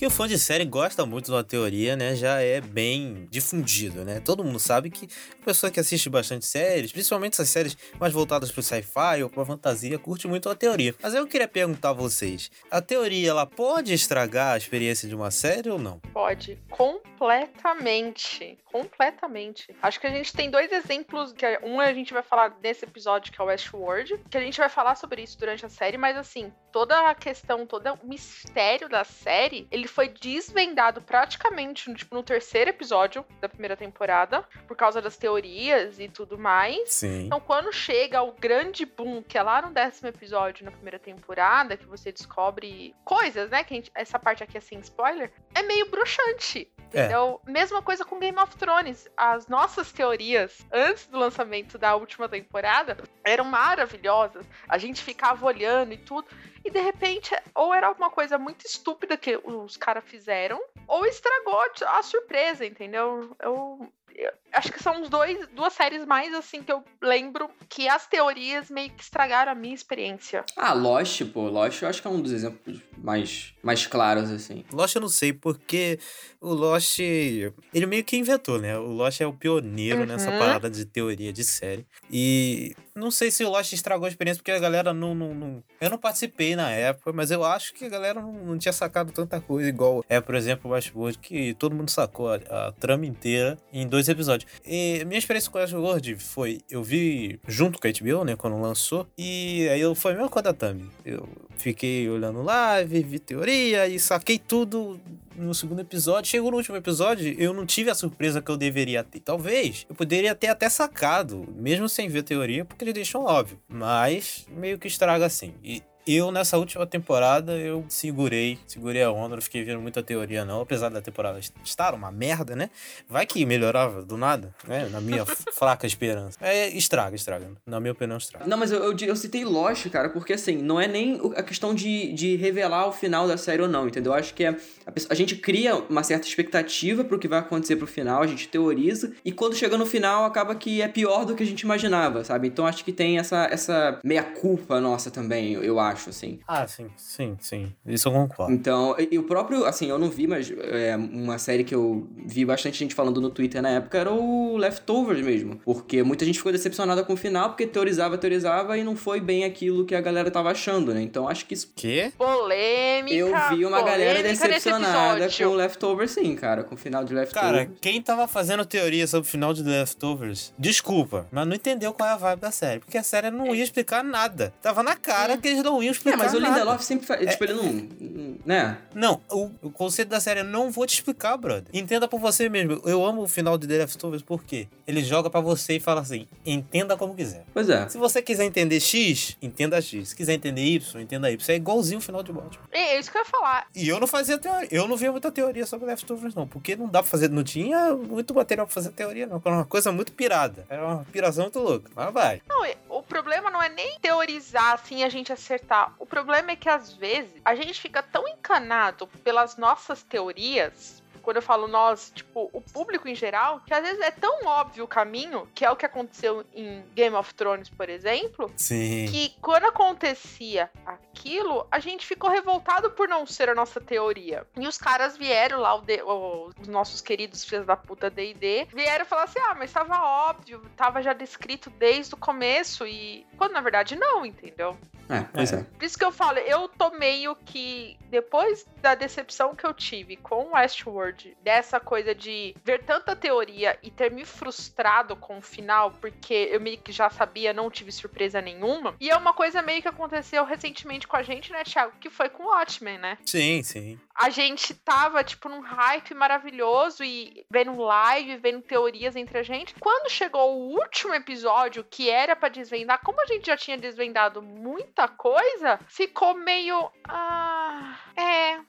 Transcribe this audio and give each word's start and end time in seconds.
que 0.00 0.06
o 0.06 0.10
fã 0.10 0.26
de 0.26 0.38
série 0.38 0.64
gosta 0.64 1.04
muito 1.04 1.26
de 1.26 1.32
uma 1.32 1.44
teoria, 1.44 1.94
né? 1.94 2.14
Já 2.14 2.40
é 2.40 2.58
bem 2.58 3.28
difundido, 3.30 4.02
né? 4.02 4.18
Todo 4.18 4.42
mundo 4.42 4.58
sabe 4.58 4.88
que 4.88 5.06
a 5.42 5.44
pessoa 5.44 5.70
que 5.70 5.78
assiste 5.78 6.08
bastante 6.08 6.46
séries, 6.46 6.90
principalmente 6.90 7.34
essas 7.34 7.50
séries 7.50 7.76
mais 7.98 8.10
voltadas 8.10 8.50
pro 8.50 8.62
sci-fi 8.62 9.22
ou 9.22 9.28
pra 9.28 9.44
fantasia, 9.44 9.98
curte 9.98 10.26
muito 10.26 10.48
a 10.48 10.54
teoria. 10.54 10.94
Mas 11.02 11.12
eu 11.12 11.26
queria 11.26 11.46
perguntar 11.46 11.90
a 11.90 11.92
vocês: 11.92 12.50
a 12.70 12.80
teoria 12.80 13.28
ela 13.28 13.44
pode 13.44 13.92
estragar 13.92 14.54
a 14.54 14.56
experiência 14.56 15.06
de 15.06 15.14
uma 15.14 15.30
série 15.30 15.68
ou 15.68 15.78
não? 15.78 16.00
Pode. 16.14 16.58
Completamente. 16.70 18.56
Completamente. 18.72 19.74
Acho 19.82 20.00
que 20.00 20.06
a 20.06 20.10
gente 20.10 20.32
tem 20.32 20.48
dois 20.48 20.72
exemplos, 20.72 21.32
que 21.32 21.44
é, 21.44 21.60
um 21.62 21.78
a 21.78 21.92
gente 21.92 22.12
vai 22.14 22.22
falar 22.22 22.56
nesse 22.62 22.84
episódio, 22.84 23.32
que 23.32 23.40
é 23.40 23.44
o 23.44 23.48
Westworld, 23.48 24.16
que 24.30 24.38
a 24.38 24.40
gente 24.40 24.56
vai 24.56 24.68
falar 24.68 24.94
sobre 24.94 25.22
isso 25.22 25.38
durante 25.38 25.66
a 25.66 25.68
série, 25.68 25.98
mas 25.98 26.16
assim, 26.16 26.52
toda 26.72 27.10
a 27.10 27.14
questão, 27.14 27.66
todo 27.66 27.92
o 28.02 28.06
mistério 28.06 28.88
da 28.88 29.02
série, 29.04 29.66
ele 29.70 29.88
foi 29.90 30.08
desvendado 30.08 31.00
praticamente 31.02 31.92
tipo, 31.94 32.14
no 32.14 32.22
terceiro 32.22 32.70
episódio 32.70 33.24
da 33.40 33.48
primeira 33.48 33.76
temporada, 33.76 34.42
por 34.66 34.76
causa 34.76 35.00
das 35.00 35.16
teorias 35.16 35.98
e 35.98 36.08
tudo 36.08 36.38
mais. 36.38 36.92
Sim. 36.92 37.26
Então, 37.26 37.40
quando 37.40 37.72
chega 37.72 38.22
o 38.22 38.32
grande 38.32 38.84
boom, 38.84 39.22
que 39.22 39.36
é 39.36 39.42
lá 39.42 39.62
no 39.62 39.70
décimo 39.70 40.08
episódio, 40.08 40.64
na 40.64 40.70
primeira 40.70 40.98
temporada, 40.98 41.76
que 41.76 41.86
você 41.86 42.12
descobre 42.12 42.94
coisas, 43.04 43.50
né? 43.50 43.64
Que 43.64 43.74
gente, 43.74 43.90
essa 43.94 44.18
parte 44.18 44.42
aqui 44.42 44.56
é 44.56 44.60
sem 44.60 44.78
spoiler, 44.80 45.32
é 45.54 45.62
meio 45.62 45.90
bruxante. 45.90 46.70
É. 46.92 47.00
Entendeu? 47.00 47.40
Mesma 47.46 47.80
coisa 47.82 48.04
com 48.04 48.18
Game 48.18 48.38
of 48.38 48.56
Thrones. 48.56 49.08
As 49.16 49.46
nossas 49.46 49.92
teorias, 49.92 50.58
antes 50.72 51.06
do 51.06 51.18
lançamento 51.18 51.78
da 51.78 51.94
última 51.94 52.28
temporada, 52.28 52.96
eram 53.24 53.44
maravilhosas. 53.44 54.44
A 54.68 54.76
gente 54.76 55.02
ficava 55.02 55.46
olhando 55.46 55.92
e 55.92 55.98
tudo. 55.98 56.26
E 56.64 56.70
de 56.70 56.80
repente, 56.80 57.34
ou 57.54 57.72
era 57.72 57.86
alguma 57.86 58.10
coisa 58.10 58.36
muito 58.36 58.66
estúpida 58.66 59.16
que 59.16 59.40
os 59.42 59.76
caras 59.80 60.04
fizeram, 60.06 60.60
ou 60.86 61.04
estragou 61.06 61.58
a 61.88 62.02
surpresa, 62.02 62.64
entendeu? 62.64 63.34
Eu, 63.42 63.92
eu 64.14 64.30
acho 64.52 64.70
que 64.72 64.82
são 64.82 65.00
os 65.02 65.08
dois, 65.08 65.46
duas 65.48 65.72
séries 65.72 66.04
mais 66.04 66.34
assim 66.34 66.62
que 66.62 66.70
eu 66.70 66.84
lembro 67.02 67.48
que 67.68 67.88
as 67.88 68.06
teorias 68.06 68.68
meio 68.70 68.90
que 68.90 69.02
estragaram 69.02 69.52
a 69.52 69.54
minha 69.54 69.74
experiência. 69.74 70.44
Ah, 70.56 70.72
Lost, 70.74 71.22
pô, 71.32 71.48
Lost 71.48 71.80
eu 71.82 71.88
acho 71.88 72.02
que 72.02 72.06
é 72.08 72.10
um 72.10 72.20
dos 72.20 72.32
exemplos 72.32 72.80
mais, 72.98 73.54
mais 73.62 73.86
claros, 73.86 74.30
assim. 74.30 74.64
Lost 74.72 74.94
eu 74.94 75.00
não 75.00 75.08
sei, 75.08 75.32
porque 75.32 75.98
o 76.40 76.52
Lost, 76.52 76.98
ele 76.98 77.86
meio 77.86 78.04
que 78.04 78.16
inventou, 78.16 78.58
né? 78.60 78.76
O 78.78 78.88
Lost 78.88 79.20
é 79.20 79.26
o 79.26 79.32
pioneiro 79.32 80.00
Uhum. 80.00 80.06
nessa 80.06 80.30
parada 80.32 80.68
de 80.68 80.84
teoria 80.84 81.32
de 81.32 81.44
série. 81.44 81.86
E 82.10 82.74
não 83.00 83.10
sei 83.10 83.30
se 83.30 83.42
o 83.44 83.50
Lost 83.50 83.72
estragou 83.72 84.06
a 84.06 84.08
experiência, 84.08 84.40
porque 84.40 84.50
a 84.52 84.58
galera 84.58 84.92
não, 84.94 85.14
não, 85.14 85.34
não- 85.34 85.62
Eu 85.80 85.90
não 85.90 85.98
participei 85.98 86.54
na 86.54 86.70
época, 86.70 87.12
mas 87.12 87.30
eu 87.30 87.42
acho 87.44 87.74
que 87.74 87.84
a 87.84 87.88
galera 87.88 88.20
não, 88.20 88.32
não 88.32 88.58
tinha 88.58 88.72
sacado 88.72 89.10
tanta 89.12 89.40
coisa, 89.40 89.68
igual 89.68 90.04
é, 90.08 90.20
por 90.20 90.34
exemplo, 90.34 90.70
o 90.70 90.74
Westworld, 90.74 91.18
que 91.18 91.54
todo 91.54 91.74
mundo 91.74 91.90
sacou 91.90 92.32
a, 92.32 92.36
a 92.68 92.72
trama 92.72 93.06
inteira 93.06 93.58
em 93.72 93.86
dois 93.86 94.08
episódios. 94.08 94.50
E 94.64 95.04
minha 95.06 95.18
experiência 95.18 95.50
com 95.50 95.58
o 95.58 95.60
Westworld 95.60 96.14
foi, 96.16 96.60
eu 96.70 96.82
vi 96.82 97.40
junto 97.48 97.78
com 97.80 97.88
a 97.88 97.90
HBO, 97.90 98.24
né, 98.24 98.36
quando 98.36 98.60
lançou, 98.60 99.06
e 99.18 99.68
aí 99.70 99.80
eu, 99.80 99.94
foi 99.94 100.12
a 100.12 100.14
mesma 100.14 100.28
coisa 100.28 100.52
da 100.52 100.54
Thumb. 100.54 100.88
Eu 101.04 101.28
fiquei 101.56 102.08
olhando 102.08 102.42
live, 102.42 103.02
vi 103.02 103.18
teoria 103.18 103.86
e 103.88 103.98
saquei 103.98 104.38
tudo 104.38 105.00
no 105.44 105.54
segundo 105.54 105.80
episódio. 105.80 106.30
Chegou 106.30 106.50
no 106.50 106.56
último 106.56 106.76
episódio, 106.76 107.34
eu 107.38 107.52
não 107.52 107.66
tive 107.66 107.90
a 107.90 107.94
surpresa 107.94 108.40
que 108.40 108.50
eu 108.50 108.56
deveria 108.56 109.02
ter. 109.02 109.20
Talvez 109.20 109.86
eu 109.88 109.94
poderia 109.94 110.34
ter 110.34 110.48
até 110.48 110.68
sacado, 110.68 111.46
mesmo 111.56 111.88
sem 111.88 112.08
ver 112.08 112.22
teoria, 112.22 112.64
porque 112.64 112.84
eles 112.84 112.94
deixam 112.94 113.24
óbvio. 113.24 113.58
Mas 113.68 114.46
meio 114.50 114.78
que 114.78 114.88
estraga 114.88 115.26
assim. 115.26 115.54
E 115.62 115.82
eu, 116.14 116.30
nessa 116.32 116.58
última 116.58 116.86
temporada, 116.86 117.52
eu 117.52 117.84
segurei, 117.88 118.58
segurei 118.66 119.02
a 119.02 119.10
onda, 119.10 119.36
não 119.36 119.42
fiquei 119.42 119.62
vendo 119.64 119.80
muita 119.80 120.02
teoria, 120.02 120.44
não. 120.44 120.60
Apesar 120.60 120.88
da 120.88 121.00
temporada 121.00 121.38
estar 121.64 121.94
uma 121.94 122.10
merda, 122.10 122.56
né? 122.56 122.70
Vai 123.08 123.26
que 123.26 123.44
melhorava 123.44 124.02
do 124.02 124.16
nada, 124.16 124.54
né? 124.66 124.88
Na 124.90 125.00
minha 125.00 125.24
fraca 125.52 125.86
esperança. 125.86 126.38
É, 126.40 126.68
estraga, 126.68 127.16
estraga. 127.16 127.50
Na 127.66 127.80
minha 127.80 127.92
opinião, 127.92 128.16
estraga. 128.16 128.46
Não, 128.46 128.56
mas 128.56 128.72
eu, 128.72 128.82
eu, 128.82 128.96
eu 128.98 129.16
citei 129.16 129.44
Lost, 129.44 129.88
cara, 129.90 130.08
porque 130.08 130.32
assim, 130.32 130.56
não 130.56 130.80
é 130.80 130.86
nem 130.86 131.20
a 131.36 131.42
questão 131.42 131.74
de, 131.74 132.12
de 132.12 132.36
revelar 132.36 132.86
o 132.86 132.92
final 132.92 133.26
da 133.26 133.36
série 133.36 133.62
ou 133.62 133.68
não, 133.68 133.86
entendeu? 133.86 134.12
Eu 134.12 134.18
acho 134.18 134.34
que 134.34 134.44
é, 134.44 134.50
a, 134.50 134.92
a 135.10 135.14
gente 135.14 135.36
cria 135.36 135.76
uma 135.76 136.02
certa 136.02 136.26
expectativa 136.26 137.04
pro 137.04 137.18
que 137.18 137.28
vai 137.28 137.40
acontecer 137.40 137.76
pro 137.76 137.86
final, 137.86 138.22
a 138.22 138.26
gente 138.26 138.48
teoriza, 138.48 139.12
e 139.24 139.32
quando 139.32 139.54
chega 139.54 139.76
no 139.76 139.86
final, 139.86 140.24
acaba 140.24 140.54
que 140.54 140.80
é 140.80 140.88
pior 140.88 141.24
do 141.24 141.34
que 141.34 141.42
a 141.42 141.46
gente 141.46 141.60
imaginava, 141.60 142.24
sabe? 142.24 142.48
Então 142.48 142.66
acho 142.66 142.84
que 142.84 142.92
tem 142.92 143.18
essa, 143.18 143.46
essa 143.50 143.98
meia-culpa 144.04 144.80
nossa 144.80 145.10
também, 145.10 145.52
eu 145.52 145.78
acho, 145.78 145.99
assim. 146.08 146.38
Ah, 146.46 146.66
sim, 146.66 146.86
sim, 146.96 147.36
sim. 147.40 147.72
Isso 147.84 148.08
eu 148.08 148.12
concordo. 148.12 148.52
Então, 148.52 148.96
e, 148.98 149.08
e 149.12 149.18
o 149.18 149.24
próprio, 149.24 149.64
assim, 149.64 149.88
eu 149.88 149.98
não 149.98 150.08
vi, 150.08 150.26
mas 150.26 150.50
é, 150.50 150.96
uma 150.96 151.38
série 151.38 151.64
que 151.64 151.74
eu 151.74 152.08
vi 152.24 152.44
bastante 152.44 152.78
gente 152.78 152.94
falando 152.94 153.20
no 153.20 153.30
Twitter 153.30 153.60
na 153.60 153.70
época 153.70 153.98
era 153.98 154.12
o 154.12 154.56
Leftovers 154.56 155.20
mesmo. 155.20 155.56
Porque 155.64 156.02
muita 156.02 156.24
gente 156.24 156.38
ficou 156.38 156.52
decepcionada 156.52 157.04
com 157.04 157.12
o 157.12 157.16
final, 157.16 157.50
porque 157.50 157.66
teorizava, 157.66 158.16
teorizava 158.16 158.78
e 158.78 158.84
não 158.84 158.96
foi 158.96 159.20
bem 159.20 159.44
aquilo 159.44 159.84
que 159.84 159.94
a 159.94 160.00
galera 160.00 160.30
tava 160.30 160.50
achando, 160.50 160.94
né? 160.94 161.02
Então 161.02 161.28
acho 161.28 161.44
que 161.46 161.54
isso. 161.54 161.72
Quê? 161.74 162.12
Polêmica. 162.16 163.14
Eu 163.14 163.32
vi 163.50 163.64
uma 163.64 163.82
galera 163.82 164.22
decepcionada 164.22 165.28
com 165.28 165.44
o 165.44 165.54
Leftovers, 165.54 166.10
sim, 166.12 166.34
cara, 166.34 166.64
com 166.64 166.74
o 166.74 166.78
final 166.78 167.04
de 167.04 167.14
Leftovers. 167.14 167.50
Cara, 167.50 167.70
quem 167.80 168.00
tava 168.00 168.26
fazendo 168.26 168.64
teoria 168.64 169.06
sobre 169.06 169.28
o 169.28 169.30
final 169.30 169.52
de 169.52 169.62
The 169.64 169.80
Leftovers, 169.80 170.52
desculpa, 170.58 171.26
mas 171.30 171.46
não 171.46 171.54
entendeu 171.54 171.92
qual 171.92 172.08
é 172.08 172.12
a 172.12 172.16
vibe 172.16 172.40
da 172.40 172.50
série. 172.50 172.80
Porque 172.80 172.98
a 172.98 173.02
série 173.02 173.30
não 173.30 173.54
ia 173.54 173.64
explicar 173.64 174.02
nada. 174.04 174.52
Tava 174.62 174.82
na 174.82 174.96
cara 174.96 175.36
que 175.36 175.48
eles 175.48 175.62
não 175.62 175.79
iam 175.82 175.90
é, 175.90 175.92
explicar 175.92 176.18
mas 176.18 176.34
o. 176.34 176.38
Lindelof 176.38 176.82
sempre 176.82 177.06
faz. 177.06 177.30
Tipo, 177.30 177.44
ele 177.44 177.54
não. 177.54 178.40
Né? 178.44 178.78
Não, 178.94 179.20
o, 179.30 179.50
o 179.62 179.70
conceito 179.70 180.08
da 180.08 180.20
série 180.20 180.40
é 180.40 180.42
não 180.42 180.70
vou 180.70 180.86
te 180.86 180.94
explicar, 180.94 181.36
brother. 181.36 181.66
Entenda 181.72 182.08
por 182.08 182.18
você 182.18 182.48
mesmo. 182.48 182.80
Eu 182.84 183.04
amo 183.04 183.22
o 183.22 183.28
final 183.28 183.58
de 183.58 183.66
The 183.66 183.78
Leftovers 183.78 184.22
porque 184.22 184.68
ele 184.86 185.02
joga 185.02 185.28
pra 185.30 185.40
você 185.40 185.76
e 185.76 185.80
fala 185.80 186.00
assim: 186.00 186.26
entenda 186.44 186.96
como 186.96 187.14
quiser. 187.14 187.44
Pois 187.52 187.68
é. 187.68 187.88
Se 187.88 187.98
você 187.98 188.22
quiser 188.22 188.44
entender 188.44 188.80
X, 188.80 189.36
entenda 189.40 189.80
X. 189.80 190.10
Se 190.10 190.16
quiser 190.16 190.34
entender 190.34 190.62
Y, 190.62 191.00
entenda 191.00 191.30
Y. 191.30 191.54
É 191.54 191.56
igualzinho 191.56 191.98
o 191.98 192.02
final 192.02 192.22
de 192.22 192.32
Batman. 192.32 192.64
É 192.70 192.98
isso 192.98 193.10
que 193.10 193.18
eu 193.18 193.22
ia 193.22 193.26
falar. 193.26 193.66
E 193.74 193.88
eu 193.88 194.00
não 194.00 194.06
fazia 194.06 194.38
teoria. 194.38 194.68
Eu 194.70 194.88
não 194.88 194.96
via 194.96 195.10
muita 195.10 195.30
teoria 195.30 195.66
sobre 195.66 195.86
Leftovers, 195.86 196.34
não. 196.34 196.46
Porque 196.46 196.76
não 196.76 196.88
dá 196.88 197.02
pra 197.02 197.10
fazer. 197.10 197.30
Não 197.30 197.44
tinha 197.44 197.94
muito 197.94 198.34
material 198.34 198.66
pra 198.66 198.74
fazer 198.74 198.90
teoria, 198.90 199.26
não. 199.26 199.40
Era 199.44 199.54
uma 199.54 199.64
coisa 199.64 199.92
muito 199.92 200.12
pirada. 200.12 200.64
Era 200.68 200.84
uma 200.84 201.04
piração 201.04 201.44
muito 201.44 201.58
louca. 201.58 201.90
Mas 201.94 202.12
vai. 202.12 202.42
Não, 202.48 202.64
o 202.88 203.02
problema 203.02 203.50
não 203.50 203.62
é 203.62 203.68
nem 203.68 203.98
teorizar 204.00 204.74
assim 204.74 205.02
a 205.04 205.08
gente 205.08 205.32
acertar. 205.32 205.69
O 205.98 206.06
problema 206.06 206.50
é 206.50 206.56
que 206.56 206.68
às 206.68 206.92
vezes 206.92 207.40
a 207.44 207.54
gente 207.54 207.80
fica 207.80 208.02
tão 208.02 208.26
encanado 208.26 209.06
pelas 209.22 209.56
nossas 209.56 210.02
teorias. 210.02 210.99
Quando 211.30 211.36
eu 211.36 211.42
falo 211.42 211.68
nós, 211.68 212.10
tipo, 212.12 212.50
o 212.52 212.60
público 212.60 213.06
em 213.06 213.14
geral, 213.14 213.60
que 213.64 213.72
às 213.72 213.82
vezes 213.84 214.00
é 214.00 214.10
tão 214.10 214.44
óbvio 214.46 214.82
o 214.82 214.88
caminho, 214.88 215.48
que 215.54 215.64
é 215.64 215.70
o 215.70 215.76
que 215.76 215.86
aconteceu 215.86 216.44
em 216.52 216.82
Game 216.92 217.14
of 217.14 217.32
Thrones, 217.34 217.68
por 217.68 217.88
exemplo, 217.88 218.50
Sim. 218.56 219.06
que 219.08 219.32
quando 219.40 219.66
acontecia 219.66 220.68
aquilo, 220.84 221.66
a 221.70 221.78
gente 221.78 222.04
ficou 222.04 222.28
revoltado 222.28 222.90
por 222.90 223.08
não 223.08 223.24
ser 223.26 223.48
a 223.48 223.54
nossa 223.54 223.80
teoria. 223.80 224.44
E 224.58 224.66
os 224.66 224.76
caras 224.76 225.16
vieram 225.16 225.60
lá, 225.60 225.74
o 225.76 225.82
D- 225.82 226.02
o- 226.02 226.50
os 226.60 226.66
nossos 226.66 227.00
queridos 227.00 227.44
filhos 227.44 227.64
da 227.64 227.76
puta 227.76 228.10
D&D, 228.10 228.66
vieram 228.74 229.04
falar 229.04 229.24
assim, 229.24 229.38
ah, 229.38 229.54
mas 229.56 229.72
tava 229.72 230.00
óbvio, 230.02 230.60
tava 230.76 231.00
já 231.00 231.12
descrito 231.12 231.70
desde 231.70 232.14
o 232.14 232.18
começo, 232.18 232.84
e 232.88 233.24
quando 233.38 233.52
na 233.52 233.60
verdade 233.60 233.94
não, 233.94 234.26
entendeu? 234.26 234.76
É, 235.08 235.22
pois 235.34 235.52
é. 235.52 235.64
Por 235.64 235.84
isso 235.84 235.98
que 235.98 236.04
eu 236.04 236.12
falo, 236.12 236.38
eu 236.38 236.68
tô 236.68 236.90
meio 236.90 237.34
que, 237.34 237.98
depois 238.08 238.64
da 238.80 238.94
decepção 238.94 239.56
que 239.56 239.66
eu 239.66 239.74
tive 239.74 240.16
com 240.16 240.52
Westworld, 240.54 241.19
dessa 241.42 241.78
coisa 241.80 242.14
de 242.14 242.54
ver 242.64 242.82
tanta 242.84 243.14
teoria 243.14 243.78
e 243.82 243.90
ter 243.90 244.10
me 244.10 244.24
frustrado 244.24 245.16
com 245.16 245.38
o 245.38 245.42
final, 245.42 245.92
porque 246.00 246.48
eu 246.52 246.60
meio 246.60 246.78
que 246.78 246.92
já 246.92 247.10
sabia, 247.10 247.52
não 247.52 247.70
tive 247.70 247.92
surpresa 247.92 248.40
nenhuma. 248.40 248.94
E 249.00 249.10
é 249.10 249.16
uma 249.16 249.32
coisa 249.32 249.62
meio 249.62 249.82
que 249.82 249.88
aconteceu 249.88 250.44
recentemente 250.44 251.06
com 251.06 251.16
a 251.16 251.22
gente, 251.22 251.52
né, 251.52 251.64
Thiago? 251.64 251.92
Que 252.00 252.10
foi 252.10 252.28
com 252.28 252.44
Watchmen, 252.44 252.98
né? 252.98 253.18
Sim, 253.24 253.62
sim. 253.62 253.98
a 254.14 254.28
gente 254.28 254.74
tava, 254.74 255.24
tipo, 255.24 255.48
num 255.48 255.60
hype 255.60 256.12
maravilhoso 256.14 257.02
e 257.02 257.46
vendo 257.50 257.74
live, 257.76 258.36
vendo 258.36 258.62
teorias 258.62 259.16
entre 259.16 259.38
a 259.38 259.42
gente. 259.42 259.74
Quando 259.80 260.10
chegou 260.10 260.58
o 260.58 260.78
último 260.78 261.14
episódio, 261.14 261.84
que 261.84 262.10
era 262.10 262.36
pra 262.36 262.48
desvendar, 262.48 263.00
como 263.02 263.20
a 263.22 263.26
gente 263.26 263.46
já 263.46 263.56
tinha 263.56 263.78
desvendado 263.78 264.42
muita 264.42 265.08
coisa, 265.08 265.80
ficou 265.88 266.34
meio. 266.34 266.90
Ah. 267.08 267.98
É. 268.16 268.60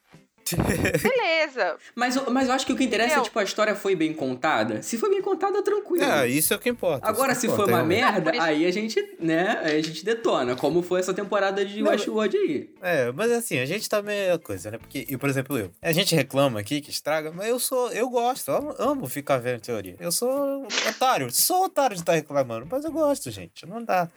Beleza. 1.02 1.78
Mas, 1.96 2.16
eu- 2.16 2.30
mas 2.32 2.48
eu 2.48 2.54
acho 2.54 2.66
que 2.66 2.74
o 2.74 2.76
que 2.76 2.84
interessa 2.84 3.10
é, 3.10 3.14
Entendeu? 3.14 3.24
tipo, 3.26 3.40
a 3.40 3.44
história 3.44 3.76
foi 3.76 3.96
bem 3.96 4.14
contada. 4.14 4.82
Se 4.82 4.98
foi 4.98 5.10
bem 5.10 5.22
contada, 5.22 5.62
tranquilo. 5.64 6.04
É, 6.06 6.28
isso 6.28 6.54
é 6.54 6.58
o 6.58 6.60
que 6.60 6.70
importa. 6.70 7.08
Agora, 7.08 7.34
se 7.36 7.42
que 7.42 7.48
foi 7.48 7.66
importa, 7.66 7.72
uma 7.84 7.94
realmente. 7.94 8.24
merda, 8.24 8.44
aí 8.44 8.66
a 8.66 8.72
gente, 8.72 9.16
né, 9.20 9.60
aí 9.64 9.78
a 9.80 9.82
gente 9.84 10.04
detona, 10.06 10.56
como 10.56 10.82
foi 10.82 11.00
essa 11.00 11.14
temporada 11.14 11.66
de 11.66 11.82
Não, 11.82 11.92
Westworld 11.92 12.38
aí. 12.38 12.70
É, 12.82 13.12
mas 13.12 13.32
assim, 13.32 13.60
a 13.60 13.66
gente 13.66 13.90
também 13.90 14.18
é 14.30 14.38
coisa, 14.38 14.72
né? 14.72 14.78
Porque, 14.78 15.06
eu, 15.10 15.20
por 15.20 15.30
exemplo, 15.30 15.58
eu. 15.58 15.72
A 15.82 15.92
gente 15.92 16.16
reclama 16.16 16.60
aqui 16.60 16.82
que 16.82 16.90
estraga, 16.90 17.32
mas 17.32 17.48
eu 17.48 17.60
sou. 17.60 17.92
Eu 17.92 18.10
gosto, 18.10 18.50
eu 18.52 18.76
amo, 18.80 19.08
ficar 19.08 19.38
vendo 19.38 19.62
teoria. 19.62 19.96
Eu 20.00 20.12
sou 20.12 20.66
otário, 20.90 21.32
sou 21.32 21.66
otário 21.66 21.96
de 21.96 22.02
estar 22.02 22.14
reclamando, 22.14 22.68
mas 22.70 22.84
eu 22.86 22.92
gosto, 22.92 23.30
gente. 23.32 23.66
Não 23.66 23.84
dá. 23.84 24.10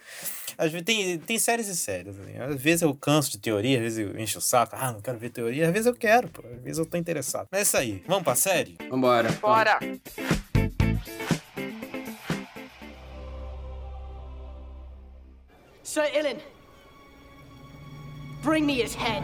Às 0.57 0.71
vezes 0.71 0.85
tem, 0.85 1.17
tem 1.19 1.37
séries 1.39 1.67
e 1.67 1.75
séries. 1.75 2.15
Assim. 2.17 2.37
Às 2.39 2.61
vezes 2.61 2.81
eu 2.81 2.93
canso 2.93 3.31
de 3.31 3.37
teoria, 3.39 3.77
às 3.77 3.83
vezes 3.83 3.99
eu 3.99 4.19
encho 4.19 4.39
o 4.39 4.41
saco, 4.41 4.75
ah, 4.79 4.91
não 4.91 5.01
quero 5.01 5.17
ver 5.17 5.29
teoria. 5.29 5.67
Às 5.67 5.73
vezes 5.73 5.85
eu 5.87 5.93
quero, 5.93 6.14
quero, 6.15 6.29
pô. 6.29 6.41
Às 6.47 6.63
vezes 6.63 6.77
eu 6.77 6.85
tô 6.85 6.97
interessado. 6.97 7.47
Mas 7.51 7.59
é 7.59 7.63
isso 7.63 7.77
aí. 7.77 8.03
Vamos 8.07 8.23
pra 8.23 8.35
série? 8.35 8.77
Vambora. 8.89 9.31
Bora! 9.41 9.79
Sir 15.83 16.09
Ilan, 16.13 16.37
bring 18.41 18.65
me 18.65 18.81
his 18.81 18.95
head. 18.95 19.23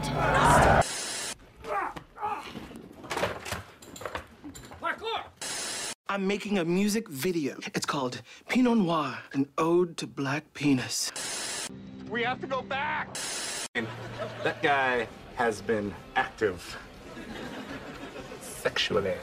I'm 6.08 6.28
making 6.28 6.60
a 6.60 6.66
music 6.66 7.08
video. 7.10 7.56
It's 7.74 7.86
called 7.86 8.22
Pinot 8.50 8.78
Noir, 8.78 9.18
an 9.34 9.48
ode 9.58 9.96
to 9.96 10.08
black 10.08 10.44
penis. 10.54 11.10
We 12.10 12.24
have 12.24 12.42
to 12.42 12.48
go 12.48 12.62
back. 12.62 13.08
That 14.44 14.62
guy 14.62 15.08
has 15.36 15.62
been 15.62 15.94
active 16.16 16.78
sexually. 18.42 19.14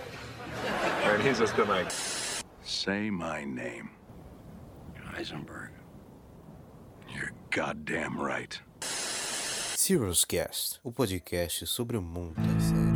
And 1.05 1.22
he's 1.22 1.38
just 1.38 1.56
been 1.56 1.69
like, 1.69 1.90
Say 2.62 3.10
my 3.10 3.44
name. 3.44 3.90
Heisenberg. 5.14 5.70
You're 7.14 7.32
goddamn 7.50 8.20
right. 8.20 8.60
Serious 8.81 10.25
Cast, 10.25 10.81
o 10.84 10.93
podcast 10.93 11.66
sobre 11.66 11.96
o 11.96 12.02
mundo 12.02 12.34
das 12.37 12.62
séries. 12.64 12.88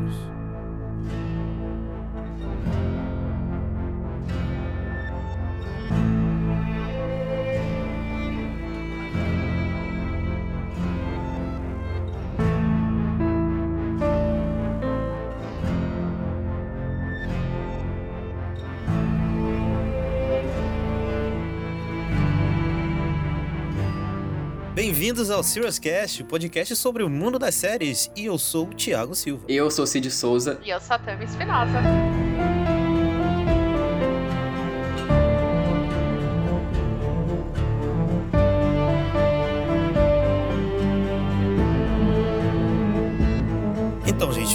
Bem-vindos 25.23 25.39
ao 25.39 25.45
Serious 25.45 25.79
Cast, 25.79 26.21
o 26.21 26.27
podcast 26.27 26.75
sobre 26.75 27.05
o 27.05 27.09
mundo 27.09 27.39
das 27.39 27.55
séries, 27.55 28.11
e 28.17 28.25
eu 28.25 28.37
sou 28.37 28.67
o 28.67 28.75
Thiago 28.75 29.15
Silva. 29.15 29.45
Eu 29.49 29.71
sou 29.71 29.87
Cid 29.87 30.11
Souza. 30.11 30.59
E 30.65 30.71
eu 30.71 30.81
sou 30.81 30.97
a 30.97 30.99
Tami 30.99 31.25
Espinosa. 31.25 31.79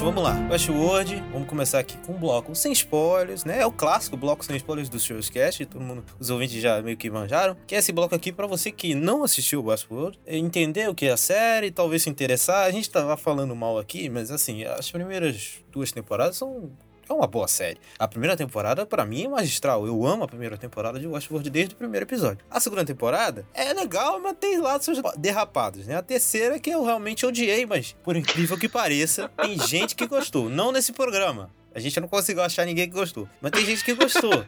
Vamos 0.07 0.23
lá. 0.23 0.47
Westworld, 0.49 1.21
vamos 1.33 1.49
começar 1.49 1.79
aqui 1.79 1.97
com 1.97 2.13
um 2.13 2.17
bloco 2.17 2.55
sem 2.55 2.71
spoilers, 2.71 3.43
né? 3.43 3.59
É 3.59 3.65
o 3.65 3.71
clássico 3.73 4.15
bloco 4.15 4.45
sem 4.45 4.55
spoilers 4.55 4.87
do 4.87 4.97
Serious 4.97 5.29
Cast, 5.29 5.65
todo 5.65 5.83
mundo, 5.83 6.01
os 6.17 6.29
ouvintes 6.29 6.61
já 6.61 6.81
meio 6.81 6.95
que 6.95 7.09
manjaram. 7.09 7.57
Que 7.67 7.75
é 7.75 7.79
esse 7.79 7.91
bloco 7.91 8.15
aqui 8.15 8.31
pra 8.31 8.47
você 8.47 8.71
que 8.71 8.95
não 8.95 9.21
assistiu 9.21 9.65
Westworld, 9.65 10.17
entender 10.25 10.89
o 10.89 10.95
que 10.95 11.07
é 11.07 11.11
a 11.11 11.17
série, 11.17 11.71
talvez 11.71 12.03
se 12.03 12.09
interessar. 12.09 12.65
A 12.65 12.71
gente 12.71 12.89
tava 12.89 13.17
falando 13.17 13.53
mal 13.53 13.77
aqui, 13.77 14.09
mas 14.09 14.31
assim, 14.31 14.63
as 14.63 14.89
primeiras 14.89 15.55
duas 15.73 15.91
temporadas 15.91 16.37
são 16.37 16.71
é 17.09 17.13
uma 17.13 17.27
boa 17.27 17.47
série. 17.47 17.79
A 17.97 18.07
primeira 18.07 18.35
temporada, 18.35 18.85
pra 18.85 19.05
mim, 19.05 19.25
é 19.25 19.27
magistral. 19.27 19.85
Eu 19.85 20.05
amo 20.05 20.23
a 20.23 20.27
primeira 20.27 20.57
temporada 20.57 20.99
de 20.99 21.07
Westworld 21.07 21.49
desde 21.49 21.73
o 21.73 21.77
primeiro 21.77 22.05
episódio. 22.05 22.45
A 22.49 22.59
segunda 22.59 22.85
temporada 22.85 23.45
é 23.53 23.73
legal, 23.73 24.19
mas 24.19 24.35
tem 24.39 24.59
lá 24.59 24.79
seus 24.79 24.99
derrapados, 25.17 25.87
né? 25.87 25.95
A 25.95 26.01
terceira 26.01 26.59
que 26.59 26.69
eu 26.69 26.83
realmente 26.83 27.25
odiei, 27.25 27.65
mas 27.65 27.95
por 28.03 28.15
incrível 28.15 28.57
que 28.57 28.69
pareça, 28.69 29.29
tem 29.41 29.57
gente 29.59 29.95
que 29.95 30.07
gostou. 30.07 30.49
Não 30.49 30.71
nesse 30.71 30.91
programa. 30.91 31.51
A 31.73 31.79
gente 31.79 31.99
não 31.99 32.07
conseguiu 32.07 32.41
achar 32.41 32.65
ninguém 32.65 32.87
que 32.87 32.95
gostou. 32.95 33.29
Mas 33.39 33.51
tem 33.51 33.63
gente 33.63 33.83
que 33.83 33.93
gostou. 33.93 34.43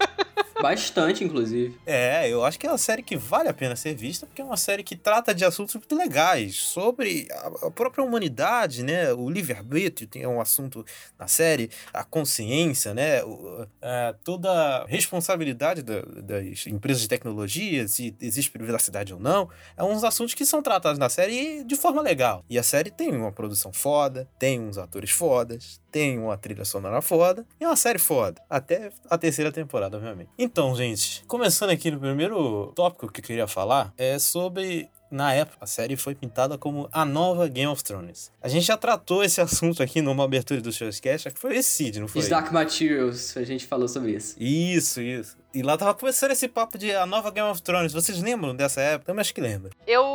Bastante, 0.62 1.24
inclusive. 1.24 1.78
É, 1.86 2.28
eu 2.30 2.44
acho 2.44 2.60
que 2.60 2.68
é 2.68 2.70
uma 2.72 2.78
série 2.78 3.02
que 3.02 3.16
vale 3.16 3.48
a 3.48 3.54
pena 3.54 3.76
ser 3.76 3.96
vista, 3.96 4.26
porque 4.26 4.42
é 4.42 4.46
uma 4.46 4.58
série 4.58 4.84
que 4.84 4.96
trata 4.96 5.34
de 5.34 5.46
assuntos 5.46 5.74
muito 5.76 5.96
legais, 5.96 6.56
sobre 6.58 7.28
a 7.64 7.72
própria 7.72 8.04
humanidade, 8.04 8.84
né? 8.84 9.14
O 9.14 9.30
livre-arbítrio 9.30 10.08
tem 10.08 10.26
um 10.28 10.42
assunto 10.42 10.86
na 11.18 11.28
série, 11.28 11.70
a 11.94 12.04
consciência, 12.04 12.94
né? 12.94 13.24
O- 13.24 13.66
é, 13.82 14.14
toda 14.24 14.52
a 14.52 14.86
responsabilidade 14.86 15.82
da- 15.82 16.02
das 16.02 16.68
empresas 16.68 17.02
de 17.02 17.08
tecnologia, 17.08 17.88
se 17.88 18.16
existe 18.20 18.52
privacidade 18.52 19.14
ou 19.14 19.20
não, 19.20 19.50
é 19.78 19.84
uns 19.84 20.04
assuntos 20.04 20.34
que 20.34 20.46
são 20.46 20.62
tratados 20.62 21.00
na 21.00 21.10
série 21.10 21.64
de 21.64 21.76
forma 21.76 22.02
legal. 22.02 22.44
E 22.50 22.58
a 22.60 22.64
série 22.64 22.92
tem 22.92 23.12
uma 23.16 23.32
produção 23.32 23.72
foda, 23.72 24.28
tem 24.38 24.60
uns 24.60 24.78
atores 24.78 25.12
fodas, 25.12 25.80
tem 25.92 26.18
uma 26.20 26.38
trilha 26.38 26.66
sonora 26.66 27.02
foda, 27.02 27.46
e 27.60 27.64
é 27.64 27.68
uma 27.68 27.76
série 27.76 28.00
foda. 28.00 28.42
Até 28.50 28.92
a 29.10 29.18
terceira 29.18 29.52
temporada, 29.52 29.98
obviamente. 29.98 30.30
Então, 30.38 30.76
gente, 30.76 31.24
começando 31.28 31.72
aqui 31.72 31.92
no 31.92 32.00
primeiro 32.00 32.72
tópico 32.76 33.12
que 33.12 33.20
eu 33.20 33.24
queria 33.24 33.48
falar, 33.48 33.94
é 33.98 34.18
sobre. 34.20 34.90
Na 35.12 35.34
época, 35.34 35.58
a 35.62 35.66
série 35.66 35.96
foi 35.96 36.14
pintada 36.14 36.56
como 36.56 36.88
a 36.92 37.04
nova 37.04 37.48
Game 37.48 37.66
of 37.72 37.84
Thrones. 37.84 38.32
A 38.40 38.48
gente 38.48 38.68
já 38.68 38.78
tratou 38.78 39.24
esse 39.24 39.42
assunto 39.42 39.82
aqui 39.82 40.04
numa 40.04 40.24
abertura 40.24 40.62
do 40.62 40.72
Showcast, 40.72 41.28
acho 41.28 41.34
que 41.34 41.40
foi 41.40 41.58
esse 41.58 41.70
Cid, 41.72 42.00
não 42.00 42.08
foi? 42.08 42.22
Os 42.22 42.30
Dark 42.30 42.52
Materials, 42.52 43.36
a 43.36 43.44
gente 43.44 43.66
falou 43.66 43.88
sobre 43.88 44.12
isso. 44.12 44.36
Isso, 44.40 45.02
isso. 45.02 45.36
E 45.52 45.64
lá 45.64 45.76
tava 45.76 45.96
começando 45.96 46.30
esse 46.30 46.48
papo 46.48 46.78
de 46.78 46.94
a 46.94 47.08
nova 47.08 47.32
Game 47.32 47.50
of 47.50 47.60
Thrones. 47.64 47.92
Vocês 47.92 48.22
lembram 48.22 48.56
dessa 48.56 48.82
época? 48.82 49.08
Também 49.08 49.22
acho 49.22 49.34
que 49.34 49.42
lembra. 49.42 49.72
Eu, 49.88 50.06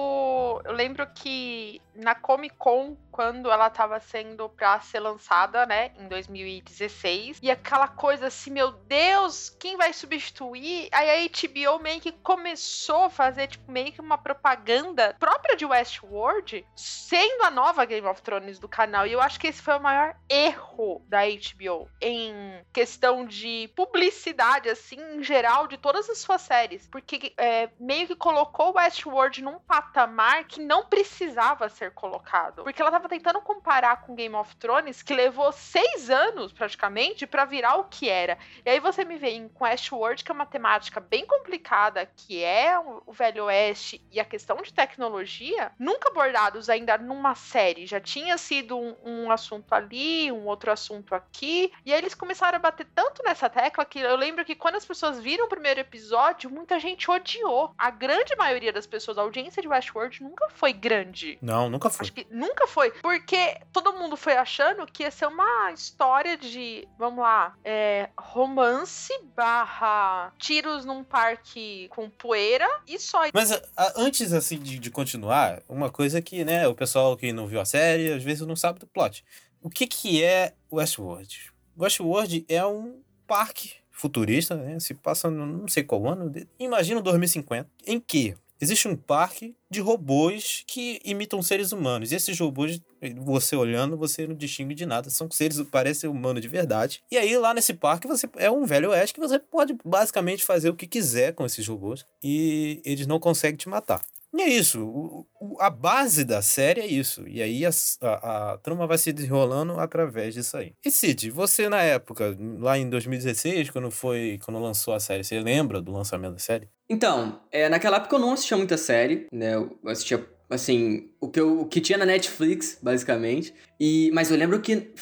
eu 0.64 0.72
lembro 0.72 1.06
que 1.14 1.80
na 1.94 2.14
Comic 2.14 2.56
Con, 2.56 2.96
quando 3.10 3.50
ela 3.50 3.70
tava 3.70 4.00
sendo 4.00 4.48
pra 4.48 4.80
ser 4.80 5.00
lançada, 5.00 5.64
né, 5.64 5.92
em 5.98 6.08
2016, 6.08 7.38
e 7.42 7.50
aquela 7.50 7.86
coisa 7.86 8.26
assim, 8.26 8.50
meu 8.50 8.72
Deus, 8.72 9.50
quem 9.50 9.76
vai 9.76 9.92
substituir? 9.92 10.88
Aí 10.92 11.26
a 11.26 11.28
HBO 11.28 11.82
meio 11.82 12.00
que 12.00 12.10
começou 12.10 13.04
a 13.04 13.10
fazer, 13.10 13.46
tipo, 13.46 13.70
meio 13.70 13.92
que 13.92 14.00
uma 14.00 14.18
propaganda 14.18 15.14
própria 15.18 15.56
de 15.56 15.64
Westworld, 15.64 16.66
sendo 16.74 17.44
a 17.44 17.50
nova 17.50 17.84
Game 17.84 18.06
of 18.06 18.20
Thrones 18.22 18.58
do 18.58 18.68
canal. 18.68 19.06
E 19.06 19.12
eu 19.12 19.20
acho 19.20 19.38
que 19.38 19.46
esse 19.46 19.62
foi 19.62 19.76
o 19.76 19.82
maior 19.82 20.16
erro 20.28 21.04
da 21.08 21.20
HBO 21.24 21.88
em 22.00 22.64
questão 22.72 23.24
de 23.24 23.70
publicidade, 23.76 24.68
assim, 24.68 25.00
em 25.00 25.22
geral, 25.22 25.68
de 25.68 25.78
todas 25.78 26.10
as 26.10 26.18
suas 26.18 26.42
séries. 26.42 26.88
Porque 26.88 27.32
é, 27.38 27.70
meio 27.78 28.08
que 28.08 28.16
colocou 28.16 28.74
Westworld 28.74 29.42
num 29.42 29.60
patamar 29.60 30.43
que 30.44 30.60
não 30.60 30.84
precisava 30.84 31.68
ser 31.68 31.92
colocado. 31.92 32.62
Porque 32.62 32.80
ela 32.80 32.90
tava 32.90 33.08
tentando 33.08 33.40
comparar 33.40 34.02
com 34.02 34.14
Game 34.14 34.34
of 34.34 34.54
Thrones, 34.56 35.02
que 35.02 35.14
levou 35.14 35.52
seis 35.52 36.10
anos, 36.10 36.52
praticamente, 36.52 37.26
pra 37.26 37.44
virar 37.44 37.76
o 37.76 37.84
que 37.84 38.08
era. 38.08 38.38
E 38.64 38.70
aí 38.70 38.80
você 38.80 39.04
me 39.04 39.16
vem 39.16 39.48
com 39.48 39.64
Westworld, 39.64 40.22
que 40.22 40.30
é 40.30 40.34
uma 40.34 40.46
temática 40.46 41.00
bem 41.00 41.26
complicada, 41.26 42.06
que 42.06 42.42
é 42.42 42.78
o 42.78 43.12
Velho 43.12 43.44
Oeste 43.44 44.04
e 44.10 44.20
a 44.20 44.24
questão 44.24 44.56
de 44.58 44.72
tecnologia, 44.72 45.72
nunca 45.78 46.10
abordados 46.14 46.70
ainda 46.70 46.96
numa 46.96 47.34
série. 47.34 47.86
Já 47.86 48.00
tinha 48.00 48.38
sido 48.38 48.78
um, 48.78 48.96
um 49.04 49.30
assunto 49.32 49.72
ali, 49.72 50.30
um 50.30 50.46
outro 50.46 50.70
assunto 50.70 51.14
aqui. 51.14 51.72
E 51.84 51.92
aí 51.92 51.98
eles 51.98 52.14
começaram 52.14 52.56
a 52.56 52.60
bater 52.60 52.86
tanto 52.94 53.22
nessa 53.24 53.50
tecla 53.50 53.84
que 53.84 53.98
eu 53.98 54.16
lembro 54.16 54.44
que 54.44 54.54
quando 54.54 54.76
as 54.76 54.84
pessoas 54.84 55.18
viram 55.18 55.46
o 55.46 55.48
primeiro 55.48 55.80
episódio, 55.80 56.50
muita 56.50 56.78
gente 56.78 57.10
odiou. 57.10 57.74
A 57.76 57.90
grande 57.90 58.36
maioria 58.36 58.72
das 58.72 58.86
pessoas, 58.86 59.18
a 59.18 59.22
audiência 59.22 59.60
de 59.60 59.68
Westworld 59.68 60.22
nunca 60.34 60.48
foi 60.54 60.72
grande. 60.72 61.38
Não, 61.40 61.70
nunca 61.70 61.88
foi. 61.88 62.02
Acho 62.04 62.12
que 62.12 62.26
nunca 62.30 62.66
foi. 62.66 62.90
Porque 63.00 63.56
todo 63.72 63.92
mundo 63.94 64.16
foi 64.16 64.34
achando 64.36 64.84
que 64.86 65.04
ia 65.04 65.10
ser 65.10 65.26
uma 65.26 65.70
história 65.72 66.36
de, 66.36 66.86
vamos 66.98 67.20
lá, 67.20 67.56
é, 67.64 68.08
romance 68.18 69.12
barra 69.36 70.32
tiros 70.38 70.84
num 70.84 71.04
parque 71.04 71.88
com 71.90 72.10
poeira 72.10 72.66
e 72.86 72.98
só. 72.98 73.22
Mas 73.32 73.52
a- 73.52 73.62
a- 73.76 73.92
antes, 73.96 74.32
assim, 74.32 74.58
de, 74.58 74.78
de 74.78 74.90
continuar, 74.90 75.62
uma 75.68 75.90
coisa 75.90 76.20
que, 76.20 76.44
né, 76.44 76.66
o 76.66 76.74
pessoal 76.74 77.16
que 77.16 77.32
não 77.32 77.46
viu 77.46 77.60
a 77.60 77.64
série, 77.64 78.12
às 78.12 78.22
vezes 78.22 78.46
não 78.46 78.56
sabe 78.56 78.80
do 78.80 78.86
plot. 78.86 79.24
O 79.62 79.70
que 79.70 79.86
que 79.86 80.22
é 80.22 80.52
Westworld? 80.72 81.52
Westworld 81.78 82.44
é 82.48 82.64
um 82.66 83.00
parque 83.26 83.74
futurista, 83.90 84.56
né, 84.56 84.78
se 84.80 84.92
passa 84.92 85.30
no 85.30 85.46
não 85.46 85.68
sei 85.68 85.84
qual 85.84 86.06
ano, 86.08 86.30
imagina 86.58 87.00
2050, 87.00 87.70
em 87.86 88.00
que 88.00 88.36
existe 88.60 88.88
um 88.88 88.96
parque 88.96 89.54
de 89.70 89.80
robôs 89.80 90.64
que 90.66 91.00
imitam 91.04 91.42
seres 91.42 91.72
humanos. 91.72 92.12
E 92.12 92.14
esses 92.14 92.38
robôs, 92.38 92.80
você 93.16 93.56
olhando, 93.56 93.96
você 93.96 94.26
não 94.26 94.34
distingue 94.34 94.74
de 94.74 94.86
nada. 94.86 95.10
São 95.10 95.30
seres 95.30 95.58
que 95.58 95.64
parecem 95.64 96.08
humanos 96.08 96.42
de 96.42 96.48
verdade. 96.48 97.02
E 97.10 97.16
aí, 97.16 97.36
lá 97.36 97.52
nesse 97.52 97.74
parque, 97.74 98.06
você 98.06 98.28
é 98.36 98.50
um 98.50 98.64
velho 98.64 98.90
oeste 98.90 99.14
que 99.14 99.20
você 99.20 99.38
pode 99.38 99.76
basicamente 99.84 100.44
fazer 100.44 100.70
o 100.70 100.76
que 100.76 100.86
quiser 100.86 101.34
com 101.34 101.44
esses 101.44 101.66
robôs. 101.66 102.04
E 102.22 102.80
eles 102.84 103.06
não 103.06 103.18
conseguem 103.18 103.56
te 103.56 103.68
matar. 103.68 104.00
E 104.36 104.42
é 104.42 104.48
isso. 104.48 104.80
o- 104.84 105.26
o- 105.40 105.60
a 105.60 105.70
base 105.70 106.24
da 106.24 106.42
série 106.42 106.80
é 106.80 106.86
isso. 106.86 107.26
E 107.28 107.40
aí 107.40 107.64
a, 107.64 107.70
a, 108.02 108.52
a 108.54 108.58
trama 108.58 108.86
vai 108.86 108.98
se 108.98 109.12
desenrolando 109.12 109.78
através 109.78 110.34
disso 110.34 110.56
aí. 110.56 110.72
E 110.84 110.90
Cid, 110.90 111.30
você 111.30 111.68
na 111.68 111.80
época, 111.82 112.36
lá 112.58 112.76
em 112.76 112.88
2016, 112.90 113.70
quando 113.70 113.90
foi. 113.90 114.38
Quando 114.44 114.58
lançou 114.60 114.92
a 114.94 114.98
série, 115.00 115.22
você 115.22 115.38
lembra 115.40 115.80
do 115.80 115.92
lançamento 115.92 116.32
da 116.32 116.38
série? 116.38 116.68
Então, 116.88 117.40
é, 117.52 117.68
naquela 117.68 117.98
época 117.98 118.16
eu 118.16 118.20
não 118.20 118.32
assistia 118.32 118.56
muita 118.56 118.76
série, 118.76 119.26
né? 119.32 119.54
Eu 119.54 119.78
assistia, 119.86 120.26
assim, 120.50 121.10
o 121.24 121.28
que, 121.30 121.40
eu, 121.40 121.60
o 121.60 121.64
que 121.66 121.80
tinha 121.80 121.96
na 121.96 122.04
Netflix, 122.04 122.78
basicamente. 122.82 123.54
E, 123.80 124.10
mas 124.12 124.30
eu 124.30 124.36
lembro 124.36 124.60
que, 124.60 124.92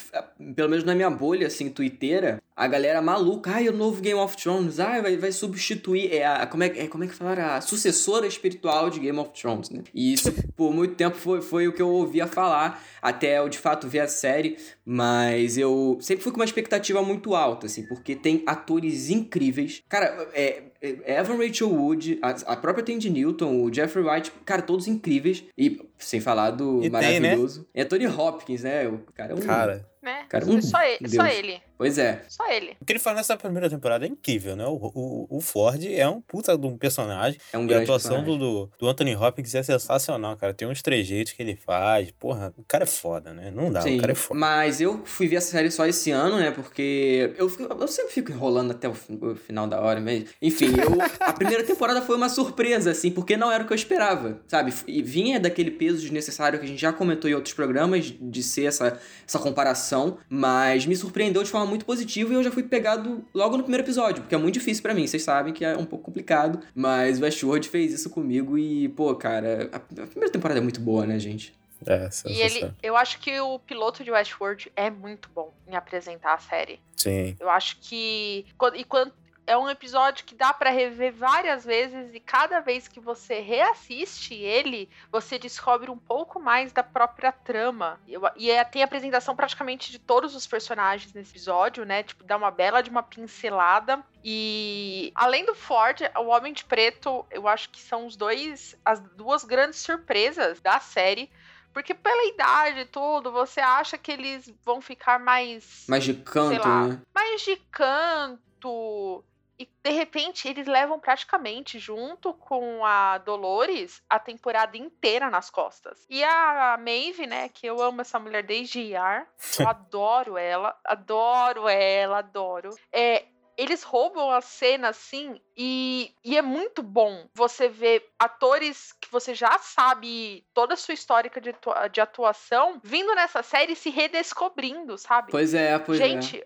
pelo 0.55 0.71
menos 0.71 0.85
na 0.85 0.95
minha 0.95 1.11
bolha, 1.11 1.49
assim, 1.49 1.69
twitteira, 1.69 2.41
a 2.55 2.67
galera 2.67 3.03
maluca, 3.03 3.51
ai, 3.51 3.69
o 3.69 3.73
novo 3.73 4.01
Game 4.01 4.19
of 4.19 4.37
Thrones, 4.37 4.79
ai, 4.79 5.03
vai, 5.03 5.17
vai 5.17 5.33
substituir, 5.33 6.13
é 6.13 6.25
a, 6.25 6.47
como 6.47 6.63
é, 6.63 6.67
é, 6.67 6.87
como 6.87 7.03
é 7.05 7.07
que 7.07 7.15
falaram? 7.15 7.45
A 7.45 7.61
sucessora 7.61 8.27
espiritual 8.27 8.89
de 8.89 9.01
Game 9.01 9.19
of 9.19 9.31
Thrones, 9.39 9.69
né? 9.71 9.83
E 9.93 10.13
isso, 10.13 10.33
por 10.57 10.73
muito 10.73 10.95
tempo, 10.95 11.17
foi, 11.17 11.43
foi 11.43 11.69
o 11.69 11.73
que 11.73 11.83
eu 11.83 11.89
ouvia 11.89 12.27
falar, 12.27 12.83
até 13.01 13.39
eu, 13.39 13.49
de 13.49 13.59
fato, 13.59 13.89
ver 13.89 14.01
a 14.01 14.09
série, 14.09 14.57
mas 14.85 15.59
eu 15.59 15.99
sempre 16.01 16.23
fui 16.23 16.33
com 16.33 16.39
uma 16.39 16.45
expectativa 16.45 17.03
muito 17.03 17.35
alta, 17.35 17.67
assim, 17.67 17.85
porque 17.87 18.15
tem 18.15 18.43
atores 18.47 19.11
incríveis. 19.11 19.83
Cara, 19.89 20.29
é, 20.33 20.63
é 20.81 21.21
Evan 21.21 21.37
Rachel 21.37 21.71
Wood, 21.71 22.19
a, 22.23 22.31
a 22.53 22.57
própria 22.57 22.85
Tandy 22.85 23.11
Newton, 23.11 23.63
o 23.63 23.73
Jeffrey 23.73 24.05
Wright, 24.05 24.33
cara, 24.45 24.63
todos 24.63 24.87
incríveis. 24.87 25.45
E 25.57 25.81
sem 26.05 26.21
falar 26.21 26.51
do 26.51 26.79
E 26.79 26.83
tem, 26.83 26.91
maravilhoso 26.91 27.69
Anthony 27.77 28.07
Hopkins, 28.07 28.63
né? 28.63 28.87
O 28.89 28.99
cara 29.15 29.33
é 29.33 29.35
um. 29.35 29.41
Cara, 29.41 29.87
Né? 30.03 30.25
Cara, 30.29 30.45
um 30.47 30.61
só, 30.61 30.83
ele, 30.83 31.09
só 31.09 31.27
ele. 31.27 31.61
Pois 31.83 31.99
é. 31.99 32.23
Só 32.29 32.49
ele. 32.49 32.77
o 32.81 32.85
que 32.85 32.93
ele 32.93 32.99
faz 33.01 33.17
nessa 33.17 33.37
primeira 33.37 33.69
temporada 33.69 34.07
é 34.07 34.09
incrível, 34.09 34.55
né? 34.55 34.65
O, 34.67 34.75
o, 34.95 35.27
o 35.39 35.41
Ford 35.41 35.83
é 35.85 36.09
um 36.09 36.21
puta 36.21 36.57
de 36.57 36.65
um 36.65 36.79
personagem. 36.79 37.41
É 37.53 37.59
um 37.59 37.63
e 37.63 37.65
a 37.65 37.69
grande 37.69 37.83
atuação 37.85 38.23
do, 38.23 38.39
do, 38.39 38.71
do 38.79 38.89
Anthony 38.89 39.17
Hopkins 39.17 39.53
é 39.57 39.63
sensacional, 39.65 40.37
cara. 40.37 40.55
Tem 40.55 40.69
uns 40.69 40.81
trejeitos 40.81 41.33
que 41.33 41.43
ele 41.43 41.57
faz. 41.57 42.11
Porra, 42.13 42.55
o 42.57 42.63
cara 42.63 42.85
é 42.85 42.87
foda, 42.87 43.33
né? 43.33 43.51
Não 43.55 43.71
dá, 43.73 43.81
Sim, 43.81 43.97
o 43.97 44.01
cara 44.01 44.13
é 44.13 44.15
foda. 44.15 44.39
mas 44.39 44.81
eu 44.81 45.03
fui 45.05 45.27
ver 45.27 45.37
essa 45.37 45.51
série 45.51 45.71
só 45.71 45.85
esse 45.87 46.11
ano, 46.13 46.37
né? 46.39 46.53
Porque 46.53 47.35
eu, 47.37 47.49
fico- 47.49 47.65
eu 47.73 47.89
sempre 47.89 48.13
fico 48.13 48.31
enrolando 48.31 48.71
até 48.71 48.89
o, 48.89 48.93
o 49.21 49.35
final 49.35 49.67
da 49.67 49.81
hora, 49.81 50.01
mas 50.01 50.25
enfim, 50.41 50.67
eu, 50.79 50.99
a 51.21 51.33
primeira 51.33 51.65
temporada 51.65 52.01
foi 52.01 52.17
uma 52.17 52.29
surpresa, 52.29 52.93
assim, 52.93 53.11
porque 53.11 53.37
não 53.37 53.51
era 53.51 53.65
o 53.65 53.67
que 53.67 53.73
eu 53.73 53.77
esperava, 53.77 54.41
sabe? 54.47 54.73
E 54.87 55.03
vinha 55.03 55.41
daquele 55.41 55.73
peso 55.73 56.01
desnecessário 56.01 56.59
que 56.61 56.65
a 56.65 56.69
gente 56.69 56.81
já 56.81 56.93
comentou 56.93 57.29
em 57.29 57.35
outros 57.35 57.55
programas, 57.55 58.13
de 58.21 58.43
ser 58.43 58.67
essa, 58.67 58.99
essa 59.27 59.39
comparação, 59.39 60.19
mas 60.29 60.87
me 60.87 60.95
surpreendeu 60.95 61.43
de 61.43 61.51
forma 61.51 61.67
muito 61.73 61.85
positiva 61.85 62.33
e 62.33 62.37
eu 62.37 62.43
já 62.43 62.51
fui 62.51 62.63
pegado 62.63 63.25
logo 63.35 63.57
no 63.57 63.63
primeiro 63.63 63.85
episódio, 63.85 64.23
porque 64.23 64.35
é 64.35 64.39
muito 64.39 64.55
difícil 64.55 64.83
pra 64.83 64.95
mim, 64.95 65.07
vocês 65.07 65.23
sabem 65.23 65.53
que 65.53 65.65
é 65.65 65.77
um 65.77 65.85
pouco 65.85 66.05
complicado, 66.05 66.61
mas 66.75 67.19
o 67.19 67.23
Westworld 67.23 67.69
fez 67.69 67.93
isso 67.93 68.11
comigo 68.11 68.59
e, 68.59 68.89
pô, 68.91 69.15
cara, 69.15 69.71
a, 69.73 69.77
a 69.77 70.07
primeira 70.07 70.31
temporada 70.31 70.61
é 70.61 70.63
muito 70.63 70.81
boa, 70.81 71.07
né, 71.07 71.19
gente? 71.19 71.55
É, 71.87 72.09
E 72.27 72.41
ele, 72.41 72.73
eu 72.83 72.97
acho 72.97 73.19
que 73.19 73.41
o 73.41 73.59
piloto 73.59 74.05
de 74.05 74.11
Westworld 74.11 74.71
é 74.77 74.91
muito 74.91 75.29
bom 75.35 75.53
em 75.67 75.75
apresentar 75.75 76.35
a 76.35 76.39
série. 76.39 76.79
Sim. 76.97 77.37
Eu 77.41 77.51
acho 77.51 77.79
que. 77.81 78.47
E 78.75 78.85
quando. 78.85 79.13
É 79.45 79.57
um 79.57 79.69
episódio 79.69 80.25
que 80.25 80.35
dá 80.37 80.55
pra 80.55 80.71
rever 80.71 81.13
várias 81.13 81.65
vezes 81.65 82.15
e 82.15 82.21
cada 82.21 82.61
vez 82.61 82.87
que 82.87 83.01
você 83.01 83.41
reassiste 83.41 84.35
ele, 84.35 84.89
você 85.11 85.37
descobre 85.39 85.91
um 85.91 85.99
pouco 85.99 86.39
mais 86.39 86.73
da 86.73 86.83
própria 86.83 87.33
trama. 87.33 87.99
E 88.37 88.51
é- 88.51 88.63
tem 88.63 88.83
a 88.83 88.85
apresentação 88.85 89.35
praticamente 89.35 89.91
de 89.91 89.99
todos 89.99 90.37
os 90.37 90.47
personagens 90.47 91.13
nesse 91.13 91.33
episódio, 91.33 91.85
né? 91.85 92.05
Tipo, 92.05 92.23
dá 92.23 92.37
uma 92.37 92.51
bela 92.53 92.81
de 92.83 92.91
uma 92.91 93.03
pincelada. 93.03 94.03
E 94.23 95.11
além 95.15 95.45
do 95.45 95.55
Ford, 95.55 96.01
o 96.19 96.27
Homem 96.29 96.53
de 96.53 96.65
Preto, 96.65 97.27
eu 97.31 97.49
acho 97.49 97.69
que 97.71 97.81
são 97.81 98.07
os 98.07 98.15
dois, 98.17 98.77
as 98.85 99.01
duas 99.01 99.43
grandes 99.45 99.81
surpresas 99.81 100.61
da 100.61 100.79
série. 100.79 101.29
Porque 101.73 101.95
pela 101.95 102.27
idade 102.27 102.81
e 102.81 102.85
tudo, 102.85 103.33
você 103.33 103.59
acha 103.61 103.97
que 103.99 104.13
eles 104.13 104.53
vão 104.65 104.81
ficar 104.81 105.19
mais 105.19 105.85
Mais 105.89 106.05
de 106.05 106.15
canto, 106.15 106.61
lá. 106.61 106.87
né? 106.87 107.01
mais 107.15 107.41
de 107.43 107.57
canto. 107.71 109.25
E 109.63 109.69
de 109.83 109.91
repente 109.91 110.49
eles 110.49 110.67
levam 110.67 110.99
praticamente 110.99 111.79
junto 111.79 112.35
com 112.35 112.85
a 112.85 113.19
Dolores 113.19 114.03
a 114.11 114.19
temporada 114.19 114.77
inteira 114.77 115.31
nas 115.31 115.51
costas. 115.51 116.05
E 116.11 116.23
a 116.25 116.77
Maeve, 116.79 117.27
né, 117.27 117.49
que 117.49 117.67
eu 117.67 117.81
amo 117.81 118.01
essa 118.01 118.19
mulher 118.19 118.43
desde 118.43 118.81
IAR, 118.81 119.29
eu 119.61 119.69
adoro 119.69 120.37
ela, 120.37 120.77
adoro 120.85 121.69
ela, 121.69 122.19
adoro. 122.19 122.71
É, 122.93 123.27
eles 123.57 123.83
roubam 123.85 124.33
a 124.33 124.41
cena 124.41 124.89
assim 124.89 125.41
e, 125.57 126.13
e 126.25 126.37
é 126.37 126.43
muito 126.43 126.83
bom 126.83 127.29
você 127.35 127.69
ver 127.69 128.11
atores 128.19 128.93
que 129.01 129.11
você 129.11 129.35
já 129.35 129.59
sabe 129.59 130.45
toda 130.53 130.75
a 130.75 130.77
sua 130.77 130.95
histórica 130.95 131.41
de, 131.41 131.55
de 131.93 132.01
atuação 132.01 132.81
vindo 132.83 133.15
nessa 133.15 133.43
série 133.43 133.75
e 133.75 133.77
se 133.77 133.91
redescobrindo, 133.91 134.99
sabe? 134.99 135.31
Pois 135.31 135.55
é, 135.55 135.79
pois 135.79 136.01
é. 136.01 136.05
Gente, 136.05 136.45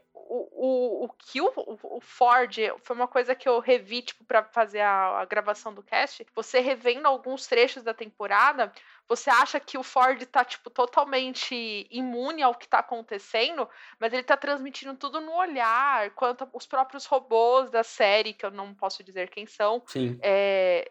o, 0.56 1.04
o, 1.04 1.08
que 1.10 1.40
o, 1.40 1.52
o- 1.56 1.96
o 1.98 2.00
Ford 2.00 2.54
foi 2.82 2.96
uma 2.96 3.08
coisa 3.08 3.34
que 3.34 3.48
eu 3.48 3.60
revi, 3.60 4.02
tipo, 4.02 4.25
pra 4.25 4.42
fazer 4.44 4.80
a, 4.80 5.20
a 5.20 5.25
gravação 5.25 5.72
do 5.75 5.82
cast. 5.82 6.26
Você 6.34 6.60
revendo 6.60 7.06
alguns 7.08 7.46
trechos 7.46 7.82
da 7.82 7.94
temporada, 7.94 8.72
você 9.08 9.30
acha 9.30 9.60
que 9.60 9.78
o 9.78 9.82
Ford 9.82 10.20
tá, 10.26 10.44
tipo, 10.44 10.68
totalmente 10.68 11.86
imune 11.90 12.42
ao 12.42 12.54
que 12.54 12.66
tá 12.66 12.80
acontecendo, 12.80 13.68
mas 14.00 14.12
ele 14.12 14.22
tá 14.22 14.36
transmitindo 14.36 14.94
tudo 14.94 15.20
no 15.20 15.32
olhar, 15.32 16.10
quanto 16.10 16.48
os 16.52 16.66
próprios 16.66 17.06
robôs 17.06 17.70
da 17.70 17.82
série, 17.82 18.32
que 18.32 18.44
eu 18.44 18.50
não 18.50 18.75
posso 18.75 19.04
dizer 19.04 19.30
quem 19.30 19.46
são, 19.46 19.82
Sim. 19.86 20.18
é, 20.22 20.90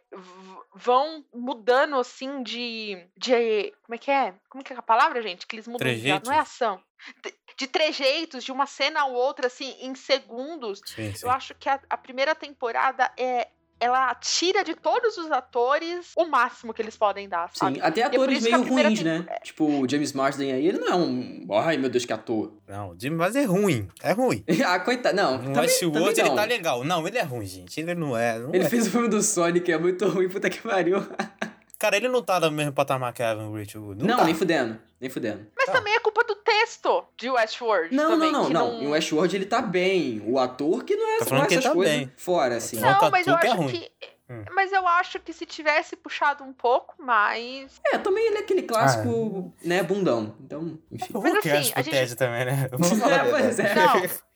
vão 0.74 1.26
mudando 1.34 1.96
assim 1.98 2.42
de, 2.44 3.06
de. 3.18 3.74
Como 3.84 3.96
é 3.96 3.98
que 3.98 4.12
é? 4.12 4.34
Como 4.50 4.62
é 4.62 4.64
que 4.64 4.74
é 4.74 4.78
a 4.78 4.82
palavra, 4.82 5.22
gente? 5.22 5.46
Que 5.46 5.56
eles 5.56 5.68
mudam 5.68 5.86
de, 5.86 5.94
Trejeitos. 5.94 6.30
não 6.30 6.36
é 6.36 6.40
ação. 6.40 6.82
De, 7.22 7.36
de 7.58 7.68
trejeitos, 7.68 8.44
de 8.44 8.52
uma 8.52 8.66
cena 8.66 9.02
a 9.02 9.06
outra, 9.06 9.48
assim, 9.48 9.76
em 9.82 9.94
segundos. 9.96 10.82
Sim, 10.86 11.14
sim. 11.14 11.26
Eu 11.26 11.32
acho 11.32 11.54
que 11.56 11.70
a, 11.70 11.80
a 11.90 11.98
primeira 11.98 12.34
temporada 12.34 13.12
é. 13.18 13.50
Ela 13.80 14.16
tira 14.16 14.64
de 14.64 14.74
todos 14.74 15.18
os 15.18 15.30
atores 15.32 16.12
o 16.16 16.26
máximo 16.26 16.74
que 16.74 16.82
eles 16.82 16.96
podem 16.96 17.28
dar, 17.28 17.50
sabe? 17.54 17.76
Sim, 17.76 17.82
até 17.84 18.02
é 18.02 18.04
atores 18.06 18.42
meio 18.44 18.64
ruins, 18.64 19.00
tempo- 19.00 19.04
né? 19.04 19.38
Tipo, 19.44 19.66
o 19.82 19.90
James 19.90 20.14
Marsden 20.14 20.54
aí, 20.54 20.66
ele 20.68 20.78
não 20.80 20.88
é 20.88 20.96
um. 20.96 21.46
Ai, 21.52 21.78
meu 21.78 21.90
Deus, 21.90 22.06
que 22.06 22.14
ator. 22.14 22.54
Não, 22.68 22.92
o 22.92 22.96
Jimmy 23.00 23.18
Mas 23.18 23.36
é 23.36 23.44
ruim. 23.44 23.88
É 24.02 24.12
ruim. 24.14 24.44
ah, 24.66 24.80
coitado. 24.80 25.16
Não, 25.16 25.36
O 25.36 25.40
também, 25.40 25.60
Westworld, 25.62 26.00
também 26.00 26.20
ele 26.20 26.30
não. 26.30 26.36
tá 26.36 26.46
legal. 26.46 26.84
Não, 26.84 27.08
ele 27.08 27.18
é 27.18 27.24
ruim, 27.24 27.46
gente. 27.46 27.80
Ele 27.80 27.94
não 27.96 28.18
é. 28.18 28.40
Não 28.40 28.54
Ele 28.56 28.64
é. 28.64 28.70
fez 28.70 28.88
o 28.88 28.92
filme 28.92 29.08
do 29.10 29.22
Sonic, 29.22 29.70
é 29.72 29.78
muito 29.78 30.08
ruim, 30.08 30.30
puta 30.30 30.50
que 30.50 30.62
pariu. 30.62 30.98
Cara, 31.78 31.98
ele 31.98 32.08
não 32.08 32.22
tá 32.24 32.40
no 32.40 32.52
mesmo 32.52 32.72
patamar 32.74 33.12
que 33.14 33.22
a 33.22 33.32
Evan 33.32 33.52
Rachel 33.58 33.82
Wood. 33.84 34.04
Não, 34.06 34.18
tá. 34.18 34.24
nem 34.24 34.34
fudendo. 34.34 34.80
Nem 35.00 35.10
fudendo. 35.10 35.46
Mas 35.56 35.66
Tá. 35.68 35.74
também 35.74 35.94
é 35.94 36.00
culpa 36.00 36.24
do 36.24 36.36
texto 36.36 37.04
de 37.18 37.30
Westworld. 37.30 37.94
Não, 37.94 38.12
também, 38.12 38.32
não, 38.32 38.40
não, 38.42 38.48
que 38.48 38.54
não. 38.54 38.82
Em 38.84 38.88
Westworld 38.88 39.36
ele 39.36 39.46
tá 39.46 39.62
bem. 39.62 40.22
O 40.26 40.40
ator 40.40 40.84
que 40.84 40.96
não 40.96 41.06
é, 41.10 41.18
Tá 41.18 41.20
não 41.26 41.28
falando 41.28 41.44
é 41.44 41.48
que 41.48 41.54
ele 41.54 41.60
essas 41.60 41.70
tá 41.72 41.76
coisas 41.76 41.96
bem. 41.98 42.12
fora, 42.18 42.56
assim. 42.58 42.80
Não. 42.80 43.02
Não, 43.02 43.12
mas 43.12 43.28
eu 43.28 43.34
é 43.38 43.48
acho 43.48 43.56
ruim. 43.56 43.68
que. 43.72 43.92
Hum. 44.28 44.44
Mas 44.54 44.72
eu 44.72 44.88
acho 44.88 45.20
que 45.20 45.32
se 45.32 45.46
tivesse 45.46 45.96
puxado 45.96 46.44
um 46.44 46.52
pouco 46.54 46.96
mais. 47.00 47.80
É, 47.94 47.98
também 48.00 48.26
ele 48.26 48.38
é 48.38 48.40
aquele 48.40 48.64
clássico, 48.64 49.54
né, 49.64 49.84
bundão. 49.84 50.36
Então, 50.40 50.80
enfim. 50.92 51.14
O 51.14 51.22
Mas 51.22 51.34
Hulk 51.34 51.52
assim, 51.52 51.58
acho 51.76 51.90
que 51.90 51.96
a 51.96 52.06
gente- 52.06 52.16
também, 52.16 52.46
né? 52.46 52.68
Vamos 52.72 52.90
falar 53.00 53.28
É, 53.28 53.30
pois 53.30 53.58
verdade. 53.58 53.80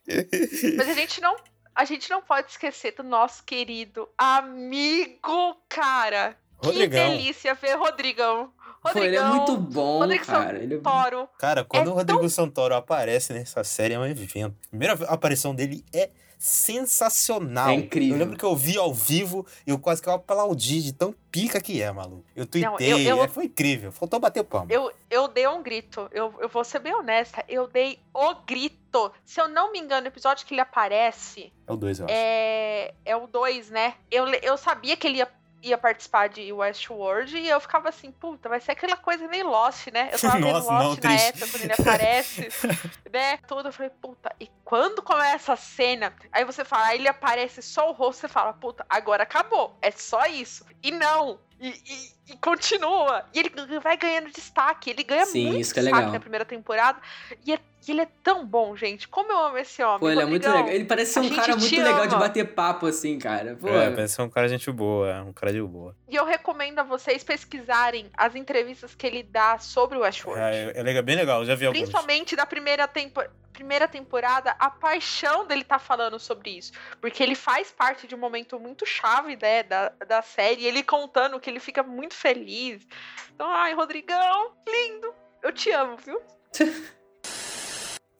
é. 0.07 0.15
Não. 0.17 0.75
Mas 0.77 0.89
a 0.89 0.93
gente 0.93 1.21
não. 1.21 1.35
A 1.73 1.85
gente 1.85 2.09
não 2.09 2.21
pode 2.21 2.51
esquecer 2.51 2.91
do 2.91 3.03
nosso 3.03 3.43
querido 3.45 4.07
amigo, 4.17 5.55
cara. 5.69 6.35
Rodrigão. 6.63 7.11
Que 7.11 7.17
delícia 7.17 7.53
ver 7.55 7.75
Rodrigão. 7.77 8.51
Pô, 8.81 8.89
ele 8.95 9.15
é 9.15 9.19
Rodrigão, 9.19 9.35
muito 9.35 9.57
bom, 9.57 9.99
Rodrigo 9.99 10.25
cara. 10.25 10.57
Ele 10.63 10.75
é... 10.75 10.77
Toro. 10.79 11.27
Cara, 11.37 11.63
quando 11.65 11.89
É 11.89 11.91
o 11.91 11.95
Rodrigo 11.95 12.29
Santoro 12.29 12.75
aparece 12.75 13.33
nessa 13.33 13.63
série, 13.63 13.93
é 13.93 13.99
um 13.99 14.05
evento. 14.05 14.55
A 14.65 14.69
primeira 14.69 14.93
aparição 15.07 15.53
dele 15.53 15.83
é 15.93 16.09
sensacional. 16.37 17.69
É 17.69 17.73
incrível. 17.73 18.15
Eu 18.15 18.19
lembro 18.19 18.37
que 18.37 18.45
eu 18.45 18.55
vi 18.55 18.77
ao 18.77 18.93
vivo 18.93 19.45
e 19.67 19.71
eu 19.71 19.77
quase 19.77 20.01
que 20.01 20.07
eu 20.07 20.13
aplaudi 20.13 20.81
de 20.81 20.93
tão 20.93 21.13
pica 21.29 21.59
que 21.59 21.81
é, 21.81 21.91
maluco. 21.91 22.23
Eu 22.35 22.45
tuitei, 22.45 22.93
eu- 22.93 22.99
eu- 22.99 23.23
é, 23.23 23.27
foi 23.27 23.45
incrível. 23.45 23.91
Faltou 23.91 24.19
bater 24.19 24.43
palma. 24.45 24.67
Eu, 24.71 24.89
eu 25.09 25.27
dei 25.27 25.45
um 25.47 25.61
grito. 25.61 26.07
Eu, 26.13 26.33
eu 26.39 26.47
vou 26.47 26.63
ser 26.63 26.79
bem 26.79 26.93
honesta. 26.95 27.43
Eu 27.49 27.67
dei 27.67 27.99
o 28.13 28.33
grito. 28.45 29.11
Se 29.25 29.39
eu 29.41 29.49
não 29.49 29.71
me 29.73 29.79
engano, 29.79 30.05
o 30.05 30.07
episódio 30.07 30.45
que 30.47 30.53
ele 30.53 30.61
aparece 30.61 31.51
É 31.67 31.71
o 31.73 31.75
2, 31.75 31.99
eu 31.99 32.05
acho. 32.05 32.15
é, 32.17 32.93
é 33.05 33.15
o 33.17 33.27
2, 33.27 33.69
né? 33.69 33.95
Eu, 34.09 34.25
eu 34.27 34.57
sabia 34.57 34.95
que 34.95 35.05
ele 35.07 35.17
ia, 35.17 35.27
ia 35.61 35.77
participar 35.77 36.29
de 36.29 36.51
Westworld 36.53 37.37
e 37.37 37.49
eu 37.49 37.59
ficava 37.59 37.89
assim, 37.89 38.11
puta, 38.11 38.47
vai 38.47 38.59
ser 38.59 38.71
aquela 38.71 38.95
coisa 38.97 39.27
meio 39.27 39.47
Lost, 39.49 39.87
né? 39.87 40.09
Eu 40.11 40.19
tava 40.19 40.35
vendo 40.37 40.53
Nossa, 40.53 40.71
Lost 40.71 40.83
não, 40.83 40.89
na 40.89 40.95
triste. 41.17 41.27
época, 41.27 41.47
quando 41.47 41.63
ele 41.63 41.73
aparece, 41.73 42.47
né? 43.11 43.37
Tudo, 43.47 43.67
eu 43.69 43.73
falei, 43.73 43.91
puta, 44.01 44.35
e 44.39 44.49
quando 44.63 45.01
começa 45.01 45.53
a 45.53 45.57
cena, 45.57 46.13
aí 46.31 46.45
você 46.45 46.63
fala, 46.63 46.85
aí 46.87 46.99
ele 46.99 47.07
aparece 47.07 47.61
só 47.61 47.89
o 47.89 47.93
rosto, 47.93 48.21
você 48.21 48.27
fala, 48.27 48.53
puta, 48.53 48.85
agora 48.89 49.23
acabou, 49.23 49.77
é 49.81 49.91
só 49.91 50.25
isso. 50.27 50.65
E 50.81 50.91
não, 50.91 51.39
e, 51.59 51.69
e- 51.69 52.18
e 52.29 52.37
continua. 52.37 53.25
E 53.33 53.39
ele 53.39 53.51
vai 53.79 53.97
ganhando 53.97 54.29
destaque, 54.31 54.89
ele 54.89 55.03
ganha 55.03 55.25
Sim, 55.25 55.47
muito 55.47 55.59
isso 55.61 55.73
que 55.73 55.79
é 55.79 55.83
destaque 55.83 55.99
legal. 56.01 56.13
na 56.13 56.19
primeira 56.19 56.45
temporada. 56.45 56.99
E, 57.45 57.53
é- 57.53 57.59
e 57.87 57.91
ele 57.91 58.01
é 58.01 58.07
tão 58.21 58.45
bom, 58.45 58.75
gente. 58.75 59.07
Como 59.07 59.31
eu 59.31 59.37
amo 59.39 59.57
esse 59.57 59.81
homem. 59.81 59.99
Pô, 59.99 60.09
ele 60.09 60.21
é 60.21 60.25
muito 60.25 60.47
legal. 60.47 60.67
Ele 60.67 60.83
parece 60.85 61.13
ser 61.13 61.19
um 61.21 61.29
cara 61.35 61.55
muito 61.55 61.75
legal 61.81 62.07
de 62.07 62.15
bater 62.15 62.53
papo, 62.53 62.85
assim, 62.87 63.17
cara. 63.17 63.57
Pô, 63.59 63.69
É, 63.69 63.89
parece 63.89 64.15
ser 64.15 64.21
um 64.21 64.29
cara 64.29 64.47
de 64.47 64.53
gente 64.53 64.69
boa, 64.71 65.09
é 65.09 65.21
um 65.21 65.31
cara 65.33 65.51
de 65.53 65.61
boa. 65.61 65.95
E 66.07 66.15
eu 66.15 66.25
recomendo 66.25 66.79
a 66.79 66.83
vocês 66.83 67.23
pesquisarem 67.23 68.09
as 68.15 68.35
entrevistas 68.35 68.93
que 68.93 69.07
ele 69.07 69.23
dá 69.23 69.57
sobre 69.59 69.97
o 69.97 70.01
Westworld. 70.01 70.41
É, 70.41 70.73
é 70.75 70.83
legal, 70.83 71.03
bem 71.03 71.15
legal, 71.15 71.45
já 71.45 71.55
vi 71.55 71.65
alguns. 71.65 71.79
Principalmente 71.79 72.35
da 72.35 72.45
primeira, 72.45 72.85
tempo, 72.87 73.23
primeira 73.53 73.87
temporada, 73.87 74.55
a 74.59 74.69
paixão 74.69 75.45
dele 75.47 75.63
tá 75.63 75.77
falando 75.79 76.17
sobre 76.19 76.51
isso. 76.51 76.71
Porque 77.01 77.21
ele 77.23 77.35
faz 77.35 77.71
parte 77.71 78.07
de 78.07 78.15
um 78.15 78.17
momento 78.17 78.59
muito 78.59 78.85
chave 78.85 79.37
né, 79.41 79.63
da, 79.63 79.89
da 80.07 80.21
série, 80.21 80.65
ele 80.65 80.83
contando 80.83 81.39
que 81.39 81.49
ele 81.49 81.59
fica 81.59 81.81
muito 81.83 82.13
feliz. 82.19 82.85
Então, 83.33 83.47
ai, 83.49 83.73
Rodrigão, 83.73 84.51
lindo. 84.67 85.13
Eu 85.41 85.53
te 85.53 85.71
amo, 85.71 85.97
viu? 85.97 86.21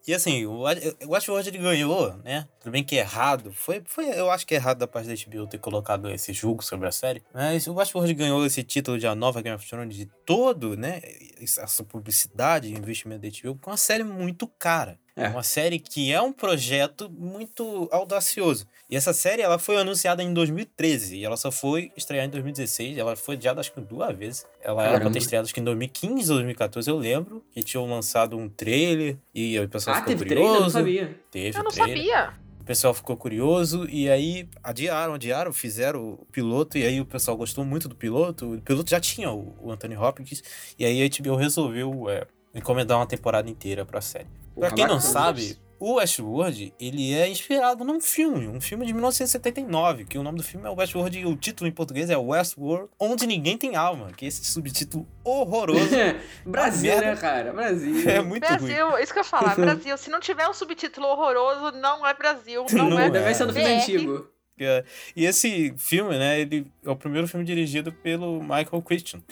E 0.06 0.14
assim, 0.14 0.46
o 0.46 0.62
Westworld 1.06 1.48
ele 1.50 1.58
ganhou, 1.58 2.16
né? 2.24 2.48
Tudo 2.58 2.72
bem 2.72 2.82
que 2.82 2.96
é 2.96 3.00
errado. 3.00 3.52
Foi, 3.52 3.82
foi, 3.84 4.06
eu 4.06 4.30
acho 4.30 4.46
que 4.46 4.54
é 4.54 4.56
errado 4.56 4.78
da 4.78 4.86
parte 4.86 5.06
da 5.06 5.14
HBO 5.14 5.46
ter 5.46 5.58
colocado 5.58 6.10
esse 6.10 6.32
julgo 6.32 6.64
sobre 6.64 6.88
a 6.88 6.90
série. 6.90 7.22
Mas 7.32 7.66
o 7.66 7.74
Westworld 7.74 8.14
ganhou 8.14 8.44
esse 8.44 8.64
título 8.64 8.98
de 8.98 9.06
a 9.06 9.14
nova 9.14 9.42
Game 9.42 9.54
of 9.54 9.68
Thrones 9.68 9.94
de 9.94 10.06
todo, 10.26 10.76
né? 10.76 11.00
Essa 11.40 11.84
publicidade 11.84 12.72
investimento 12.72 13.20
da 13.20 13.28
HBO 13.28 13.60
com 13.60 13.70
uma 13.70 13.76
série 13.76 14.02
muito 14.02 14.48
cara. 14.48 14.98
É. 15.20 15.28
Uma 15.28 15.42
série 15.42 15.78
que 15.78 16.12
é 16.12 16.20
um 16.20 16.32
projeto 16.32 17.10
muito 17.10 17.88
audacioso. 17.92 18.66
E 18.88 18.96
essa 18.96 19.12
série 19.12 19.42
ela 19.42 19.58
foi 19.58 19.76
anunciada 19.76 20.22
em 20.22 20.32
2013 20.32 21.16
e 21.18 21.24
ela 21.24 21.36
só 21.36 21.52
foi 21.52 21.92
estrear 21.96 22.24
em 22.24 22.30
2016. 22.30 22.98
Ela 22.98 23.14
foi 23.14 23.36
adiada 23.36 23.60
acho 23.60 23.72
que 23.72 23.80
duas 23.80 24.16
vezes. 24.16 24.46
Ela 24.62 24.76
Caramba. 24.76 24.96
era 24.96 25.00
pra 25.04 25.10
ter 25.12 25.18
estreado 25.18 25.44
acho 25.44 25.54
que 25.54 25.60
em 25.60 25.64
2015 25.64 26.30
ou 26.30 26.38
2014, 26.38 26.90
eu 26.90 26.96
lembro. 26.96 27.44
Que 27.52 27.62
tinham 27.62 27.88
lançado 27.88 28.36
um 28.36 28.48
trailer 28.48 29.16
e 29.34 29.58
o 29.58 29.68
pessoal 29.68 29.96
ah, 29.96 30.00
ficou 30.00 30.16
teve 30.16 30.26
curioso. 30.26 30.48
Trailer? 30.48 30.56
Eu 30.56 30.62
não 30.62 30.70
sabia. 30.70 31.20
Teve 31.30 31.58
eu 31.58 31.62
não 31.62 31.70
trailer. 31.70 31.96
sabia. 31.96 32.34
O 32.60 32.64
pessoal 32.64 32.94
ficou 32.94 33.16
curioso 33.16 33.86
e 33.88 34.08
aí 34.08 34.48
adiaram, 34.62 35.14
adiaram, 35.14 35.52
fizeram 35.52 36.12
o 36.12 36.26
piloto 36.30 36.78
e 36.78 36.84
aí 36.84 37.00
o 37.00 37.04
pessoal 37.04 37.36
gostou 37.36 37.64
muito 37.64 37.88
do 37.88 37.94
piloto. 37.94 38.54
O 38.54 38.60
piloto 38.60 38.90
já 38.90 39.00
tinha 39.00 39.30
o, 39.30 39.54
o 39.60 39.70
Anthony 39.70 39.96
Hopkins 39.96 40.42
e 40.78 40.84
aí 40.84 41.02
a 41.02 41.08
HBO 41.08 41.36
resolveu 41.36 42.08
é, 42.08 42.26
encomendar 42.54 42.98
uma 42.98 43.06
temporada 43.06 43.48
inteira 43.48 43.84
pra 43.84 44.00
série. 44.00 44.39
Pra 44.60 44.70
quem 44.70 44.86
não 44.86 45.00
sabe, 45.00 45.58
o 45.80 45.94
Westworld, 45.94 46.74
ele 46.78 47.14
é 47.14 47.26
inspirado 47.26 47.82
num 47.84 47.98
filme, 47.98 48.46
um 48.46 48.60
filme 48.60 48.84
de 48.84 48.92
1979, 48.92 50.04
que 50.04 50.18
o 50.18 50.22
nome 50.22 50.36
do 50.36 50.44
filme 50.44 50.66
é 50.66 50.70
Westworld 50.70 51.18
e 51.18 51.24
o 51.24 51.34
título 51.34 51.66
em 51.66 51.72
português 51.72 52.10
é 52.10 52.16
Westworld, 52.18 52.90
Onde 53.00 53.26
Ninguém 53.26 53.56
Tem 53.56 53.76
Alma, 53.76 54.12
que 54.14 54.26
é 54.26 54.28
esse 54.28 54.44
subtítulo 54.44 55.08
horroroso. 55.24 55.88
Brasil, 56.44 57.00
né, 57.00 57.16
cara? 57.16 57.52
Brasil. 57.54 57.94
É 58.06 58.20
muito 58.20 58.46
Brasil, 58.46 58.90
ruim. 58.90 59.02
isso 59.02 59.12
que 59.12 59.18
eu 59.18 59.22
ia 59.22 59.28
falar, 59.28 59.54
Brasil. 59.56 59.96
Se 59.96 60.10
não 60.10 60.20
tiver 60.20 60.46
um 60.46 60.52
subtítulo 60.52 61.06
horroroso, 61.06 61.78
não 61.78 62.06
é 62.06 62.12
Brasil, 62.12 62.66
não, 62.74 62.90
não 62.90 63.00
é. 63.00 63.08
Deve 63.08 63.34
ser 63.34 63.46
do 63.46 63.52
filme 63.54 63.70
antigo. 63.70 64.28
É. 64.58 64.84
E 65.16 65.24
esse 65.24 65.74
filme, 65.78 66.18
né, 66.18 66.38
ele 66.40 66.70
é 66.84 66.90
o 66.90 66.96
primeiro 66.96 67.26
filme 67.26 67.46
dirigido 67.46 67.90
pelo 67.90 68.42
Michael 68.42 68.82
Christian 68.82 69.22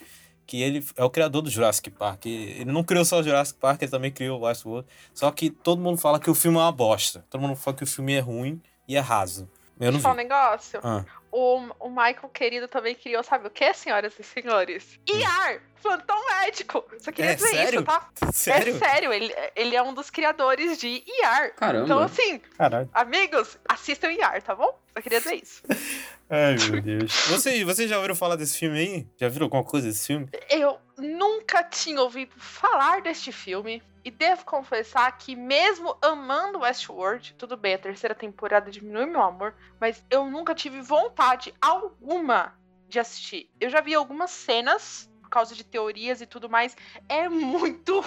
que 0.48 0.62
ele 0.62 0.82
é 0.96 1.04
o 1.04 1.10
criador 1.10 1.42
do 1.42 1.50
Jurassic 1.50 1.90
Park. 1.90 2.24
Ele 2.24 2.72
não 2.72 2.82
criou 2.82 3.04
só 3.04 3.20
o 3.20 3.22
Jurassic 3.22 3.58
Park, 3.60 3.82
ele 3.82 3.90
também 3.90 4.10
criou 4.10 4.40
o 4.40 4.44
Westworld. 4.44 4.88
Só 5.12 5.30
que 5.30 5.50
todo 5.50 5.78
mundo 5.78 5.98
fala 5.98 6.18
que 6.18 6.30
o 6.30 6.34
filme 6.34 6.56
é 6.56 6.62
uma 6.62 6.72
bosta. 6.72 7.22
Todo 7.28 7.42
mundo 7.42 7.54
fala 7.54 7.76
que 7.76 7.84
o 7.84 7.86
filme 7.86 8.14
é 8.14 8.20
ruim 8.20 8.58
e 8.88 8.96
é 8.96 8.98
raso. 8.98 9.46
Eu 9.80 9.92
não 9.92 10.00
Só 10.00 10.08
vi. 10.08 10.14
um 10.14 10.16
negócio. 10.16 10.80
Ah. 10.82 11.04
O, 11.30 11.58
o 11.78 11.88
Michael 11.90 12.28
querido 12.32 12.66
também 12.68 12.94
criou, 12.94 13.22
sabe 13.22 13.46
o 13.46 13.50
que, 13.50 13.72
senhoras 13.74 14.14
e 14.18 14.22
senhores? 14.22 14.98
IAR, 15.08 15.60
plantão 15.82 16.16
médico. 16.40 16.82
Só 17.00 17.12
queria 17.12 17.32
É 17.32 17.34
dizer 17.34 17.48
sério? 17.48 17.74
isso, 17.80 17.84
tá? 17.84 18.08
Sério? 18.32 18.74
É 18.74 18.78
sério, 18.78 19.12
ele, 19.12 19.34
ele 19.54 19.76
é 19.76 19.82
um 19.82 19.92
dos 19.92 20.08
criadores 20.08 20.78
de 20.78 21.04
IAR. 21.06 21.54
Caramba. 21.54 21.84
Então, 21.84 21.98
assim, 21.98 22.38
Caralho. 22.56 22.88
amigos, 22.94 23.58
assistam 23.68 24.10
IAR, 24.10 24.42
tá 24.42 24.54
bom? 24.54 24.78
Só 24.94 25.02
queria 25.02 25.20
dizer 25.20 25.34
isso. 25.34 25.62
Ai, 26.30 26.56
meu 26.70 26.80
Deus. 26.82 27.12
Vocês 27.28 27.62
você 27.62 27.86
já 27.86 27.96
ouviram 27.96 28.14
falar 28.16 28.36
desse 28.36 28.58
filme 28.58 28.78
aí? 28.78 29.06
Já 29.18 29.28
viram 29.28 29.44
alguma 29.44 29.64
coisa 29.64 29.86
desse 29.86 30.06
filme? 30.06 30.28
Eu 30.50 30.78
nunca 30.98 31.62
tinha 31.62 32.02
ouvido 32.02 32.34
falar 32.36 33.00
deste 33.02 33.32
filme. 33.32 33.82
E 34.04 34.10
devo 34.10 34.44
confessar 34.44 35.10
que, 35.18 35.36
mesmo 35.36 35.96
amando 36.00 36.60
Westworld, 36.60 37.34
tudo 37.34 37.56
bem, 37.56 37.74
a 37.74 37.78
terceira 37.78 38.14
temporada 38.14 38.70
diminui 38.70 39.04
meu 39.04 39.20
amor, 39.20 39.54
mas 39.78 40.02
eu 40.08 40.24
nunca 40.24 40.54
tive 40.54 40.80
vontade 40.80 41.54
alguma 41.60 42.54
de 42.88 42.98
assistir. 42.98 43.50
Eu 43.60 43.68
já 43.68 43.80
vi 43.80 43.94
algumas 43.94 44.30
cenas 44.30 45.07
por 45.28 45.30
causa 45.30 45.54
de 45.54 45.62
teorias 45.62 46.22
e 46.22 46.26
tudo 46.26 46.48
mais. 46.48 46.74
É 47.06 47.28
muito 47.28 48.02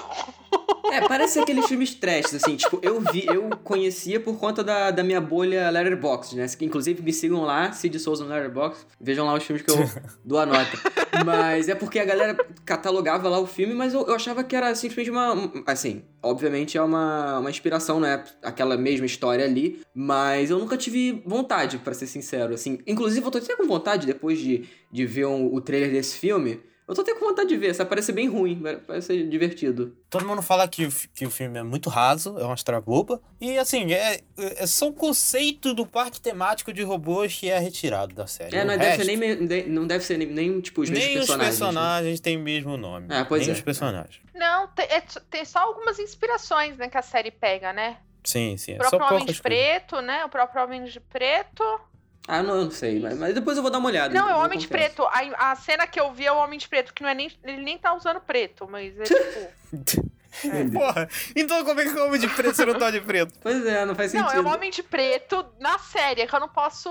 É, 0.92 1.08
parece 1.08 1.40
aqueles 1.40 1.68
filmes 1.68 1.94
trash, 1.94 2.34
assim, 2.34 2.56
tipo, 2.56 2.80
eu 2.82 3.00
vi, 3.00 3.26
eu 3.28 3.50
conhecia 3.64 4.20
por 4.20 4.38
conta 4.38 4.64
da, 4.64 4.90
da 4.90 5.04
minha 5.04 5.22
bolha 5.22 5.70
Letterboxd, 5.70 6.36
né? 6.36 6.46
Inclusive, 6.60 7.02
me 7.02 7.14
sigam 7.14 7.44
lá, 7.44 7.72
Cid 7.72 7.98
Souza 8.00 8.26
no 8.26 8.30
Letterboxd, 8.32 8.86
vejam 9.00 9.26
lá 9.26 9.36
os 9.36 9.44
filmes 9.44 9.64
que 9.64 9.72
eu 9.72 9.78
dou 10.26 10.40
a 10.40 10.46
nota. 10.46 10.78
Mas 11.24 11.70
é 11.70 11.76
porque 11.76 12.00
a 12.00 12.04
galera 12.04 12.36
catalogava 12.66 13.30
lá 13.30 13.40
o 13.40 13.46
filme, 13.46 13.74
mas 13.74 13.94
eu, 13.94 14.06
eu 14.08 14.16
achava 14.16 14.44
que 14.44 14.56
era 14.56 14.74
simplesmente 14.74 15.12
uma, 15.12 15.52
assim, 15.68 16.04
obviamente 16.22 16.78
é 16.78 16.82
uma, 16.82 17.40
uma 17.40 17.50
inspiração, 17.50 18.00
né? 18.00 18.24
Aquela 18.42 18.76
mesma 18.76 19.06
história 19.06 19.46
ali, 19.46 19.82
mas 19.94 20.50
eu 20.50 20.58
nunca 20.58 20.76
tive 20.76 21.22
vontade, 21.26 21.78
para 21.78 21.94
ser 21.94 22.08
sincero, 22.08 22.56
assim. 22.56 22.80
Inclusive, 22.88 23.26
eu 23.26 23.32
tô 23.32 23.38
até 23.38 23.56
com 23.56 23.68
vontade, 23.68 24.08
depois 24.08 24.40
de, 24.40 24.68
de 24.92 25.06
ver 25.06 25.28
um, 25.28 25.54
o 25.54 25.62
trailer 25.62 25.92
desse 25.92 26.18
filme, 26.18 26.60
eu 26.88 26.96
tô 26.96 27.02
até 27.02 27.14
com 27.16 27.26
vontade 27.26 27.48
de 27.50 27.58
ver, 27.58 27.70
essa 27.70 27.86
parece 27.86 28.12
bem 28.12 28.28
ruim, 28.28 28.62
parece 28.86 29.08
ser 29.08 29.30
divertido. 29.30 29.96
Todo 30.10 30.26
mundo 30.26 30.42
fala 30.42 30.68
que 30.68 30.86
o, 30.86 30.92
que 31.14 31.26
o 31.26 31.32
filme 31.32 31.58
é 31.60 31.64
muito 31.64 31.90
raso, 31.90 32.38
é 32.38 32.44
uma 32.44 32.56
história 32.56 32.82
boba. 32.82 33.22
E 33.40 33.58
assim, 33.58 33.94
é, 33.94 34.20
é 34.38 34.68
só 34.68 34.88
um 34.88 34.92
conceito 34.92 35.74
do 35.74 35.86
parque 35.86 36.20
temático 36.20 36.74
de 36.74 36.84
robôs 36.84 37.34
que 37.34 37.50
é 37.50 37.58
retirado 37.60 38.14
da 38.14 38.28
série. 38.28 38.56
É, 38.58 38.64
O 38.64 38.68
não 38.68 38.78
deve, 38.78 38.86
resto, 38.86 39.06
ser 39.06 39.16
nem, 39.18 39.70
não 39.70 39.88
deve 39.88 40.04
ser 40.04 40.18
nem, 40.18 40.28
nem 40.28 40.60
tipo, 40.62 40.82
os 40.82 40.90
mesmos 40.90 41.08
nem 41.08 41.18
os 41.20 41.26
personagens. 41.28 41.60
né? 41.60 41.66
personagens 41.66 42.20
têm 42.20 42.38
o 42.38 42.42
mesmo 42.42 42.76
nome. 42.78 43.08
É, 43.10 43.24
pois 43.24 43.42
nem 43.42 43.52
é. 43.52 43.54
os 43.54 43.62
personagens. 43.62 44.20
Não, 44.36 44.68
tem, 44.70 44.86
é- 44.86 45.04
tem 45.30 45.46
só 45.46 45.60
algumas 45.60 45.98
inspirações, 46.00 46.78
né, 46.78 46.90
que 46.90 46.98
a 46.98 47.02
série 47.02 47.32
pega, 47.32 47.72
né? 47.72 47.98
Sim, 48.24 48.56
sim. 48.58 48.74
O 48.74 48.82
É 48.82 48.84
só 48.84 48.98
próprio 48.98 49.08
Homem 49.18 49.20
de 49.34 49.42
coisas. 49.42 49.42
Preto, 49.42 50.02
né? 50.02 50.24
O 50.26 50.30
próprio 50.30 50.64
Homem 50.64 50.84
de 50.84 51.00
Preto. 51.00 51.64
Ah, 52.32 52.42
não, 52.42 52.56
eu 52.56 52.64
não 52.64 52.72
sei, 52.72 52.98
mas, 52.98 53.18
mas 53.18 53.36
depois 53.36 53.58
eu 53.58 53.62
vou 53.62 53.70
dar 53.70 53.80
uma 53.80 53.90
olhada. 53.90 54.14
Não, 54.14 54.30
é 54.30 54.34
o 54.34 54.38
eu 54.38 54.46
Homem 54.46 54.58
de. 54.58 54.68
Preto. 54.68 55.04
A, 55.04 55.52
a 55.52 55.56
cena 55.58 55.86
que 55.86 56.00
eu 56.00 56.14
vi 56.14 56.26
é 56.26 56.32
o 56.32 56.38
Homem 56.38 56.58
de 56.58 56.68
Preto, 56.68 56.94
que 56.94 57.04
não 57.04 57.10
é 57.10 57.14
nem. 57.14 57.30
Ele 57.44 57.62
nem 57.62 57.78
tá 57.78 57.94
usando 57.94 58.22
preto, 58.22 58.68
mas 58.70 58.98
é 58.98 59.04
tipo. 59.04 60.12
Porra, 60.72 61.10
então 61.36 61.64
como 61.66 61.82
é 61.82 61.84
que 61.84 61.90
é 61.90 62.02
o 62.02 62.08
homem 62.08 62.20
de 62.20 62.30
preto 62.30 62.56
se 62.56 62.66
não 62.66 62.80
tá 62.80 62.90
de 62.90 63.02
preto? 63.02 63.34
Pois 63.42 63.66
é, 63.66 63.86
não 63.86 63.94
faz 63.94 64.14
não, 64.14 64.30
sentido. 64.30 64.48
é 64.48 64.50
o 64.50 64.56
Homem 64.56 64.72
de 64.72 64.82
Preto 64.82 65.46
na 65.60 65.78
série, 65.78 66.22
é 66.22 66.26
que 66.26 66.34
eu 66.34 66.40
não 66.40 66.48
posso. 66.48 66.90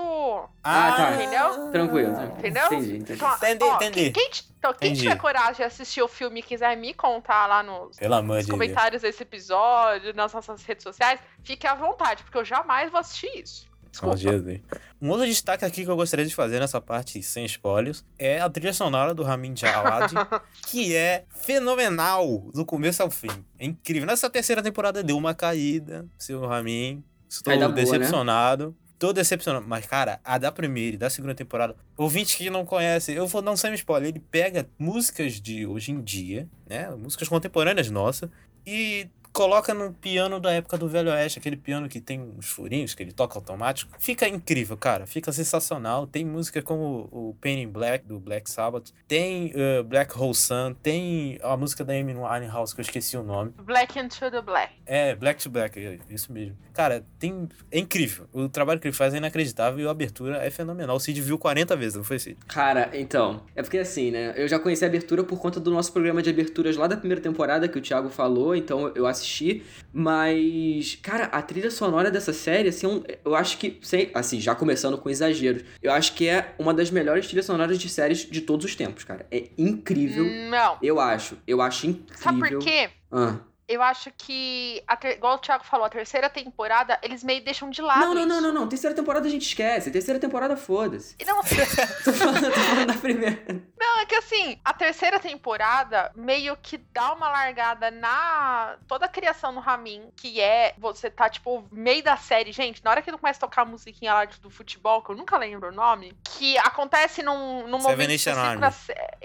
Ah, 0.63 0.93
tá. 0.95 1.15
Entendeu? 1.15 1.71
Tranquilo. 1.71 2.21
Entendeu? 2.37 2.65
Entendi, 2.67 2.97
entendi. 2.97 3.13
Então, 3.13 3.35
Entendi, 3.35 3.63
ó, 3.63 3.75
entendi. 3.77 4.11
Quem, 4.11 4.29
quem 4.29 4.43
então, 4.59 4.73
quem 4.75 4.89
Entendi. 4.89 5.01
tiver 5.01 5.15
coragem 5.15 5.55
de 5.55 5.63
assistir 5.63 6.03
o 6.03 6.07
filme 6.07 6.39
e 6.39 6.43
quiser 6.43 6.77
me 6.77 6.93
contar 6.93 7.47
lá 7.47 7.63
nos, 7.63 7.97
nos 7.99 7.99
de 7.99 8.27
Deus. 8.27 8.45
comentários 8.45 9.01
desse 9.01 9.23
episódio, 9.23 10.13
nas 10.13 10.31
nossas 10.31 10.63
redes 10.63 10.83
sociais, 10.83 11.19
fique 11.43 11.65
à 11.65 11.73
vontade, 11.73 12.21
porque 12.21 12.37
eu 12.37 12.45
jamais 12.45 12.91
vou 12.91 12.99
assistir 12.99 13.41
isso. 13.41 13.70
Desculpa. 13.91 14.15
Um 15.01 15.09
outro 15.09 15.25
destaque 15.25 15.65
aqui 15.65 15.83
que 15.83 15.89
eu 15.89 15.95
gostaria 15.95 16.25
de 16.25 16.33
fazer 16.33 16.59
nessa 16.59 16.79
parte 16.79 17.21
sem 17.21 17.45
spoilers 17.45 18.05
é 18.17 18.39
a 18.39 18.49
trilha 18.49 18.71
sonora 18.71 19.13
do 19.13 19.23
Ramin 19.23 19.53
Djawad, 19.53 20.11
que 20.67 20.95
é 20.95 21.25
fenomenal 21.29 22.49
do 22.53 22.65
começo 22.65 23.03
ao 23.03 23.11
fim. 23.11 23.29
É 23.59 23.65
incrível. 23.65 24.07
Nessa 24.07 24.29
terceira 24.29 24.63
temporada 24.63 25.03
deu 25.03 25.17
uma 25.17 25.33
caída, 25.33 26.05
seu 26.17 26.45
Ramin. 26.45 27.03
Estou 27.29 27.53
boa, 27.53 27.67
né? 27.67 27.73
decepcionado. 27.75 28.75
Tô 28.97 29.11
decepcionado. 29.11 29.65
Mas, 29.67 29.85
cara, 29.85 30.19
a 30.23 30.37
da 30.37 30.51
primeira 30.51 30.95
e 30.95 30.97
da 30.97 31.09
segunda 31.09 31.33
temporada, 31.33 31.75
ouvinte 31.97 32.37
que 32.37 32.49
não 32.49 32.63
conhece, 32.63 33.11
eu 33.11 33.25
vou 33.25 33.41
dar 33.41 33.51
um 33.51 33.57
semi-spoiler. 33.57 34.09
Ele 34.09 34.19
pega 34.19 34.69
músicas 34.77 35.41
de 35.41 35.65
hoje 35.65 35.91
em 35.91 36.01
dia, 36.01 36.47
né? 36.69 36.89
Músicas 36.91 37.27
contemporâneas 37.27 37.89
nossas, 37.89 38.29
e 38.65 39.09
coloca 39.33 39.73
no 39.73 39.93
piano 39.93 40.39
da 40.39 40.51
época 40.51 40.77
do 40.77 40.87
Velho 40.87 41.11
Oeste, 41.11 41.39
aquele 41.39 41.55
piano 41.55 41.87
que 41.87 41.99
tem 41.99 42.21
uns 42.21 42.49
furinhos, 42.49 42.93
que 42.93 43.03
ele 43.03 43.11
toca 43.11 43.37
automático. 43.37 43.91
Fica 43.99 44.27
incrível, 44.27 44.77
cara. 44.77 45.05
Fica 45.05 45.31
sensacional. 45.31 46.05
Tem 46.05 46.25
música 46.25 46.61
como 46.61 47.09
o 47.11 47.35
Pain 47.41 47.63
in 47.63 47.67
Black, 47.67 48.05
do 48.05 48.19
Black 48.19 48.49
Sabbath. 48.49 48.91
Tem 49.07 49.53
uh, 49.55 49.83
Black 49.83 50.17
Hole 50.17 50.35
Sun. 50.35 50.75
Tem 50.81 51.39
a 51.41 51.55
música 51.57 51.83
da 51.83 51.93
Amy 51.93 52.13
Winehouse, 52.13 52.73
que 52.75 52.81
eu 52.81 52.83
esqueci 52.83 53.17
o 53.17 53.23
nome. 53.23 53.53
Black 53.63 53.97
into 53.97 54.29
the 54.29 54.41
Black. 54.41 54.73
É, 54.85 55.15
Black 55.15 55.41
to 55.41 55.49
Black, 55.49 55.79
é 55.79 55.99
isso 56.09 56.31
mesmo. 56.31 56.57
Cara, 56.73 57.03
tem... 57.19 57.49
é 57.71 57.79
incrível. 57.79 58.27
O 58.33 58.49
trabalho 58.49 58.79
que 58.79 58.87
ele 58.87 58.95
faz 58.95 59.13
é 59.13 59.17
inacreditável 59.17 59.83
e 59.83 59.87
a 59.87 59.91
abertura 59.91 60.37
é 60.37 60.49
fenomenal. 60.49 60.95
O 60.95 60.99
Cid 60.99 61.21
viu 61.21 61.37
40 61.37 61.75
vezes, 61.75 61.95
não 61.95 62.03
foi, 62.03 62.19
Cid? 62.19 62.37
Cara, 62.47 62.89
então, 62.93 63.43
é 63.55 63.61
porque 63.61 63.77
assim, 63.77 64.11
né? 64.11 64.33
Eu 64.35 64.47
já 64.47 64.59
conheci 64.59 64.83
a 64.83 64.87
abertura 64.87 65.23
por 65.23 65.39
conta 65.39 65.59
do 65.59 65.71
nosso 65.71 65.91
programa 65.91 66.21
de 66.21 66.29
aberturas 66.29 66.75
lá 66.75 66.87
da 66.87 66.97
primeira 66.97 67.21
temporada 67.21 67.67
que 67.67 67.77
o 67.77 67.81
Thiago 67.81 68.09
falou, 68.09 68.55
então 68.55 68.91
eu 68.95 69.05
assisti. 69.05 69.20
Mas, 69.93 70.97
cara, 71.01 71.25
a 71.25 71.41
trilha 71.41 71.69
sonora 71.69 72.09
dessa 72.09 72.33
série, 72.33 72.69
assim, 72.69 72.85
é 72.85 72.89
um- 72.89 73.03
eu 73.25 73.35
acho 73.35 73.57
que, 73.57 73.77
sem, 73.81 74.09
assim, 74.13 74.39
já 74.39 74.55
começando 74.55 74.97
com 74.97 75.09
exageros, 75.09 75.63
eu 75.81 75.91
acho 75.91 76.13
que 76.13 76.27
é 76.27 76.53
uma 76.57 76.73
das 76.73 76.89
melhores 76.89 77.27
trilhas 77.27 77.45
sonoras 77.45 77.77
de 77.77 77.87
séries 77.89 78.19
de 78.29 78.41
todos 78.41 78.65
os 78.65 78.75
tempos, 78.75 79.03
cara. 79.03 79.25
É 79.31 79.45
incrível. 79.57 80.25
Não. 80.49 80.77
Eu 80.81 80.99
acho, 80.99 81.37
eu 81.45 81.61
acho 81.61 81.87
incrível. 81.87 82.17
Sabe 82.17 82.39
por 82.49 82.59
quê? 82.59 82.89
Ah. 83.11 83.37
Eu 83.71 83.81
acho 83.81 84.11
que, 84.17 84.83
a 84.87 84.95
ter- 84.97 85.13
igual 85.13 85.35
o 85.35 85.39
Thiago 85.39 85.63
falou, 85.63 85.85
a 85.85 85.89
terceira 85.89 86.29
temporada, 86.29 86.99
eles 87.01 87.23
meio 87.23 87.43
deixam 87.43 87.69
de 87.69 87.81
lado. 87.81 87.99
Não, 88.01 88.13
não, 88.13 88.25
não, 88.25 88.35
isso. 88.37 88.41
não, 88.47 88.53
não. 88.53 88.67
Terceira 88.67 88.95
temporada 88.95 89.27
a 89.27 89.31
gente 89.31 89.47
esquece. 89.47 89.91
Terceira 89.91 90.19
temporada, 90.19 90.57
foda-se. 90.57 91.15
Não, 91.25 91.41
Tô 92.03 92.13
falando, 92.13 92.51
tô 92.53 92.59
falando 92.59 92.87
da 92.87 92.93
primeira. 92.99 93.43
não, 93.79 93.99
é 93.99 94.05
que 94.05 94.15
assim, 94.15 94.59
a 94.65 94.73
terceira 94.73 95.19
temporada 95.19 96.11
meio 96.15 96.57
que 96.57 96.77
dá 96.77 97.13
uma 97.13 97.29
largada 97.29 97.89
na 97.91 98.77
toda 98.87 99.05
a 99.05 99.09
criação 99.09 99.51
no 99.51 99.59
Ramin, 99.59 100.09
que 100.15 100.41
é 100.41 100.73
você 100.77 101.09
tá, 101.09 101.29
tipo, 101.29 101.65
meio 101.71 102.03
da 102.03 102.17
série. 102.17 102.51
Gente, 102.51 102.83
na 102.83 102.91
hora 102.91 103.01
que 103.01 103.09
ele 103.09 103.17
começa 103.17 103.37
a 103.37 103.47
tocar 103.47 103.61
a 103.61 103.65
musiquinha 103.65 104.13
lá 104.13 104.25
do 104.25 104.49
futebol, 104.49 105.01
que 105.01 105.11
eu 105.11 105.15
nunca 105.15 105.37
lembro 105.37 105.69
o 105.69 105.71
nome, 105.71 106.13
que 106.23 106.57
acontece 106.57 107.21
num, 107.23 107.67
num 107.67 107.79
Seven 107.79 107.95
momento 107.97 108.11
específico 108.11 108.59
da 108.59 108.73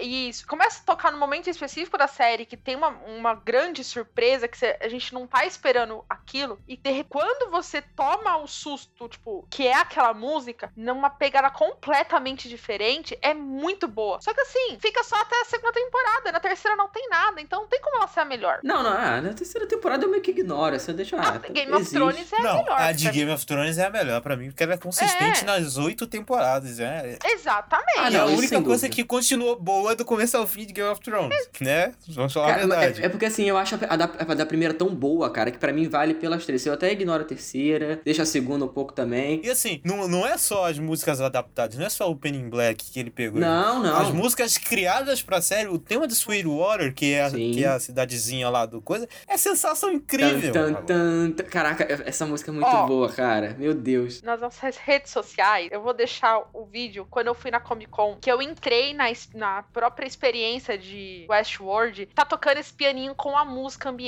Isso. 0.02 0.46
Começa 0.46 0.80
a 0.82 0.84
tocar 0.84 1.10
no 1.12 1.18
momento 1.18 1.48
específico 1.48 1.96
da 1.96 2.06
série, 2.06 2.44
que 2.44 2.56
tem 2.56 2.76
uma, 2.76 2.88
uma 2.88 3.34
grande 3.34 3.82
surpresa, 3.82 4.35
que 4.46 4.58
cê- 4.58 4.76
a 4.80 4.88
gente 4.88 5.12
não 5.14 5.26
tá 5.26 5.44
esperando 5.46 6.04
aquilo. 6.08 6.58
E 6.68 6.76
de, 6.76 7.04
quando 7.04 7.50
você 7.50 7.80
toma 7.80 8.36
o 8.38 8.46
susto, 8.46 9.08
tipo, 9.08 9.46
que 9.50 9.66
é 9.66 9.74
aquela 9.74 10.12
música, 10.12 10.70
numa 10.76 11.08
pegada 11.10 11.50
completamente 11.50 12.48
diferente, 12.48 13.16
é 13.22 13.32
muito 13.32 13.86
boa. 13.88 14.20
Só 14.20 14.34
que 14.34 14.40
assim, 14.40 14.78
fica 14.80 15.02
só 15.04 15.16
até 15.16 15.40
a 15.40 15.44
segunda 15.44 15.72
temporada. 15.72 16.32
Na 16.32 16.40
terceira 16.40 16.76
não 16.76 16.88
tem 16.88 17.08
nada, 17.08 17.40
então 17.40 17.60
não 17.62 17.68
tem 17.68 17.80
como 17.80 17.96
ela 17.96 18.08
ser 18.08 18.20
a 18.20 18.24
melhor. 18.24 18.60
Não, 18.62 18.82
não, 18.82 18.92
ah, 18.92 19.20
na 19.20 19.32
terceira 19.32 19.66
temporada 19.66 20.04
eu 20.04 20.10
meio 20.10 20.22
que 20.22 20.30
ignoro, 20.32 20.78
você 20.78 20.92
deixa. 20.92 21.16
Ah, 21.16 21.36
A 21.36 21.38
Game 21.38 21.70
of 21.72 21.80
existe. 21.82 21.94
Thrones 21.96 22.32
é 22.32 22.36
a 22.36 22.42
não, 22.42 22.56
melhor. 22.58 22.80
a 22.80 22.92
de 22.92 23.02
pra 23.04 23.12
mim. 23.12 23.18
Game 23.18 23.32
of 23.32 23.46
Thrones 23.46 23.78
é 23.78 23.86
a 23.86 23.90
melhor 23.90 24.20
pra 24.20 24.36
mim, 24.36 24.46
porque 24.50 24.62
ela 24.62 24.74
é 24.74 24.78
consistente 24.78 25.42
É. 25.42 25.44
nas 25.44 25.76
oito 25.76 26.06
temporadas. 26.06 26.80
É, 26.80 27.18
Exatamente. 27.24 27.98
Ah, 27.98 28.06
a 28.06 28.10
não, 28.10 28.26
isso 28.28 28.38
única 28.38 28.62
coisa 28.62 28.86
dúvida. 28.86 28.94
que 28.94 29.04
continuou 29.04 29.56
boa 29.58 29.94
do 29.94 30.04
começo 30.04 30.36
ao 30.36 30.46
fim 30.46 30.66
de 30.66 30.72
Game 30.72 30.90
of 30.90 31.00
Thrones, 31.00 31.36
né? 31.60 31.94
Vamos 32.08 32.32
falar 32.32 32.48
Cara, 32.48 32.64
a 32.64 32.66
verdade. 32.66 33.02
é, 33.02 33.06
é 33.06 33.08
porque 33.08 33.26
assim, 33.26 33.44
eu 33.48 33.56
acho 33.56 33.74
a, 33.76 33.78
a 33.94 34.15
da, 34.16 34.46
primeira 34.46 34.74
tão 34.74 34.94
boa, 34.94 35.30
cara, 35.30 35.50
que 35.50 35.58
pra 35.58 35.72
mim 35.72 35.88
vale 35.88 36.14
pelas 36.14 36.44
três. 36.44 36.64
Eu 36.66 36.74
até 36.74 36.92
ignoro 36.92 37.22
a 37.22 37.26
terceira, 37.26 38.00
deixa 38.04 38.22
a 38.22 38.26
segunda 38.26 38.64
um 38.64 38.68
pouco 38.68 38.92
também. 38.92 39.40
E 39.44 39.50
assim, 39.50 39.80
não, 39.84 40.08
não 40.08 40.26
é 40.26 40.36
só 40.38 40.66
as 40.66 40.78
músicas 40.78 41.20
adaptadas, 41.20 41.76
não 41.76 41.86
é 41.86 41.88
só 41.88 42.10
o 42.10 42.16
Penny 42.16 42.42
Black 42.48 42.90
que 42.90 43.00
ele 43.00 43.10
pegou. 43.10 43.40
Não, 43.40 43.82
não. 43.82 43.96
As 43.96 44.10
músicas 44.10 44.56
criadas 44.58 45.22
pra 45.22 45.40
série, 45.40 45.68
o 45.68 45.78
tema 45.78 46.06
de 46.06 46.14
Sweetwater, 46.14 46.94
que 46.94 47.12
é, 47.12 47.24
a, 47.24 47.30
que 47.30 47.64
é 47.64 47.68
a 47.68 47.80
cidadezinha 47.80 48.48
lá 48.48 48.66
do 48.66 48.80
coisa, 48.80 49.08
é 49.26 49.36
sensação 49.36 49.92
incrível. 49.92 50.52
Tan, 50.52 50.72
tan, 50.72 50.82
tan, 50.82 51.30
tan. 51.32 51.44
Caraca, 51.44 51.84
essa 52.06 52.26
música 52.26 52.50
é 52.50 52.54
muito 52.54 52.66
Ó. 52.66 52.86
boa, 52.86 53.08
cara. 53.12 53.56
Meu 53.58 53.74
Deus. 53.74 54.22
nas 54.22 54.40
nossas 54.40 54.76
redes 54.76 55.10
sociais, 55.10 55.68
eu 55.70 55.80
vou 55.82 55.94
deixar 55.94 56.42
o 56.52 56.64
vídeo 56.64 57.06
quando 57.10 57.28
eu 57.28 57.34
fui 57.34 57.50
na 57.50 57.60
Comic 57.60 57.90
Con, 57.90 58.16
que 58.20 58.30
eu 58.30 58.40
entrei 58.42 58.94
na, 58.94 59.04
na 59.34 59.62
própria 59.62 60.06
experiência 60.06 60.76
de 60.78 61.26
Westworld, 61.28 62.06
tá 62.14 62.24
tocando 62.24 62.58
esse 62.58 62.72
pianinho 62.72 63.14
com 63.14 63.36
a 63.36 63.44
música 63.44 63.88
ambiente. 63.88 64.05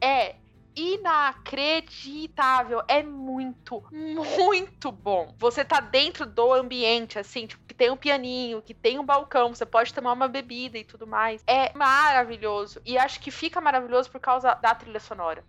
É 0.00 0.36
inacreditável, 0.74 2.82
é 2.88 3.02
muito, 3.02 3.84
muito 3.92 4.90
bom. 4.90 5.34
Você 5.38 5.62
tá 5.64 5.78
dentro 5.80 6.26
do 6.26 6.52
ambiente, 6.52 7.18
assim, 7.18 7.46
tipo, 7.46 7.62
que 7.66 7.74
tem 7.74 7.90
um 7.90 7.96
pianinho, 7.96 8.62
que 8.62 8.72
tem 8.72 8.98
um 8.98 9.04
balcão, 9.04 9.54
você 9.54 9.66
pode 9.66 9.92
tomar 9.92 10.12
uma 10.12 10.28
bebida 10.28 10.78
e 10.78 10.84
tudo 10.84 11.06
mais. 11.06 11.42
É 11.46 11.76
maravilhoso. 11.76 12.80
E 12.84 12.96
acho 12.98 13.20
que 13.20 13.30
fica 13.30 13.60
maravilhoso 13.60 14.10
por 14.10 14.20
causa 14.20 14.54
da 14.54 14.74
trilha 14.74 15.00
sonora. 15.00 15.44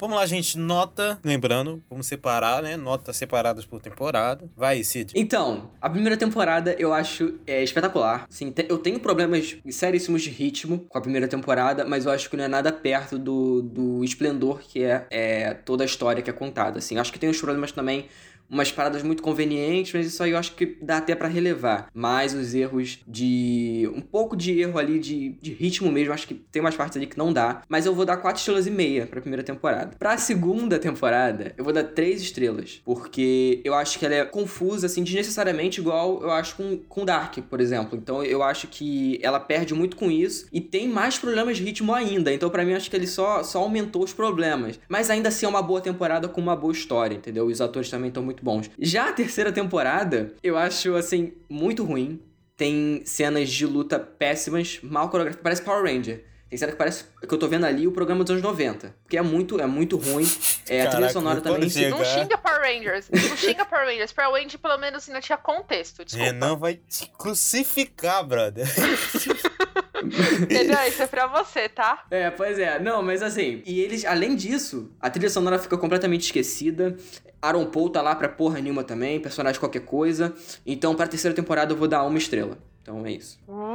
Vamos 0.00 0.16
lá, 0.16 0.24
gente. 0.26 0.56
Nota, 0.56 1.18
lembrando, 1.24 1.82
vamos 1.90 2.06
separar, 2.06 2.62
né? 2.62 2.76
Notas 2.76 3.16
separadas 3.16 3.64
por 3.64 3.80
temporada. 3.80 4.48
Vai, 4.56 4.82
Cid. 4.84 5.12
Então, 5.16 5.70
a 5.80 5.90
primeira 5.90 6.16
temporada 6.16 6.74
eu 6.78 6.92
acho 6.94 7.34
é, 7.46 7.62
espetacular. 7.64 8.26
Assim, 8.30 8.50
te- 8.52 8.66
eu 8.68 8.78
tenho 8.78 9.00
problemas 9.00 9.56
seríssimos 9.68 10.22
de 10.22 10.30
ritmo 10.30 10.86
com 10.88 10.96
a 10.98 11.00
primeira 11.00 11.26
temporada, 11.26 11.84
mas 11.84 12.06
eu 12.06 12.12
acho 12.12 12.30
que 12.30 12.36
não 12.36 12.44
é 12.44 12.48
nada 12.48 12.72
perto 12.72 13.18
do, 13.18 13.60
do 13.62 14.04
esplendor 14.04 14.60
que 14.60 14.84
é, 14.84 15.06
é 15.10 15.54
toda 15.54 15.82
a 15.82 15.86
história 15.86 16.22
que 16.22 16.30
é 16.30 16.32
contada. 16.32 16.78
Assim, 16.78 16.96
acho 16.98 17.12
que 17.12 17.18
tem 17.18 17.28
uns 17.28 17.38
problemas 17.40 17.72
também, 17.72 18.06
umas 18.50 18.72
paradas 18.72 19.02
muito 19.02 19.22
convenientes, 19.22 19.92
mas 19.92 20.06
isso 20.06 20.22
aí 20.22 20.30
eu 20.30 20.38
acho 20.38 20.54
que 20.54 20.78
dá 20.80 20.98
até 20.98 21.14
pra 21.14 21.28
relevar. 21.28 21.88
Mas 21.92 22.34
os 22.34 22.54
erros 22.54 23.00
de. 23.06 23.90
um 23.94 24.00
pouco 24.00 24.36
de 24.36 24.58
erro 24.60 24.78
ali 24.78 24.98
de, 24.98 25.30
de 25.40 25.52
ritmo 25.52 25.90
mesmo, 25.90 26.12
acho 26.12 26.26
que 26.26 26.34
tem 26.34 26.60
umas 26.60 26.76
partes 26.76 26.96
ali 26.96 27.06
que 27.06 27.18
não 27.18 27.32
dá. 27.32 27.62
Mas 27.68 27.86
eu 27.86 27.94
vou 27.94 28.04
dar 28.04 28.16
4 28.16 28.38
estrelas 28.38 28.66
e 28.66 28.70
meia 28.70 29.06
pra 29.06 29.20
primeira 29.20 29.42
temporada. 29.42 29.96
Pra 29.98 30.16
segunda 30.18 30.78
temporada, 30.78 31.52
eu 31.56 31.64
vou 31.64 31.72
dar 31.72 31.84
3 31.84 32.20
estrelas. 32.20 32.80
Porque 32.84 33.60
eu 33.64 33.74
acho 33.74 33.98
que 33.98 34.06
ela 34.06 34.14
é 34.14 34.24
confusa, 34.24 34.86
assim, 34.86 35.02
desnecessariamente, 35.02 35.80
igual 35.80 36.22
eu 36.22 36.30
acho 36.30 36.56
com, 36.56 36.78
com 36.88 37.04
Dark, 37.04 37.38
por 37.48 37.60
exemplo. 37.60 37.98
Então 37.98 38.22
eu 38.22 38.42
acho 38.42 38.66
que 38.68 39.18
ela 39.22 39.40
perde 39.40 39.74
muito 39.74 39.96
com 39.96 40.10
isso. 40.10 40.46
E 40.52 40.60
tem 40.60 40.88
mais 40.88 41.18
problemas 41.18 41.56
de 41.56 41.64
ritmo 41.64 41.92
ainda. 41.92 42.32
Então, 42.32 42.50
pra 42.50 42.64
mim, 42.64 42.72
acho 42.72 42.90
que 42.90 42.96
ele 42.96 43.06
só, 43.06 43.42
só 43.42 43.60
aumentou 43.60 44.02
os 44.02 44.12
problemas. 44.12 44.78
Mas 44.88 45.10
ainda 45.10 45.28
assim 45.28 45.46
é 45.46 45.48
uma 45.48 45.62
boa 45.62 45.80
temporada 45.80 46.28
com 46.28 46.40
uma 46.40 46.56
boa 46.56 46.72
história, 46.72 47.14
entendeu? 47.14 47.46
Os 47.46 47.60
atores 47.60 47.90
também 47.90 48.08
estão 48.08 48.22
muito 48.22 48.37
bons. 48.42 48.70
Já 48.78 49.08
a 49.08 49.12
terceira 49.12 49.52
temporada, 49.52 50.32
eu 50.42 50.56
acho, 50.56 50.94
assim, 50.94 51.32
muito 51.48 51.84
ruim. 51.84 52.20
Tem 52.56 53.02
cenas 53.04 53.48
de 53.50 53.64
luta 53.66 53.98
péssimas, 54.00 54.80
mal 54.82 55.08
coreografadas. 55.08 55.42
Parece 55.42 55.62
Power 55.62 55.84
Ranger. 55.84 56.24
Tem 56.50 56.58
cena 56.58 56.72
que 56.72 56.78
parece 56.78 57.04
que 57.04 57.32
eu 57.34 57.38
tô 57.38 57.46
vendo 57.46 57.66
ali 57.66 57.86
o 57.86 57.92
programa 57.92 58.24
dos 58.24 58.30
anos 58.30 58.42
90. 58.42 58.94
Porque 59.04 59.18
é 59.18 59.22
muito, 59.22 59.60
é 59.60 59.66
muito 59.66 59.96
ruim. 59.98 60.24
É, 60.68 60.80
a 60.80 60.84
trilha 60.86 60.90
Caraca, 60.90 61.12
sonora 61.12 61.40
também. 61.42 61.68
chega- 61.68 61.90
Não 61.90 62.02
xinga 62.04 62.38
Power 62.38 62.60
Rangers. 62.62 63.10
Não 63.12 63.36
xinga 63.36 63.64
Power 63.66 63.86
Rangers. 63.86 64.12
Power 64.12 64.42
Ranger, 64.42 64.58
pelo 64.58 64.78
menos, 64.78 65.06
ainda 65.08 65.20
tinha 65.20 65.36
contexto. 65.36 66.04
Desculpa. 66.04 66.24
Renan 66.32 66.56
vai 66.56 66.76
te 66.88 67.06
crucificar, 67.18 68.24
brother. 68.26 68.66
Entendeu? 70.42 70.78
Isso 70.86 71.02
é 71.02 71.06
pra 71.06 71.26
você, 71.26 71.68
tá? 71.68 72.04
É, 72.10 72.30
pois 72.30 72.58
é. 72.58 72.78
Não, 72.78 73.02
mas 73.02 73.22
assim, 73.22 73.62
e 73.64 73.80
eles, 73.80 74.04
além 74.04 74.34
disso, 74.34 74.90
a 75.00 75.10
trilha 75.10 75.30
sonora 75.30 75.58
fica 75.58 75.76
completamente 75.76 76.22
esquecida. 76.22 76.96
Aaron 77.40 77.66
Paul 77.66 77.90
tá 77.90 78.02
lá 78.02 78.14
pra 78.14 78.28
porra 78.28 78.60
nenhuma 78.60 78.82
também, 78.82 79.20
personagem 79.20 79.60
qualquer 79.60 79.84
coisa. 79.84 80.34
Então, 80.66 80.94
pra 80.94 81.06
terceira 81.06 81.34
temporada, 81.34 81.72
eu 81.72 81.76
vou 81.76 81.86
dar 81.86 82.02
uma 82.04 82.18
estrela. 82.18 82.58
Então 82.82 83.04
é 83.04 83.12
isso. 83.12 83.38
Uh. 83.46 83.68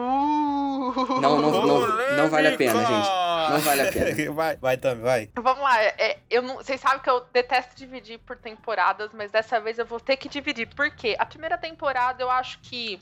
Não, 1.21 1.41
não, 1.41 1.51
não, 1.65 2.17
não 2.17 2.29
vale 2.29 2.47
a 2.47 2.57
pena, 2.57 2.79
gente. 2.79 3.09
Não 3.51 3.59
vale 3.59 3.81
a 3.81 3.91
pena. 3.91 4.33
Vai, 4.33 4.57
vai 4.57 4.77
também, 4.77 5.03
vai. 5.03 5.29
Vamos 5.35 5.61
lá, 5.63 5.83
é, 5.83 6.17
eu 6.29 6.41
não, 6.41 6.55
vocês 6.55 6.79
sabem 6.79 6.99
que 6.99 7.09
eu 7.09 7.23
detesto 7.31 7.75
dividir 7.75 8.19
por 8.19 8.37
temporadas, 8.37 9.11
mas 9.13 9.31
dessa 9.31 9.59
vez 9.59 9.77
eu 9.77 9.85
vou 9.85 9.99
ter 9.99 10.17
que 10.17 10.27
dividir. 10.29 10.67
Por 10.67 10.89
quê? 10.91 11.15
A 11.19 11.25
primeira 11.25 11.57
temporada 11.57 12.23
eu 12.23 12.29
acho 12.29 12.59
que. 12.61 12.99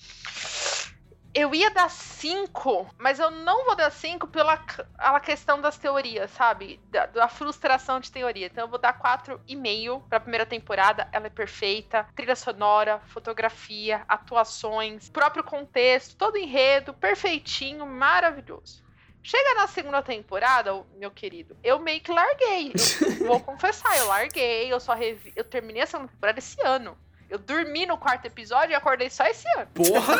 Eu 1.33 1.55
ia 1.55 1.71
dar 1.71 1.89
5, 1.89 2.93
mas 2.97 3.17
eu 3.17 3.31
não 3.31 3.63
vou 3.65 3.73
dar 3.73 3.89
5 3.89 4.27
pela 4.27 4.57
questão 5.21 5.61
das 5.61 5.77
teorias, 5.77 6.29
sabe? 6.31 6.77
Da, 6.89 7.05
da 7.05 7.27
frustração 7.29 8.01
de 8.01 8.11
teoria. 8.11 8.47
Então 8.47 8.65
eu 8.65 8.69
vou 8.69 8.77
dar 8.77 8.99
4,5 8.99 10.03
pra 10.09 10.19
primeira 10.19 10.45
temporada. 10.45 11.07
Ela 11.11 11.27
é 11.27 11.29
perfeita. 11.29 12.05
Trilha 12.15 12.35
sonora, 12.35 12.99
fotografia, 13.07 14.03
atuações, 14.09 15.09
próprio 15.09 15.43
contexto, 15.43 16.17
todo 16.17 16.37
enredo, 16.37 16.93
perfeitinho, 16.93 17.85
maravilhoso. 17.85 18.83
Chega 19.23 19.53
na 19.53 19.67
segunda 19.67 20.01
temporada, 20.01 20.83
meu 20.97 21.11
querido, 21.11 21.55
eu 21.63 21.77
meio 21.79 22.01
que 22.01 22.11
larguei. 22.11 22.73
Eu 23.19 23.27
vou 23.27 23.39
confessar, 23.39 23.95
eu 23.97 24.07
larguei, 24.07 24.73
eu 24.73 24.79
só 24.79 24.93
revi, 24.93 25.31
eu 25.35 25.43
terminei 25.43 25.83
a 25.83 25.87
segunda 25.87 26.11
temporada 26.11 26.39
esse 26.39 26.59
ano. 26.61 26.97
Eu 27.31 27.39
dormi 27.39 27.85
no 27.85 27.97
quarto 27.97 28.25
episódio 28.25 28.73
e 28.73 28.75
acordei 28.75 29.09
só 29.09 29.23
esse 29.25 29.47
ano. 29.57 29.65
Porra! 29.73 30.17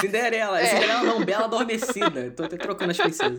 Cinderela. 0.00 0.60
É. 0.60 0.66
Cinderela 0.66 1.02
não, 1.04 1.24
Bela 1.24 1.44
Adormecida. 1.44 2.32
Tô 2.32 2.42
até 2.42 2.56
trocando 2.56 2.90
as 2.90 2.96
princesas. 2.96 3.38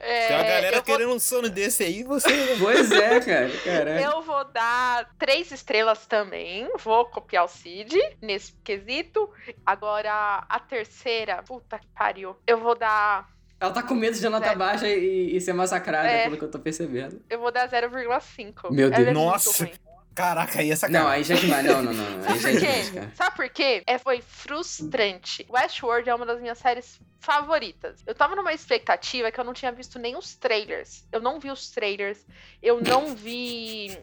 É, 0.00 0.26
Tem 0.26 0.36
uma 0.36 0.42
galera 0.42 0.66
eu, 0.66 0.72
vou, 0.72 0.82
querendo 0.82 1.12
um 1.14 1.20
sono 1.20 1.48
desse 1.48 1.84
aí, 1.84 2.02
você. 2.02 2.56
Pois 2.58 2.90
é, 2.90 3.20
cara. 3.20 3.50
Caralho. 3.64 4.00
eu 4.00 4.22
vou 4.22 4.44
dar 4.46 5.08
três 5.20 5.52
estrelas 5.52 6.04
também. 6.06 6.68
Vou 6.80 7.04
copiar 7.06 7.44
o 7.44 7.48
Cid 7.48 7.96
nesse 8.20 8.52
quesito. 8.64 9.30
Agora, 9.64 10.44
a 10.48 10.58
terceira, 10.58 11.44
puta 11.44 11.78
que 11.78 11.86
pariu. 11.96 12.36
Eu 12.44 12.58
vou 12.58 12.74
dar. 12.74 13.28
Ela 13.60 13.70
tá 13.70 13.84
com 13.84 13.94
medo 13.94 14.18
de 14.18 14.28
nota 14.28 14.46
É. 14.50 14.54
baixa 14.56 14.88
e, 14.88 15.36
e 15.36 15.40
ser 15.40 15.52
massacrada, 15.52 16.08
É. 16.08 16.24
pelo 16.24 16.36
que 16.38 16.44
eu 16.44 16.50
tô 16.50 16.58
percebendo. 16.58 17.22
Eu 17.30 17.38
vou 17.38 17.52
dar 17.52 17.68
0,5. 17.68 18.70
Meu 18.72 18.90
Deus. 18.90 19.00
é 19.00 19.04
muito 19.04 19.14
Nossa. 19.14 19.70
Caraca, 20.16 20.58
aí 20.60 20.68
é 20.68 20.70
Não, 20.70 20.76
sacanagem. 20.78 21.12
aí 21.12 21.24
já 21.24 21.34
é 21.34 21.38
demais. 21.38 21.64
Não, 21.66 21.82
não, 21.82 21.92
não. 21.92 22.10
não. 22.18 22.28
Aí 22.28 22.38
já 22.40 22.48
é 22.48 22.52
Por 22.52 22.60
demais, 22.60 22.88
quê? 22.88 22.94
cara. 23.00 23.12
Sabe 23.14 23.36
por 23.36 23.48
quê? 23.50 23.82
É, 23.86 23.98
foi 23.98 24.22
frustrante. 24.22 25.46
Westworld 25.48 26.08
é 26.08 26.14
uma 26.14 26.24
das 26.24 26.40
minhas 26.40 26.58
séries 26.58 26.98
favoritas. 27.20 28.02
Eu 28.06 28.14
tava 28.14 28.34
numa 28.34 28.52
expectativa 28.54 29.30
que 29.30 29.38
eu 29.38 29.44
não 29.44 29.52
tinha 29.52 29.70
visto 29.70 29.98
nem 29.98 30.16
os 30.16 30.34
trailers. 30.34 31.04
Eu 31.12 31.20
não 31.20 31.38
vi 31.38 31.50
os 31.50 31.70
trailers. 31.70 32.24
Eu 32.62 32.80
não 32.80 33.14
vi. 33.14 33.96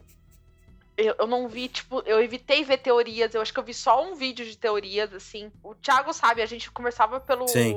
Eu, 0.95 1.15
eu 1.17 1.25
não 1.25 1.47
vi, 1.47 1.67
tipo, 1.67 2.03
eu 2.05 2.21
evitei 2.21 2.63
ver 2.63 2.77
teorias. 2.77 3.33
Eu 3.33 3.41
acho 3.41 3.51
que 3.51 3.59
eu 3.59 3.63
vi 3.63 3.73
só 3.73 4.03
um 4.07 4.13
vídeo 4.13 4.45
de 4.45 4.55
teorias, 4.55 5.11
assim. 5.13 5.51
O 5.63 5.73
Thiago 5.73 6.13
sabe, 6.13 6.43
a 6.43 6.45
gente 6.45 6.69
conversava 6.71 7.19
pelo. 7.19 7.47
Sim. 7.47 7.75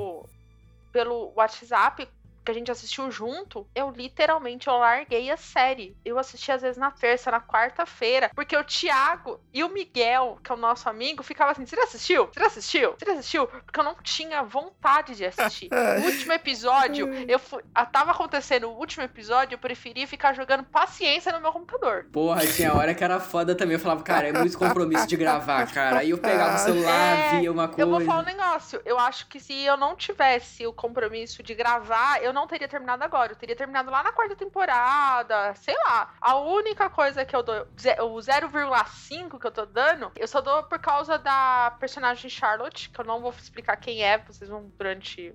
pelo 0.91 1.33
WhatsApp 1.35 2.07
que 2.47 2.51
a 2.51 2.53
gente 2.53 2.71
assistiu 2.71 3.11
junto, 3.11 3.67
eu 3.75 3.91
literalmente 3.91 4.67
eu 4.69 4.77
larguei 4.77 5.29
a 5.29 5.35
série. 5.35 5.97
Eu 6.05 6.17
assisti 6.17 6.49
às 6.49 6.61
vezes 6.61 6.77
na 6.77 6.89
terça, 6.89 7.29
na 7.29 7.41
quarta-feira, 7.41 8.31
porque 8.33 8.55
o 8.55 8.63
Thiago 8.63 9.41
e 9.53 9.65
o 9.65 9.69
Miguel, 9.69 10.39
que 10.41 10.49
é 10.49 10.55
o 10.55 10.57
nosso 10.57 10.87
amigo, 10.87 11.21
ficava 11.23 11.51
assim: 11.51 11.65
"Você 11.65 11.75
já 11.75 11.83
assistiu? 11.83 12.27
Você 12.27 12.39
já 12.39 12.47
assistiu? 12.47 12.95
Você 12.97 13.05
já 13.05 13.11
assistiu?" 13.11 13.47
Porque 13.47 13.77
eu 13.77 13.83
não 13.83 13.95
tinha 14.01 14.43
vontade 14.43 15.15
de 15.15 15.25
assistir. 15.25 15.67
o 16.01 16.05
último 16.05 16.31
episódio, 16.31 17.13
eu 17.27 17.37
fui, 17.37 17.61
ah, 17.75 17.85
tava 17.85 18.11
acontecendo 18.11 18.69
o 18.69 18.77
último 18.77 19.03
episódio, 19.03 19.55
eu 19.55 19.59
preferi 19.59 20.07
ficar 20.07 20.33
jogando 20.33 20.63
paciência 20.63 21.33
no 21.33 21.41
meu 21.41 21.51
computador. 21.51 22.05
Porra, 22.13 22.47
tinha 22.47 22.73
hora 22.73 22.95
que 22.95 23.03
era 23.03 23.19
foda 23.19 23.55
também. 23.55 23.73
Eu 23.73 23.79
falava, 23.81 24.03
cara, 24.03 24.29
é 24.29 24.31
muito 24.31 24.57
compromisso 24.57 25.05
de 25.05 25.17
gravar, 25.17 25.69
cara. 25.69 25.97
Aí 25.99 26.11
eu 26.11 26.17
pegava 26.17 26.55
o 26.55 26.59
celular, 26.59 27.35
É, 27.35 27.39
via 27.41 27.51
uma 27.51 27.67
coisa. 27.67 27.81
Eu 27.81 27.89
vou 27.89 27.99
falar 27.99 28.21
um 28.21 28.25
negócio. 28.25 28.81
Eu 28.85 28.97
acho 28.97 29.27
que 29.27 29.37
se 29.37 29.53
eu 29.65 29.75
não 29.75 29.97
tivesse 29.97 30.65
o 30.65 30.71
compromisso 30.71 31.43
de 31.43 31.53
gravar, 31.53 32.23
eu 32.23 32.36
não 32.37 32.47
teria 32.47 32.67
terminado 32.67 33.03
agora. 33.03 33.31
Eu 33.31 33.35
teria 33.35 33.55
terminado 33.55 33.89
lá 33.89 34.03
na 34.03 34.11
quarta 34.11 34.35
temporada, 34.35 35.55
sei 35.55 35.75
lá. 35.85 36.13
A 36.21 36.37
única 36.37 36.89
coisa 36.89 37.25
que 37.25 37.35
eu 37.35 37.41
dou, 37.41 37.55
o 37.63 38.17
0,5 38.17 39.39
que 39.39 39.47
eu 39.47 39.51
tô 39.51 39.65
dando, 39.65 40.11
eu 40.15 40.27
só 40.27 40.39
dou 40.39 40.63
por 40.63 40.79
causa 40.79 41.17
da 41.17 41.75
personagem 41.79 42.29
Charlotte, 42.29 42.89
que 42.89 43.01
eu 43.01 43.05
não 43.05 43.19
vou 43.19 43.31
explicar 43.31 43.75
quem 43.77 44.03
é, 44.03 44.19
vocês 44.19 44.49
vão 44.49 44.71
durante. 44.77 45.33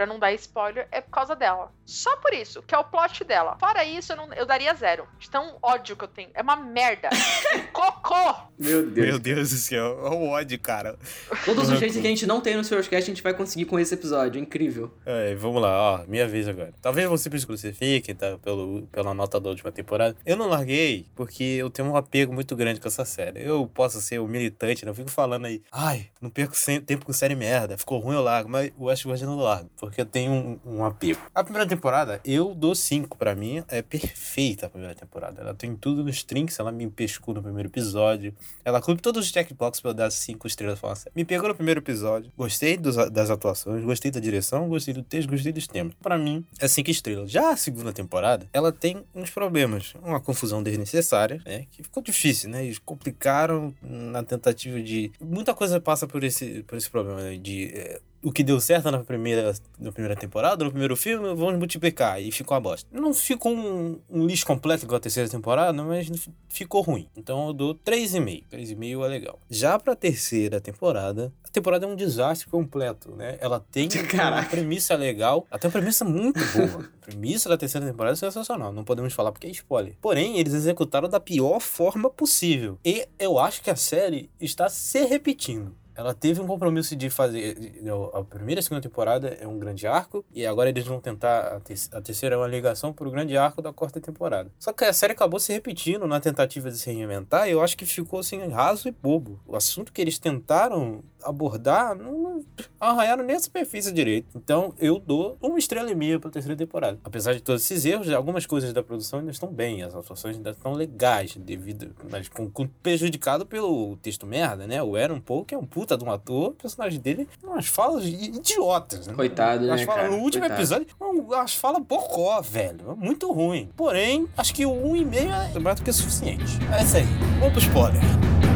Pra 0.00 0.06
não 0.06 0.18
dar 0.18 0.32
spoiler, 0.32 0.88
é 0.90 1.02
por 1.02 1.10
causa 1.10 1.36
dela. 1.36 1.70
Só 1.84 2.16
por 2.16 2.32
isso, 2.32 2.62
que 2.62 2.74
é 2.74 2.78
o 2.78 2.84
plot 2.84 3.22
dela. 3.22 3.58
Fora 3.60 3.84
isso, 3.84 4.10
eu, 4.14 4.16
não- 4.16 4.32
eu 4.32 4.46
daria 4.46 4.72
zero. 4.72 5.06
De 5.18 5.28
tão 5.28 5.58
ódio 5.60 5.94
que 5.94 6.04
eu 6.04 6.08
tenho. 6.08 6.30
É 6.32 6.40
uma 6.40 6.56
merda. 6.56 7.10
Cocô! 7.70 8.34
Meu 8.58 8.86
Deus. 8.86 9.06
Meu 9.08 9.18
Deus 9.18 9.50
do 9.50 9.56
céu, 9.56 10.06
é 10.06 10.08
o 10.10 10.28
ódio, 10.28 10.58
cara. 10.58 10.98
Todos 11.44 11.68
os 11.68 11.78
jeitos 11.78 11.98
que 12.00 12.06
a 12.06 12.10
gente 12.10 12.26
não 12.26 12.40
tem 12.40 12.56
no 12.56 12.62
Cast, 12.62 12.94
a 12.94 13.00
gente 13.00 13.22
vai 13.22 13.34
conseguir 13.34 13.66
com 13.66 13.78
esse 13.78 13.92
episódio. 13.92 14.40
Incrível. 14.40 14.90
É, 15.04 15.34
vamos 15.34 15.60
lá, 15.60 15.76
ó, 16.00 16.06
minha 16.06 16.26
vez 16.26 16.48
agora. 16.48 16.72
Talvez 16.80 17.06
você 17.08 17.28
me 17.28 17.44
crucifique, 17.44 18.14
tá? 18.14 18.38
Pelo, 18.38 18.86
pela 18.92 19.12
nota 19.12 19.38
da 19.38 19.50
última 19.50 19.70
temporada. 19.72 20.16
Eu 20.24 20.36
não 20.36 20.48
larguei 20.48 21.06
porque 21.14 21.44
eu 21.44 21.68
tenho 21.68 21.88
um 21.90 21.96
apego 21.96 22.32
muito 22.32 22.56
grande 22.56 22.80
com 22.80 22.88
essa 22.88 23.04
série. 23.04 23.42
Eu 23.46 23.66
posso 23.66 24.00
ser 24.00 24.18
o 24.18 24.26
militante, 24.26 24.86
não 24.86 24.94
fico 24.94 25.10
falando 25.10 25.44
aí, 25.46 25.62
ai, 25.70 26.06
não 26.20 26.30
perco 26.30 26.54
tempo 26.86 27.04
com 27.04 27.12
série 27.12 27.34
merda, 27.34 27.76
ficou 27.76 27.98
ruim 27.98 28.14
eu 28.14 28.22
largo, 28.22 28.48
mas 28.48 28.70
o 28.78 28.84
Westworld 28.86 29.22
eu 29.24 29.30
não 29.30 29.36
largo, 29.38 29.70
porque 29.76 29.89
eu 29.98 30.04
tenho 30.06 30.32
um, 30.32 30.60
um 30.78 30.84
apego. 30.84 31.18
A 31.34 31.42
primeira 31.42 31.66
temporada, 31.66 32.20
eu 32.24 32.54
dou 32.54 32.74
5 32.74 33.16
pra 33.16 33.34
mim, 33.34 33.62
é 33.68 33.80
perfeita 33.82 34.66
a 34.66 34.68
primeira 34.68 34.94
temporada. 34.94 35.40
Ela 35.40 35.54
tem 35.54 35.74
tudo 35.74 36.04
nos 36.04 36.22
trinks, 36.22 36.58
ela 36.58 36.70
me 36.70 36.88
pescou 36.90 37.32
no 37.34 37.42
primeiro 37.42 37.68
episódio, 37.68 38.34
ela 38.64 38.80
cumpre 38.80 39.02
todos 39.02 39.24
os 39.26 39.30
checkbox 39.32 39.80
pra 39.80 39.90
eu 39.90 39.94
dar 39.94 40.10
5 40.10 40.46
estrelas 40.46 40.78
série. 40.96 41.12
Me 41.14 41.24
pegou 41.24 41.48
no 41.48 41.54
primeiro 41.54 41.80
episódio, 41.80 42.30
gostei 42.36 42.76
dos- 42.76 42.96
das 43.10 43.30
atuações, 43.30 43.82
gostei 43.84 44.10
da 44.10 44.20
direção, 44.20 44.68
gostei 44.68 44.92
do 44.92 45.02
texto, 45.02 45.28
gostei 45.30 45.52
dos 45.52 45.66
temas. 45.66 45.94
Pra 46.02 46.18
mim, 46.18 46.44
é 46.58 46.68
5 46.68 46.90
estrelas. 46.90 47.30
Já 47.30 47.50
a 47.52 47.56
segunda 47.56 47.92
temporada, 47.92 48.46
ela 48.52 48.70
tem 48.72 49.04
uns 49.14 49.30
problemas. 49.30 49.94
Uma 50.02 50.20
confusão 50.20 50.62
desnecessária, 50.62 51.40
né? 51.46 51.66
Que 51.70 51.82
ficou 51.82 52.02
difícil, 52.02 52.50
né? 52.50 52.64
Eles 52.64 52.78
complicaram 52.78 53.74
na 53.82 54.22
tentativa 54.22 54.80
de. 54.82 55.12
Muita 55.20 55.54
coisa 55.54 55.80
passa 55.80 56.06
por 56.06 56.22
esse, 56.24 56.62
por 56.64 56.76
esse 56.76 56.90
problema, 56.90 57.20
né? 57.22 57.36
De. 57.36 57.66
é, 57.74 58.00
o 58.22 58.30
que 58.32 58.42
deu 58.42 58.60
certo 58.60 58.90
na 58.90 58.98
primeira, 59.02 59.52
na 59.78 59.90
primeira 59.92 60.14
temporada, 60.16 60.64
no 60.64 60.70
primeiro 60.70 60.96
filme, 60.96 61.34
vamos 61.34 61.58
multiplicar. 61.58 62.20
E 62.20 62.30
ficou 62.30 62.54
uma 62.54 62.60
bosta. 62.60 62.88
Não 62.92 63.14
ficou 63.14 63.52
um, 63.52 63.98
um 64.10 64.26
lixo 64.26 64.46
completo 64.46 64.84
igual 64.84 64.98
a 64.98 65.00
terceira 65.00 65.28
temporada, 65.28 65.82
mas 65.82 66.06
fi- 66.08 66.30
ficou 66.48 66.82
ruim. 66.82 67.08
Então 67.16 67.48
eu 67.48 67.52
dou 67.52 67.74
3,5. 67.74 68.44
3,5 68.50 69.04
é 69.04 69.08
legal. 69.08 69.38
Já 69.48 69.78
pra 69.78 69.96
terceira 69.96 70.60
temporada, 70.60 71.32
a 71.44 71.48
temporada 71.48 71.86
é 71.86 71.88
um 71.88 71.96
desastre 71.96 72.48
completo, 72.48 73.14
né? 73.16 73.38
Ela 73.40 73.60
tem 73.72 73.88
uma 73.94 74.04
Caraca. 74.06 74.48
premissa 74.50 74.94
legal, 74.96 75.46
até 75.50 75.66
uma 75.68 75.72
premissa 75.72 76.04
muito 76.04 76.40
boa. 76.52 76.88
A 77.00 77.10
premissa 77.10 77.48
da 77.48 77.56
terceira 77.56 77.84
temporada 77.86 78.12
é 78.12 78.16
sensacional, 78.16 78.72
não 78.72 78.84
podemos 78.84 79.12
falar 79.12 79.32
porque 79.32 79.48
é 79.48 79.50
spoiler. 79.50 79.96
Porém, 80.00 80.38
eles 80.38 80.54
executaram 80.54 81.08
da 81.08 81.18
pior 81.18 81.58
forma 81.58 82.08
possível. 82.08 82.78
E 82.84 83.04
eu 83.18 83.36
acho 83.36 83.62
que 83.62 83.70
a 83.70 83.74
série 83.74 84.30
está 84.40 84.68
se 84.68 85.04
repetindo. 85.06 85.74
Ela 86.00 86.14
teve 86.14 86.40
um 86.40 86.46
compromisso 86.46 86.96
de 86.96 87.10
fazer. 87.10 87.82
A 88.14 88.22
primeira 88.24 88.58
e 88.58 88.60
a 88.60 88.62
segunda 88.62 88.80
temporada 88.80 89.36
é 89.40 89.46
um 89.46 89.58
grande 89.58 89.86
arco, 89.86 90.24
e 90.32 90.46
agora 90.46 90.70
eles 90.70 90.84
vão 90.86 90.98
tentar. 91.00 91.56
A, 91.56 91.60
te- 91.60 91.74
a 91.92 92.00
terceira 92.00 92.34
é 92.36 92.38
uma 92.38 92.46
ligação 92.48 92.90
para 92.92 93.06
o 93.06 93.10
grande 93.10 93.36
arco 93.36 93.60
da 93.60 93.70
quarta 93.72 94.00
temporada. 94.00 94.50
Só 94.58 94.72
que 94.72 94.84
a 94.84 94.92
série 94.92 95.12
acabou 95.12 95.38
se 95.38 95.52
repetindo 95.52 96.06
na 96.06 96.18
tentativa 96.18 96.70
de 96.70 96.78
se 96.78 96.90
reinventar, 96.90 97.46
e 97.48 97.52
eu 97.52 97.60
acho 97.62 97.76
que 97.76 97.84
ficou 97.84 98.20
assim, 98.20 98.38
raso 98.48 98.88
e 98.88 98.90
bobo. 98.90 99.38
O 99.46 99.54
assunto 99.56 99.92
que 99.92 100.00
eles 100.00 100.18
tentaram 100.18 101.02
abordar 101.22 101.94
não, 101.94 102.42
arranharam 102.80 103.22
nem 103.22 103.36
a 103.36 103.40
superfície 103.40 103.92
direito. 103.92 104.28
Então 104.34 104.72
eu 104.78 104.98
dou 104.98 105.36
uma 105.42 105.58
estrela 105.58 105.90
e 105.90 105.94
meia 105.94 106.18
para 106.18 106.30
a 106.30 106.32
terceira 106.32 106.56
temporada. 106.56 106.98
Apesar 107.04 107.34
de 107.34 107.42
todos 107.42 107.62
esses 107.62 107.84
erros, 107.84 108.08
algumas 108.10 108.46
coisas 108.46 108.72
da 108.72 108.82
produção 108.82 109.18
ainda 109.18 109.30
estão 109.30 109.52
bem, 109.52 109.82
as 109.82 109.94
atuações 109.94 110.36
ainda 110.36 110.50
estão 110.50 110.72
legais, 110.72 111.36
devido, 111.36 111.94
mas 112.10 112.26
com, 112.28 112.50
com- 112.50 112.66
prejudicado 112.82 113.44
pelo 113.44 113.96
texto 113.98 114.26
merda, 114.26 114.66
né? 114.66 114.82
O 114.82 114.96
Aaron 114.96 115.20
Paul, 115.20 115.44
que 115.44 115.54
é 115.54 115.58
um 115.58 115.66
puta 115.90 115.96
de 115.96 116.04
um 116.04 116.12
ator, 116.12 116.48
o 116.48 116.52
personagem 116.52 117.00
dele, 117.00 117.28
umas 117.42 117.66
falas 117.66 118.04
idiotas, 118.04 119.06
né? 119.06 119.14
Coitado, 119.14 119.66
né, 119.66 119.74
As 119.74 119.82
falas, 119.82 120.02
cara? 120.02 120.14
no 120.14 120.22
último 120.22 120.42
Coitado. 120.42 120.60
episódio, 120.60 120.86
as 121.34 121.54
falas 121.54 121.82
bocó, 121.82 122.40
velho. 122.40 122.96
Muito 122.96 123.30
ruim. 123.32 123.68
Porém, 123.76 124.28
acho 124.36 124.54
que 124.54 124.64
o 124.64 124.72
um 124.72 124.94
e 124.94 125.04
meio 125.04 125.30
é 125.30 125.58
mais 125.58 125.76
do 125.76 125.82
que 125.84 125.92
suficiente. 125.92 126.58
É 126.78 126.82
isso 126.82 126.96
aí. 126.96 127.06
Vamos 127.40 127.52
pro 127.52 127.60
spoiler. 127.60 128.49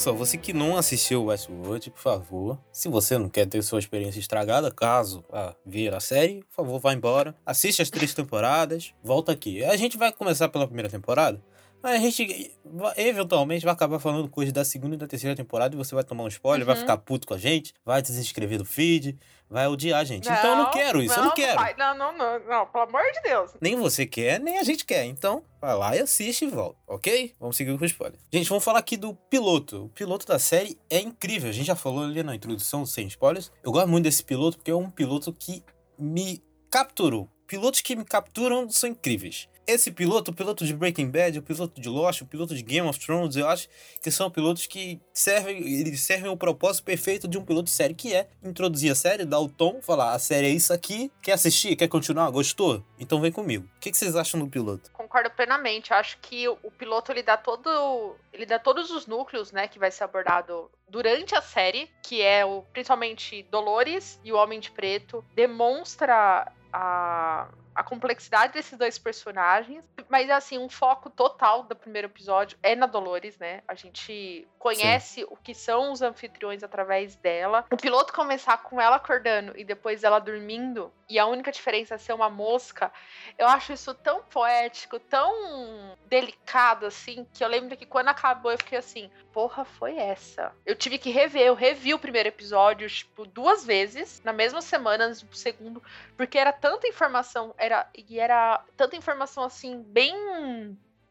Atenção, 0.00 0.16
você 0.16 0.38
que 0.38 0.54
não 0.54 0.78
assistiu 0.78 1.26
Westworld, 1.26 1.90
por 1.90 2.00
favor, 2.00 2.58
se 2.72 2.88
você 2.88 3.18
não 3.18 3.28
quer 3.28 3.44
ter 3.44 3.60
sua 3.60 3.78
experiência 3.78 4.18
estragada, 4.18 4.70
caso 4.70 5.22
vá 5.30 5.54
ver 5.66 5.92
a 5.92 6.00
série, 6.00 6.42
por 6.44 6.64
favor, 6.64 6.80
vá 6.80 6.94
embora. 6.94 7.34
Assiste 7.44 7.82
as 7.82 7.90
três 7.90 8.14
temporadas, 8.14 8.94
volta 9.04 9.30
aqui. 9.30 9.62
A 9.62 9.76
gente 9.76 9.98
vai 9.98 10.10
começar 10.10 10.48
pela 10.48 10.66
primeira 10.66 10.88
temporada, 10.88 11.38
mas 11.82 11.94
a 11.94 11.98
gente 11.98 12.52
vai- 12.64 12.94
eventualmente 12.96 13.64
vai 13.64 13.72
acabar 13.74 13.98
falando 13.98 14.28
coisas 14.28 14.52
da 14.52 14.64
segunda 14.64 14.94
e 14.94 14.98
da 14.98 15.06
terceira 15.06 15.34
temporada 15.36 15.74
e 15.74 15.78
você 15.78 15.94
vai 15.94 16.04
tomar 16.04 16.24
um 16.24 16.28
spoiler, 16.28 16.64
vai 16.66 16.74
Uhum. 16.74 16.80
ficar 16.82 16.96
puto 16.98 17.26
com 17.26 17.34
a 17.34 17.38
gente, 17.38 17.72
vai 17.84 18.00
desinscrever 18.02 18.58
do 18.58 18.64
feed, 18.64 19.18
vai 19.48 19.66
odiar 19.66 20.00
a 20.00 20.04
gente. 20.04 20.28
então 20.28 20.50
eu 20.50 20.56
não 20.56 20.70
quero 20.70 21.02
isso, 21.02 21.18
eu 21.18 21.24
não 21.24 21.34
quero. 21.34 21.58
vai. 21.58 21.74
Não, 21.76 21.96
não, 21.96 22.16
não, 22.16 22.38
não, 22.46 22.66
pelo 22.66 22.84
amor 22.84 23.02
de 23.12 23.20
Deus. 23.22 23.50
Nem 23.60 23.76
você 23.76 24.06
quer, 24.06 24.38
nem 24.38 24.58
a 24.58 24.62
gente 24.62 24.84
quer. 24.84 25.04
Então, 25.04 25.42
vai 25.60 25.74
lá 25.76 25.96
e 25.96 26.00
assiste 26.00 26.44
e 26.44 26.48
volta, 26.48 26.78
ok? 26.86 27.34
Vamos 27.40 27.56
seguir 27.56 27.76
com 27.76 27.82
o 27.82 27.86
spoiler. 27.86 28.18
Gente, 28.32 28.48
vamos 28.48 28.62
falar 28.62 28.78
aqui 28.78 28.96
do 28.96 29.14
piloto. 29.14 29.86
O 29.86 29.88
piloto 29.88 30.26
da 30.26 30.38
série 30.38 30.78
é 30.88 31.00
incrível. 31.00 31.48
A 31.50 31.52
gente 31.52 31.66
já 31.66 31.74
falou 31.76 32.04
ali 32.04 32.22
na 32.22 32.34
introdução, 32.34 32.86
sem 32.86 33.06
spoilers. 33.08 33.50
Eu 33.62 33.72
gosto 33.72 33.88
muito 33.88 34.04
desse 34.04 34.22
piloto 34.22 34.56
porque 34.58 34.70
é 34.70 34.76
um 34.76 34.90
piloto 34.90 35.32
que 35.32 35.64
me 35.98 36.42
capturou. 36.70 37.28
Pilotos 37.50 37.80
que 37.80 37.96
me 37.96 38.04
capturam 38.04 38.70
são 38.70 38.90
incríveis. 38.90 39.48
Esse 39.66 39.90
piloto, 39.90 40.30
o 40.30 40.34
piloto 40.34 40.64
de 40.64 40.72
Breaking 40.72 41.10
Bad, 41.10 41.36
o 41.36 41.42
piloto 41.42 41.80
de 41.80 41.88
Lost, 41.88 42.20
o 42.20 42.26
piloto 42.26 42.54
de 42.54 42.62
Game 42.62 42.88
of 42.88 42.96
Thrones, 43.00 43.34
eu 43.34 43.48
acho 43.48 43.68
que 44.00 44.08
são 44.08 44.30
pilotos 44.30 44.68
que 44.68 45.00
servem, 45.12 45.56
eles 45.58 46.00
servem 46.00 46.30
o 46.30 46.36
propósito 46.36 46.84
perfeito 46.84 47.26
de 47.26 47.36
um 47.36 47.44
piloto 47.44 47.64
de 47.64 47.72
série, 47.72 47.92
que 47.92 48.14
é 48.14 48.28
introduzir 48.40 48.92
a 48.92 48.94
série, 48.94 49.24
dar 49.24 49.40
o 49.40 49.48
tom, 49.48 49.82
falar, 49.82 50.12
a 50.12 50.18
série 50.20 50.46
é 50.46 50.50
isso 50.50 50.72
aqui, 50.72 51.10
quer 51.20 51.32
assistir, 51.32 51.74
quer 51.74 51.88
continuar, 51.88 52.30
gostou? 52.30 52.84
Então 53.00 53.20
vem 53.20 53.32
comigo. 53.32 53.68
O 53.76 53.80
que 53.80 53.92
vocês 53.92 54.14
acham 54.14 54.38
do 54.38 54.46
piloto? 54.46 54.88
Concordo 54.92 55.28
plenamente. 55.30 55.90
Eu 55.90 55.96
acho 55.96 56.18
que 56.18 56.46
o 56.48 56.70
piloto 56.78 57.10
ele 57.10 57.24
dá 57.24 57.36
todo, 57.36 58.14
ele 58.32 58.46
dá 58.46 58.60
todos 58.60 58.92
os 58.92 59.08
núcleos, 59.08 59.50
né, 59.50 59.66
que 59.66 59.78
vai 59.78 59.90
ser 59.90 60.04
abordado 60.04 60.70
durante 60.88 61.34
a 61.34 61.42
série, 61.42 61.90
que 62.00 62.22
é 62.22 62.44
o 62.44 62.62
principalmente 62.72 63.42
Dolores 63.50 64.20
e 64.22 64.32
o 64.32 64.36
Homem 64.36 64.60
de 64.60 64.70
Preto, 64.70 65.24
demonstra 65.34 66.46
a 66.72 67.46
a 67.80 67.82
complexidade 67.82 68.52
desses 68.52 68.76
dois 68.76 68.98
personagens, 68.98 69.82
mas 70.06 70.28
assim, 70.28 70.58
um 70.58 70.68
foco 70.68 71.08
total 71.08 71.62
do 71.62 71.74
primeiro 71.74 72.08
episódio 72.08 72.58
é 72.62 72.76
na 72.76 72.84
Dolores, 72.84 73.38
né? 73.38 73.62
A 73.66 73.74
gente 73.74 74.46
conhece 74.58 75.24
o 75.30 75.36
que 75.36 75.54
são 75.54 75.90
os 75.90 76.02
anfitriões 76.02 76.62
através 76.62 77.16
dela. 77.16 77.64
O 77.72 77.78
piloto 77.78 78.12
começar 78.12 78.58
com 78.58 78.78
ela 78.78 78.96
acordando 78.96 79.58
e 79.58 79.64
depois 79.64 80.04
ela 80.04 80.18
dormindo, 80.18 80.92
e 81.08 81.18
a 81.18 81.26
única 81.26 81.50
diferença 81.50 81.94
é 81.94 81.98
ser 81.98 82.12
uma 82.12 82.28
mosca, 82.28 82.92
eu 83.38 83.48
acho 83.48 83.72
isso 83.72 83.94
tão 83.94 84.22
poético, 84.24 85.00
tão 85.00 85.96
delicado, 86.06 86.84
assim, 86.84 87.26
que 87.32 87.42
eu 87.42 87.48
lembro 87.48 87.76
que 87.76 87.86
quando 87.86 88.08
acabou 88.08 88.52
eu 88.52 88.58
fiquei 88.58 88.78
assim, 88.78 89.10
porra, 89.32 89.64
foi 89.64 89.96
essa? 89.96 90.52
Eu 90.66 90.76
tive 90.76 90.98
que 90.98 91.10
rever, 91.10 91.46
eu 91.46 91.54
revi 91.54 91.94
o 91.94 91.98
primeiro 91.98 92.28
episódio, 92.28 92.88
tipo, 92.88 93.26
duas 93.26 93.64
vezes, 93.64 94.20
na 94.22 94.32
mesma 94.32 94.60
semana, 94.60 95.08
do 95.08 95.36
segundo, 95.36 95.82
porque 96.16 96.38
era 96.38 96.52
tanta 96.52 96.86
informação, 96.86 97.54
e 97.96 98.18
era 98.18 98.64
tanta 98.76 98.96
informação, 98.96 99.44
assim, 99.44 99.82
bem 99.82 100.14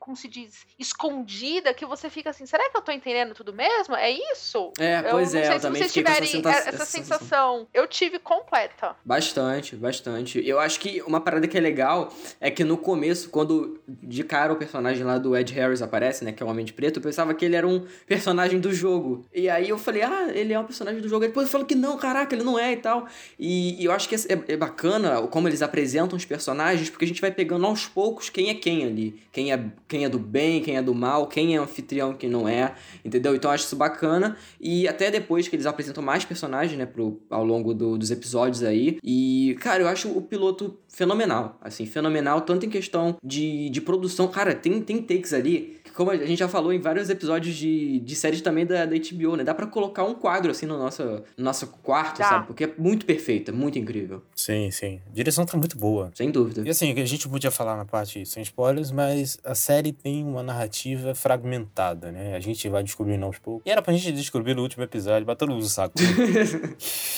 como 0.10 0.18
se 0.18 0.28
diz, 0.28 0.66
escondida, 0.80 1.72
que 1.72 1.86
você 1.86 2.10
fica 2.10 2.32
assim, 2.32 2.44
será 2.44 2.68
que 2.68 2.76
eu 2.76 2.82
tô 2.82 2.92
entendendo 2.92 3.36
tudo 3.36 3.54
mesmo? 3.54 3.96
É 3.96 4.10
isso? 4.10 4.74
É, 4.80 5.02
eu 5.02 5.12
pois 5.12 5.34
não 5.34 5.40
é, 5.40 5.44
sei 5.46 5.54
eu 5.54 5.60
se 5.60 5.62
também 5.62 5.82
vocês 5.84 5.94
com 5.94 6.00
essa 6.00 6.14
tiverem 6.14 6.28
senta- 6.28 6.50
essa, 6.50 6.70
essa 6.70 6.86
sensação. 6.86 7.68
Eu 7.72 7.86
tive 7.88 8.18
completa. 8.18 8.96
Bastante, 9.06 9.76
bastante. 9.76 10.42
Eu 10.44 10.60
acho 10.60 10.80
que 10.80 11.00
uma 11.04 11.22
parada 11.22 11.48
que 11.48 11.56
é 11.56 11.62
legal 11.62 12.12
é 12.42 12.50
que 12.50 12.64
no 12.64 12.76
começo, 12.76 13.30
quando 13.30 13.80
de 13.88 14.24
cara 14.24 14.52
o 14.52 14.56
personagem 14.56 15.04
lá 15.04 15.20
do 15.20 15.38
Ed 15.38 15.54
Harris 15.54 15.84
aparece, 15.84 16.26
né, 16.26 16.32
que 16.32 16.42
é 16.42 16.46
o 16.46 16.50
Homem 16.50 16.66
de 16.66 16.74
Preto, 16.74 16.98
eu 16.98 17.04
pensava 17.04 17.32
que 17.36 17.46
ele 17.46 17.56
era 17.56 17.68
um 17.68 17.86
personagem 18.08 18.60
do 18.60 18.74
jogo. 18.74 19.28
E 19.32 19.48
aí 19.48 19.70
eu 19.70 19.78
falei, 19.78 20.02
ah, 20.02 20.30
ele 20.34 20.54
é 20.54 20.60
um 20.60 20.66
personagem 20.66 21.02
do 21.02 21.08
jogo. 21.08 21.22
Aí 21.24 21.30
depois 21.30 21.46
eu 21.46 21.52
falo 21.52 21.66
que 21.66 21.76
não, 21.76 21.96
caraca, 22.00 22.34
ele 22.34 22.44
não 22.44 22.58
é 22.58 22.72
e 22.74 22.78
tal. 22.78 23.06
E, 23.38 23.80
e 23.80 23.86
eu 23.86 23.92
acho 23.92 24.10
que 24.10 24.16
é, 24.16 24.54
é 24.54 24.58
bacana 24.58 25.22
como 25.28 25.48
eles 25.48 25.62
apresentam 25.62 26.18
os 26.18 26.26
personagens, 26.26 26.90
porque 26.90 27.06
a 27.06 27.08
gente 27.08 27.22
vai 27.22 27.30
pegando 27.30 27.68
aos 27.68 27.86
poucos 27.86 28.28
quem 28.28 28.50
é 28.50 28.56
quem 28.56 28.84
ali. 28.86 29.22
Quem 29.32 29.54
é, 29.54 29.64
quem 29.88 29.99
é 30.06 30.10
do 30.10 30.20
bem, 30.20 30.62
quem 30.62 30.78
é 30.78 30.82
do 30.82 30.94
mal, 30.94 31.28
quem 31.28 31.56
é 31.56 31.60
anfitrião, 31.60 32.14
quem 32.14 32.30
não 32.30 32.48
é, 32.48 32.74
entendeu? 33.04 33.36
Então 33.36 33.50
eu 33.52 33.56
acho 33.56 33.66
isso 33.66 33.76
bacana. 33.76 34.36
E 34.60 34.88
até 34.88 35.10
depois 35.12 35.48
que 35.48 35.56
eles 35.56 35.66
apresentam 35.66 36.04
mais 36.04 36.24
personagens, 36.26 36.78
né, 36.78 36.86
pro, 36.86 37.22
ao 37.30 37.44
longo 37.46 37.74
do- 37.74 37.98
dos 37.98 38.12
episódios 38.12 38.64
aí. 38.64 38.98
E, 39.04 39.58
cara, 39.60 39.84
eu 39.84 39.88
acho 39.88 40.10
o 40.10 40.22
piloto 40.22 40.78
fenomenal. 40.88 41.58
Assim, 41.62 41.86
fenomenal, 41.86 42.42
tanto 42.42 42.66
em 42.66 42.70
questão 42.70 43.16
de, 43.24 43.70
de 43.70 43.82
produção. 43.82 44.28
Cara, 44.28 44.54
tem, 44.54 44.82
tem 44.82 45.02
takes 45.02 45.34
ali, 45.34 45.79
como 46.00 46.12
a 46.12 46.16
gente 46.16 46.40
já 46.40 46.48
falou 46.48 46.72
em 46.72 46.80
vários 46.80 47.10
episódios 47.10 47.54
de, 47.58 48.00
de 48.00 48.16
séries 48.16 48.40
também 48.40 48.66
da, 48.66 48.86
da 48.86 48.96
HBO, 48.96 49.36
né? 49.36 49.44
Dá 49.44 49.54
pra 49.54 49.68
colocar 49.68 50.06
um 50.06 50.16
quadro 50.16 50.50
assim 50.50 50.66
no 50.66 50.78
nosso, 50.78 51.04
no 51.04 51.44
nosso 51.44 51.68
quarto, 51.68 52.20
Dá. 52.20 52.30
sabe? 52.30 52.48
Porque 52.48 52.64
é 52.64 52.74
muito 52.78 53.06
perfeita, 53.06 53.52
muito 53.52 53.78
incrível. 53.78 54.24
Sim, 54.34 54.72
sim. 54.72 55.02
A 55.06 55.14
direção 55.14 55.46
tá 55.46 55.58
muito 55.58 55.78
boa. 55.78 56.10
Sem 56.16 56.32
dúvida. 56.32 56.66
E 56.66 56.70
assim, 56.70 56.94
a 56.94 57.06
gente 57.06 57.28
podia 57.28 57.52
falar 57.52 57.76
na 57.76 57.84
parte 57.84 58.26
sem 58.26 58.42
spoilers, 58.44 58.92
mas 58.92 59.38
a 59.44 59.54
série 59.54 59.92
tem 59.92 60.24
uma 60.24 60.42
narrativa 60.42 61.14
fragmentada, 61.14 62.14
né? 62.14 62.34
A 62.34 62.40
gente 62.40 62.70
vai 62.70 62.82
descobrindo 62.82 63.26
aos 63.26 63.38
poucos. 63.38 63.64
E 63.66 63.70
era 63.70 63.82
pra 63.82 63.92
gente 63.92 64.10
descobrir 64.14 64.56
no 64.56 64.62
último 64.62 64.86
episódio, 64.86 65.28
mundo 65.50 65.66
sabe. 65.66 65.96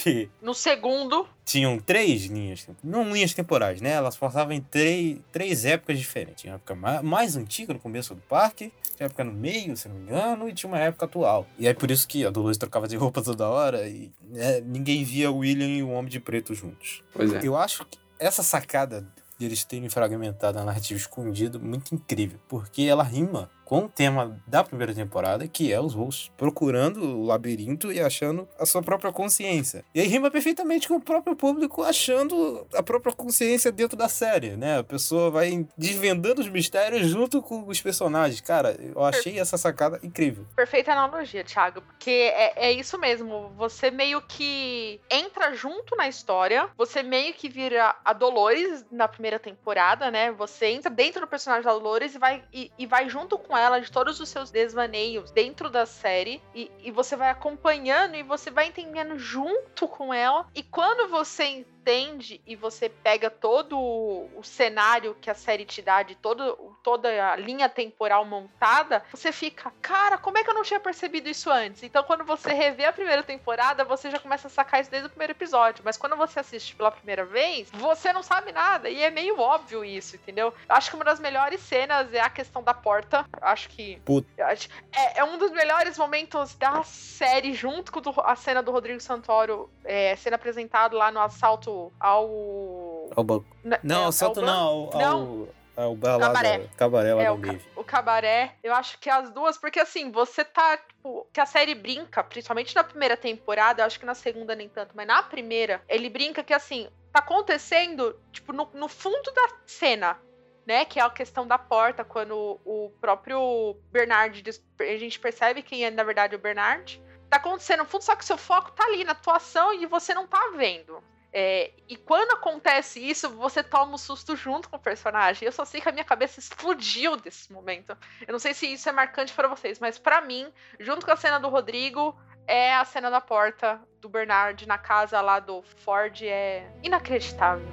que 0.04 0.28
No 0.42 0.56
segundo, 0.56 1.28
tinham 1.44 1.78
três 1.80 2.26
linhas, 2.26 2.68
não 2.84 3.12
linhas 3.12 3.34
temporais, 3.34 3.82
né? 3.82 3.92
Elas 3.92 4.16
passavam 4.16 4.54
em 4.54 4.62
três, 4.62 5.18
três 5.32 5.66
épocas 5.66 5.98
diferentes. 6.00 6.42
Tinha 6.42 6.54
uma 6.54 6.56
época 6.58 6.76
ma- 6.76 7.02
mais 7.02 7.36
antiga, 7.36 7.74
no 7.74 7.80
começo 7.80 8.14
do 8.16 8.22
parque, 8.22 8.72
tinha 8.96 9.02
uma 9.02 9.06
época 9.08 9.24
no 9.24 9.34
meio, 9.34 9.76
se 9.76 9.90
não 9.90 9.96
me 9.96 10.04
engano, 10.04 10.48
e 10.48 10.54
tinha 10.54 10.70
uma 10.70 10.80
época 10.80 11.06
atual. 11.06 11.48
E 11.58 11.68
é 11.68 11.74
por 11.74 11.90
isso 11.92 12.08
que 12.08 12.26
a 12.26 12.30
Dolores 12.30 12.58
trocava 12.58 12.88
de 12.88 12.96
roupa 12.96 13.22
toda 13.22 13.48
hora 13.50 13.88
e 13.90 14.12
né, 14.30 14.62
ninguém 14.62 15.04
via 15.04 15.32
o 15.32 15.38
William 15.38 15.68
e 15.68 15.84
o 15.84 15.90
Homem 15.90 16.10
de 16.10 16.20
Preto 16.20 16.54
juntos. 16.54 17.04
Pois 17.14 17.34
é. 17.34 17.40
Eu 17.44 17.58
acho 17.58 17.86
que 17.86 17.98
essa 18.20 18.44
sacada 18.44 19.06
de 19.38 19.46
eles 19.48 19.64
terem 19.64 19.90
fragmentado 19.90 20.60
a 20.60 20.64
narrativa 20.64 21.00
escondida 21.00 21.58
muito 21.58 21.96
incrível, 21.96 22.40
porque 22.48 22.84
ela 22.84 23.04
rima 23.04 23.50
com 23.72 23.86
o 23.86 23.90
tema 23.90 24.38
da 24.46 24.66
primeira 24.66 24.94
temporada, 24.94 25.48
que 25.48 25.72
é 25.72 25.80
os 25.80 25.94
hosts 25.94 26.30
procurando 26.36 27.02
o 27.02 27.26
labirinto 27.26 27.90
e 27.90 28.02
achando 28.02 28.46
a 28.60 28.66
sua 28.66 28.84
própria 28.84 29.14
consciência. 29.14 29.86
E 29.96 30.02
aí 30.02 30.08
rima 30.08 30.30
perfeitamente 30.30 30.90
com 30.90 30.96
o 30.96 31.02
próprio 31.02 31.38
público 31.38 31.82
achando 31.82 32.68
a 32.74 32.84
própria 32.84 33.14
consciência 33.14 33.72
dentro 33.72 33.96
da 33.96 34.10
série, 34.10 34.58
né? 34.58 34.80
A 34.80 34.84
pessoa 34.84 35.32
vai 35.32 35.66
desvendando 35.78 36.42
os 36.42 36.50
mistérios 36.50 37.08
junto 37.08 37.42
com 37.42 37.66
os 37.66 37.80
personagens. 37.80 38.42
Cara, 38.42 38.76
eu 38.78 39.02
achei 39.06 39.40
essa 39.40 39.58
sacada 39.58 40.02
incrível. 40.04 40.46
perfeita 40.54 40.92
analogia, 40.92 41.42
Thiago. 41.42 41.82
Porque 41.82 42.30
é, 42.36 42.68
é 42.68 42.72
isso 42.74 42.98
mesmo. 42.98 43.54
Você 43.56 43.90
meio 43.90 44.22
que 44.22 45.00
entra 45.10 45.54
junto 45.54 45.96
na 45.96 46.10
história. 46.10 46.68
Você 46.76 47.02
meio 47.02 47.34
que 47.34 47.48
vira 47.48 47.96
a 48.04 48.12
Dolores 48.12 48.86
na 48.92 49.08
primeira 49.08 49.40
temporada, 49.40 50.12
né? 50.12 50.30
Você 50.34 50.66
entra 50.66 50.90
dentro 50.90 51.22
do 51.22 51.28
personagem 51.28 51.64
da 51.64 51.72
Dolores 51.72 52.16
e 52.16 52.20
vai, 52.20 52.44
e, 52.52 52.70
e 52.78 52.86
vai 52.86 53.08
junto 53.08 53.38
com 53.38 53.61
ela 53.61 53.61
de 53.80 53.92
todos 53.92 54.20
os 54.20 54.30
seus 54.30 54.52
desvaneios 54.52 55.32
dentro 55.32 55.70
da 55.70 55.86
série. 55.86 56.42
E, 56.54 56.72
e 56.84 56.92
você 56.92 57.16
vai 57.16 57.30
acompanhando 57.30 58.16
e 58.16 58.24
você 58.24 58.50
vai 58.50 58.68
entendendo 58.68 59.18
junto 59.18 59.88
com 59.88 60.14
ela. 60.14 60.48
E 60.56 60.64
quando 60.64 61.10
você 61.10 61.66
entende 61.82 62.40
e 62.46 62.56
você 62.56 62.88
pega 62.88 63.30
todo 63.30 63.78
o 63.80 64.44
cenário 64.44 65.18
que 65.20 65.30
a 65.30 65.34
série 65.34 65.66
te 65.66 65.82
dá, 65.82 66.04
de 66.04 66.16
todo, 66.16 66.78
toda 66.84 67.32
a 67.32 67.36
linha 67.36 67.68
temporal 67.68 68.24
montada, 68.24 69.04
você 69.12 69.32
fica, 69.32 69.74
cara, 69.82 70.18
como 70.18 70.38
é 70.38 70.44
que 70.44 70.50
eu 70.50 70.54
não 70.54 70.64
tinha 70.64 70.80
percebido 70.80 71.28
isso 71.28 71.50
antes? 71.50 71.82
Então, 71.82 72.04
quando 72.04 72.24
você 72.24 72.54
revê 72.54 72.86
a 72.86 72.94
primeira 72.94 73.24
temporada, 73.24 73.84
você 73.84 74.12
já 74.12 74.20
começa 74.20 74.48
a 74.48 74.52
sacar 74.52 74.82
isso 74.82 74.92
desde 74.92 75.08
o 75.08 75.10
primeiro 75.10 75.34
episódio. 75.34 75.84
Mas 75.84 75.98
quando 75.98 76.16
você 76.16 76.40
assiste 76.40 76.76
pela 76.76 76.92
primeira 76.92 77.26
vez, 77.26 77.70
você 77.72 78.14
não 78.14 78.22
sabe 78.22 78.52
nada. 78.52 78.90
E 78.90 79.02
é 79.02 79.10
meio 79.10 79.40
óbvio 79.40 79.84
isso, 79.84 80.16
entendeu? 80.16 80.54
Eu 80.70 80.76
acho 80.76 80.90
que 80.90 80.96
uma 80.96 81.06
das 81.06 81.20
melhores 81.20 81.62
cenas 81.62 82.14
é 82.14 82.20
a 82.20 82.30
questão 82.30 82.62
da 82.62 82.74
porta. 82.74 83.26
Eu 83.42 83.48
acho 83.48 83.70
que. 83.70 84.00
Puta. 84.06 84.30
é, 84.38 85.20
é 85.20 85.24
um 85.24 85.38
dos 85.38 85.52
melhores 85.52 85.98
momentos 85.98 86.56
da 86.56 86.84
série, 86.84 87.54
junto 87.54 87.92
com 87.92 88.02
a 88.22 88.36
cena 88.36 88.62
do 88.62 88.72
Rodrigo 88.72 89.00
Santoro 89.00 89.70
é, 89.84 90.16
sendo 90.16 90.36
apresentado 90.36 90.96
lá 90.96 91.12
no 91.12 91.20
assalto 91.20 91.71
ao. 92.00 93.10
Ao 93.16 93.24
banco. 93.24 93.46
na- 93.64 93.76
é, 93.78 93.80
Não, 93.84 94.08
assalto 94.08 94.42
banco. 94.42 94.52
não, 94.52 94.68
ao, 94.68 94.92
Não. 95.00 95.48
ao, 95.76 95.84
ao 95.86 95.96
bar 95.96 96.18
lá 96.18 96.28
Cabaré. 96.28 96.58
da- 96.60 96.68
cabaré 96.76 97.14
lá 97.14 97.24
É, 97.24 97.32
o, 97.32 97.40
ca- 97.40 97.56
o 97.76 97.84
cabaré, 97.84 98.56
eu 98.64 98.74
acho 98.74 98.98
que 99.00 99.10
as 99.10 99.30
duas, 99.32 99.58
porque 99.58 99.80
assim, 99.80 100.12
você 100.12 100.44
tá, 100.46 100.78
tipo, 100.78 101.28
que 101.34 101.40
a 101.42 101.46
série 101.46 101.76
brinca, 101.76 102.24
principalmente 102.24 102.76
na 102.76 102.84
primeira 102.84 103.18
temporada, 103.18 103.82
eu 103.82 103.86
acho 103.86 104.00
que 104.00 104.06
na 104.06 104.16
segunda 104.16 104.56
nem 104.56 104.70
tanto, 104.70 104.96
mas 104.96 105.08
na 105.08 105.22
primeira, 105.24 105.82
ele 105.90 106.10
brinca 106.10 106.44
que 106.44 106.54
assim, 106.54 106.88
tá 107.12 107.20
acontecendo, 107.20 108.20
tipo, 108.32 108.54
no, 108.54 108.70
no 108.74 108.88
fundo 108.88 109.32
da 109.34 109.50
cena, 109.66 110.18
né, 110.66 110.86
que 110.86 111.00
é 111.00 111.04
a 111.04 111.10
questão 111.10 111.46
da 111.48 111.58
porta, 111.58 112.04
quando 112.04 112.60
o 112.64 112.92
próprio 113.02 113.76
Bernard, 113.92 114.42
diz- 114.42 114.64
a 114.80 114.98
gente 114.98 115.20
percebe 115.20 115.62
quem 115.64 115.84
é, 115.84 115.90
na 115.92 116.04
verdade, 116.04 116.36
o 116.36 116.40
Bernard, 116.40 117.02
tá 117.30 117.38
acontecendo 117.38 117.80
no 117.80 117.86
fundo, 117.86 118.04
só 118.04 118.16
que 118.16 118.24
seu 118.26 118.38
foco 118.38 118.72
tá 118.72 118.84
ali 118.86 119.04
na 119.04 119.14
atuação 119.14 119.74
e 119.74 119.86
você 119.86 120.14
não 120.14 120.28
tá 120.28 120.52
vendo. 120.56 121.02
É, 121.34 121.72
e 121.88 121.96
quando 121.96 122.32
acontece 122.32 123.00
isso, 123.00 123.30
você 123.30 123.64
toma 123.64 123.94
um 123.94 123.98
susto 123.98 124.36
junto 124.36 124.70
com 124.70 124.76
o 124.76 124.80
personagem. 124.80 125.46
Eu 125.46 125.52
só 125.52 125.64
sei 125.64 125.80
que 125.80 125.88
a 125.88 125.92
minha 125.92 126.04
cabeça 126.04 126.40
explodiu 126.40 127.16
desse 127.16 127.52
momento. 127.54 127.98
Eu 128.28 128.34
não 128.34 128.40
sei 128.40 128.54
se 128.54 128.72
isso 128.72 128.90
é 128.90 128.92
marcante 128.92 129.34
pra 129.34 129.48
vocês, 129.48 129.80
mas 129.80 129.98
pra 129.98 130.22
mim, 130.22 130.52
junto 130.80 131.06
com 131.06 131.12
a 131.12 131.16
cena 131.16 131.40
do 131.40 131.48
Rodrigo, 131.48 132.16
é 132.46 132.76
a 132.76 132.84
cena 132.84 133.10
da 133.10 133.22
porta 133.22 133.80
do 134.02 134.10
Bernard 134.10 134.68
na 134.68 134.78
casa 134.78 135.22
lá 135.22 135.40
do 135.40 135.62
Ford. 135.62 136.22
É 136.24 136.70
inacreditável. 136.84 137.68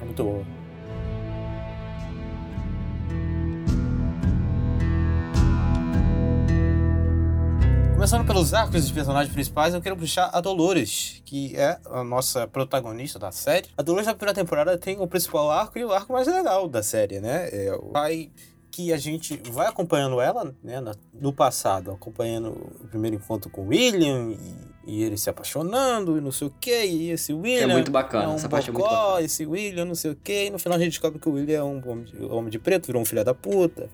É 0.00 0.04
muito 0.04 0.24
boa. 0.24 0.63
Começando 8.04 8.26
pelos 8.26 8.52
arcos 8.52 8.82
dos 8.82 8.90
personagens 8.90 9.32
principais, 9.32 9.72
eu 9.72 9.80
quero 9.80 9.96
puxar 9.96 10.28
a 10.30 10.38
Dolores, 10.38 11.22
que 11.24 11.56
é 11.56 11.78
a 11.86 12.04
nossa 12.04 12.46
protagonista 12.46 13.18
da 13.18 13.32
série. 13.32 13.66
A 13.78 13.82
Dolores 13.82 14.06
na 14.06 14.12
primeira 14.12 14.34
temporada 14.34 14.76
tem 14.76 15.00
o 15.00 15.06
principal 15.06 15.50
arco 15.50 15.78
e 15.78 15.84
o 15.86 15.90
arco 15.90 16.12
mais 16.12 16.26
legal 16.26 16.68
da 16.68 16.82
série, 16.82 17.18
né? 17.18 17.48
É 17.50 17.74
o 17.74 17.92
pai 17.92 18.30
que 18.70 18.92
a 18.92 18.98
gente 18.98 19.40
vai 19.50 19.68
acompanhando 19.68 20.20
ela, 20.20 20.54
né, 20.62 20.84
no 21.14 21.32
passado, 21.32 21.92
acompanhando 21.92 22.50
o 22.50 22.88
primeiro 22.88 23.16
encontro 23.16 23.48
com 23.48 23.62
o 23.62 23.68
William 23.68 24.32
e, 24.86 24.98
e 24.98 25.02
ele 25.02 25.16
se 25.16 25.30
apaixonando 25.30 26.18
e 26.18 26.20
não 26.20 26.30
sei 26.30 26.48
o 26.48 26.54
que, 26.60 26.84
e 26.84 27.10
esse 27.10 27.32
William 27.32 27.68
muito 27.68 27.90
bacana, 27.90 28.24
é 28.24 28.28
um 28.28 28.34
essa 28.34 28.50
parte 28.50 28.68
é 28.68 28.72
muito 28.72 28.82
bocó, 28.82 29.12
bacana. 29.12 29.22
esse 29.22 29.46
William 29.46 29.86
não 29.86 29.94
sei 29.94 30.10
o 30.10 30.14
que, 30.14 30.48
e 30.48 30.50
no 30.50 30.58
final 30.58 30.76
a 30.76 30.78
gente 30.78 30.90
descobre 30.90 31.18
que 31.18 31.28
o 31.30 31.32
William 31.32 31.58
é 31.58 31.64
um 31.64 31.80
homem 31.90 32.04
de, 32.04 32.22
homem 32.22 32.50
de 32.50 32.58
preto, 32.58 32.86
virou 32.86 33.00
um 33.00 33.06
filho 33.06 33.24
da 33.24 33.32
puta, 33.32 33.88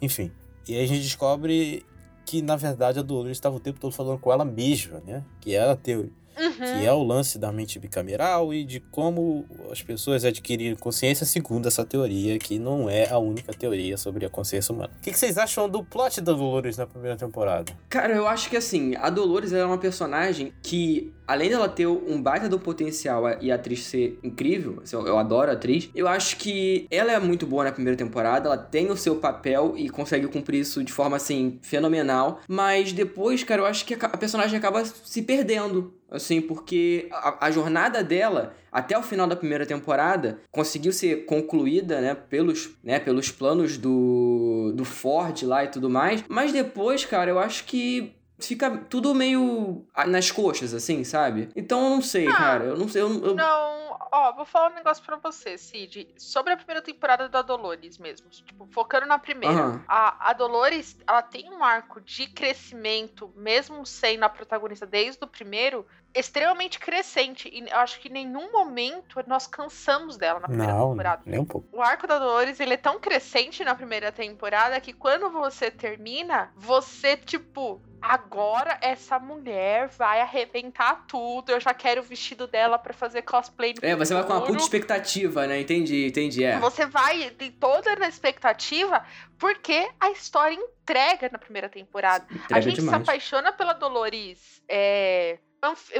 enfim. 0.00 0.30
E 0.68 0.76
aí 0.76 0.84
a 0.84 0.86
gente 0.86 1.02
descobre 1.02 1.84
que, 2.32 2.40
na 2.40 2.56
verdade, 2.56 2.98
a 2.98 3.02
Dolores 3.02 3.32
estava 3.32 3.56
o 3.56 3.60
tempo 3.60 3.78
todo 3.78 3.92
falando 3.92 4.18
com 4.18 4.32
ela 4.32 4.42
mesma, 4.42 5.02
né? 5.06 5.22
Que 5.38 5.54
é 5.54 5.68
a 5.68 5.76
teoria. 5.76 6.10
Uhum. 6.34 6.50
Que 6.50 6.86
é 6.86 6.90
o 6.90 7.02
lance 7.02 7.38
da 7.38 7.52
mente 7.52 7.78
bicameral 7.78 8.54
e 8.54 8.64
de 8.64 8.80
como 8.80 9.44
as 9.70 9.82
pessoas 9.82 10.24
adquiriram 10.24 10.74
consciência 10.76 11.26
segundo 11.26 11.68
essa 11.68 11.84
teoria, 11.84 12.38
que 12.38 12.58
não 12.58 12.88
é 12.88 13.06
a 13.10 13.18
única 13.18 13.52
teoria 13.52 13.98
sobre 13.98 14.24
a 14.24 14.30
consciência 14.30 14.74
humana. 14.74 14.90
O 14.96 15.02
que, 15.02 15.10
que 15.10 15.18
vocês 15.18 15.36
acham 15.36 15.68
do 15.68 15.84
plot 15.84 16.22
da 16.22 16.32
Dolores 16.32 16.78
na 16.78 16.86
primeira 16.86 17.18
temporada? 17.18 17.70
Cara, 17.90 18.14
eu 18.14 18.26
acho 18.26 18.48
que 18.48 18.56
assim, 18.56 18.96
a 18.96 19.10
Dolores 19.10 19.52
é 19.52 19.62
uma 19.62 19.76
personagem 19.76 20.54
que, 20.62 21.12
além 21.32 21.48
dela 21.48 21.68
ter 21.68 21.86
um 21.86 22.20
baita 22.20 22.48
do 22.48 22.58
potencial 22.58 23.24
e 23.40 23.50
a 23.50 23.54
atriz 23.54 23.84
ser 23.84 24.18
incrível, 24.22 24.80
assim, 24.82 24.96
eu 24.96 25.18
adoro 25.18 25.50
a 25.50 25.54
atriz, 25.54 25.88
eu 25.94 26.06
acho 26.06 26.36
que 26.36 26.86
ela 26.90 27.10
é 27.10 27.18
muito 27.18 27.46
boa 27.46 27.64
na 27.64 27.72
primeira 27.72 27.96
temporada, 27.96 28.48
ela 28.48 28.58
tem 28.58 28.90
o 28.90 28.96
seu 28.96 29.16
papel 29.16 29.72
e 29.76 29.88
consegue 29.88 30.26
cumprir 30.28 30.60
isso 30.60 30.84
de 30.84 30.92
forma, 30.92 31.16
assim, 31.16 31.58
fenomenal, 31.62 32.40
mas 32.46 32.92
depois, 32.92 33.42
cara, 33.42 33.62
eu 33.62 33.66
acho 33.66 33.86
que 33.86 33.94
a 33.94 34.16
personagem 34.16 34.58
acaba 34.58 34.84
se 34.84 35.22
perdendo. 35.22 35.94
Assim, 36.10 36.42
porque 36.42 37.08
a, 37.10 37.46
a 37.46 37.50
jornada 37.50 38.04
dela 38.04 38.54
até 38.70 38.98
o 38.98 39.02
final 39.02 39.26
da 39.26 39.34
primeira 39.34 39.64
temporada 39.64 40.40
conseguiu 40.50 40.92
ser 40.92 41.24
concluída, 41.24 42.02
né, 42.02 42.14
pelos, 42.14 42.76
né, 42.84 43.00
pelos 43.00 43.30
planos 43.30 43.78
do, 43.78 44.74
do 44.76 44.84
Ford 44.84 45.42
lá 45.44 45.64
e 45.64 45.68
tudo 45.68 45.88
mais. 45.88 46.22
Mas 46.28 46.52
depois, 46.52 47.06
cara, 47.06 47.30
eu 47.30 47.38
acho 47.38 47.64
que 47.64 48.14
fica 48.46 48.70
tudo 48.88 49.14
meio 49.14 49.84
ah, 49.94 50.06
nas 50.06 50.30
coxas, 50.30 50.74
assim, 50.74 51.04
sabe? 51.04 51.48
Então 51.56 51.82
eu 51.84 51.90
não 51.90 52.02
sei, 52.02 52.26
Ah, 52.28 52.36
cara. 52.36 52.64
Eu 52.64 52.76
não 52.76 52.88
sei. 52.88 53.02
Eu, 53.02 53.08
eu- 53.24 53.34
Não, 53.34 53.98
ó, 54.12 54.32
vou 54.32 54.44
falar 54.44 54.70
um 54.70 54.74
negócio 54.74 55.04
pra 55.04 55.16
você, 55.16 55.56
Cid. 55.58 56.08
Sobre 56.16 56.52
a 56.52 56.56
primeira 56.56 56.82
temporada 56.82 57.28
da 57.28 57.42
Dolores 57.42 57.98
mesmo. 57.98 58.28
Tipo, 58.28 58.66
focando 58.70 59.06
na 59.06 59.18
primeira. 59.18 59.54
Aham. 59.54 59.84
A, 59.88 60.30
a 60.30 60.32
Dolores, 60.32 60.96
ela 61.06 61.22
tem 61.22 61.48
um 61.50 61.62
arco 61.62 62.00
de 62.00 62.26
crescimento, 62.26 63.32
mesmo 63.36 63.84
sendo 63.86 64.24
a 64.24 64.28
protagonista 64.28 64.86
desde 64.86 65.22
o 65.24 65.26
primeiro, 65.26 65.86
extremamente 66.14 66.78
crescente. 66.78 67.48
E 67.52 67.68
eu 67.68 67.76
acho 67.78 67.98
que 68.00 68.08
em 68.08 68.12
nenhum 68.12 68.50
momento 68.52 69.22
nós 69.26 69.46
cansamos 69.46 70.16
dela 70.16 70.40
na 70.40 70.48
primeira 70.48 70.72
Não, 70.72 70.90
temporada. 70.90 71.22
nem 71.26 71.38
um 71.40 71.44
pouco. 71.44 71.68
O 71.72 71.80
arco 71.82 72.06
da 72.06 72.18
Dolores, 72.18 72.60
ele 72.60 72.74
é 72.74 72.76
tão 72.76 72.98
crescente 73.00 73.64
na 73.64 73.74
primeira 73.74 74.12
temporada 74.12 74.80
que 74.80 74.92
quando 74.92 75.30
você 75.30 75.70
termina, 75.70 76.50
você, 76.56 77.16
tipo, 77.16 77.80
agora 78.00 78.76
essa 78.80 79.18
mulher 79.18 79.88
vai 79.88 80.20
arrebentar 80.20 81.04
tudo. 81.06 81.50
Eu 81.52 81.60
já 81.60 81.72
quero 81.72 82.00
o 82.00 82.04
vestido 82.04 82.46
dela 82.46 82.78
pra 82.78 82.92
fazer 82.92 83.22
cosplay 83.22 83.74
no 83.74 83.86
É, 83.86 83.94
você 83.96 84.12
vai 84.12 84.24
com 84.24 84.32
uma 84.32 84.44
puta 84.44 84.58
expectativa, 84.62 85.46
né? 85.46 85.60
Entendi, 85.60 86.06
entendi. 86.06 86.44
É. 86.44 86.58
Você 86.58 86.84
vai 86.86 87.30
tem 87.30 87.50
toda 87.52 87.94
na 87.96 88.08
expectativa, 88.08 89.04
porque 89.38 89.88
a 90.00 90.10
história 90.10 90.54
entrega 90.54 91.28
na 91.32 91.38
primeira 91.38 91.68
temporada. 91.68 92.26
a 92.28 92.34
Entrega 92.34 92.60
gente 92.62 92.74
se 92.80 92.82
demais. 92.82 93.02
apaixona 93.02 93.52
pela 93.52 93.72
Dolores 93.72 94.60
é, 94.68 95.38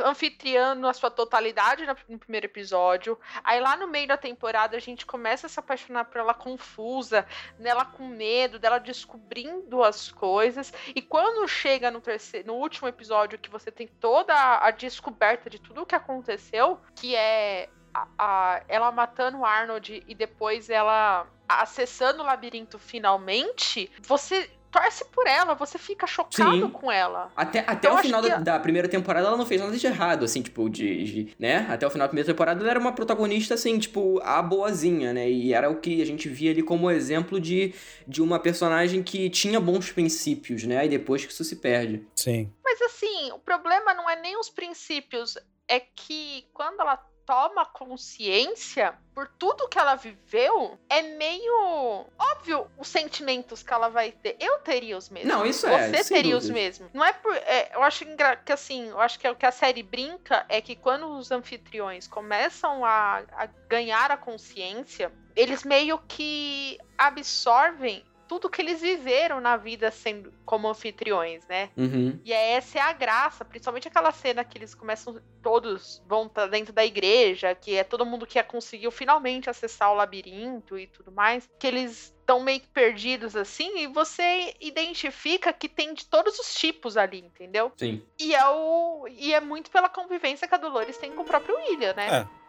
anfitriã 0.05 0.75
na 0.75 0.93
sua 0.93 1.11
totalidade 1.11 1.87
no 2.09 2.19
primeiro 2.19 2.47
episódio. 2.47 3.19
Aí 3.45 3.61
lá 3.61 3.77
no 3.77 3.87
meio 3.87 4.09
da 4.09 4.17
temporada 4.17 4.77
a 4.77 4.81
gente 4.81 5.07
começa 5.07 5.47
a 5.47 5.51
se 5.51 5.61
apaixonar 5.61 6.05
por 6.07 6.19
ela 6.19 6.35
confusa, 6.35 7.27
nela 7.59 7.85
com 7.85 8.07
medo, 8.09 8.59
dela 8.59 8.79
descobrindo 8.79 9.83
as 9.85 10.11
coisas. 10.11 10.73
E 10.95 11.01
quando 11.01 11.47
chega 11.47 11.91
no, 11.91 12.01
terceiro, 12.01 12.49
no 12.49 12.55
último 12.55 12.89
episódio, 12.89 13.39
que 13.39 13.51
você 13.51 13.71
tem 13.71 13.87
toda 13.87 14.35
a, 14.35 14.67
a 14.67 14.71
descoberta 14.71 15.49
de 15.49 15.61
tudo 15.61 15.83
o 15.83 15.87
que 15.87 15.95
aconteceu, 15.95 16.81
que 16.97 17.15
é 17.15 17.69
a- 17.95 18.09
a- 18.19 18.63
ela 18.69 18.91
matando 18.91 19.39
o 19.39 19.45
Arnold 19.45 20.03
e 20.07 20.15
depois 20.15 20.71
ela 20.71 21.27
acessando 21.49 22.23
o 22.23 22.27
labirinto 22.27 22.79
finalmente, 22.79 23.91
você 24.01 24.51
torce 24.73 25.05
por 25.05 25.27
ela, 25.27 25.55
você 25.55 25.79
fica 25.79 26.07
chocado 26.07 26.51
Sim. 26.53 26.69
com 26.71 26.91
ela. 26.91 27.31
Até, 27.37 27.61
até 27.61 27.89
Eu 27.89 27.95
o 27.95 27.99
final 27.99 28.23
que 28.23 28.29
da, 28.31 28.39
da 28.39 28.59
primeira 28.59 28.89
temporada 28.89 29.29
ela 29.29 29.37
não 29.37 29.45
fez 29.47 29.61
nada 29.61 29.77
de 29.77 29.87
errado, 29.87 30.25
assim, 30.25 30.41
tipo, 30.43 30.69
de, 30.71 31.05
de- 31.05 31.37
né? 31.39 31.67
Até 31.71 31.87
o 31.87 31.91
final 31.91 32.07
da 32.07 32.09
primeira 32.09 32.27
temporada 32.33 32.61
ela 32.61 32.71
era 32.71 32.81
uma 32.81 32.93
protagonista, 32.93 33.55
assim, 33.55 33.79
tipo, 33.79 34.19
a 34.25 34.41
boazinha, 34.43 35.13
né? 35.13 35.31
E 35.31 35.53
era 35.53 35.71
o 35.71 35.77
que 35.79 36.01
a 36.01 36.07
gente 36.07 36.29
via 36.29 36.51
ali 36.51 36.63
como 36.63 36.91
exemplo 36.91 37.39
de, 37.39 37.75
de 38.09 38.23
uma 38.23 38.39
personagem 38.41 39.03
que 39.03 39.29
tinha 39.29 39.61
bons 39.61 39.93
princípios, 39.93 40.65
né? 40.65 40.87
E 40.87 40.89
depois 40.89 41.25
que 41.25 41.33
isso 41.33 41.45
se 41.45 41.57
perde. 41.57 42.05
Sim. 42.17 42.51
Mas 42.65 42.81
assim, 42.81 43.31
o 43.33 43.39
problema 43.39 43.93
não 43.93 44.09
é 44.09 44.19
nem 44.21 44.39
os 44.39 44.49
princípios, 44.49 45.37
é 45.69 45.79
que 45.81 46.47
quando 46.55 46.81
ela 46.81 46.97
toma 47.27 47.65
consciência 47.67 48.95
por 49.15 49.29
tudo 49.39 49.69
que 49.69 49.79
ela 49.79 49.95
viveu, 49.95 50.79
é 50.89 51.03
meio 51.03 52.07
óbvio 52.19 52.67
os 52.79 52.89
sentimentos 52.89 53.63
que 53.63 53.73
ela 53.73 53.89
vai 53.89 54.13
ter. 54.13 54.37
Eu 54.41 54.59
teria 54.61 54.97
os 54.97 55.09
mesmos. 55.09 55.33
Não, 55.33 55.45
isso 55.45 55.67
é, 55.67 55.91
Você 55.91 56.15
teria 56.15 56.37
os 56.37 56.49
dúvidas. 56.49 56.79
mesmos. 56.79 56.93
Não 56.93 57.05
é 57.05 57.13
por. 57.13 57.35
é, 57.35 57.71
eu 57.75 57.83
acho 57.83 58.05
que 58.45 58.53
assim, 58.53 58.89
eu 58.89 59.01
acho 59.01 59.19
que 59.19 59.27
é 59.27 59.31
o 59.31 59.37
que 59.37 59.47
a 59.47 59.53
série 59.53 59.83
brinca 59.83 60.45
é 60.49 60.61
que 60.61 60.75
quando 60.75 61.07
os 61.17 61.31
anfitriões 61.31 62.09
começam 62.09 62.85
a, 62.85 63.23
a 63.33 63.47
ganhar 63.69 64.11
a 64.11 64.17
consciência, 64.17 65.13
eles 65.37 65.63
meio 65.65 65.99
que 66.09 66.79
absorvem 66.97 68.05
tudo 68.33 68.49
que 68.49 68.63
eles 68.63 68.81
viveram 68.81 69.43
na 69.43 69.59
vida 69.59 69.91
sendo 69.91 70.33
como 70.47 70.67
anfitriões, 70.67 71.47
né? 71.49 71.69
Uhum. 71.77 72.19
E 72.25 72.33
é- 72.33 72.53
essa 72.53 72.79
é 72.79 72.81
a 72.81 72.91
graça, 72.91 73.45
principalmente 73.45 73.87
aquela 73.89 74.11
cena 74.11 74.43
que 74.43 74.57
eles 74.57 74.75
começam, 74.75 75.21
todos 75.43 76.03
vão 76.07 76.25
estar 76.25 76.47
dentro 76.47 76.73
da 76.73 76.83
igreja, 76.83 77.55
que 77.55 77.77
é 77.77 77.85
todo 77.85 78.07
mundo 78.07 78.27
que 78.27 78.43
conseguiu 78.45 78.91
finalmente 78.91 79.51
acessar 79.51 79.93
o 79.93 79.95
labirinto 79.95 80.79
e 80.79 80.87
tudo 80.87 81.13
mais, 81.13 81.47
que 81.59 81.67
eles 81.67 82.15
estão 82.21 82.41
meio 82.41 82.61
que 82.61 82.69
perdidos 82.69 83.37
assim, 83.37 83.81
e 83.81 83.87
você 83.87 84.55
identifica 84.59 85.53
que 85.53 85.69
tem 85.69 85.93
de 85.93 86.07
todos 86.07 86.39
os 86.39 86.55
tipos 86.55 86.97
ali, 86.97 87.19
entendeu? 87.19 87.71
Sim. 87.77 88.03
E 88.19 88.35
é, 88.35 88.49
o, 88.49 89.07
e 89.11 89.35
é 89.35 89.41
muito 89.41 89.71
pela 89.71 89.91
convivência 89.91 90.49
que 90.49 90.55
a 90.55 90.59
Dolores 90.59 90.97
tem 90.97 91.13
com 91.13 91.21
o 91.21 91.27
próprio 91.27 91.55
William, 91.57 91.93
né? 91.93 92.23
É. 92.23 92.42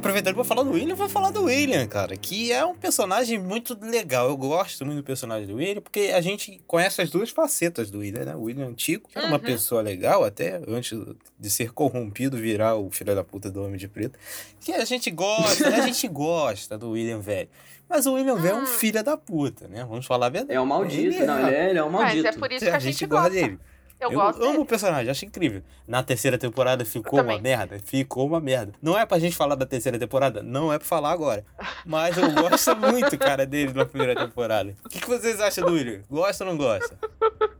aproveitando 0.00 0.34
pra 0.34 0.44
falar 0.44 0.62
do 0.64 0.72
William, 0.72 0.94
vou 0.94 1.08
falar 1.08 1.30
do 1.30 1.44
William, 1.44 1.86
cara, 1.86 2.16
que 2.16 2.50
é 2.52 2.64
um 2.64 2.74
personagem 2.74 3.38
muito 3.38 3.78
legal. 3.80 4.28
Eu 4.28 4.36
gosto 4.36 4.84
muito 4.84 4.98
do 4.98 5.04
personagem 5.04 5.46
do 5.46 5.54
William, 5.56 5.80
porque 5.80 6.10
a 6.14 6.20
gente 6.20 6.60
conhece 6.66 7.00
as 7.00 7.10
duas 7.10 7.30
facetas 7.30 7.90
do 7.90 7.98
William, 8.00 8.24
né? 8.24 8.34
O 8.34 8.42
William 8.42 8.66
antigo, 8.66 9.08
que 9.08 9.16
era 9.16 9.26
uma 9.28 9.36
Uhum. 9.36 9.42
pessoa 9.42 9.80
legal 9.82 10.24
até, 10.24 10.60
antes 10.66 10.98
de 11.38 11.50
ser 11.50 11.72
corrompido, 11.72 12.36
virar 12.36 12.74
o 12.76 12.90
filho 12.90 13.14
da 13.14 13.22
puta 13.22 13.50
do 13.50 13.62
Homem 13.62 13.76
de 13.78 13.86
Preto. 13.88 14.18
Que 14.58 14.72
a 14.72 14.84
gente 14.84 15.10
gosta, 15.10 15.70
né? 15.70 15.76
a 15.80 15.86
gente 15.86 16.06
gosta 16.08 16.76
do 16.76 16.90
William 16.90 17.20
velho. 17.20 17.48
Mas 17.88 18.06
o 18.06 18.14
William 18.14 18.36
velho 18.36 18.54
é 18.54 18.58
um 18.58 18.62
Hum. 18.62 18.66
filho 18.66 19.02
da 19.02 19.16
puta, 19.16 19.66
né? 19.68 19.84
Vamos 19.88 20.06
falar 20.06 20.26
a 20.26 20.30
verdade. 20.30 20.54
É 20.56 20.60
um 20.60 20.66
maldito, 20.66 21.24
não, 21.26 21.46
ele 21.46 21.56
é, 21.56 21.70
ele 21.70 21.78
é 21.78 21.84
um 21.84 21.90
Mas 21.90 22.02
maldito. 22.02 22.26
é 22.28 22.32
por 22.32 22.52
isso 22.52 22.64
que 22.64 22.70
a, 22.70 22.76
a 22.76 22.78
gente 22.78 23.04
gosta 23.06 23.30
dele. 23.30 23.58
Eu, 24.00 24.10
Eu, 24.10 24.18
gosto 24.18 24.38
amo 24.42 24.50
dele. 24.52 24.62
o 24.62 24.66
personagem, 24.66 25.10
acho 25.10 25.24
incrível. 25.24 25.62
Na 25.86 26.02
terceira 26.02 26.38
temporada 26.38 26.84
ficou 26.84 27.20
uma 27.20 27.38
merda? 27.38 27.78
Ficou 27.84 28.26
uma 28.26 28.40
merda. 28.40 28.72
Não 28.80 28.98
é 28.98 29.04
pra 29.04 29.18
gente 29.18 29.36
falar 29.36 29.54
da 29.54 29.66
terceira 29.66 29.98
temporada? 29.98 30.42
Não 30.42 30.72
é 30.72 30.78
pra 30.78 30.86
falar 30.86 31.10
agora. 31.12 31.44
Mas 31.84 32.16
eu 32.16 32.30
gosto 32.32 32.74
muito, 32.76 33.18
cara, 33.18 33.44
dele 33.44 33.72
na 33.74 33.84
primeira 33.84 34.14
temporada. 34.14 34.74
O 34.84 34.88
que, 34.88 35.00
que 35.00 35.08
vocês 35.08 35.40
acham 35.40 35.66
do 35.66 35.72
William? 35.72 36.00
Gosta 36.10 36.44
ou 36.44 36.50
não 36.50 36.56
gosta? 36.56 36.96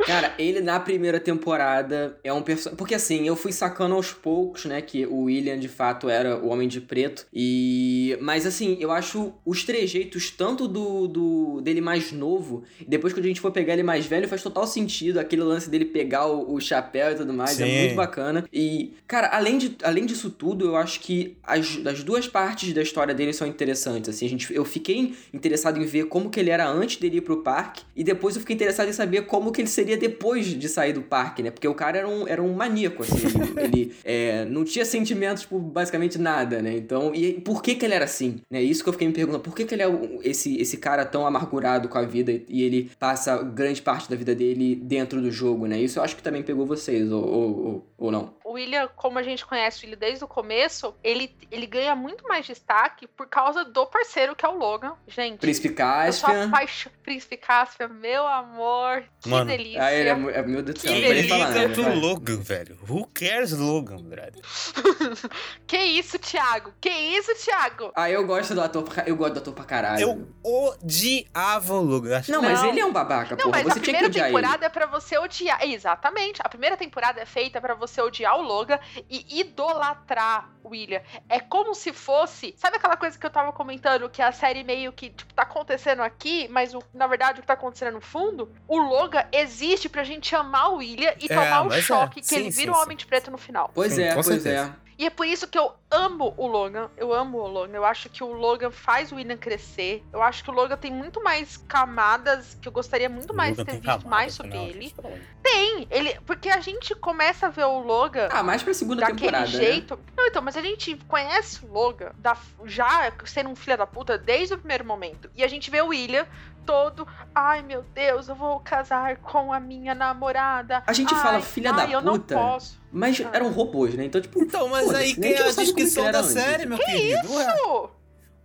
Cara, 0.06 0.32
ele 0.38 0.60
na 0.60 0.80
primeira 0.80 1.20
temporada 1.20 2.18
é 2.24 2.32
um 2.32 2.42
personagem. 2.42 2.76
Porque 2.76 2.94
assim, 2.94 3.26
eu 3.26 3.36
fui 3.36 3.52
sacando 3.52 3.94
aos 3.94 4.12
poucos, 4.12 4.64
né? 4.64 4.80
Que 4.80 5.04
o 5.06 5.24
William 5.24 5.58
de 5.58 5.68
fato 5.68 6.08
era 6.08 6.38
o 6.38 6.48
Homem 6.48 6.66
de 6.68 6.80
Preto. 6.80 7.26
E. 7.32 8.16
Mas 8.20 8.46
assim, 8.46 8.76
eu 8.80 8.90
acho 8.90 9.32
os 9.44 9.62
trejeitos, 9.64 10.30
tanto 10.30 10.66
do, 10.66 11.06
do 11.06 11.60
dele 11.60 11.80
mais 11.80 12.12
novo, 12.12 12.64
e 12.80 12.84
depois 12.84 13.12
quando 13.12 13.24
a 13.26 13.28
gente 13.28 13.40
for 13.40 13.50
pegar 13.52 13.74
ele 13.74 13.82
mais 13.82 14.06
velho, 14.06 14.26
faz 14.28 14.42
total 14.42 14.66
sentido. 14.66 15.18
Aquele 15.20 15.42
lance 15.42 15.68
dele 15.68 15.84
pegar 15.84 16.26
o, 16.30 16.54
o 16.54 16.60
chapéu 16.60 17.12
e 17.12 17.14
tudo 17.14 17.32
mais. 17.32 17.60
É 17.60 17.66
Sim. 17.66 17.78
muito 17.80 17.94
bacana. 17.94 18.44
E, 18.52 18.94
cara, 19.06 19.28
além, 19.28 19.58
de, 19.58 19.76
além 19.82 20.06
disso 20.06 20.30
tudo, 20.30 20.66
eu 20.66 20.76
acho 20.76 21.00
que 21.00 21.36
as, 21.42 21.80
as 21.84 22.02
duas 22.04 22.28
partes 22.28 22.72
da 22.72 22.82
história 22.82 23.14
dele 23.14 23.32
são 23.32 23.46
interessantes. 23.46 24.14
Assim, 24.14 24.26
a 24.26 24.28
gente, 24.28 24.54
eu 24.54 24.64
fiquei 24.64 25.14
interessado 25.32 25.80
em 25.80 25.84
ver 25.84 26.04
como 26.06 26.30
que 26.30 26.38
ele 26.38 26.50
era 26.50 26.68
antes 26.68 26.98
dele 26.98 27.18
ir 27.18 27.22
pro 27.22 27.42
parque. 27.42 27.82
E 27.96 28.04
depois 28.04 28.36
eu 28.36 28.40
fiquei 28.40 28.54
interessado 28.54 28.88
em 28.88 28.92
saber 28.92 29.22
como 29.22 29.50
que 29.50 29.60
ele 29.60 29.68
seria 29.68 29.96
depois 29.96 30.46
de 30.46 30.68
sair 30.68 30.92
do 30.92 31.02
parque, 31.02 31.42
né? 31.42 31.50
Porque 31.50 31.66
o 31.66 31.74
cara 31.74 31.98
era 31.98 32.08
um, 32.08 32.28
era 32.28 32.42
um 32.42 32.52
maníaco, 32.52 33.02
assim. 33.02 33.16
ele 33.56 33.80
ele, 33.80 33.94
é, 34.04 34.44
não 34.44 34.64
tinha 34.64 34.84
sentimentos 34.84 35.44
por 35.44 35.58
basicamente 35.58 36.18
nada, 36.18 36.60
né? 36.60 36.76
Então, 36.76 37.14
e 37.14 37.34
por 37.34 37.62
que 37.62 37.74
que 37.74 37.84
ele 37.84 37.94
era 37.94 38.04
assim? 38.04 38.40
Né? 38.50 38.62
Isso 38.62 38.82
que 38.82 38.88
eu 38.88 38.92
fiquei 38.92 39.08
me 39.08 39.14
perguntando. 39.14 39.42
Por 39.42 39.54
que 39.54 39.64
que 39.64 39.74
ele 39.74 39.82
é 39.82 39.88
esse, 40.22 40.60
esse 40.60 40.76
cara 40.76 41.04
tão 41.04 41.26
amargurado 41.26 41.88
com 41.88 41.98
a 41.98 42.02
vida 42.02 42.40
e 42.48 42.62
ele 42.62 42.90
passa 42.98 43.42
grande 43.42 43.80
parte 43.80 44.08
da 44.10 44.16
vida 44.16 44.34
dele 44.34 44.74
dentro 44.74 45.20
do 45.20 45.30
jogo, 45.30 45.66
né? 45.66 45.80
Isso 45.80 45.98
eu 45.98 46.02
acho 46.02 46.16
que 46.16 46.19
também 46.22 46.42
pegou 46.42 46.66
vocês, 46.66 47.10
ou, 47.10 47.24
ou, 47.24 47.66
ou, 47.66 47.89
ou 48.00 48.10
não. 48.10 48.34
O 48.44 48.52
William, 48.54 48.88
como 48.96 49.18
a 49.18 49.22
gente 49.22 49.44
conhece 49.46 49.84
ele 49.86 49.94
desde 49.94 50.24
o 50.24 50.28
começo, 50.28 50.94
ele, 51.04 51.36
ele 51.50 51.66
ganha 51.66 51.94
muito 51.94 52.26
mais 52.26 52.46
destaque 52.46 53.06
por 53.06 53.28
causa 53.28 53.64
do 53.64 53.86
parceiro 53.86 54.34
que 54.34 54.44
é 54.44 54.48
o 54.48 54.56
Logan. 54.56 54.94
Gente, 55.06 55.38
Príncipe 55.38 55.68
eu 55.68 55.74
sou 56.12 56.28
Caspian. 56.28 56.46
apaixonada. 56.48 57.00
Príncipe 57.04 57.36
Caspian, 57.36 57.88
meu 57.88 58.26
amor, 58.26 59.04
que 59.20 59.28
Mano, 59.28 59.44
delícia. 59.50 59.84
Ah, 59.84 59.92
ele 59.92 60.08
é, 60.08 60.12
é- 60.38 60.42
meu 60.42 60.62
Deus 60.62 60.74
do 60.76 60.80
céu, 60.80 60.92
Que 60.94 61.02
não 61.02 61.14
nem 61.14 61.28
falar 61.28 61.52
vai. 61.52 61.94
Logan, 62.00 62.40
velho. 62.40 62.78
Who 62.88 63.06
cares 63.12 63.52
Logan, 63.52 63.98
brother? 64.02 64.40
Que 65.66 65.78
isso, 65.78 66.18
Thiago? 66.18 66.72
Que 66.80 66.88
isso, 66.90 67.32
Thiago? 67.44 67.92
Ah, 67.94 68.10
eu 68.10 68.26
gosto 68.26 68.54
do 68.54 68.60
ator, 68.60 68.82
pra- 68.82 69.04
eu 69.06 69.14
gosto 69.16 69.34
do 69.34 69.38
ator 69.40 69.54
pra 69.54 69.64
caralho. 69.64 70.00
Eu 70.00 70.28
odiava 70.42 71.74
o 71.74 71.80
Logan. 71.82 72.18
Acho 72.18 72.32
Não, 72.32 72.42
mas 72.42 72.60
Não. 72.62 72.68
ele 72.70 72.80
é 72.80 72.84
um 72.86 72.92
babaca, 72.92 73.36
Não, 73.36 73.44
porra. 73.44 73.62
mas 73.62 73.72
Você 73.74 73.78
a 73.78 73.82
primeira 73.82 74.10
temporada 74.10 74.66
é 74.66 74.68
pra 74.68 74.86
você 74.86 75.18
odiar. 75.18 75.62
Exatamente. 75.62 76.40
A 76.42 76.48
primeira 76.48 76.76
temporada 76.76 77.20
é 77.20 77.26
feita 77.26 77.60
pra 77.60 77.74
você 77.74 77.89
odiar 77.98 78.36
o 78.38 78.42
Logan 78.42 78.78
e 79.08 79.40
idolatrar 79.40 80.50
o 80.62 80.68
William. 80.70 81.00
É 81.28 81.40
como 81.40 81.74
se 81.74 81.92
fosse. 81.92 82.54
Sabe 82.58 82.76
aquela 82.76 82.96
coisa 82.96 83.18
que 83.18 83.24
eu 83.24 83.30
tava 83.30 83.50
comentando? 83.52 84.10
Que 84.10 84.20
a 84.20 84.30
série 84.32 84.62
meio 84.62 84.92
que 84.92 85.08
tipo, 85.08 85.32
tá 85.32 85.42
acontecendo 85.42 86.02
aqui, 86.02 86.46
mas 86.50 86.74
o- 86.74 86.82
na 86.92 87.06
verdade 87.06 87.38
o 87.38 87.42
que 87.42 87.46
tá 87.46 87.54
acontecendo 87.54 87.94
no 87.94 88.00
fundo? 88.00 88.52
O 88.68 88.78
Logan 88.78 89.24
existe 89.32 89.88
pra 89.88 90.04
gente 90.04 90.36
amar 90.36 90.70
o 90.72 90.76
William 90.76 91.14
e 91.18 91.24
É, 91.24 91.28
tomar 91.34 91.66
o 91.66 91.72
é. 91.72 91.80
choque 91.80 92.20
que 92.20 92.26
Sim, 92.26 92.36
ele 92.36 92.50
vira 92.50 92.72
sim, 92.72 92.78
o 92.78 92.82
Homem 92.82 92.96
de 92.96 93.06
Preto 93.06 93.30
no 93.30 93.38
final. 93.38 93.70
Pois 93.74 93.94
Sim, 93.94 94.02
é, 94.02 94.14
pois 94.14 94.44
é. 94.46 94.70
E 95.00 95.06
é 95.06 95.08
por 95.08 95.26
isso 95.26 95.48
que 95.48 95.58
eu 95.58 95.72
amo 95.90 96.34
o 96.36 96.46
Logan. 96.46 96.90
Eu 96.94 97.10
amo 97.10 97.38
o 97.38 97.46
Logan. 97.46 97.72
Eu 97.72 97.86
acho 97.86 98.10
que 98.10 98.22
o 98.22 98.34
Logan 98.34 98.70
faz 98.70 99.10
o 99.10 99.14
William 99.14 99.38
crescer. 99.38 100.04
Eu 100.12 100.22
acho 100.22 100.44
que 100.44 100.50
o 100.50 100.52
Logan 100.52 100.76
tem 100.76 100.92
muito 100.92 101.24
mais 101.24 101.56
camadas 101.56 102.58
que 102.60 102.68
eu 102.68 102.72
gostaria 102.72 103.08
muito 103.08 103.32
mais 103.32 103.56
de 103.56 103.64
ter 103.64 103.80
visto 103.80 104.06
mais 104.06 104.34
sobre 104.34 104.58
ele. 104.58 104.94
Tem, 105.42 105.88
ele. 105.90 106.20
Porque 106.26 106.50
a 106.50 106.60
gente 106.60 106.94
começa 106.94 107.46
a 107.46 107.48
ver 107.48 107.64
o 107.64 107.78
Logan. 107.78 108.28
Ah, 108.30 108.42
mais 108.42 108.62
pra 108.62 108.74
segunda 108.74 109.00
daquele 109.00 109.20
temporada. 109.20 109.46
jeito. 109.46 109.96
Né? 109.96 110.02
Não, 110.14 110.26
então, 110.26 110.42
mas 110.42 110.54
a 110.54 110.60
gente 110.60 110.94
conhece 111.08 111.64
o 111.64 111.72
Logan 111.72 112.12
da, 112.18 112.36
já 112.66 113.10
sendo 113.24 113.48
um 113.48 113.56
filho 113.56 113.78
da 113.78 113.86
puta 113.86 114.18
desde 114.18 114.52
o 114.52 114.58
primeiro 114.58 114.84
momento. 114.84 115.30
E 115.34 115.42
a 115.42 115.48
gente 115.48 115.70
vê 115.70 115.80
o 115.80 115.86
William 115.86 116.26
todo. 116.64 117.06
Ai, 117.34 117.62
meu 117.62 117.82
Deus, 117.94 118.28
eu 118.28 118.34
vou 118.34 118.60
casar 118.60 119.16
com 119.18 119.52
a 119.52 119.60
minha 119.60 119.94
namorada. 119.94 120.82
A 120.86 120.92
gente 120.92 121.14
ai, 121.14 121.20
fala 121.22 121.40
filha 121.40 121.70
ai, 121.72 121.76
da 121.76 121.92
eu 121.92 122.02
puta. 122.02 122.34
Não 122.34 122.42
posso. 122.52 122.80
Mas 122.92 123.20
Ah. 123.20 123.30
eram 123.32 123.50
robôs, 123.50 123.94
né? 123.94 124.04
Então, 124.04 124.20
tipo. 124.20 124.42
Então, 124.42 124.68
mas 124.68 124.92
aí 124.94 125.16
né? 125.16 125.28
que 125.28 125.34
é 125.34 125.48
a 125.48 125.50
descrição 125.52 126.06
que 126.06 126.12
da 126.12 126.22
série, 126.22 126.66
meu 126.66 126.78
querido. 126.78 127.32
Ué, 127.32 127.54
Isso! 127.54 127.90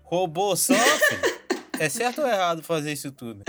robô 0.03 0.55
sofre. 0.55 1.17
é 1.79 1.89
certo 1.89 2.21
ou 2.21 2.27
errado 2.27 2.61
fazer 2.63 2.93
isso 2.93 3.11
tudo? 3.11 3.43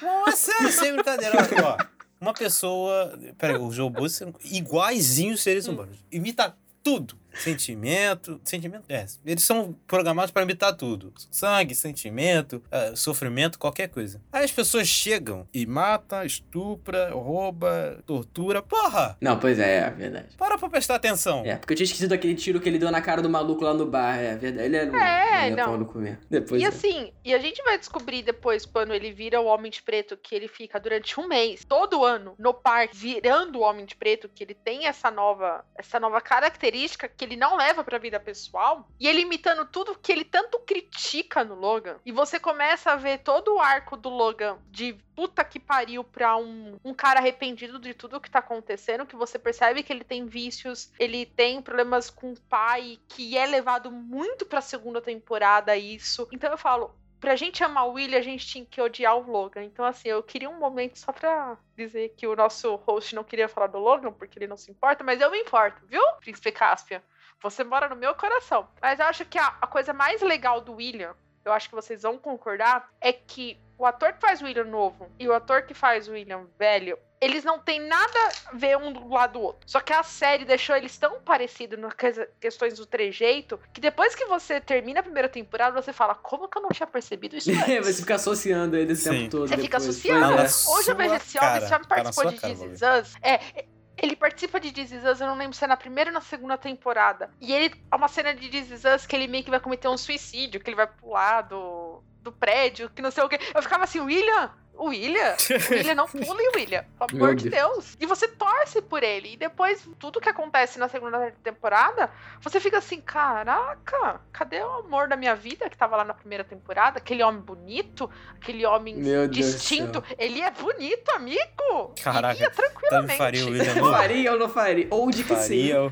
Não, 0.00 0.28
é 0.28 0.32
sério, 0.32 0.70
sem 0.70 0.92
brincadeira. 0.92 1.36
Ó, 1.38 1.68
ó, 1.68 1.76
uma 2.20 2.32
pessoa. 2.34 3.18
Peraí, 3.38 3.56
os 3.56 3.78
robôs 3.78 4.12
são 4.12 4.32
iguaizinhos 4.44 5.42
seres 5.42 5.66
humanos. 5.66 5.98
Imita 6.10 6.56
tudo. 6.82 7.16
Sentimento. 7.34 8.40
Sentimento. 8.44 8.84
É. 8.88 9.06
Eles 9.24 9.44
são 9.44 9.74
programados 9.86 10.30
para 10.30 10.42
imitar 10.42 10.74
tudo: 10.76 11.12
sangue, 11.30 11.74
sentimento, 11.74 12.62
eh, 12.70 12.92
sofrimento, 12.94 13.58
qualquer 13.58 13.88
coisa. 13.88 14.20
Aí 14.32 14.44
as 14.44 14.50
pessoas 14.50 14.88
chegam 14.88 15.46
e 15.52 15.66
mata, 15.66 16.24
estupra, 16.24 17.10
rouba, 17.10 18.02
tortura. 18.06 18.62
Porra! 18.62 19.16
Não, 19.20 19.38
pois 19.38 19.58
é, 19.58 19.78
é 19.78 19.90
verdade. 19.90 20.36
Para 20.36 20.58
pra 20.58 20.68
prestar 20.68 20.96
atenção. 20.96 21.42
É, 21.44 21.56
porque 21.56 21.72
eu 21.72 21.76
tinha 21.76 21.84
esquecido 21.84 22.12
aquele 22.12 22.34
tiro 22.34 22.60
que 22.60 22.68
ele 22.68 22.78
deu 22.78 22.90
na 22.90 23.00
cara 23.00 23.22
do 23.22 23.28
maluco 23.28 23.64
lá 23.64 23.74
no 23.74 23.86
bar. 23.86 24.18
É 24.18 24.36
verdade. 24.36 24.66
Ele 24.66 24.76
era 24.76 24.90
um. 24.90 24.96
É, 24.96 25.46
ele 25.46 25.56
não. 25.56 25.84
comer. 25.84 26.18
Depois. 26.28 26.60
E 26.60 26.64
é. 26.64 26.68
assim, 26.68 27.12
e 27.24 27.34
a 27.34 27.38
gente 27.38 27.62
vai 27.62 27.78
descobrir 27.78 28.22
depois, 28.22 28.66
quando 28.66 28.92
ele 28.92 29.12
vira 29.12 29.40
o 29.40 29.46
Homem 29.46 29.70
de 29.70 29.82
Preto, 29.82 30.16
que 30.16 30.34
ele 30.34 30.48
fica 30.48 30.78
durante 30.78 31.18
um 31.18 31.26
mês, 31.26 31.64
todo 31.64 32.04
ano, 32.04 32.34
no 32.38 32.54
parque, 32.54 32.96
virando 32.96 33.58
o 33.58 33.62
Homem 33.62 33.84
de 33.84 33.94
Preto, 33.94 34.28
que 34.28 34.44
ele 34.44 34.54
tem 34.54 34.86
essa 34.86 35.10
nova, 35.10 35.64
essa 35.76 35.98
nova 35.98 36.20
característica 36.20 37.08
que 37.08 37.21
ele 37.24 37.36
não 37.36 37.56
leva 37.56 37.84
pra 37.84 37.98
vida 37.98 38.18
pessoal, 38.20 38.88
e 38.98 39.06
ele 39.06 39.22
imitando 39.22 39.64
tudo 39.66 39.98
que 39.98 40.12
ele 40.12 40.24
tanto 40.24 40.58
critica 40.60 41.44
no 41.44 41.54
Logan. 41.54 41.96
E 42.04 42.12
você 42.12 42.38
começa 42.38 42.92
a 42.92 42.96
ver 42.96 43.18
todo 43.18 43.54
o 43.54 43.60
arco 43.60 43.96
do 43.96 44.08
Logan 44.08 44.58
de 44.70 44.94
puta 45.14 45.44
que 45.44 45.60
pariu 45.60 46.02
pra 46.02 46.36
um, 46.36 46.76
um 46.84 46.94
cara 46.94 47.20
arrependido 47.20 47.78
de 47.78 47.94
tudo 47.94 48.20
que 48.20 48.30
tá 48.30 48.38
acontecendo, 48.38 49.06
que 49.06 49.16
você 49.16 49.38
percebe 49.38 49.82
que 49.82 49.92
ele 49.92 50.04
tem 50.04 50.26
vícios, 50.26 50.90
ele 50.98 51.26
tem 51.26 51.60
problemas 51.60 52.10
com 52.10 52.32
o 52.32 52.40
pai, 52.48 52.98
que 53.08 53.36
é 53.36 53.46
levado 53.46 53.90
muito 53.90 54.46
pra 54.46 54.60
segunda 54.60 55.00
temporada 55.00 55.76
isso. 55.76 56.26
Então 56.32 56.50
eu 56.50 56.58
falo, 56.58 56.94
pra 57.22 57.36
gente 57.36 57.62
amar 57.62 57.86
o 57.86 57.92
William, 57.92 58.18
a 58.18 58.22
gente 58.22 58.44
tinha 58.44 58.66
que 58.66 58.80
odiar 58.80 59.16
o 59.16 59.30
Logan. 59.30 59.62
Então, 59.62 59.84
assim, 59.84 60.08
eu 60.08 60.20
queria 60.24 60.50
um 60.50 60.58
momento 60.58 60.98
só 60.98 61.12
pra 61.12 61.56
dizer 61.76 62.12
que 62.16 62.26
o 62.26 62.34
nosso 62.34 62.74
host 62.74 63.14
não 63.14 63.22
queria 63.22 63.48
falar 63.48 63.68
do 63.68 63.78
Logan, 63.78 64.12
porque 64.12 64.40
ele 64.40 64.48
não 64.48 64.56
se 64.56 64.72
importa, 64.72 65.04
mas 65.04 65.20
eu 65.20 65.30
me 65.30 65.38
importo, 65.38 65.86
viu, 65.86 66.02
Príncipe 66.20 66.50
Caspian? 66.50 67.00
Você 67.40 67.62
mora 67.62 67.88
no 67.88 67.94
meu 67.94 68.12
coração. 68.16 68.68
Mas 68.80 68.98
eu 68.98 69.06
acho 69.06 69.24
que 69.24 69.38
a, 69.38 69.56
a 69.60 69.68
coisa 69.68 69.92
mais 69.92 70.20
legal 70.20 70.60
do 70.60 70.74
William, 70.74 71.14
eu 71.44 71.52
acho 71.52 71.68
que 71.68 71.76
vocês 71.76 72.02
vão 72.02 72.18
concordar, 72.18 72.90
é 73.00 73.12
que 73.12 73.56
o 73.78 73.86
ator 73.86 74.14
que 74.14 74.20
faz 74.20 74.42
o 74.42 74.44
William 74.44 74.64
novo 74.64 75.08
e 75.16 75.28
o 75.28 75.32
ator 75.32 75.62
que 75.62 75.74
faz 75.74 76.08
o 76.08 76.12
William 76.12 76.48
velho, 76.58 76.98
eles 77.22 77.44
não 77.44 77.58
têm 77.58 77.78
nada 77.80 78.18
a 78.46 78.56
ver 78.56 78.76
um 78.76 78.92
do 78.92 79.08
lado 79.08 79.34
do 79.34 79.40
outro. 79.40 79.60
Só 79.66 79.78
que 79.80 79.92
a 79.92 80.02
série 80.02 80.44
deixou 80.44 80.74
eles 80.76 80.98
tão 80.98 81.20
parecidos 81.20 81.78
nas 81.78 81.94
que- 81.94 82.28
questões 82.40 82.76
do 82.76 82.84
trejeito 82.84 83.58
que 83.72 83.80
depois 83.80 84.14
que 84.14 84.24
você 84.26 84.60
termina 84.60 85.00
a 85.00 85.02
primeira 85.04 85.28
temporada, 85.28 85.80
você 85.80 85.92
fala, 85.92 86.14
como 86.16 86.48
que 86.48 86.58
eu 86.58 86.62
não 86.62 86.70
tinha 86.70 86.86
percebido 86.86 87.36
isso 87.36 87.50
É, 87.50 87.54
antes? 87.78 87.86
você 87.86 88.02
fica 88.02 88.16
associando 88.16 88.76
ele 88.76 88.92
esse 88.92 89.04
Sim. 89.04 89.10
tempo 89.10 89.30
todo. 89.30 89.48
Você 89.48 89.56
fica 89.56 89.78
depois. 89.78 89.88
associando. 89.88 90.36
Pois 90.36 90.64
Tá 90.64 90.70
é. 90.70 90.74
Hoje 90.74 90.90
eu 90.90 90.96
vejo 90.96 91.14
esse 91.14 91.38
homem, 91.38 91.56
esse 91.62 91.74
homem 91.74 91.86
participou 91.88 92.30
de 92.30 92.36
cara, 92.40 92.52
This 92.54 92.62
Is 92.72 92.80
Valdir. 92.80 93.02
Us. 93.02 93.14
É, 93.22 93.64
ele 93.96 94.16
participa 94.16 94.58
de 94.58 94.72
This 94.72 94.90
Is 94.90 95.04
Us, 95.04 95.20
eu 95.20 95.26
não 95.28 95.36
lembro 95.36 95.56
se 95.56 95.62
é 95.64 95.68
na 95.68 95.76
primeira 95.76 96.10
ou 96.10 96.14
na 96.14 96.20
segunda 96.20 96.58
temporada. 96.58 97.30
E 97.40 97.52
ele, 97.52 97.72
é 97.90 97.94
uma 97.94 98.08
cena 98.08 98.34
de 98.34 98.48
This 98.48 98.70
Is 98.70 98.84
Us 98.84 99.06
que 99.06 99.14
ele 99.14 99.28
meio 99.28 99.44
que 99.44 99.50
vai 99.50 99.60
cometer 99.60 99.86
um 99.86 99.96
suicídio, 99.96 100.60
que 100.60 100.68
ele 100.70 100.76
vai 100.76 100.86
pular 100.88 101.42
do, 101.42 102.02
do 102.20 102.32
prédio, 102.32 102.90
que 102.90 103.00
não 103.02 103.10
sei 103.12 103.22
o 103.22 103.28
quê. 103.28 103.38
Eu 103.54 103.62
ficava 103.62 103.84
assim, 103.84 104.00
William, 104.00 104.50
William, 104.78 105.36
o 105.70 105.72
William 105.74 105.94
não 105.94 106.06
pule, 106.08 106.48
William, 106.56 106.84
pelo 106.98 107.22
amor 107.22 107.34
de 107.36 107.48
Deus. 107.48 107.96
E 108.00 108.06
você 108.06 108.26
torce 108.26 108.82
por 108.82 109.02
ele. 109.02 109.34
E 109.34 109.36
depois, 109.36 109.86
tudo 109.98 110.20
que 110.20 110.28
acontece 110.28 110.78
na 110.78 110.88
segunda 110.88 111.32
temporada, 111.42 112.10
você 112.40 112.58
fica 112.58 112.78
assim, 112.78 113.00
caraca, 113.00 114.20
cadê 114.32 114.60
o 114.60 114.72
amor 114.80 115.08
da 115.08 115.16
minha 115.16 115.36
vida 115.36 115.68
que 115.70 115.76
tava 115.76 115.96
lá 115.96 116.04
na 116.04 116.14
primeira 116.14 116.42
temporada? 116.42 116.98
Aquele 116.98 117.22
homem 117.22 117.40
bonito, 117.40 118.10
aquele 118.40 118.64
homem 118.66 118.96
Meu 118.96 119.28
distinto. 119.28 120.02
Ele 120.18 120.40
é 120.40 120.50
bonito, 120.50 121.10
amigo. 121.12 121.94
Caraca, 122.02 122.34
Iria 122.34 122.50
tranquilamente. 122.50 123.18
faria 123.18 123.44
o 123.44 123.50
William 123.50 123.74
novo? 123.74 123.90
faria 123.92 124.32
ou 124.32 124.38
não 124.38 124.48
faria? 124.48 124.86
Ou 124.90 125.10
de 125.10 125.22
que 125.24 125.36
sim. 125.36 125.70
Faria, 125.70 125.82
o- 125.84 125.90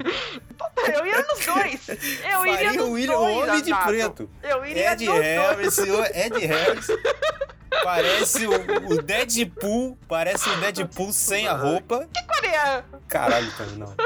Eu 0.93 1.07
ia 1.07 1.23
nos 1.23 1.47
dois. 1.47 1.89
Eu 1.89 2.47
iria 2.47 2.55
faria 2.57 2.73
nos 2.73 2.89
o 2.89 2.93
William, 2.93 3.19
o 3.19 3.25
dois, 3.25 3.49
Homem 3.51 3.63
de. 3.63 3.75
Preto. 3.85 4.31
Eu 4.43 4.65
iria 4.65 4.93
Ed 4.93 5.07
nos 5.07 5.15
dois. 5.15 5.27
Harris, 5.27 5.79
o 5.79 6.05
Ed 6.05 6.47
Harris. 6.47 6.87
Parece 7.83 8.47
o, 8.47 8.53
o 8.93 9.03
Deadpool, 9.03 9.99
parece 10.09 10.49
o 10.49 10.57
Deadpool 10.57 11.13
sem 11.13 11.49
a 11.49 11.55
roupa. 11.55 12.09
Coreia. 12.29 12.85
Caralho, 13.09 13.51
cara, 13.53 13.71
não. 13.73 13.95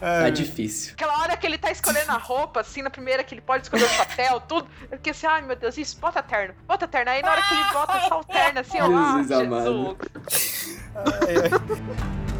É 0.00 0.30
difícil. 0.30 0.92
Aquela 0.92 1.20
hora 1.20 1.36
que 1.36 1.46
ele 1.46 1.56
tá 1.56 1.70
escolhendo 1.70 2.10
a 2.10 2.18
roupa, 2.18 2.60
assim, 2.60 2.82
na 2.82 2.90
primeira 2.90 3.24
que 3.24 3.34
ele 3.34 3.40
pode 3.40 3.64
escolher 3.64 3.84
o 3.84 3.88
chapéu, 3.88 4.40
tudo. 4.40 4.68
Eu 4.90 4.98
fiquei 4.98 5.12
assim, 5.12 5.26
ai 5.26 5.42
meu 5.42 5.56
Deus, 5.56 5.78
isso, 5.78 5.98
bota 5.98 6.22
terno, 6.22 6.54
bota 6.66 6.86
terno. 6.86 7.10
Aí 7.10 7.22
na 7.22 7.30
hora 7.30 7.42
que 7.42 7.54
ele 7.54 7.64
bota 7.72 8.00
só 8.08 8.20
o 8.20 8.24
terno, 8.24 8.60
assim, 8.60 8.80
ó, 8.80 8.86
ah, 8.86 9.16
Jesus 9.16 9.30
amado. 9.32 9.96
Jesus. 10.28 10.78
ai, 10.94 11.36
ai. 11.36 12.35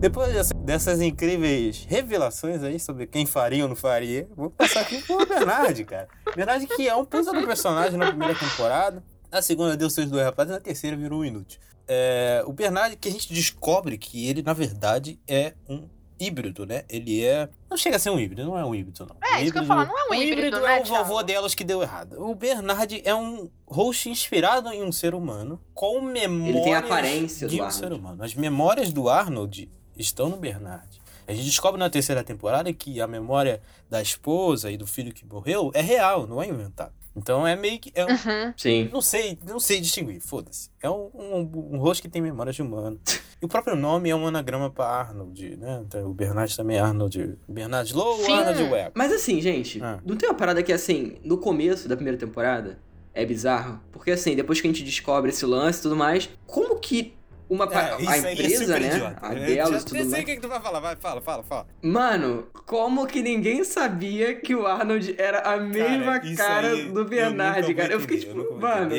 Depois 0.00 0.32
dessa- 0.32 0.54
dessas 0.54 1.00
incríveis 1.02 1.84
revelações 1.88 2.62
aí 2.62 2.80
sobre 2.80 3.06
quem 3.06 3.26
faria 3.26 3.62
ou 3.64 3.68
não 3.68 3.76
faria, 3.76 4.26
vou 4.34 4.48
passar 4.50 4.80
aqui 4.80 5.02
pro 5.02 5.26
Bernard, 5.26 5.84
cara. 5.84 6.08
Bernard 6.34 6.66
que 6.66 6.88
é 6.88 6.96
um 6.96 7.04
puta 7.04 7.32
do 7.32 7.46
personagem 7.46 7.98
na 7.98 8.06
primeira 8.06 8.34
temporada, 8.34 9.04
na 9.30 9.42
segunda 9.42 9.76
deu 9.76 9.90
seus 9.90 10.08
dois 10.10 10.24
rapazes, 10.24 10.52
na 10.54 10.60
terceira 10.60 10.96
virou 10.96 11.20
um 11.20 11.24
inútil. 11.24 11.60
É, 11.86 12.42
o 12.46 12.52
Bernard 12.52 12.96
que 12.96 13.08
a 13.08 13.12
gente 13.12 13.32
descobre 13.32 13.98
que 13.98 14.26
ele, 14.26 14.42
na 14.42 14.54
verdade, 14.54 15.20
é 15.28 15.52
um 15.68 15.86
híbrido, 16.18 16.64
né? 16.64 16.84
Ele 16.88 17.22
é... 17.24 17.48
Não 17.70 17.76
chega 17.76 17.96
a 17.96 17.98
ser 17.98 18.10
um 18.10 18.18
híbrido, 18.18 18.44
não 18.44 18.56
é 18.58 18.64
um 18.64 18.74
híbrido, 18.74 19.06
não. 19.06 19.16
É, 19.28 19.38
Um 19.40 19.42
isso 19.42 19.52
que 19.52 19.58
eu 19.58 19.64
falar, 19.66 19.86
não 19.86 19.98
é 19.98 20.04
um 20.04 20.10
o 20.10 20.14
híbrido, 20.14 20.38
híbrido 20.48 20.60
né, 20.60 20.78
é 20.78 20.80
o 20.82 20.84
vovô 20.84 21.04
Thiago? 21.14 21.22
delas 21.24 21.54
que 21.54 21.64
deu 21.64 21.82
errado. 21.82 22.16
O 22.22 22.34
Bernard 22.34 23.02
é 23.04 23.14
um 23.14 23.50
host 23.66 24.08
inspirado 24.08 24.68
em 24.70 24.82
um 24.82 24.92
ser 24.92 25.14
humano, 25.14 25.60
com 25.74 26.00
memórias 26.00 26.74
a 26.74 26.78
aparência 26.78 27.48
de 27.48 27.56
do 27.56 27.62
um 27.62 27.66
Arnold. 27.66 27.86
ser 27.86 27.92
humano. 27.92 28.22
As 28.24 28.34
memórias 28.34 28.92
do 28.92 29.08
Arnold 29.08 29.70
estão 30.00 30.28
no 30.28 30.36
Bernard. 30.36 31.00
A 31.26 31.32
gente 31.32 31.44
descobre 31.44 31.78
na 31.78 31.88
terceira 31.88 32.24
temporada 32.24 32.72
que 32.72 33.00
a 33.00 33.06
memória 33.06 33.60
da 33.88 34.02
esposa 34.02 34.70
e 34.70 34.76
do 34.76 34.86
filho 34.86 35.12
que 35.12 35.24
morreu 35.24 35.70
é 35.74 35.80
real, 35.80 36.26
não 36.26 36.42
é 36.42 36.48
inventado. 36.48 36.92
Então 37.14 37.46
é 37.46 37.54
meio 37.56 37.78
que. 37.78 37.90
É 37.94 38.04
um, 38.04 38.08
Uhum. 38.08 38.54
Sim. 38.56 38.88
não 38.92 39.02
sei, 39.02 39.36
não 39.46 39.58
sei 39.60 39.80
distinguir, 39.80 40.20
foda-se. 40.20 40.70
É 40.80 40.88
um, 40.88 41.10
um, 41.14 41.50
um 41.74 41.78
rosto 41.78 42.02
que 42.02 42.08
tem 42.08 42.22
memórias 42.22 42.54
de 42.56 42.62
humano. 42.62 43.00
E 43.42 43.44
o 43.44 43.48
próprio 43.48 43.74
nome 43.76 44.10
é 44.10 44.14
um 44.14 44.26
anagrama 44.26 44.70
para 44.70 44.86
Arnold, 44.86 45.56
né? 45.56 45.82
Então, 45.86 46.06
o 46.08 46.14
Bernard 46.14 46.56
também 46.56 46.76
é 46.76 46.80
Arnold. 46.80 47.36
Bernard 47.48 47.92
Low 47.94 48.16
Sim. 48.24 48.32
Arnold 48.32 48.62
Webb. 48.72 48.92
Mas 48.94 49.12
assim, 49.12 49.40
gente, 49.40 49.82
Ah. 49.82 49.98
não 50.04 50.16
tem 50.16 50.28
uma 50.28 50.34
parada 50.36 50.62
que, 50.62 50.72
assim, 50.72 51.16
no 51.24 51.36
começo 51.38 51.88
da 51.88 51.96
primeira 51.96 52.18
temporada 52.18 52.78
é 53.12 53.24
bizarro? 53.26 53.80
Porque, 53.92 54.10
assim, 54.12 54.36
depois 54.36 54.60
que 54.60 54.68
a 54.68 54.70
gente 54.70 54.84
descobre 54.84 55.30
esse 55.30 55.44
lance 55.44 55.80
e 55.80 55.82
tudo 55.82 55.96
mais, 55.96 56.28
como 56.46 56.78
que 56.78 57.14
uma 57.50 57.64
É, 57.64 58.00
isso 58.00 58.08
a 58.10 58.12
aí 58.14 58.24
é 58.24 58.32
empresa, 58.32 58.64
super 58.64 58.80
né? 58.80 58.86
idiota. 58.94 59.26
A 59.26 59.34
Delos 59.34 59.70
já 59.70 59.78
tudo 59.80 59.90
sei 59.96 60.04
mais. 60.04 60.22
o 60.22 60.26
que, 60.26 60.34
que 60.36 60.40
tu 60.40 60.48
vai 60.48 60.60
falar, 60.60 60.80
vai, 60.80 60.96
fala, 60.96 61.20
fala, 61.20 61.42
fala. 61.42 61.66
Mano, 61.82 62.46
como 62.66 63.06
que 63.06 63.20
ninguém 63.22 63.64
sabia 63.64 64.34
que 64.36 64.54
o 64.54 64.66
Arnold 64.66 65.14
era 65.18 65.40
a 65.40 65.56
mesma 65.58 66.20
cara 66.36 66.68
aí 66.68 66.84
do 66.90 67.04
Bernard, 67.04 67.74
cara? 67.74 67.92
Eu 67.92 68.00
fiquei 68.00 68.20
tipo, 68.20 68.54
mano. 68.54 68.94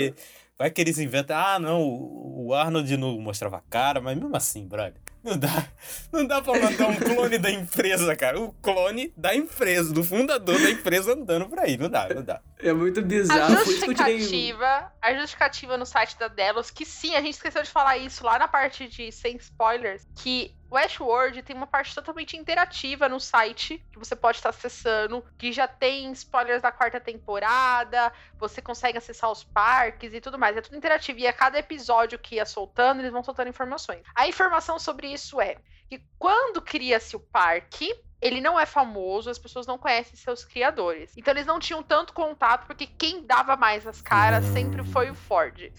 Vai 0.60 0.70
que 0.70 0.80
eles 0.80 1.00
inventam, 1.00 1.36
ah, 1.36 1.58
não, 1.58 1.82
o 1.82 2.32
o 2.44 2.54
Arnold 2.54 2.98
não 2.98 3.18
mostrava 3.20 3.58
a 3.58 3.62
cara, 3.70 4.02
mas 4.02 4.18
mesmo 4.18 4.36
assim, 4.36 4.68
brother, 4.68 4.96
não 5.24 5.38
dá, 5.38 5.68
não 6.12 6.26
dá 6.26 6.42
pra 6.42 6.60
mandar 6.60 6.88
um 6.88 6.96
clone 6.96 7.38
da 7.38 7.50
empresa, 7.52 8.16
cara. 8.16 8.40
O 8.40 8.52
clone 8.62 9.14
da 9.16 9.34
empresa, 9.36 9.94
do 9.94 10.04
fundador 10.04 10.60
da 10.60 10.70
empresa 10.70 11.14
andando 11.14 11.48
por 11.48 11.60
aí, 11.60 11.78
não 11.78 11.90
dá, 11.90 12.10
não 12.14 12.24
dá. 12.24 12.42
É 12.64 12.74
muito 12.74 13.00
A 13.00 13.04
bizarro. 13.04 13.56
Tirei. 13.64 13.66
justificativa, 13.66 14.94
a 15.02 15.14
justificativa 15.14 15.78
no 15.78 15.86
site 15.86 16.18
da 16.18 16.28
Delos, 16.28 16.70
que 16.70 16.86
sim, 16.86 17.16
a 17.16 17.22
gente 17.22 17.34
esqueceu 17.34 17.64
de 17.64 17.70
falar 17.70 17.98
isso 17.98 18.24
lá 18.24 18.38
na 18.38 18.48
parte 18.48 18.88
de 18.88 19.12
sem 19.12 19.36
spoilers, 19.38 20.08
que 20.16 20.56
Westworld 20.72 21.42
tem 21.44 21.56
uma 21.56 21.68
parte 21.68 21.94
totalmente 21.94 22.38
interativa 22.38 23.10
no 23.10 23.20
site 23.20 23.86
que 23.92 24.00
você 24.00 24.16
pode 24.16 24.38
estar 24.38 24.50
acessando, 24.50 25.24
que 25.38 25.52
já 25.52 25.68
tem 25.68 26.10
spoilers 26.14 26.62
da 26.62 26.72
quarta 26.72 27.00
temporada, 27.00 28.12
você 28.38 28.62
consegue 28.62 28.98
acessar 28.98 29.30
os 29.30 29.44
parques 29.44 30.14
e 30.14 30.22
tudo 30.22 30.40
mais. 30.40 30.56
É 30.56 30.62
tudo 30.62 30.78
interativo 30.78 31.20
e 31.20 31.28
a 31.28 31.34
cada 31.34 31.60
episódio 31.60 32.18
que 32.18 32.36
ia 32.36 32.46
soltando, 32.46 33.02
eles 33.02 33.12
vão 33.12 33.24
soltando 33.24 33.50
informações. 33.50 34.02
A 34.16 34.28
informação 34.28 34.80
sobre 34.80 35.12
isso 35.12 35.42
é 35.42 35.58
que 35.90 36.02
quando 36.18 36.62
cria-se 36.62 37.18
o 37.18 37.20
parque, 37.20 37.94
ele 38.22 38.40
não 38.40 38.60
é 38.60 38.66
famoso, 38.66 39.30
as 39.30 39.40
pessoas 39.40 39.66
não 39.66 39.78
conhecem 39.78 40.16
seus 40.16 40.46
criadores. 40.46 41.12
Então 41.18 41.34
eles 41.34 41.46
não 41.46 41.60
tinham 41.60 41.82
tanto 41.82 42.14
contato, 42.14 42.68
porque 42.68 42.86
quem 42.86 43.26
dava 43.26 43.56
mais 43.56 43.88
as 43.88 44.02
caras 44.02 44.46
sempre 44.46 44.84
foi 44.84 45.10
o 45.10 45.16
Ford. 45.16 45.72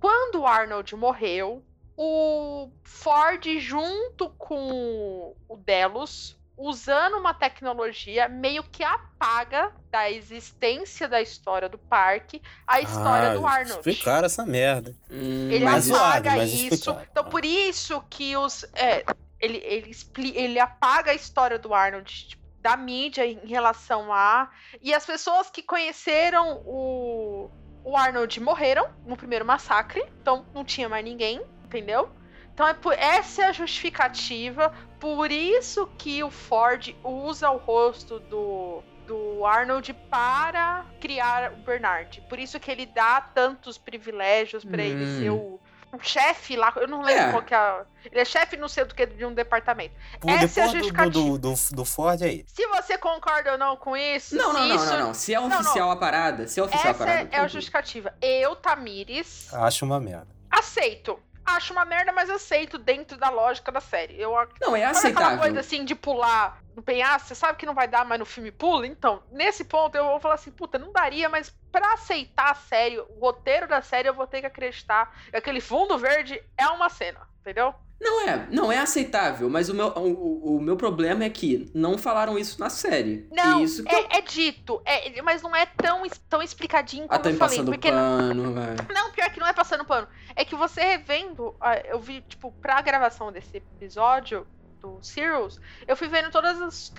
Quando 0.00 0.40
o 0.40 0.46
Arnold 0.46 0.96
morreu, 0.96 1.62
o 1.96 2.70
Ford, 2.82 3.44
junto 3.58 4.30
com 4.30 5.34
o 5.46 5.56
Delos, 5.58 6.38
usando 6.56 7.16
uma 7.16 7.34
tecnologia, 7.34 8.28
meio 8.28 8.62
que 8.64 8.82
apaga 8.82 9.72
da 9.90 10.10
existência 10.10 11.08
da 11.08 11.20
história 11.20 11.68
do 11.68 11.78
parque 11.78 12.40
a 12.66 12.80
história 12.80 13.30
Ah, 13.30 13.34
do 13.34 13.46
Arnold. 13.46 13.78
Explicaram 13.78 14.26
essa 14.26 14.44
merda. 14.46 14.94
Hum, 15.10 15.50
Ele 15.50 15.64
apaga 15.64 15.80
zoado, 15.80 16.28
isso. 16.42 16.74
explicaram. 16.74 17.06
Então, 17.10 17.24
por 17.24 17.44
isso 17.44 18.02
que 18.08 18.36
os. 18.36 18.64
é, 18.74 19.04
ele, 19.40 19.58
ele, 19.58 19.92
ele 20.34 20.58
apaga 20.60 21.10
a 21.10 21.14
história 21.14 21.58
do 21.58 21.72
Arnold 21.74 22.28
tipo, 22.28 22.42
da 22.60 22.76
mídia 22.76 23.26
em 23.26 23.46
relação 23.46 24.12
a. 24.12 24.50
E 24.82 24.92
as 24.94 25.04
pessoas 25.06 25.50
que 25.50 25.62
conheceram 25.62 26.62
o, 26.64 27.50
o 27.82 27.96
Arnold 27.96 28.38
morreram 28.40 28.86
no 29.04 29.16
primeiro 29.16 29.44
massacre. 29.44 30.02
Então 30.20 30.46
não 30.54 30.64
tinha 30.64 30.88
mais 30.88 31.04
ninguém, 31.04 31.40
entendeu? 31.64 32.10
Então 32.52 32.68
é 32.68 32.74
por, 32.74 32.92
essa 32.92 33.42
é 33.42 33.46
a 33.46 33.52
justificativa. 33.52 34.72
Por 34.98 35.32
isso 35.32 35.86
que 35.96 36.22
o 36.22 36.30
Ford 36.30 36.94
usa 37.02 37.50
o 37.50 37.56
rosto 37.56 38.20
do, 38.20 38.82
do 39.06 39.46
Arnold 39.46 39.94
para 40.10 40.84
criar 41.00 41.52
o 41.54 41.56
Bernard. 41.56 42.20
Por 42.28 42.38
isso 42.38 42.60
que 42.60 42.70
ele 42.70 42.84
dá 42.84 43.20
tantos 43.20 43.78
privilégios 43.78 44.62
para 44.62 44.82
ele 44.82 45.04
Hum. 45.04 45.18
ser 45.18 45.30
o, 45.30 45.60
o 45.92 45.98
chefe 46.00 46.56
lá. 46.56 46.72
Eu 46.76 46.86
não 46.88 47.02
lembro 47.02 47.22
É. 47.24 47.30
qual 47.30 47.42
que 47.42 47.54
é. 47.54 47.82
Ele 48.04 48.20
é 48.20 48.24
chefe, 48.24 48.56
não 48.56 48.68
sei 48.68 48.84
do 48.84 48.94
que, 48.94 49.04
de 49.06 49.24
um 49.24 49.34
departamento. 49.34 49.94
Pô, 50.20 50.30
Essa 50.30 50.60
é 50.60 50.62
a 50.62 50.66
depois 50.66 50.70
do, 50.72 50.78
justificativa. 50.78 51.12
do, 51.12 51.38
do, 51.38 51.54
do 51.76 51.84
Ford 51.84 52.22
aí. 52.22 52.44
Se 52.48 52.66
você 52.68 52.96
concorda 52.98 53.52
ou 53.52 53.58
não 53.58 53.76
com 53.76 53.96
isso, 53.96 54.36
Não, 54.36 54.52
não, 54.52 54.66
não, 54.68 54.74
isso, 54.76 54.86
não, 54.86 54.98
não. 55.08 55.14
Se 55.14 55.34
é 55.34 55.40
não. 55.40 55.46
oficial 55.48 55.90
a 55.90 55.96
parada, 55.96 56.46
se 56.48 56.58
é 56.60 56.62
oficial 56.62 56.86
a 56.86 56.90
Essa 56.90 56.98
parada. 57.04 57.28
é, 57.32 57.38
é 57.38 57.40
a 57.40 57.48
justificativa. 57.48 58.14
Eu, 58.22 58.56
Tamires, 58.56 59.52
Acho 59.52 59.84
uma 59.84 60.00
merda. 60.00 60.28
aceito. 60.50 61.18
Acho 61.44 61.72
uma 61.72 61.84
merda, 61.84 62.12
mas 62.12 62.30
aceito 62.30 62.78
dentro 62.78 63.16
da 63.18 63.28
lógica 63.28 63.72
da 63.72 63.80
série. 63.80 64.20
Eu 64.20 64.30
Não, 64.30 64.38
é 64.40 64.46
Sabe 64.48 64.74
aquela 64.82 64.90
aceitável. 64.90 65.38
coisa 65.38 65.60
assim 65.60 65.84
de 65.84 65.94
pular 65.96 66.62
no 66.76 66.82
penhasco? 66.82 67.26
Você 67.28 67.34
sabe 67.34 67.58
que 67.58 67.66
não 67.66 67.74
vai 67.74 67.88
dar, 67.88 68.04
mas 68.04 68.18
no 68.20 68.26
filme 68.26 68.52
pula? 68.52 68.86
Então, 68.86 69.20
nesse 69.32 69.64
ponto 69.64 69.96
eu 69.96 70.04
vou 70.04 70.20
falar 70.20 70.34
assim, 70.34 70.52
puta, 70.52 70.78
não 70.78 70.92
daria, 70.92 71.28
mas 71.28 71.52
pra 71.70 71.94
aceitar 71.94 72.50
a 72.50 72.54
série, 72.54 72.98
o 72.98 73.18
roteiro 73.20 73.66
da 73.68 73.80
série, 73.82 74.08
eu 74.08 74.14
vou 74.14 74.26
ter 74.26 74.40
que 74.40 74.46
acreditar 74.46 75.14
que 75.30 75.36
aquele 75.36 75.60
fundo 75.60 75.96
verde 75.98 76.42
é 76.56 76.66
uma 76.68 76.88
cena, 76.88 77.20
entendeu? 77.40 77.74
Não 78.02 78.26
é, 78.26 78.46
não 78.50 78.72
é 78.72 78.78
aceitável, 78.78 79.50
mas 79.50 79.68
o 79.68 79.74
meu, 79.74 79.88
o, 79.88 80.56
o- 80.56 80.60
meu 80.60 80.74
problema 80.74 81.22
é 81.22 81.28
que 81.28 81.70
não 81.74 81.98
falaram 81.98 82.38
isso 82.38 82.58
na 82.58 82.70
série. 82.70 83.28
Não, 83.30 83.62
isso 83.62 83.84
que 83.84 83.94
eu... 83.94 83.98
é, 83.98 84.16
é 84.16 84.20
dito, 84.22 84.80
é, 84.86 85.20
mas 85.20 85.42
não 85.42 85.54
é 85.54 85.66
tão, 85.66 86.02
tão 86.26 86.40
explicadinho 86.42 87.04
Ah, 87.10 87.18
como 87.18 87.22
tá 87.24 87.30
eu 87.30 87.36
falei. 87.36 87.58
passando 87.58 87.70
Porque 87.72 87.90
pano, 87.92 88.54
velho. 88.56 88.76
Não, 88.94 89.10
pior 89.12 89.30
que 89.30 89.38
não 89.38 89.46
é 89.46 89.52
passando 89.52 89.84
pano. 89.84 90.08
É 90.34 90.46
que 90.46 90.56
você 90.56 90.80
revendo, 90.80 91.54
ah, 91.60 91.76
eu 91.76 92.00
vi, 92.00 92.22
tipo, 92.22 92.50
pra 92.52 92.80
gravação 92.80 93.30
desse 93.30 93.58
episódio 93.58 94.46
do 94.80 94.98
Sirius, 95.02 95.60
eu 95.86 95.94
fui 95.94 96.08
vendo 96.08 96.30
todos 96.30 96.58
os 96.58 96.90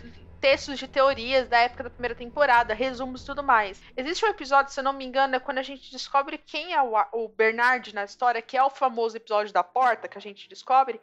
textos 0.41 0.79
de 0.79 0.87
teorias 0.87 1.47
da 1.47 1.59
época 1.59 1.83
da 1.83 1.89
primeira 1.89 2.15
temporada, 2.15 2.73
resumos 2.73 3.21
e 3.21 3.25
tudo 3.27 3.43
mais. 3.43 3.81
Existe 3.95 4.25
um 4.25 4.29
episódio, 4.29 4.73
se 4.73 4.79
eu 4.79 4.83
não 4.83 4.91
me 4.91 5.05
engano, 5.05 5.35
é 5.35 5.39
quando 5.39 5.59
a 5.59 5.63
gente 5.63 5.91
descobre 5.91 6.39
quem 6.39 6.73
é 6.73 6.81
o, 6.81 6.93
o 7.13 7.27
Bernard 7.29 7.93
na 7.93 8.03
história, 8.03 8.41
que 8.41 8.57
é 8.57 8.63
o 8.63 8.69
famoso 8.69 9.15
episódio 9.15 9.53
da 9.53 9.63
porta 9.63 10.07
que 10.07 10.17
a 10.17 10.21
gente 10.21 10.49
descobre. 10.49 10.99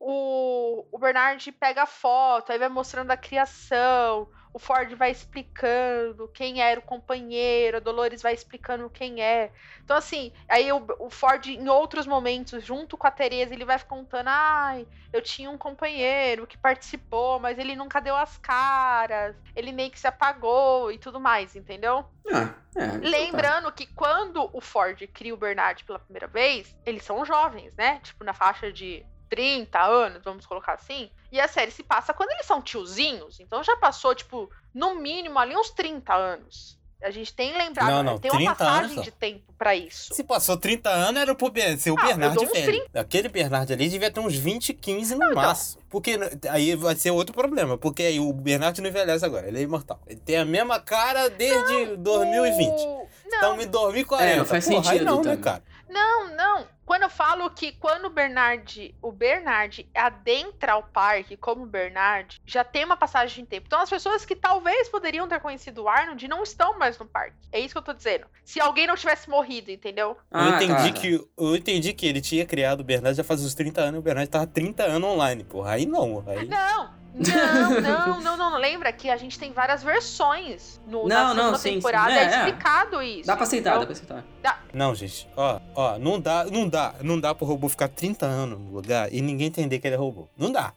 O, 0.00 0.86
o 0.92 0.98
Bernard 0.98 1.50
pega 1.52 1.82
a 1.82 1.86
foto, 1.86 2.52
aí 2.52 2.58
vai 2.58 2.68
mostrando 2.68 3.10
a 3.10 3.16
criação, 3.16 4.28
o 4.52 4.58
Ford 4.58 4.92
vai 4.94 5.10
explicando 5.10 6.28
quem 6.28 6.60
era 6.60 6.80
o 6.80 6.82
companheiro, 6.82 7.76
a 7.76 7.80
Dolores 7.80 8.22
vai 8.22 8.32
explicando 8.32 8.88
quem 8.90 9.22
é. 9.22 9.52
Então, 9.84 9.96
assim, 9.96 10.32
aí 10.48 10.70
o, 10.72 10.84
o 10.98 11.10
Ford, 11.10 11.46
em 11.46 11.68
outros 11.68 12.06
momentos, 12.06 12.64
junto 12.64 12.96
com 12.96 13.06
a 13.06 13.10
Teresa, 13.10 13.54
ele 13.54 13.64
vai 13.64 13.78
contando: 13.80 14.28
ai, 14.28 14.86
eu 15.12 15.22
tinha 15.22 15.50
um 15.50 15.58
companheiro 15.58 16.46
que 16.46 16.56
participou, 16.56 17.38
mas 17.38 17.58
ele 17.58 17.76
nunca 17.76 18.00
deu 18.00 18.16
as 18.16 18.36
caras, 18.38 19.36
ele 19.54 19.72
meio 19.72 19.90
que 19.90 20.00
se 20.00 20.06
apagou 20.06 20.90
e 20.90 20.98
tudo 20.98 21.20
mais, 21.20 21.54
entendeu? 21.54 22.04
Ah, 22.32 22.54
é. 22.76 22.84
então 22.84 23.00
tá. 23.00 23.08
Lembrando 23.08 23.72
que 23.72 23.86
quando 23.86 24.48
o 24.52 24.60
Ford 24.60 25.00
cria 25.08 25.34
o 25.34 25.38
Bernard 25.38 25.84
pela 25.84 25.98
primeira 25.98 26.26
vez, 26.26 26.76
eles 26.84 27.04
são 27.04 27.24
jovens, 27.24 27.74
né? 27.76 28.00
Tipo, 28.00 28.24
na 28.24 28.34
faixa 28.34 28.72
de 28.72 29.04
30 29.28 29.80
anos, 29.80 30.22
vamos 30.24 30.46
colocar 30.46 30.74
assim. 30.74 31.10
E 31.30 31.40
a 31.40 31.46
série 31.48 31.70
se 31.70 31.82
passa 31.82 32.14
quando 32.14 32.30
eles 32.30 32.46
são 32.46 32.60
tiozinhos. 32.62 33.38
Então 33.40 33.62
já 33.62 33.76
passou, 33.76 34.14
tipo, 34.14 34.50
no 34.74 34.94
mínimo 34.94 35.38
ali 35.38 35.56
uns 35.56 35.70
30 35.70 36.14
anos. 36.14 36.76
A 37.00 37.12
gente 37.12 37.32
tem 37.32 37.56
lembrado, 37.56 37.90
Não, 37.90 38.02
não, 38.02 38.18
tem 38.18 38.28
uma 38.28 38.38
30 38.38 38.54
passagem 38.56 38.84
anos, 38.86 38.96
não. 38.96 39.02
de 39.04 39.12
tempo 39.12 39.52
pra 39.56 39.76
isso. 39.76 40.12
Se 40.12 40.24
passou 40.24 40.56
30 40.56 40.90
anos, 40.90 41.20
era 41.22 41.32
pro 41.32 41.48
Ber- 41.48 41.78
ser 41.78 41.92
o 41.92 41.96
Ah, 41.96 42.00
eu 42.02 42.06
Bernard 42.08 42.46
velho. 42.46 42.86
Aquele 42.92 43.28
Bernard 43.28 43.72
ali 43.72 43.88
devia 43.88 44.10
ter 44.10 44.18
uns 44.18 44.34
20, 44.34 44.74
15 44.74 45.14
no 45.14 45.22
então. 45.26 45.36
máximo. 45.36 45.80
Porque 45.88 46.16
n- 46.16 46.28
aí 46.50 46.74
vai 46.74 46.96
ser 46.96 47.12
outro 47.12 47.32
problema. 47.32 47.78
Porque 47.78 48.02
aí 48.02 48.18
o 48.18 48.32
Bernard 48.32 48.80
não 48.80 48.88
envelhece 48.90 49.24
agora, 49.24 49.46
ele 49.46 49.58
é 49.60 49.62
imortal. 49.62 50.00
Ele 50.08 50.18
tem 50.18 50.38
a 50.38 50.44
mesma 50.44 50.80
cara 50.80 51.30
desde 51.30 51.96
2020. 51.98 52.68
O- 52.80 53.06
Não, 53.30 53.36
Então 53.38 53.60
em 53.60 53.66
2040. 53.68 54.32
É, 54.32 54.36
não 54.36 54.44
faz 54.44 54.64
Porra, 54.64 54.78
aí 54.78 54.84
sentido 54.84 55.04
não, 55.04 55.16
né, 55.18 55.22
também. 55.22 55.40
cara? 55.40 55.62
Não, 55.88 56.34
não. 56.34 56.66
Quando 56.84 57.02
eu 57.02 57.10
falo 57.10 57.50
que 57.50 57.72
quando 57.72 58.06
o 58.06 58.10
Bernard, 58.10 58.94
o 59.02 59.12
Bernard 59.12 59.86
adentra 59.94 60.76
o 60.76 60.82
parque 60.82 61.36
como 61.36 61.66
Bernard, 61.66 62.40
já 62.46 62.64
tem 62.64 62.84
uma 62.84 62.96
passagem 62.96 63.44
de 63.44 63.50
tempo. 63.50 63.66
Então 63.66 63.80
as 63.80 63.90
pessoas 63.90 64.24
que 64.24 64.34
talvez 64.34 64.88
poderiam 64.88 65.28
ter 65.28 65.38
conhecido 65.38 65.82
o 65.82 65.88
Arnold 65.88 66.26
não 66.26 66.42
estão 66.42 66.78
mais 66.78 66.98
no 66.98 67.04
parque. 67.04 67.36
É 67.52 67.60
isso 67.60 67.74
que 67.74 67.78
eu 67.78 67.82
tô 67.82 67.92
dizendo. 67.92 68.26
Se 68.42 68.58
alguém 68.58 68.86
não 68.86 68.96
tivesse 68.96 69.28
morrido, 69.28 69.70
entendeu? 69.70 70.10
eu, 70.10 70.16
Ah, 70.30 70.48
entendi 70.62 70.92
tá. 70.92 71.00
que, 71.00 71.28
eu 71.36 71.56
entendi 71.56 71.92
que 71.92 72.06
ele 72.06 72.22
tinha 72.22 72.46
criado 72.46 72.80
o 72.80 72.84
Bernard 72.84 73.16
já 73.16 73.24
faz 73.24 73.44
uns 73.44 73.54
30 73.54 73.82
anos 73.82 73.96
e 73.96 73.98
o 73.98 74.02
Bernard 74.02 74.30
tava 74.30 74.46
30 74.46 74.84
anos 74.84 75.10
online, 75.10 75.44
porra. 75.44 75.72
Aí 75.72 75.84
não. 75.84 76.24
Aí... 76.26 76.46
Não, 76.46 76.90
não, 77.14 77.80
não, 77.80 78.20
não, 78.20 78.36
não. 78.36 78.58
Lembra 78.58 78.92
que 78.92 79.08
a 79.10 79.16
gente 79.16 79.38
tem 79.38 79.52
várias 79.52 79.82
versões 79.82 80.80
no, 80.86 81.06
na 81.08 81.24
Não, 81.24 81.34
não, 81.34 81.34
segunda 81.34 81.58
sim, 81.58 81.68
sim. 81.68 81.74
temporada. 81.76 82.12
É, 82.12 82.16
É, 82.16 82.22
é. 82.24 82.36
explicado 82.38 83.02
isso. 83.02 83.26
Dá 83.26 83.34
pra 83.36 83.44
aceitar, 83.44 83.70
dá 83.78 83.84
entendeu? 83.84 84.04
pra 84.06 84.16
aceitar. 84.42 84.64
Não, 84.72 84.94
gente, 84.94 85.28
ó, 85.36 85.60
ó, 85.74 85.98
não 85.98 86.20
dá, 86.20 86.44
não 86.44 86.68
dá, 86.68 86.94
não 87.02 87.18
dá 87.20 87.34
pro 87.34 87.46
robô 87.46 87.68
ficar 87.68 87.88
30 87.88 88.26
anos 88.26 88.58
no 88.58 88.70
lugar 88.72 89.12
e 89.12 89.20
ninguém 89.20 89.46
entender 89.48 89.78
que 89.78 89.86
ele 89.88 89.94
é 89.94 89.98
robô. 89.98 90.28
Não 90.36 90.52
dá. 90.52 90.72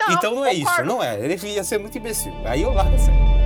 Não, 0.00 0.14
então 0.14 0.34
não 0.34 0.44
é 0.44 0.52
isso, 0.52 0.64
concordo. 0.66 0.88
não 0.88 1.02
é. 1.02 1.18
Ele 1.18 1.36
ia 1.48 1.62
ser 1.64 1.78
muito 1.78 1.96
imbecil. 1.96 2.32
Aí 2.44 2.62
eu 2.62 2.72
largo 2.72 2.94
a 2.94 2.98
série. 2.98 3.41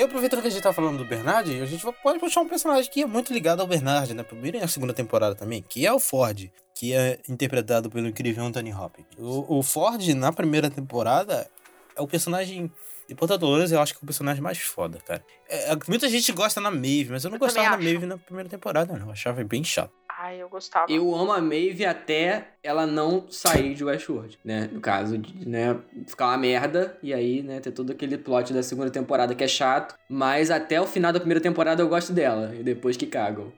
E 0.00 0.02
aproveitando 0.02 0.40
que 0.40 0.48
a 0.48 0.50
gente 0.50 0.62
tá 0.62 0.72
falando 0.72 0.96
do 0.96 1.04
Bernard, 1.04 1.60
a 1.60 1.66
gente 1.66 1.84
pode 2.02 2.18
puxar 2.18 2.40
um 2.40 2.48
personagem 2.48 2.90
que 2.90 3.02
é 3.02 3.06
muito 3.06 3.34
ligado 3.34 3.60
ao 3.60 3.66
Bernard, 3.66 4.14
na 4.14 4.24
primeira 4.24 4.56
e 4.56 4.60
na 4.62 4.66
segunda 4.66 4.94
temporada 4.94 5.34
também, 5.34 5.60
que 5.60 5.86
é 5.86 5.92
o 5.92 6.00
Ford, 6.00 6.50
que 6.74 6.94
é 6.94 7.20
interpretado 7.28 7.90
pelo 7.90 8.08
incrível 8.08 8.42
Anthony 8.42 8.72
Hopkins. 8.72 9.04
O, 9.18 9.58
o 9.58 9.62
Ford, 9.62 10.02
na 10.14 10.32
primeira 10.32 10.70
temporada, 10.70 11.50
é 11.94 12.00
o 12.00 12.08
personagem. 12.08 12.72
Depois 13.06 13.28
da 13.28 13.36
Dolores, 13.36 13.72
eu 13.72 13.80
acho 13.82 13.92
que 13.92 13.98
é 13.98 14.02
o 14.02 14.06
personagem 14.06 14.42
mais 14.42 14.56
foda, 14.56 14.98
cara. 15.04 15.22
É, 15.46 15.70
é, 15.70 15.78
muita 15.86 16.08
gente 16.08 16.32
gosta 16.32 16.62
na 16.62 16.70
Maeve, 16.70 17.08
mas 17.10 17.22
eu 17.24 17.28
não 17.28 17.36
Eu 17.36 17.40
gostava 17.40 17.76
da. 17.76 17.76
Maeve 17.76 18.06
na 18.06 18.16
primeira 18.16 18.48
temporada, 18.48 18.96
não. 18.96 19.04
Eu 19.04 19.12
achava 19.12 19.44
bem 19.44 19.62
chato. 19.62 19.92
Ai, 20.22 20.42
eu 20.42 20.50
gostava. 20.50 20.92
Eu 20.92 21.14
amo 21.14 21.32
a 21.32 21.40
Maeve 21.40 21.86
até 21.86 22.48
ela 22.62 22.86
não 22.86 23.30
sair 23.30 23.72
de 23.72 23.82
Westworld, 23.82 24.38
né? 24.44 24.68
No 24.70 24.78
caso 24.78 25.16
de, 25.16 25.48
né, 25.48 25.78
ficar 26.06 26.26
uma 26.26 26.36
merda 26.36 26.98
e 27.02 27.14
aí, 27.14 27.42
né, 27.42 27.58
ter 27.58 27.72
todo 27.72 27.90
aquele 27.90 28.18
plot 28.18 28.52
da 28.52 28.62
segunda 28.62 28.90
temporada 28.90 29.34
que 29.34 29.42
é 29.42 29.48
chato, 29.48 29.94
mas 30.06 30.50
até 30.50 30.78
o 30.78 30.86
final 30.86 31.10
da 31.10 31.18
primeira 31.18 31.40
temporada 31.40 31.82
eu 31.82 31.88
gosto 31.88 32.12
dela, 32.12 32.54
e 32.54 32.62
depois 32.62 32.98
que 32.98 33.06
cagam. 33.06 33.50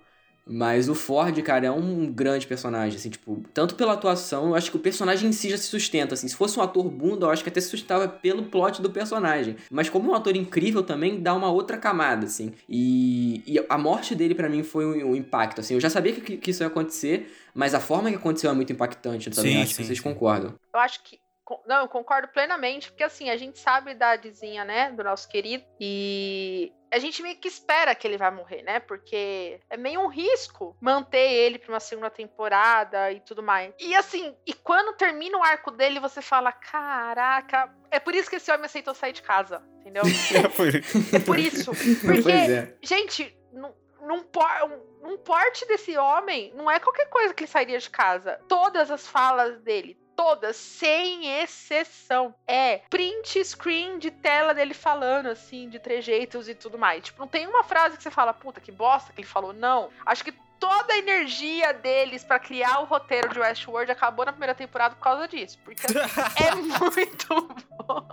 Mas 0.47 0.89
o 0.89 0.95
Ford, 0.95 1.41
cara, 1.43 1.67
é 1.67 1.71
um 1.71 2.07
grande 2.13 2.47
personagem, 2.47 2.97
assim, 2.97 3.11
tipo, 3.11 3.43
tanto 3.55 3.77
pela 3.77 3.93
atuação, 3.93 4.49
eu 4.49 4.55
acho 4.55 4.71
que 4.71 4.77
o 4.77 4.81
personagem 4.81 5.29
em 5.29 5.33
si 5.33 5.49
já 5.49 5.57
se 5.57 5.65
sustenta, 5.65 6.15
assim. 6.15 6.27
Se 6.27 6.35
fosse 6.35 6.59
um 6.59 6.63
ator 6.63 6.91
bunda, 6.91 7.27
eu 7.27 7.31
acho 7.31 7.43
que 7.43 7.49
até 7.49 7.61
se 7.61 7.69
sustentava 7.69 8.09
pelo 8.09 8.45
plot 8.45 8.83
do 8.83 8.91
personagem. 8.91 9.57
Mas 9.71 9.89
como 9.89 10.11
um 10.11 10.15
ator 10.15 10.35
incrível 10.37 10.83
também, 10.83 11.21
dá 11.21 11.33
uma 11.33 11.51
outra 11.51 11.77
camada, 11.77 12.27
assim. 12.27 12.53
E, 12.69 13.43
e 13.47 13.65
a 13.69 13.79
morte 13.79 14.15
dele 14.15 14.35
para 14.35 14.49
mim 14.49 14.63
foi 14.63 14.85
um, 14.85 15.13
um, 15.13 15.17
impacto, 15.17 15.61
assim. 15.61 15.75
Eu 15.75 15.81
já 15.81 15.89
sabia 15.89 16.13
que, 16.13 16.37
que, 16.37 16.51
isso 16.51 16.63
ia 16.63 16.67
acontecer, 16.67 17.33
mas 17.55 17.73
a 17.73 17.81
forma 17.81 18.11
que 18.11 18.17
aconteceu 18.17 18.51
é 18.51 18.55
muito 18.55 18.73
impactante 18.73 19.31
também. 19.31 19.53
Sim, 19.53 19.63
acho 19.63 19.75
sim, 19.75 19.77
que 19.77 19.87
vocês 19.87 19.99
sim. 19.99 20.05
concordam. 20.05 20.55
Eu 20.75 20.81
acho 20.81 21.03
que 21.05 21.22
não, 21.67 21.83
eu 21.83 21.89
concordo 21.89 22.29
plenamente, 22.29 22.91
porque 22.91 23.05
assim, 23.05 23.31
a 23.31 23.37
gente 23.37 23.59
sabe 23.59 23.95
da 23.95 24.17
dizinha, 24.17 24.65
né, 24.65 24.91
do 24.91 25.03
nosso 25.03 25.29
querido, 25.29 25.65
e 25.81 26.73
a 26.93 26.99
gente 26.99 27.23
meio 27.23 27.37
que 27.37 27.49
espera 27.49 27.95
que 27.95 28.07
ele 28.07 28.19
vai 28.19 28.31
morrer, 28.31 28.63
né? 28.63 28.79
Porque 28.79 29.59
é 29.71 29.77
meio 29.79 30.01
um 30.01 30.09
risco 30.09 30.77
manter 30.79 31.33
ele 31.33 31.59
pra 31.59 31.73
uma 31.73 31.81
segunda 31.81 32.11
temporada 32.11 33.11
e 33.11 33.21
tudo 33.21 33.43
mais. 33.43 33.73
E 33.79 33.95
assim, 33.95 34.37
e 34.47 34.53
quando 34.53 34.95
termina 34.95 35.39
o 35.39 35.43
arco 35.43 35.71
dele, 35.71 35.99
você 35.99 36.21
fala: 36.21 36.53
caraca, 36.53 37.75
é 37.91 37.99
por 37.99 38.15
isso 38.15 38.29
que 38.29 38.37
esse 38.37 38.53
homem 38.53 38.67
aceitou 38.67 38.95
sair 38.95 39.15
de 39.15 39.23
casa, 39.23 39.63
entendeu? 39.81 40.03
é, 40.37 40.49
por... 40.49 40.69
é 40.69 41.19
por 41.19 41.39
isso. 41.39 41.73
Porque, 42.05 42.31
é. 42.31 42.77
gente, 42.83 43.35
num, 43.51 43.73
num, 44.03 44.23
num 45.01 45.17
porte 45.17 45.67
desse 45.67 45.97
homem, 45.97 46.53
não 46.55 46.71
é 46.71 46.79
qualquer 46.79 47.09
coisa 47.09 47.33
que 47.33 47.45
ele 47.45 47.51
sairia 47.51 47.79
de 47.79 47.89
casa. 47.89 48.39
Todas 48.47 48.91
as 48.91 49.09
falas 49.09 49.59
dele, 49.63 49.99
todas, 50.17 50.57
sem 50.57 51.41
exceção, 51.43 52.35
é 52.47 52.79
print 52.91 53.45
screen 53.45 53.99
de 53.99 54.11
tela 54.11 54.55
dele 54.55 54.75
falando, 54.75 55.27
assim, 55.27 55.69
de 55.69 55.79
trejeitos 55.79 56.49
e 56.49 56.55
tudo 56.55 56.79
mais. 56.79 57.05
Tipo, 57.05 57.21
não 57.21 57.29
tem 57.29 57.47
uma 57.47 57.65
frase 57.65 57.97
que 57.97 58.03
você 58.03 58.11
fala, 58.11 58.33
puta, 58.33 58.61
que 58.61 58.73
bosta 58.73 59.13
que 59.13 59.21
ele 59.21 59.29
falou. 59.29 59.53
Não. 59.53 59.91
Acho 60.05 60.25
que 60.25 60.33
toda 60.63 60.93
a 60.93 60.99
energia 60.99 61.75
deles 61.75 62.23
para 62.23 62.39
criar 62.39 62.79
o 62.79 62.85
roteiro 62.85 63.29
de 63.31 63.41
Westworld 63.41 63.91
acabou 63.91 64.25
na 64.25 64.31
primeira 64.31 64.55
temporada 64.55 64.95
por 64.95 65.03
causa 65.03 65.27
disso. 65.27 65.59
Porque 65.65 65.85
é 66.41 66.55
muito 66.55 67.49
bom. 67.87 68.07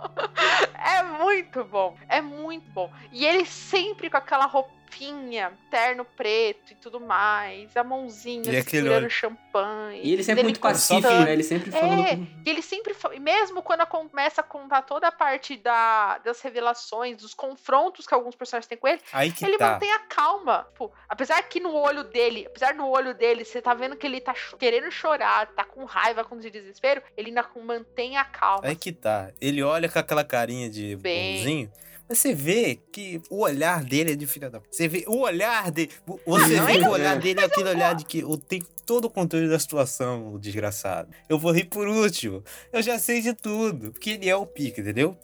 É 0.82 1.02
muito 1.02 1.62
bom. 1.64 1.96
É 2.08 2.20
muito 2.20 2.68
bom. 2.70 2.92
E 3.12 3.24
ele 3.24 3.46
sempre 3.46 4.10
com 4.10 4.16
aquela 4.16 4.46
roupa 4.46 4.70
roupinha, 4.90 5.52
terno 5.70 6.04
preto 6.04 6.72
e 6.72 6.74
tudo 6.74 7.00
mais, 7.00 7.76
a 7.76 7.84
mãozinha 7.84 8.50
e 8.50 8.62
segurando 8.62 9.08
champanhe. 9.08 10.00
E 10.02 10.12
ele 10.12 10.24
sempre 10.24 10.42
muito 10.42 10.60
pacífico, 10.60 11.08
né? 11.08 11.32
Ele 11.32 11.42
sempre 11.42 11.70
falando. 11.70 12.06
É, 12.06 12.14
e 12.44 12.50
ele 12.50 12.60
sempre. 12.60 12.94
Mesmo 13.20 13.62
quando 13.62 13.86
começa 13.86 14.40
a 14.40 14.44
contar 14.44 14.82
toda 14.82 15.08
a 15.08 15.12
parte 15.12 15.56
da, 15.56 16.18
das 16.18 16.40
revelações, 16.40 17.16
dos 17.16 17.32
confrontos 17.32 18.06
que 18.06 18.14
alguns 18.14 18.34
personagens 18.34 18.66
têm 18.66 18.76
com 18.76 18.88
ele, 18.88 19.00
ele 19.42 19.56
tá. 19.56 19.72
mantém 19.72 19.92
a 19.92 20.00
calma. 20.00 20.66
Pô, 20.74 20.90
apesar 21.08 21.40
que 21.42 21.60
no 21.60 21.72
olho 21.72 22.04
dele, 22.04 22.46
apesar 22.46 22.74
no 22.74 22.88
olho 22.88 23.14
dele, 23.14 23.44
você 23.44 23.62
tá 23.62 23.72
vendo 23.74 23.96
que 23.96 24.06
ele 24.06 24.20
tá 24.20 24.34
querendo 24.58 24.90
chorar, 24.90 25.46
tá 25.54 25.64
com 25.64 25.84
raiva, 25.84 26.24
com 26.24 26.36
desespero, 26.38 27.02
ele 27.16 27.28
ainda 27.28 27.46
mantém 27.64 28.16
a 28.16 28.24
calma. 28.24 28.66
Aí 28.66 28.74
que 28.74 28.92
tá. 28.92 29.30
Ele 29.40 29.62
olha 29.62 29.88
com 29.88 29.98
aquela 29.98 30.24
carinha 30.24 30.68
de 30.68 30.96
Bem... 30.96 31.36
bonzinho. 31.36 31.72
Você 32.10 32.34
vê 32.34 32.80
que 32.90 33.22
o 33.30 33.42
olhar 33.42 33.84
dele 33.84 34.12
é 34.12 34.16
de 34.16 34.26
filha 34.26 34.50
da. 34.50 34.60
Você 34.68 34.88
vê 34.88 35.04
o 35.06 35.20
olhar 35.20 35.70
dele. 35.70 35.90
Você 36.26 36.56
ah, 36.56 36.64
vê 36.64 36.78
que 36.78 36.84
o 36.84 36.90
olhar 36.90 37.16
dele 37.16 37.40
é 37.40 37.44
aquele 37.44 37.68
olhar 37.68 37.94
de 37.94 38.04
que 38.04 38.18
eu 38.18 38.36
tenho 38.36 38.66
todo 38.84 39.04
o 39.04 39.10
controle 39.10 39.48
da 39.48 39.58
situação, 39.60 40.34
o 40.34 40.38
desgraçado. 40.38 41.08
Eu 41.28 41.38
vou 41.38 41.52
rir 41.52 41.66
por 41.66 41.86
último. 41.86 42.42
Eu 42.72 42.82
já 42.82 42.98
sei 42.98 43.20
de 43.20 43.32
tudo. 43.32 43.92
Porque 43.92 44.10
ele 44.10 44.28
é 44.28 44.34
o 44.34 44.44
pique, 44.44 44.80
entendeu? 44.80 45.16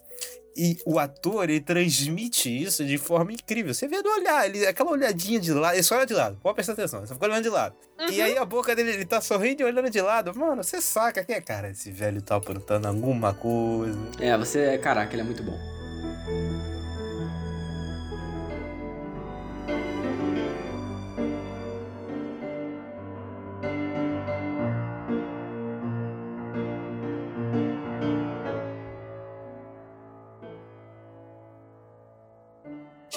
E 0.55 0.77
o 0.85 0.97
ator, 0.97 1.49
ele 1.49 1.59
transmite 1.59 2.49
isso 2.49 2.85
de 2.85 2.97
forma 2.97 3.33
incrível. 3.33 3.73
Você 3.73 3.85
vê 3.87 4.01
do 4.01 4.09
olhar, 4.09 4.47
ele, 4.47 4.65
aquela 4.65 4.89
olhadinha 4.89 5.39
de 5.39 5.53
lado, 5.53 5.75
ele 5.75 5.83
só 5.83 5.97
olha 5.97 6.05
de 6.05 6.15
lado. 6.15 6.39
Pode 6.41 6.55
prestar 6.55 6.73
atenção, 6.73 7.01
você 7.01 7.13
fica 7.13 7.25
olhando 7.27 7.43
de 7.43 7.49
lado. 7.49 7.75
Uhum. 7.99 8.09
E 8.09 8.21
aí 8.21 8.37
a 8.37 8.45
boca 8.45 8.75
dele, 8.75 8.91
ele 8.91 9.05
tá 9.05 9.21
sorrindo 9.21 9.61
e 9.61 9.65
olhando 9.65 9.89
de 9.89 10.01
lado. 10.01 10.33
Mano, 10.35 10.63
você 10.63 10.81
saca 10.81 11.23
que 11.23 11.31
é, 11.31 11.41
cara, 11.41 11.69
esse 11.69 11.91
velho 11.91 12.23
tá 12.23 12.37
aprontando 12.37 12.87
alguma 12.87 13.35
coisa. 13.35 13.99
É, 14.19 14.35
você, 14.35 14.79
caraca, 14.79 15.13
ele 15.13 15.21
é 15.21 15.25
muito 15.25 15.43
bom. 15.43 15.77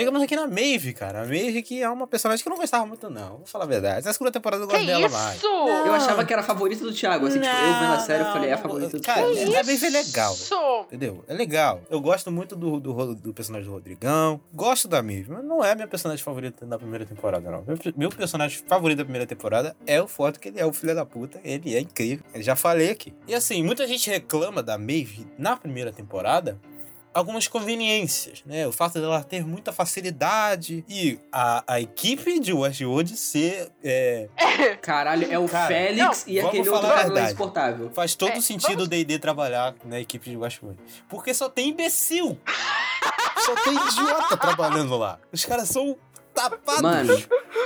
Chegamos 0.01 0.22
aqui 0.22 0.34
na 0.34 0.46
Maeve, 0.46 0.94
cara. 0.94 1.20
A 1.20 1.26
Maeve 1.26 1.61
que 1.61 1.82
é 1.82 1.90
uma 1.90 2.07
personagem 2.07 2.42
que 2.42 2.48
eu 2.48 2.51
não 2.53 2.59
gostava 2.59 2.86
muito, 2.86 3.11
não. 3.11 3.36
Vou 3.36 3.46
falar 3.46 3.64
a 3.64 3.68
verdade. 3.68 4.07
Na 4.07 4.14
segunda 4.14 4.32
temporada 4.32 4.62
eu 4.62 4.66
gosto 4.66 4.86
dela 4.86 5.07
isso? 5.07 5.14
mais. 5.14 5.42
Não. 5.42 5.68
Eu 5.86 5.92
achava 5.92 6.24
que 6.24 6.32
era 6.32 6.40
a 6.40 6.44
favorita 6.44 6.82
do 6.82 6.90
Thiago. 6.90 7.26
Assim, 7.26 7.38
não, 7.38 7.46
tipo, 7.46 7.61
eu 7.61 7.74
vendo 7.74 7.92
a 7.92 7.98
série, 7.98 8.22
eu 8.22 8.32
falei, 8.32 8.48
é 8.48 8.53
a 8.55 8.57
favorita 8.57 8.96
do 8.96 9.03
cara, 9.03 9.30
Thiago. 9.30 9.51
A 9.59 9.62
Maeve 9.62 9.86
é 9.86 9.90
legal. 9.90 10.36
Entendeu? 10.84 11.24
É 11.28 11.34
legal. 11.34 11.82
Eu 11.90 12.01
gosto 12.01 12.32
muito 12.32 12.57
do, 12.57 12.80
do, 12.80 13.14
do, 13.14 13.34
personagem 13.34 13.68
do 13.68 13.74
Rodrigão. 13.74 14.40
Gosto 14.55 14.88
da 14.88 15.03
Maeve, 15.03 15.26
mas 15.28 15.44
não 15.44 15.62
é 15.62 15.74
minha 15.74 15.86
personagem 15.86 16.24
favorita 16.24 16.64
da 16.64 16.78
primeira 16.78 17.05
temporada, 17.05 17.51
não. 17.51 17.62
Meu, 17.66 17.78
meu 17.94 18.09
personagem 18.09 18.59
favorito 18.66 18.96
da 18.96 19.05
primeira 19.05 19.26
temporada 19.26 19.76
é 19.86 20.01
o 20.01 20.09
Forte, 20.09 20.38
que 20.38 20.48
ele 20.48 20.59
é 20.59 20.64
o 20.64 20.72
filho 20.72 20.94
da 20.94 21.05
puta. 21.05 21.38
Ele 21.44 21.76
é 21.76 21.80
incrível. 21.80 22.24
Eu 22.32 22.40
já 22.40 22.57
falei 22.57 22.88
aqui. 22.88 23.12
E 23.28 23.34
assim, 23.34 23.62
muita 23.62 23.86
gente 23.86 24.09
reclama 24.09 24.62
da 24.62 24.78
Maeve 24.78 25.26
na 25.36 25.59
primeira 25.59 25.92
temporada 25.92 26.59
algumas 27.12 27.48
conveniências, 27.48 28.42
né? 28.44 28.66
O 28.66 28.72
fato 28.72 29.00
dela 29.00 29.22
ter 29.22 29.44
muita 29.44 29.72
facilidade 29.72 30.84
e 30.88 31.18
a, 31.32 31.64
a 31.66 31.80
equipe 31.80 32.38
de 32.40 32.52
Westworld 32.52 33.16
ser. 33.16 33.70
É... 33.82 34.28
Caralho, 34.80 35.30
é 35.30 35.38
o 35.38 35.48
cara, 35.48 35.68
Félix 35.68 36.24
não, 36.26 36.32
e 36.32 36.40
aquele 36.40 36.68
outro 36.68 36.88
cara 36.88 37.24
exportável. 37.24 37.90
Faz 37.92 38.14
todo 38.14 38.32
é, 38.32 38.40
sentido 38.40 38.84
o 38.84 38.86
D&D 38.86 39.18
trabalhar 39.18 39.74
na 39.84 40.00
equipe 40.00 40.30
de 40.30 40.36
Westworld. 40.36 40.80
Porque 41.08 41.34
só 41.34 41.48
tem 41.48 41.70
imbecil. 41.70 42.38
só 43.44 43.54
tem 43.56 43.74
idiota 43.74 44.36
trabalhando 44.36 44.96
lá. 44.96 45.18
Os 45.32 45.44
caras 45.44 45.68
são 45.68 45.96
tapados. 46.35 46.83
Mano. 46.83 47.14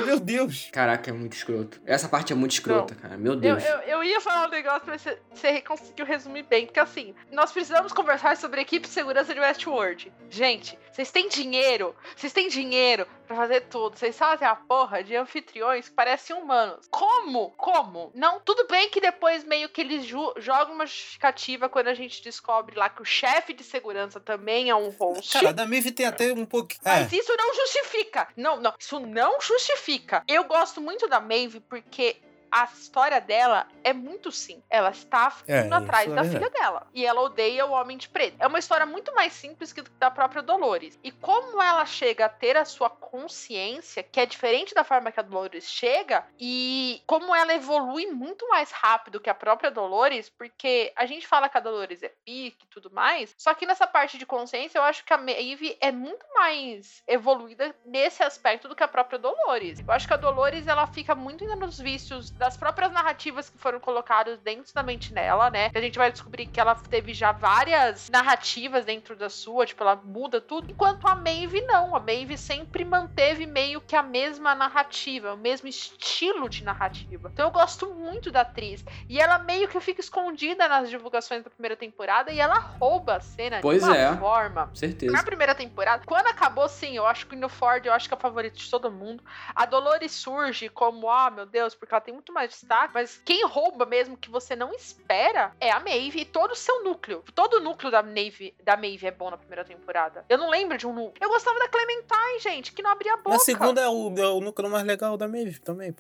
Meu 0.05 0.19
Deus. 0.19 0.69
Caraca, 0.73 1.11
é 1.11 1.13
muito 1.13 1.35
escroto. 1.35 1.81
Essa 1.87 2.09
parte 2.09 2.33
é 2.33 2.37
muito 2.37 2.53
escrota, 2.53 2.95
Não. 2.95 3.01
cara. 3.03 3.17
Meu 3.17 3.37
Deus. 3.37 3.65
Eu, 3.65 3.71
eu, 3.71 3.81
eu, 3.81 4.05
ia 4.05 4.21
falar 4.21 4.49
um 4.49 4.51
negócio, 4.51 4.83
mas 4.87 5.03
você, 5.03 5.19
você 5.33 5.61
conseguiu 5.61 6.05
resumir 6.05 6.43
bem. 6.43 6.67
Porque 6.67 6.81
assim, 6.81 7.15
nós 7.31 7.53
precisamos 7.53 7.93
conversar 7.93 8.37
sobre 8.37 8.61
a 8.61 8.63
equipe 8.63 8.87
de 8.87 8.93
segurança 8.93 9.35
de 9.35 9.41
Westworld. 9.41 10.13
Gente, 10.29 10.79
vocês 10.93 11.11
têm 11.11 11.29
dinheiro? 11.29 11.95
Vocês 12.17 12.33
têm 12.33 12.49
dinheiro 12.49 13.07
para 13.27 13.37
fazer 13.37 13.63
tudo. 13.63 13.99
Vocês 13.99 14.17
fazem 14.17 14.47
a 14.47 14.55
porra 14.55 15.03
de 15.03 15.17
anfitriões 15.17 15.89
que 15.89 15.95
parecem 15.95 16.37
humanos. 16.37 16.87
Como? 16.91 17.51
Como? 17.57 18.13
Não, 18.15 18.41
tudo 18.41 18.67
bem 18.69 18.89
que 18.91 19.01
depois 19.01 19.45
meio 19.45 19.69
que 19.69 19.81
eles 19.81 20.07
jogam 20.07 20.75
uma 20.75 20.87
justificativa 20.87 21.69
quando 21.69 21.89
a 21.89 21.95
gente 21.95 22.23
descobre 22.23 22.77
lá 22.77 22.89
que 22.89 23.03
o 23.03 23.05
chefe 23.05 23.53
de 23.53 23.65
segurança 23.65 24.21
também 24.21 24.71
é 24.71 24.75
um 24.77 24.91
host. 24.91 25.33
Cara, 25.33 25.53
da 25.53 25.67
Mive 25.67 25.91
tem 25.91 26.07
até 26.07 26.33
um 26.33 26.45
pouco. 26.45 26.75
É. 26.85 27.01
Mas 27.01 27.13
isso 27.13 27.35
não 27.37 27.55
justifica. 27.55 28.29
Não, 28.37 28.54
não. 28.61 28.75
Isso 28.79 29.01
não 29.01 29.41
justifica. 29.41 30.23
Eu 30.29 30.45
gosto 30.45 30.81
muito 30.81 31.09
da 31.09 31.21
Maeve 31.21 31.61
porque 31.61 32.17
a 32.55 32.65
história 32.73 33.21
dela 33.21 33.67
é 33.83 33.93
muito 33.93 34.31
sim. 34.31 34.63
Ela 34.71 34.91
está 34.91 35.35
é, 35.49 35.63
indo 35.63 35.75
atrás 35.75 36.09
da 36.15 36.21
é 36.21 36.29
filha 36.29 36.49
dela. 36.49 36.87
E 36.95 37.05
ela 37.05 37.21
odeia 37.21 37.67
o 37.67 37.73
homem 37.73 37.97
de 37.97 38.09
preto. 38.09 38.37
É 38.39 38.47
uma 38.47 38.61
história 38.61 38.87
muito 38.87 39.13
mais 39.13 39.33
simples 39.33 39.73
que 39.73 39.83
da 39.99 40.09
própria 40.09 40.41
Dolores. 40.41 40.97
E 41.03 41.11
como 41.11 41.61
ela 41.61 41.85
chega 41.85 42.27
a 42.27 42.29
ter 42.29 42.57
a 42.57 42.65
sua 42.65 42.89
consciência, 42.89 44.05
que 44.05 44.21
é 44.21 44.27
diferente 44.27 44.73
da 44.73 44.85
forma 44.85 45.11
que 45.11 45.19
a 45.19 45.23
Dolores 45.25 45.69
chega, 45.69 46.25
e 46.39 47.03
como 47.09 47.35
ela 47.35 47.53
evolui 47.53 48.07
muito 48.07 48.49
mais 48.49 48.71
rápido 48.71 49.19
que 49.19 49.29
a 49.29 49.35
própria 49.35 49.69
Dolores, 49.69 50.29
porque 50.29 50.93
a 50.95 51.07
gente 51.07 51.27
fala 51.27 51.49
que 51.49 51.59
a 51.59 51.61
Dolores 51.61 52.05
é 52.05 52.13
pique 52.25 52.67
e 52.67 52.69
tudo 52.69 52.89
mais, 52.89 53.35
só 53.37 53.53
que 53.53 53.67
nessa 53.67 53.87
parte 53.87 54.17
de 54.17 54.25
consciência 54.25 54.79
eu 54.79 54.85
acho 54.85 55.05
que 55.05 55.13
a 55.13 55.19
Maeve 55.19 55.77
é 55.81 55.91
muito 55.91 56.25
mais 56.35 57.03
evoluída 57.09 57.75
nesse 57.85 58.23
aspecto 58.23 58.69
do 58.69 58.77
que 58.77 58.85
a 58.85 58.89
própria 58.89 59.19
Dolores. 59.19 59.81
Eu 59.81 59.93
acho 59.93 60.07
que 60.07 60.15
a 60.15 60.19
Dolores 60.19 60.69
ela 60.69 60.87
fica 60.87 61.17
muito 61.17 61.43
ainda 61.43 61.57
nos 61.57 61.81
vícios 61.81 62.31
das 62.45 62.59
próprias 62.59 62.93
narrativas 62.93 63.49
que 63.49 63.57
foram 63.57 63.81
colocadas 63.81 64.39
dentro 64.41 64.75
da 64.75 64.83
mente 64.83 65.15
dela, 65.15 65.51
né? 65.51 65.71
A 65.75 65.81
gente 65.81 65.97
vai 65.97 66.13
descobrir 66.13 66.47
que 66.47 66.61
ela 66.61 66.75
teve 66.75 67.15
já 67.15 67.33
várias 67.33 68.11
narrativas 68.11 68.85
dentro 68.85 69.17
da 69.17 69.31
sua, 69.31 69.65
tipo, 69.65 69.83
ela 69.83 69.97
muda 69.97 70.43
tudo. 70.43 70.71
Enquanto 70.71 71.09
a 71.09 71.15
Maeve 71.15 71.63
não. 71.63 71.97
A 71.97 72.01
Maeve 72.01 72.37
sempre 72.37 72.85
manteve 72.85 73.47
meio 73.47 73.81
que 73.81 73.97
a 73.97 74.03
mesma 74.03 74.55
narrativa, 74.55 75.33
o 75.33 75.39
mesmo 75.39 75.69
estilo 75.69 76.51
de 76.51 76.63
narrativa. 76.63 77.31
Então 77.33 77.47
eu 77.47 77.51
gosto 77.51 77.95
muito 77.95 78.31
da 78.31 78.43
atriz. 78.43 78.85
E 79.09 79.19
ela 79.19 79.39
meio 79.39 79.67
que 79.67 79.81
fica 79.81 80.03
escondida 80.03 80.69
nas 80.69 80.91
divulgações 80.91 81.43
da 81.43 81.49
primeira 81.49 81.77
temporada 81.77 82.31
e 82.31 82.39
ela 82.39 82.59
rouba 82.59 83.17
a 83.17 83.21
cena 83.21 83.61
pois 83.63 83.83
de 83.83 83.89
uma 83.89 83.97
é. 83.97 84.17
forma. 84.19 84.71
Certeza. 84.75 85.13
Na 85.13 85.23
primeira 85.23 85.55
temporada, 85.55 86.03
quando 86.05 86.27
acabou, 86.27 86.69
sim, 86.69 86.95
eu 86.95 87.07
acho 87.07 87.27
que 87.27 87.37
no 87.37 87.49
Ford, 87.49 87.87
eu 87.87 87.93
acho 87.95 88.07
que 88.07 88.15
é 88.15 88.19
a 88.19 88.21
favorita 88.21 88.57
de 88.57 88.71
todo 88.71 88.93
mundo. 88.93 89.25
A 89.55 89.65
Dolores 89.65 90.13
surge 90.13 90.69
como, 90.69 91.11
ah, 91.11 91.29
oh, 91.29 91.35
meu 91.35 91.47
Deus, 91.47 91.75
porque 91.75 91.95
ela 91.95 92.03
tem 92.03 92.13
muito 92.25 92.33
mais 92.33 92.51
destaque, 92.51 92.95
mas 92.95 93.21
quem 93.23 93.45
rouba 93.45 93.85
mesmo 93.85 94.17
que 94.17 94.31
você 94.31 94.57
não 94.57 94.73
espera 94.73 95.53
é 95.61 95.71
a 95.71 95.79
Maeve 95.79 96.21
e 96.21 96.25
todo 96.25 96.53
o 96.53 96.57
seu 96.57 96.83
núcleo. 96.83 97.23
Todo 97.35 97.59
o 97.59 97.61
núcleo 97.61 97.91
da 97.91 98.03
Maeve, 98.03 98.55
da 98.65 98.77
Maeve 98.77 99.07
é 99.07 99.11
bom 99.11 99.31
na 99.31 99.37
primeira 99.37 99.63
temporada. 99.63 100.25
Eu 100.29 100.39
não 100.39 100.49
lembro 100.49 100.79
de 100.79 100.87
um 100.87 100.95
núcleo. 100.95 101.19
Eu 101.21 101.29
gostava 101.29 101.59
da 101.59 101.69
Clementine, 101.69 102.39
gente, 102.41 102.73
que 102.73 102.83
não 102.83 102.91
abria 102.91 103.13
a 103.13 103.17
boca. 103.19 103.31
Na 103.31 103.39
segunda 103.39 103.83
é 103.83 103.89
o, 103.89 104.15
é 104.17 104.29
o 104.29 104.41
núcleo 104.41 104.71
mais 104.71 104.87
legal 104.87 105.19
da 105.19 105.29
Maeve 105.29 105.59
também. 105.61 105.95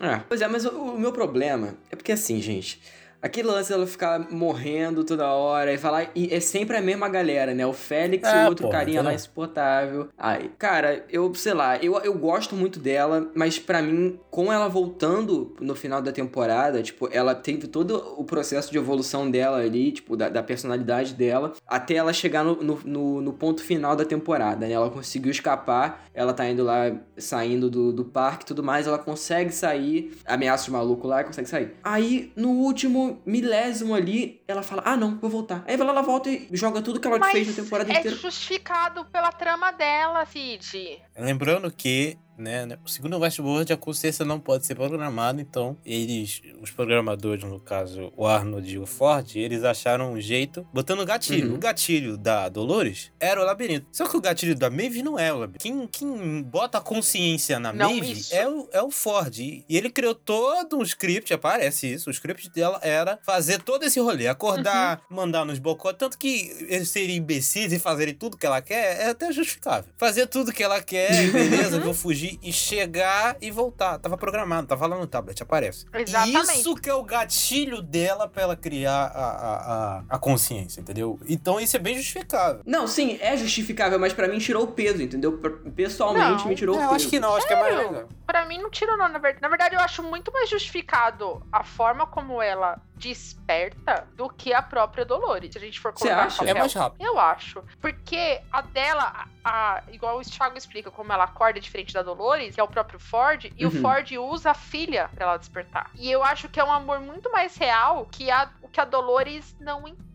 É. 0.00 0.20
Pois 0.28 0.42
é, 0.42 0.48
mas 0.48 0.66
o, 0.66 0.70
o 0.70 0.98
meu 0.98 1.12
problema 1.12 1.74
é 1.90 1.96
porque 1.96 2.12
assim, 2.12 2.42
gente. 2.42 2.82
Aquele 3.22 3.48
lance 3.48 3.68
dela 3.70 3.86
ficar 3.86 4.30
morrendo 4.30 5.04
toda 5.04 5.26
hora 5.30 5.72
e 5.72 5.78
falar. 5.78 6.10
E 6.14 6.32
é 6.32 6.40
sempre 6.40 6.76
a 6.76 6.80
mesma 6.80 7.08
galera, 7.08 7.52
né? 7.54 7.66
O 7.66 7.72
Félix 7.72 8.26
e 8.28 8.32
É, 8.34 8.44
o 8.44 8.48
outro 8.48 8.66
porra, 8.66 8.78
carinha 8.78 9.02
lá 9.02 9.12
insuportável. 9.14 10.08
Ai, 10.16 10.50
cara, 10.58 11.04
eu, 11.10 11.34
sei 11.34 11.52
lá, 11.54 11.76
eu, 11.78 11.98
eu 12.00 12.14
gosto 12.14 12.54
muito 12.56 12.78
dela, 12.78 13.30
mas 13.34 13.58
pra 13.58 13.82
mim, 13.82 14.18
com 14.30 14.52
ela 14.52 14.68
voltando 14.68 15.54
no 15.60 15.74
final 15.74 16.00
da 16.00 16.12
temporada, 16.12 16.82
tipo, 16.82 17.08
ela 17.12 17.34
teve 17.34 17.66
todo 17.66 18.14
o 18.16 18.24
processo 18.24 18.70
de 18.70 18.78
evolução 18.78 19.30
dela 19.30 19.58
ali, 19.58 19.92
tipo, 19.92 20.16
da, 20.16 20.28
da 20.28 20.42
personalidade 20.42 21.14
dela, 21.14 21.52
até 21.66 21.94
ela 21.94 22.12
chegar 22.12 22.42
no, 22.44 22.56
no, 22.62 22.80
no- 22.84 23.20
no 23.20 23.32
ponto 23.32 23.62
final 23.62 23.94
da 23.94 24.04
temporada, 24.04 24.66
né? 24.66 24.72
Ela 24.72 24.88
conseguiu 24.90 25.30
escapar, 25.30 26.04
ela 26.14 26.32
tá 26.32 26.48
indo 26.48 26.62
lá, 26.64 26.90
saindo 27.16 27.68
do, 27.68 27.92
do 27.92 28.04
parque 28.04 28.44
e 28.44 28.46
tudo 28.46 28.62
mais, 28.62 28.86
ela 28.86 28.98
consegue 28.98 29.52
sair, 29.52 30.16
ameaça 30.24 30.70
o 30.70 30.72
maluco 30.72 31.06
lá 31.06 31.20
e 31.20 31.24
consegue 31.24 31.48
sair. 31.48 31.72
Aí, 31.82 32.32
no 32.36 32.50
último 32.50 33.09
milésimo 33.26 33.94
ali, 33.94 34.42
ela 34.46 34.62
fala: 34.62 34.82
Ah, 34.84 34.96
não, 34.96 35.18
vou 35.18 35.30
voltar. 35.30 35.64
Aí 35.66 35.74
ela 35.74 36.02
volta 36.02 36.28
e 36.30 36.48
joga 36.52 36.80
tudo 36.82 37.00
que 37.00 37.06
ela 37.06 37.18
Mas 37.18 37.32
fez 37.32 37.48
na 37.48 37.62
temporada 37.62 37.92
é 37.92 37.98
inteira. 37.98 38.16
justificado 38.16 39.04
pela 39.06 39.30
trama 39.32 39.70
dela, 39.72 40.24
Cid. 40.26 41.00
Lembrando 41.18 41.70
que, 41.70 42.16
né, 42.40 42.78
segundo 42.86 43.16
o 43.16 43.20
Westworld, 43.20 43.72
a 43.72 43.76
consciência 43.76 44.24
não 44.24 44.40
pode 44.40 44.66
ser 44.66 44.74
programada, 44.74 45.40
então 45.40 45.76
eles, 45.84 46.40
os 46.60 46.70
programadores, 46.70 47.44
no 47.44 47.60
caso, 47.60 48.12
o 48.16 48.26
Arnold 48.26 48.68
e 48.72 48.78
o 48.78 48.86
Ford, 48.86 49.36
eles 49.36 49.62
acharam 49.64 50.12
um 50.14 50.20
jeito, 50.20 50.66
botando 50.72 51.00
o 51.00 51.04
gatilho. 51.06 51.50
Uhum. 51.50 51.54
O 51.56 51.58
gatilho 51.58 52.16
da 52.16 52.48
Dolores 52.48 53.12
era 53.20 53.40
o 53.40 53.44
labirinto. 53.44 53.86
Só 53.92 54.06
que 54.08 54.16
o 54.16 54.20
gatilho 54.20 54.54
da 54.56 54.70
Maeve 54.70 55.02
não 55.02 55.18
é 55.18 55.32
o 55.32 55.38
labirinto. 55.38 55.62
Quem, 55.62 55.86
quem 55.86 56.42
bota 56.42 56.78
a 56.78 56.80
consciência 56.80 57.58
na 57.60 57.72
Não, 57.72 57.90
Maeve 57.90 58.12
isso. 58.12 58.34
é 58.34 58.48
o, 58.48 58.68
é 58.72 58.82
o 58.82 58.90
Ford. 58.90 59.38
E 59.38 59.64
ele 59.68 59.90
criou 59.90 60.14
todo 60.14 60.78
um 60.78 60.82
script, 60.82 61.32
aparece 61.34 61.92
isso, 61.92 62.08
o 62.08 62.12
script 62.12 62.50
dela 62.50 62.78
era 62.82 63.18
fazer 63.22 63.60
todo 63.62 63.84
esse 63.84 64.00
rolê, 64.00 64.26
acordar, 64.28 65.00
Uhum. 65.10 65.16
mandar 65.16 65.44
nos 65.44 65.58
bocotes, 65.58 65.98
tanto 65.98 66.16
que 66.18 66.50
eles 66.68 66.88
serem 66.88 67.16
imbecis 67.16 67.72
e 67.72 67.78
fazerem 67.78 68.14
tudo 68.14 68.36
que 68.36 68.46
ela 68.46 68.60
quer, 68.62 69.00
é 69.00 69.08
até 69.10 69.30
justificável. 69.32 69.92
Fazer 69.98 70.26
tudo 70.26 70.52
que 70.52 70.62
ela 70.62 70.80
quer, 70.80 71.10
beleza, 71.30 71.80
vou 71.80 71.92
fugir 71.94 72.29
e 72.42 72.52
chegar 72.52 73.36
e 73.40 73.50
voltar. 73.50 73.98
Tava 73.98 74.16
programado, 74.16 74.66
tava 74.66 74.86
lá 74.86 74.96
no 74.98 75.06
tablet, 75.06 75.42
aparece. 75.42 75.86
Exatamente. 75.92 76.60
Isso 76.60 76.74
que 76.74 76.88
é 76.90 76.94
o 76.94 77.02
gatilho 77.02 77.80
dela 77.82 78.28
pra 78.28 78.42
ela 78.42 78.56
criar 78.56 79.06
a, 79.06 79.24
a, 79.30 79.56
a, 79.98 80.02
a 80.10 80.18
consciência, 80.18 80.80
entendeu? 80.80 81.18
Então 81.28 81.58
isso 81.60 81.76
é 81.76 81.78
bem 81.78 81.96
justificável. 81.96 82.62
Não, 82.66 82.86
sim, 82.86 83.18
é 83.20 83.36
justificável, 83.36 83.98
mas 83.98 84.12
pra 84.12 84.28
mim 84.28 84.38
tirou 84.38 84.64
o 84.64 84.68
peso, 84.68 85.02
entendeu? 85.02 85.38
Pessoalmente 85.74 86.42
Não. 86.42 86.48
me 86.48 86.54
tirou 86.54 86.76
É, 86.76 86.78
o 86.78 86.82
eu 86.82 86.88
peso. 86.90 86.94
acho 86.96 87.08
que 87.08 87.20
não, 87.20 87.34
acho 87.36 87.46
que 87.46 87.52
é 87.52 87.60
mais 87.60 87.76
legal. 87.76 88.08
Pra 88.26 88.44
mim 88.46 88.58
não 88.58 88.70
tirou 88.70 88.96
não, 88.96 89.08
na 89.08 89.18
verdade. 89.18 89.42
Na 89.42 89.48
verdade, 89.48 89.74
eu 89.74 89.80
acho 89.80 90.02
muito 90.02 90.32
mais 90.32 90.48
justificado 90.48 91.42
a 91.52 91.64
forma 91.64 92.06
como 92.06 92.40
ela 92.42 92.80
desperta 93.00 94.06
do 94.14 94.28
que 94.28 94.52
a 94.52 94.62
própria 94.62 95.04
Dolores. 95.04 95.52
Se 95.52 95.58
a 95.58 95.60
gente 95.60 95.80
for 95.80 95.92
Você 95.92 96.04
colocar 96.04 96.22
no 96.22 96.26
acha? 96.28 96.36
papel. 96.38 96.56
É 96.56 96.58
mais 96.58 96.72
rápido. 96.74 97.02
Eu 97.04 97.18
acho. 97.18 97.64
Porque 97.80 98.40
a 98.52 98.60
dela, 98.60 99.26
a, 99.44 99.76
a- 99.78 99.82
igual 99.90 100.18
o 100.18 100.22
Thiago 100.22 100.56
explica, 100.56 100.90
como 100.90 101.12
ela 101.12 101.24
acorda 101.24 101.60
diferente 101.60 101.92
da 101.94 102.02
Dolores, 102.02 102.54
que 102.54 102.60
é 102.60 102.64
o 102.64 102.68
próprio 102.68 102.98
Ford, 103.00 103.50
e 103.56 103.66
o 103.66 103.70
Uhum. 103.74 103.80
Ford 103.80 104.10
usa 104.12 104.50
a 104.50 104.54
filha 104.54 105.08
pra 105.14 105.24
ela 105.26 105.36
despertar. 105.36 105.90
E 105.94 106.10
eu 106.10 106.22
acho 106.22 106.48
que 106.48 106.60
é 106.60 106.64
um 106.64 106.72
amor 106.72 107.00
muito 107.00 107.30
mais 107.32 107.56
real 107.56 108.06
que 108.10 108.30
a, 108.30 108.50
o 108.62 108.68
que 108.68 108.80
a 108.80 108.84
Dolores 108.84 109.56
não 109.60 109.86
entende. 109.88 110.09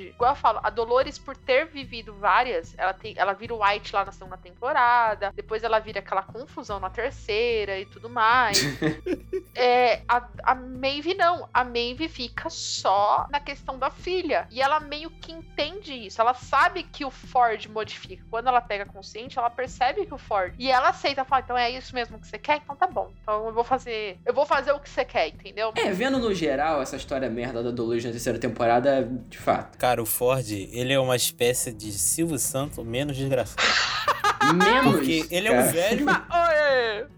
Igual 0.00 0.32
eu 0.32 0.36
falo, 0.36 0.60
a 0.62 0.70
Dolores, 0.70 1.18
por 1.18 1.36
ter 1.36 1.66
vivido 1.66 2.14
várias, 2.14 2.74
ela, 2.78 2.92
tem, 2.92 3.14
ela 3.16 3.32
vira 3.32 3.54
o 3.54 3.62
White 3.64 3.94
lá 3.94 4.04
na 4.04 4.12
segunda 4.12 4.36
temporada, 4.36 5.32
depois 5.34 5.62
ela 5.62 5.78
vira 5.78 6.00
aquela 6.00 6.22
confusão 6.22 6.80
na 6.80 6.90
terceira 6.90 7.78
e 7.78 7.86
tudo 7.86 8.08
mais. 8.08 8.58
É, 9.54 10.02
a, 10.08 10.26
a 10.44 10.54
Maeve 10.54 11.12
não. 11.14 11.48
A 11.52 11.64
Maeve 11.64 12.08
fica 12.08 12.48
só 12.48 13.26
na 13.30 13.40
questão 13.40 13.78
da 13.78 13.90
filha. 13.90 14.46
E 14.50 14.62
ela 14.62 14.78
meio 14.78 15.10
que 15.10 15.32
entende 15.32 15.92
isso. 15.92 16.20
Ela 16.20 16.34
sabe 16.34 16.84
que 16.84 17.04
o 17.04 17.10
Ford 17.10 17.66
modifica. 17.66 18.24
Quando 18.30 18.46
ela 18.46 18.60
pega 18.60 18.86
consciente, 18.86 19.38
ela 19.38 19.50
percebe 19.50 20.06
que 20.06 20.14
o 20.14 20.18
Ford. 20.18 20.54
E 20.56 20.70
ela 20.70 20.90
aceita, 20.90 21.24
fala, 21.24 21.42
então 21.42 21.58
é 21.58 21.68
isso 21.68 21.94
mesmo 21.94 22.18
que 22.18 22.28
você 22.28 22.38
quer? 22.38 22.58
Então 22.58 22.76
tá 22.76 22.86
bom. 22.86 23.12
Então 23.22 23.46
eu 23.46 23.52
vou 23.52 23.64
fazer. 23.64 24.18
Eu 24.24 24.32
vou 24.32 24.46
fazer 24.46 24.72
o 24.72 24.78
que 24.78 24.88
você 24.88 25.04
quer, 25.04 25.28
entendeu? 25.28 25.72
É, 25.76 25.90
vendo 25.90 26.18
no 26.18 26.32
geral 26.32 26.80
essa 26.80 26.96
história 26.96 27.28
merda 27.28 27.62
da 27.62 27.70
Dolores 27.70 28.04
na 28.04 28.12
terceira 28.12 28.38
temporada, 28.38 29.02
de 29.28 29.36
fato. 29.36 29.49
Cara, 29.78 30.02
o 30.02 30.06
Ford, 30.06 30.50
ele 30.50 30.92
é 30.92 31.00
uma 31.00 31.16
espécie 31.16 31.72
de 31.72 31.92
Silvio 31.92 32.38
Santos 32.38 32.84
menos 32.84 33.16
desgraçado. 33.16 33.62
Menos. 34.54 34.92
Porque 34.94 35.26
ele 35.30 35.48
é 35.48 35.52
um 35.52 35.56
cara. 35.56 35.72
velho 35.72 36.06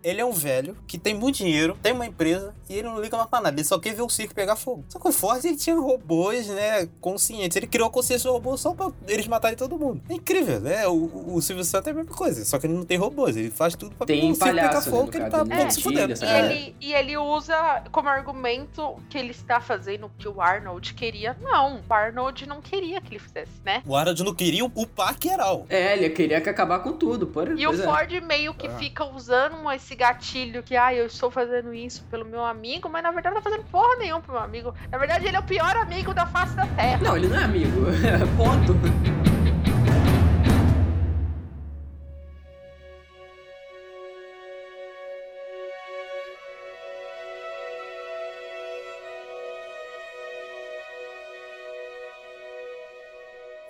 Ele 0.02 0.20
é 0.20 0.24
um 0.24 0.32
velho 0.32 0.76
que 0.86 0.98
tem 0.98 1.14
muito 1.14 1.36
dinheiro, 1.36 1.78
tem 1.82 1.92
uma 1.92 2.06
empresa 2.06 2.54
e 2.68 2.74
ele 2.74 2.88
não 2.88 3.00
liga 3.00 3.16
mais 3.16 3.28
pra 3.28 3.40
nada. 3.40 3.56
Ele 3.60 3.66
só 3.66 3.78
quer 3.78 3.94
ver 3.94 4.02
o 4.02 4.08
circo 4.08 4.34
pegar 4.34 4.56
fogo. 4.56 4.84
Só 4.88 4.98
que 4.98 5.08
o 5.08 5.12
Ford 5.12 5.44
ele 5.44 5.56
tinha 5.56 5.76
robôs, 5.76 6.48
né, 6.48 6.88
conscientes. 7.00 7.56
Ele 7.56 7.66
criou 7.66 7.88
a 7.88 7.90
consciência 7.90 8.28
do 8.28 8.32
robô 8.32 8.56
só 8.56 8.74
pra 8.74 8.90
eles 9.06 9.26
matarem 9.28 9.56
todo 9.56 9.78
mundo. 9.78 10.02
É 10.08 10.14
incrível, 10.14 10.60
né? 10.60 10.86
O, 10.88 11.34
o 11.34 11.42
Silvio 11.42 11.64
Santos 11.64 11.88
é 11.88 11.90
a 11.90 11.94
mesma 11.94 12.14
coisa, 12.14 12.44
só 12.44 12.58
que 12.58 12.66
ele 12.66 12.74
não 12.74 12.84
tem 12.84 12.96
robôs. 12.98 13.36
Ele 13.36 13.50
faz 13.50 13.74
tudo 13.76 13.94
pra 13.94 14.06
Tem 14.06 14.30
o 14.30 14.34
circo 14.34 14.44
pegar 14.50 14.68
palhaço, 14.68 14.90
né, 14.90 14.96
fogo, 14.96 15.10
que 15.10 15.16
ele 15.18 15.30
tá 15.30 15.38
pouco 15.38 15.54
se 15.54 15.64
mastiga, 15.64 15.82
fudendo. 15.82 16.12
essa 16.12 16.24
E 16.24 16.28
galera. 16.28 16.52
ele, 16.52 16.76
e 16.80 16.92
ele 16.94 17.16
usa 17.16 17.84
como 17.92 18.08
argumento 18.08 18.96
que 19.08 19.18
ele 19.18 19.30
está 19.30 19.60
fazendo 19.60 20.06
o 20.06 20.10
que 20.18 20.26
o 20.28 20.40
Arnold 20.40 20.94
queria. 20.94 21.36
Não, 21.40 21.80
o 21.88 21.94
Arnold 21.94 22.46
não 22.46 22.60
queria 22.60 23.00
que 23.00 23.12
ele 23.14 23.18
fizesse, 23.20 23.52
né? 23.64 23.82
O 23.86 23.94
Arnold 23.94 24.24
não 24.24 24.34
queria 24.34 24.64
o 24.64 24.86
parque 24.86 25.28
geral. 25.28 25.66
É, 25.68 25.96
ele 25.96 26.10
queria 26.10 26.40
que 26.40 26.48
acabar 26.48 26.80
com 26.80 26.92
tudo. 26.92 27.11
Por... 27.18 27.58
E 27.58 27.66
o 27.66 27.72
é. 27.72 27.76
Ford 27.76 28.10
meio 28.22 28.54
que 28.54 28.66
Ah. 28.66 28.76
fica 28.78 29.04
usando 29.04 29.70
esse 29.72 29.94
gatilho 29.94 30.62
que, 30.62 30.76
ah, 30.76 30.94
eu 30.94 31.06
estou 31.06 31.30
fazendo 31.30 31.72
isso 31.72 32.04
pelo 32.10 32.24
meu 32.24 32.44
amigo, 32.44 32.88
mas 32.88 33.02
na 33.02 33.10
verdade 33.10 33.34
não 33.34 33.42
tá 33.42 33.50
fazendo 33.50 33.64
porra 33.70 33.96
nenhuma 33.96 34.20
pro 34.20 34.32
meu 34.32 34.42
amigo. 34.42 34.74
Na 34.90 34.98
verdade, 34.98 35.26
ele 35.26 35.36
é 35.36 35.40
o 35.40 35.44
pior 35.44 35.76
amigo 35.76 36.12
da 36.14 36.26
face 36.26 36.54
da 36.54 36.66
Terra. 36.66 37.00
Não, 37.02 37.16
ele 37.16 37.28
não 37.28 37.38
é 37.38 37.44
amigo. 37.44 37.86
Ponto. 38.36 38.72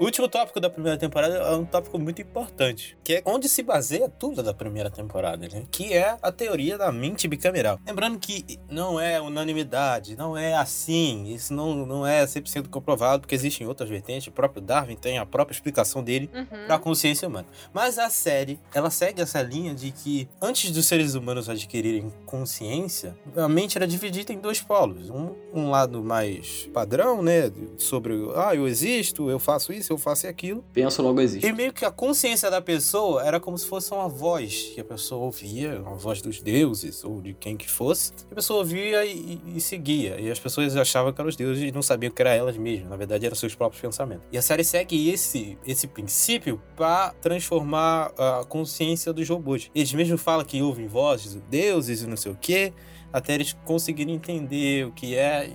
O 0.03 0.05
último 0.05 0.27
tópico 0.29 0.59
da 0.59 0.69
primeira 0.69 0.99
temporada 0.99 1.37
é 1.37 1.55
um 1.55 1.65
tópico 1.65 1.97
muito 1.97 2.21
importante, 2.21 2.99
que 3.05 3.13
é 3.13 3.23
onde 3.25 3.49
se 3.49 3.63
baseia 3.63 4.09
tudo 4.09 4.43
da 4.43 4.53
primeira 4.53 4.91
temporada, 4.91 5.47
né? 5.49 5.63
Que 5.71 5.93
é 5.95 6.19
a 6.21 6.33
teoria 6.33 6.77
da 6.77 6.91
mente 6.91 7.29
bicameral. 7.29 7.79
Lembrando 7.87 8.19
que 8.19 8.59
não 8.69 8.99
é 8.99 9.21
unanimidade, 9.21 10.17
não 10.17 10.37
é 10.37 10.55
assim, 10.55 11.33
isso 11.33 11.55
não, 11.55 11.87
não 11.87 12.05
é 12.05 12.25
100% 12.25 12.67
comprovado, 12.67 13.21
porque 13.21 13.37
existem 13.37 13.65
outras 13.65 13.89
vertentes, 13.89 14.27
o 14.27 14.33
próprio 14.33 14.61
Darwin 14.61 14.97
tem 14.97 15.19
a 15.19 15.25
própria 15.25 15.55
explicação 15.55 16.03
dele 16.03 16.29
Uhum. 16.35 16.47
para 16.67 16.75
a 16.75 16.79
consciência 16.81 17.29
humana. 17.29 17.47
Mas 17.73 17.97
a 17.97 18.11
série, 18.11 18.59
ela 18.75 18.91
segue 18.91 19.23
essa 19.23 19.41
linha 19.41 19.73
de 19.73 19.93
que 19.93 20.29
antes 20.41 20.73
dos 20.73 20.85
seres 20.87 21.15
humanos 21.15 21.49
adquirirem 21.49 22.13
consciência, 22.27 23.17
a 23.37 23.49
mente 23.49 23.79
era 23.79 23.87
dividida 23.87 24.33
em 24.33 24.41
dois 24.41 24.61
polos. 24.61 25.11
Um, 25.11 25.31
um 25.55 25.71
lado 25.71 26.03
mais 26.03 26.69
padrão, 26.75 27.23
né, 27.23 27.53
sobre, 27.79 28.15
ah, 28.35 28.53
eu 28.53 28.67
existo, 28.67 29.31
eu 29.31 29.39
faço 29.39 29.73
isso, 29.73 29.92
eu 29.93 29.99
faço 29.99 30.27
aquilo. 30.27 30.65
Penso 30.73 31.03
logo 31.03 31.21
existe. 31.21 31.47
E 31.47 31.53
meio 31.53 31.73
que 31.73 31.85
a 31.85 31.91
consciência 31.91 32.51
da 32.51 32.61
pessoa 32.61 33.25
era 33.25 33.39
como 33.39 33.57
se 33.57 33.67
fosse 33.67 33.93
uma 33.93 34.09
voz 34.09 34.73
que 34.75 34.81
a 34.81 34.85
pessoa 34.85 35.25
ouvia, 35.25 35.81
uma 35.81 35.97
voz 35.97 36.21
dos 36.21 36.41
deuses 36.41 37.05
ou 37.05 37.21
de 37.21 37.35
quem 37.35 37.57
que 37.57 37.71
fosse. 37.71 38.13
que 38.13 38.33
A 38.33 38.35
pessoa 38.35 38.61
ouvia 38.61 39.05
e, 39.05 39.41
e 39.57 39.61
seguia. 39.61 40.21
E 40.21 40.31
as 40.31 40.39
pessoas 40.39 40.77
achavam 40.77 41.13
que 41.13 41.21
eram 41.21 41.29
os 41.29 41.37
deuses 41.37 41.63
e 41.63 41.73
não 41.73 41.83
sabiam 41.83 42.11
que 42.13 42.21
eram 42.23 42.33
elas 42.33 42.57
mesmas. 42.57 42.91
Na 42.91 42.97
verdade, 42.97 43.27
eram 43.27 43.37
seus 43.37 43.55
próprios 43.55 43.81
pensamentos. 43.81 44.27
E 44.33 44.39
a 44.39 44.43
série 44.43 44.65
segue 44.65 45.11
esse, 45.11 45.59
esse 45.67 45.87
princípio 45.87 46.61
para 46.77 47.11
transformar 47.21 48.13
a 48.19 48.45
consciência 48.49 49.13
dos 49.13 49.29
robôs. 49.29 49.71
Eles 49.75 49.93
mesmos 49.93 50.21
falam 50.21 50.45
que 50.45 50.61
ouvem 50.63 50.87
vozes 50.87 51.33
de 51.33 51.41
deuses 51.41 52.03
e 52.03 52.07
não 52.07 52.17
sei 52.17 52.33
o 52.33 52.37
quê, 52.41 52.73
até 53.13 53.35
eles 53.35 53.53
conseguirem 53.65 54.15
entender 54.15 54.87
o 54.87 54.93
que 54.93 55.15
é 55.15 55.51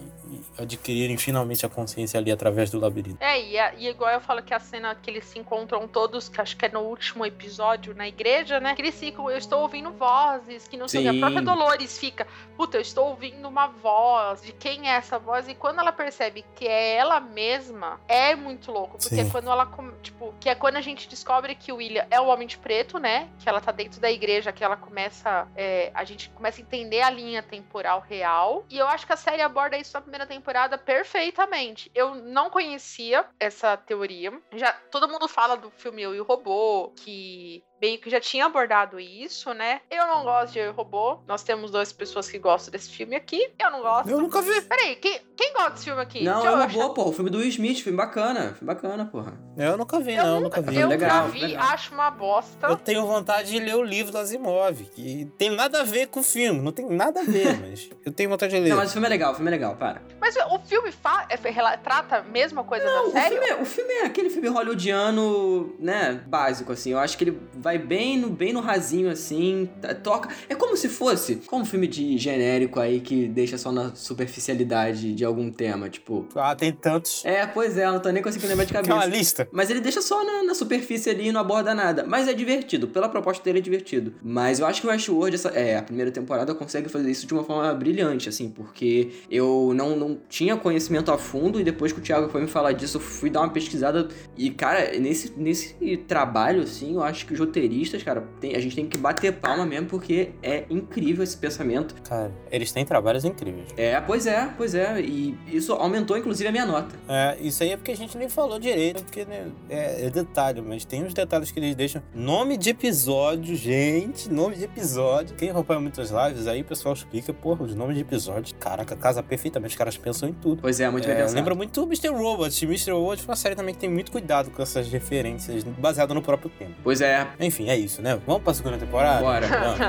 adquirirem 0.58 1.18
finalmente 1.18 1.66
a 1.66 1.70
consciência 1.70 2.20
ali 2.20 2.32
através 2.32 2.70
do 2.72 2.80
labirinto. 2.80 3.18
É, 3.22 3.42
e, 3.42 3.58
a, 3.58 3.74
e 3.76 3.88
igual 3.88 4.12
eu 4.12 4.22
falo 4.22 4.42
que 4.42 4.54
a 4.54 4.60
cena 4.60 4.96
que 4.96 5.10
eles 5.10 5.26
se 5.26 5.40
encontram 5.40 5.88
todos, 5.88 6.30
que 6.30 6.42
acho 6.42 6.56
que 6.56 6.66
é 6.66 6.70
no 6.70 6.82
último 6.82 7.26
episódio 7.26 7.94
na 7.96 8.08
igreja, 8.08 8.60
né? 8.60 8.76
Que 8.76 8.82
eles 8.82 9.00
ficam, 9.00 9.30
eu 9.30 9.38
estou 9.38 9.62
ouvindo 9.62 9.92
vozes, 9.92 10.68
que 10.68 10.78
não 10.78 10.88
sei 10.88 11.08
o 11.08 11.12
que. 11.12 11.18
A 11.18 11.20
própria 11.20 11.42
Dolores 11.42 11.98
fica, 11.98 12.28
puta, 12.56 12.78
eu 12.78 12.82
estou 12.82 13.08
ouvindo 13.10 13.48
uma 13.48 13.68
voz, 13.68 14.42
de 14.42 14.52
quem 14.52 14.90
é 14.90 14.96
essa 14.96 15.20
voz? 15.20 15.48
E 15.48 15.56
quando 15.56 15.80
ela 15.80 15.92
percebe 15.92 16.46
que 16.56 16.68
é 16.68 16.96
ela 16.96 17.20
mesma, 17.20 18.00
é 18.08 18.36
muito 18.36 18.72
louco. 18.72 18.98
Porque 18.98 19.24
Sim. 19.24 19.30
quando 19.30 19.50
ela, 19.50 19.70
tipo, 20.02 20.34
que 20.40 20.50
é 20.50 20.56
quando 20.56 20.78
a 20.78 20.82
gente 20.82 21.08
descobre 21.08 21.56
que 21.56 21.72
o 21.72 21.78
William 21.78 22.06
é 22.10 22.20
o 22.20 22.28
Homem 22.28 22.48
de 22.48 22.58
Preto, 22.58 22.98
né? 22.98 23.30
Que 23.40 23.48
ela 23.48 23.62
tá 23.62 23.72
dentro 23.72 24.00
da 24.00 24.12
igreja, 24.12 24.52
que 24.52 24.64
ela 24.64 24.76
começa, 24.76 25.48
é, 25.56 25.92
a 25.94 26.04
gente 26.04 26.30
começa 26.30 26.62
a 26.62 26.64
entender 26.64 27.02
a 27.02 27.10
linha 27.10 27.42
temporal 27.42 28.04
real. 28.08 28.66
E 28.70 28.78
eu 28.78 28.88
acho 28.88 29.06
que 29.06 29.14
a 29.14 29.18
série 29.18 29.42
aborda 29.42 29.78
isso 29.78 29.94
na 29.94 30.02
primeira 30.02 30.17
temporada 30.26 30.78
perfeitamente. 30.78 31.92
Eu 31.94 32.16
não 32.16 32.50
conhecia 32.50 33.26
essa 33.40 33.78
teoria. 33.78 34.32
Já 34.54 34.74
todo 34.74 35.08
mundo 35.08 35.28
fala 35.28 35.56
do 35.56 35.70
filme 35.72 36.02
Eu 36.02 36.16
e 36.16 36.20
o 36.20 36.24
Robô, 36.24 36.94
que 36.96 37.64
meio 37.82 38.00
que 38.00 38.10
já 38.10 38.20
tinha 38.20 38.46
abordado 38.46 39.00
isso, 39.00 39.54
né? 39.54 39.82
Eu 39.90 40.06
não 40.08 40.24
gosto 40.24 40.54
de 40.54 40.60
Eu 40.60 40.66
e 40.66 40.70
o 40.70 40.74
Robô. 40.74 41.20
Nós 41.28 41.44
temos 41.44 41.72
duas 41.72 41.92
pessoas 41.94 42.30
que 42.30 42.38
gostam 42.40 42.72
desse 42.72 42.90
filme 42.90 43.16
aqui. 43.16 43.50
Eu 43.60 43.72
não 43.72 43.82
gosto. 43.82 44.10
Eu 44.10 44.20
nunca 44.20 44.42
vi. 44.42 44.62
Peraí, 44.62 44.96
quem, 44.96 45.20
quem 45.36 45.54
gosta 45.54 45.72
desse 45.72 45.86
filme 45.86 46.02
aqui? 46.02 46.24
Não, 46.24 46.42
Deixa 46.42 46.50
é 46.50 46.54
achar. 46.66 46.74
boa, 46.74 46.94
porra. 46.94 47.10
O 47.10 47.14
filme 47.14 47.30
do 47.30 47.38
Will 47.40 47.48
Smith, 47.50 47.82
filme 47.82 47.98
bacana. 47.98 48.54
Filme 48.58 48.74
bacana, 48.74 49.06
porra. 49.06 49.38
Eu 49.58 49.78
nunca 49.78 50.00
vi, 50.00 50.16
Eu 50.16 50.24
não, 50.26 50.40
nunca- 50.42 50.60
nunca 50.62 50.72
vi. 50.72 50.78
Eu 50.80 50.88
Legal, 50.90 51.10
já 51.10 51.28
vi, 51.28 51.42
legal. 51.42 51.66
acho 51.70 51.94
uma 51.94 52.10
bosta. 52.12 52.68
Eu 52.68 52.78
tenho 52.78 53.06
vontade 53.06 53.50
de 53.52 53.60
ler 53.60 53.76
o 53.76 53.84
livro 53.84 54.12
do 54.12 54.18
Asimov, 54.18 54.84
que 54.94 55.26
tem 55.38 55.50
nada 55.50 55.82
a 55.82 55.84
ver 55.84 56.08
com 56.08 56.20
o 56.20 56.24
filme, 56.24 56.60
não 56.62 56.72
tem 56.72 56.86
nada 56.90 57.22
a 57.22 57.24
ver, 57.24 57.58
mas 57.62 57.90
eu 58.06 58.12
tenho 58.12 58.30
vontade 58.30 58.54
de 58.56 58.60
ler. 58.62 58.70
Não, 58.70 58.78
mas 58.78 58.90
o 58.90 58.94
filme 58.94 59.08
é 59.08 59.10
legal, 59.10 59.32
o 59.32 59.36
filme 59.36 59.50
é 59.50 59.52
legal, 59.52 59.76
para. 59.76 60.02
Mas 60.20 60.36
o 60.36 60.60
filme 60.60 60.92
fa- 60.92 61.26
é, 61.30 61.38
trata 61.78 62.18
a 62.18 62.22
mesma 62.24 62.64
coisa 62.64 62.86
Não, 62.86 63.04
da 63.04 63.10
o 63.10 63.12
série? 63.12 63.36
filme, 63.36 63.50
é, 63.50 63.56
o 63.62 63.66
filme 63.66 63.94
é 63.94 64.06
aquele 64.06 64.30
filme 64.30 64.48
hollywoodiano, 64.48 65.76
né, 65.80 66.22
básico, 66.28 66.72
assim. 66.72 66.92
Eu 66.92 67.00
acho 67.00 67.18
que 67.18 67.24
ele 67.26 67.42
vai 67.68 67.78
bem 67.78 68.18
no, 68.18 68.30
bem 68.30 68.54
no 68.54 68.62
rasinho, 68.62 69.10
assim, 69.10 69.70
toca... 70.02 70.30
É 70.48 70.56
como 70.56 70.78
se 70.78 70.88
fosse, 70.88 71.36
como 71.48 71.64
um 71.64 71.66
filme 71.66 71.86
de 71.86 72.18
genérico 72.18 72.80
aí 72.80 73.02
que 73.02 73.28
deixa 73.28 73.58
só 73.58 73.74
na 73.74 73.94
superficialidade 73.94 75.14
de 75.14 75.26
algum 75.26 75.52
tema, 75.52 75.90
tipo... 75.90 76.26
Ah, 76.34 76.56
tem 76.56 76.72
tantos. 76.72 77.26
É, 77.26 77.46
pois 77.46 77.78
é, 77.78 77.86
eu 77.86 77.92
não 77.92 78.00
tô 78.00 78.10
nem 78.10 78.24
conseguindo 78.24 78.48
lembrar 78.48 78.64
de 78.64 78.72
Que 78.72 78.78
é 78.78 78.82
uma 78.82 79.02
cabeça. 79.02 79.18
lista. 79.18 79.48
Mas 79.52 79.70
ele 79.70 79.82
deixa 79.82 80.02
só 80.02 80.24
na, 80.24 80.44
na 80.44 80.54
superfície 80.54 81.10
ali 81.10 81.28
e 81.28 81.32
não 81.34 81.42
aborda 81.42 81.76
nada. 81.76 82.06
Mas 82.08 82.30
é 82.30 82.34
divertido. 82.34 82.88
Pela 82.88 83.10
proposta 83.10 83.44
dele 83.44 83.60
é 83.60 83.62
divertido. 83.62 84.14
Mas 84.24 84.60
eu 84.62 84.66
acho 84.66 84.80
que 84.80 84.88
o 84.88 84.90
Westworld, 84.90 85.36
essa, 85.36 85.50
é, 85.50 85.78
a 85.78 85.84
primeira 85.84 86.10
temporada, 86.10 86.56
consegue 86.56 86.88
fazer 86.88 87.12
isso 87.12 87.28
de 87.28 87.34
uma 87.34 87.44
forma 87.44 87.74
brilhante, 87.74 88.30
assim. 88.30 88.50
Porque 88.50 89.10
eu 89.30 89.74
não, 89.76 89.98
não 89.98 90.18
tinha 90.30 90.56
conhecimento 90.56 91.12
a 91.12 91.18
fundo 91.18 91.60
e 91.60 91.66
depois 91.66 91.92
que 91.92 92.00
o 92.00 92.02
Thiago 92.02 92.30
foi 92.30 92.40
me 92.40 92.48
falar 92.48 92.72
disso, 92.72 92.96
eu 92.96 93.02
fui 93.02 93.30
dar 93.30 93.42
uma 93.42 93.50
pesquisada. 93.50 94.08
E, 94.38 94.52
cara, 94.52 94.98
nesse, 94.98 95.34
nesse 95.36 95.98
trabalho, 96.08 96.62
assim, 96.62 96.94
eu 96.94 97.04
acho 97.04 97.26
que 97.26 97.34
os 97.34 97.40
roteiristas, 97.58 98.04
cara, 98.04 98.24
tem- 98.40 98.56
a 98.56 98.60
gente 98.60 98.76
tem 98.76 98.86
que 98.88 98.98
bater 98.98 99.34
palma 99.34 99.66
mesmo 99.66 99.88
porque 99.88 100.30
é 100.44 100.66
incrível 100.70 101.24
esse 101.24 101.36
pensamento. 101.38 101.96
Cara, 102.04 102.32
eles 102.52 102.72
têm 102.72 102.86
trabalhos 102.86 103.26
incríveis. 103.26 103.68
É, 103.76 104.00
pois 104.00 104.28
é, 104.28 104.50
pois 104.58 104.76
é. 104.76 105.02
E 105.02 105.38
isso 105.48 105.74
aumentou, 105.74 106.18
inclusive, 106.18 106.48
a 106.48 106.52
minha 106.52 106.66
nota. 106.66 106.96
É, 107.08 107.38
isso 107.42 107.64
aí 107.64 107.72
é 107.72 107.78
porque 107.78 107.92
a 107.92 107.96
gente 107.96 108.18
nem 108.18 108.30
falou 108.30 108.60
direito, 108.60 109.04
porque 109.04 109.26
né, 109.26 109.48
é, 109.70 110.06
é 110.06 110.10
detalhe, 110.10 110.62
mas 110.62 110.86
tem 110.86 111.04
uns 111.04 111.14
detalhes 111.14 111.52
que 111.52 111.60
eles 111.60 111.76
deixam. 111.76 112.02
Nome 112.14 112.58
de 112.58 112.70
episódio, 112.70 113.56
gente, 113.56 114.30
nome 114.32 114.56
de 114.56 114.64
episódio. 114.64 115.36
Quem 115.36 115.50
acompanha 115.50 115.80
muitas 115.80 116.12
lives 116.12 116.48
aí, 116.48 116.62
o 116.62 116.66
pessoal 116.66 116.94
explica, 116.94 117.34
porra, 117.34 117.64
os 117.64 117.76
nomes 117.76 117.96
de 117.96 118.02
episódios. 118.02 118.54
Caraca, 118.60 118.96
casa 118.96 119.22
perfeitamente, 119.24 119.72
os 119.72 119.78
caras 119.78 119.98
pensam 119.98 120.30
em 120.30 120.34
tudo. 120.34 120.62
Pois 120.62 120.80
é, 120.80 120.90
muito 120.90 121.06
bem 121.06 121.14
É, 121.16 121.18
pensado. 121.20 121.36
lembra 121.36 121.56
muito 121.56 121.82
o 121.82 121.86
Mr. 121.86 122.10
Robot. 122.10 122.66
Mr. 122.66 122.92
Robot 122.92 123.18
foi 123.22 123.30
uma 123.30 123.36
série 123.36 123.56
também 123.56 123.74
que 123.74 123.80
tem 123.80 123.90
muito 123.90 124.12
cuidado 124.12 124.50
com 124.52 124.62
essas 124.62 124.88
referências, 124.88 125.64
baseado 125.64 126.14
no 126.14 126.22
próprio 126.22 126.50
tempo. 126.50 126.74
Pois 126.84 127.02
é, 127.02 127.28
Enfim, 127.48 127.70
é 127.70 127.78
isso, 127.78 128.02
né? 128.02 128.20
Vamos 128.28 128.44
pra 128.44 128.54
segunda 128.54 128.78
temporada? 128.78 129.22
Bora. 129.22 129.48
Vamos. 129.48 129.80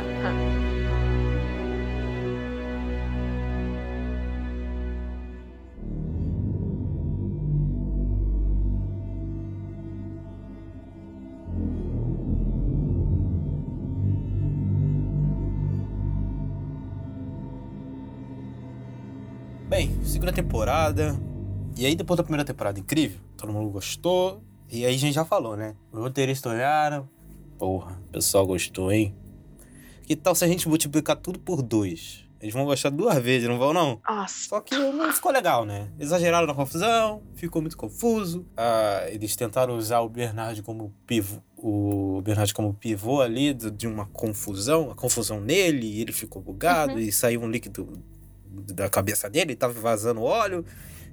Bem, 19.69 19.99
segunda 20.05 20.33
temporada. 20.33 21.19
E 21.77 21.85
aí, 21.85 21.97
depois 21.97 22.17
da 22.17 22.23
primeira 22.23 22.45
temporada 22.45 22.79
incrível, 22.79 23.19
todo 23.37 23.53
mundo 23.53 23.69
gostou. 23.69 24.41
E 24.71 24.85
aí 24.85 24.95
a 24.95 24.99
gente 24.99 25.15
já 25.15 25.25
falou, 25.25 25.57
né? 25.57 25.75
Os 25.91 25.99
roteiristas 25.99 26.53
olharam. 26.53 27.18
Porra, 27.59 28.01
o 28.09 28.13
pessoal 28.13 28.47
gostou, 28.47 28.91
hein? 28.93 29.15
Que 30.05 30.17
tal 30.17 30.35
se 30.35 30.45
a 30.45 30.49
gente 30.49 30.69
multiplicar 30.69 31.17
tudo 31.17 31.39
por 31.39 31.61
dois? 31.63 32.25
Eles 32.41 32.55
vão 32.55 32.65
gostar 32.65 32.91
duas 32.91 33.19
vezes, 33.19 33.49
não 33.49 33.59
vão, 33.59 33.73
não? 33.73 34.01
Nossa. 34.09 34.49
Só 34.49 34.61
que 34.61 34.75
não 34.77 35.13
ficou 35.13 35.33
legal, 35.33 35.65
né? 35.65 35.91
Exageraram 35.99 36.47
na 36.47 36.55
confusão, 36.55 37.21
ficou 37.35 37.61
muito 37.61 37.77
confuso. 37.77 38.47
Ah, 38.57 39.07
eles 39.09 39.35
tentaram 39.35 39.77
usar 39.77 40.01
o 40.01 40.09
Bernard 40.09 40.63
como 40.63 40.95
pivô, 41.05 41.41
o 41.57 42.23
Bernard 42.23 42.55
como 42.55 42.73
pivô 42.73 43.21
ali 43.21 43.53
de 43.53 43.71
de 43.73 43.89
uma 43.89 44.07
confusão, 44.07 44.89
a 44.91 44.95
confusão 44.95 45.41
nele, 45.41 45.85
e 45.87 46.01
ele 46.01 46.13
ficou 46.13 46.41
bugado 46.41 46.93
Uhum. 46.93 46.99
e 47.01 47.11
saiu 47.11 47.43
um 47.43 47.51
líquido 47.51 48.01
da 48.73 48.89
cabeça 48.89 49.29
dele, 49.29 49.57
tava 49.57 49.73
vazando 49.81 50.23
óleo. 50.23 50.65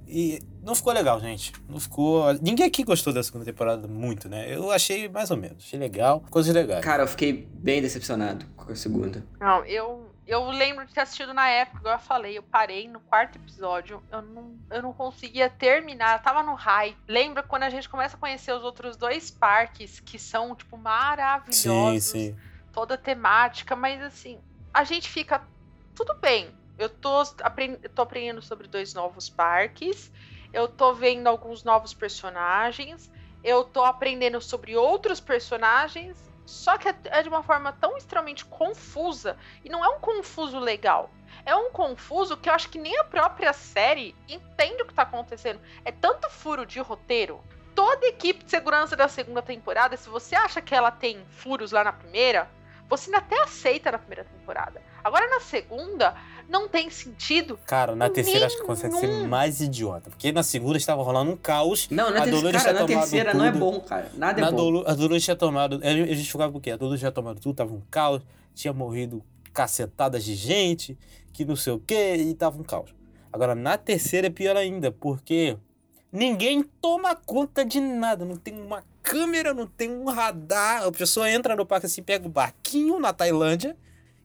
E 0.06 0.40
não 0.62 0.74
ficou 0.74 0.92
legal, 0.92 1.20
gente. 1.20 1.52
Não 1.68 1.80
ficou. 1.80 2.32
Ninguém 2.34 2.66
aqui 2.66 2.84
gostou 2.84 3.12
da 3.12 3.22
segunda 3.22 3.44
temporada 3.44 3.88
muito, 3.88 4.28
né? 4.28 4.54
Eu 4.54 4.70
achei 4.70 5.08
mais 5.08 5.30
ou 5.30 5.36
menos. 5.36 5.64
Achei 5.64 5.78
legal, 5.78 6.24
coisas 6.30 6.54
legais. 6.54 6.84
Cara, 6.84 7.02
eu 7.02 7.08
fiquei 7.08 7.48
bem 7.52 7.82
decepcionado 7.82 8.46
com 8.56 8.70
a 8.70 8.76
segunda. 8.76 9.24
Não, 9.40 9.64
eu, 9.64 10.08
eu 10.26 10.48
lembro 10.50 10.86
de 10.86 10.92
ter 10.92 11.00
assistido 11.00 11.34
na 11.34 11.48
época, 11.48 11.78
igual 11.78 11.94
eu 11.94 12.00
falei, 12.00 12.38
eu 12.38 12.42
parei 12.42 12.88
no 12.88 13.00
quarto 13.00 13.36
episódio, 13.36 14.02
eu 14.10 14.22
não, 14.22 14.56
eu 14.70 14.82
não 14.82 14.92
conseguia 14.92 15.48
terminar, 15.50 16.18
eu 16.18 16.22
tava 16.22 16.42
no 16.42 16.54
high. 16.54 16.96
Lembra 17.08 17.42
quando 17.42 17.64
a 17.64 17.70
gente 17.70 17.88
começa 17.88 18.16
a 18.16 18.20
conhecer 18.20 18.52
os 18.52 18.62
outros 18.62 18.96
dois 18.96 19.30
parques 19.30 20.00
que 20.00 20.18
são, 20.18 20.54
tipo, 20.54 20.76
sim, 20.76 20.82
maravilhosos, 20.82 22.10
sim. 22.10 22.36
toda 22.72 22.94
a 22.94 22.98
temática, 22.98 23.74
mas 23.74 24.02
assim, 24.02 24.38
a 24.72 24.84
gente 24.84 25.08
fica. 25.08 25.42
Tudo 25.94 26.14
bem. 26.14 26.55
Eu 26.78 26.88
tô, 26.88 27.22
apren- 27.42 27.78
eu 27.82 27.88
tô 27.90 28.02
aprendendo 28.02 28.42
sobre 28.42 28.68
dois 28.68 28.94
novos 28.94 29.28
parques. 29.30 30.12
Eu 30.52 30.68
tô 30.68 30.92
vendo 30.92 31.26
alguns 31.26 31.64
novos 31.64 31.94
personagens. 31.94 33.10
Eu 33.42 33.64
tô 33.64 33.84
aprendendo 33.84 34.40
sobre 34.40 34.76
outros 34.76 35.20
personagens. 35.20 36.24
Só 36.44 36.78
que 36.78 36.88
é- 36.88 36.96
é 37.06 37.22
de 37.22 37.28
uma 37.28 37.42
forma 37.42 37.72
tão 37.72 37.96
extremamente 37.96 38.44
confusa. 38.44 39.36
E 39.64 39.68
não 39.68 39.84
é 39.84 39.88
um 39.88 39.98
confuso 40.00 40.58
legal. 40.58 41.10
É 41.44 41.54
um 41.54 41.70
confuso 41.70 42.36
que 42.36 42.48
eu 42.48 42.54
acho 42.54 42.68
que 42.68 42.78
nem 42.78 42.96
a 42.98 43.04
própria 43.04 43.52
série 43.52 44.14
entende 44.28 44.82
o 44.82 44.86
que 44.86 44.94
tá 44.94 45.02
acontecendo. 45.02 45.60
É 45.84 45.90
tanto 45.90 46.30
furo 46.30 46.64
de 46.64 46.78
roteiro. 46.80 47.42
Toda 47.74 48.06
equipe 48.06 48.44
de 48.44 48.50
segurança 48.50 48.96
da 48.96 49.06
segunda 49.08 49.42
temporada, 49.42 49.96
se 49.96 50.08
você 50.08 50.34
acha 50.34 50.62
que 50.62 50.74
ela 50.74 50.90
tem 50.90 51.26
furos 51.26 51.72
lá 51.72 51.84
na 51.84 51.92
primeira, 51.92 52.50
você 52.88 53.10
ainda 53.10 53.18
até 53.18 53.42
aceita 53.42 53.92
na 53.92 53.98
primeira 53.98 54.24
temporada. 54.24 54.80
Agora 55.04 55.28
na 55.28 55.40
segunda, 55.40 56.16
não 56.48 56.68
tem 56.68 56.88
sentido. 56.90 57.58
Cara, 57.66 57.94
na 57.96 58.08
terceira 58.10 58.46
acho 58.46 58.56
que 58.58 58.64
consegue 58.64 58.94
ser 58.96 59.06
Nenhum. 59.08 59.28
mais 59.28 59.60
idiota. 59.60 60.10
Porque 60.10 60.30
na 60.32 60.42
segunda 60.42 60.76
estava 60.76 61.02
rolando 61.02 61.32
um 61.32 61.36
caos. 61.36 61.88
Não, 61.90 62.10
na, 62.10 62.20
A 62.20 62.24
ter- 62.24 62.30
Dolores 62.30 62.62
cara, 62.62 62.74
tinha 62.84 62.96
na 62.96 63.00
terceira 63.02 63.34
não 63.34 63.44
é 63.44 63.50
tudo. 63.52 63.58
bom, 63.60 63.80
cara. 63.80 64.10
Nada 64.14 64.40
Na 64.40 64.48
é 64.48 64.50
bom. 64.50 64.56
Dolu, 64.56 64.84
a 64.86 64.94
Dolores 64.94 65.24
tinha 65.24 65.36
tomado. 65.36 65.80
A 65.82 66.14
gente 66.14 66.30
ficava 66.30 66.56
o 66.56 66.60
quê? 66.60 66.70
A 66.70 66.76
Dolores 66.76 67.00
tinha 67.00 67.12
tomado 67.12 67.40
tudo, 67.40 67.54
tava 67.56 67.72
um 67.74 67.82
caos, 67.90 68.22
tinha 68.54 68.72
morrido 68.72 69.22
cacetadas 69.52 70.24
de 70.24 70.34
gente, 70.34 70.96
que 71.32 71.44
não 71.44 71.56
sei 71.56 71.72
o 71.72 71.78
quê, 71.78 72.14
e 72.16 72.34
tava 72.34 72.60
um 72.60 72.64
caos. 72.64 72.94
Agora, 73.32 73.54
na 73.54 73.76
terceira 73.76 74.26
é 74.26 74.30
pior 74.30 74.56
ainda, 74.56 74.90
porque 74.92 75.56
ninguém 76.12 76.62
toma 76.80 77.14
conta 77.14 77.64
de 77.64 77.80
nada. 77.80 78.24
Não 78.24 78.36
tem 78.36 78.58
uma 78.60 78.82
câmera, 79.02 79.52
não 79.54 79.66
tem 79.66 79.90
um 79.90 80.04
radar. 80.06 80.84
A 80.84 80.92
pessoa 80.92 81.30
entra 81.30 81.54
no 81.56 81.66
parque 81.66 81.86
assim, 81.86 82.02
pega 82.02 82.26
o 82.26 82.30
barquinho 82.30 82.98
na 82.98 83.12
Tailândia 83.12 83.76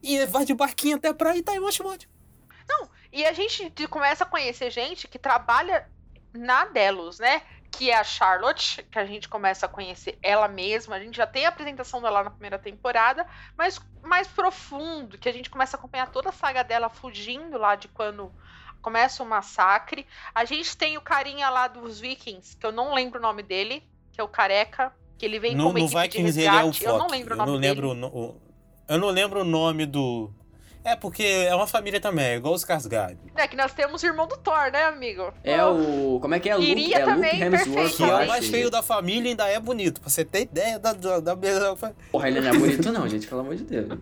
e 0.02 0.26
vai 0.26 0.45
de 0.45 0.54
barquinho 0.54 0.97
até 0.97 1.08
a 1.10 1.14
praia 1.14 1.38
e 1.38 1.43
tá 1.43 1.54
em 1.56 1.60
Washington. 1.60 1.97
E 3.14 3.26
a 3.26 3.34
gente 3.34 3.70
de- 3.72 3.89
começa 3.89 4.24
a 4.24 4.28
conhecer 4.28 4.72
gente 4.72 5.06
que 5.06 5.20
trabalha 5.20 5.86
na 6.34 6.64
Delos, 6.64 7.20
né? 7.20 7.41
Que 7.70 7.91
é 7.91 7.95
a 7.97 8.06
Charlotte, 8.06 8.84
que 8.89 8.97
a 8.97 9.06
gente 9.06 9.28
começa 9.28 9.66
a 9.66 9.70
conhecer 9.70 10.18
ela 10.24 10.47
mesma. 10.47 10.95
A 10.95 10.99
gente 10.99 11.18
já 11.18 11.28
tem 11.28 11.45
a 11.45 11.49
apresentação 11.49 12.02
dela 12.02 12.24
na 12.24 12.30
primeira 12.32 12.58
temporada, 12.58 13.28
mas 13.58 13.82
mais 14.02 14.30
profundo, 14.30 15.18
que 15.18 15.28
a 15.28 15.34
gente 15.34 15.49
começa 15.49 15.76
a 15.76 15.78
acompanhar 15.80 16.10
toda 16.10 16.30
a 16.30 16.32
saga 16.32 16.64
dela 16.64 16.88
fugindo 16.89 17.58
lá 17.58 17.76
de 17.76 17.89
quando 17.89 18.32
começa 18.82 19.22
o 19.22 19.26
massacre. 19.26 20.08
A 20.34 20.45
gente 20.45 20.78
tem 20.78 20.97
o 20.97 21.02
carinha 21.02 21.49
lá 21.49 21.68
dos 21.68 21.99
Vikings, 21.99 22.56
que 22.56 22.66
eu 22.66 22.72
não 22.72 22.93
lembro 22.93 23.20
o 23.20 23.22
nome 23.22 23.43
dele, 23.43 23.84
que 24.14 24.22
é 24.22 24.24
o 24.24 24.28
careca, 24.30 24.93
que 25.18 25.26
ele 25.26 25.38
vem 25.38 25.54
No, 25.54 25.66
como 25.66 25.80
no 25.80 25.86
equipe 25.86 26.02
Vikings 26.02 26.34
de 26.34 26.39
ele 26.39 26.47
é 26.47 26.64
o 26.64 26.68
resgate. 26.68 26.86
eu 26.86 26.97
não 26.97 27.08
lembro 27.08 27.32
o 27.32 27.34
Eu 27.34 27.38
nome 27.39 27.52
não 27.52 27.60
dele. 27.60 27.74
lembro 27.74 27.89
o 27.89 27.93
no- 27.93 28.08
o- 28.08 28.51
Eu 28.88 28.97
não 28.97 29.09
lembro 29.09 29.41
o 29.41 29.43
nome 29.45 29.86
do. 29.86 30.32
É, 30.84 30.95
porque 30.95 31.23
é 31.23 31.53
uma 31.53 31.67
família 31.67 32.01
também, 32.01 32.25
é 32.25 32.36
igual 32.38 32.55
os 32.55 32.63
Skarsgård. 32.63 33.15
É 33.36 33.47
que 33.47 33.55
nós 33.55 33.71
temos 33.71 34.01
o 34.01 34.05
irmão 34.05 34.25
do 34.27 34.36
Thor, 34.38 34.71
né, 34.71 34.86
amigo? 34.86 35.32
É 35.43 35.63
o. 35.63 36.17
Como 36.19 36.34
é 36.34 36.39
que 36.39 36.49
é? 36.49 36.55
Luke, 36.55 36.67
Iria 36.71 36.97
é 36.97 37.05
Luke 37.05 37.13
também, 37.15 37.41
Hemsworth. 37.41 37.65
perfeito. 37.75 37.97
Que 37.97 38.03
é 38.03 38.15
o 38.15 38.27
mais 38.27 38.47
feio 38.47 38.69
da 38.71 38.82
família 38.82 39.27
e 39.27 39.32
ainda 39.32 39.47
é 39.47 39.59
bonito. 39.59 40.01
Pra 40.01 40.09
você 40.09 40.25
ter 40.25 40.41
ideia 40.41 40.79
da, 40.79 40.93
da, 40.93 41.19
da 41.19 41.36
beleza. 41.36 41.95
Porra, 42.11 42.27
ele 42.27 42.41
não 42.41 42.49
é 42.49 42.53
bonito, 42.57 42.91
não, 42.91 43.07
gente, 43.07 43.27
pelo 43.27 43.41
amor 43.41 43.55
de 43.55 43.63
Deus. 43.63 43.99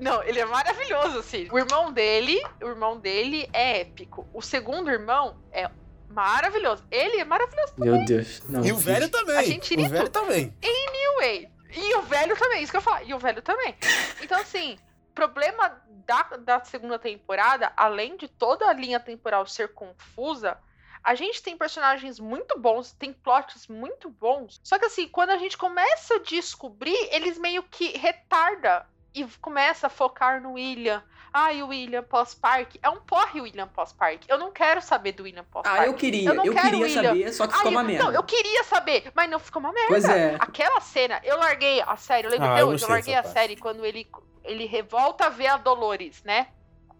Não, 0.00 0.22
ele 0.24 0.40
é 0.40 0.46
maravilhoso, 0.46 1.18
assim. 1.18 1.46
O 1.52 1.58
irmão 1.58 1.92
dele, 1.92 2.40
o 2.62 2.66
irmão 2.66 2.98
dele 2.98 3.48
é 3.52 3.82
épico. 3.82 4.26
O 4.32 4.40
segundo 4.40 4.90
irmão 4.90 5.36
é 5.52 5.70
maravilhoso. 6.08 6.82
Ele 6.90 7.20
é 7.20 7.24
maravilhoso 7.24 7.74
Meu 7.76 8.04
Deus. 8.04 8.42
Não, 8.48 8.64
E 8.64 8.72
o 8.72 8.76
velho 8.76 9.08
também. 9.08 9.36
A 9.36 9.42
gente 9.42 9.70
iria 9.72 9.86
o 9.86 9.90
velho 9.90 10.08
também. 10.08 10.52
anyway. 10.64 11.48
E 11.70 11.96
o 11.96 12.02
velho 12.02 12.36
também, 12.36 12.62
isso 12.62 12.72
que 12.72 12.78
eu 12.78 12.82
falo. 12.82 13.06
E 13.06 13.14
o 13.14 13.18
velho 13.18 13.42
também. 13.42 13.76
Então, 14.22 14.40
assim, 14.40 14.78
problema 15.14 15.82
da, 16.06 16.22
da 16.38 16.64
segunda 16.64 16.98
temporada, 16.98 17.72
além 17.76 18.16
de 18.16 18.28
toda 18.28 18.66
a 18.68 18.72
linha 18.72 19.00
temporal 19.00 19.46
ser 19.46 19.74
confusa, 19.74 20.56
a 21.02 21.14
gente 21.14 21.42
tem 21.42 21.56
personagens 21.56 22.18
muito 22.18 22.58
bons, 22.58 22.92
tem 22.92 23.12
plots 23.12 23.66
muito 23.66 24.10
bons. 24.10 24.60
Só 24.62 24.78
que 24.78 24.84
assim, 24.84 25.08
quando 25.08 25.30
a 25.30 25.38
gente 25.38 25.56
começa 25.56 26.14
a 26.14 26.18
descobrir, 26.18 26.96
eles 27.12 27.38
meio 27.38 27.62
que 27.62 27.96
retarda 27.96 28.86
e 29.14 29.24
começa 29.40 29.86
a 29.86 29.90
focar 29.90 30.40
no 30.40 30.52
William. 30.52 31.02
Ai, 31.32 31.62
o 31.62 31.68
William 31.68 32.02
pós-park. 32.02 32.76
É 32.82 32.88
um 32.88 33.00
porre 33.00 33.40
o 33.40 33.44
William 33.44 33.68
pós-park. 33.68 34.22
Eu 34.28 34.38
não 34.38 34.50
quero 34.50 34.80
saber 34.80 35.12
do 35.12 35.24
William 35.24 35.44
pós-park. 35.44 35.80
Ah, 35.80 35.86
eu 35.86 35.94
queria, 35.94 36.30
Eu 36.30 36.34
não 36.34 36.44
eu, 36.44 36.52
quero 36.52 36.68
queria 36.70 36.84
William. 36.84 37.02
saber, 37.02 37.32
só 37.32 37.46
que 37.46 37.52
ficou 37.54 37.68
Ai, 37.68 37.74
uma 37.74 37.82
eu- 37.82 37.86
merda. 37.86 38.04
Não, 38.04 38.12
eu 38.12 38.22
queria 38.22 38.64
saber, 38.64 39.12
mas 39.14 39.30
não 39.30 39.38
ficou 39.38 39.60
uma 39.60 39.72
merda. 39.72 39.88
Pois 39.88 40.04
é. 40.08 40.34
Aquela 40.40 40.80
cena, 40.80 41.20
eu 41.24 41.36
larguei 41.38 41.80
a 41.82 41.96
série, 41.96 42.26
eu 42.26 42.30
lembro 42.30 42.46
Ah, 42.46 42.52
até 42.52 42.62
eu 42.62 42.68
hoje, 42.68 42.82
eu 42.84 42.88
gostei 42.88 42.94
larguei 42.94 43.14
a 43.14 43.22
parte. 43.22 43.32
série 43.38 43.56
quando 43.56 43.84
ele, 43.84 44.08
ele 44.44 44.66
revolta 44.66 45.26
a 45.26 45.28
ver 45.28 45.48
a 45.48 45.56
Dolores, 45.56 46.22
né? 46.24 46.48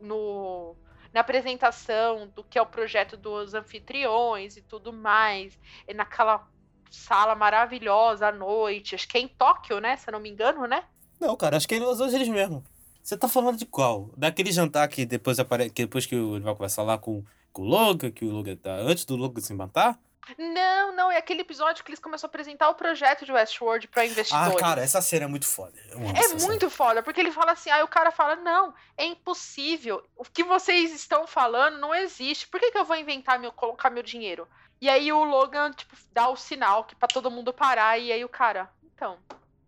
No, 0.01 0.77
na 1.13 1.21
apresentação 1.21 2.29
do 2.35 2.45
que 2.45 2.59
é 2.59 2.63
o 2.63 2.67
projeto 2.67 3.17
dos 3.17 3.55
anfitriões 3.55 4.57
e 4.57 4.63
tudo 4.63 4.93
mais. 4.93 5.59
E 5.89 5.95
naquela 5.95 6.47
sala 6.91 7.35
maravilhosa 7.35 8.29
à 8.29 8.33
noite, 8.33 8.95
acho 8.95 9.09
que 9.09 9.19
é 9.19 9.21
em 9.21 9.29
Tóquio, 9.29 9.81
né? 9.81 9.97
Se 9.97 10.09
eu 10.09 10.13
não 10.13 10.21
me 10.21 10.29
engano, 10.31 10.67
né? 10.67 10.85
Não, 11.21 11.35
cara, 11.37 11.57
acho 11.57 11.67
que 11.67 11.75
é 11.75 11.79
em 11.79 11.81
Los 11.81 12.01
Angeles 12.01 12.29
mesmo. 12.29 12.63
Você 13.09 13.17
tá 13.17 13.27
falando 13.27 13.57
de 13.57 13.65
qual? 13.65 14.11
Daquele 14.19 14.53
jantar 14.53 14.87
que 14.87 15.07
depois 15.07 15.39
aparece. 15.39 15.71
Que 15.71 15.87
depois 15.87 16.05
que 16.05 16.15
ele 16.15 16.41
vai 16.41 16.53
conversar 16.53 16.83
lá 16.83 16.99
com, 16.99 17.25
com 17.55 17.63
o 17.63 17.65
Logan, 17.65 18.11
que 18.11 18.23
o 18.23 18.31
Logan 18.31 18.55
tá. 18.55 18.71
Antes 18.71 19.07
do 19.07 19.17
Logan 19.17 19.41
se 19.41 19.55
matar? 19.55 19.99
Não, 20.37 20.95
não, 20.95 21.11
é 21.11 21.17
aquele 21.17 21.41
episódio 21.41 21.83
que 21.83 21.89
eles 21.89 22.01
começam 22.01 22.27
a 22.27 22.29
apresentar 22.29 22.69
o 22.69 22.75
projeto 22.75 23.25
de 23.25 23.33
Westworld 23.33 23.89
pra 23.89 24.03
Ah, 24.03 24.07
investidores. 24.07 24.61
cara, 24.61 24.83
essa 24.83 25.01
cena 25.01 25.25
é 25.25 25.27
muito 25.27 25.47
foda. 25.47 25.73
É 26.15 26.23
cena. 26.23 26.47
muito 26.47 26.69
foda, 26.69 27.03
porque 27.03 27.19
ele 27.19 27.33
fala 27.33 27.53
assim, 27.53 27.71
aí 27.71 27.83
o 27.83 27.89
cara 27.89 28.11
fala, 28.11 28.37
não, 28.37 28.75
é 28.95 29.07
impossível. 29.07 30.07
O 30.15 30.25
que 30.25 30.45
vocês 30.45 30.93
estão 30.95 31.27
falando 31.27 31.79
não 31.79 31.95
existe. 31.95 32.47
Por 32.47 32.61
que, 32.61 32.73
que 32.73 32.77
eu 32.77 32.85
vou 32.85 32.95
inventar 32.95 33.39
meu, 33.39 33.53
colocar 33.53 33.89
meu 33.89 34.03
dinheiro? 34.03 34.47
E 34.83 34.87
aí 34.87 35.11
o 35.11 35.25
Logan, 35.25 35.71
tipo, 35.71 35.97
dá 36.13 36.29
o 36.29 36.37
sinal 36.37 36.85
que 36.85 36.95
para 36.95 37.09
todo 37.09 37.31
mundo 37.31 37.55
parar, 37.55 37.99
e 37.99 38.13
aí 38.13 38.23
o 38.23 38.29
cara, 38.29 38.69
então, 38.85 39.17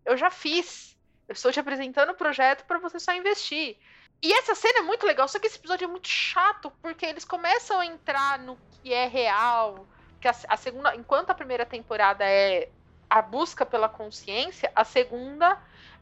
eu 0.05 0.15
já 0.15 0.29
fiz. 0.29 0.95
Eu 1.31 1.33
estou 1.33 1.49
te 1.49 1.61
apresentando 1.61 2.09
o 2.09 2.15
projeto 2.15 2.65
para 2.65 2.77
você 2.77 2.99
só 2.99 3.13
investir. 3.13 3.77
E 4.21 4.33
essa 4.33 4.53
cena 4.53 4.79
é 4.79 4.81
muito 4.81 5.05
legal, 5.05 5.29
só 5.29 5.39
que 5.39 5.47
esse 5.47 5.57
episódio 5.57 5.85
é 5.85 5.87
muito 5.87 6.09
chato, 6.09 6.69
porque 6.81 7.05
eles 7.05 7.23
começam 7.23 7.79
a 7.79 7.85
entrar 7.85 8.37
no 8.37 8.57
que 8.69 8.93
é 8.93 9.07
real. 9.07 9.87
Que 10.19 10.27
a, 10.27 10.35
a 10.49 10.57
segunda, 10.57 10.93
enquanto 10.93 11.29
a 11.29 11.33
primeira 11.33 11.65
temporada 11.65 12.25
é 12.25 12.67
a 13.09 13.21
busca 13.21 13.65
pela 13.65 13.87
consciência, 13.87 14.69
a 14.75 14.83
segunda 14.83 15.57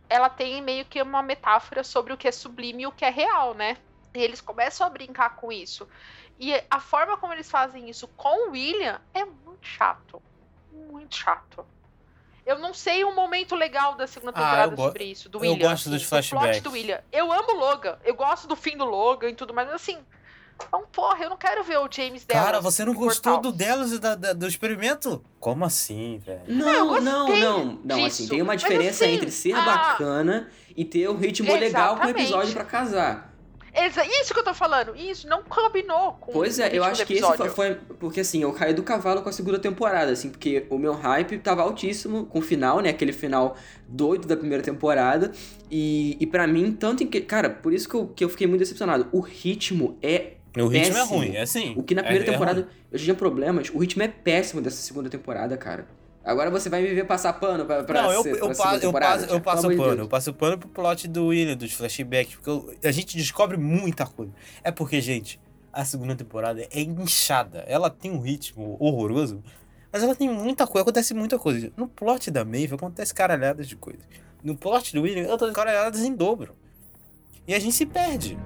ela 0.10 0.30
tem 0.30 0.64
meio 0.64 0.84
que 0.86 1.00
uma 1.00 1.22
metáfora 1.22 1.84
sobre 1.84 2.12
o 2.12 2.18
que 2.18 2.28
é 2.28 2.32
sublime 2.32 2.82
e 2.82 2.88
o 2.88 2.92
que 2.92 3.06
é 3.06 3.12
real, 3.12 3.54
né? 3.54 3.78
E 4.16 4.24
eles 4.24 4.42
começam 4.42 4.88
a 4.88 4.90
brincar 4.90 5.36
com 5.36 5.52
isso. 5.52 5.88
E 6.40 6.52
a 6.72 6.80
forma 6.80 7.18
como 7.18 7.34
eles 7.34 7.52
fazem 7.52 7.88
isso 7.88 8.08
com 8.08 8.48
o 8.48 8.52
William 8.54 9.00
é 9.14 9.24
muito 9.24 9.68
chato. 9.68 10.20
Muito 10.72 11.16
chato. 11.16 11.64
Eu 12.50 12.58
não 12.58 12.74
sei 12.74 13.04
um 13.06 13.14
momento 13.14 13.56
legal 13.56 13.94
da 13.96 14.08
segunda 14.08 14.32
Ah, 14.32 14.42
temporada 14.42 14.74
eu 14.74 14.76
go- 14.78 14.84
sobre 14.86 15.04
isso, 15.04 15.30
do 15.30 15.38
eu 15.38 15.52
William. 15.52 15.70
gosto 15.70 15.90
dos 15.90 15.96
assim, 16.02 16.06
do 16.06 16.10
plot 16.10 16.30
flashbacks. 16.30 16.62
do 16.64 16.72
William. 16.72 17.00
Eu 17.12 17.32
amo 17.32 17.52
o 17.54 17.60
Logan. 17.60 17.98
Eu 18.04 18.16
gosto 18.16 18.48
do 18.48 18.56
fim 18.56 18.76
do 18.76 18.86
Logan 18.86 19.30
e 19.30 19.36
tudo 19.36 19.54
mais, 19.54 19.68
mas 19.68 19.76
assim. 19.76 19.98
Então, 20.68 20.84
porra, 20.92 21.24
eu 21.24 21.30
não 21.30 21.38
quero 21.38 21.64
ver 21.64 21.78
o 21.78 21.88
James 21.90 22.26
Dallas. 22.26 22.46
Cara, 22.46 22.60
você 22.60 22.84
não 22.84 22.94
gostou 22.94 23.34
portal. 23.36 23.52
do 23.52 23.58
delas 23.58 23.92
e 23.94 24.00
da, 24.00 24.16
da- 24.16 24.34
do 24.34 24.46
experimento? 24.48 25.24
Como 25.40 25.64
assim, 25.64 26.18
velho? 26.18 26.42
Não, 26.48 26.96
eu 26.96 27.02
não, 27.02 27.28
não. 27.30 27.80
Não, 27.86 28.04
assim, 28.06 28.28
tem 28.28 28.42
uma 28.42 28.58
diferença 28.58 29.06
assim, 29.06 29.14
entre 29.14 29.32
ser 29.32 29.54
ah, 29.54 29.62
bacana 29.62 30.50
e 30.76 30.84
ter 30.84 31.08
um 31.10 31.16
ritmo 31.16 31.54
legal 31.54 31.96
com 31.96 32.02
o 32.02 32.04
Exatamente. 32.06 32.22
episódio 32.24 32.54
pra 32.54 32.66
casar. 32.66 33.29
Exa- 33.74 34.06
Isso 34.06 34.34
que 34.34 34.40
eu 34.40 34.44
tô 34.44 34.54
falando. 34.54 34.96
Isso 34.96 35.28
não 35.28 35.44
combinou 35.44 36.14
com 36.14 36.32
Pois 36.32 36.58
o 36.58 36.62
é, 36.64 36.70
eu 36.76 36.84
acho 36.84 37.06
que 37.06 37.14
esse 37.14 37.24
episódio. 37.24 37.52
foi, 37.54 37.76
foi- 37.76 37.96
Porque 38.00 38.20
assim, 38.22 38.42
eu 38.42 38.52
caí 38.54 38.74
do 38.74 38.84
cavalo 38.84 39.22
com 39.22 39.30
a 39.30 39.32
segunda 39.32 39.60
temporada, 39.60 40.12
assim, 40.12 40.30
porque 40.30 40.66
o 40.70 40.78
meu 40.78 40.94
hype 40.94 41.38
tava 41.40 41.62
altíssimo 41.62 42.26
com 42.26 42.40
o 42.40 42.42
final, 42.42 42.80
né? 42.80 42.90
Aquele 42.90 43.14
final 43.14 43.56
doido 43.88 44.28
da 44.28 44.36
primeira 44.36 44.64
temporada. 44.64 45.32
E, 45.70 46.18
e 46.20 46.26
para 46.26 46.48
mim, 46.48 46.72
tanto 46.72 47.04
em 47.04 47.08
que. 47.08 47.22
Cara, 47.22 47.50
por 47.50 47.74
isso 47.74 47.88
que 47.88 47.96
eu, 47.96 48.08
que 48.08 48.24
eu 48.24 48.30
fiquei 48.30 48.48
muito 48.48 48.60
decepcionado. 48.62 49.08
O 49.12 49.20
ritmo 49.20 49.98
é. 50.02 50.34
O 50.58 50.66
ritmo 50.68 50.98
é 50.98 51.00
Péssimo. 51.02 51.18
ruim, 51.20 51.36
é 51.36 51.42
assim. 51.42 51.74
O 51.78 51.84
que 51.84 51.94
na 51.94 52.02
É- 52.02 52.06
primeira 52.06 52.28
é 52.28 52.32
temporada 52.32 52.62
ruim. 52.62 52.70
eu 52.92 52.98
já 52.98 53.04
tinha 53.06 53.16
problemas. 53.16 53.70
O 53.74 53.78
ritmo 53.78 54.02
é 54.02 54.08
péssimo 54.08 54.62
dessa 54.62 54.78
segunda 54.78 55.08
temporada, 55.10 55.56
cara. 55.56 55.88
Agora 56.30 56.50
você 56.52 56.70
vai 56.70 56.82
me 56.82 56.94
ver 56.94 57.06
passar 57.06 57.34
pano 57.34 57.66
pra, 57.66 57.84
pra, 57.84 58.02
Não, 58.04 58.12
eu, 58.14 58.24
se- 58.24 58.30
eu, 58.30 58.38
pra 58.38 58.48
passo, 58.56 58.86
eu 58.86 58.92
passo, 58.94 59.26
eu 59.26 59.42
passo 59.42 59.62
pano. 59.64 59.76
Deus. 59.84 59.98
Eu 60.00 60.08
passo 60.08 60.34
pano 60.34 60.58
pro 60.58 60.70
plot 60.70 61.08
do 61.08 61.28
William, 61.28 61.56
dos 61.58 61.74
flashbacks, 61.74 62.36
porque 62.36 62.50
eu- 62.50 62.74
a 62.84 62.92
gente 62.92 63.18
descobre 63.18 63.58
muita 63.58 64.06
coisa. 64.06 64.32
É 64.64 64.72
porque, 64.72 65.02
gente, 65.02 65.40
a 65.74 65.84
segunda 65.86 66.16
temporada 66.16 66.62
é 66.72 66.82
inchada. 66.82 67.64
Ela 67.68 67.90
tem 67.90 68.12
um 68.12 68.20
ritmo 68.22 68.78
horroroso, 68.80 69.44
mas 69.92 70.04
ela 70.04 70.16
tem 70.16 70.30
muita 70.30 70.68
coisa, 70.68 70.84
acontece 70.84 71.14
muita 71.14 71.40
coisa. 71.40 71.72
No 71.76 71.88
plot 71.88 72.30
da 72.32 72.46
Maeve 72.46 72.76
acontece 72.76 73.14
caralhadas 73.14 73.68
de 73.68 73.76
coisas. 73.76 74.04
No 74.44 74.56
plot 74.56 74.94
do 74.94 75.02
William, 75.02 75.26
acontece 75.26 75.52
caralhadas 75.54 76.02
em 76.02 76.14
dobro. 76.16 76.56
E 77.48 77.54
a 77.54 77.60
gente 77.60 77.74
se 77.76 77.86
perde. 77.86 78.38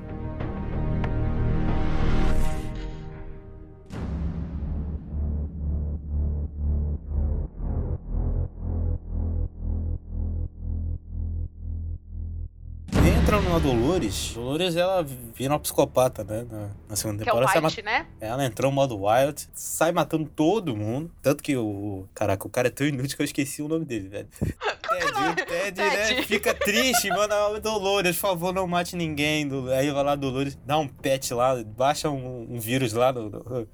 Numa 13.53 13.59
Dolores. 13.59 14.31
Dolores, 14.33 14.75
ela 14.75 15.03
vira 15.03 15.53
uma 15.53 15.59
psicopata, 15.59 16.23
né? 16.23 16.43
Na, 16.49 16.69
na 16.89 16.95
segunda 16.95 17.23
Que 17.23 17.29
é 17.29 17.33
o 17.33 17.35
temporada. 17.35 17.67
White, 17.67 17.83
né? 17.83 18.07
ela 18.19 18.43
entrou 18.43 18.71
no 18.71 18.75
modo 18.75 19.05
wild, 19.05 19.47
sai 19.53 19.91
matando 19.91 20.27
todo 20.27 20.75
mundo. 20.75 21.11
Tanto 21.21 21.43
que 21.43 21.55
o. 21.55 22.07
Caraca, 22.15 22.47
o 22.47 22.49
cara 22.49 22.69
é 22.69 22.71
tão 22.71 22.87
inútil 22.87 23.15
que 23.15 23.21
eu 23.21 23.25
esqueci 23.25 23.61
o 23.61 23.67
nome 23.67 23.85
dele, 23.85 24.09
velho. 24.09 24.27
Ted, 24.99 25.41
o 25.41 25.45
Ted, 25.45 25.81
né? 25.81 26.07
Ted. 26.07 26.23
Fica 26.27 26.53
triste, 26.53 27.09
manda 27.09 27.35
"Ah, 27.35 27.59
Dolores, 27.59 28.15
por 28.15 28.21
favor, 28.29 28.53
não 28.53 28.67
mate 28.67 28.95
ninguém. 28.95 29.49
Aí 29.77 29.91
vai 29.91 30.03
lá, 30.03 30.15
Dolores, 30.15 30.57
dá 30.65 30.77
um 30.77 30.87
pet 30.87 31.33
lá, 31.33 31.55
baixa 31.63 32.09
um, 32.09 32.47
um 32.49 32.59
vírus 32.59 32.93
lá 32.93 33.11
no, 33.11 33.29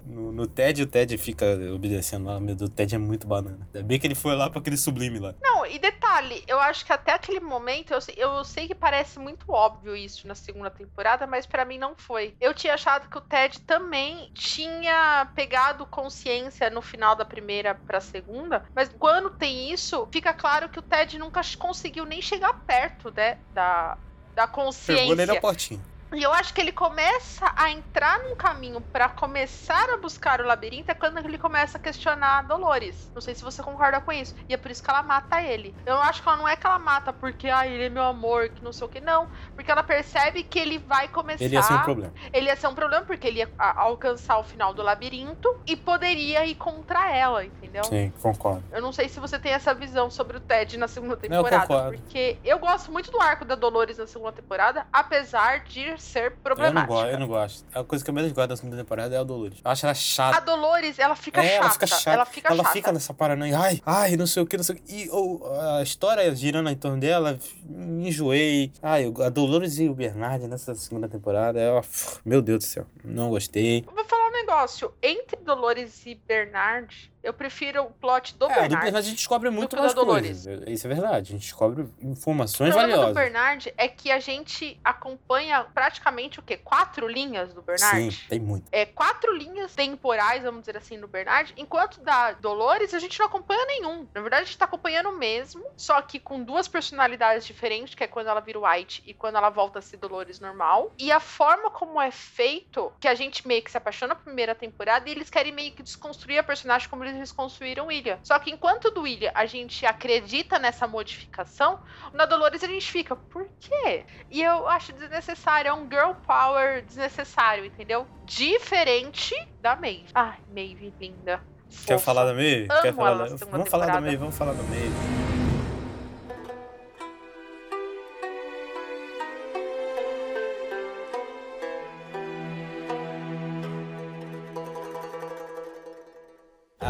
no, 0.05 0.31
no 0.31 0.47
Ted 0.47 0.81
e 0.81 0.83
o 0.83 0.87
Ted 0.87 1.17
fica 1.17 1.45
obedecendo 1.73 2.25
lá. 2.25 2.39
Meu 2.39 2.55
Deus, 2.55 2.69
o 2.69 2.73
Ted 2.73 2.95
é 2.95 2.97
muito 2.97 3.27
banana. 3.27 3.67
Ainda 3.73 3.85
bem 3.87 3.99
que 3.99 4.07
ele 4.07 4.15
foi 4.15 4.35
lá 4.35 4.49
pra 4.49 4.59
aquele 4.59 4.77
sublime 4.77 5.19
lá. 5.19 5.33
Não, 5.41 5.65
e 5.65 5.77
detalhe, 5.79 6.43
eu 6.47 6.59
acho 6.59 6.85
que 6.85 6.93
até 6.93 7.13
aquele 7.13 7.39
momento, 7.39 7.93
eu 7.93 7.99
eu 8.17 8.43
sei 8.43 8.67
que 8.67 8.75
parece 8.75 9.19
muito 9.19 9.51
óbvio 9.51 9.95
isso 9.95 10.27
na 10.27 10.35
segunda 10.35 10.69
temporada, 10.69 11.25
mas 11.27 11.45
pra 11.45 11.65
mim 11.65 11.77
não 11.77 11.95
foi. 11.95 12.35
Eu 12.39 12.53
tinha 12.53 12.73
achado 12.73 13.09
que 13.09 13.17
o 13.17 13.21
Ted 13.21 13.59
também 13.61 14.29
tinha 14.33 15.27
pegado 15.35 15.85
consciência 15.85 16.69
no 16.69 16.81
final 16.81 17.15
da 17.15 17.23
primeira 17.25 17.73
pra 17.75 17.99
segunda, 18.01 18.63
mas 18.75 18.89
quando 18.99 19.29
tem 19.29 19.71
isso, 19.71 20.07
fica 20.11 20.33
claro 20.33 20.69
que 20.69 20.79
o 20.79 20.81
Ted 20.81 21.08
nunca 21.17 21.41
conseguiu 21.57 22.05
nem 22.05 22.21
chegar 22.21 22.53
perto, 22.65 23.11
né, 23.15 23.37
da, 23.53 23.97
da 24.35 24.47
consciência. 24.47 25.03
Pegou 25.03 25.15
nele 25.15 25.31
a 25.31 25.41
portinha. 25.41 25.81
E 26.13 26.23
eu 26.23 26.33
acho 26.33 26.53
que 26.53 26.61
ele 26.61 26.71
começa 26.71 27.51
a 27.55 27.69
entrar 27.69 28.19
num 28.23 28.35
caminho 28.35 28.81
pra 28.81 29.09
começar 29.09 29.89
a 29.91 29.97
buscar 29.97 30.41
o 30.41 30.45
labirinto 30.45 30.89
é 30.89 30.93
quando 30.95 31.19
ele 31.19 31.37
começa 31.37 31.77
a 31.77 31.81
questionar 31.81 32.39
a 32.39 32.41
Dolores. 32.41 33.11
Não 33.13 33.21
sei 33.21 33.35
se 33.35 33.43
você 33.43 33.61
concorda 33.61 34.01
com 34.01 34.11
isso. 34.11 34.35
E 34.47 34.53
é 34.53 34.57
por 34.57 34.71
isso 34.71 34.83
que 34.83 34.89
ela 34.89 35.03
mata 35.03 35.41
ele. 35.41 35.75
Eu 35.85 35.97
acho 35.97 36.23
que 36.23 36.27
ela 36.27 36.37
não 36.37 36.47
é 36.47 36.55
que 36.55 36.65
ela 36.65 36.79
mata 36.79 37.13
porque 37.13 37.47
ah, 37.47 37.67
ele 37.67 37.85
é 37.85 37.89
meu 37.89 38.03
amor, 38.03 38.49
que 38.49 38.63
não 38.63 38.73
sei 38.73 38.87
o 38.87 38.89
que. 38.89 38.99
Não. 38.99 39.29
Porque 39.53 39.69
ela 39.69 39.83
percebe 39.83 40.43
que 40.43 40.57
ele 40.57 40.79
vai 40.79 41.07
começar. 41.07 41.43
Ele 41.43 41.55
ia 41.55 41.61
ser 41.61 41.73
um 41.73 41.81
problema. 41.83 42.13
Ele 42.33 42.45
ia 42.47 42.55
ser 42.55 42.67
um 42.67 42.75
problema 42.75 43.05
porque 43.05 43.27
ele 43.27 43.39
ia 43.39 43.49
alcançar 43.57 44.39
o 44.39 44.43
final 44.43 44.73
do 44.73 44.81
labirinto 44.81 45.59
e 45.67 45.75
poderia 45.75 46.43
ir 46.45 46.55
contra 46.55 47.15
ela, 47.15 47.45
entendeu? 47.45 47.83
Sim, 47.83 48.11
concordo. 48.19 48.63
Eu 48.71 48.81
não 48.81 48.91
sei 48.91 49.09
se 49.09 49.19
você 49.19 49.37
tem 49.37 49.51
essa 49.51 49.73
visão 49.75 50.09
sobre 50.09 50.37
o 50.37 50.39
Ted 50.39 50.75
na 50.77 50.87
segunda 50.87 51.13
eu 51.13 51.17
temporada. 51.17 51.67
concordo. 51.67 51.97
porque 51.97 52.37
eu 52.43 52.57
gosto 52.57 52.91
muito 52.91 53.11
do 53.11 53.21
arco 53.21 53.45
da 53.45 53.55
Dolores 53.55 53.97
na 53.97 54.07
segunda 54.07 54.31
temporada, 54.31 54.87
apesar 54.91 55.59
de 55.59 55.98
ser 56.01 56.25
Eu 56.25 56.31
não, 56.31 56.37
problemática. 56.41 56.87
gosto, 56.93 57.09
eu 57.09 57.19
não 57.19 57.27
gosto. 57.27 57.65
A 57.73 57.83
coisa 57.83 58.03
que 58.03 58.09
eu 58.09 58.13
menos 58.13 58.31
gosto 58.31 58.49
da 58.49 58.55
segunda 58.57 58.77
temporada 58.77 59.15
é 59.15 59.17
a 59.19 59.23
Dolores. 59.23 59.59
Eu 59.63 59.71
acho 59.71 59.85
ela 59.85 59.93
chata. 59.93 60.37
A 60.37 60.39
Dolores, 60.39 60.99
ela 60.99 61.15
fica 61.15 61.41
é, 61.41 61.49
chata. 61.49 61.55
ela 61.57 61.69
fica 61.69 61.87
chata. 61.87 62.09
Ela 62.11 62.25
fica 62.25 62.53
chata. 62.79 62.91
nessa 62.91 63.13
paranoia. 63.13 63.57
Ai, 63.57 63.81
ai, 63.85 64.17
não 64.17 64.27
sei 64.27 64.43
o 64.43 64.45
que, 64.45 64.57
não 64.57 64.63
sei 64.63 64.75
o 64.75 64.79
que. 64.79 64.93
E 64.93 65.09
ou, 65.09 65.41
a 65.77 65.81
história 65.83 66.33
girando 66.35 66.69
em 66.69 66.75
torno 66.75 66.99
dela, 66.99 67.37
me 67.63 68.09
enjoei. 68.09 68.71
Ai, 68.81 69.11
a 69.25 69.29
Dolores 69.29 69.79
e 69.79 69.87
o 69.89 69.93
Bernard 69.93 70.47
nessa 70.47 70.73
segunda 70.75 71.07
temporada, 71.07 71.59
eu, 71.59 71.81
meu 72.25 72.41
Deus 72.41 72.59
do 72.59 72.67
céu, 72.67 72.85
não 73.03 73.29
gostei. 73.29 73.85
Vou 73.93 74.05
falar 74.05 74.27
um 74.27 74.31
negócio. 74.31 74.93
Entre 75.01 75.37
Dolores 75.37 76.05
e 76.05 76.15
Bernard, 76.15 77.11
eu 77.21 77.33
prefiro 77.33 77.83
o 77.83 77.91
plot 77.91 78.35
do 78.37 78.45
É, 78.45 78.47
do 78.47 78.53
Bernard. 78.53 78.75
Bernard 78.75 78.97
a 78.97 79.01
gente 79.01 79.17
descobre 79.17 79.49
muito 79.49 79.75
o 79.75 79.79
mais 79.79 79.93
coisas. 79.93 80.45
Isso 80.67 80.87
é 80.87 80.89
verdade. 80.89 81.33
A 81.33 81.35
gente 81.35 81.41
descobre 81.41 81.83
O 81.83 81.93
informações 82.01 82.69
problema 82.73 82.97
valiosas. 82.97 83.07
do 83.09 83.13
Bernard 83.13 83.73
é 83.77 83.87
que 83.87 84.11
a 84.11 84.19
gente 84.19 84.79
acompanha 84.83 85.63
praticamente 85.73 86.39
o 86.39 86.43
quê? 86.43 86.57
Quatro 86.57 87.07
linhas 87.07 87.53
do 87.53 87.61
Bernard? 87.61 88.11
Sim, 88.11 88.27
tem 88.27 88.39
muito. 88.39 88.67
É, 88.71 88.85
quatro 88.85 89.35
linhas 89.35 89.73
temporais, 89.75 90.43
vamos 90.43 90.61
dizer 90.61 90.77
assim, 90.77 90.97
no 90.97 91.07
Bernard, 91.07 91.53
enquanto 91.57 91.99
da 92.01 92.33
Dolores 92.33 92.93
a 92.93 92.99
gente 92.99 93.19
não 93.19 93.25
acompanha 93.25 93.65
nenhum. 93.65 94.07
Na 94.13 94.21
verdade, 94.21 94.43
a 94.43 94.45
gente 94.45 94.57
tá 94.57 94.65
acompanhando 94.65 95.09
o 95.09 95.17
mesmo, 95.17 95.63
só 95.75 96.01
que 96.01 96.19
com 96.19 96.41
duas 96.41 96.67
personalidades 96.67 97.45
diferentes, 97.45 97.95
que 97.95 98.03
é 98.03 98.07
quando 98.07 98.27
ela 98.27 98.39
vira 98.39 98.59
White 98.59 99.03
e 99.05 99.13
quando 99.13 99.35
ela 99.37 99.49
volta 99.49 99.79
a 99.79 99.81
ser 99.81 99.97
Dolores 99.97 100.39
normal. 100.39 100.93
E 100.97 101.11
a 101.11 101.19
forma 101.19 101.69
como 101.69 102.01
é 102.01 102.11
feito, 102.11 102.91
que 102.99 103.07
a 103.07 103.15
gente 103.15 103.47
meio 103.47 103.61
que 103.61 103.71
se 103.71 103.77
apaixona 103.77 104.13
na 104.13 104.19
primeira 104.19 104.55
temporada, 104.55 105.07
e 105.07 105.11
eles 105.11 105.29
querem 105.29 105.51
meio 105.51 105.71
que 105.71 105.83
desconstruir 105.83 106.39
a 106.39 106.43
personagem 106.43 106.89
como 106.89 107.03
eles 107.03 107.08
desconstruíram 107.13 107.85
o 107.85 107.87
William. 107.87 108.17
Só 108.23 108.37
que 108.39 108.51
enquanto 108.51 108.91
do 108.91 109.01
William 109.01 109.31
a 109.33 109.45
gente 109.45 109.85
acredita 109.85 110.59
nessa 110.59 110.87
modificação, 110.87 111.79
na 112.13 112.25
Dolores 112.25 112.63
a 112.63 112.67
gente 112.67 112.91
fica, 112.91 113.15
por 113.15 113.47
quê? 113.59 114.05
E 114.29 114.41
eu 114.41 114.67
acho 114.67 114.93
desnecessário, 114.93 115.69
é 115.69 115.73
um 115.73 115.89
girl 115.89 116.13
power 116.25 116.83
desnecessário, 116.85 117.65
entendeu? 117.65 118.07
Diferente 118.25 119.35
da 119.61 119.75
Maeve. 119.75 120.05
Ai, 120.13 120.37
Maeve, 120.53 120.93
linda. 120.99 121.41
Quer 121.85 121.99
falar 121.99 122.25
da 122.25 122.33
Maeve? 122.33 122.67
Quer 122.81 122.93
falar 122.93 123.27
da... 123.27 123.35
Vamos 123.45 123.69
falar 123.69 123.85
da 123.85 123.91
temporada. 123.93 124.01
Maeve, 124.01 124.17
vamos 124.17 124.37
falar 124.37 124.53
da 124.53 124.63
Maeve. 124.63 125.18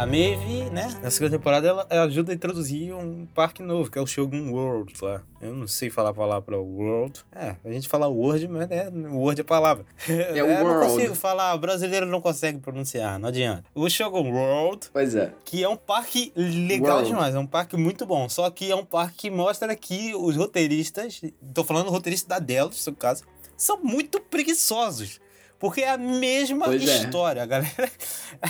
A 0.00 0.06
Maeve, 0.06 0.70
né? 0.70 0.98
Na 1.02 1.10
segunda 1.10 1.36
temporada 1.36 1.68
ela, 1.68 1.86
ela 1.90 2.04
ajuda 2.04 2.32
a 2.32 2.34
introduzir 2.34 2.94
um 2.94 3.26
parque 3.34 3.62
novo, 3.62 3.90
que 3.90 3.98
é 3.98 4.00
o 4.00 4.06
Shogun 4.06 4.50
World 4.50 4.94
lá. 5.02 5.20
Eu 5.42 5.54
não 5.54 5.68
sei 5.68 5.90
falar 5.90 6.08
a 6.08 6.14
palavra 6.14 6.58
World. 6.58 7.20
É, 7.30 7.54
a 7.62 7.70
gente 7.70 7.86
fala 7.86 8.08
Word, 8.08 8.48
mas 8.48 8.66
né, 8.66 8.90
Word 9.12 9.42
é 9.42 9.44
palavra. 9.44 9.84
É 10.08 10.40
Eu 10.40 10.46
não 10.46 10.64
World. 10.64 10.86
consigo 10.94 11.14
falar, 11.14 11.54
o 11.54 11.58
brasileiro 11.58 12.06
não 12.06 12.18
consegue 12.18 12.58
pronunciar, 12.60 13.18
não 13.18 13.28
adianta. 13.28 13.62
O 13.74 13.90
Shogun 13.90 14.32
World 14.32 14.88
Pois 14.90 15.14
é. 15.14 15.34
que 15.44 15.62
é 15.62 15.68
um 15.68 15.76
parque 15.76 16.32
legal 16.34 16.96
World. 16.96 17.10
demais, 17.10 17.34
é 17.34 17.38
um 17.38 17.46
parque 17.46 17.76
muito 17.76 18.06
bom. 18.06 18.26
Só 18.26 18.48
que 18.48 18.70
é 18.70 18.74
um 18.74 18.86
parque 18.86 19.16
que 19.18 19.30
mostra 19.30 19.76
que 19.76 20.14
os 20.14 20.34
roteiristas, 20.34 21.20
tô 21.52 21.62
falando 21.62 21.90
roteiristas 21.90 22.26
da 22.26 22.38
Delos, 22.38 22.70
no 22.70 22.76
seu 22.82 22.94
caso, 22.94 23.24
são 23.54 23.78
muito 23.82 24.18
preguiçosos. 24.18 25.20
Porque 25.60 25.82
é 25.82 25.90
a 25.90 25.98
mesma 25.98 26.64
Pois 26.64 26.88
é. 26.88 26.96
história, 26.96 27.44
galera. 27.46 27.70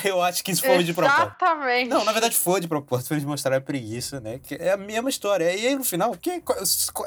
Eu 0.05 0.23
acho 0.23 0.43
que 0.45 0.53
isso 0.53 0.63
foi 0.63 0.83
de 0.85 0.95
propósito. 0.95 1.23
Exatamente. 1.23 1.91
Não, 1.91 2.05
na 2.05 2.13
verdade 2.13 2.37
foi 2.37 2.61
de 2.61 2.69
propósito, 2.69 3.09
pra 3.09 3.17
eles 3.17 3.27
mostrarem 3.27 3.59
a 3.59 3.61
preguiça, 3.61 4.21
né? 4.21 4.39
Que 4.43 4.55
é 4.55 4.71
a 4.71 4.77
mesma 4.77 5.11
história. 5.11 5.53
E 5.53 5.67
aí, 5.67 5.75
no 5.75 5.85
final, 5.85 6.13
que 6.13 6.31
é 6.31 6.41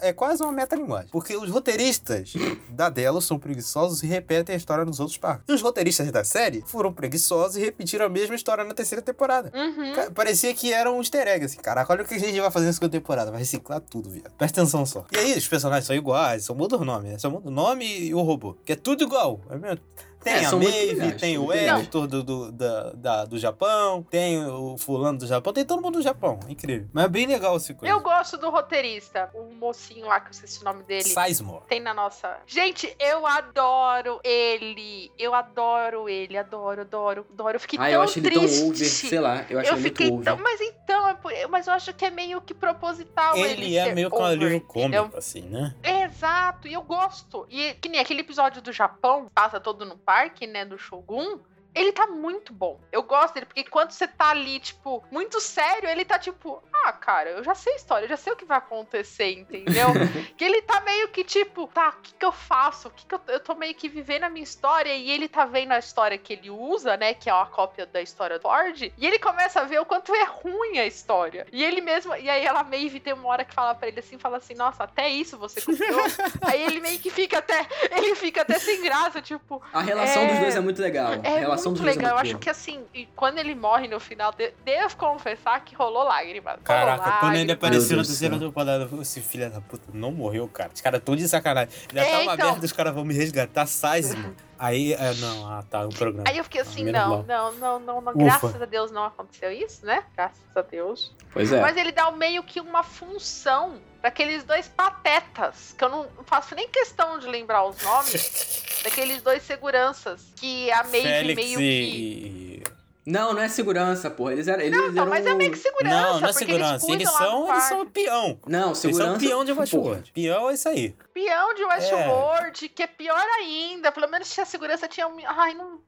é 0.02 0.12
quase 0.14 0.44
uma 0.44 0.52
metalinguagem. 0.52 1.10
Porque 1.10 1.36
os 1.38 1.50
roteiristas 1.50 2.34
da 2.70 2.90
Delos 2.90 3.26
são 3.26 3.40
preguiçosos 3.40 4.04
e 4.04 4.08
repetem 4.08 4.54
a 4.54 4.58
história 4.58 4.84
nos 4.84 5.00
outros 5.00 5.18
parques. 5.18 5.46
E 5.48 5.54
os 5.54 5.62
roteiristas 5.62 6.12
da 6.12 6.24
série 6.24 6.64
foram 6.68 6.92
preguiçosos 6.92 7.56
e 7.56 7.62
repetiram 7.62 8.06
a 8.06 8.10
mesma 8.10 8.36
história 8.36 8.64
na 8.64 8.74
terceira 8.74 9.02
temporada. 9.02 9.52
Uhum. 9.56 10.12
Parecia 10.14 10.54
que 10.54 10.74
era 10.74 10.92
um 10.92 10.98
easter 11.00 11.26
egg, 11.28 11.46
assim. 11.46 11.60
Caraca, 11.60 11.94
olha 11.94 12.04
o 12.04 12.06
que 12.06 12.16
a 12.16 12.20
gente 12.20 12.40
vai 12.42 12.52
fazer 12.52 12.66
na 12.66 12.74
segunda 12.74 12.92
temporada. 12.92 13.32
Vai 13.32 13.40
reciclar 13.40 13.80
tudo, 13.80 14.10
viado. 14.10 14.32
Presta 14.38 14.62
atenção 14.62 14.86
só. 14.86 15.06
E 15.14 15.18
aí, 15.18 15.38
os 15.38 15.48
personagens 15.48 15.86
são 15.88 15.96
iguais, 15.96 16.44
só 16.46 16.54
muda 16.54 16.76
o 16.78 16.84
nome, 16.84 17.10
né? 17.10 17.18
Só 17.20 17.30
muda 17.30 17.48
o 17.48 17.52
nome 17.52 17.86
e 17.86 18.14
o 18.14 18.22
robô. 18.22 18.56
Que 18.66 18.74
é 18.74 18.76
tudo 18.76 19.04
igual. 19.04 19.40
É 19.50 19.56
mesmo? 19.58 19.80
Tem 20.24 20.34
É, 20.34 20.46
a 20.46 20.52
muito 20.52 20.70
Maeve, 20.72 21.12
tem 21.18 21.38
o 21.38 21.44
muito. 21.44 21.58
Hector 21.60 22.08
do, 22.08 22.24
do, 22.24 22.52
da, 22.52 22.92
da- 22.94 23.26
do 23.26 23.38
Japão, 23.38 24.04
tem 24.04 24.46
o 24.46 24.78
fulano 24.78 25.18
do 25.20 25.28
Japão, 25.28 25.52
tem 25.54 25.66
todo 25.66 25.82
mundo 25.82 25.96
do 25.96 26.02
Japão. 26.02 26.40
Incrível. 26.48 26.88
Mas 26.94 27.06
é 27.06 27.08
bem 27.08 27.26
legal 27.28 27.58
esse 27.58 27.74
coisa. 27.74 27.94
Eu 27.94 28.00
gosto 28.02 28.38
do 28.38 28.50
roteirista, 28.50 29.30
o 29.34 29.54
mocinho 29.56 30.06
lá, 30.08 30.20
que 30.20 30.28
eu 30.28 30.32
esqueci 30.32 30.62
o 30.62 30.66
nome 30.66 30.84
dele. 30.84 31.04
Sizemore. 31.04 31.66
Tem 31.68 31.80
na 31.80 31.94
nossa. 31.94 32.38
Gente, 32.48 32.96
eu 33.00 33.26
adoro 33.28 34.20
ele. 34.24 35.12
Eu 35.18 35.34
adoro 35.34 36.08
ele. 36.10 36.38
Adoro, 36.38 36.82
adoro, 36.82 37.26
adoro. 37.32 37.56
Eu 37.56 37.60
fiquei 37.60 37.78
Ah, 37.80 37.84
tão 37.84 37.92
eu 37.92 38.02
acho 38.02 38.20
ele 38.20 38.30
triste. 38.30 38.60
tão 38.60 38.68
over, 38.70 38.86
sei 38.86 39.20
lá. 39.20 39.46
Eu 39.50 39.60
acho 39.60 39.70
eu 39.70 39.74
ele 39.74 39.82
muito 39.82 39.84
fiquei 39.98 40.12
over. 40.12 40.24
tão. 40.26 40.38
Mas 40.38 40.62
então, 40.62 41.08
é 41.10 41.14
por- 41.16 41.32
mas 41.50 41.68
eu 41.68 41.74
acho 41.74 41.94
que 41.94 42.06
é 42.06 42.10
meio 42.12 42.42
que 42.42 42.54
proposital 42.54 43.36
ele. 43.38 43.64
Ele 43.66 43.78
é 43.78 43.94
meio 43.94 44.10
que 44.10 44.16
um 44.16 44.20
over, 44.20 44.32
alívio 44.32 44.62
cômico, 44.62 45.18
assim, 45.18 45.42
né? 45.42 45.76
Exato, 45.84 46.68
e 46.68 46.74
eu 46.74 46.82
gosto. 46.82 47.46
E 47.50 47.74
que 47.76 47.90
nem 47.90 48.00
aquele 48.00 48.22
episódio 48.22 48.62
do 48.62 48.72
Japão, 48.72 49.28
passa 49.34 49.60
todo 49.60 49.86
no 49.86 49.98
parque, 49.98 50.13
né, 50.48 50.66
do 50.66 50.78
Shogun. 50.78 51.40
Ele 51.76 51.92
tá 51.92 52.08
muito 52.08 52.54
bom. 52.54 52.80
Eu 52.92 53.04
gosto 53.04 53.34
dele, 53.34 53.46
porque 53.46 53.64
quando 53.64 53.92
você 53.92 54.08
tá 54.08 54.30
ali, 54.30 54.60
tipo, 54.60 55.04
muito 55.12 55.40
sério, 55.42 55.90
ele 55.90 56.06
tá 56.06 56.20
tipo, 56.20 56.62
ah, 56.86 56.92
cara, 56.94 57.32
eu 57.32 57.44
já 57.44 57.56
sei 57.56 57.74
a 57.74 57.76
história, 57.76 58.06
eu 58.06 58.10
já 58.10 58.18
sei 58.18 58.34
o 58.34 58.36
que 58.36 58.46
vai 58.46 58.58
acontecer, 58.58 59.32
entendeu? 59.34 59.88
que 60.38 60.44
ele 60.44 60.62
tá 60.62 60.82
meio 60.82 61.08
que 61.10 61.24
tipo, 61.24 61.68
tá, 61.68 61.90
o 61.90 62.02
que 62.02 62.14
que 62.14 62.26
eu 62.26 62.32
faço? 62.32 62.88
O 62.88 62.92
que 62.92 63.06
que 63.06 63.16
eu, 63.16 63.22
eu 63.28 63.40
tô 63.40 63.56
meio 63.56 63.74
que 63.74 63.90
vivendo 63.90 64.24
a 64.26 64.30
minha 64.30 64.44
história 64.44 64.94
e 64.96 65.10
ele 65.10 65.28
tá 65.28 65.46
vendo 65.46 65.72
a 65.72 65.80
história 65.80 66.18
que 66.18 66.34
ele 66.34 66.50
usa, 66.50 66.96
né, 66.98 67.14
que 67.14 67.30
é 67.30 67.34
uma 67.34 67.46
cópia 67.48 67.86
da 67.86 68.02
história 68.02 68.38
do 68.38 68.44
Ford, 68.44 68.82
e 68.82 69.06
ele 69.06 69.18
começa 69.20 69.62
a 69.62 69.64
ver 69.64 69.80
o 69.80 69.86
quanto 69.86 70.14
é 70.14 70.24
ruim 70.26 70.78
a 70.80 70.86
história. 70.86 71.48
E 71.52 71.64
ele 71.64 71.82
mesmo, 71.82 72.16
e 72.16 72.30
aí 72.30 72.46
ela 72.46 72.64
Maeve 72.64 73.00
tem 73.00 73.14
uma 73.14 73.28
hora 73.30 73.44
que 73.46 73.54
fala 73.54 73.74
pra 73.74 73.88
ele 73.88 74.00
assim, 74.00 74.18
fala 74.18 74.38
assim, 74.38 74.54
nossa, 74.54 74.84
até 74.84 75.10
isso 75.10 75.38
você 75.38 75.62
copiou? 75.62 76.02
aí 76.44 76.64
ele 76.64 76.80
meio 76.80 77.00
que 77.00 77.10
fica 77.10 77.40
até, 77.40 77.66
ele 77.92 78.16
fica 78.16 78.42
até 78.42 78.60
sem 78.60 78.82
graça, 78.82 79.22
tipo, 79.22 79.62
A 79.74 79.82
relação 79.82 80.22
É- 80.24 80.28
dos 80.28 80.40
dois 80.40 80.56
é 80.56 80.60
muito 80.60 80.82
legal. 80.82 81.12
a 81.14 81.16
é 81.28 81.40
relação 81.40 81.63
muito 81.72 81.84
legal. 81.84 82.12
Eu 82.12 82.18
acho 82.18 82.38
que 82.38 82.50
assim, 82.50 82.82
e 82.94 83.06
quando 83.16 83.38
ele 83.38 83.56
morre 83.56 83.88
no 83.88 84.00
final, 84.00 84.32
de- 84.32 84.52
devo 84.64 84.96
confessar 84.98 85.64
que 85.64 85.76
rolou 85.76 86.04
lágrimas. 86.04 86.54
Rolou 86.54 86.64
Caraca, 86.64 87.04
quando 87.20 87.34
ele 87.36 87.40
lágrimas. 87.52 87.56
apareceu 87.58 87.98
na 87.98 88.04
terceira 88.04 88.40
temporada, 88.40 88.90
esse 89.02 89.22
filho 89.22 89.50
da 89.50 89.62
puta 89.62 89.84
não 89.94 90.12
morreu, 90.12 90.48
cara. 90.48 90.72
Os 90.74 90.82
caras 90.82 91.02
tão 91.04 91.16
de 91.16 91.28
sacanagem. 91.28 91.74
Já 91.94 92.02
É, 92.02 92.12
tá 92.12 92.20
uma 92.20 92.34
então. 92.34 92.52
merda, 92.52 92.66
os 92.66 92.72
caras 92.72 92.94
vão 92.94 93.04
me 93.06 93.14
resgatar, 93.14 93.66
Sizemore. 93.66 94.36
Aí, 94.58 94.94
é, 94.94 95.14
não, 95.16 95.48
ah, 95.48 95.64
tá, 95.70 95.86
o 95.86 95.90
programa. 95.90 96.24
Aí 96.28 96.38
eu 96.38 96.44
fiquei 96.44 96.62
assim, 96.62 96.86
não, 96.86 97.24
não, 97.24 97.52
não, 97.54 97.80
não, 97.80 98.02
não. 98.02 98.12
Ufa. 98.12 98.24
Graças 98.24 98.62
a 98.62 98.66
Deus 98.66 98.92
não 98.92 99.04
aconteceu 99.04 99.52
isso, 99.52 99.86
né? 99.86 100.04
Graças 100.16 100.42
a 100.56 100.62
Deus. 100.62 101.12
Pois 101.32 101.52
é. 101.52 101.60
Mas 101.60 101.76
ele 101.76 101.92
dá 101.92 102.12
meio 102.12 102.44
que 102.44 102.60
uma 102.60 102.84
função 102.84 103.80
pra 104.00 104.10
aqueles 104.10 104.44
dois 104.44 104.68
patetas, 104.68 105.74
que 105.78 105.84
eu 105.84 105.90
não 105.90 106.08
faço 106.26 106.54
nem 106.56 106.68
questão 106.68 107.20
de 107.20 107.28
lembrar 107.28 107.66
os 107.66 107.82
nomes, 107.82 108.64
daqueles 108.84 109.22
dois 109.22 109.44
seguranças, 109.44 110.26
que 110.36 110.70
a 110.72 110.84
Maeve 110.84 111.02
Félix 111.02 111.36
meio 111.36 111.58
que... 111.58 111.64
e... 111.64 112.64
Não, 113.06 113.34
não 113.34 113.42
é 113.42 113.50
segurança, 113.50 114.10
porra. 114.10 114.32
Eles 114.34 114.48
eram. 114.48 114.62
Eles 114.64 114.78
Não, 114.78 114.88
então, 114.90 115.02
eram... 115.04 115.10
mas 115.10 115.26
é 115.26 115.34
meio 115.34 115.52
que 115.52 115.58
segurança, 115.58 115.96
Não, 115.96 116.20
não 116.22 116.28
é 116.30 116.32
porque 116.32 116.46
segurança. 116.46 116.86
eles, 116.86 116.96
Eles, 116.96 117.10
são, 117.12 117.50
eles 117.52 117.64
são 117.66 117.86
peão. 117.86 118.40
Não, 118.48 118.68
Eles 118.68 118.78
segurança. 118.78 119.12
são 119.12 119.20
peão 119.20 119.44
de. 119.46 119.52
Westworld. 119.52 120.12
Peão 120.14 120.50
é 120.50 120.54
isso 120.54 120.70
aí. 120.70 120.96
Peão 121.14 121.54
de 121.54 121.64
Westworld, 121.66 122.70
que 122.70 122.84
é 122.84 122.88
pior 122.88 123.26
ainda. 123.40 123.92
Pelo 123.92 124.10
menos 124.10 124.28
se 124.30 124.40
a 124.40 124.46
segurança 124.46 124.88
tinha 124.88 125.08
um. 125.08 125.18
Ai, 125.26 125.54
não. 125.54 125.82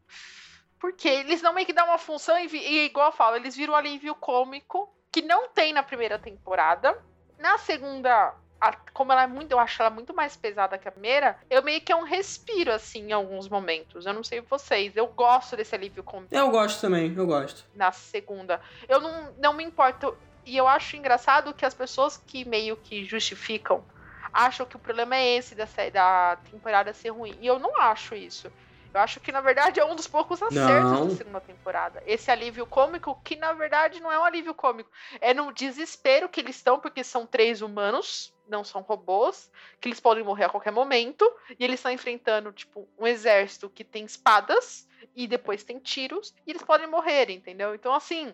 Por 0.80 0.92
quê? 0.94 1.08
Eles 1.08 1.42
não 1.42 1.54
meio 1.54 1.66
que 1.66 1.74
dão 1.74 1.86
uma 1.86 1.98
função 1.98 2.38
e, 2.38 2.48
vi- 2.48 2.60
e 2.60 2.86
igual 2.86 3.08
eu 3.08 3.16
falo, 3.16 3.38
eles 3.38 3.56
viram 3.56 3.74
um 3.74 3.78
alívio 3.78 4.14
cômico 4.16 4.94
que 5.12 5.22
não 5.22 5.48
tem 5.48 5.72
na 5.74 5.82
primeira 5.82 6.20
temporada. 6.20 6.96
Na 7.40 7.58
segunda, 7.58 8.34
a- 8.60 8.76
como 8.94 9.12
ela 9.12 9.24
é 9.24 9.28
muito, 9.28 9.52
eu 9.52 9.60
acho 9.60 9.82
ela 9.82 9.90
muito 9.92 10.14
mais 10.14 10.36
pesada 10.36 10.78
que 10.78 10.88
a 10.88 10.92
primeira, 10.92 11.38
eu 11.50 11.62
meio 11.64 11.82
que 11.82 11.92
é 11.92 11.96
um 11.96 12.04
respiro, 12.04 12.72
assim, 12.72 13.10
em 13.10 13.12
alguns 13.12 13.48
momentos. 13.50 14.06
Eu 14.06 14.14
não 14.14 14.24
sei 14.24 14.42
vocês, 14.42 14.96
eu 14.96 15.08
gosto 15.08 15.56
desse 15.56 15.76
alívio 15.76 16.04
cômico 16.04 16.34
Eu 16.34 16.50
gosto 16.50 16.82
também, 16.82 17.14
eu 17.16 17.26
gosto. 17.28 17.66
na 17.74 17.92
segunda. 17.92 18.60
Eu 18.88 19.00
não, 19.02 19.34
não 19.38 19.54
me 19.54 19.64
importo. 19.64 20.16
E 20.46 20.56
eu 20.56 20.68
acho 20.68 20.96
engraçado 20.96 21.54
que 21.54 21.66
as 21.66 21.74
pessoas 21.74 22.18
que 22.18 22.46
meio 22.46 22.78
que 22.78 23.04
justificam 23.04 23.84
acham 24.32 24.66
que 24.66 24.76
o 24.76 24.80
problema 24.80 25.16
é 25.16 25.38
esse 25.38 25.56
da, 25.56 25.66
da 25.92 26.36
temporada 26.52 26.94
ser 26.94 27.10
ruim. 27.10 27.36
E 27.40 27.48
eu 27.48 27.58
não 27.58 27.82
acho 27.82 28.16
isso. 28.16 28.52
Eu 28.96 29.02
acho 29.02 29.20
que, 29.20 29.30
na 29.30 29.42
verdade, 29.42 29.78
é 29.78 29.86
um 29.86 29.94
dos 29.94 30.08
poucos 30.08 30.42
acertos 30.42 30.92
Não. 30.92 31.10
da 31.10 31.16
segunda 31.16 31.42
temporada. 31.42 32.02
Esse 32.08 32.32
alívio 32.32 32.66
cômico, 32.66 33.20
que 33.26 33.36
na 33.36 33.52
verdade 33.52 34.00
não 34.00 34.10
é 34.10 34.18
um 34.18 34.24
alívio 34.24 34.54
cômico. 34.54 34.90
É 35.20 35.34
no 35.34 35.52
desespero 35.52 36.30
que 36.30 36.40
eles 36.40 36.56
estão, 36.56 36.80
porque 36.80 37.04
são 37.04 37.26
três 37.26 37.62
humanos, 37.62 38.34
não 38.48 38.64
são 38.64 38.80
robôs, 38.80 39.52
que 39.82 39.90
eles 39.90 40.00
podem 40.00 40.24
morrer 40.24 40.46
a 40.46 40.50
qualquer 40.50 40.72
momento. 40.72 41.30
E 41.60 41.66
eles 41.66 41.82
estão 41.82 41.92
enfrentando, 41.92 42.54
tipo, 42.54 42.88
um 42.98 43.06
exército 43.06 43.70
que 43.70 43.84
tem 43.84 44.06
espadas 44.06 44.88
e 45.14 45.28
depois 45.28 45.62
tem 45.62 45.78
tiros, 45.78 46.34
e 46.48 46.52
eles 46.52 46.64
podem 46.64 46.88
morrer, 46.88 47.30
entendeu? 47.30 47.76
Então, 47.76 47.94
assim, 47.94 48.34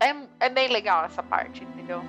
é, 0.00 0.12
é 0.40 0.48
bem 0.48 0.66
legal 0.66 1.04
essa 1.04 1.22
parte, 1.22 1.62
entendeu? 1.62 2.02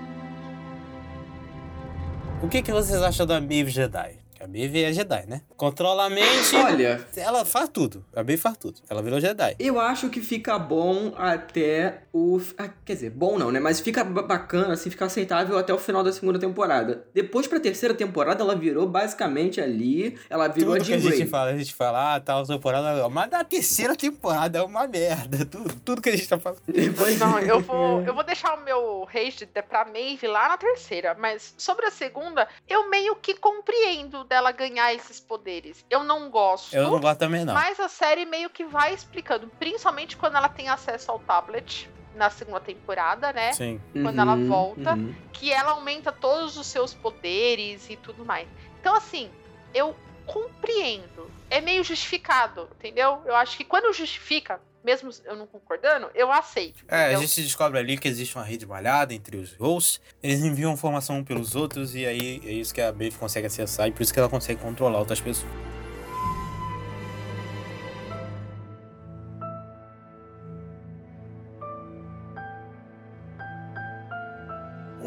O 2.42 2.50
que, 2.50 2.64
que 2.64 2.72
vocês 2.72 3.00
acham 3.00 3.28
da 3.28 3.40
Maeve 3.40 3.70
Jedi? 3.70 4.21
A 4.44 4.48
Maeve 4.48 4.84
é 4.84 4.92
Jedi, 4.94 5.26
né? 5.28 5.42
Controla 5.56 6.06
a 6.06 6.10
mente. 6.10 6.56
Olha, 6.56 7.06
Ela 7.16 7.46
faz 7.46 7.70
tudo. 7.70 8.04
A 8.16 8.24
Maeve 8.24 8.38
faz 8.38 8.58
tudo. 8.58 8.82
Ela 8.90 9.02
virou 9.02 9.20
Jedi. 9.20 9.56
eu 9.60 9.80
acho 9.80 10.10
que 10.10 10.20
fica 10.22 10.58
bom 10.58 11.14
até 11.18 12.02
o. 12.14 12.40
ah, 12.58 12.70
quer 12.84 12.94
dizer, 12.94 13.10
bom 13.12 13.38
não, 13.38 13.52
né? 13.52 13.60
Mas 13.60 13.80
fica 13.80 14.04
ba- 14.04 14.24
bacana, 14.24 14.74
assim, 14.74 14.90
fica 14.90 15.06
aceitável 15.06 15.58
até 15.58 15.74
o 15.74 15.78
final 15.78 16.04
da 16.04 16.12
segunda 16.12 16.40
temporada. 16.40 17.06
Depois 17.14 17.48
pra 17.48 17.60
terceira 17.60 17.94
temporada, 17.94 18.42
ela 18.44 18.56
virou 18.56 18.88
basicamente 18.88 19.62
ali. 19.62 20.18
Ela 20.30 20.48
virou 20.48 20.74
Tudo 20.74 20.82
a 20.82 20.86
que 20.86 20.94
a 20.94 20.98
Jean 20.98 21.12
gente 21.12 21.30
fala, 21.30 21.52
a 21.52 21.58
gente 21.58 21.74
fala, 21.74 22.16
ah, 22.16 22.20
tal 22.20 22.46
temporada. 22.46 23.08
Mas 23.10 23.30
na 23.30 23.44
terceira 23.44 23.96
temporada 23.96 24.60
é 24.60 24.64
uma 24.64 24.88
merda. 24.88 25.46
Tudo, 25.46 25.74
tudo 25.86 26.02
que 26.02 26.10
a 26.10 26.16
gente 26.16 26.28
tá 26.28 26.40
falando. 26.40 26.62
Depois 26.68 27.20
Não, 27.20 27.38
eu 27.40 27.60
vou, 27.60 28.02
eu 28.02 28.14
vou 28.14 28.24
deixar 28.24 28.56
o 28.58 28.64
meu 28.64 29.04
rage 29.04 29.48
pra 29.70 29.86
Maeve 29.86 30.28
lá 30.28 30.50
na 30.50 30.58
terceira, 30.58 31.16
mas 31.20 31.54
sobre 31.58 31.86
a 31.86 31.92
segunda, 31.92 32.48
eu 32.68 32.90
meio 32.90 33.16
que 33.16 33.36
compreendo 33.36 34.24
dela 34.32 34.54
ganhar 34.54 34.94
esses 34.94 35.20
poderes. 35.20 35.86
Eu 35.90 36.06
não 36.06 36.30
gosto. 36.30 36.74
Eu 36.74 36.84
não 36.90 37.00
gosto 37.02 37.20
também, 37.20 37.44
não. 37.44 37.54
Mas 37.54 37.78
a 37.82 37.90
série 37.90 38.26
meio 38.26 38.50
que 38.50 38.64
vai 38.64 38.94
explicando, 38.94 39.48
principalmente 39.60 40.16
quando 40.16 40.38
ela 40.38 40.48
tem 40.48 40.70
acesso 40.70 41.12
ao 41.12 41.20
tablet 41.20 41.90
na 42.16 42.30
segunda 42.30 42.62
temporada, 42.62 43.34
né? 43.34 43.52
Sim. 43.52 43.82
quando 43.92 44.20
ela 44.20 44.36
Uhum, 44.36 44.48
volta. 44.48 44.94
uhum. 44.96 45.14
Que 45.34 45.52
ela 45.52 45.72
aumenta 45.72 46.14
todos 46.14 46.56
os 46.58 46.66
seus 46.68 46.94
poderes 46.94 47.90
e 47.90 47.98
tudo 47.98 48.24
mais. 48.24 48.48
Então, 48.80 48.96
assim, 48.96 49.30
eu 49.74 49.94
compreendo. 50.26 51.30
É 51.50 51.60
meio 51.60 51.84
justificado, 51.84 52.70
entendeu? 52.80 53.22
Eu 53.26 53.36
acho 53.36 53.58
que 53.58 53.66
quando 53.66 53.92
justifica, 53.94 54.62
mesmo 54.84 55.10
eu 55.26 55.36
não 55.36 55.48
concordando, 55.48 56.10
eu 56.14 56.32
aceito. 56.32 56.84
É, 56.88 56.96
a 56.96 57.02
entendeu? 57.12 57.28
gente 57.28 57.42
descobre 57.42 57.80
ali 57.80 57.98
que 57.98 58.08
existe 58.08 58.36
uma 58.36 58.44
rede 58.44 58.66
malhada 58.66 59.14
entre 59.14 59.38
os 59.38 59.54
hosts. 59.56 60.02
Eles 60.22 60.40
enviam 60.40 60.74
informação 60.74 61.18
um 61.18 61.24
pelos 61.24 61.56
outros 61.56 61.96
e 61.96 62.06
aí 62.06 62.42
é 62.46 62.52
isso 62.52 62.74
que 62.74 62.82
a 62.82 62.92
Maeve 62.92 63.18
consegue 63.18 63.48
acessar 63.48 63.88
e 63.88 63.92
por 63.92 64.02
isso 64.02 64.14
que 64.14 64.20
ela 64.20 64.30
consegue 64.30 64.60
controlar 64.62 65.00
outras 65.00 65.20
pessoas. 65.22 65.71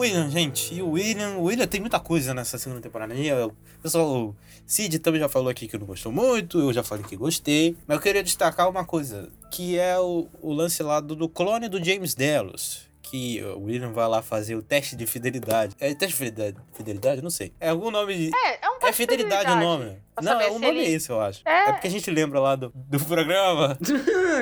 William, 0.04 0.30
gente, 0.30 0.74
e 0.74 0.82
o 0.82 0.90
William, 0.90 1.36
o 1.38 1.44
William 1.44 1.66
tem 1.66 1.80
muita 1.80 1.98
coisa 1.98 2.34
nessa 2.34 2.58
segunda 2.58 2.80
temporada. 2.80 3.14
E 3.14 3.32
o 3.32 3.52
pessoal, 3.82 4.06
o 4.06 4.36
Cid 4.66 4.98
também 4.98 5.20
já 5.20 5.28
falou 5.28 5.48
aqui 5.48 5.66
que 5.66 5.78
não 5.78 5.86
gostou 5.86 6.12
muito, 6.12 6.58
eu 6.60 6.72
já 6.72 6.82
falei 6.82 7.04
que 7.04 7.16
gostei. 7.16 7.76
Mas 7.86 7.96
eu 7.96 8.02
queria 8.02 8.22
destacar 8.22 8.68
uma 8.68 8.84
coisa, 8.84 9.28
que 9.50 9.78
é 9.78 9.98
o, 9.98 10.28
o 10.42 10.52
lance 10.52 10.82
lá 10.82 11.00
do, 11.00 11.14
do 11.16 11.28
clone 11.28 11.68
do 11.68 11.82
James 11.82 12.14
Delos. 12.14 12.92
Que 13.06 13.40
o 13.44 13.64
William 13.64 13.92
vai 13.92 14.08
lá 14.08 14.22
fazer 14.22 14.56
o 14.56 14.62
teste 14.62 14.96
de 14.96 15.06
fidelidade. 15.06 15.76
É 15.78 15.94
teste 15.94 16.08
de 16.08 16.24
fidelidade? 16.24 16.56
Fidelidade? 16.72 17.22
Não 17.22 17.30
sei. 17.30 17.52
É 17.60 17.68
algum 17.68 17.90
nome 17.90 18.14
de. 18.16 18.30
É, 18.34 18.64
é 18.66 18.68
um 18.70 18.86
É 18.88 18.92
fidelidade 18.92 19.52
o 19.52 19.56
nome. 19.56 19.98
Pra 20.14 20.24
Não, 20.24 20.40
é, 20.40 20.48
o 20.48 20.54
se 20.54 20.58
nome 20.58 20.66
ele- 20.68 20.80
é 20.86 20.90
esse, 20.90 21.10
eu 21.10 21.20
acho. 21.20 21.42
É. 21.44 21.68
É 21.68 21.72
porque 21.72 21.86
a 21.86 21.90
gente 21.90 22.10
lembra 22.10 22.40
lá 22.40 22.56
do, 22.56 22.72
do 22.74 22.98
programa. 23.04 23.78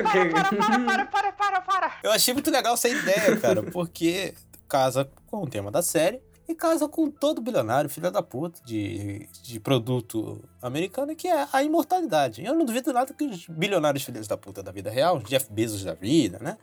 Para, 0.01 0.25
para, 0.29 0.43
para, 0.55 0.79
para, 0.79 1.05
para, 1.05 1.31
para, 1.33 1.61
para. 1.61 1.91
Eu 2.03 2.11
achei 2.11 2.33
muito 2.33 2.49
legal 2.49 2.73
essa 2.73 2.89
ideia, 2.89 3.35
cara, 3.37 3.61
porque 3.63 4.33
casa 4.73 5.07
com 5.27 5.43
o 5.43 5.47
tema 5.47 5.69
da 5.69 5.83
série 5.83 6.19
e 6.47 6.55
casa 6.55 6.89
com 6.89 7.09
todo 7.11 7.39
bilionário, 7.41 7.87
filho 7.89 8.09
da 8.11 8.23
puta, 8.23 8.59
de, 8.65 9.29
de 9.43 9.59
produto 9.59 10.43
americano, 10.61 11.15
que 11.15 11.27
é 11.27 11.47
a 11.53 11.61
imortalidade. 11.63 12.43
Eu 12.43 12.55
não 12.55 12.65
duvido 12.65 12.91
nada 12.91 13.13
que 13.13 13.23
os 13.23 13.47
bilionários 13.47 14.03
filhos 14.03 14.27
da 14.27 14.35
puta 14.35 14.63
da 14.63 14.71
vida 14.71 14.89
real, 14.89 15.17
os 15.17 15.23
Jeff 15.25 15.45
Bezos 15.51 15.83
da 15.83 15.93
vida, 15.93 16.39
né? 16.41 16.57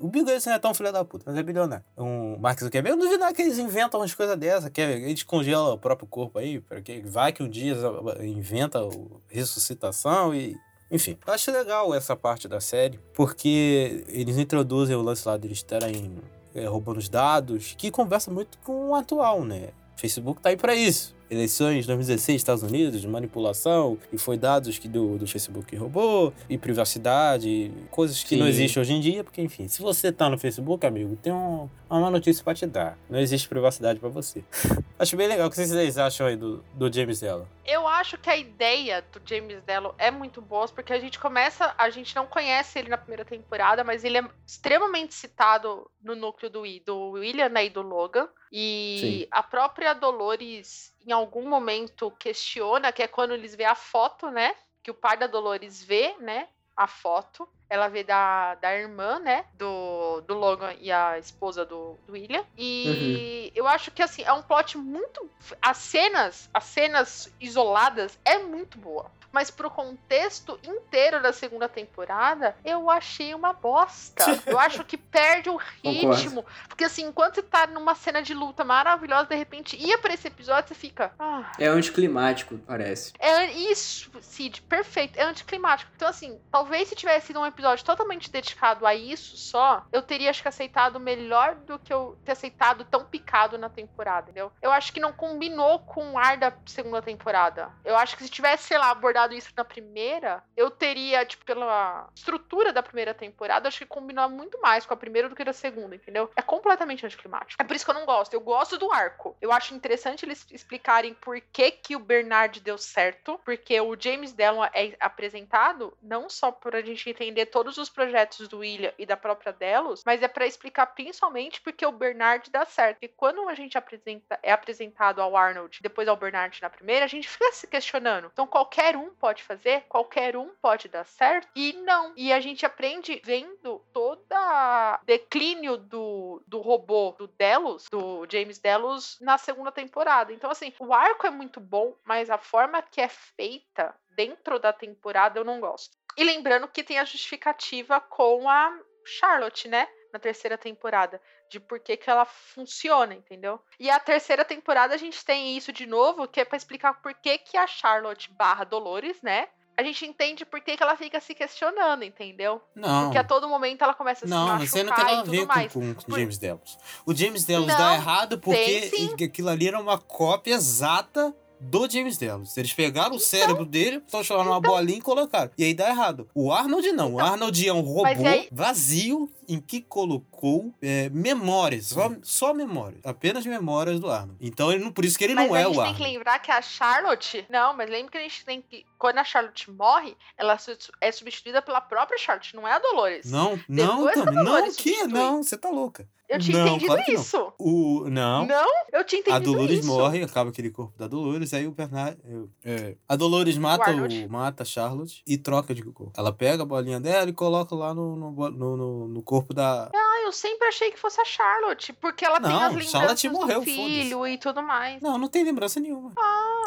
O 0.00 0.08
Bill 0.08 0.24
Gates 0.24 0.44
não 0.46 0.54
é 0.54 0.58
tão 0.58 0.74
filho 0.74 0.90
da 0.92 1.04
puta, 1.04 1.22
mas 1.28 1.36
é 1.38 1.42
bilionário. 1.44 1.84
Um 1.96 2.36
Mark 2.38 2.58
Zuckerberg, 2.58 2.90
eu 2.94 2.96
não 2.96 3.04
duvido 3.04 3.20
nada 3.20 3.32
que 3.32 3.42
eles 3.42 3.56
inventam 3.58 4.00
umas 4.00 4.12
coisas 4.12 4.36
dessas, 4.36 4.68
que 4.70 4.80
eles 4.80 5.22
congelam 5.22 5.72
o 5.74 5.78
próprio 5.78 6.08
corpo 6.08 6.40
aí, 6.40 6.58
porque 6.60 7.00
vai 7.06 7.32
que 7.32 7.42
um 7.44 7.48
dia 7.48 7.76
inventa 8.22 8.82
o- 8.84 9.20
ressuscitação 9.28 10.34
e 10.34 10.56
enfim, 10.90 11.16
acho 11.26 11.50
legal 11.52 11.94
essa 11.94 12.14
parte 12.16 12.46
da 12.48 12.60
série, 12.60 12.98
porque 13.14 14.04
eles 14.08 14.36
introduzem 14.38 14.94
o 14.96 15.02
lance 15.02 15.26
lá 15.26 15.36
deles 15.36 15.58
estarem 15.58 16.18
é, 16.56 16.66
roubando 16.66 16.98
os 16.98 17.08
dados, 17.08 17.74
que 17.76 17.90
conversa 17.90 18.30
muito 18.30 18.58
com 18.64 18.90
o 18.90 18.94
atual, 18.94 19.44
né? 19.44 19.68
Facebook 19.96 20.40
tá 20.40 20.48
aí 20.48 20.56
pra 20.56 20.74
isso. 20.74 21.15
Eleições 21.30 21.86
2016, 21.86 22.36
Estados 22.36 22.62
Unidos, 22.62 23.04
manipulação, 23.04 23.98
e 24.12 24.18
foi 24.18 24.36
dados 24.36 24.78
que 24.78 24.88
do, 24.88 25.18
do 25.18 25.26
Facebook 25.26 25.74
roubou, 25.76 26.32
e 26.48 26.56
privacidade, 26.56 27.72
coisas 27.90 28.22
que 28.22 28.36
não 28.36 28.44
Sim. 28.46 28.50
existem 28.50 28.80
hoje 28.80 28.92
em 28.92 29.00
dia, 29.00 29.24
porque 29.24 29.40
enfim, 29.42 29.68
se 29.68 29.82
você 29.82 30.12
tá 30.12 30.28
no 30.30 30.38
Facebook, 30.38 30.86
amigo, 30.86 31.16
tem 31.16 31.32
um- 31.32 31.68
uma 31.88 32.00
má 32.00 32.10
notícia 32.10 32.42
pra 32.42 32.54
te 32.54 32.66
dar. 32.66 32.98
Não 33.08 33.18
existe 33.18 33.48
privacidade 33.48 33.98
pra 34.00 34.08
você. 34.08 34.44
Acho 34.98 35.16
bem 35.16 35.28
legal. 35.28 35.46
O 35.46 35.50
que 35.50 35.56
vocês 35.56 35.98
acham 35.98 36.26
aí 36.26 36.36
do, 36.36 36.64
do 36.74 36.92
James 36.92 37.20
Della? 37.20 37.46
Eu 37.64 37.86
acho 37.86 38.16
que 38.16 38.30
a 38.30 38.36
ideia 38.36 39.04
do 39.12 39.20
James 39.24 39.62
Dello 39.64 39.94
é 39.98 40.10
muito 40.10 40.40
boa, 40.40 40.66
porque 40.68 40.92
a 40.92 40.98
gente 40.98 41.18
começa, 41.18 41.74
a 41.76 41.90
gente 41.90 42.14
não 42.16 42.26
conhece 42.26 42.78
ele 42.78 42.88
na 42.88 42.96
primeira 42.96 43.24
temporada, 43.24 43.84
mas 43.84 44.04
ele 44.04 44.16
é 44.18 44.24
extremamente 44.46 45.12
citado 45.14 45.88
no 46.02 46.14
núcleo 46.16 46.48
do, 46.50 46.62
do 46.84 47.10
William 47.10 47.48
né, 47.50 47.66
e 47.66 47.70
do 47.70 47.82
Logan. 47.82 48.26
E 48.50 48.98
Sim. 49.00 49.28
a 49.30 49.42
própria 49.42 49.92
Dolores, 49.92 50.94
em 51.06 51.12
algum 51.12 51.48
momento, 51.48 52.10
questiona, 52.18 52.92
que 52.92 53.02
é 53.02 53.06
quando 53.06 53.32
eles 53.32 53.54
vê 53.54 53.64
a 53.64 53.76
foto, 53.76 54.30
né? 54.30 54.54
Que 54.82 54.90
o 54.90 54.94
pai 54.94 55.16
da 55.16 55.26
Dolores 55.26 55.82
vê, 55.82 56.16
né? 56.18 56.48
A 56.76 56.88
foto. 56.88 57.48
Ela 57.70 57.88
vê 57.88 58.02
da, 58.02 58.56
da 58.56 58.76
irmã, 58.76 59.18
né? 59.20 59.46
Do, 59.54 60.20
do 60.22 60.34
Logan 60.34 60.74
e 60.80 60.90
a 60.90 61.18
esposa 61.18 61.64
do, 61.64 61.96
do 62.06 62.12
William. 62.12 62.44
E 62.58 63.52
eu 63.54 63.68
acho 63.68 63.90
que, 63.92 64.02
assim, 64.02 64.22
é 64.22 64.32
um 64.32 64.42
plot 64.42 64.76
muito. 64.76 65.30
As 65.62 65.76
cenas, 65.78 66.50
as 66.52 66.64
cenas 66.64 67.32
isoladas 67.40 68.18
é 68.24 68.38
muito 68.38 68.76
boa. 68.78 69.10
Mas 69.36 69.50
pro 69.50 69.68
contexto 69.68 70.58
inteiro 70.64 71.20
da 71.20 71.30
segunda 71.30 71.68
temporada, 71.68 72.56
eu 72.64 72.90
achei 72.90 73.34
uma 73.34 73.52
bosta. 73.52 74.24
Eu 74.46 74.58
acho 74.58 74.82
que 74.82 74.96
perde 74.96 75.50
o 75.50 75.56
ritmo. 75.56 76.42
Porque, 76.66 76.84
assim, 76.84 77.04
enquanto 77.04 77.34
você 77.34 77.42
tá 77.42 77.66
numa 77.66 77.94
cena 77.94 78.22
de 78.22 78.32
luta 78.32 78.64
maravilhosa, 78.64 79.26
de 79.26 79.34
repente 79.34 79.76
ia 79.76 79.98
pra 79.98 80.14
esse 80.14 80.28
episódio, 80.28 80.68
você 80.68 80.74
fica. 80.74 81.12
Ah, 81.18 81.52
É 81.58 81.66
anticlimático, 81.66 82.56
parece. 82.66 83.12
é 83.18 83.50
isso, 83.52 84.10
Cid, 84.22 84.62
perfeito. 84.62 85.18
É 85.18 85.24
anticlimático. 85.24 85.90
Então, 85.94 86.08
assim, 86.08 86.40
talvez 86.50 86.88
se 86.88 86.94
tivesse 86.94 87.26
sido 87.26 87.40
um 87.40 87.44
episódio 87.46 87.84
totalmente 87.84 88.30
dedicado 88.30 88.86
a 88.86 88.94
isso 88.94 89.36
só, 89.36 89.84
eu 89.92 90.00
teria, 90.00 90.30
acho 90.30 90.40
que, 90.40 90.48
aceitado 90.48 90.98
melhor 90.98 91.56
do 91.56 91.78
que 91.78 91.92
eu 91.92 92.16
ter 92.24 92.32
aceitado 92.32 92.86
tão 92.86 93.04
picado 93.04 93.58
na 93.58 93.68
temporada, 93.68 94.30
entendeu? 94.30 94.50
Eu 94.62 94.72
acho 94.72 94.94
que 94.94 95.00
não 95.00 95.12
combinou 95.12 95.80
com 95.80 96.12
o 96.12 96.18
ar 96.18 96.38
da 96.38 96.52
segunda 96.64 97.02
temporada. 97.02 97.68
Eu 97.84 97.96
acho 97.98 98.16
que 98.16 98.22
se 98.22 98.30
tivesse, 98.30 98.64
sei 98.68 98.78
lá, 98.78 98.90
abordado 98.90 99.25
isso 99.34 99.52
na 99.56 99.64
primeira, 99.64 100.42
eu 100.56 100.70
teria, 100.70 101.24
tipo, 101.24 101.44
pela 101.44 102.08
estrutura 102.14 102.72
da 102.72 102.82
primeira 102.82 103.14
temporada, 103.14 103.68
acho 103.68 103.78
que 103.78 103.86
combinou 103.86 104.28
muito 104.28 104.60
mais 104.60 104.86
com 104.86 104.94
a 104.94 104.96
primeira 104.96 105.28
do 105.28 105.36
que 105.36 105.44
da 105.44 105.52
segunda, 105.52 105.94
entendeu? 105.94 106.30
É 106.36 106.42
completamente 106.42 107.04
anticlimático. 107.04 107.60
É 107.60 107.64
por 107.64 107.74
isso 107.74 107.84
que 107.84 107.90
eu 107.90 107.94
não 107.94 108.06
gosto. 108.06 108.34
Eu 108.34 108.40
gosto 108.40 108.78
do 108.78 108.92
arco. 108.92 109.36
Eu 109.40 109.52
acho 109.52 109.74
interessante 109.74 110.24
eles 110.24 110.46
explicarem 110.50 111.14
por 111.14 111.40
que, 111.40 111.70
que 111.70 111.96
o 111.96 112.00
Bernard 112.00 112.60
deu 112.60 112.78
certo, 112.78 113.40
porque 113.44 113.80
o 113.80 113.96
James 113.98 114.32
Dillon 114.32 114.64
é 114.72 114.96
apresentado 115.00 115.96
não 116.02 116.28
só 116.28 116.50
pra 116.50 116.82
gente 116.82 117.08
entender 117.08 117.46
todos 117.46 117.78
os 117.78 117.88
projetos 117.88 118.48
do 118.48 118.58
William 118.58 118.92
e 118.98 119.06
da 119.06 119.16
própria 119.16 119.52
Delos, 119.52 120.02
mas 120.04 120.22
é 120.22 120.28
pra 120.28 120.46
explicar 120.46 120.86
principalmente 120.86 121.60
porque 121.60 121.84
o 121.84 121.92
Bernard 121.92 122.50
dá 122.50 122.64
certo. 122.64 122.98
E 123.02 123.08
quando 123.08 123.48
a 123.48 123.54
gente 123.54 123.78
apresenta, 123.78 124.38
é 124.42 124.52
apresentado 124.52 125.20
ao 125.20 125.36
Arnold, 125.36 125.78
depois 125.82 126.08
ao 126.08 126.16
Bernard 126.16 126.60
na 126.60 126.70
primeira, 126.70 127.04
a 127.04 127.08
gente 127.08 127.28
fica 127.28 127.52
se 127.52 127.66
questionando. 127.66 128.30
Então 128.32 128.46
qualquer 128.46 128.96
um 128.96 129.05
pode 129.10 129.42
fazer, 129.42 129.84
qualquer 129.88 130.36
um 130.36 130.50
pode 130.60 130.88
dar 130.88 131.04
certo, 131.04 131.48
e 131.54 131.72
não. 131.74 132.12
E 132.16 132.32
a 132.32 132.40
gente 132.40 132.64
aprende 132.64 133.20
vendo 133.24 133.84
toda 133.92 135.00
declínio 135.04 135.76
do, 135.76 136.42
do 136.46 136.60
robô 136.60 137.14
do 137.18 137.26
Delos, 137.26 137.86
do 137.90 138.26
James 138.30 138.58
Delos, 138.58 139.18
na 139.20 139.38
segunda 139.38 139.72
temporada. 139.72 140.32
Então, 140.32 140.50
assim, 140.50 140.72
o 140.78 140.92
arco 140.92 141.26
é 141.26 141.30
muito 141.30 141.60
bom, 141.60 141.94
mas 142.04 142.30
a 142.30 142.38
forma 142.38 142.82
que 142.82 143.00
é 143.00 143.08
feita 143.08 143.94
dentro 144.10 144.58
da 144.58 144.72
temporada 144.72 145.38
eu 145.38 145.44
não 145.44 145.60
gosto. 145.60 145.96
E 146.16 146.24
lembrando 146.24 146.68
que 146.68 146.82
tem 146.82 146.98
a 146.98 147.04
justificativa 147.04 148.00
com 148.00 148.48
a 148.48 148.76
Charlotte, 149.04 149.68
né? 149.68 149.86
Na 150.12 150.18
terceira 150.18 150.56
temporada. 150.56 151.20
De 151.50 151.60
por 151.60 151.78
que, 151.78 151.96
que 151.96 152.10
ela 152.10 152.24
funciona, 152.24 153.14
entendeu? 153.14 153.60
E 153.78 153.88
a 153.88 154.00
terceira 154.00 154.44
temporada 154.44 154.94
a 154.94 154.98
gente 154.98 155.24
tem 155.24 155.56
isso 155.56 155.72
de 155.72 155.86
novo, 155.86 156.26
que 156.26 156.40
é 156.40 156.44
pra 156.44 156.56
explicar 156.56 157.00
por 157.00 157.14
que, 157.14 157.38
que 157.38 157.56
a 157.56 157.66
Charlotte 157.66 158.32
barra 158.32 158.64
Dolores, 158.64 159.20
né? 159.22 159.48
A 159.78 159.82
gente 159.82 160.06
entende 160.06 160.46
por 160.46 160.60
que, 160.62 160.74
que 160.74 160.82
ela 160.82 160.96
fica 160.96 161.20
se 161.20 161.34
questionando, 161.34 162.02
entendeu? 162.02 162.62
Não. 162.74 163.04
Porque 163.04 163.18
a 163.18 163.24
todo 163.24 163.46
momento 163.46 163.84
ela 163.84 163.92
começa 163.92 164.24
a 164.24 164.28
se 164.28 164.30
Não, 164.34 164.46
machucar 164.46 164.66
você 164.68 164.82
não 164.82 164.94
tem 164.94 165.04
nada 165.04 165.20
a 165.20 165.24
ver 165.24 165.46
mais. 165.46 165.72
com, 165.72 165.94
com, 165.94 166.02
Por- 166.02 166.18
James 166.18 166.38
Delos. 166.38 166.78
O 167.04 167.14
James 167.14 167.44
Delos 167.44 167.66
Não, 167.66 167.76
dá 167.76 167.94
errado 167.94 168.38
porque 168.38 168.88
tem 168.90 169.26
aquilo 169.26 169.50
ali 169.50 169.68
era 169.68 169.78
uma 169.78 169.98
cópia 169.98 170.54
exata 170.54 171.36
do 171.60 171.88
James 171.90 172.16
Delos. 172.18 172.56
Eles 172.56 172.72
pegaram 172.72 173.08
Então. 173.08 173.18
o 173.18 173.20
cérebro 173.20 173.64
dele, 173.64 174.00
transformaram 174.00 174.50
numa 174.50 174.60
bolinha 174.60 174.98
e 174.98 175.02
colocaram. 175.02 175.50
E 175.56 175.64
aí 175.64 175.74
dá 175.74 175.88
errado. 175.88 176.28
O 176.34 176.52
Arnold 176.52 176.92
não. 176.92 177.14
O 177.14 177.20
Arnold 177.20 177.66
é 177.68 177.72
um 177.72 177.80
robô 177.80 178.06
Então, 178.06 178.26
aí- 178.26 178.48
vazio 178.52 179.30
em 179.48 179.60
que 179.60 179.80
colocou 179.80 180.74
é, 180.82 181.08
memórias. 181.10 181.86
Só, 181.86 182.12
só 182.22 182.52
memórias. 182.54 183.00
Apenas 183.04 183.46
memórias 183.46 184.00
do 184.00 184.10
Arnold. 184.10 184.36
Então, 184.40 184.72
ele 184.72 184.84
não, 184.84 184.92
por 184.92 185.04
isso 185.04 185.16
que 185.16 185.24
ele 185.24 185.34
Mas 185.34 185.46
não 185.48 185.54
a 185.54 185.60
é 185.60 185.64
gente 185.64 185.70
o 185.70 185.74
tem 185.74 185.82
que 185.84 185.90
Arnold. 185.92 186.12
lembrar 186.12 186.38
que 186.40 186.50
a 186.50 186.60
Charlotte. 186.62 187.46
Não, 187.48 187.74
mas 187.76 187.88
lembra 187.90 188.10
que 188.12 188.18
a 188.18 188.22
gente 188.22 188.44
tem 188.44 188.60
que. 188.62 188.84
Quando 188.98 189.18
a 189.18 189.24
Charlotte 189.24 189.70
morre, 189.70 190.16
ela 190.36 190.58
su- 190.58 190.76
é 191.00 191.12
substituída 191.12 191.60
pela 191.62 191.80
própria 191.80 192.18
Charlotte, 192.18 192.54
não 192.56 192.66
é 192.66 192.72
a 192.72 192.78
Dolores. 192.78 193.30
Não, 193.30 193.58
não, 193.68 194.04
Depois 194.04 194.18
a 194.18 194.24
Tami. 194.24 194.36
Não, 194.44 194.62
que? 194.64 194.70
substitui. 194.72 195.08
Não, 195.12 195.42
você 195.42 195.56
tá 195.56 195.68
louca. 195.70 196.08
Eu 196.28 196.40
tinha 196.40 196.58
Não, 196.58 196.66
entendido 196.66 196.86
claro 196.88 197.04
que 197.04 197.12
não. 197.12 197.20
isso. 197.20 197.52
O, 197.56 198.04
não. 198.10 198.46
Não, 198.46 198.66
eu 198.92 199.04
tinha 199.04 199.20
entendido 199.20 199.36
A 199.50 199.52
Dolores 199.52 199.78
isso. 199.78 199.86
morre, 199.88 200.22
acaba 200.24 200.50
aquele 200.50 200.70
corpo 200.70 200.98
da 200.98 201.06
Dolores, 201.06 201.54
aí 201.54 201.66
o 201.68 201.70
Bernard. 201.70 202.18
eu- 202.24 202.48
é, 202.64 202.96
a 203.08 203.14
Dolores 203.14 203.56
mata, 203.56 203.90
Arnold. 203.90 204.26
o, 204.26 204.30
mata 204.32 204.62
a 204.64 204.66
Charlotte 204.66 205.22
e 205.26 205.38
troca 205.38 205.72
de 205.72 205.82
corpo. 205.84 206.12
Ela 206.16 206.32
pega 206.32 206.64
a 206.64 206.66
bolinha 206.66 206.98
dela 206.98 207.30
e 207.30 207.32
coloca 207.32 207.74
lá 207.76 207.94
no, 207.94 208.16
no, 208.16 208.32
no, 208.50 208.76
no- 208.76 209.08
no 209.08 209.22
corpo 209.22 209.54
da. 209.54 209.88
Ah, 209.94 210.22
eu 210.24 210.32
sempre 210.32 210.66
achei 210.66 210.90
que 210.90 210.98
fosse 210.98 211.20
a 211.20 211.24
Charlotte, 211.24 211.92
porque 211.92 212.24
ela 212.24 212.40
tem 212.40 212.50
Não, 212.50 212.56
as 212.60 212.68
lembranças 212.70 212.90
Charlotte 212.90 213.28
morreu, 213.28 213.60
do 213.60 213.64
filho 213.64 214.26
e 214.26 214.36
tudo 214.36 214.60
mais. 214.62 215.00
Não, 215.00 215.16
não 215.16 215.28
tem 215.28 215.44
lembrança 215.44 215.78
nenhuma. 215.78 216.12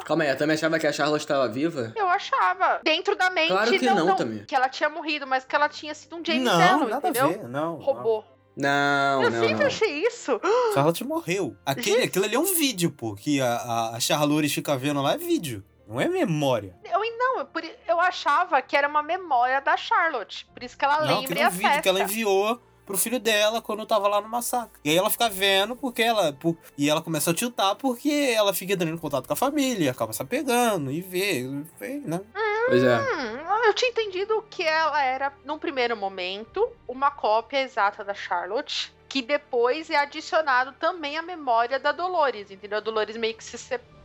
Calma 0.05 0.23
aí, 0.23 0.29
eu 0.29 0.37
também 0.37 0.53
achava 0.53 0.79
que 0.79 0.87
a 0.87 0.93
Charlotte 0.93 1.21
estava 1.21 1.49
viva? 1.49 1.91
Eu 1.97 2.07
achava. 2.07 2.79
Dentro 2.83 3.13
da 3.17 3.29
mente, 3.29 3.49
Claro 3.49 3.71
que 3.71 3.85
não, 3.85 4.15
também. 4.15 4.45
Que 4.45 4.55
ela 4.55 4.69
tinha 4.69 4.89
morrido, 4.89 5.27
mas 5.27 5.43
que 5.43 5.53
ela 5.53 5.67
tinha 5.67 5.93
sido 5.93 6.15
um 6.15 6.23
James 6.25 6.43
não, 6.43 6.87
nada 6.87 7.09
entendeu? 7.09 7.25
a 7.25 7.27
ver. 7.27 7.47
Não. 7.49 7.75
Robô. 7.75 8.23
Não, 8.23 8.38
eu 8.67 9.31
não, 9.31 9.39
sempre 9.39 9.59
não. 9.59 9.67
achei 9.67 10.05
isso. 10.05 10.39
não. 10.43 10.73
Charlotte 10.73 11.03
morreu. 11.03 11.55
Aquele, 11.65 12.03
aquilo 12.03 12.25
ali 12.25 12.35
é 12.35 12.39
um 12.39 12.55
vídeo, 12.55 12.91
pô. 12.91 13.15
Que 13.15 13.41
a, 13.41 13.91
a, 13.95 13.99
Charlotte 13.99 14.49
fica 14.49 14.77
vendo 14.77 15.01
lá 15.01 15.13
é 15.13 15.17
vídeo. 15.17 15.63
Não 15.87 15.99
é 15.99 16.07
memória. 16.07 16.75
Eu 16.83 16.99
não, 17.17 17.39
eu, 17.39 17.47
eu 17.87 17.99
achava 17.99 18.61
que 18.61 18.75
era 18.75 18.87
uma 18.87 19.01
memória 19.01 19.59
da 19.59 19.75
Charlotte. 19.75 20.45
Por 20.53 20.63
isso 20.63 20.77
que 20.77 20.85
ela 20.85 21.05
não, 21.05 21.21
lembra 21.21 21.39
e 21.39 21.41
é 21.41 21.47
um 21.47 21.51
vídeo 21.51 21.67
acessa. 21.67 21.81
que 21.81 21.89
ela 21.89 22.01
enviou 22.01 22.61
pro 22.89 22.97
filho 22.97 23.19
dela 23.19 23.61
quando 23.61 23.85
tava 23.85 24.07
lá 24.07 24.19
no 24.19 24.27
massacre. 24.27 24.79
E 24.83 24.89
aí 24.89 24.97
ela 24.97 25.11
fica 25.11 25.29
vendo 25.29 25.75
porque 25.75 26.01
ela. 26.01 26.33
por- 26.33 26.57
e 26.75 26.89
ela 26.89 27.01
começa 27.03 27.29
a 27.29 27.33
tiltar 27.35 27.75
porque 27.75 28.33
ela 28.35 28.51
fica 28.51 28.73
entrando 28.73 28.91
em 28.93 28.97
contato 28.97 29.27
com 29.27 29.33
a 29.33 29.35
família, 29.35 29.91
acaba 29.91 30.11
se 30.11 30.21
apegando 30.23 30.89
e 30.91 30.99
vê, 30.99 31.43
vê, 31.79 32.01
né? 32.03 32.19
Pois 32.67 32.83
é. 32.83 32.97
Hum, 32.97 33.39
eu 33.67 33.73
tinha 33.75 33.91
entendido 33.91 34.43
que 34.49 34.63
ela 34.63 35.03
era, 35.03 35.31
num 35.45 35.59
primeiro 35.59 35.95
momento, 35.95 36.67
uma 36.87 37.11
cópia 37.11 37.61
exata 37.61 38.03
da 38.03 38.15
Charlotte, 38.15 38.91
que 39.07 39.21
depois 39.21 39.89
é 39.91 39.95
adicionado 39.95 40.71
também 40.79 41.15
a 41.17 41.21
memória 41.21 41.79
da 41.79 41.91
Dolores, 41.91 42.49
entendeu? 42.49 42.79
A 42.79 42.81
Dolores 42.81 43.15
meio 43.17 43.35
que 43.35 43.43
se, 43.43 43.57
se- 43.57 43.79
tipo, 43.79 43.98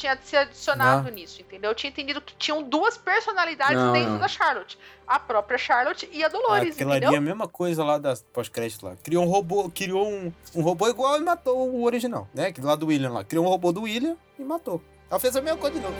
tinha 0.00 0.18
se 0.22 0.36
adicionado 0.36 1.10
nisso, 1.10 1.40
entendeu? 1.42 1.70
Eu 1.70 1.74
tinha 1.74 1.90
entendido 1.90 2.20
que 2.20 2.34
tinham 2.36 2.62
duas 2.62 2.96
personalidades 2.96 3.76
Não, 3.76 3.92
dentro 3.92 4.12
não. 4.12 4.18
da 4.18 4.28
Charlotte. 4.28 4.78
A 5.06 5.18
própria 5.18 5.58
Charlotte 5.58 6.08
e 6.10 6.24
a 6.24 6.28
Dolores, 6.28 6.74
Aquela 6.74 6.92
ali 6.92 6.98
entendeu? 7.04 7.14
é 7.14 7.18
a 7.18 7.20
mesma 7.20 7.46
coisa 7.46 7.84
lá 7.84 7.98
das 7.98 8.22
pós-crédito 8.22 8.86
lá. 8.86 8.96
Criou 9.02 9.24
um 9.24 9.28
robô, 9.28 9.70
criou 9.70 10.08
um, 10.08 10.32
um 10.54 10.62
robô 10.62 10.88
igual 10.88 11.18
e 11.18 11.20
matou 11.20 11.68
o 11.68 11.84
original, 11.84 12.26
né? 12.34 12.50
Que 12.52 12.60
lá 12.60 12.74
do 12.74 12.86
William 12.86 13.10
lá. 13.10 13.24
Criou 13.24 13.44
um 13.44 13.48
robô 13.48 13.72
do 13.72 13.82
William 13.82 14.16
e 14.38 14.42
matou. 14.42 14.82
Ela 15.10 15.20
fez 15.20 15.36
a 15.36 15.42
mesma 15.42 15.58
coisa 15.58 15.76
de 15.76 15.82
novo. 15.82 15.96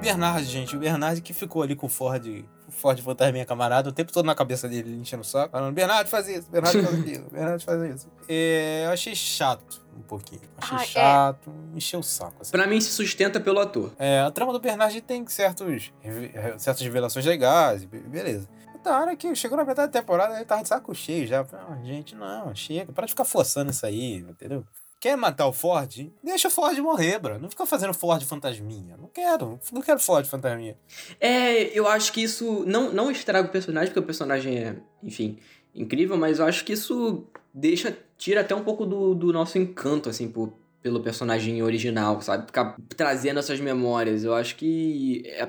Bernard, 0.00 0.44
gente, 0.44 0.76
o 0.76 0.78
Bernard 0.78 1.20
que 1.20 1.32
ficou 1.32 1.62
ali 1.62 1.74
com 1.74 1.86
o 1.86 1.90
Ford, 1.90 2.44
Ford 2.80 2.98
Fantasminha 3.00 3.44
camarada, 3.44 3.88
o 3.88 3.92
tempo 3.92 4.12
todo 4.12 4.24
na 4.26 4.34
cabeça 4.34 4.68
dele, 4.68 4.96
enchendo 5.00 5.22
o 5.22 5.24
saco, 5.24 5.52
falando, 5.52 5.74
Bernard 5.74 6.08
faz 6.08 6.26
isso, 6.28 6.50
Bernard 6.50 6.82
faz 6.82 6.98
aquilo, 7.00 7.30
Bernard 7.30 7.64
faz 7.64 7.94
isso. 7.94 8.08
É, 8.28 8.84
eu 8.86 8.90
achei 8.90 9.14
chato 9.14 9.80
um 9.96 10.02
pouquinho. 10.02 10.40
Achei 10.56 10.76
Ah, 10.78 10.82
é. 10.82 10.86
chato, 10.86 11.52
encheu 11.74 12.00
o 12.00 12.02
saco. 12.02 12.36
Assim. 12.40 12.50
Pra 12.52 12.66
mim 12.66 12.80
se 12.80 12.90
sustenta 12.90 13.38
pelo 13.38 13.60
ator. 13.60 13.92
É, 13.98 14.20
a 14.20 14.30
trama 14.30 14.52
do 14.52 14.58
Bernard 14.60 14.98
tem 15.02 15.26
certos, 15.28 15.92
certas 16.58 16.80
revelações 16.82 17.26
legais, 17.26 17.84
be- 17.84 18.00
beleza. 18.00 18.48
Da 18.82 18.98
hora 18.98 19.14
que 19.14 19.34
chegou 19.34 19.58
na 19.58 19.64
metade 19.64 19.92
da 19.92 20.00
temporada, 20.00 20.36
ele 20.36 20.44
tava 20.46 20.62
de 20.62 20.68
saco 20.68 20.94
cheio 20.94 21.26
já. 21.26 21.44
Ah, 21.52 21.76
gente, 21.84 22.14
não, 22.14 22.54
chega, 22.54 22.90
para 22.90 23.04
de 23.04 23.12
ficar 23.12 23.26
forçando 23.26 23.70
isso 23.70 23.84
aí, 23.84 24.16
entendeu? 24.26 24.64
Quer 25.00 25.16
matar 25.16 25.46
o 25.46 25.52
Ford? 25.52 26.12
Deixa 26.22 26.48
o 26.48 26.50
Ford 26.50 26.78
morrer, 26.78 27.18
bro. 27.18 27.38
Não 27.38 27.48
fica 27.48 27.64
fazendo 27.64 27.94
Ford 27.94 28.22
fantasminha. 28.22 28.98
Não 28.98 29.08
quero, 29.08 29.58
não 29.72 29.80
quero 29.80 29.98
Ford 29.98 30.26
fantasminha. 30.26 30.76
É, 31.18 31.76
eu 31.76 31.88
acho 31.88 32.12
que 32.12 32.22
isso 32.22 32.64
não, 32.66 32.92
não 32.92 33.10
estraga 33.10 33.48
o 33.48 33.50
personagem, 33.50 33.88
porque 33.88 34.00
o 34.00 34.02
personagem 34.02 34.58
é, 34.58 34.76
enfim, 35.02 35.38
incrível, 35.74 36.18
mas 36.18 36.38
eu 36.38 36.44
acho 36.44 36.66
que 36.66 36.74
isso 36.74 37.24
deixa, 37.54 37.96
tira 38.18 38.42
até 38.42 38.54
um 38.54 38.62
pouco 38.62 38.84
do, 38.84 39.14
do 39.14 39.32
nosso 39.32 39.56
encanto, 39.56 40.10
assim, 40.10 40.28
por, 40.28 40.52
pelo 40.82 41.00
personagem 41.00 41.62
original, 41.62 42.20
sabe? 42.20 42.44
Ficar 42.44 42.76
trazendo 42.94 43.40
essas 43.40 43.58
memórias. 43.58 44.22
Eu 44.22 44.34
acho 44.34 44.54
que, 44.56 45.22
é, 45.28 45.48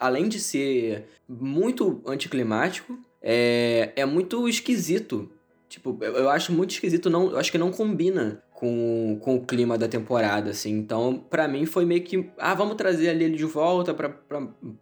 além 0.00 0.28
de 0.28 0.40
ser 0.40 1.06
muito 1.28 2.02
anticlimático, 2.04 2.98
é, 3.22 3.92
é 3.94 4.04
muito 4.04 4.48
esquisito. 4.48 5.30
Tipo, 5.68 5.96
eu, 6.02 6.28
acho 6.28 6.52
muito 6.52 6.72
esquisito, 6.72 7.08
não, 7.08 7.30
eu 7.30 7.38
acho 7.38 7.50
que 7.52 7.56
não 7.56 7.70
combina 7.70 8.42
com, 8.62 9.18
com 9.20 9.34
o 9.34 9.44
clima 9.44 9.76
da 9.76 9.88
temporada, 9.88 10.50
assim. 10.50 10.70
Então, 10.70 11.18
pra 11.18 11.48
mim 11.48 11.66
foi 11.66 11.84
meio 11.84 12.00
que, 12.04 12.30
ah, 12.38 12.54
vamos 12.54 12.76
trazer 12.76 13.08
ali 13.08 13.24
ele 13.24 13.36
de 13.36 13.44
volta 13.44 13.92
pra 13.92 14.16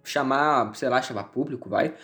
chamar, 0.05 0.77
sei 0.77 0.91
lá, 0.91 1.01
chamar 1.01 1.25
público, 1.25 1.67
vai. 1.67 1.95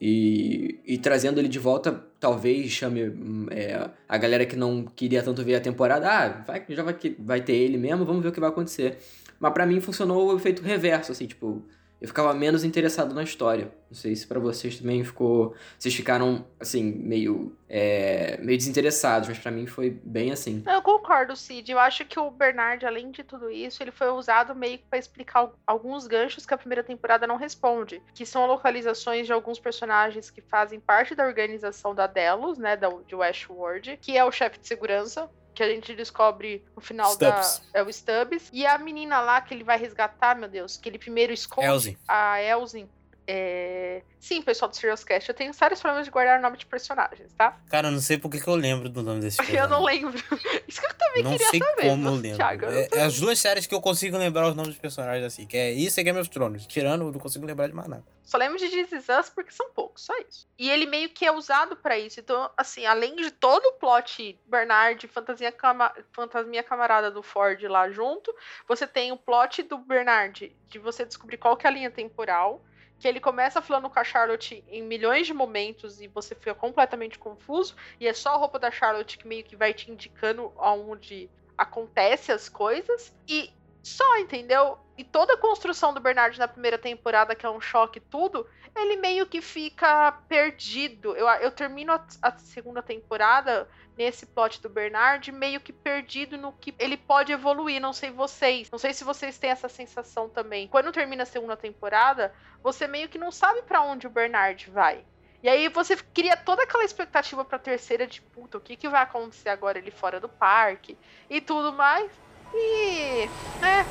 E, 0.00 0.78
e 0.86 0.96
trazendo 0.96 1.40
ele 1.40 1.48
de 1.48 1.58
volta, 1.58 2.04
talvez 2.20 2.70
chame 2.70 3.08
hum, 3.08 3.46
é, 3.50 3.90
a 4.08 4.16
galera 4.16 4.46
que 4.46 4.54
não 4.54 4.84
queria 4.84 5.24
tanto 5.24 5.42
ver 5.42 5.56
a 5.56 5.60
temporada. 5.60 6.08
Ah, 6.08 6.28
vai, 6.46 6.64
já 6.68 6.84
vai, 6.84 6.96
vai 7.18 7.40
ter 7.40 7.54
ele 7.54 7.78
mesmo, 7.78 8.04
vamos 8.04 8.22
ver 8.22 8.28
o 8.28 8.32
que 8.32 8.38
vai 8.38 8.50
acontecer. 8.50 8.98
Mas 9.40 9.52
pra 9.52 9.66
mim 9.66 9.80
funcionou 9.80 10.32
o 10.32 10.36
efeito 10.36 10.62
reverso, 10.62 11.10
assim, 11.10 11.26
tipo, 11.26 11.64
eu 12.04 12.08
ficava 12.08 12.34
menos 12.34 12.64
interessado 12.64 13.14
na 13.14 13.22
história. 13.22 13.72
Não 13.90 13.96
sei 13.96 14.14
se 14.14 14.26
pra 14.26 14.38
vocês 14.38 14.78
também 14.78 15.02
ficou. 15.02 15.54
Vocês 15.78 15.94
ficaram, 15.94 16.44
assim, 16.60 16.82
meio. 16.82 17.56
é, 17.66 18.36
meio 18.42 18.58
desinteressados, 18.58 19.26
mas 19.30 19.38
pra 19.38 19.50
mim 19.50 19.66
foi 19.66 19.88
bem 20.04 20.30
assim. 20.30 20.62
Eu 20.66 20.82
concordo, 20.82 21.34
Cid. 21.34 21.72
Eu 21.72 21.78
acho 21.78 22.04
que 22.04 22.20
o 22.20 22.30
Bernard, 22.30 22.84
além 22.84 23.10
de 23.10 23.24
tudo 23.24 23.50
isso, 23.50 23.82
ele 23.82 23.90
foi 23.90 24.08
usado 24.10 24.54
meio 24.54 24.78
pra 24.90 24.98
explicar 24.98 25.38
al- 25.40 25.58
alguns 25.66 26.06
ganchos 26.06 26.44
que 26.44 26.52
a 26.52 26.58
primeira 26.58 26.84
temporada 26.84 27.26
não 27.26 27.36
responde, 27.36 28.02
que 28.12 28.26
são 28.26 28.46
localizações 28.46 29.26
de 29.26 29.32
alguns 29.32 29.58
personagens 29.58 30.28
que 30.30 30.42
fazem 30.42 30.78
parte 30.78 31.14
da 31.14 31.24
organização 31.26 31.94
da 31.94 32.06
Delos, 32.06 32.58
né, 32.58 32.76
da, 32.76 32.90
de 33.06 33.14
Westworld, 33.14 33.98
que 34.02 34.14
é 34.14 34.22
o 34.24 34.30
chefe 34.30 34.58
de 34.58 34.68
segurança. 34.68 35.30
Que 35.54 35.62
a 35.62 35.68
gente 35.68 35.94
descobre 35.94 36.64
no 36.74 36.82
final 36.82 37.12
Stubbs. 37.12 37.62
da. 37.72 37.80
É 37.80 37.82
o 37.82 37.92
Stubbs. 37.92 38.50
E 38.52 38.66
a 38.66 38.76
menina 38.78 39.20
lá 39.20 39.40
que 39.40 39.54
ele 39.54 39.64
vai 39.64 39.78
resgatar, 39.78 40.34
meu 40.36 40.48
Deus, 40.48 40.76
que 40.76 40.88
ele 40.88 40.98
primeiro 40.98 41.32
esconde. 41.32 41.66
Elsie. 41.66 41.98
A 42.08 42.42
Elsin. 42.42 42.88
É... 43.26 44.02
Sim, 44.20 44.42
pessoal 44.42 44.70
do 44.70 44.76
Serious 44.76 45.04
Cast, 45.04 45.28
eu 45.28 45.34
tenho 45.34 45.52
sérios 45.52 45.80
problemas 45.80 46.06
de 46.06 46.10
guardar 46.10 46.38
o 46.38 46.42
nome 46.42 46.56
de 46.56 46.66
personagens, 46.66 47.32
tá? 47.34 47.58
Cara, 47.70 47.88
eu 47.88 47.92
não 47.92 48.00
sei 48.00 48.18
por 48.18 48.30
que 48.30 48.46
eu 48.46 48.54
lembro 48.54 48.88
do 48.88 49.02
nome 49.02 49.20
desse 49.20 49.38
Eu 49.54 49.68
não 49.68 49.82
lembro. 49.82 50.22
Isso 50.68 50.80
que 50.80 50.86
eu 50.86 50.94
também 50.94 51.22
Não 51.22 51.32
queria 51.32 51.48
sei 51.50 51.60
saber. 51.60 51.82
como 51.82 52.08
eu 52.08 52.14
lembro. 52.14 52.36
Thiago, 52.36 52.64
é, 52.66 52.88
não 52.90 52.98
é 52.98 53.02
as 53.02 53.18
duas 53.20 53.38
séries 53.38 53.66
que 53.66 53.74
eu 53.74 53.80
consigo 53.80 54.16
lembrar 54.16 54.48
os 54.48 54.54
nomes 54.54 54.72
dos 54.72 54.78
personagens 54.78 55.24
assim, 55.24 55.46
que 55.46 55.56
é 55.56 55.70
isso 55.72 56.00
e 56.00 56.02
Game 56.02 56.18
of 56.18 56.28
Thrones. 56.30 56.66
Tirando, 56.66 57.04
eu 57.06 57.12
não 57.12 57.20
consigo 57.20 57.46
lembrar 57.46 57.66
de 57.66 57.74
mais 57.74 57.88
nada. 57.88 58.04
Só 58.24 58.38
lembro 58.38 58.58
de 58.58 58.68
This 58.68 58.92
Is 58.92 59.08
Us 59.08 59.28
porque 59.28 59.50
são 59.50 59.70
poucos, 59.70 60.02
só 60.04 60.14
isso. 60.18 60.48
E 60.58 60.70
ele 60.70 60.86
meio 60.86 61.10
que 61.10 61.26
é 61.26 61.30
usado 61.32 61.76
pra 61.76 61.98
isso. 61.98 62.18
Então, 62.20 62.50
assim, 62.56 62.86
além 62.86 63.16
de 63.16 63.30
todo 63.30 63.64
o 63.66 63.72
plot 63.72 64.38
Bernard, 64.46 65.06
fantasia 65.08 65.52
cama 65.52 65.92
fantasminha 66.12 66.62
camarada 66.62 67.10
do 67.10 67.22
Ford 67.22 67.62
lá 67.64 67.90
junto, 67.90 68.34
você 68.66 68.86
tem 68.86 69.12
o 69.12 69.16
plot 69.16 69.62
do 69.64 69.76
Bernard, 69.76 70.54
de 70.68 70.78
você 70.78 71.04
descobrir 71.04 71.36
qual 71.36 71.56
que 71.56 71.66
é 71.66 71.70
a 71.70 71.72
linha 71.72 71.90
temporal. 71.90 72.62
Que 73.04 73.08
ele 73.08 73.20
começa 73.20 73.60
falando 73.60 73.90
com 73.90 73.98
a 73.98 74.02
Charlotte 74.02 74.64
em 74.66 74.82
milhões 74.82 75.26
de 75.26 75.34
momentos 75.34 76.00
e 76.00 76.08
você 76.08 76.34
fica 76.34 76.54
completamente 76.54 77.18
confuso. 77.18 77.76
E 78.00 78.08
é 78.08 78.14
só 78.14 78.30
a 78.30 78.38
roupa 78.38 78.58
da 78.58 78.70
Charlotte 78.70 79.18
que 79.18 79.28
meio 79.28 79.44
que 79.44 79.54
vai 79.54 79.74
te 79.74 79.90
indicando 79.90 80.50
aonde 80.56 81.28
acontece 81.58 82.32
as 82.32 82.48
coisas. 82.48 83.14
E 83.28 83.52
só, 83.82 84.18
entendeu? 84.20 84.78
E 84.96 85.02
toda 85.02 85.34
a 85.34 85.36
construção 85.36 85.92
do 85.92 86.00
Bernard 86.00 86.38
na 86.38 86.46
primeira 86.46 86.78
temporada, 86.78 87.34
que 87.34 87.44
é 87.44 87.50
um 87.50 87.60
choque 87.60 87.98
tudo, 87.98 88.46
ele 88.76 88.96
meio 88.96 89.26
que 89.26 89.40
fica 89.40 90.12
perdido. 90.28 91.16
Eu, 91.16 91.26
eu 91.26 91.50
termino 91.50 91.92
a, 91.92 92.04
a 92.22 92.38
segunda 92.38 92.82
temporada 92.82 93.68
nesse 93.96 94.26
plot 94.26 94.60
do 94.60 94.68
Bernard, 94.68 95.30
meio 95.32 95.60
que 95.60 95.72
perdido 95.72 96.36
no 96.36 96.52
que 96.52 96.74
ele 96.78 96.96
pode 96.96 97.32
evoluir. 97.32 97.80
Não 97.80 97.92
sei 97.92 98.10
vocês. 98.10 98.70
Não 98.70 98.78
sei 98.78 98.92
se 98.92 99.04
vocês 99.04 99.38
têm 99.38 99.50
essa 99.50 99.68
sensação 99.68 100.28
também. 100.28 100.68
Quando 100.68 100.92
termina 100.92 101.24
a 101.24 101.26
segunda 101.26 101.56
temporada, 101.56 102.32
você 102.62 102.86
meio 102.86 103.08
que 103.08 103.18
não 103.18 103.30
sabe 103.30 103.62
pra 103.62 103.82
onde 103.82 104.06
o 104.06 104.10
Bernard 104.10 104.70
vai. 104.70 105.04
E 105.42 105.48
aí 105.48 105.68
você 105.68 105.94
cria 105.96 106.36
toda 106.36 106.62
aquela 106.62 106.84
expectativa 106.84 107.44
pra 107.44 107.58
terceira 107.58 108.06
de 108.06 108.22
puta, 108.22 108.56
o 108.56 108.60
que, 108.60 108.76
que 108.76 108.88
vai 108.88 109.02
acontecer 109.02 109.50
agora 109.50 109.76
ele 109.76 109.90
fora 109.90 110.18
do 110.18 110.28
parque 110.28 110.96
e 111.28 111.38
tudo 111.38 111.70
mais. 111.70 112.10
E. 112.54 113.28
né? 113.60 113.84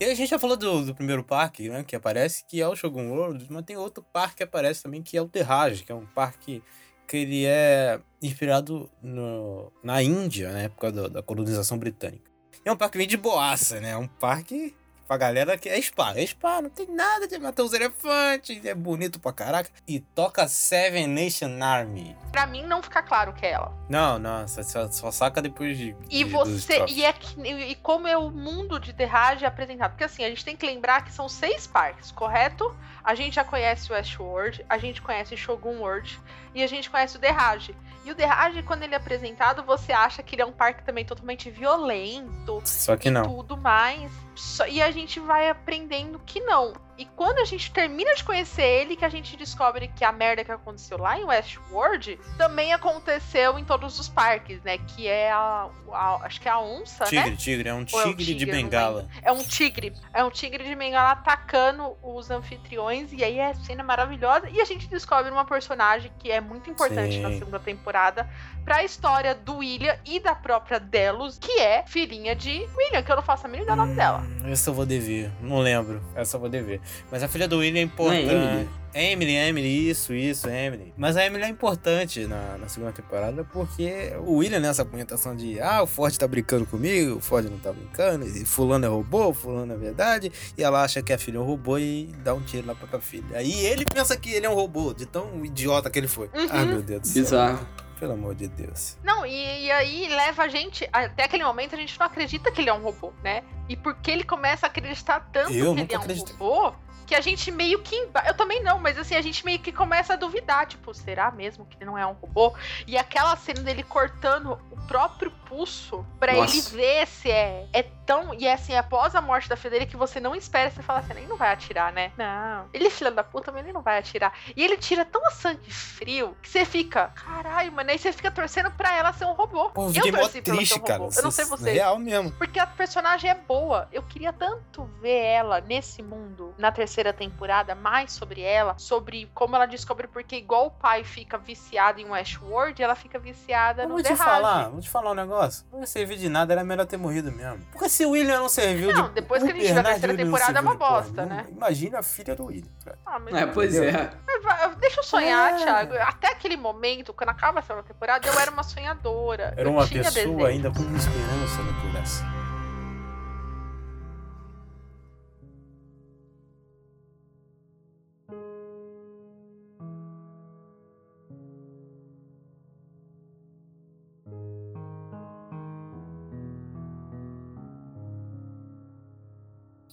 E 0.00 0.04
a 0.06 0.14
gente 0.14 0.30
já 0.30 0.38
falou 0.38 0.56
do, 0.56 0.86
do 0.86 0.94
primeiro 0.94 1.22
parque, 1.22 1.68
né? 1.68 1.84
Que 1.84 1.94
aparece, 1.94 2.42
que 2.48 2.60
é 2.60 2.66
o 2.66 2.74
Shogun 2.74 3.10
World, 3.10 3.46
mas 3.50 3.64
tem 3.66 3.76
outro 3.76 4.02
parque 4.12 4.36
que 4.36 4.42
aparece 4.42 4.82
também, 4.82 5.02
que 5.02 5.16
é 5.16 5.20
o 5.22 5.28
Terrage, 5.28 5.84
que 5.84 5.92
é 5.92 5.94
um 5.94 6.06
parque 6.06 6.62
que 7.06 7.16
ele 7.18 7.44
é 7.44 8.00
inspirado 8.22 8.90
no, 9.02 9.70
na 9.82 10.02
Índia, 10.02 10.52
na 10.52 10.60
época 10.60 10.90
do- 10.90 11.10
da 11.10 11.22
colonização 11.22 11.76
britânica. 11.76 12.30
É 12.64 12.72
um 12.72 12.76
parque 12.76 12.96
bem 12.96 13.06
de 13.06 13.16
boaça, 13.16 13.78
né? 13.80 13.90
É 13.90 13.96
um 13.96 14.06
parque 14.06 14.74
pra 15.10 15.16
galera 15.16 15.58
que 15.58 15.68
é 15.68 15.82
spa. 15.82 16.12
É 16.14 16.24
spa, 16.24 16.62
não 16.62 16.70
tem 16.70 16.86
nada 16.86 17.26
de 17.26 17.36
matar 17.36 17.64
os 17.64 17.72
elefantes, 17.72 18.64
é 18.64 18.72
bonito 18.72 19.18
pra 19.18 19.32
caraca. 19.32 19.68
E 19.84 19.98
toca 19.98 20.46
Seven 20.46 21.08
Nation 21.08 21.60
Army. 21.60 22.16
Pra 22.30 22.46
mim 22.46 22.62
não 22.62 22.80
fica 22.80 23.02
claro 23.02 23.32
que 23.32 23.44
é 23.44 23.50
ela. 23.50 23.76
Não, 23.88 24.20
não, 24.20 24.46
só, 24.46 24.88
só- 24.88 25.10
saca 25.10 25.42
depois 25.42 25.76
de. 25.76 25.96
E 26.08 26.22
de- 26.22 26.30
você. 26.30 26.84
E, 26.86 27.04
é 27.04 27.12
que- 27.12 27.40
e 27.42 27.74
como 27.74 28.06
é 28.06 28.16
o 28.16 28.30
mundo 28.30 28.78
de 28.78 28.92
Terrage 28.92 29.44
apresentado? 29.44 29.90
Porque 29.90 30.04
assim, 30.04 30.22
a 30.24 30.28
gente 30.28 30.44
tem 30.44 30.54
que 30.56 30.64
lembrar 30.64 31.04
que 31.04 31.12
são 31.12 31.28
seis 31.28 31.66
parques, 31.66 32.12
correto? 32.12 32.72
A 33.02 33.12
gente 33.16 33.34
já 33.34 33.42
conhece 33.42 33.90
o 33.90 33.94
Westworld, 33.96 34.64
a 34.68 34.78
gente 34.78 35.02
conhece 35.02 35.34
o 35.34 35.36
Shogun 35.36 35.78
World 35.80 36.20
e 36.54 36.62
a 36.62 36.68
gente 36.68 36.88
conhece 36.88 37.16
o 37.16 37.18
Derrage. 37.20 37.74
E 38.04 38.10
o 38.10 38.14
Derrage, 38.14 38.62
quando 38.62 38.82
ele 38.82 38.94
é 38.94 38.96
apresentado, 38.96 39.62
você 39.62 39.92
acha 39.92 40.22
que 40.22 40.34
ele 40.34 40.42
é 40.42 40.46
um 40.46 40.52
parque 40.52 40.82
também 40.82 41.04
totalmente 41.04 41.50
violento 41.50 42.62
Só 42.64 42.96
que 42.96 43.08
e 43.08 43.10
não. 43.10 43.22
tudo 43.24 43.56
mais. 43.56 44.10
Só- 44.34 44.66
e 44.66 44.80
a 44.80 44.90
gente 44.90 45.20
vai 45.20 45.48
aprendendo 45.50 46.18
que 46.24 46.40
não. 46.40 46.72
E 47.00 47.06
quando 47.16 47.38
a 47.38 47.46
gente 47.46 47.72
termina 47.72 48.14
de 48.14 48.22
conhecer 48.22 48.62
ele, 48.62 48.94
que 48.94 49.06
a 49.06 49.08
gente 49.08 49.34
descobre 49.34 49.88
que 49.88 50.04
a 50.04 50.12
merda 50.12 50.44
que 50.44 50.52
aconteceu 50.52 50.98
lá 50.98 51.18
em 51.18 51.24
Westworld 51.24 52.20
também 52.36 52.74
aconteceu 52.74 53.58
em 53.58 53.64
todos 53.64 53.98
os 53.98 54.06
parques, 54.06 54.62
né? 54.62 54.76
Que 54.76 55.08
é 55.08 55.30
a. 55.32 55.70
a- 55.90 56.16
acho 56.24 56.38
que 56.38 56.46
é 56.46 56.50
a 56.50 56.60
onça, 56.60 57.04
né? 57.04 57.08
Tigre, 57.10 57.36
tigre, 57.38 57.68
é 57.70 57.72
um 57.72 57.86
Ou 57.90 58.00
é 58.00 58.04
o 58.04 58.08
tigre, 58.08 58.24
de 58.26 58.34
tigre, 58.34 58.52
bengala. 58.52 59.08
É 59.22 59.32
um 59.32 59.42
tigre. 59.42 59.94
É 60.12 60.22
um 60.22 60.30
tigre 60.30 60.62
de 60.62 60.74
bengala 60.74 61.12
atacando 61.12 61.96
os 62.02 62.30
anfitriões. 62.30 63.10
E 63.14 63.24
aí 63.24 63.38
é 63.38 63.54
cena 63.54 63.82
maravilhosa. 63.82 64.50
E 64.50 64.60
a 64.60 64.64
gente 64.66 64.86
descobre 64.86 65.30
uma 65.32 65.46
personagem 65.46 66.12
que 66.18 66.30
é 66.30 66.38
muito 66.38 66.68
importante 66.68 67.14
Sim. 67.14 67.22
na 67.22 67.30
segunda 67.32 67.58
temporada 67.58 68.28
pra 68.62 68.84
história 68.84 69.34
do 69.34 69.56
William 69.56 69.96
e 70.04 70.20
da 70.20 70.34
própria 70.34 70.78
Delos, 70.78 71.38
que 71.38 71.60
é 71.60 71.82
filhinha 71.86 72.36
de 72.36 72.68
William, 72.76 73.02
que 73.02 73.10
eu 73.10 73.16
não 73.16 73.22
faço 73.22 73.46
a 73.46 73.48
mínima 73.48 73.72
ideia 73.72 73.76
do 73.76 73.80
nome 73.86 73.94
dela. 73.96 74.18
Hum, 74.18 74.52
Essa 74.52 74.68
eu 74.68 74.74
vou 74.74 74.84
dever. 74.84 75.30
Não 75.40 75.60
lembro. 75.60 76.02
Essa 76.14 76.36
eu 76.36 76.40
vou 76.40 76.48
dever. 76.50 76.78
Mas 77.10 77.22
a 77.22 77.28
filha 77.28 77.48
do 77.48 77.58
William 77.58 77.82
é 77.82 77.84
Não 77.98 78.12
é 78.12 78.20
importante. 78.20 78.34
Emily? 78.34 78.80
Emily, 78.92 79.36
Emily, 79.36 79.90
isso, 79.90 80.12
isso, 80.12 80.48
Emily. 80.48 80.92
Mas 80.96 81.16
a 81.16 81.24
Emily 81.24 81.44
é 81.44 81.48
importante 81.48 82.26
na, 82.26 82.58
na 82.58 82.68
segunda 82.68 82.92
temporada 82.92 83.44
porque 83.44 84.12
o 84.18 84.36
William 84.38 84.58
nessa 84.58 84.82
argumentação 84.82 85.36
de 85.36 85.60
ah, 85.60 85.82
o 85.82 85.86
Ford 85.86 86.16
tá 86.16 86.26
brincando 86.26 86.66
comigo, 86.66 87.16
o 87.16 87.20
Ford 87.20 87.48
não 87.48 87.58
tá 87.58 87.72
brincando, 87.72 88.26
e 88.26 88.44
fulano 88.44 88.84
é 88.84 88.88
robô, 88.88 89.32
fulano 89.32 89.72
é 89.72 89.76
verdade, 89.76 90.32
e 90.58 90.62
ela 90.62 90.82
acha 90.82 91.00
que 91.02 91.12
a 91.12 91.18
filha 91.18 91.36
é 91.36 91.40
um 91.40 91.44
robô 91.44 91.78
e 91.78 92.08
dá 92.24 92.34
um 92.34 92.40
tiro 92.40 92.66
na 92.66 92.74
própria 92.74 93.00
filha. 93.00 93.36
Aí 93.36 93.64
ele 93.64 93.84
pensa 93.84 94.16
que 94.16 94.30
ele 94.32 94.46
é 94.46 94.50
um 94.50 94.54
robô, 94.54 94.92
de 94.92 95.06
tão 95.06 95.44
idiota 95.44 95.88
que 95.88 95.98
ele 95.98 96.08
foi. 96.08 96.26
Uhum. 96.34 96.46
Ai, 96.50 96.64
meu 96.66 96.82
Deus 96.82 97.02
do 97.02 97.06
céu. 97.06 97.22
Bizarro. 97.22 97.66
Pelo 98.00 98.14
amor 98.14 98.34
de 98.34 98.48
Deus. 98.48 98.96
Não, 99.04 99.26
e, 99.26 99.64
e 99.66 99.70
aí 99.70 100.08
leva 100.08 100.44
a 100.44 100.48
gente. 100.48 100.88
Até 100.90 101.24
aquele 101.24 101.44
momento 101.44 101.74
a 101.74 101.78
gente 101.78 101.98
não 102.00 102.06
acredita 102.06 102.50
que 102.50 102.62
ele 102.62 102.70
é 102.70 102.72
um 102.72 102.80
robô, 102.80 103.12
né? 103.22 103.42
E 103.68 103.76
porque 103.76 104.10
ele 104.10 104.24
começa 104.24 104.66
a 104.66 104.68
acreditar 104.70 105.20
tanto 105.30 105.52
Eu 105.52 105.74
que 105.74 105.80
ele 105.82 105.94
é 105.94 105.98
um 105.98 106.00
acreditei. 106.00 106.34
robô. 106.34 106.74
Que 107.10 107.16
a 107.16 107.20
gente 107.20 107.50
meio 107.50 107.80
que. 107.82 108.08
Eu 108.24 108.34
também 108.34 108.62
não, 108.62 108.78
mas 108.78 108.96
assim, 108.96 109.16
a 109.16 109.20
gente 109.20 109.44
meio 109.44 109.58
que 109.58 109.72
começa 109.72 110.12
a 110.12 110.16
duvidar. 110.16 110.64
Tipo, 110.64 110.94
será 110.94 111.28
mesmo 111.32 111.66
que 111.66 111.76
ele 111.76 111.84
não 111.84 111.98
é 111.98 112.06
um 112.06 112.12
robô? 112.12 112.54
E 112.86 112.96
aquela 112.96 113.34
cena 113.36 113.62
dele 113.62 113.82
cortando 113.82 114.52
o 114.70 114.76
próprio 114.86 115.32
pulso 115.48 116.06
pra 116.20 116.32
Nossa. 116.32 116.54
ele 116.56 116.62
ver 116.76 117.06
se 117.08 117.28
é, 117.28 117.66
é 117.72 117.82
tão. 117.82 118.32
E 118.34 118.46
é 118.46 118.52
assim, 118.52 118.76
após 118.76 119.16
a 119.16 119.20
morte 119.20 119.48
da 119.48 119.56
filha 119.56 119.70
dele, 119.70 119.86
que 119.86 119.96
você 119.96 120.20
não 120.20 120.36
espera, 120.36 120.70
você 120.70 120.82
fala 120.84 121.00
assim, 121.00 121.12
ele 121.14 121.26
não 121.26 121.36
vai 121.36 121.52
atirar, 121.52 121.92
né? 121.92 122.12
Não. 122.16 122.68
Ele 122.72 122.86
é 122.86 122.90
filho 122.90 123.10
da 123.10 123.24
puta, 123.24 123.50
mas 123.50 123.64
ele 123.64 123.72
não 123.72 123.82
vai 123.82 123.98
atirar. 123.98 124.32
E 124.56 124.62
ele 124.62 124.76
tira 124.76 125.04
tão 125.04 125.26
a 125.26 125.30
sangue 125.32 125.72
frio 125.72 126.36
que 126.40 126.48
você 126.48 126.64
fica, 126.64 127.08
caralho, 127.08 127.72
mano. 127.72 127.90
Aí 127.90 127.98
você 127.98 128.12
fica 128.12 128.30
torcendo 128.30 128.70
pra 128.70 128.94
ela 128.96 129.12
ser 129.12 129.24
um 129.24 129.32
robô. 129.32 129.70
Pô, 129.70 129.82
eu 129.82 129.88
eu 129.88 129.94
torci 129.94 130.10
pra 130.12 130.20
ela 130.20 130.28
ser 130.30 130.42
triste, 130.42 130.74
um 130.78 130.82
cara. 130.82 130.98
robô. 131.00 131.12
Eu 131.16 131.22
não 131.24 131.30
sei 131.32 131.44
Isso- 131.44 131.56
você. 131.56 131.72
Real 131.72 131.98
mesmo. 131.98 132.30
Porque 132.32 132.60
a 132.60 132.66
personagem 132.68 133.28
é 133.28 133.34
boa. 133.34 133.88
Eu 133.92 134.04
queria 134.04 134.32
tanto 134.32 134.84
ver 135.00 135.18
ela 135.24 135.60
nesse 135.60 136.02
mundo, 136.02 136.54
na 136.56 136.70
terceira 136.70 136.99
temporada, 137.12 137.74
mais 137.74 138.12
sobre 138.12 138.42
ela, 138.42 138.74
sobre 138.78 139.30
como 139.34 139.56
ela 139.56 139.66
descobre 139.66 140.06
porque 140.06 140.36
igual 140.36 140.66
o 140.66 140.70
pai 140.70 141.02
fica 141.04 141.38
viciado 141.38 142.00
em 142.00 142.10
Westworld, 142.10 142.82
ela 142.82 142.94
fica 142.94 143.18
viciada 143.18 143.82
Eu 143.84 143.88
no 143.88 143.94
vou 143.94 144.02
te 144.02 144.14
falar, 144.14 144.68
vou 144.68 144.80
te 144.80 144.90
falar 144.90 145.12
um 145.12 145.14
negócio. 145.14 145.64
Não 145.72 145.80
ia 145.80 145.86
servir 145.86 146.16
de 146.18 146.28
nada, 146.28 146.52
era 146.52 146.62
melhor 146.62 146.84
ter 146.86 146.96
morrido 146.96 147.32
mesmo. 147.32 147.58
Porque 147.72 147.88
se 147.88 148.04
o 148.04 148.10
William 148.10 148.38
não 148.38 148.48
serviu 148.48 148.92
Não, 148.92 149.08
de. 149.08 149.14
depois 149.14 149.42
que 149.42 149.50
a 149.50 149.52
gente 149.54 149.62
vê 149.62 149.70
a 149.70 149.74
Bernard 149.74 150.00
terceira 150.00 150.24
temporada, 150.24 150.58
é 150.58 150.62
uma 150.62 150.70
serviu 150.72 150.88
bosta, 150.88 151.26
né? 151.26 151.46
Imagina 151.50 151.98
a 152.00 152.02
filha 152.02 152.36
do 152.36 152.44
William, 152.46 152.70
cara. 152.84 152.98
Ah, 153.06 153.18
mas 153.18 153.34
É, 153.34 153.46
pois 153.46 153.74
é. 153.76 154.10
Mas 154.26 154.42
vai- 154.44 154.74
Deixa 154.76 155.00
eu 155.00 155.04
sonhar, 155.04 155.52
É. 155.54 155.56
Thiago. 155.64 155.94
Até 155.94 156.28
aquele 156.28 156.56
momento, 156.56 157.12
quando 157.14 157.30
acaba 157.30 157.60
a 157.60 157.62
segunda 157.62 157.82
temporada, 157.86 158.26
eu 158.28 158.38
era 158.38 158.50
uma 158.50 158.62
sonhadora. 158.62 159.54
Era 159.56 159.68
eu 159.68 159.72
uma 159.72 159.86
tinha 159.86 160.02
pessoa 160.02 160.24
desejo. 160.26 160.46
ainda 160.46 160.70
com 160.70 160.80
esperança 160.96 161.62
no 161.62 161.80
coração. 161.92 162.26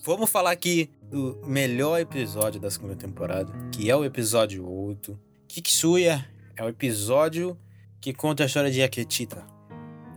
Vamos 0.08 0.30
falar 0.30 0.52
aqui 0.52 0.90
do 1.02 1.38
melhor 1.46 2.00
episódio 2.00 2.62
da 2.62 2.72
segunda 2.72 2.96
temporada, 2.96 3.52
que 3.74 3.92
é 3.92 3.96
o 3.96 4.06
episódio 4.06 4.66
8. 4.66 5.20
Kiksuya 5.50 6.26
é 6.56 6.64
o 6.64 6.70
episódio 6.70 7.60
que 8.00 8.14
conta 8.14 8.44
a 8.44 8.46
história 8.46 8.72
de 8.72 8.82
Aketita, 8.82 9.46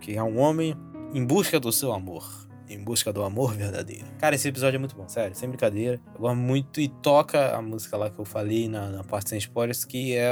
que 0.01 0.17
é 0.17 0.23
um 0.23 0.39
homem 0.39 0.77
em 1.13 1.27
busca 1.27 1.59
do 1.59 1.73
seu 1.73 1.93
amor, 1.93 2.25
em 2.69 2.79
busca 2.79 3.13
do 3.13 3.25
amor 3.25 3.53
verdadeiro. 3.57 4.07
Cara, 4.21 4.37
esse 4.37 4.47
episódio 4.47 4.77
é 4.77 4.79
muito 4.79 4.95
bom, 4.95 5.09
sério, 5.09 5.35
sem 5.35 5.49
brincadeira. 5.49 6.01
Eu 6.15 6.21
gosto 6.21 6.37
muito 6.37 6.81
e 6.81 6.87
toca 6.87 7.57
a 7.57 7.61
música 7.61 7.97
lá 7.97 8.09
que 8.11 8.19
eu 8.21 8.25
falei 8.25 8.69
na, 8.69 8.91
na 8.91 9.03
parte 9.03 9.31
sem 9.31 9.39
spoilers, 9.39 9.85
que 9.85 10.15
é 10.15 10.31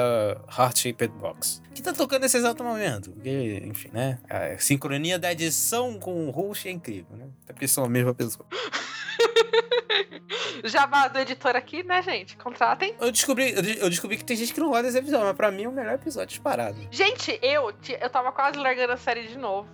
Heart 0.57 0.79
Shaped 0.79 1.13
Box. 1.19 1.61
Que 1.75 1.83
tá 1.83 1.93
tocando 1.93 2.23
nesse 2.23 2.37
exato 2.37 2.63
momento, 2.63 3.11
porque, 3.11 3.61
enfim, 3.67 3.91
né? 3.93 4.21
A 4.31 4.57
sincronia 4.57 5.19
da 5.19 5.33
edição 5.33 5.99
com 5.99 6.29
o 6.29 6.31
host 6.31 6.69
é 6.69 6.71
incrível, 6.71 7.17
né? 7.17 7.27
Até 7.43 7.53
porque 7.55 7.67
são 7.67 7.85
a 7.85 7.89
mesma 7.89 8.15
pessoa. 8.15 8.47
Jabá 10.65 11.09
do 11.09 11.19
editor 11.19 11.57
aqui, 11.57 11.83
né, 11.83 12.03
gente? 12.03 12.37
Contratem. 12.37 12.95
Eu 13.01 13.11
descobri, 13.11 13.53
eu 13.55 13.63
de- 13.63 13.79
eu 13.79 13.89
descobri 13.91 14.17
que 14.17 14.25
tem 14.25 14.37
gente 14.37 14.53
que 14.53 14.61
não 14.61 14.69
gosta 14.69 14.85
desse 14.85 14.99
episódio, 14.99 15.27
mas 15.27 15.37
pra 15.37 15.51
mim 15.51 15.65
é 15.65 15.69
o 15.69 15.73
melhor 15.73 15.95
episódio 15.95 16.29
disparado. 16.29 16.77
Gente, 16.91 17.39
eu, 17.43 17.73
eu 18.01 18.11
tava 18.11 18.33
quase 18.33 18.59
largando 18.59 18.93
a 18.93 18.97
série 18.97 19.27
de 19.27 19.39
novo. 19.39 19.69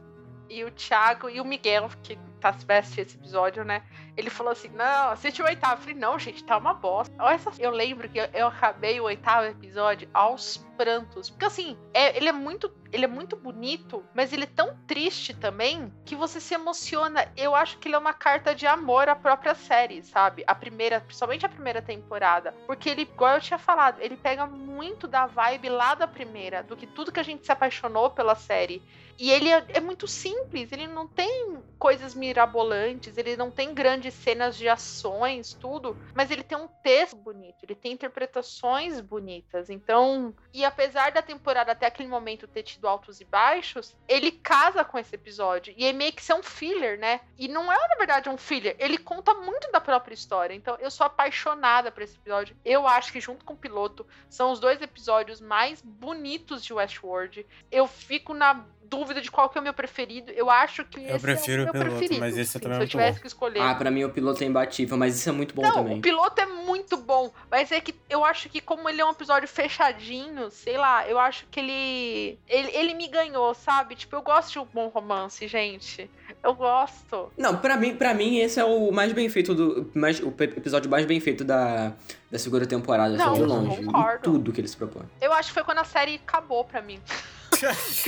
E 0.48 0.62
o 0.62 0.70
Thiago 0.70 1.28
e 1.30 1.40
o 1.40 1.44
Miguel, 1.44 1.88
que 2.02 2.18
tá 2.52 2.58
vai 2.66 2.78
assistir 2.78 3.02
esse 3.02 3.16
episódio, 3.16 3.64
né? 3.64 3.82
Ele 4.16 4.30
falou 4.30 4.52
assim: 4.52 4.68
não, 4.68 5.10
assiste 5.10 5.42
o 5.42 5.44
oitavo. 5.44 5.74
Eu 5.74 5.78
falei, 5.78 5.94
não, 5.94 6.18
gente, 6.18 6.44
tá 6.44 6.56
uma 6.56 6.74
bosta. 6.74 7.14
Essa... 7.30 7.50
Eu 7.58 7.70
lembro 7.70 8.08
que 8.08 8.18
eu, 8.18 8.28
eu 8.32 8.46
acabei 8.48 9.00
o 9.00 9.04
oitavo 9.04 9.46
episódio 9.46 10.08
aos 10.12 10.58
prantos. 10.76 11.30
Porque 11.30 11.44
assim, 11.44 11.76
é- 11.92 12.16
ele 12.16 12.28
é 12.28 12.32
muito. 12.32 12.72
Ele 12.92 13.04
é 13.04 13.08
muito 13.08 13.34
bonito, 13.34 14.04
mas 14.14 14.32
ele 14.32 14.44
é 14.44 14.46
tão 14.46 14.76
triste 14.86 15.34
também 15.34 15.92
que 16.04 16.14
você 16.14 16.40
se 16.40 16.54
emociona. 16.54 17.26
Eu 17.36 17.52
acho 17.52 17.78
que 17.78 17.88
ele 17.88 17.96
é 17.96 17.98
uma 17.98 18.14
carta 18.14 18.54
de 18.54 18.68
amor 18.68 19.08
à 19.08 19.16
própria 19.16 19.54
série, 19.54 20.00
sabe? 20.04 20.44
A 20.46 20.54
primeira, 20.54 21.00
principalmente 21.00 21.44
a 21.44 21.48
primeira 21.48 21.82
temporada. 21.82 22.54
Porque 22.68 22.88
ele, 22.88 23.02
igual 23.02 23.34
eu 23.34 23.40
tinha 23.40 23.58
falado, 23.58 24.00
ele 24.00 24.16
pega 24.16 24.46
muito 24.46 25.08
da 25.08 25.26
vibe 25.26 25.70
lá 25.70 25.96
da 25.96 26.06
primeira, 26.06 26.62
do 26.62 26.76
que 26.76 26.86
tudo 26.86 27.10
que 27.10 27.18
a 27.18 27.24
gente 27.24 27.44
se 27.44 27.50
apaixonou 27.50 28.10
pela 28.10 28.36
série. 28.36 28.80
E 29.18 29.30
ele 29.30 29.48
é, 29.48 29.64
é 29.68 29.80
muito 29.80 30.06
simples, 30.08 30.72
ele 30.72 30.86
não 30.86 31.06
tem 31.06 31.58
coisas 31.78 32.14
mirabolantes, 32.34 33.16
ele 33.16 33.36
não 33.36 33.48
tem 33.48 33.72
grandes 33.72 34.12
cenas 34.12 34.56
de 34.56 34.68
ações, 34.68 35.54
tudo, 35.54 35.96
mas 36.12 36.32
ele 36.32 36.42
tem 36.42 36.58
um 36.58 36.66
texto 36.66 37.16
bonito, 37.16 37.62
ele 37.62 37.76
tem 37.76 37.92
interpretações 37.92 39.00
bonitas. 39.00 39.70
Então, 39.70 40.34
e 40.52 40.64
apesar 40.64 41.12
da 41.12 41.22
temporada 41.22 41.70
até 41.70 41.86
aquele 41.86 42.08
momento 42.08 42.48
ter 42.48 42.64
tido 42.64 42.88
altos 42.88 43.20
e 43.20 43.24
baixos, 43.24 43.96
ele 44.08 44.32
casa 44.32 44.84
com 44.84 44.98
esse 44.98 45.14
episódio. 45.14 45.72
E 45.76 45.86
é 45.86 45.92
meio 45.92 46.12
que 46.12 46.22
ser 46.22 46.34
um 46.34 46.42
filler, 46.42 46.98
né? 46.98 47.20
E 47.38 47.46
não 47.46 47.72
é, 47.72 47.88
na 47.88 47.94
verdade, 47.94 48.28
um 48.28 48.36
filler, 48.36 48.74
ele 48.80 48.98
conta 48.98 49.32
muito 49.34 49.70
da 49.70 49.80
própria 49.80 50.14
história. 50.14 50.54
Então, 50.54 50.76
eu 50.80 50.90
sou 50.90 51.06
apaixonada 51.06 51.92
por 51.92 52.02
esse 52.02 52.16
episódio. 52.16 52.56
Eu 52.64 52.86
acho 52.86 53.12
que, 53.12 53.20
junto 53.20 53.44
com 53.44 53.54
o 53.54 53.56
piloto, 53.56 54.04
são 54.28 54.50
os 54.50 54.58
dois 54.58 54.82
episódios 54.82 55.40
mais 55.40 55.80
bonitos 55.80 56.64
de 56.64 56.72
Westworld. 56.72 57.46
Eu 57.70 57.86
fico 57.86 58.34
na 58.34 58.64
dúvida 58.88 59.20
de 59.20 59.30
qual 59.30 59.48
que 59.48 59.58
é 59.58 59.60
o 59.60 59.64
meu 59.64 59.74
preferido. 59.74 60.30
Eu 60.32 60.48
acho 60.50 60.84
que 60.84 61.00
esse 61.00 61.18
prefiro 61.18 61.62
é 61.62 61.64
o 61.68 61.72
piloto, 61.72 61.90
preferido. 61.90 62.20
mas 62.20 62.36
esse 62.38 62.52
sim, 62.52 62.58
também 62.58 62.76
é 62.78 62.78
se 62.78 62.78
eu 62.78 62.78
muito 62.82 62.90
tivesse 62.90 63.14
bom. 63.18 63.20
que 63.22 63.26
escolher. 63.26 63.60
Ah, 63.60 63.74
pra 63.74 63.90
mim 63.90 64.04
o 64.04 64.10
piloto 64.10 64.42
é 64.42 64.46
imbatível, 64.46 64.96
mas 64.96 65.16
isso 65.16 65.28
é 65.28 65.32
muito 65.32 65.54
bom 65.54 65.62
Não, 65.62 65.72
também. 65.72 65.98
o 65.98 66.02
piloto 66.02 66.40
é 66.40 66.46
muito 66.46 66.96
bom, 66.96 67.32
mas 67.50 67.70
é 67.72 67.80
que 67.80 67.94
eu 68.08 68.24
acho 68.24 68.48
que 68.48 68.60
como 68.60 68.88
ele 68.88 69.00
é 69.00 69.04
um 69.04 69.10
episódio 69.10 69.48
fechadinho, 69.48 70.50
sei 70.50 70.76
lá, 70.76 71.08
eu 71.08 71.18
acho 71.18 71.46
que 71.50 71.60
ele 71.60 72.38
ele, 72.48 72.70
ele 72.76 72.94
me 72.94 73.08
ganhou, 73.08 73.54
sabe? 73.54 73.94
Tipo, 73.96 74.16
eu 74.16 74.22
gosto 74.22 74.52
de 74.52 74.58
um 74.58 74.66
bom 74.72 74.88
romance, 74.88 75.46
gente. 75.48 76.10
Eu 76.42 76.54
gosto. 76.54 77.32
Não, 77.38 77.56
pra 77.56 77.76
mim, 77.76 77.96
pra 77.96 78.12
mim 78.14 78.38
esse 78.38 78.60
é 78.60 78.64
o 78.64 78.90
mais 78.92 79.12
bem 79.12 79.28
feito 79.28 79.54
do. 79.54 79.90
Mais, 79.94 80.20
o 80.20 80.28
episódio 80.38 80.90
mais 80.90 81.06
bem 81.06 81.18
feito 81.20 81.42
da, 81.44 81.92
da 82.30 82.38
segunda 82.38 82.66
temporada, 82.66 83.16
Não, 83.16 83.32
assim, 83.32 83.34
de 83.36 83.40
eu 83.40 83.46
longe. 83.46 83.84
Concordo. 83.84 84.22
tudo 84.22 84.52
que 84.52 84.60
ele 84.60 84.68
se 84.68 84.76
propõe. 84.76 85.04
Eu 85.20 85.32
acho 85.32 85.48
que 85.48 85.54
foi 85.54 85.64
quando 85.64 85.78
a 85.78 85.84
série 85.84 86.16
acabou 86.16 86.64
pra 86.64 86.82
mim. 86.82 87.00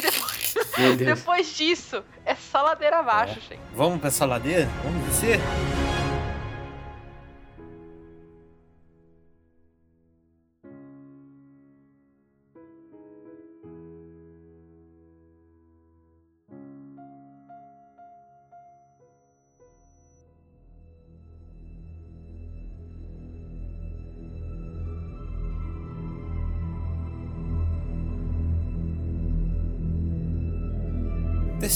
Depois, 0.76 0.96
depois 0.98 1.54
disso, 1.54 2.02
é 2.24 2.34
só 2.34 2.62
ladeira 2.62 2.98
abaixo, 2.98 3.40
gente. 3.48 3.60
Vamos 3.74 3.98
pra 3.98 4.08
essa 4.08 4.24
ladeira? 4.24 4.68
Vamos 4.84 5.06
descer? 5.08 5.40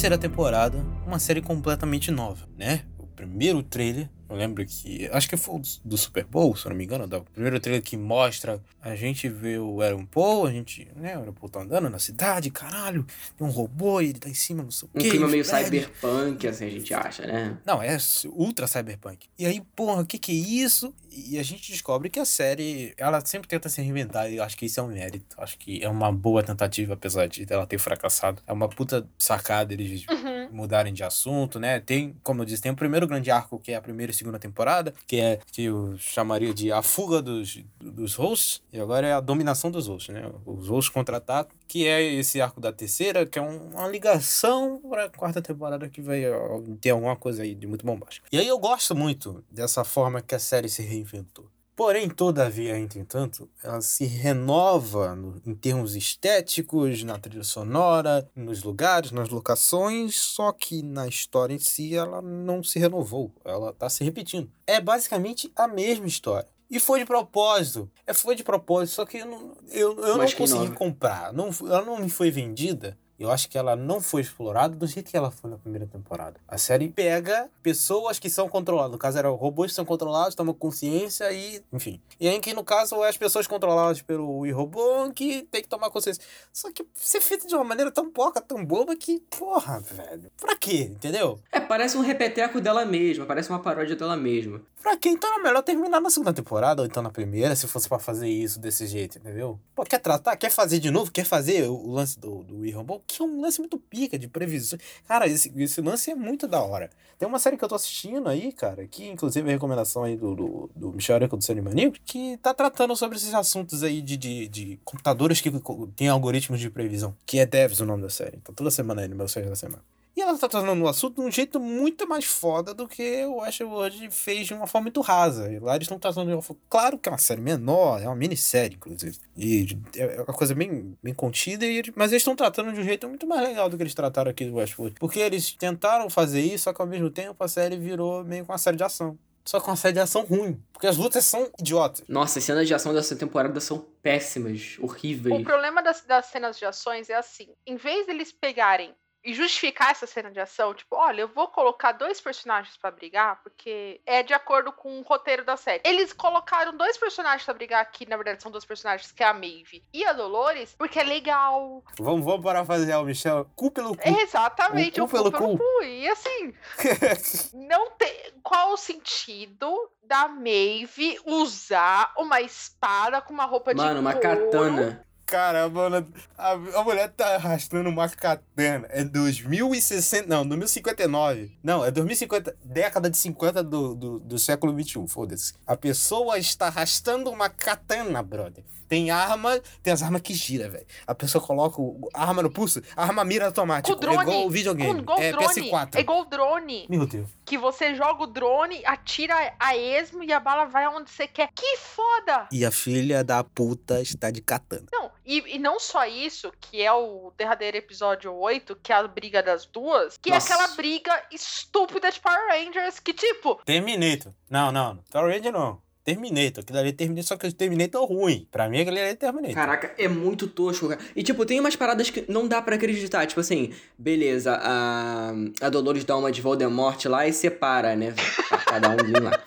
Terceira 0.01 0.17
temporada, 0.17 0.79
uma 1.07 1.19
série 1.19 1.43
completamente 1.43 2.11
nova, 2.11 2.49
né? 2.57 2.87
O 2.99 3.07
primeiro 3.07 3.63
trailer, 3.63 4.09
eu 4.31 4.35
lembro 4.35 4.65
que. 4.65 5.07
Acho 5.13 5.29
que 5.29 5.37
foi 5.37 5.57
o 5.57 5.63
do 5.85 5.99
Super 5.99 6.25
Bowl, 6.25 6.57
se 6.57 6.65
eu 6.65 6.71
não 6.71 6.77
me 6.79 6.85
engano. 6.85 7.05
O 7.05 7.23
primeiro 7.25 7.61
trailer 7.61 7.83
que 7.83 7.99
mostra. 7.99 8.63
A 8.81 8.97
gente 8.97 9.29
vê 9.29 9.59
o 9.59 9.83
Aaron 9.83 10.07
Paul, 10.07 10.47
a 10.47 10.51
gente. 10.51 10.89
Né? 10.97 11.19
O 11.19 11.21
Aaron 11.21 11.35
Paul 11.35 11.51
tá 11.51 11.61
andando 11.61 11.91
na 11.91 11.99
cidade, 11.99 12.51
caralho. 12.51 13.05
Tem 13.37 13.47
um 13.47 13.51
robô 13.51 14.01
e 14.01 14.07
ele 14.09 14.19
tá 14.19 14.31
em 14.31 14.35
cima, 14.35 14.63
não 14.63 14.71
sei 14.71 14.89
o 14.91 14.99
Um 14.99 15.03
quê. 15.03 15.11
clima 15.11 15.29
meio 15.29 15.45
cyberpunk, 15.45 16.49
assim, 16.49 16.65
a 16.65 16.71
gente 16.71 16.95
acha, 16.95 17.27
né? 17.27 17.59
Não, 17.67 17.83
é 17.83 17.99
ultra 18.25 18.67
cyberpunk. 18.67 19.27
E 19.39 19.45
aí, 19.45 19.61
porra, 19.77 20.01
o 20.01 20.07
que 20.07 20.19
que 20.19 20.33
é 20.33 20.35
isso? 20.35 20.95
E 21.13 21.39
a 21.39 21.43
gente 21.43 21.71
descobre 21.73 22.09
que 22.09 22.19
a 22.21 22.25
série, 22.25 22.95
ela 22.97 23.25
sempre 23.25 23.49
tenta 23.49 23.69
se 23.69 23.81
reinventar 23.83 24.31
e 24.31 24.37
eu 24.37 24.43
acho 24.45 24.57
que 24.57 24.67
isso 24.67 24.79
é 24.79 24.83
um 24.83 24.89
mérito. 24.89 25.35
Acho 25.39 25.59
que 25.59 25.83
é 25.83 25.89
uma 25.89 26.13
boa 26.13 26.43
tentativa, 26.43 26.95
apesar 26.95 27.27
de 27.29 27.47
ela 27.51 27.67
ter 27.67 27.79
fracassado. 27.79 28.41
É 28.47 28.53
uma 28.53 28.69
puta 28.69 29.07
sacada 29.19 29.73
eles 29.73 30.05
mudarem 30.51 30.93
de 30.93 31.03
assunto, 31.03 31.59
né? 31.59 31.81
Tem, 31.81 32.15
como 32.23 32.43
eu 32.43 32.47
disse, 32.47 32.63
tem 32.63 32.73
o 32.73 32.77
primeiro 32.77 33.07
grande 33.07 33.31
arco, 33.31 33.59
que 33.59 33.73
é 33.73 33.77
a 33.77 33.81
primeira 33.83 34.13
e 34.13 34.15
segunda 34.15 34.39
temporada, 34.39 34.93
que 35.07 35.17
é 35.21 35.39
que 35.51 35.65
eu 35.65 35.97
chamaria 35.99 36.53
de 36.55 36.71
a 36.73 36.83
fuga 36.83 37.21
dos, 37.23 37.59
dos 37.81 38.15
hosts, 38.15 38.63
e 38.73 38.81
agora 38.81 39.07
é 39.07 39.13
a 39.13 39.21
dominação 39.21 39.71
dos 39.71 39.87
hosts, 39.89 40.15
né? 40.15 40.31
Os 40.47 40.69
hosts 40.69 40.93
contra-atacam, 40.93 41.57
que 41.69 41.87
é 41.87 42.03
esse 42.03 42.41
arco 42.41 42.61
da 42.61 42.73
terceira, 42.73 43.25
que 43.27 43.39
é 43.39 43.43
um- 43.43 43.71
uma 43.71 43.89
ligação 43.89 44.81
para 44.89 45.05
a 45.05 45.09
quarta 45.09 45.41
temporada 45.43 45.89
que 45.89 46.01
vai 46.01 46.29
ó, 46.31 46.61
ter 46.81 46.91
alguma 46.91 47.17
coisa 47.17 47.43
aí 47.43 47.55
de 47.55 47.67
muito 47.67 47.85
bombástica. 47.85 48.27
E 48.33 48.39
aí 48.39 48.47
eu 48.47 48.59
gosto 48.59 48.95
muito 48.95 49.45
dessa 49.51 49.85
forma 49.85 50.21
que 50.21 50.35
a 50.35 50.39
série 50.39 50.69
se 50.69 50.83
reinventou. 51.03 51.49
Porém, 51.77 52.11
todavia, 52.11 52.79
entretanto, 52.79 53.49
ela 53.65 53.81
se 53.81 54.05
renova 54.05 55.15
no- 55.17 55.41
em 55.47 55.55
termos 55.55 55.95
estéticos, 55.97 57.03
na 57.05 57.19
trilha 57.19 57.43
sonora, 57.43 58.29
nos 58.37 58.63
lugares, 58.63 59.11
nas 59.13 59.31
locações, 59.31 60.17
só 60.17 60.53
que 60.53 60.83
na 60.83 61.09
história 61.09 61.55
em 61.55 61.59
si 61.59 61.95
ela 61.97 62.21
não 62.21 62.63
se 62.63 62.79
renovou, 62.79 63.33
ela 63.45 63.71
está 63.71 63.89
se 63.89 64.05
repetindo. 64.05 64.51
É 64.67 64.79
basicamente 64.81 65.51
a 65.57 65.67
mesma 65.67 66.07
história. 66.07 66.49
E 66.71 66.79
foi 66.79 67.01
de 67.01 67.07
propósito. 67.07 67.91
É, 68.07 68.13
foi 68.13 68.37
de 68.37 68.45
propósito, 68.45 68.95
só 68.97 69.07
que 69.07 69.19
eu 69.19 69.27
não, 69.27 69.57
eu, 69.71 69.99
eu 69.99 70.17
não 70.19 70.25
consegui 70.39 70.67
comprar. 70.75 71.33
Não, 71.33 71.49
ela 71.63 71.83
não 71.85 71.99
me 71.99 72.09
foi 72.11 72.31
vendida. 72.31 72.97
Eu 73.21 73.31
acho 73.31 73.51
que 73.51 73.59
ela 73.59 73.77
não 73.77 74.01
foi 74.01 74.23
explorada 74.23 74.75
do 74.75 74.87
jeito 74.87 75.11
que 75.11 75.17
ela 75.17 75.31
foi 75.31 75.51
na 75.51 75.59
primeira 75.59 75.87
temporada. 75.87 76.41
A 76.49 76.57
série 76.57 76.89
pega 76.89 77.51
pessoas 77.63 78.19
que 78.19 78.31
são 78.31 78.49
controladas. 78.49 78.93
No 78.93 78.97
caso, 78.97 79.19
eram 79.19 79.35
robôs 79.35 79.73
que 79.73 79.75
são 79.75 79.85
controlados, 79.85 80.35
tomam 80.35 80.55
consciência 80.55 81.31
e. 81.31 81.63
Enfim. 81.71 82.01
E 82.19 82.27
aí, 82.27 82.41
que 82.41 82.55
no 82.55 82.65
caso, 82.65 83.05
é 83.05 83.11
as 83.11 83.19
pessoas 83.19 83.47
controladas 83.47 84.01
pelo 84.01 84.51
robô 84.55 85.11
que 85.15 85.43
tem 85.51 85.61
que 85.61 85.69
tomar 85.69 85.91
consciência. 85.91 86.25
Só 86.51 86.73
que 86.73 86.83
ser 86.95 87.21
feito 87.21 87.47
de 87.47 87.55
uma 87.55 87.63
maneira 87.63 87.91
tão 87.91 88.11
poca, 88.11 88.41
tão 88.41 88.65
boba 88.65 88.97
que. 88.97 89.21
Porra, 89.39 89.81
velho. 89.81 90.33
Pra 90.41 90.57
quê? 90.57 90.91
Entendeu? 90.91 91.39
É, 91.53 91.61
parece 91.61 91.99
um 91.99 92.01
repeteco 92.01 92.59
dela 92.59 92.87
mesma, 92.87 93.27
parece 93.27 93.51
uma 93.51 93.59
paródia 93.61 93.97
dela 93.97 94.17
mesma. 94.17 94.63
Pra 94.83 94.97
quem 94.97 95.13
então 95.13 95.39
é 95.39 95.43
melhor 95.43 95.63
terminar 95.63 96.01
na 96.01 96.09
segunda 96.09 96.33
temporada 96.33 96.81
ou 96.81 96.87
então 96.87 97.03
na 97.03 97.11
primeira, 97.11 97.55
se 97.55 97.67
fosse 97.67 97.87
pra 97.87 97.99
fazer 97.99 98.29
isso 98.29 98.59
desse 98.59 98.87
jeito, 98.87 99.19
entendeu? 99.19 99.61
Pô, 99.75 99.85
quer 99.85 99.99
tratar, 99.99 100.35
quer 100.37 100.51
fazer 100.51 100.79
de 100.79 100.91
novo, 100.91 101.13
quer 101.13 101.27
fazer 101.27 101.69
o, 101.69 101.93
lance 101.93 102.19
do, 102.19 102.43
do 102.45 102.61
Wii 102.61 102.73
Rumble, 102.73 103.03
que 103.17 103.23
é 103.23 103.25
um 103.25 103.41
lance 103.41 103.59
muito 103.59 103.79
pica 103.79 104.19
de 104.19 104.29
previsão. 104.29 104.79
Cara, 105.07 105.27
esse, 105.27 105.53
esse 105.57 105.81
lance 105.81 106.11
é 106.11 106.15
muito 106.15 106.47
da 106.47 106.63
hora. 106.63 106.91
Tem 107.19 107.29
uma 107.29 107.39
série 107.39 107.57
que 107.57 107.65
eu 107.65 107.69
tô 107.69 107.75
assistindo 107.75 108.29
aí, 108.29 108.51
cara, 108.51 108.87
que 108.87 109.07
inclusive 109.07 109.49
é 109.49 109.53
recomendação 109.53 110.05
aí 110.05 110.17
do, 110.17 110.35
do, 110.35 110.71
do 110.75 110.93
Michel 110.93 111.17
Areco 111.17 111.37
do 111.37 111.45
Cinema 111.45 111.69
Maníaco, 111.69 111.99
que 112.05 112.39
tá 112.39 112.55
tratando 112.55 112.97
sobre 112.97 113.19
esses 113.19 113.35
assuntos 113.35 113.83
aí 113.83 114.01
de, 114.01 114.17
de, 114.17 114.49
de 114.49 114.81
computadores 114.85 115.41
que 115.41 115.51
têm 115.95 116.09
algoritmos 116.09 116.59
de 116.59 116.71
previsão, 116.71 117.15
que 117.27 117.39
é 117.39 117.45
Devs 117.45 117.81
o 117.81 117.85
nome 117.85 118.03
da 118.03 118.11
série. 118.11 118.39
Tá 118.39 118.53
toda 118.55 118.71
semana 118.71 119.03
aí 119.03 119.09
no 119.09 119.17
meu 119.17 119.29
série 119.29 119.49
da 119.49 119.57
semana. 119.57 119.83
E 120.17 120.21
ela 120.21 120.37
tá 120.37 120.49
tratando 120.49 120.83
o 120.83 120.89
assunto 120.89 121.21
de 121.21 121.27
um 121.27 121.31
jeito 121.31 121.59
muito 121.61 122.07
mais 122.09 122.25
foda 122.25 122.75
do 122.75 122.87
que 122.89 123.25
o 123.27 123.37
Westworld 123.39 124.11
fez 124.11 124.47
de 124.49 124.55
uma 124.55 124.67
forma 124.67 124.85
muito 124.87 125.01
rasa. 125.01 125.51
E 125.53 125.59
lá 125.59 125.77
eles 125.77 125.85
estão 125.87 125.99
tratando 125.99 126.27
de 126.29 126.35
uma 126.35 126.43
forma... 126.43 126.61
Claro 126.69 126.99
que 126.99 127.09
é 127.09 127.13
uma 127.13 127.19
série 127.19 127.41
menor, 127.41 128.03
é 128.03 128.07
uma 128.07 128.17
minissérie, 128.17 128.77
inclusive. 128.77 129.17
E 129.37 129.69
é 129.97 130.17
uma 130.23 130.35
coisa 130.35 130.55
bem, 130.55 130.97
bem 131.03 131.15
contida, 131.15 131.65
e 131.65 131.77
eles- 131.79 131.93
mas 131.95 132.11
eles 132.11 132.23
estão 132.23 132.35
tratando 132.35 132.73
de 132.73 132.81
um 132.81 132.85
jeito 132.85 133.09
muito 133.09 133.27
mais 133.27 133.41
legal 133.43 133.69
do 133.71 133.77
que 133.77 133.83
eles 133.83 133.95
trataram 133.95 134.31
aqui 134.31 134.45
do 134.45 134.57
Westworld. 134.57 134.97
Porque 134.99 135.21
eles 135.21 135.53
tentaram 135.53 136.11
fazer 136.11 136.41
isso, 136.41 136.65
só 136.65 136.73
que 136.73 136.83
ao 136.83 136.89
mesmo 136.89 137.09
tempo 137.11 137.43
a 137.43 137.49
série 137.49 137.77
virou 137.77 138.25
meio 138.25 138.45
com 138.45 138.53
uma 138.53 138.59
série 138.59 138.77
de 138.77 138.85
ação. 138.85 139.17
Só 139.45 139.59
com 139.61 139.71
uma 139.71 139.77
série 139.77 139.95
de 139.95 140.01
ação 140.01 140.23
ruim. 140.25 140.61
Porque 140.73 140.87
as 140.87 140.97
lutas 140.99 141.25
são 141.25 141.49
idiotas. 141.59 142.05
Nossa, 142.09 142.39
as 142.41 142.45
cenas 142.45 142.67
de 142.69 142.75
ação 142.75 142.93
dessa 142.93 143.17
temporada 143.17 143.59
são 143.59 143.87
péssimas, 144.03 144.77
O 144.81 144.85
horríveis. 144.85 145.43
problema 145.45 145.83
das, 145.83 146.03
das 146.05 146.27
cenas 146.27 146.59
de 146.59 146.65
ações 146.67 147.09
é 147.09 147.15
assim: 147.15 147.49
em 147.67 147.77
vez 147.77 148.07
deles 148.07 148.33
pegarem 148.33 148.93
e 149.23 149.35
justificar 149.35 149.91
essa 149.91 150.07
cena 150.07 150.31
de 150.31 150.41
ação, 150.41 150.73
tipo, 150.75 150.97
olha, 150.97 151.23
eu 151.23 151.29
vou 151.29 151.49
colocar 151.49 151.93
dois 151.93 152.21
personagens 152.21 152.77
pra 152.77 152.91
brigar, 152.91 153.41
porque 153.43 154.01
é 154.07 154.23
de 154.23 154.33
acordo 154.33 154.73
com 154.73 154.99
o 154.99 155.03
roteiro 155.03 155.45
da 155.45 155.57
série. 155.57 155.83
Eles 155.85 156.13
colocaram 156.13 156.77
dois 156.77 156.97
personagens 156.97 157.45
pra 157.45 157.55
brigar 157.55 157.83
aqui, 157.83 158.09
na 158.09 158.17
verdade 158.17 158.43
são 158.43 158.51
dois 158.51 158.65
personagens, 158.65 159.13
que 159.13 159.23
é 159.23 159.27
a 159.27 159.35
Maeve 159.35 159.85
e 159.93 160.05
a 160.05 160.13
Dolores, 160.13 160.75
porque 160.79 160.99
é 160.99 161.05
legal. 161.05 161.83
Vamos, 161.99 162.25
vamos 162.25 162.43
parafasear 162.45 163.01
o 163.01 163.05
Michel. 163.05 163.47
Cu 163.55 163.71
pelo 163.71 163.97
cu. 163.97 164.09
Exatamente, 164.09 165.01
O 165.01 165.05
o 165.05 165.07
cu 165.09 165.13
cu 165.17 165.23
pelo 165.23 165.33
pelo 165.33 165.59
cu. 165.59 165.59
cu. 165.59 165.83
E 165.85 166.09
assim, 166.09 166.55
não 167.55 167.91
tem. 167.93 168.11
Qual 168.43 168.73
o 168.73 168.77
sentido 168.77 169.91
da 170.03 170.29
Maeve 170.29 171.19
usar 171.27 172.13
uma 172.17 172.41
espada 172.41 173.21
com 173.21 173.33
uma 173.33 173.45
roupa 173.45 173.75
de 173.75 173.81
Mano, 173.81 174.01
uma 174.01 174.13
couro? 174.15 174.23
katana. 174.23 175.07
Cara, 175.31 175.69
mano, 175.69 176.05
a, 176.37 176.51
a 176.51 176.83
mulher 176.83 177.09
tá 177.11 177.37
arrastando 177.37 177.89
uma 177.89 178.09
katana. 178.09 178.89
É 178.91 179.05
2060. 179.05 180.27
Não, 180.27 180.45
2059. 180.45 181.57
Não, 181.63 181.85
é 181.85 181.91
2050. 181.93 182.57
Década 182.65 183.09
de 183.09 183.17
50 183.17 183.63
do, 183.63 183.95
do, 183.95 184.19
do 184.19 184.39
século 184.41 184.75
21. 184.75 185.07
Foda-se. 185.07 185.55
A 185.65 185.77
pessoa 185.77 186.37
está 186.37 186.67
arrastando 186.67 187.31
uma 187.31 187.49
katana, 187.49 188.21
brother. 188.25 188.65
Tem 188.91 189.09
arma, 189.09 189.61
tem 189.85 189.93
as 189.93 190.03
armas 190.03 190.21
que 190.21 190.35
gira, 190.35 190.69
velho. 190.69 190.85
A 191.07 191.15
pessoa 191.15 191.43
coloca 191.43 191.81
o- 191.81 192.09
a 192.13 192.25
arma 192.25 192.43
no 192.43 192.51
pulso, 192.51 192.83
a 192.97 193.05
arma 193.05 193.25
mira 193.25 193.47
automático. 193.47 193.95
Com 193.95 194.01
drone. 194.01 194.19
É 194.19 194.23
igual 194.23 194.47
o 194.47 194.51
videogame. 194.51 194.93
Com, 194.95 194.99
igual 194.99 195.19
é 195.21 195.31
drone. 195.31 195.47
PS4. 195.71 195.95
É 195.97 196.01
igual 196.01 196.25
drone. 196.25 196.87
Meu 196.91 197.07
Deus. 197.07 197.31
Que 197.45 197.57
você 197.57 197.95
joga 197.95 198.25
o 198.25 198.27
drone, 198.27 198.85
atira 198.85 199.55
a 199.61 199.77
esmo 199.77 200.25
e 200.25 200.33
a 200.33 200.41
bala 200.41 200.65
vai 200.65 200.83
aonde 200.85 201.09
você 201.09 201.29
quer. 201.29 201.51
Que 201.55 201.77
foda! 201.77 202.49
E 202.51 202.65
a 202.65 202.73
filha 202.73 203.23
da 203.23 203.45
puta 203.45 204.01
está 204.01 204.29
de 204.33 204.41
katana. 204.43 204.87
Não, 204.93 205.09
e, 205.25 205.55
e 205.55 205.59
não 205.61 205.79
só 205.79 206.05
isso, 206.05 206.53
que 206.61 206.83
é 206.83 206.93
o 206.93 207.33
derradeiro 207.39 207.77
episódio 207.77 208.35
8, 208.35 208.75
que 208.83 208.93
é 208.93 208.97
a 208.97 209.07
briga 209.07 209.41
das 209.41 209.67
duas, 209.67 210.17
que 210.19 210.31
Nossa. 210.31 210.53
é 210.53 210.57
aquela 210.57 210.75
briga 210.75 211.13
estúpida 211.31 212.11
de 212.11 212.19
Power 212.21 212.41
Rangers, 212.49 212.99
que 212.99 213.13
tipo, 213.15 213.55
Terminator. 213.65 214.33
Não, 214.51 214.73
não. 214.73 214.97
Power 215.13 215.33
Ranger 215.33 215.53
não. 215.53 215.81
Terminator. 216.05 216.63
Aquilo 216.63 216.79
ali 216.79 216.89
é 216.89 216.93
Terminator, 216.93 217.29
só 217.29 217.37
que 217.37 217.47
o 217.47 217.53
Terminator 217.53 218.05
ruim. 218.05 218.47
Pra 218.51 218.69
mim, 218.69 218.81
aquele 218.81 219.01
ali 219.01 219.11
é 219.11 219.15
Terminator. 219.15 219.55
Caraca, 219.55 219.95
é 219.99 220.09
muito 220.09 220.47
tosco, 220.47 220.89
cara. 220.89 221.01
E, 221.15 221.23
tipo, 221.23 221.45
tem 221.47 221.61
umas 221.61 221.77
paradas 221.77 222.11
que 222.11 222.25
não 222.29 222.49
dá 222.49 222.61
pra 222.63 222.77
acreditar. 222.77 223.27
Tipo 223.27 223.41
assim, 223.41 223.73
beleza, 223.99 224.59
a, 224.63 225.33
a 225.61 225.69
Dolores 225.69 226.05
dá 226.05 226.17
uma 226.17 226.33
de 226.33 226.41
Voldemort 226.41 227.05
lá 227.07 227.27
e 227.27 227.33
separa, 227.33 227.95
né? 227.95 228.15
Tá 228.49 228.59
Cada 228.59 228.91
um 228.91 229.25
lá. 229.25 229.43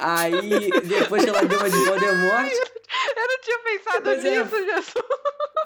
Aí, 0.00 0.70
depois 0.84 1.22
que 1.22 1.30
ela 1.30 1.44
deu 1.44 1.58
uma 1.58 1.70
de 1.70 1.76
Voldemort, 1.76 2.52
eu 3.16 3.28
não 3.28 3.40
tinha 3.42 3.58
pensado 3.64 4.10
é. 4.10 4.16
nisso, 4.16 4.56
Jesus. 4.64 4.94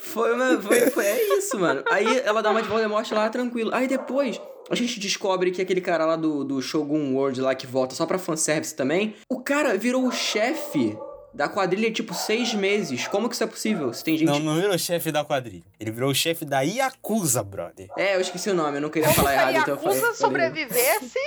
foi 0.01 0.33
uma. 0.35 0.61
Foi, 0.61 0.91
foi, 0.91 1.07
é 1.07 1.39
isso, 1.39 1.59
mano. 1.59 1.83
Aí 1.91 2.21
ela 2.25 2.43
dá 2.43 2.51
uma 2.51 2.63
de 2.63 2.69
Voldemort 2.69 3.11
lá, 3.13 3.29
tranquilo. 3.31 3.71
Aí 3.73 3.87
depois. 3.87 4.41
A 4.71 4.75
gente 4.75 4.99
descobre 4.99 5.51
que 5.51 5.61
aquele 5.61 5.81
cara 5.83 6.07
lá 6.07 6.17
do, 6.17 6.43
do 6.43 6.63
Shogun 6.63 7.15
World 7.15 7.39
lá 7.39 7.55
que 7.55 7.67
volta 7.67 7.95
só 7.95 8.07
pra 8.07 8.19
fanservice 8.19 8.75
também. 8.75 9.15
O 9.29 9.43
cara 9.43 9.77
virou 9.77 10.07
o 10.07 10.11
chefe 10.11 10.97
da 11.35 11.49
quadrilha, 11.49 11.91
tipo, 11.91 12.15
seis 12.15 12.55
meses. 12.55 13.07
Como 13.09 13.29
que 13.29 13.35
isso 13.35 13.45
é 13.45 13.47
possível? 13.47 13.93
Se 13.93 14.03
tem 14.03 14.17
gente. 14.17 14.29
Não, 14.29 14.39
não 14.39 14.55
virou 14.55 14.79
chefe 14.79 15.13
da 15.13 15.23
quadrilha. 15.25 15.65
Ele 15.79 15.91
virou 15.91 16.11
o 16.11 16.15
chefe 16.15 16.45
da 16.47 16.63
Yakuza, 16.63 17.43
brother. 17.43 17.89
É, 17.99 18.15
eu 18.17 18.21
esqueci 18.21 18.49
o 18.49 18.55
nome, 18.55 18.79
eu 18.79 18.81
não 18.81 18.89
queria 18.89 19.09
Como 19.09 19.17
falar 19.17 19.31
se 19.31 19.37
a 19.37 19.51
errado, 19.51 19.63
então 19.63 19.75
eu 19.75 19.81
falei. 19.81 19.99
Yakuza 19.99 20.15
falei- 20.15 20.51
sobrevivesse? 20.51 21.19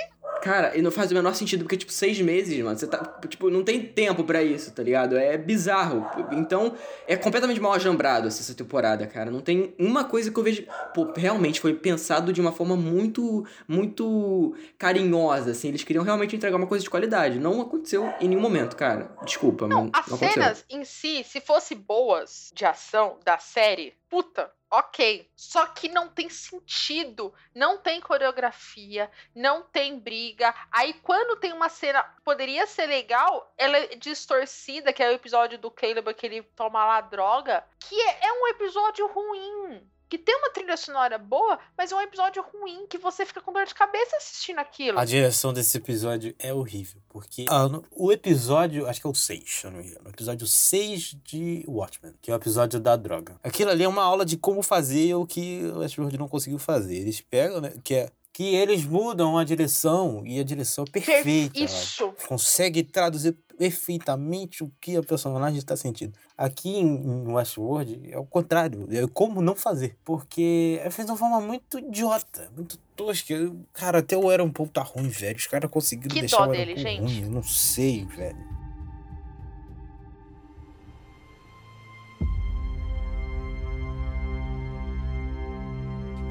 Cara, 0.42 0.76
e 0.76 0.82
não 0.82 0.90
faz 0.90 1.10
o 1.10 1.14
menor 1.14 1.34
sentido, 1.34 1.64
porque, 1.64 1.76
tipo, 1.76 1.92
seis 1.92 2.20
meses, 2.20 2.58
mano, 2.62 2.78
você 2.78 2.86
tá. 2.86 2.98
Tipo, 3.28 3.50
não 3.50 3.62
tem 3.64 3.80
tempo 3.82 4.22
pra 4.24 4.42
isso, 4.42 4.70
tá 4.72 4.82
ligado? 4.82 5.16
É 5.16 5.36
bizarro. 5.36 6.06
Então, 6.32 6.74
é 7.06 7.16
completamente 7.16 7.60
mal 7.60 7.72
ajambrado 7.72 8.28
essa 8.28 8.54
temporada, 8.54 9.06
cara. 9.06 9.30
Não 9.30 9.40
tem 9.40 9.74
uma 9.78 10.04
coisa 10.04 10.30
que 10.30 10.38
eu 10.38 10.42
vejo. 10.42 10.64
Pô, 10.94 11.12
realmente 11.16 11.60
foi 11.60 11.74
pensado 11.74 12.32
de 12.32 12.40
uma 12.40 12.52
forma 12.52 12.76
muito, 12.76 13.44
muito 13.66 14.54
carinhosa, 14.78 15.50
assim. 15.50 15.68
Eles 15.68 15.84
queriam 15.84 16.04
realmente 16.04 16.36
entregar 16.36 16.56
uma 16.56 16.66
coisa 16.66 16.82
de 16.84 16.90
qualidade. 16.90 17.38
Não 17.38 17.60
aconteceu 17.60 18.12
em 18.20 18.28
nenhum 18.28 18.40
momento, 18.40 18.76
cara. 18.76 19.10
Desculpa, 19.24 19.66
Não, 19.66 19.84
mas 19.84 19.90
as 19.94 20.06
não 20.08 20.16
aconteceu. 20.16 20.42
cenas 20.42 20.64
em 20.70 20.84
si, 20.84 21.24
se 21.24 21.40
fosse 21.40 21.74
boas 21.74 22.50
de 22.54 22.64
ação 22.64 23.16
da 23.24 23.38
série, 23.38 23.94
puta, 24.08 24.50
ok. 24.70 25.30
Só 25.36 25.66
que 25.66 25.88
não 25.88 26.08
tem 26.08 26.28
sentido. 26.28 27.32
Não 27.54 27.78
tem 27.78 28.00
coreografia, 28.00 29.10
não 29.34 29.62
tem 29.62 29.98
briga. 29.98 30.54
Aí 30.70 30.92
quando 30.94 31.38
tem 31.38 31.52
uma 31.52 31.68
cena 31.68 32.02
poderia 32.24 32.66
ser 32.66 32.86
legal, 32.86 33.52
ela 33.56 33.76
é 33.76 33.96
distorcida, 33.96 34.92
que 34.92 35.02
é 35.02 35.08
o 35.08 35.14
episódio 35.14 35.58
do 35.58 35.70
Caleb 35.70 36.12
que 36.14 36.26
ele 36.26 36.42
toma 36.54 36.84
lá 36.84 37.00
droga, 37.00 37.64
que 37.80 38.00
é, 38.00 38.26
é 38.26 38.32
um 38.32 38.48
episódio 38.48 39.06
ruim. 39.06 39.88
Que 40.08 40.16
tem 40.16 40.34
uma 40.36 40.50
trilha 40.50 40.76
sonora 40.76 41.18
boa, 41.18 41.58
mas 41.76 41.92
é 41.92 41.94
um 41.94 42.00
episódio 42.00 42.42
ruim 42.42 42.86
que 42.86 42.98
você 42.98 43.26
fica 43.26 43.40
com 43.40 43.52
dor 43.52 43.66
de 43.66 43.74
cabeça 43.74 44.16
assistindo 44.16 44.58
aquilo. 44.58 44.98
A 44.98 45.04
direção 45.04 45.52
desse 45.52 45.76
episódio 45.76 46.34
é 46.38 46.52
horrível, 46.52 47.00
porque 47.08 47.44
ah, 47.48 47.68
o 47.90 48.10
episódio, 48.10 48.86
acho 48.86 49.00
que 49.00 49.06
é 49.06 49.10
o 49.10 49.14
6, 49.14 49.44
se 49.46 49.66
eu 49.66 49.70
não 49.70 49.78
me 49.78 49.88
o 50.04 50.08
episódio 50.08 50.46
6 50.46 51.16
de 51.24 51.64
Watchmen, 51.66 52.14
que 52.22 52.30
é 52.30 52.34
o 52.34 52.36
episódio 52.36 52.80
da 52.80 52.96
droga. 52.96 53.38
Aquilo 53.42 53.70
ali 53.70 53.84
é 53.84 53.88
uma 53.88 54.02
aula 54.02 54.24
de 54.24 54.36
como 54.36 54.62
fazer 54.62 55.14
o 55.14 55.26
que 55.26 55.62
o 55.74 55.78
Westworld 55.80 56.16
não 56.16 56.28
conseguiu 56.28 56.58
fazer. 56.58 56.96
Eles 56.96 57.20
pegam, 57.20 57.60
né, 57.60 57.74
que 57.82 57.94
é 57.94 58.10
que 58.38 58.54
eles 58.54 58.84
mudam 58.84 59.36
a 59.36 59.42
direção 59.42 60.22
e 60.24 60.38
a 60.38 60.44
direção 60.44 60.84
é 60.84 60.90
perfeita. 60.92 61.58
Isso. 61.58 62.14
consegue 62.28 62.84
traduzir 62.84 63.36
perfeitamente 63.58 64.62
o 64.62 64.70
que 64.80 64.96
a 64.96 65.02
personagem 65.02 65.58
está 65.58 65.76
sentindo. 65.76 66.12
Aqui 66.36 66.68
em, 66.78 67.26
Westworld 67.32 68.00
é 68.08 68.16
o 68.16 68.24
contrário, 68.24 68.86
é 68.92 69.04
como 69.12 69.42
não 69.42 69.56
fazer, 69.56 69.96
porque 70.04 70.80
é 70.84 70.88
feito 70.88 71.06
de 71.06 71.12
uma 71.14 71.18
forma 71.18 71.40
muito 71.40 71.80
idiota, 71.80 72.48
muito 72.54 72.78
tosca. 72.94 73.34
Cara, 73.72 73.98
até 73.98 74.16
o 74.16 74.30
Aaron 74.30 74.52
Paul 74.52 74.68
tá 74.68 74.82
ruim, 74.82 75.08
velho. 75.08 75.36
Os 75.36 75.48
caras 75.48 75.68
conseguiram 75.68 76.14
Que 76.14 76.20
deixar 76.20 76.36
dó 76.36 76.42
o 76.42 76.52
Aaron 76.52 76.64
dele, 76.64 76.76
gente. 76.76 77.00
ruim, 77.00 77.22
eu 77.24 77.30
não 77.32 77.42
sei, 77.42 78.04
velho. 78.04 78.57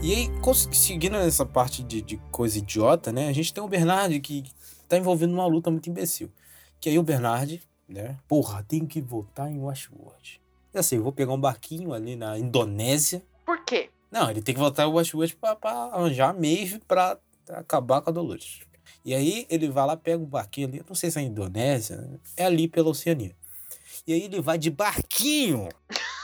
E 0.01 0.13
aí, 0.13 0.29
seguindo 0.73 1.13
nessa 1.13 1.45
parte 1.45 1.83
de, 1.83 2.01
de 2.01 2.17
coisa 2.31 2.59
idiota, 2.59 3.11
né? 3.11 3.27
A 3.27 3.33
gente 3.33 3.53
tem 3.53 3.63
o 3.63 3.67
Bernard 3.67 4.19
que 4.19 4.43
tá 4.87 4.97
envolvido 4.97 5.31
numa 5.31 5.47
luta 5.47 5.71
muito 5.71 5.89
imbecil. 5.89 6.31
Que 6.79 6.89
aí 6.89 6.99
o 6.99 7.03
Bernard, 7.03 7.61
né? 7.89 8.15
Porra, 8.27 8.63
tem 8.63 8.85
que 8.85 9.01
voltar 9.01 9.49
em 9.49 9.59
Westworld. 9.59 10.39
E 10.73 10.77
assim, 10.77 10.97
eu 10.97 11.03
vou 11.03 11.11
pegar 11.11 11.33
um 11.33 11.39
barquinho 11.39 11.93
ali 11.93 12.15
na 12.15 12.37
Indonésia. 12.37 13.23
Por 13.45 13.65
quê? 13.65 13.89
Não, 14.11 14.29
ele 14.29 14.41
tem 14.41 14.53
que 14.53 14.61
voltar 14.61 14.83
em 14.85 14.91
Westworld 14.91 15.35
pra, 15.35 15.55
pra 15.55 15.71
arranjar 15.71 16.33
meio 16.33 16.79
pra 16.85 17.17
acabar 17.49 18.01
com 18.01 18.09
a 18.09 18.13
Dolores. 18.13 18.61
E 19.03 19.15
aí 19.15 19.47
ele 19.49 19.67
vai 19.69 19.85
lá, 19.87 19.97
pega 19.97 20.21
um 20.21 20.27
barquinho 20.27 20.67
ali, 20.67 20.83
não 20.87 20.95
sei 20.95 21.09
se 21.09 21.17
é 21.17 21.21
a 21.21 21.25
Indonésia, 21.25 21.97
né? 21.97 22.19
é 22.37 22.45
ali 22.45 22.67
pela 22.67 22.89
Oceania. 22.89 23.35
E 24.05 24.13
aí 24.13 24.23
ele 24.23 24.41
vai 24.41 24.57
de 24.57 24.69
barquinho 24.69 25.69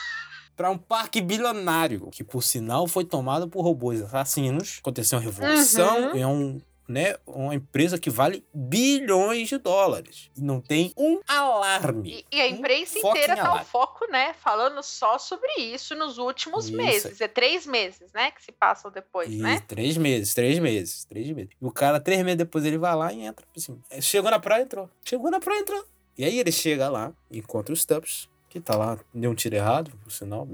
pra 0.56 0.70
um 0.70 0.78
parque 0.78 1.22
bilionário, 1.22 2.10
que 2.12 2.24
por 2.24 2.44
sinal 2.44 2.88
foi 2.88 3.04
tomado 3.06 3.48
por 3.48 3.62
robôs 3.64 4.02
assassinos. 4.02 4.78
Aconteceu 4.80 5.18
uma 5.20 5.24
revolução, 5.26 6.12
Uhum. 6.12 6.18
é 6.18 6.28
um, 6.28 6.62
né, 6.88 7.16
uma 7.26 7.56
empresa 7.56 7.98
que 7.98 8.10
vale 8.10 8.46
bilhões 8.54 9.48
de 9.50 9.58
dólares. 9.58 10.30
E 10.38 10.42
não 10.42 10.60
tem 10.60 10.94
um 10.98 11.20
alarme. 11.28 12.24
E, 12.32 12.36
e 12.38 12.42
a 12.42 12.46
Um 12.46 12.50
imprensa 12.50 13.00
foco 13.00 13.18
inteira 13.18 13.36
tá 13.36 13.62
o 13.62 13.66
foco, 13.66 14.06
né? 14.12 14.34
Falando 14.34 14.84
só 14.84 15.18
sobre 15.18 15.50
isso 15.58 15.96
nos 15.96 16.18
últimos 16.18 16.66
Isso. 16.68 16.76
meses. 16.78 17.22
É 17.22 17.28
três 17.28 17.66
meses, 17.66 18.12
né? 18.14 18.32
Que 18.32 18.44
se 18.44 18.52
passam 18.52 18.92
depois, 18.92 19.32
E 19.32 19.38
né? 19.38 19.62
três 19.68 19.96
meses, 19.98 20.34
três 20.34 20.60
meses, 20.60 21.06
três 21.06 21.30
meses. 21.32 21.52
E 21.60 21.66
o 21.66 21.72
cara, 21.72 22.00
três 22.00 22.22
meses 22.22 22.38
depois, 22.38 22.66
ele 22.66 22.78
vai 22.78 22.96
lá 22.96 23.12
e 23.14 23.22
entra. 23.22 23.46
Assim, 23.56 23.80
chegou 24.02 24.30
na 24.30 24.40
praia, 24.40 24.64
entrou. 24.64 24.90
Chegou 25.06 25.32
na 25.32 25.40
praia, 25.40 25.60
entrou. 25.62 25.84
E 26.18 26.24
aí 26.26 26.38
ele 26.38 26.52
chega 26.52 26.90
lá, 26.90 27.12
encontra 27.32 27.74
os 27.74 27.82
Stubbs, 27.82 28.30
que 28.54 28.60
tá 28.60 28.76
lá, 28.76 29.00
deu 29.12 29.32
um 29.32 29.34
tiro 29.36 29.56
errado, 29.56 29.92
por 30.04 30.12
sinal. 30.12 30.48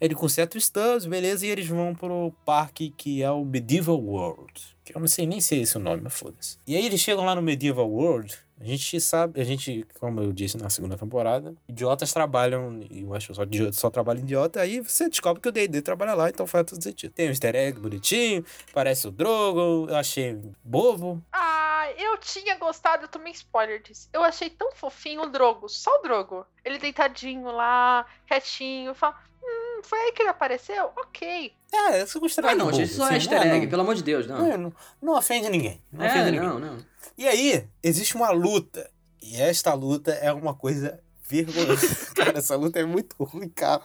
Ele 0.00 0.16
conserta 0.16 0.58
os 0.58 0.64
Stubbs, 0.64 1.06
beleza, 1.06 1.46
e 1.46 1.48
eles 1.48 1.68
vão 1.68 1.94
pro 1.94 2.32
parque 2.44 2.90
que 2.90 3.22
é 3.22 3.30
o 3.30 3.44
Medieval 3.44 4.00
World. 4.00 4.76
Que 4.84 4.96
eu 4.96 5.00
não 5.00 5.06
sei 5.06 5.26
nem 5.26 5.40
se 5.40 5.54
é 5.54 5.58
esse 5.58 5.76
o 5.76 5.80
nome, 5.80 6.02
mas 6.02 6.14
foda-se. 6.14 6.58
E 6.66 6.76
aí 6.76 6.84
eles 6.84 7.00
chegam 7.00 7.24
lá 7.24 7.36
no 7.36 7.42
Medieval 7.42 7.88
World, 7.88 8.36
a 8.58 8.64
gente 8.64 8.98
sabe, 9.00 9.40
a 9.40 9.44
gente, 9.44 9.86
como 10.00 10.20
eu 10.20 10.32
disse 10.32 10.56
na 10.56 10.70
segunda 10.70 10.96
temporada, 10.96 11.54
idiotas 11.68 12.12
trabalham, 12.12 12.80
e 12.90 13.02
eu 13.02 13.14
acho 13.14 13.32
só, 13.34 13.42
só 13.70 13.90
trabalha 13.90 14.18
idiota, 14.18 14.60
aí 14.60 14.80
você 14.80 15.08
descobre 15.08 15.42
que 15.42 15.48
o 15.48 15.52
D&D 15.52 15.82
trabalha 15.82 16.14
lá, 16.14 16.30
então 16.30 16.46
faz 16.46 16.64
todo 16.64 16.82
sentido. 16.82 17.12
Tem 17.12 17.26
um 17.26 17.30
easter 17.30 17.54
egg 17.54 17.78
bonitinho, 17.78 18.44
parece 18.72 19.06
o 19.06 19.10
Drogo, 19.10 19.86
eu 19.88 19.96
achei 19.96 20.40
bobo. 20.64 21.22
Ah, 21.30 21.55
eu 21.96 22.16
tinha 22.18 22.56
gostado, 22.56 23.04
eu 23.04 23.08
tomei 23.08 23.32
spoiler 23.32 23.82
disso. 23.82 24.08
Eu 24.12 24.22
achei 24.22 24.50
tão 24.50 24.72
fofinho 24.72 25.22
o 25.22 25.26
Drogo, 25.28 25.68
só 25.68 25.90
o 25.98 26.02
Drogo. 26.02 26.46
Ele 26.64 26.78
deitadinho 26.78 27.50
lá, 27.50 28.06
quietinho, 28.26 28.94
fala. 28.94 29.16
Hum, 29.42 29.80
foi 29.82 29.98
aí 30.00 30.12
que 30.12 30.22
ele 30.22 30.28
apareceu? 30.30 30.90
Ok. 30.96 31.52
É, 31.72 32.02
eu 32.02 32.20
gostaria 32.20 32.50
Ah, 32.50 32.54
não, 32.54 32.72
gente, 32.72 32.86
isso 32.86 32.96
só 32.96 33.10
é 33.10 33.14
easter 33.14 33.46
egg, 33.46 33.66
pelo 33.68 33.82
amor 33.82 33.94
de 33.94 34.02
Deus, 34.02 34.26
não. 34.26 34.38
Não, 34.38 34.56
não, 34.58 34.72
não 35.00 35.14
ofende 35.16 35.48
ninguém. 35.48 35.82
Não 35.92 36.04
É, 36.04 36.08
ofende 36.08 36.30
ninguém. 36.32 36.48
não, 36.48 36.58
não. 36.58 36.78
E 37.16 37.28
aí, 37.28 37.68
existe 37.82 38.16
uma 38.16 38.30
luta. 38.30 38.90
E 39.22 39.40
esta 39.40 39.72
luta 39.74 40.12
é 40.12 40.32
uma 40.32 40.54
coisa 40.54 41.00
vergonhosa. 41.22 41.86
cara, 42.14 42.38
essa 42.38 42.56
luta 42.56 42.78
é 42.78 42.84
muito 42.84 43.14
ruim, 43.22 43.48
cara. 43.48 43.82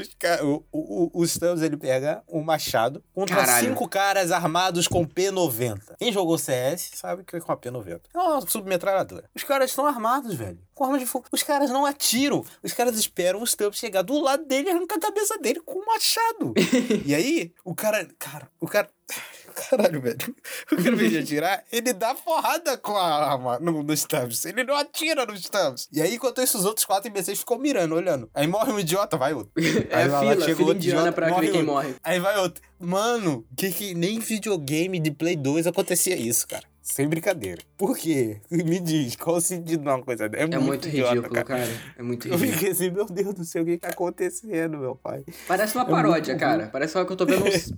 Os, 0.00 0.16
o, 0.42 0.64
o, 0.72 1.22
o 1.22 1.64
ele 1.64 1.76
pega 1.76 2.22
um 2.28 2.42
machado 2.42 3.02
contra 3.12 3.36
Caralho. 3.36 3.68
cinco 3.68 3.88
caras 3.88 4.30
armados 4.30 4.86
com 4.86 5.06
P90. 5.06 5.96
Quem 5.98 6.12
jogou 6.12 6.38
CS 6.38 6.90
sabe 6.94 7.24
que 7.24 7.36
é 7.36 7.40
com 7.40 7.52
a 7.52 7.56
P90. 7.56 8.00
É 8.14 8.18
uma 8.18 8.40
submetralhadora. 8.46 9.28
Os 9.34 9.44
caras 9.44 9.70
estão 9.70 9.86
armados, 9.86 10.34
velho. 10.34 10.58
Com 10.74 10.84
arma 10.84 10.98
de 10.98 11.06
fogo. 11.06 11.26
Os 11.32 11.42
caras 11.42 11.70
não 11.70 11.84
atiram. 11.84 12.44
Os 12.62 12.72
caras 12.72 12.96
esperam 12.96 13.42
o 13.42 13.46
Stubbs 13.46 13.78
chegar 13.78 14.02
do 14.02 14.20
lado 14.20 14.44
dele 14.44 14.68
e 14.68 14.70
arrancar 14.70 14.96
a 14.96 15.00
cabeça 15.00 15.38
dele 15.38 15.60
com 15.60 15.78
um 15.78 15.84
machado. 15.84 16.54
e 17.04 17.14
aí, 17.14 17.52
o 17.64 17.74
cara... 17.74 18.06
Cara, 18.18 18.48
o 18.60 18.66
cara... 18.66 18.88
Caralho, 19.70 20.00
velho. 20.00 20.18
O 20.72 20.76
cara, 20.76 20.96
de 20.96 21.18
atirar, 21.18 21.64
ele 21.72 21.92
dá 21.92 22.14
porrada 22.14 22.76
com 22.76 22.96
a 22.96 23.30
arma 23.30 23.58
no, 23.58 23.82
no 23.82 23.96
Stubbs. 23.96 24.44
Ele 24.44 24.64
não 24.64 24.76
atira 24.76 25.24
no 25.24 25.36
Stubbs. 25.36 25.88
E 25.92 26.00
aí, 26.00 26.14
enquanto 26.14 26.42
isso, 26.42 26.58
os 26.58 26.64
outros 26.64 26.84
quatro 26.84 27.08
imbecis 27.08 27.38
ficam 27.38 27.58
mirando, 27.58 27.94
olhando. 27.94 28.30
Aí 28.34 28.46
morre 28.46 28.70
um 28.72 28.78
idiota, 28.78 29.16
vai 29.16 29.32
outro. 29.32 29.52
É 29.90 30.02
Aí 30.02 30.08
lá, 30.08 30.20
fila, 30.20 30.40
chega 30.40 30.56
fila 30.56 30.68
outro 30.68 30.76
indiana 30.76 31.00
idiota, 31.00 31.12
pra 31.12 31.28
morre 31.28 31.46
ver 31.46 31.52
quem 31.52 31.62
morre. 31.62 31.94
Aí 32.02 32.20
vai 32.20 32.38
outro. 32.38 32.62
Mano, 32.78 33.44
que, 33.56 33.70
que 33.70 33.94
nem 33.94 34.18
videogame 34.18 35.00
de 35.00 35.10
Play 35.10 35.36
2 35.36 35.66
acontecia 35.66 36.16
isso, 36.16 36.46
cara. 36.46 36.64
Sem 36.82 37.06
brincadeira. 37.08 37.60
Por 37.76 37.96
quê? 37.96 38.40
Me 38.50 38.80
diz, 38.80 39.14
qual 39.16 39.36
o 39.36 39.40
sentido 39.40 39.82
de 39.82 39.88
uma 39.88 40.02
coisa 40.02 40.28
dessa? 40.28 40.44
É 40.54 40.58
muito 40.58 40.88
idiota, 40.88 41.14
ridículo, 41.14 41.44
cara. 41.44 41.68
É 41.98 42.02
muito 42.02 42.28
Eu 42.28 42.32
ridículo. 42.36 42.52
fiquei 42.58 42.70
assim, 42.72 42.90
meu 42.90 43.06
Deus 43.06 43.34
do 43.34 43.44
céu, 43.44 43.62
o 43.62 43.66
que 43.66 43.76
tá 43.78 43.88
acontecendo, 43.88 44.78
meu 44.78 44.94
pai? 44.96 45.22
Parece 45.46 45.74
uma 45.74 45.84
É 45.84 45.90
paródia, 45.90 46.34
muito 46.34 46.40
cara. 46.40 46.66
Parece 46.72 46.92
só 46.94 47.04
que 47.04 47.12
eu 47.12 47.16
tô 47.16 47.26
vendo 47.26 47.44
uns, 47.46 47.72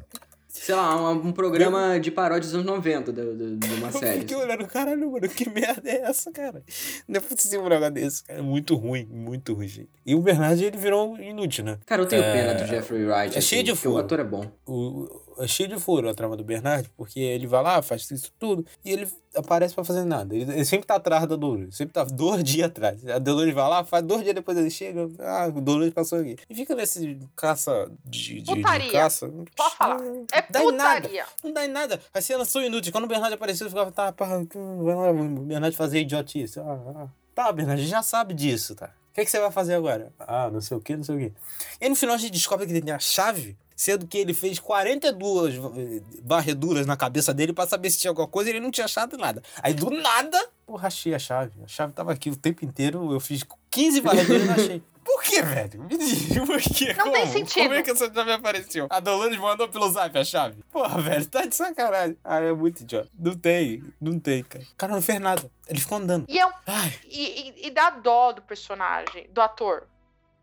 sei 0.62 0.74
lá, 0.74 1.11
um, 1.11 1.28
um 1.28 1.32
programa 1.32 1.99
de 1.99 2.11
paródia 2.11 2.43
dos 2.43 2.55
anos 2.55 2.66
90 2.66 3.11
do, 3.12 3.35
do- 3.35 3.57
de 3.57 3.74
uma 3.74 3.89
Eu 3.93 3.93
série. 3.99 4.20
fiquei 4.20 4.37
olhando, 4.37 4.66
caralho, 4.66 5.11
mano, 5.11 5.28
que 5.28 5.49
merda 5.49 5.89
é 5.89 6.03
essa, 6.03 6.31
cara? 6.31 6.62
Não 7.09 7.16
é 7.16 7.20
possível 7.20 7.62
um 7.65 7.69
negócio 7.69 7.95
desse, 7.95 8.23
cara. 8.24 8.39
É 8.39 8.43
muito 8.43 8.74
ruim, 8.77 9.07
muito 9.11 9.55
ruim, 9.55 9.66
gente. 9.69 9.89
E 10.05 10.15
o 10.15 10.20
Bernard, 10.20 10.62
ele 10.62 10.77
virou 10.77 11.16
inútil, 11.19 11.65
né? 11.65 11.78
Cara, 11.87 12.03
eu 12.03 12.07
tenho 12.07 12.23
É, 12.23 12.32
pena 12.32 12.55
do 12.61 12.66
Jeffrey 12.66 13.05
Wright. 13.07 13.39
é 13.39 13.41
cheio 13.41 13.62
de 13.65 13.73
porque 13.73 13.89
O 13.89 13.93
furo. 13.93 14.05
ator 14.05 14.20
é 14.20 14.24
bom. 14.24 14.45
o, 14.66 15.09
é 15.41 15.47
cheio 15.47 15.69
de 15.69 15.79
furo 15.81 16.09
a 16.09 16.15
trama 16.15 16.37
do 16.37 16.45
Bernard, 16.45 16.89
porque 16.97 17.19
ele 17.21 17.47
vai 17.47 17.62
lá, 17.62 17.81
faz 17.83 18.11
isso 18.11 18.33
tudo, 18.39 18.65
e 18.85 18.93
ele 18.93 19.09
aparece 19.35 19.75
pra 19.75 19.85
fazer 19.85 20.05
nada. 20.05 20.35
Ele, 20.35 20.51
ele 20.53 20.65
sempre 20.65 20.87
tá 20.87 20.97
atrás 20.97 21.27
da 21.27 21.37
Dolores, 21.37 21.77
sempre 21.77 21.93
tá 21.95 22.05
dois 22.05 22.43
dias 22.45 22.67
atrás. 22.69 23.07
A 23.09 23.19
Dolores 23.19 23.55
vai 23.55 23.69
lá, 23.69 23.85
faz 23.85 24.05
dois 24.05 24.23
dias 24.23 24.35
depois 24.35 24.57
ele 24.59 24.71
chega, 24.71 25.09
ah, 25.21 25.47
o 25.55 25.61
Dolores 25.61 25.93
passou 25.95 26.19
aqui. 26.21 26.37
E 26.49 26.55
fica 26.55 26.75
nesse 26.75 27.19
caça 27.37 27.91
de, 28.05 28.35
de, 28.35 28.43
de 28.43 28.55
Putaria. 28.57 28.93
caça. 28.93 29.31
Pode 29.57 29.77
falar. 29.77 29.99
Não 30.01 30.27
É 30.33 30.43
dá 30.51 30.62
em 30.65 30.73
nada. 30.73 31.01
putaria. 31.01 31.25
Não 31.45 31.53
dá 31.53 31.65
em 31.65 31.69
nada. 31.69 32.01
As 32.12 32.25
cenas 32.25 32.49
são 32.49 32.62
inúteis. 32.62 32.91
Quando 32.93 33.05
o 33.05 33.09
Bernard 33.09 33.35
apareceu, 33.35 33.67
eu 33.67 33.71
ficava, 33.71 33.91
tá, 33.93 34.12
pá, 34.12 34.27
vai 34.27 34.95
lá, 34.95 35.11
o 35.11 35.25
Bernard 35.45 35.77
fazer 35.77 36.01
idiotice. 36.01 36.61
Ah, 36.61 36.79
ah. 36.97 37.07
Tá, 37.35 37.53
Bernard, 37.53 37.81
a 37.81 37.83
gente 37.85 37.91
já 37.91 38.03
sabe 38.03 38.35
disso, 38.35 38.75
tá? 38.75 38.91
O 39.11 39.12
que, 39.15 39.25
que 39.25 39.31
você 39.31 39.41
vai 39.41 39.51
fazer 39.51 39.75
agora? 39.75 40.12
Ah, 40.21 40.49
não 40.53 40.61
sei 40.61 40.77
o 40.77 40.81
que, 40.81 40.97
não 40.97 41.03
sei 41.03 41.15
o 41.17 41.19
que. 41.19 41.33
E 41.81 41.89
no 41.89 41.97
final 41.97 42.15
a 42.15 42.19
gente 42.19 42.31
descobre 42.33 42.65
que 42.67 42.73
ele 42.73 42.81
tem 42.81 42.95
a 42.95 42.99
chave, 42.99 43.57
sendo 43.81 44.07
que 44.07 44.19
ele 44.19 44.35
fez 44.35 44.59
42 44.59 45.55
eh, 45.55 46.02
varreduras 46.23 46.86
na 46.86 46.98
cabeça 46.98 47.32
dele 47.32 47.51
pra 47.55 47.66
saber 47.66 47.89
se 47.90 47.98
tinha 47.98 48.11
alguma 48.11 48.28
coisa 48.28 48.51
e 48.51 48.52
ele 48.52 48.61
não 48.61 48.70
tinha 48.70 48.85
achado 48.85 49.16
nada. 49.16 49.43
Aí 49.62 49.73
do 49.73 49.89
nada, 49.89 50.39
porra, 50.66 50.89
achei 50.89 51.15
a 51.15 51.19
chave. 51.19 51.52
A 51.65 51.66
chave 51.66 51.94
tava 51.94 52.12
aqui 52.12 52.28
o 52.28 52.36
tempo 52.36 52.62
inteiro, 52.62 53.11
eu 53.11 53.19
fiz 53.19 53.43
15 53.70 54.01
varredores 54.02 54.43
eu 54.43 54.47
não 54.48 54.55
achei. 54.55 54.82
Por 55.02 55.23
que, 55.23 55.40
velho? 55.40 55.82
Me 55.85 55.97
diz, 55.97 56.28
por 56.47 56.61
quê? 56.61 56.93
Não 56.93 57.05
Como? 57.05 57.12
tem 57.16 57.27
sentido. 57.27 57.62
Como 57.62 57.74
é 57.74 57.82
que 57.82 57.90
essa 57.90 58.12
chave 58.12 58.32
apareceu? 58.32 58.86
A 58.90 59.01
Dolores 59.01 59.39
mandou 59.39 59.66
pelo 59.66 59.89
zap 59.90 60.16
a 60.19 60.23
chave. 60.24 60.62
Porra, 60.70 61.01
velho, 61.01 61.24
tá 61.27 61.47
de 61.47 61.57
sacanagem. 61.57 62.19
Ah, 62.23 62.39
é 62.40 62.52
muito 62.52 62.82
idiota. 62.82 63.09
Não 63.19 63.35
tem, 63.35 63.82
não 63.98 64.19
tem, 64.20 64.43
cara. 64.44 64.62
O 64.62 64.77
cara 64.77 64.93
não 64.93 65.01
fez 65.01 65.19
nada. 65.19 65.51
Ele 65.66 65.81
ficou 65.81 65.97
andando. 65.97 66.27
E, 66.28 66.39
é 66.39 66.47
um- 66.47 66.52
Ai, 66.66 66.93
e, 67.09 67.24
e- 67.62 67.66
e 67.69 67.70
dá 67.70 67.89
dó 67.90 68.32
do 68.32 68.43
personagem, 68.43 69.27
do 69.32 69.40
ator. 69.40 69.85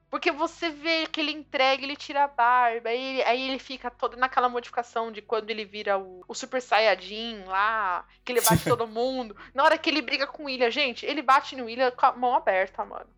Porque 0.10 0.32
você 0.32 0.70
vê 0.70 1.06
que 1.06 1.20
ele 1.20 1.32
entrega, 1.32 1.84
ele 1.84 1.96
tira 1.96 2.24
a 2.24 2.28
barba, 2.28 2.90
aí 2.90 3.02
ele, 3.02 3.24
aí 3.24 3.50
ele 3.50 3.60
fica 3.60 3.92
todo 3.92 4.16
naquela 4.16 4.48
modificação 4.48 5.12
de 5.12 5.22
quando 5.22 5.50
ele 5.50 5.66
vira 5.66 5.98
o, 5.98 6.24
o 6.28 6.34
Super 6.34 6.62
Saiyajin 6.62 7.44
lá, 7.46 8.06
que 8.24 8.32
ele 8.32 8.42
bate 8.42 8.64
todo 8.64 8.88
mundo. 8.88 9.36
Na 9.54 9.64
hora 9.64 9.78
que 9.78 9.90
ele 9.90 10.02
briga 10.02 10.26
com 10.26 10.44
o 10.44 10.46
William, 10.46 10.72
gente, 10.72 11.06
ele 11.06 11.22
bate 11.22 11.58
no 11.58 11.66
William 11.66 11.92
com 11.92 12.06
a 12.06 12.14
mão 12.14 12.36
aberta, 12.36 12.86
mano. 12.86 13.10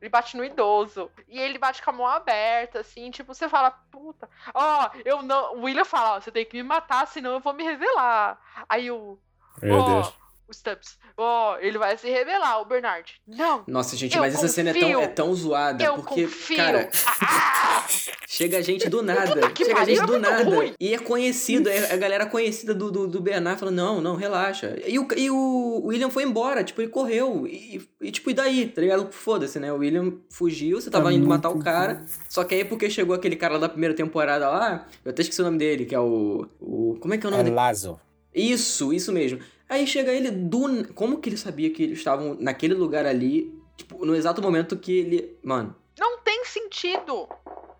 Ele 0.00 0.08
bate 0.08 0.36
no 0.36 0.44
idoso. 0.44 1.10
E 1.28 1.38
ele 1.38 1.58
bate 1.58 1.82
com 1.82 1.90
a 1.90 1.92
mão 1.92 2.06
aberta, 2.06 2.80
assim, 2.80 3.10
tipo, 3.10 3.34
você 3.34 3.48
fala, 3.48 3.70
puta, 3.70 4.28
ó, 4.54 4.90
eu 5.04 5.22
não. 5.22 5.56
O 5.56 5.62
William 5.64 5.84
fala, 5.84 6.16
ó, 6.16 6.20
você 6.20 6.30
tem 6.30 6.46
que 6.46 6.56
me 6.56 6.62
matar, 6.62 7.06
senão 7.06 7.32
eu 7.32 7.40
vou 7.40 7.52
me 7.52 7.64
revelar. 7.64 8.40
Aí 8.68 8.90
o. 8.90 9.18
meu 9.60 9.78
ó, 9.78 9.86
Deus. 9.86 10.14
O 10.50 10.52
Stubbs, 10.52 10.98
ó, 11.16 11.58
ele 11.60 11.78
vai 11.78 11.96
se 11.96 12.10
revelar, 12.10 12.60
o 12.60 12.64
Bernard. 12.64 13.14
Não, 13.24 13.62
Nossa, 13.68 13.96
gente, 13.96 14.18
mas 14.18 14.34
essa 14.34 14.48
cena 14.48 14.70
é 14.70 14.72
tão, 14.72 14.82
confio. 14.82 15.00
é 15.00 15.06
tão 15.06 15.32
zoada, 15.34 15.84
eu 15.84 15.94
porque, 15.94 16.22
confio. 16.24 16.56
cara, 16.56 16.90
Ah, 17.22 17.86
chega 18.26 18.60
gente 18.62 18.88
do 18.88 19.00
nada. 19.00 19.40
Chega 19.56 19.74
pariu, 19.74 19.86
gente 19.94 20.00
é 20.02 20.06
do 20.06 20.12
muito 20.12 20.28
nada. 20.28 20.44
ruim. 20.44 20.74
E 20.80 20.92
é 20.92 20.98
conhecido, 20.98 21.68
é 21.68 21.92
a 21.92 21.96
galera 21.96 22.26
conhecida 22.26 22.74
do, 22.74 22.90
do, 22.90 23.06
do 23.06 23.20
Bernard 23.20 23.60
falando, 23.60 23.76
não, 23.76 24.00
não, 24.00 24.16
relaxa. 24.16 24.76
E 24.84 24.98
o, 24.98 25.06
e 25.16 25.30
o 25.30 25.82
William 25.84 26.10
foi 26.10 26.24
embora, 26.24 26.64
tipo, 26.64 26.80
ele 26.82 26.90
correu. 26.90 27.46
E, 27.46 27.80
e, 28.00 28.10
tipo, 28.10 28.28
e 28.30 28.34
daí, 28.34 28.66
tá 28.66 28.80
ligado? 28.80 29.12
Foda-se, 29.12 29.60
né? 29.60 29.72
O 29.72 29.76
William 29.76 30.14
fugiu, 30.30 30.80
você 30.80 30.90
tava 30.90 31.12
É 31.12 31.14
indo 31.14 31.28
matar 31.28 31.50
o 31.50 31.60
cara. 31.60 32.04
Só 32.28 32.42
que 32.42 32.56
aí, 32.56 32.64
porque 32.64 32.90
chegou 32.90 33.14
aquele 33.14 33.36
cara 33.36 33.54
lá 33.54 33.60
da 33.60 33.68
primeira 33.68 33.94
temporada 33.94 34.48
lá, 34.48 34.88
eu 35.04 35.10
até 35.12 35.22
esqueci 35.22 35.40
o 35.40 35.44
nome 35.44 35.58
dele, 35.58 35.84
que 35.84 35.94
é 35.94 36.00
o. 36.00 36.46
o 36.60 36.96
como 37.00 37.14
é 37.14 37.18
que 37.18 37.24
é 37.24 37.28
o 37.28 37.30
nome 37.30 37.42
É 37.42 37.44
dele? 37.44 37.54
Lazo. 37.56 38.00
Isso, 38.34 38.92
isso 38.92 39.12
mesmo. 39.12 39.40
Aí 39.70 39.86
chega 39.86 40.12
ele 40.12 40.30
do. 40.30 40.92
Como 40.94 41.18
que 41.18 41.28
ele 41.30 41.36
sabia 41.38 41.70
que 41.72 41.82
eles 41.84 41.98
estavam 41.98 42.36
naquele 42.40 42.74
lugar 42.74 43.06
ali? 43.06 43.56
Tipo, 43.76 44.04
no 44.04 44.14
exato 44.14 44.42
momento 44.42 44.76
que 44.76 44.92
ele. 44.98 45.38
Mano, 45.42 45.74
não 45.98 46.18
tem 46.18 46.44
sentido 46.44 47.28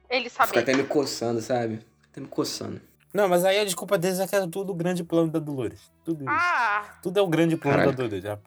ele 0.08 0.30
fica 0.30 0.46
saber. 0.46 0.60
até 0.60 0.72
me 0.74 0.84
coçando, 0.84 1.40
sabe? 1.40 1.84
Até 2.10 2.20
me 2.20 2.28
coçando. 2.28 2.80
Não, 3.12 3.28
mas 3.28 3.44
aí 3.44 3.58
a 3.58 3.64
desculpa 3.64 3.98
deles 3.98 4.20
é 4.20 4.26
que 4.28 4.36
é 4.36 4.46
tudo 4.46 4.70
o 4.70 4.74
grande 4.74 5.02
plano 5.02 5.28
da 5.28 5.40
Dolores. 5.40 5.90
Tudo 6.04 6.22
isso. 6.22 6.32
Ah, 6.32 6.84
Tudo 7.02 7.18
é 7.18 7.22
o 7.22 7.26
grande 7.26 7.56
plano 7.56 7.78
Caralho. 7.78 7.96
da 7.96 8.04
Dolores. 8.04 8.24
Ah, 8.24 8.38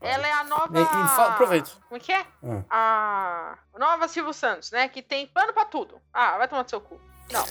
ela 0.00 0.28
é 0.28 0.32
a 0.32 0.44
nova. 0.44 0.78
E- 0.78 0.82
e 0.82 0.84
fala- 1.08 1.32
aproveita. 1.32 1.70
Como 1.88 1.96
é 1.96 1.98
que 2.00 2.12
é? 2.12 2.24
Ah. 2.70 3.58
A 3.74 3.78
nova 3.80 4.06
Silvio 4.06 4.32
Santos, 4.32 4.70
né? 4.70 4.86
Que 4.88 5.02
tem 5.02 5.26
plano 5.26 5.52
pra 5.52 5.64
tudo. 5.64 5.96
Ah, 6.14 6.38
vai 6.38 6.46
tomar 6.46 6.62
no 6.62 6.68
seu 6.68 6.80
cu. 6.80 7.00
Não. 7.32 7.44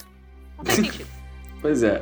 Não 0.58 0.64
tem 0.64 0.76
sentido. 1.04 1.10
Pois 1.62 1.84
é. 1.84 2.02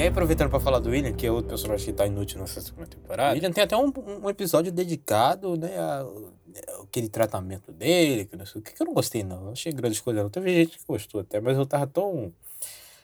E 0.00 0.04
aí, 0.04 0.08
aproveitando 0.08 0.48
pra 0.48 0.58
falar 0.58 0.78
do 0.78 0.88
William, 0.88 1.12
que 1.12 1.26
é 1.26 1.30
outro 1.30 1.50
personagem 1.50 1.84
que 1.84 1.92
tá 1.92 2.06
inútil 2.06 2.40
nessa 2.40 2.58
segunda 2.62 2.86
temporada, 2.86 3.34
William 3.34 3.52
tem 3.52 3.62
até 3.62 3.76
um, 3.76 3.92
um 4.24 4.30
episódio 4.30 4.72
dedicado, 4.72 5.58
né, 5.58 5.78
a- 5.78 6.06
aquele 6.82 7.06
tratamento 7.06 7.70
dele, 7.70 8.24
que 8.24 8.34
não 8.34 8.46
sei 8.46 8.62
que, 8.62 8.72
eu 8.80 8.86
não 8.86 8.94
gostei, 8.94 9.22
não. 9.22 9.44
Não 9.44 9.52
achei 9.52 9.70
grande 9.70 10.02
coisa, 10.02 10.22
não. 10.22 10.30
Teve 10.30 10.54
gente 10.54 10.78
que 10.78 10.84
gostou 10.88 11.20
até, 11.20 11.38
mas 11.38 11.54
eu 11.58 11.66
tava 11.66 11.86
tão 11.86 12.32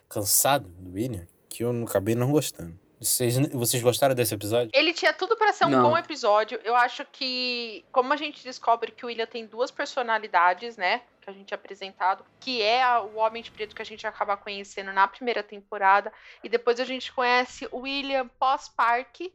cansado 0.08 0.70
do 0.70 0.94
William 0.94 1.26
que 1.50 1.64
eu 1.64 1.84
acabei 1.84 2.14
não 2.14 2.32
gostando. 2.32 2.72
Vocês, 2.98 3.36
vocês 3.50 3.82
gostaram 3.82 4.14
desse 4.14 4.34
episódio? 4.34 4.70
Ele 4.72 4.94
tinha 4.94 5.12
tudo 5.12 5.36
pra 5.36 5.52
ser 5.52 5.66
um 5.66 5.70
Não. 5.70 5.90
bom 5.90 5.98
episódio. 5.98 6.58
Eu 6.64 6.74
acho 6.74 7.04
que, 7.12 7.84
como 7.92 8.12
a 8.12 8.16
gente 8.16 8.42
descobre 8.42 8.90
que 8.90 9.04
o 9.04 9.08
William 9.08 9.26
tem 9.26 9.46
duas 9.46 9.70
personalidades, 9.70 10.78
né? 10.78 11.02
Que 11.20 11.28
a 11.28 11.32
gente 11.32 11.52
é 11.52 11.54
apresentado, 11.56 12.24
que 12.40 12.62
é 12.62 12.82
o 13.00 13.16
Homem 13.16 13.42
de 13.42 13.50
Preto 13.50 13.74
que 13.76 13.82
a 13.82 13.84
gente 13.86 14.06
acaba 14.06 14.34
conhecendo 14.36 14.92
na 14.94 15.06
primeira 15.06 15.42
temporada. 15.42 16.10
E 16.42 16.48
depois 16.48 16.80
a 16.80 16.84
gente 16.84 17.12
conhece 17.12 17.68
o 17.70 17.80
William 17.80 18.28
pós-parque. 18.38 19.30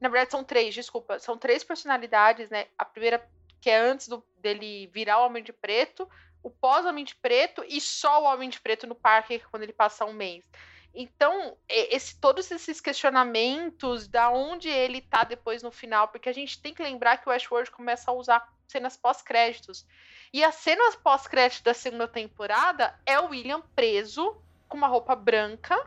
Na 0.00 0.08
verdade, 0.08 0.30
são 0.30 0.44
três, 0.44 0.72
desculpa. 0.72 1.18
São 1.18 1.36
três 1.36 1.64
personalidades, 1.64 2.50
né? 2.50 2.66
A 2.78 2.84
primeira, 2.84 3.28
que 3.60 3.68
é 3.68 3.78
antes 3.80 4.06
do- 4.06 4.24
dele 4.38 4.86
virar 4.92 5.18
o 5.18 5.26
Homem 5.26 5.42
de 5.42 5.52
Preto, 5.52 6.08
o 6.40 6.50
pós-Homem 6.50 7.04
de 7.04 7.16
Preto 7.16 7.64
e 7.68 7.80
só 7.80 8.22
o 8.22 8.26
Homem 8.26 8.48
de 8.48 8.60
Preto 8.60 8.86
no 8.86 8.94
parque, 8.94 9.40
que 9.40 9.46
quando 9.48 9.64
ele 9.64 9.72
passa 9.72 10.04
um 10.04 10.12
mês. 10.12 10.44
Então, 10.94 11.56
esse, 11.68 12.18
todos 12.20 12.50
esses 12.50 12.80
questionamentos, 12.80 14.06
da 14.06 14.30
onde 14.30 14.68
ele 14.68 15.00
tá 15.00 15.24
depois 15.24 15.62
no 15.62 15.70
final, 15.70 16.08
porque 16.08 16.28
a 16.28 16.34
gente 16.34 16.60
tem 16.60 16.74
que 16.74 16.82
lembrar 16.82 17.18
que 17.18 17.28
o 17.28 17.32
Ashworld 17.32 17.70
começa 17.70 18.10
a 18.10 18.14
usar 18.14 18.52
cenas 18.68 18.96
pós-créditos. 18.96 19.86
E 20.32 20.42
as 20.42 20.54
cenas 20.56 20.96
pós-créditos 20.96 21.62
da 21.62 21.74
segunda 21.74 22.08
temporada 22.08 22.98
é 23.06 23.18
o 23.20 23.28
William 23.28 23.62
preso 23.74 24.36
com 24.68 24.76
uma 24.76 24.86
roupa 24.86 25.14
branca. 25.14 25.78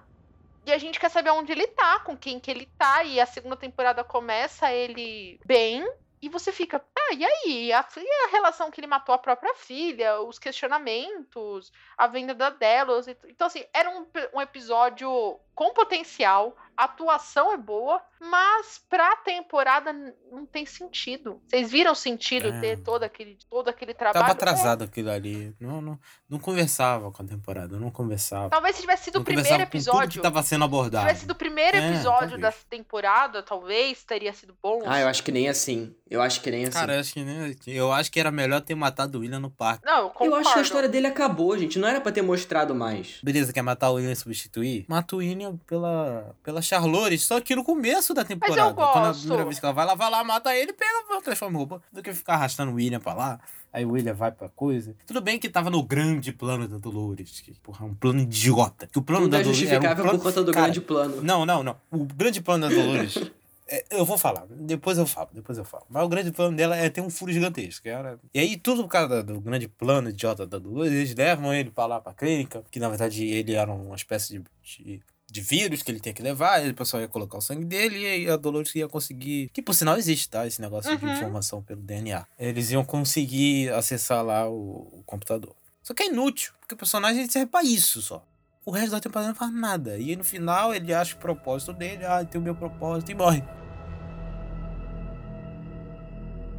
E 0.65 0.72
a 0.72 0.77
gente 0.77 0.99
quer 0.99 1.10
saber 1.10 1.30
onde 1.32 1.52
ele 1.52 1.68
tá, 1.68 1.99
com 1.99 2.18
quem 2.18 2.40
que 2.40 2.49
ele 2.49 2.68
tá. 2.77 3.03
E 3.03 3.19
a 3.19 3.26
segunda 3.26 3.56
temporada 3.56 4.03
começa 4.03 4.72
ele 4.72 5.40
bem. 5.45 5.88
E 6.22 6.30
você 6.30 6.52
fica, 6.52 6.80
ah, 7.10 7.14
e 7.14 7.26
aí? 7.26 7.73
A, 7.73 7.88
e 7.98 8.26
a 8.26 8.32
relação 8.32 8.72
que 8.72 8.80
ele 8.80 8.88
matou 8.88 9.14
a 9.14 9.18
própria 9.18 9.53
filha, 9.56 10.22
os 10.22 10.40
questionamentos, 10.40 11.72
a 11.98 12.07
venda 12.07 12.34
da 12.34 12.49
Delos. 12.49 13.07
Então, 13.07 13.48
assim, 13.48 13.64
era 13.73 13.90
um, 13.90 14.06
um 14.34 14.41
episódio 14.41 15.40
com 15.53 15.73
potencial, 15.73 16.56
a 16.78 16.84
atuação 16.86 17.52
é 17.54 17.58
boa, 17.58 18.02
mas 18.20 18.82
pra 18.90 19.16
temporada 19.18 19.94
não 20.32 20.46
tem 20.46 20.66
sentido. 20.66 21.42
Vocês 21.48 21.70
viram 21.72 21.94
sentido 21.96 22.48
É. 22.50 22.60
ter 22.60 22.80
todo 22.82 23.04
aquele, 23.04 23.38
todo 23.50 23.70
aquele 23.70 23.94
trabalho? 23.94 24.26
Tava 24.26 24.30
É, 24.30 24.32
atrasado 24.34 24.84
aquilo 24.84 25.10
ali. 25.12 25.56
Não, 25.60 25.82
não, 25.82 26.00
não 26.30 26.40
conversava 26.40 27.12
com 27.12 27.24
a 27.24 27.26
temporada, 27.26 27.78
não 27.80 27.92
conversava. 27.92 28.50
talvez 28.50 28.76
se 28.76 28.82
tivesse 28.82 29.06
sido 29.06 29.16
o 29.16 29.20
não 29.20 29.26
primeiro 29.26 29.50
com 29.50 29.56
tudo 29.58 29.70
que 29.70 29.78
episódio. 29.78 30.22
tava 30.22 30.42
sendo 30.44 30.62
Se 30.62 30.66
abordado. 30.66 31.06
tivesse 31.06 31.22
sido 31.22 31.32
o 31.32 31.36
primeiro 31.36 31.78
É, 31.78 31.90
episódio 31.90 32.38
da 32.40 32.52
temporada, 32.52 33.42
talvez 33.44 34.04
teria 34.04 34.34
sido 34.34 34.56
bom. 34.62 34.82
Ah, 34.86 35.00
eu 35.00 35.08
acho 35.08 35.24
que 35.24 35.32
nem 35.32 35.48
assim. 35.50 35.96
Eu 36.10 36.22
acho 36.22 36.42
que 36.42 36.52
nem 36.52 36.64
assim. 36.64 36.72
Cara, 36.72 36.96
eu 36.96 37.00
acho 37.00 37.14
que, 37.14 37.24
né, 37.24 37.56
eu 37.68 37.92
acho 37.92 38.12
que 38.12 38.20
era 38.20 38.32
melhor 38.32 38.62
ter 38.62 38.76
matado 38.76 39.18
o 39.18 39.22
William 39.22 39.40
no 39.40 39.50
parque. 39.50 39.86
Não, 39.86 39.98
eu 40.04 40.10
concordo. 40.10 40.36
eu 40.36 40.40
acho 40.40 40.54
que 40.54 40.60
a 40.60 40.62
história 40.62 40.90
dele 40.90 41.08
acabou, 41.08 41.58
gente. 41.58 41.80
Não 41.80 41.88
era 41.88 42.00
pra 42.02 42.12
ter 42.12 42.22
mostrado 42.22 42.74
mais. 42.76 43.20
Beleza, 43.24 43.52
quer 43.54 43.62
matar 43.62 43.90
o 43.90 43.96
William 43.96 44.12
e 44.12 44.16
substituir? 44.16 44.86
Mata 44.88 45.16
o 45.16 45.20
William 45.20 45.58
pela, 45.66 46.36
pela 46.44 46.62
Charlotte, 46.66 47.18
só 47.20 47.40
que 47.40 47.56
no 47.56 47.64
começo 47.64 48.14
da 48.14 48.24
temporada. 48.26 48.74
Quando 48.74 48.88
a 48.88 49.08
gosto. 49.08 49.20
primeira 49.22 49.44
vez 49.46 49.60
que 49.60 49.66
ela 49.66 49.74
vai, 49.74 49.86
ela 49.86 49.96
vai 49.96 50.10
lá, 50.12 50.24
mata 50.24 50.56
ele, 50.56 50.74
pega, 50.74 51.22
transforma 51.24 51.54
em 51.56 51.58
roupa. 51.58 51.82
Do 51.92 52.02
que 52.04 52.14
ficar 52.14 52.34
arrastando 52.34 52.72
o 52.72 52.76
William 52.76 53.00
pra 53.00 53.14
lá. 53.14 53.40
Aí 53.72 53.84
o 53.86 53.92
William 53.92 54.14
vai 54.14 54.32
pra 54.32 54.48
coisa. 54.50 54.96
Tudo 55.06 55.20
bem 55.22 55.38
que 55.38 55.50
tava 55.50 55.70
no 55.70 55.84
grande 55.84 56.32
plano 56.32 56.68
da 56.68 56.78
Dolores. 56.78 57.42
Que, 57.42 57.54
porra, 57.60 57.86
um 57.86 57.94
plano 57.94 58.22
idiota. 58.22 58.88
Que 58.88 58.98
o 58.98 59.02
plano 59.02 59.24
Tudo 59.26 59.32
da 59.32 59.40
é 59.40 59.44
Dolores. 59.44 59.70
era 59.70 59.80
um 59.92 59.96
plano- 59.96 60.12
por 60.12 60.20
conta 60.24 60.44
do 60.44 60.52
Cara, 60.54 60.66
grande 60.66 60.82
plano. 60.82 61.22
Não, 61.22 61.46
não, 61.46 61.62
não. 61.62 61.76
O 61.92 62.06
grande 62.06 62.42
plano 62.42 62.70
da 62.70 62.74
Dolores. 62.74 63.16
é, 63.68 63.84
eu 63.92 64.06
vou 64.06 64.18
falar, 64.18 64.46
depois 64.50 64.98
eu 64.98 65.06
falo, 65.06 65.28
depois 65.34 65.58
eu 65.58 65.66
falo. 65.66 65.84
Mas 65.90 66.04
o 66.06 66.08
grande 66.08 66.32
plano 66.32 66.56
dela 66.56 66.78
é 66.78 66.90
ter 66.90 67.02
um 67.02 67.10
furo 67.10 67.34
gigantesco. 67.34 67.84
que 67.84 67.90
era- 67.90 68.18
E 68.34 68.40
aí, 68.40 68.56
tudo 68.56 68.84
por 68.84 68.90
causa 68.90 69.22
do 69.22 69.42
grande 69.42 69.68
plano 69.68 70.10
idiota 70.10 70.46
da 70.48 70.58
Dolores, 70.58 70.94
eles 70.94 71.14
levam 71.14 71.54
ele 71.54 71.70
pra 71.70 71.86
lá 71.86 72.00
pra 72.00 72.14
clínica, 72.14 72.64
que 72.72 72.80
na 72.80 72.88
verdade 72.88 73.26
ele 73.26 73.56
era 73.56 73.70
uma 73.74 73.96
espécie 73.98 74.40
de, 74.40 74.44
de, 74.64 75.02
de 75.36 75.41
vírus 75.41 75.84
que 75.84 75.91
ele 75.91 75.99
tinha 75.99 76.14
que 76.14 76.22
levar, 76.22 76.66
o 76.66 76.74
pessoal 76.74 77.02
ia 77.02 77.07
colocar 77.10 77.38
o 77.38 77.41
sangue 77.41 77.66
dele 77.66 78.24
e 78.24 78.30
a 78.30 78.38
Dolores 78.38 78.74
ia 78.74 78.88
conseguir. 78.88 79.49
Que 79.53 79.62
por 79.62 79.74
sinal 79.76 79.98
existe, 79.98 80.30
tá? 80.30 80.48
Esse 80.48 80.62
negócio 80.62 80.98
de 80.98 81.06
Uhum. 81.06 81.12
informação 81.14 81.62
pelo 81.62 81.82
DNA. 81.82 82.26
Eles 82.40 82.72
iam 82.72 82.86
conseguir 82.86 83.70
acessar 83.74 84.24
lá 84.24 84.48
o, 84.49 84.88
o 84.99 85.03
computador. 85.06 85.53
Só 85.84 85.94
que 85.94 86.03
é 86.03 86.07
inútil, 86.07 86.53
porque 86.60 86.74
o 86.74 86.78
personagem 86.78 87.30
serve 87.30 87.48
pra 87.52 87.64
isso 87.64 88.02
só. 88.02 88.26
O 88.66 88.72
resto 88.72 88.91
da 88.91 88.99
temporada 89.02 89.28
não 89.28 89.36
faz 89.36 89.53
nada. 89.53 89.98
E 89.99 90.16
no 90.16 90.24
final 90.24 90.74
ele 90.74 90.94
acha 90.94 91.16
o 91.16 91.20
propósito 91.20 91.74
dele, 91.74 92.06
ah, 92.06 92.24
tem 92.26 92.40
o 92.40 92.44
meu 92.44 92.56
propósito 92.56 93.12
e 93.12 93.16
morre. 93.16 93.44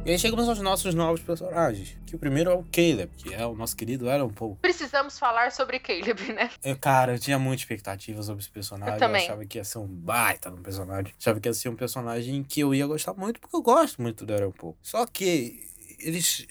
E 0.05 0.11
aí 0.11 0.17
chegamos 0.17 0.47
aos 0.47 0.59
nossos 0.59 0.93
novos 0.93 1.21
personagens. 1.21 1.97
Que 2.05 2.15
o 2.15 2.19
primeiro 2.19 2.49
é 2.49 2.53
o 2.53 2.63
Caleb, 2.63 3.09
que 3.17 3.33
é 3.33 3.45
o 3.45 3.53
nosso 3.53 3.75
querido 3.75 4.09
Aaron 4.09 4.29
Paul. 4.29 4.55
Precisamos 4.61 5.19
falar 5.19 5.51
sobre 5.51 5.79
Caleb, 5.79 6.33
né? 6.33 6.49
Eu, 6.63 6.77
cara, 6.77 7.15
eu 7.15 7.19
tinha 7.19 7.37
muita 7.37 7.61
expectativa 7.63 8.23
sobre 8.23 8.41
esse 8.41 8.49
personagem. 8.49 8.93
Eu 8.93 8.99
também. 8.99 9.23
achava 9.23 9.45
que 9.45 9.57
ia 9.57 9.65
ser 9.65 9.79
um 9.79 9.87
baita 9.87 10.49
no 10.49 10.57
personagem. 10.57 11.13
Achava 11.19 11.39
que 11.39 11.49
ia 11.49 11.53
ser 11.53 11.69
um 11.69 11.75
personagem 11.75 12.41
que 12.43 12.61
eu 12.61 12.73
ia 12.73 12.87
gostar 12.87 13.13
muito, 13.13 13.39
porque 13.41 13.55
eu 13.55 13.61
gosto 13.61 14.01
muito 14.01 14.25
do 14.25 14.33
Aaron 14.33 14.51
Paul. 14.51 14.77
Só 14.81 15.05
que 15.05 15.61
eles 15.99 16.47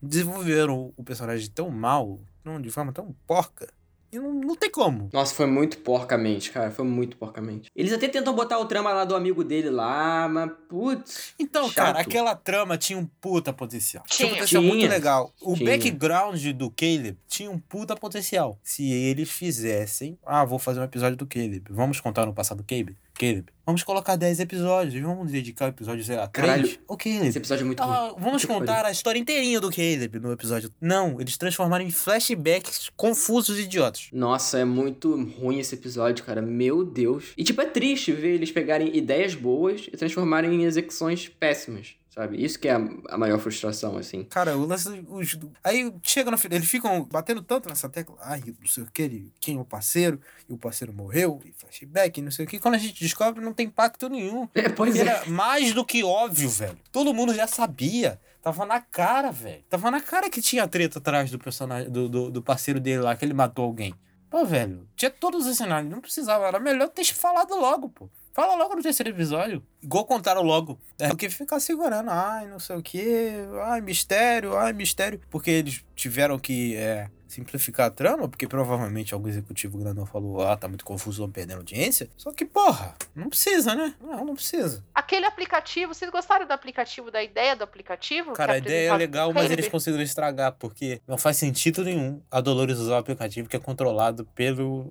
desenvolveram 0.00 0.92
o 0.96 1.02
personagem 1.02 1.50
tão 1.50 1.70
mal, 1.70 2.20
de 2.60 2.70
forma 2.70 2.92
tão 2.92 3.14
porca, 3.26 3.68
não, 4.12 4.32
não 4.32 4.54
tem 4.54 4.70
como. 4.70 5.08
Nossa, 5.12 5.34
foi 5.34 5.46
muito 5.46 5.78
porcamente, 5.78 6.50
cara. 6.50 6.70
Foi 6.70 6.84
muito 6.84 7.16
porcamente. 7.16 7.70
Eles 7.74 7.92
até 7.92 8.08
tentam 8.08 8.34
botar 8.34 8.58
o 8.58 8.64
trama 8.66 8.92
lá 8.92 9.04
do 9.04 9.14
amigo 9.14 9.44
dele 9.44 9.70
lá, 9.70 10.28
mas 10.28 10.50
putz. 10.68 11.34
Então, 11.38 11.64
chato. 11.66 11.74
cara, 11.74 12.00
aquela 12.00 12.34
trama 12.34 12.78
tinha 12.78 12.98
um 12.98 13.06
puta 13.20 13.52
potencial. 13.52 14.04
Tinha 14.06 14.26
um 14.26 14.30
Tinha. 14.30 14.40
potencial 14.40 14.62
muito 14.62 14.78
Tinha. 14.78 14.90
legal. 14.90 15.32
O 15.42 15.54
Tinha. 15.54 15.70
background 15.70 16.44
do 16.52 16.70
Caleb 16.70 17.18
tinha 17.28 17.50
um 17.50 17.58
puta 17.58 17.94
potencial. 17.96 18.58
Se 18.62 18.90
eles 18.90 19.30
fizessem. 19.30 20.18
Ah, 20.24 20.44
vou 20.44 20.58
fazer 20.58 20.80
um 20.80 20.84
episódio 20.84 21.16
do 21.16 21.26
Caleb. 21.26 21.64
Vamos 21.70 22.00
contar 22.00 22.24
no 22.26 22.32
passado 22.32 22.58
do 22.58 22.64
Caleb? 22.64 22.96
Caleb. 23.18 23.46
Vamos 23.66 23.82
colocar 23.82 24.16
10 24.16 24.40
episódios. 24.40 25.02
Vamos 25.02 25.30
dedicar 25.30 25.66
o 25.66 25.68
episódio, 25.68 26.02
sei 26.02 26.16
lá, 26.16 26.26
3. 26.26 26.46
Caralho. 26.46 26.78
Caleb. 26.96 27.28
Esse 27.28 27.36
episódio 27.38 27.64
é 27.64 27.66
muito 27.66 27.82
Ah, 27.82 28.08
ruim. 28.08 28.14
vamos 28.22 28.42
que 28.42 28.48
contar 28.48 28.86
a 28.86 28.90
história 28.90 29.18
inteirinha 29.18 29.60
do 29.60 29.70
Caleb 29.70 30.18
no 30.20 30.32
episódio. 30.32 30.70
Não, 30.80 31.20
eles 31.20 31.36
transformaram 31.36 31.84
em 31.84 31.90
flashbacks 31.90 32.90
confusos 32.96 33.58
e 33.58 33.62
idiotas. 33.64 34.08
Nossa, 34.12 34.58
é 34.58 34.64
muito 34.64 35.14
ruim 35.38 35.58
esse 35.58 35.74
episódio, 35.74 36.24
cara. 36.24 36.40
Meu 36.40 36.82
Deus. 36.84 37.26
E, 37.36 37.44
tipo, 37.44 37.60
é 37.60 37.66
triste 37.66 38.12
ver 38.12 38.34
eles 38.36 38.50
pegarem 38.50 38.96
ideias 38.96 39.34
boas 39.34 39.86
e 39.92 39.96
transformarem 39.96 40.54
em 40.54 40.64
execuções 40.64 41.28
péssimas, 41.28 41.94
sabe? 42.10 42.42
Isso 42.42 42.58
que 42.58 42.68
é 42.68 42.72
a, 42.72 42.80
a 43.10 43.18
maior 43.18 43.38
frustração, 43.38 43.96
assim. 43.96 44.24
Cara, 44.24 44.56
o 44.56 44.66
lance. 44.66 44.88
Os, 45.08 45.38
aí 45.62 45.92
chega 46.02 46.30
no 46.30 46.38
final, 46.38 46.56
eles 46.56 46.68
ficam 46.68 47.04
batendo 47.04 47.42
tanto 47.42 47.68
nessa 47.68 47.88
tecla. 47.88 48.16
Ai, 48.20 48.42
não 48.60 48.66
sei 48.66 48.82
o 48.82 48.86
que, 48.86 49.02
ele, 49.02 49.32
quem 49.40 49.56
é 49.56 49.60
o 49.60 49.64
parceiro, 49.64 50.20
e 50.48 50.52
o 50.52 50.58
parceiro 50.58 50.92
morreu, 50.92 51.40
e 51.44 51.52
flashback, 51.52 52.20
não 52.20 52.30
sei 52.30 52.44
o 52.44 52.48
que. 52.48 52.58
Quando 52.58 52.74
a 52.74 52.78
gente 52.78 53.00
descobre, 53.00 53.44
não 53.44 53.52
tem 53.52 53.66
impacto 53.66 54.08
nenhum. 54.08 54.48
É, 54.54 54.68
pois 54.68 54.96
é. 54.96 55.00
era 55.00 55.26
mais 55.26 55.72
do 55.72 55.84
que 55.84 56.02
óbvio, 56.02 56.48
velho. 56.48 56.78
Todo 56.90 57.14
mundo 57.14 57.34
já 57.34 57.46
sabia. 57.46 58.20
Tava 58.42 58.64
na 58.64 58.80
cara, 58.80 59.30
velho. 59.30 59.62
Tava 59.68 59.90
na 59.90 60.00
cara 60.00 60.30
que 60.30 60.40
tinha 60.40 60.66
treta 60.66 60.98
atrás 60.98 61.30
do 61.30 61.38
personagem, 61.38 61.90
do, 61.90 62.08
do, 62.08 62.30
do 62.30 62.42
parceiro 62.42 62.80
dele 62.80 63.02
lá, 63.02 63.14
que 63.16 63.24
ele 63.24 63.34
matou 63.34 63.64
alguém. 63.64 63.94
Pô, 64.30 64.44
velho, 64.44 64.86
tinha 64.94 65.10
todos 65.10 65.46
os 65.46 65.56
cenários, 65.56 65.90
não 65.90 66.00
precisava. 66.00 66.46
Era 66.46 66.60
melhor 66.60 66.88
ter 66.88 67.04
falado 67.04 67.54
logo, 67.54 67.88
pô. 67.88 68.10
Fala 68.38 68.54
logo 68.54 68.76
no 68.76 68.82
terceiro 68.84 69.10
episódio. 69.10 69.60
Igual 69.82 70.04
contaram 70.04 70.42
logo. 70.42 70.78
É 70.96 71.08
porque 71.08 71.28
ficar 71.28 71.58
segurando. 71.58 72.08
Ai, 72.08 72.46
não 72.46 72.60
sei 72.60 72.76
o 72.76 72.82
que. 72.82 73.32
Ai, 73.64 73.80
mistério. 73.80 74.56
Ai, 74.56 74.72
mistério. 74.72 75.20
Porque 75.28 75.50
eles 75.50 75.84
tiveram 75.96 76.38
que 76.38 76.76
é, 76.76 77.10
simplificar 77.28 77.86
a 77.86 77.90
trama. 77.90 78.28
Porque 78.28 78.48
provavelmente 78.48 79.14
algum 79.14 79.28
executivo 79.28 79.78
grandão 79.78 80.04
falou: 80.06 80.40
Ah, 80.40 80.56
tá 80.56 80.66
muito 80.66 80.84
confuso, 80.84 81.22
vamos 81.22 81.34
perdendo 81.34 81.58
audiência. 81.58 82.08
Só 82.16 82.32
que, 82.32 82.44
porra, 82.44 82.94
não 83.14 83.28
precisa, 83.28 83.74
né? 83.74 83.94
Não, 84.00 84.24
não 84.24 84.34
precisa. 84.34 84.84
Aquele 84.94 85.26
aplicativo, 85.26 85.94
vocês 85.94 86.10
gostaram 86.10 86.46
do 86.46 86.52
aplicativo, 86.52 87.10
da 87.10 87.22
ideia 87.22 87.54
do 87.54 87.62
aplicativo? 87.62 88.32
Cara, 88.32 88.54
a 88.54 88.58
ideia 88.58 88.90
é 88.90 88.96
legal, 88.96 89.32
mas 89.32 89.50
eles 89.50 89.68
conseguiram 89.68 90.02
estragar, 90.02 90.52
porque 90.58 91.00
não 91.06 91.18
faz 91.18 91.36
sentido 91.36 91.84
nenhum 91.84 92.20
a 92.30 92.40
Dolores 92.40 92.78
usar 92.78 92.94
o 92.94 92.98
aplicativo 92.98 93.48
que 93.48 93.56
é 93.56 93.60
controlado 93.60 94.24
pelo 94.34 94.90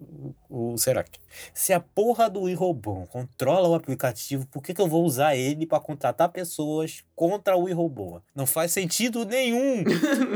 o, 0.50 0.78
Serac. 0.78 1.20
Se 1.54 1.74
a 1.74 1.80
porra 1.80 2.30
do 2.30 2.50
iRobô 2.50 3.06
controla 3.08 3.68
o 3.68 3.76
aplicativo, 3.76 4.46
por 4.48 4.62
que, 4.62 4.74
que 4.74 4.82
eu 4.82 4.88
vou 4.88 5.04
usar 5.04 5.36
ele 5.36 5.66
pra 5.66 5.80
contratar 5.80 6.30
pessoas 6.30 7.04
contra 7.18 7.58
o 7.58 7.68
iRobô? 7.68 8.22
Não 8.36 8.46
faz 8.46 8.72
sentido 8.72 9.26
nenhum. 9.26 9.84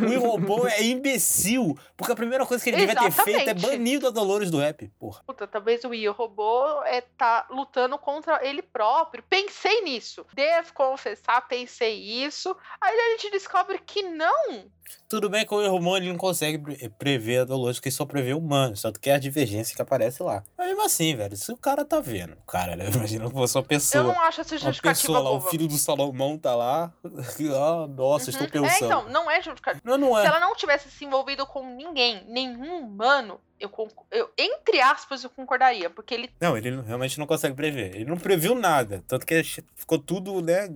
o 0.03 0.11
iRobô 0.11 0.67
é 0.67 0.83
imbecil, 0.83 1.77
porque 1.95 2.11
a 2.11 2.15
primeira 2.15 2.43
coisa 2.43 2.63
que 2.63 2.71
ele 2.71 2.77
devia 2.77 2.95
ter 2.95 3.11
feito 3.11 3.37
é 3.37 3.43
Exatamente. 3.43 3.67
banido 3.67 4.07
a 4.07 4.09
Dolores 4.09 4.49
do 4.49 4.59
app, 4.59 4.91
porra. 4.99 5.21
Puta, 5.27 5.45
talvez 5.47 5.83
o 5.83 5.89
Will 5.89 6.11
robô 6.11 6.81
é 6.85 7.01
tá 7.01 7.45
lutando 7.51 7.99
contra 7.99 8.43
ele 8.43 8.63
próprio. 8.63 9.23
Pensei 9.29 9.81
nisso. 9.83 10.25
Devo 10.33 10.73
confessar, 10.73 11.47
pensei 11.47 11.99
isso. 12.01 12.57
Aí 12.81 12.97
a 12.99 13.11
gente 13.11 13.29
descobre 13.29 13.77
que 13.77 14.01
não. 14.01 14.65
Tudo 15.09 15.29
bem 15.29 15.45
que 15.45 15.53
o 15.53 15.61
Irmão 15.61 15.97
ele 15.97 16.09
não 16.09 16.17
consegue 16.17 16.57
pre- 16.57 16.89
prever 16.97 17.39
a 17.39 17.45
porque 17.45 17.89
ele 17.89 17.95
só 17.95 18.05
prevê 18.05 18.33
humanos, 18.33 18.81
tanto 18.81 18.99
que 18.99 19.09
é 19.09 19.13
a 19.15 19.19
divergência 19.19 19.75
que 19.75 19.81
aparece 19.81 20.23
lá. 20.23 20.43
Mas 20.57 20.67
mesmo 20.67 20.83
assim, 20.85 21.15
velho, 21.15 21.35
se 21.35 21.51
o 21.51 21.57
cara 21.57 21.83
tá 21.83 21.99
vendo, 21.99 22.33
o 22.33 22.45
cara, 22.45 22.75
né? 22.75 22.85
Imagina 22.93 23.27
se 23.27 23.33
fosse 23.33 23.57
uma 23.57 23.61
Eu 23.63 23.67
pessoa. 23.67 24.03
não 24.05 24.21
acho 24.21 24.41
essa 24.41 24.55
Uma 24.55 24.59
justificativa 24.59 25.13
pessoa 25.13 25.19
lá, 25.19 25.31
o 25.31 25.41
filho 25.41 25.67
do 25.67 25.77
Salomão 25.77 26.37
tá 26.37 26.55
lá. 26.55 26.93
ah, 27.03 27.87
nossa, 27.87 28.29
estou 28.29 28.47
Uhum. 28.47 28.65
É, 28.65 28.69
pensando. 28.69 28.85
então, 28.85 29.09
não 29.09 29.29
é 29.29 29.41
justificativa. 29.41 29.81
Não, 29.83 29.97
não 29.97 30.15
Se 30.15 30.21
é. 30.23 30.25
ela 30.27 30.39
não 30.39 30.55
tivesse 30.55 30.89
se 30.89 31.03
envolvido 31.05 31.45
com 31.45 31.65
ninguém, 31.75 32.23
nenhum 32.27 32.79
humano, 32.85 33.39
eu, 33.61 33.71
eu 34.11 34.31
entre 34.37 34.81
aspas, 34.81 35.23
eu 35.23 35.29
concordaria. 35.29 35.89
Porque 35.89 36.13
ele 36.13 36.33
Não, 36.39 36.57
ele 36.57 36.81
realmente 36.81 37.19
não 37.19 37.27
consegue 37.27 37.55
prever. 37.55 37.95
Ele 37.95 38.05
não 38.05 38.17
previu 38.17 38.55
nada. 38.55 39.03
Tanto 39.07 39.25
que 39.25 39.41
ficou 39.75 39.99
tudo, 39.99 40.41
né, 40.41 40.67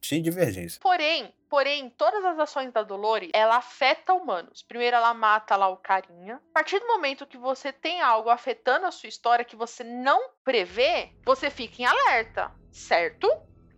cheio 0.00 0.22
de 0.22 0.30
divergência. 0.30 0.80
Porém, 0.80 1.32
porém, 1.48 1.90
todas 1.90 2.24
as 2.24 2.38
ações 2.38 2.72
da 2.72 2.82
Dolores, 2.82 3.30
ela 3.34 3.56
afeta 3.56 4.14
humanos. 4.14 4.62
Primeiro 4.62 4.96
ela 4.96 5.12
mata 5.12 5.56
lá 5.56 5.68
o 5.68 5.76
carinha. 5.76 6.40
A 6.50 6.54
partir 6.54 6.78
do 6.78 6.86
momento 6.86 7.26
que 7.26 7.38
você 7.38 7.72
tem 7.72 8.00
algo 8.00 8.30
afetando 8.30 8.86
a 8.86 8.90
sua 8.90 9.08
história 9.08 9.44
que 9.44 9.56
você 9.56 9.84
não 9.84 10.30
prevê, 10.44 11.12
você 11.24 11.50
fica 11.50 11.82
em 11.82 11.84
alerta, 11.84 12.52
certo? 12.70 13.28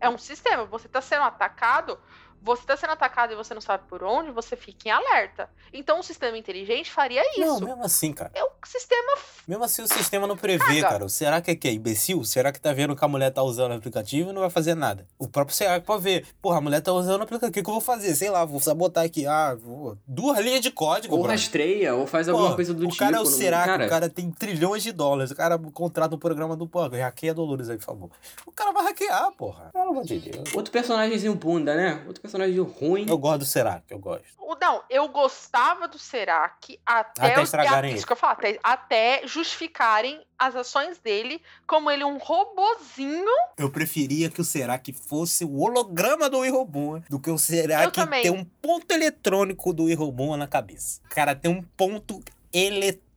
É 0.01 0.09
um 0.09 0.19
sistema, 0.19 0.65
você 0.65 0.89
tá 0.89 1.01
sendo 1.01 1.23
atacado, 1.23 1.99
você 2.43 2.62
tá 2.64 2.77
sendo 2.77 2.90
atacado 2.90 3.32
e 3.32 3.36
você 3.36 3.55
não 3.55 3.60
sabe 3.60 3.85
por 3.89 4.02
onde, 4.02 4.31
você 4.31 4.56
fica 4.56 4.89
em 4.89 4.90
alerta. 4.93 5.48
Então 5.73 5.98
um 6.01 6.02
sistema 6.02 6.36
inteligente 6.36 6.90
faria 6.90 7.23
Não, 7.39 7.56
isso. 7.56 7.64
mesmo 7.64 7.85
assim, 7.85 8.12
cara. 8.12 8.31
É 8.35 8.44
um 8.44 8.48
sistema 8.64 9.12
Mesmo 9.47 9.64
assim 9.64 9.82
o 9.82 9.89
sistema 9.89 10.27
não 10.27 10.36
prevê, 10.36 10.64
Caga. 10.81 10.89
cara. 10.89 11.09
Será 11.09 11.40
que 11.40 11.51
é 11.51 11.55
que 11.56 11.69
é 11.69 11.73
imbecil? 11.73 12.23
Será 12.24 12.52
que 12.52 12.60
tá 12.60 12.73
vendo 12.73 12.94
que 12.97 13.05
a 13.05 13.09
mulher 13.09 13.31
tá 13.31 13.43
usando 13.43 13.73
o 13.73 13.74
aplicativo 13.74 14.31
e 14.31 14.32
não 14.32 14.40
vai 14.40 14.51
fazer 14.51 14.74
nada? 14.74 15.06
O 15.19 15.28
próprio 15.28 15.56
Serac 15.56 15.85
pode 15.86 16.02
ver. 16.02 16.27
Porra, 16.40 16.59
a 16.59 16.60
mulher 16.60 16.81
tá 16.81 16.93
usando 16.93 17.20
o 17.20 17.24
aplicativo. 17.24 17.51
O 17.51 17.52
que, 17.55 17.62
que 17.62 17.69
eu 17.69 17.74
vou 17.74 17.81
fazer? 17.81 18.14
Sei 18.14 18.31
lá, 18.31 18.44
vou 18.44 18.60
sabotar 18.60 19.05
aqui. 19.05 19.27
Ah, 19.27 19.55
vou... 19.55 19.97
duas 20.06 20.39
linhas 20.39 20.60
de 20.60 20.70
código, 20.70 21.16
Ou 21.16 21.23
rastreia, 21.23 21.94
ou 21.94 22.06
faz 22.06 22.28
alguma 22.28 22.51
Pô, 22.51 22.56
coisa 22.56 22.73
do 22.74 22.85
o 22.85 22.89
tipo. 22.89 22.98
cara 22.98 23.16
é 23.16 23.20
o 23.20 23.24
não- 23.24 23.31
Serac, 23.31 23.66
cara, 23.66 23.86
o 23.86 23.89
cara 23.89 24.09
tem 24.09 24.31
trilhões 24.31 24.82
de 24.82 24.93
dólares. 24.93 25.31
O 25.31 25.36
cara 25.36 25.59
contrata 25.59 26.14
um 26.14 26.19
programa 26.19 26.56
do 26.56 26.66
pô, 26.66 26.86
hackeia 26.89 27.35
Dolores 27.35 27.69
aí, 27.69 27.77
por 27.77 27.85
favor. 27.85 28.10
O 28.47 28.52
cara 28.52 28.73
vai 28.73 28.85
hackear, 28.85 29.31
porra. 29.32 29.70
Pelo 29.73 29.90
amor 29.90 30.05
de 30.05 30.19
Deus. 30.19 30.55
Outro 30.55 30.70
personagemzinho 30.73 31.35
bunda, 31.35 31.74
né? 31.74 32.02
Outro 32.06 32.20
personagem 32.23 32.32
ruim. 32.65 33.07
Eu 33.09 33.19
gosto 33.19 33.39
do 33.41 33.45
Serac, 33.47 33.85
eu 33.91 33.99
gosto. 33.99 34.43
Não, 34.61 34.81
eu 34.89 35.09
gostava 35.09 35.89
do 35.89 35.99
Serac 35.99 36.79
até, 36.87 37.33
Até 37.33 37.43
estragarem 37.43 37.89
é, 37.89 37.93
ele. 37.93 37.99
isso 37.99 38.07
que 38.07 38.13
eu 38.13 38.17
falo, 38.17 38.35
até, 38.35 38.59
até 38.63 39.27
justificarem 39.27 40.25
as 40.39 40.55
ações 40.55 40.99
dele 40.99 41.43
como 41.67 41.91
ele 41.91 42.05
um 42.05 42.17
robozinho. 42.17 43.25
Eu 43.59 43.71
preferia 43.71 44.31
que 44.31 44.41
o 44.41 44.45
Serac 44.45 44.93
fosse 44.93 45.45
o 45.45 45.59
holograma 45.59 46.31
do 46.31 46.45
iRobot 46.45 47.03
do 47.11 47.19
que 47.19 47.31
o 47.31 47.39
Serac 47.39 47.93
ter 48.23 48.31
um 48.31 48.45
ponto 48.45 48.91
eletrônico 48.93 49.73
do 49.73 49.91
iRobot 49.91 50.37
na 50.37 50.47
cabeça. 50.47 51.01
O 51.07 51.15
cara 51.15 51.35
tem 51.35 51.51
um 51.51 51.63
ponto 51.77 52.23
eletrônico. 52.53 53.12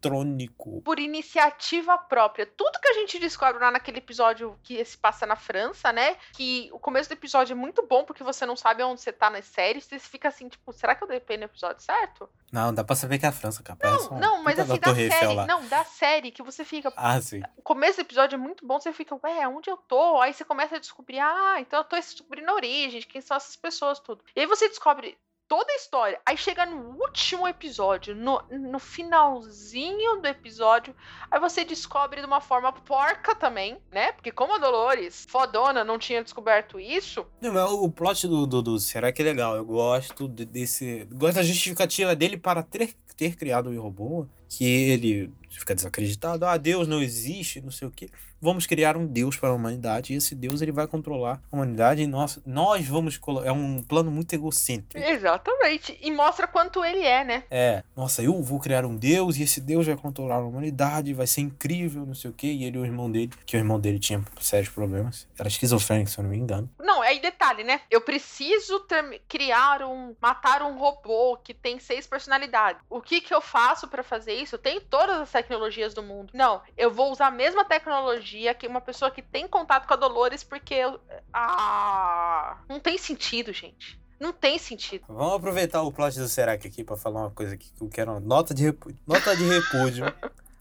Por 0.82 1.00
iniciativa 1.00 1.98
própria. 1.98 2.46
Tudo 2.46 2.80
que 2.80 2.90
a 2.90 2.94
gente 2.94 3.20
descobre 3.20 3.64
lá 3.64 3.72
naquele 3.72 3.98
episódio 3.98 4.58
que 4.64 4.84
se 4.84 4.98
passa 4.98 5.26
na 5.26 5.36
França, 5.36 5.92
né? 5.92 6.16
Que 6.34 6.70
o 6.72 6.80
começo 6.80 7.10
do 7.10 7.14
episódio 7.14 7.54
é 7.54 7.56
muito 7.56 7.86
bom, 7.86 8.04
porque 8.04 8.24
você 8.24 8.46
não 8.46 8.56
sabe 8.56 8.84
onde 8.84 9.02
você 9.02 9.12
tá 9.12 9.30
nas 9.30 9.46
séries. 9.46 9.86
Você 9.86 10.00
fica 10.00 10.28
assim, 10.28 10.48
tipo, 10.50 10.72
será 10.74 10.96
que 10.96 11.04
eu 11.04 11.08
dependo 11.08 11.42
do 11.42 11.46
episódio 11.46 11.82
certo? 11.82 12.30
Não, 12.52 12.74
dá 12.74 12.84
pra 12.84 12.96
saber 12.96 13.20
que 13.20 13.26
é 13.26 13.30
a 13.30 13.32
França. 13.32 13.64
Parece 13.78 14.10
Não, 14.12 14.20
não, 14.20 14.44
mas 14.44 14.58
assim, 14.60 14.80
da 14.80 14.92
da 14.92 14.96
série. 14.96 15.34
lá. 15.34 15.46
Não, 15.46 15.66
da 15.68 15.84
série, 15.84 16.32
que 16.32 16.44
você 16.44 16.64
fica. 16.64 16.92
Ah, 16.96 17.20
sim. 17.20 17.42
O 17.58 17.62
começo 17.62 17.98
do 17.98 18.02
episódio 18.02 18.36
é 18.36 18.40
muito 18.40 18.66
bom, 18.66 18.80
você 18.80 18.94
fica, 18.94 19.18
ué, 19.24 19.48
onde 19.48 19.70
eu 19.70 19.78
tô? 19.78 20.22
Aí 20.22 20.34
você 20.34 20.46
começa 20.46 20.76
a 20.76 20.80
descobrir, 20.80 21.20
ah, 21.20 21.58
então 21.60 21.80
eu 21.80 21.84
tô 21.84 21.96
descobrindo 21.96 22.50
a 22.52 22.54
origem, 22.54 23.02
quem 23.02 23.22
são 23.22 23.36
essas 23.36 23.56
pessoas, 23.56 24.00
tudo. 24.00 24.24
E 24.36 24.40
aí 24.40 24.46
você 24.46 24.68
descobre 24.70 25.18
toda 25.48 25.72
a 25.72 25.76
história. 25.76 26.20
Aí 26.26 26.38
chega 26.38 26.66
no 26.66 26.98
último 27.00 27.48
episódio, 27.48 28.16
no, 28.16 28.42
no 28.52 28.80
finalzinho 28.80 30.22
do 30.22 30.28
episódio, 30.28 30.96
aí 31.30 31.40
você 31.40 31.64
descobre 31.64 32.20
de 32.22 32.28
uma 32.28 32.42
forma 32.42 32.72
porca 32.72 33.36
também, 33.36 33.78
né? 33.92 34.12
Porque 34.14 34.32
como 34.32 34.56
a 34.56 34.58
Dolores, 34.58 35.26
fodona, 35.30 35.84
não 35.84 35.98
tinha 36.00 36.24
descoberto 36.24 36.80
isso, 36.80 37.26
Não, 37.42 37.54
mas 37.54 37.70
o 37.72 37.90
plot 37.90 38.28
do, 38.28 38.46
do, 38.46 38.62
do 38.62 38.80
Serac 38.80 39.20
é 39.22 39.26
legal. 39.26 39.56
Eu 39.56 39.66
gosto 39.66 40.28
de- 40.28 40.46
desse. 40.46 41.08
Gosto 41.12 41.36
da 41.36 41.44
justificativa 41.44 42.16
dele 42.16 42.38
para 42.38 42.64
ter, 42.64 42.96
ter 43.16 43.36
criado 43.36 43.70
o 43.70 43.82
robô. 43.82 44.28
Que 44.48 44.64
ele 44.64 45.34
fica 45.50 45.74
desacreditado. 45.76 46.46
Ah, 46.46 46.56
Deus 46.56 46.88
não 46.88 47.02
existe, 47.02 47.60
não 47.62 47.72
sei 47.72 47.88
o 47.88 47.92
quê. 47.92 48.10
Vamos 48.46 48.68
criar 48.68 48.96
um 48.96 49.08
Deus 49.08 49.36
para 49.36 49.50
a 49.50 49.54
humanidade. 49.54 50.14
E 50.14 50.18
esse 50.18 50.36
Deus 50.36 50.62
ele 50.62 50.72
vai 50.72 50.86
controlar 50.86 51.42
a 51.52 51.56
humanidade. 51.56 52.04
E 52.04 52.06
nós, 52.06 52.40
nós 52.46 52.88
vamos. 52.88 53.20
É 53.44 53.52
um 53.52 53.82
plano 53.82 54.12
muito 54.12 54.32
egocêntrico. 54.34 55.04
exatamente, 55.04 55.98
e 56.00 56.12
mostra 56.12 56.46
quanto 56.46 56.86
ele 56.86 57.02
é, 57.02 57.24
né? 57.24 57.44
É, 57.50 57.84
nossa, 57.96 58.22
eu 58.22 58.40
vou 58.44 58.60
criar 58.60 58.86
um 58.86 58.96
Deus 58.96 59.38
e 59.38 59.42
esse 59.42 59.60
Deus 59.60 59.88
vai 59.88 59.96
controlar 59.96 60.36
a 60.36 60.46
humanidade, 60.46 61.12
vai 61.12 61.26
ser 61.26 61.42
incrível, 61.42 62.06
não 62.06 62.14
sei 62.14 62.30
o 62.30 62.34
quê. 62.34 62.46
E 62.46 62.66
ele 62.66 62.78
e 62.78 62.80
o 62.80 62.86
irmão 62.86 63.12
dele, 63.12 63.32
que 63.48 63.58
o 63.58 63.60
irmão 63.60 63.80
dele 63.80 63.98
tinha 63.98 64.24
sérios 64.40 64.70
problemas. 64.70 65.28
Era 65.40 65.48
esquizofrênico, 65.48 66.12
se 66.12 66.20
eu 66.20 66.24
não 66.24 66.30
me 66.30 66.38
engano. 66.38 66.70
Não, 66.80 67.02
aí 67.02 67.20
detalhe, 67.20 67.64
né? 67.64 67.82
Eu 67.90 68.02
preciso 68.02 68.86
criar 69.28 69.82
um. 69.82 70.16
matar 70.22 70.62
um 70.62 70.78
robô 70.78 71.36
que 71.44 71.54
tem 71.54 71.80
seis 71.80 72.06
personalidades. 72.06 72.80
O 72.88 73.02
que 73.02 73.22
que 73.22 73.34
eu 73.34 73.42
faço 73.42 73.88
pra 73.88 74.04
fazer 74.04 74.34
isso? 74.34 74.54
Eu 74.54 74.60
tenho 74.60 74.82
todas 74.82 75.18
as 75.20 75.32
tecnologias 75.32 75.96
do 75.96 76.04
mundo. 76.04 76.30
Não, 76.32 76.62
eu 76.78 76.92
vou 76.92 77.12
usar 77.12 77.28
a 77.28 77.32
mesma 77.32 77.66
tecnologia 77.66 78.35
que 78.54 78.68
uma 78.68 78.82
pessoa 78.82 79.12
que 79.12 79.22
tem 79.22 79.48
contato 79.48 79.88
com 79.88 79.94
a 79.94 79.98
Dolores, 79.98 80.44
porque. 80.44 80.82
Ah. 81.34 82.58
Não 82.68 82.80
tem 82.80 82.98
sentido, 82.98 83.54
gente. 83.54 84.00
Não 84.20 84.32
tem 84.32 84.58
sentido. 84.58 85.04
Vamos 85.08 85.34
aproveitar 85.34 85.82
o 85.82 85.92
plot 85.92 86.18
do 86.18 86.28
Serac 86.28 86.66
aqui 86.66 86.84
pra 86.84 86.96
falar 86.96 87.22
uma 87.22 87.32
coisa 87.32 87.58
que 87.58 87.70
eu 87.82 87.90
quero. 87.90 88.20
Nota 88.20 88.54
de 88.54 88.64
repúdio. 88.64 89.00
Nota 89.06 89.36
de 89.36 89.44
repúdio 89.44 90.06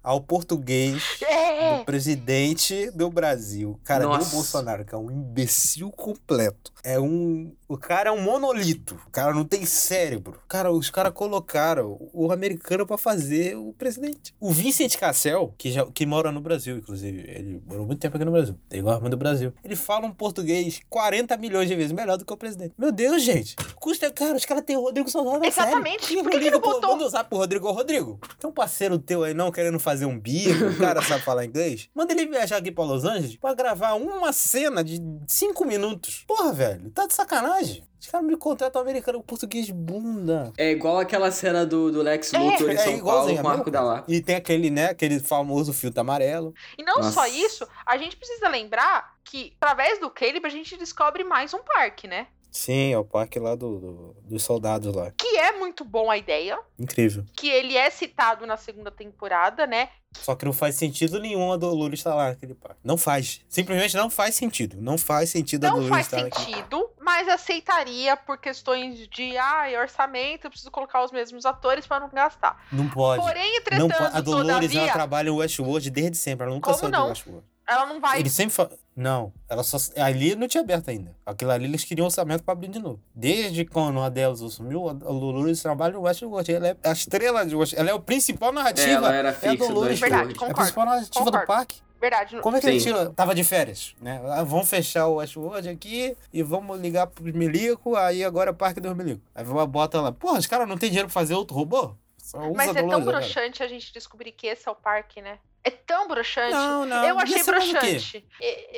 ao 0.04 0.20
português 0.20 1.02
É! 1.26 1.78
do 1.78 1.84
presidente 1.84 2.90
do 2.90 3.10
Brasil. 3.10 3.80
Cara, 3.84 4.04
Nossa. 4.04 4.28
do 4.30 4.34
Bolsonaro, 4.36 4.84
que 4.84 4.94
é 4.94 4.98
um 4.98 5.10
imbecil 5.10 5.90
completo. 5.90 6.72
É 6.84 7.00
um. 7.00 7.52
O 7.66 7.78
cara 7.78 8.10
é 8.10 8.12
um 8.12 8.20
monolito. 8.20 9.00
O 9.06 9.10
cara 9.10 9.32
não 9.34 9.44
tem 9.44 9.64
cérebro. 9.64 10.38
Cara, 10.46 10.70
os 10.70 10.90
caras 10.90 11.12
colocaram 11.12 11.98
o 12.12 12.30
americano 12.30 12.86
pra 12.86 12.98
fazer 12.98 13.56
o 13.56 13.72
presidente. 13.72 14.34
O 14.38 14.52
Vincent 14.52 14.94
Cassel, 14.96 15.54
que, 15.56 15.72
já, 15.72 15.86
que 15.86 16.04
mora 16.04 16.30
no 16.30 16.40
Brasil, 16.40 16.76
inclusive, 16.76 17.20
ele 17.26 17.62
morou 17.66 17.86
muito 17.86 18.00
tempo 18.00 18.16
aqui 18.16 18.24
no 18.24 18.30
Brasil. 18.32 18.54
Tem 18.68 18.80
igual 18.80 18.94
a 18.94 18.98
irmã 18.98 19.08
do 19.10 19.16
Brasil. 19.16 19.52
Ele 19.64 19.74
fala 19.74 20.06
um 20.06 20.12
português 20.12 20.80
40 20.90 21.36
milhões 21.38 21.66
de 21.68 21.74
vezes 21.74 21.92
melhor 21.92 22.18
do 22.18 22.24
que 22.24 22.32
o 22.32 22.36
presidente. 22.36 22.74
Meu 22.76 22.92
Deus, 22.92 23.22
gente. 23.22 23.56
Custa, 23.76 24.10
cara, 24.10 24.36
os 24.36 24.44
caras 24.44 24.62
têm 24.64 24.76
o 24.76 24.82
Rodrigo 24.82 25.10
Santana 25.10 25.38
na 25.38 25.50
série. 25.50 25.68
Exatamente. 25.70 26.06
Quem 26.08 26.22
Por 26.22 26.32
que 26.32 26.38
que 26.40 26.50
pro- 26.50 26.60
botou? 26.60 26.90
Manda 26.92 27.06
usar 27.06 27.24
pro 27.24 27.38
Rodrigo. 27.38 27.66
Ô, 27.66 27.72
Rodrigo, 27.72 28.20
tem 28.38 28.48
um 28.50 28.52
parceiro 28.52 28.98
teu 28.98 29.24
aí 29.24 29.32
não 29.32 29.50
querendo 29.50 29.80
fazer 29.80 29.93
um 30.02 30.18
bico, 30.18 30.64
o 30.64 30.78
cara 30.78 31.02
sabe 31.02 31.22
falar 31.22 31.44
inglês? 31.44 31.88
Manda 31.94 32.12
ele 32.12 32.26
viajar 32.26 32.56
aqui 32.56 32.72
pra 32.72 32.84
Los 32.84 33.04
Angeles 33.04 33.36
pra 33.36 33.54
gravar 33.54 33.94
uma 33.94 34.32
cena 34.32 34.82
de 34.82 35.00
cinco 35.26 35.64
minutos. 35.64 36.24
Porra, 36.26 36.52
velho, 36.52 36.90
tá 36.90 37.06
de 37.06 37.14
sacanagem. 37.14 37.84
Os 38.00 38.10
caras 38.10 38.26
me 38.26 38.36
contratam 38.36 38.82
americano 38.82 39.18
com 39.18 39.24
português 39.24 39.70
bunda. 39.70 40.52
É 40.58 40.70
igual 40.70 40.98
aquela 40.98 41.30
cena 41.30 41.64
do, 41.64 41.90
do 41.90 42.02
Lex 42.02 42.34
É, 42.34 42.38
Luthor 42.38 42.70
em 42.70 42.74
é 42.74 42.76
São 42.76 42.84
Paulo 42.84 42.98
igualzinho, 42.98 43.40
com 43.40 43.46
o 43.46 43.48
a 43.48 43.52
arco 43.52 43.70
mesma 43.70 43.72
da 43.72 43.82
lá. 43.82 44.04
E 44.06 44.20
tem 44.20 44.36
aquele, 44.36 44.70
né, 44.70 44.90
aquele 44.90 45.20
famoso 45.20 45.72
filtro 45.72 46.00
amarelo. 46.00 46.52
E 46.76 46.82
não 46.82 46.96
só 46.96 47.22
Nossa. 47.22 47.28
isso, 47.28 47.66
a 47.86 47.96
gente 47.96 48.16
precisa 48.16 48.48
lembrar 48.48 49.14
que, 49.24 49.54
através 49.58 49.98
do 50.00 50.10
Caleb, 50.10 50.46
a 50.46 50.50
gente 50.50 50.76
descobre 50.76 51.24
mais 51.24 51.54
um 51.54 51.62
parque, 51.62 52.06
né? 52.06 52.26
Sim, 52.56 52.92
é 52.92 52.98
o 52.98 53.04
parque 53.04 53.40
lá 53.40 53.56
do, 53.56 53.78
do- 53.80 54.16
dos 54.22 54.42
soldados 54.44 54.94
lá. 54.94 55.10
Que 55.18 55.36
é 55.38 55.52
muito 55.58 55.84
bom 55.84 56.08
a 56.08 56.16
ideia. 56.16 56.56
Incrível. 56.78 57.24
Que 57.36 57.48
ele 57.50 57.76
é 57.76 57.90
citado 57.90 58.46
na 58.46 58.56
segunda 58.56 58.92
temporada, 58.92 59.66
né? 59.66 59.88
Só 60.12 60.36
que 60.36 60.44
não 60.44 60.52
faz 60.52 60.76
sentido 60.76 61.18
nenhum 61.18 61.50
a 61.52 61.56
Dolores 61.56 61.98
estar 61.98 62.14
lá 62.14 62.28
naquele 62.28 62.54
parque. 62.54 62.78
Não 62.84 62.96
faz. 62.96 63.40
Simplesmente 63.48 63.96
não 63.96 64.08
faz 64.08 64.36
sentido. 64.36 64.76
Não 64.80 64.96
faz 64.96 65.30
sentido 65.30 65.64
a 65.64 65.68
Não 65.70 65.74
Dolores 65.80 65.94
faz 65.94 66.06
estar 66.06 66.16
naquele 66.22 66.30
parque. 66.44 66.52
sentido, 66.54 66.90
mas 67.00 67.28
aceitaria 67.28 68.16
por 68.16 68.38
questões 68.38 69.08
de 69.08 69.36
ah, 69.36 69.64
orçamento, 69.80 70.46
eu 70.46 70.50
preciso 70.50 70.70
colocar 70.70 71.02
os 71.04 71.10
mesmos 71.10 71.44
atores 71.44 71.84
pra 71.88 71.98
não 71.98 72.08
gastar. 72.08 72.64
Não 72.70 72.88
pode. 72.88 73.20
Porém, 73.20 73.50
Não 73.50 73.58
entretanto, 73.58 73.98
pode. 73.98 74.16
A 74.16 74.20
Dolores 74.20 74.46
todavia, 74.54 74.80
ela 74.82 74.92
trabalha 74.92 75.28
em 75.28 75.32
Westworld 75.32 75.90
desde 75.90 76.16
sempre. 76.16 76.46
Ela 76.46 76.54
nunca 76.54 76.66
Como 76.70 76.78
saiu 76.78 76.92
não? 76.92 77.02
de 77.06 77.08
Westworld. 77.10 77.44
Ela 77.66 77.86
não 77.86 78.00
vai. 78.00 78.20
Ele 78.20 78.30
sempre 78.30 78.54
fala. 78.54 78.70
Não, 78.96 79.32
ela 79.48 79.64
só. 79.64 79.76
Ali 80.00 80.36
não 80.36 80.46
tinha 80.46 80.62
aberto 80.62 80.88
ainda. 80.88 81.16
Aquilo 81.26 81.50
ali 81.50 81.64
eles 81.64 81.84
queriam 81.84 82.04
orçamento 82.04 82.44
pra 82.44 82.52
abrir 82.52 82.68
de 82.68 82.78
novo. 82.78 83.00
Desde 83.14 83.64
quando 83.64 84.00
a 84.00 84.08
Delos 84.08 84.42
assumiu, 84.42 84.88
a 84.88 84.92
Dolores 84.92 85.60
trabalha 85.60 85.94
no 85.94 86.02
Westworld. 86.02 86.52
Ela 86.52 86.68
é 86.68 86.76
a 86.84 86.92
estrela 86.92 87.44
de 87.44 87.56
Westworld. 87.56 87.80
Ela 87.80 87.90
é 87.90 87.94
o 87.94 88.00
principal 88.00 88.52
narrativa. 88.52 88.90
Ela 88.90 89.14
era 89.14 89.28
é 89.28 89.30
a 89.30 89.34
fixa 89.34 89.72
do. 89.72 89.80
Verdade. 89.80 90.34
É 90.40 90.50
a 90.50 90.54
principal 90.54 90.86
narrativa 90.86 91.24
do 91.24 91.24
concordo. 91.24 91.46
parque. 91.46 91.82
Verdade. 92.00 92.40
Como 92.40 92.56
é 92.56 92.60
que 92.60 92.66
ele 92.66 92.78
Sim. 92.78 92.92
tira? 92.92 93.10
Tava 93.10 93.34
de 93.34 93.42
férias, 93.42 93.94
né? 94.00 94.20
Ah, 94.28 94.42
vamos 94.42 94.68
fechar 94.68 95.06
o 95.06 95.14
Westworld 95.14 95.68
aqui 95.70 96.14
e 96.32 96.42
vamos 96.42 96.78
ligar 96.78 97.06
pros 97.06 97.32
milico, 97.32 97.96
aí 97.96 98.22
agora 98.22 98.50
é 98.50 98.52
o 98.52 98.54
parque 98.54 98.78
dos 98.78 98.94
milico. 98.94 99.22
Aí 99.34 99.42
bota 99.44 100.00
lá. 100.02 100.12
Porra, 100.12 100.38
os 100.38 100.46
caras 100.46 100.68
não 100.68 100.76
tem 100.76 100.90
dinheiro 100.90 101.08
pra 101.08 101.14
fazer 101.14 101.34
outro 101.34 101.56
robô? 101.56 101.94
Só 102.18 102.38
usa 102.40 102.52
Mas 102.54 102.76
a 102.76 102.80
é 102.80 102.86
tão 102.86 103.02
broxante 103.02 103.62
a 103.62 103.68
gente 103.68 103.92
descobrir 103.92 104.32
que 104.32 104.46
esse 104.46 104.68
é 104.68 104.70
o 104.70 104.74
parque, 104.74 105.22
né? 105.22 105.38
É 105.66 105.70
tão 105.70 106.06
broxante. 106.06 106.52
Não, 106.52 106.84
não. 106.84 107.04
Eu 107.06 107.18
achei 107.18 107.42
broxante. 107.42 108.24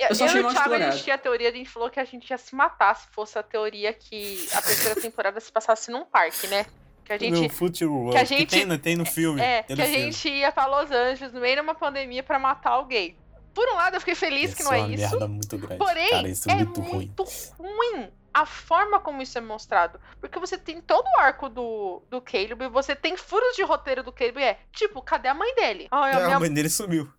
Eu 0.08 0.14
só 0.14 0.24
achei 0.26 0.40
e 0.40 0.44
o 0.44 0.48
Thiago, 0.48 0.74
a 0.74 0.90
gente 0.90 1.02
tinha 1.02 1.16
a 1.16 1.18
teoria, 1.18 1.48
a 1.48 1.52
gente 1.52 1.68
falou 1.68 1.90
que 1.90 1.98
a 1.98 2.04
gente 2.04 2.30
ia 2.30 2.38
se 2.38 2.54
matar 2.54 2.94
se 2.94 3.08
fosse 3.08 3.36
a 3.36 3.42
teoria 3.42 3.92
que 3.92 4.48
a 4.54 4.62
terceira 4.62 5.00
temporada 5.00 5.40
se 5.40 5.50
passasse 5.50 5.90
num 5.90 6.04
parque, 6.04 6.46
né? 6.46 6.64
Que 7.04 7.12
a 7.12 7.18
gente 7.18 7.40
No 7.40 7.48
Future 7.50 7.86
World. 7.90 8.12
que 8.12 8.18
a 8.18 8.24
gente- 8.24 8.46
tem, 8.50 8.64
no- 8.64 8.78
tem 8.78 8.94
no 8.96 9.04
filme. 9.04 9.40
É, 9.40 9.62
tem 9.64 9.74
que 9.76 9.82
a 9.82 9.84
filme. 9.86 10.12
gente 10.12 10.28
ia 10.28 10.52
pra 10.52 10.66
Los 10.66 10.90
Angeles 10.90 11.32
no 11.32 11.40
meio 11.40 11.56
de 11.56 11.60
uma 11.62 11.74
pandemia 11.74 12.22
pra 12.22 12.38
matar 12.38 12.70
alguém. 12.70 13.16
Por 13.52 13.66
um 13.70 13.74
lado, 13.74 13.94
eu 13.94 14.00
fiquei 14.00 14.14
feliz 14.14 14.54
que 14.54 14.60
Isso 14.62 14.70
não 14.70 14.76
é 14.76 14.82
uma 14.82 14.94
isso. 14.94 15.10
merda 15.10 15.26
muito 15.28 15.58
grande. 15.58 15.78
Porém, 15.78 16.10
Cara, 16.10 16.28
isso 16.28 16.48
é, 16.48 16.52
é 16.52 16.56
muito 16.56 16.80
ruim. 16.80 16.92
muito 16.92 17.24
ruim 17.58 18.08
a 18.36 18.44
forma 18.44 19.00
como 19.00 19.22
isso 19.22 19.38
é 19.38 19.40
mostrado. 19.40 19.98
Porque 20.20 20.38
você 20.38 20.58
tem 20.58 20.78
todo 20.78 21.06
o 21.06 21.20
arco 21.20 21.48
do, 21.48 22.02
do 22.10 22.20
Caleb 22.20 22.64
e 22.64 22.68
você 22.68 22.94
tem 22.94 23.16
furos 23.16 23.56
de 23.56 23.62
roteiro 23.62 24.02
do 24.02 24.12
Caleb. 24.12 24.42
É 24.42 24.58
tipo, 24.70 25.00
cadê 25.00 25.28
a 25.28 25.32
mãe 25.34 25.54
dele? 25.54 25.88
Ai, 25.90 26.12
a 26.12 26.18
É, 26.18 26.24
minha 26.24 26.36
a 26.36 26.40
mãe 26.40 26.52
dele 26.52 26.68
sumiu. 26.68 27.10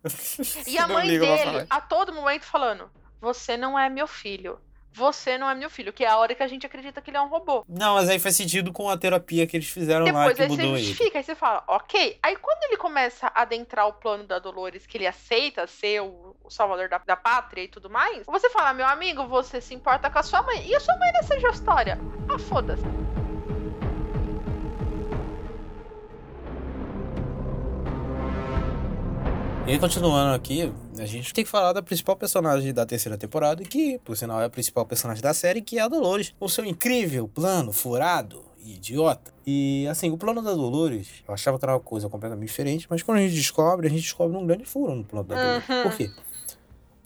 E 0.64 0.78
a 0.78 0.86
mãe 0.86 1.08
dele, 1.08 1.66
a 1.68 1.80
todo 1.80 2.12
momento, 2.12 2.44
falando: 2.44 2.88
Você 3.20 3.56
não 3.56 3.76
é 3.76 3.88
meu 3.90 4.06
filho. 4.06 4.60
Você 4.98 5.38
não 5.38 5.48
é 5.48 5.54
meu 5.54 5.70
filho. 5.70 5.92
Que 5.92 6.04
é 6.04 6.08
a 6.08 6.16
hora 6.18 6.34
que 6.34 6.42
a 6.42 6.48
gente 6.48 6.66
acredita 6.66 7.00
que 7.00 7.10
ele 7.10 7.16
é 7.16 7.20
um 7.20 7.28
robô. 7.28 7.64
Não, 7.68 7.94
mas 7.94 8.08
aí 8.08 8.18
faz 8.18 8.34
sentido 8.34 8.72
com 8.72 8.90
a 8.90 8.96
terapia 8.98 9.46
que 9.46 9.56
eles 9.56 9.68
fizeram 9.68 10.04
lá 10.04 10.12
Depois 10.12 10.36
que 10.36 10.42
aí 10.42 10.48
você 10.48 10.56
mudou 10.56 10.76
ele. 10.76 10.84
justifica, 10.84 11.18
aí 11.18 11.24
você 11.24 11.34
fala, 11.34 11.62
ok. 11.68 12.18
Aí 12.22 12.36
quando 12.36 12.64
ele 12.64 12.76
começa 12.76 13.28
a 13.28 13.42
adentrar 13.42 13.86
o 13.86 13.92
plano 13.92 14.24
da 14.24 14.38
Dolores, 14.38 14.86
que 14.86 14.98
ele 14.98 15.06
aceita 15.06 15.66
ser 15.66 16.02
o, 16.02 16.36
o 16.42 16.50
salvador 16.50 16.88
da, 16.88 16.98
da 16.98 17.16
pátria 17.16 17.62
e 17.62 17.68
tudo 17.68 17.88
mais, 17.88 18.24
você 18.26 18.50
fala, 18.50 18.74
meu 18.74 18.86
amigo, 18.86 19.26
você 19.26 19.60
se 19.60 19.74
importa 19.74 20.10
com 20.10 20.18
a 20.18 20.22
sua 20.22 20.42
mãe. 20.42 20.66
E 20.66 20.74
a 20.74 20.80
sua 20.80 20.96
mãe 20.98 21.12
nessa 21.12 21.36
história? 21.36 21.98
Ah, 22.28 22.38
foda-se. 22.38 22.82
E 29.68 29.72
aí, 29.72 29.78
continuando 29.78 30.34
aqui, 30.34 30.72
a 31.00 31.06
gente 31.06 31.32
tem 31.32 31.44
que 31.44 31.50
falar 31.50 31.72
da 31.72 31.82
principal 31.82 32.16
personagem 32.16 32.72
da 32.72 32.84
terceira 32.86 33.16
temporada, 33.16 33.62
que, 33.64 33.98
por 34.04 34.16
sinal, 34.16 34.40
é 34.40 34.44
a 34.44 34.50
principal 34.50 34.84
personagem 34.86 35.22
da 35.22 35.34
série, 35.34 35.60
que 35.60 35.78
é 35.78 35.82
a 35.82 35.88
Dolores. 35.88 36.34
Com 36.38 36.48
seu 36.48 36.64
incrível 36.64 37.28
plano 37.28 37.72
furado 37.72 38.44
e 38.60 38.74
idiota. 38.74 39.32
E, 39.46 39.86
assim, 39.88 40.10
o 40.10 40.18
plano 40.18 40.42
da 40.42 40.52
Dolores, 40.52 41.08
eu 41.26 41.32
achava 41.32 41.58
que 41.58 41.64
era 41.64 41.72
uma 41.72 41.80
coisa 41.80 42.08
completamente 42.08 42.48
diferente, 42.48 42.86
mas 42.90 43.02
quando 43.02 43.18
a 43.18 43.20
gente 43.22 43.34
descobre, 43.34 43.86
a 43.86 43.90
gente 43.90 44.02
descobre 44.02 44.36
um 44.36 44.46
grande 44.46 44.64
furo 44.64 44.94
no 44.94 45.04
plano 45.04 45.26
da 45.26 45.34
Dolores. 45.36 45.68
Uhum. 45.68 45.82
Por 45.82 45.96
quê? 45.96 46.10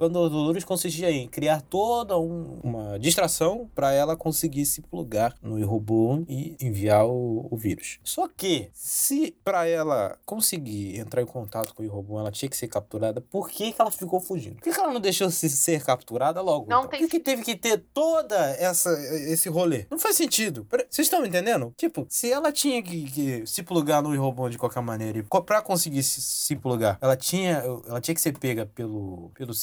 O 0.03 0.11
plano 0.11 0.29
da 0.29 0.35
Dolores 0.35 0.65
consistia 0.65 1.13
em 1.13 1.29
criar 1.29 1.61
toda 1.63 2.19
um- 2.19 2.59
uma 2.65 2.99
distração 2.99 3.71
para 3.73 3.93
ela 3.93 4.17
conseguir 4.17 4.67
se 4.67 4.83
plugar 4.83 5.33
no 5.41 5.65
robô 5.65 6.25
e 6.29 6.57
enviar 6.61 7.07
o, 7.07 7.47
o 7.49 7.57
vírus. 7.57 8.01
Só 8.03 8.27
que, 8.27 8.69
se 8.75 9.33
para 9.45 9.65
ela 9.69 10.19
conseguir 10.27 10.99
entrar 10.99 11.23
em 11.23 11.27
contato 11.27 11.73
com 11.73 11.85
o 11.85 11.89
robô, 11.89 12.19
ela 12.19 12.33
tinha 12.33 12.49
que 12.49 12.57
ser 12.57 12.67
capturada, 12.67 13.21
por 13.21 13.49
que, 13.49 13.71
que 13.73 13.81
ela 13.81 13.93
ficou 13.93 14.21
fugindo? 14.21 14.57
Por 14.57 14.63
que, 14.65 14.73
que 14.73 14.81
ela 14.81 14.93
não 14.93 15.01
deixou 15.01 15.31
se 15.31 15.49
ser 15.49 15.85
capturada 15.85 16.41
logo? 16.41 16.67
Não 16.69 16.81
então? 16.81 16.91
tem 16.91 17.01
Por 17.03 17.09
que, 17.09 17.19
que 17.19 17.25
teve 17.25 17.43
que 17.45 17.55
ter 17.55 17.79
toda 17.95 18.37
essa 18.59 18.91
esse 19.31 19.49
rolê? 19.49 19.87
Não 19.89 20.01
faz 20.01 20.17
sentido. 20.17 20.67
Vocês 20.91 21.07
estão 21.07 21.23
me 21.23 21.29
entendendo? 21.29 21.73
Tipo, 21.77 22.07
se 22.09 22.29
ela 22.33 22.51
tinha 22.51 22.83
que, 22.83 23.05
que 23.05 23.47
se 23.47 23.63
plugar 23.63 24.03
no 24.03 24.17
robô 24.21 24.49
de 24.49 24.59
qualquer 24.59 24.83
maneira 24.83 25.19
e 25.19 25.23
pra 25.23 25.63
conseguir 25.63 26.03
se, 26.03 26.21
se 26.21 26.57
plugar, 26.57 26.99
ela 27.01 27.17
tinha, 27.17 27.63
ela 27.87 28.01
tinha 28.01 28.15
que 28.17 28.21
ser 28.21 28.37
pega 28.37 28.67
pelo, 28.67 29.31
pelo 29.35 29.55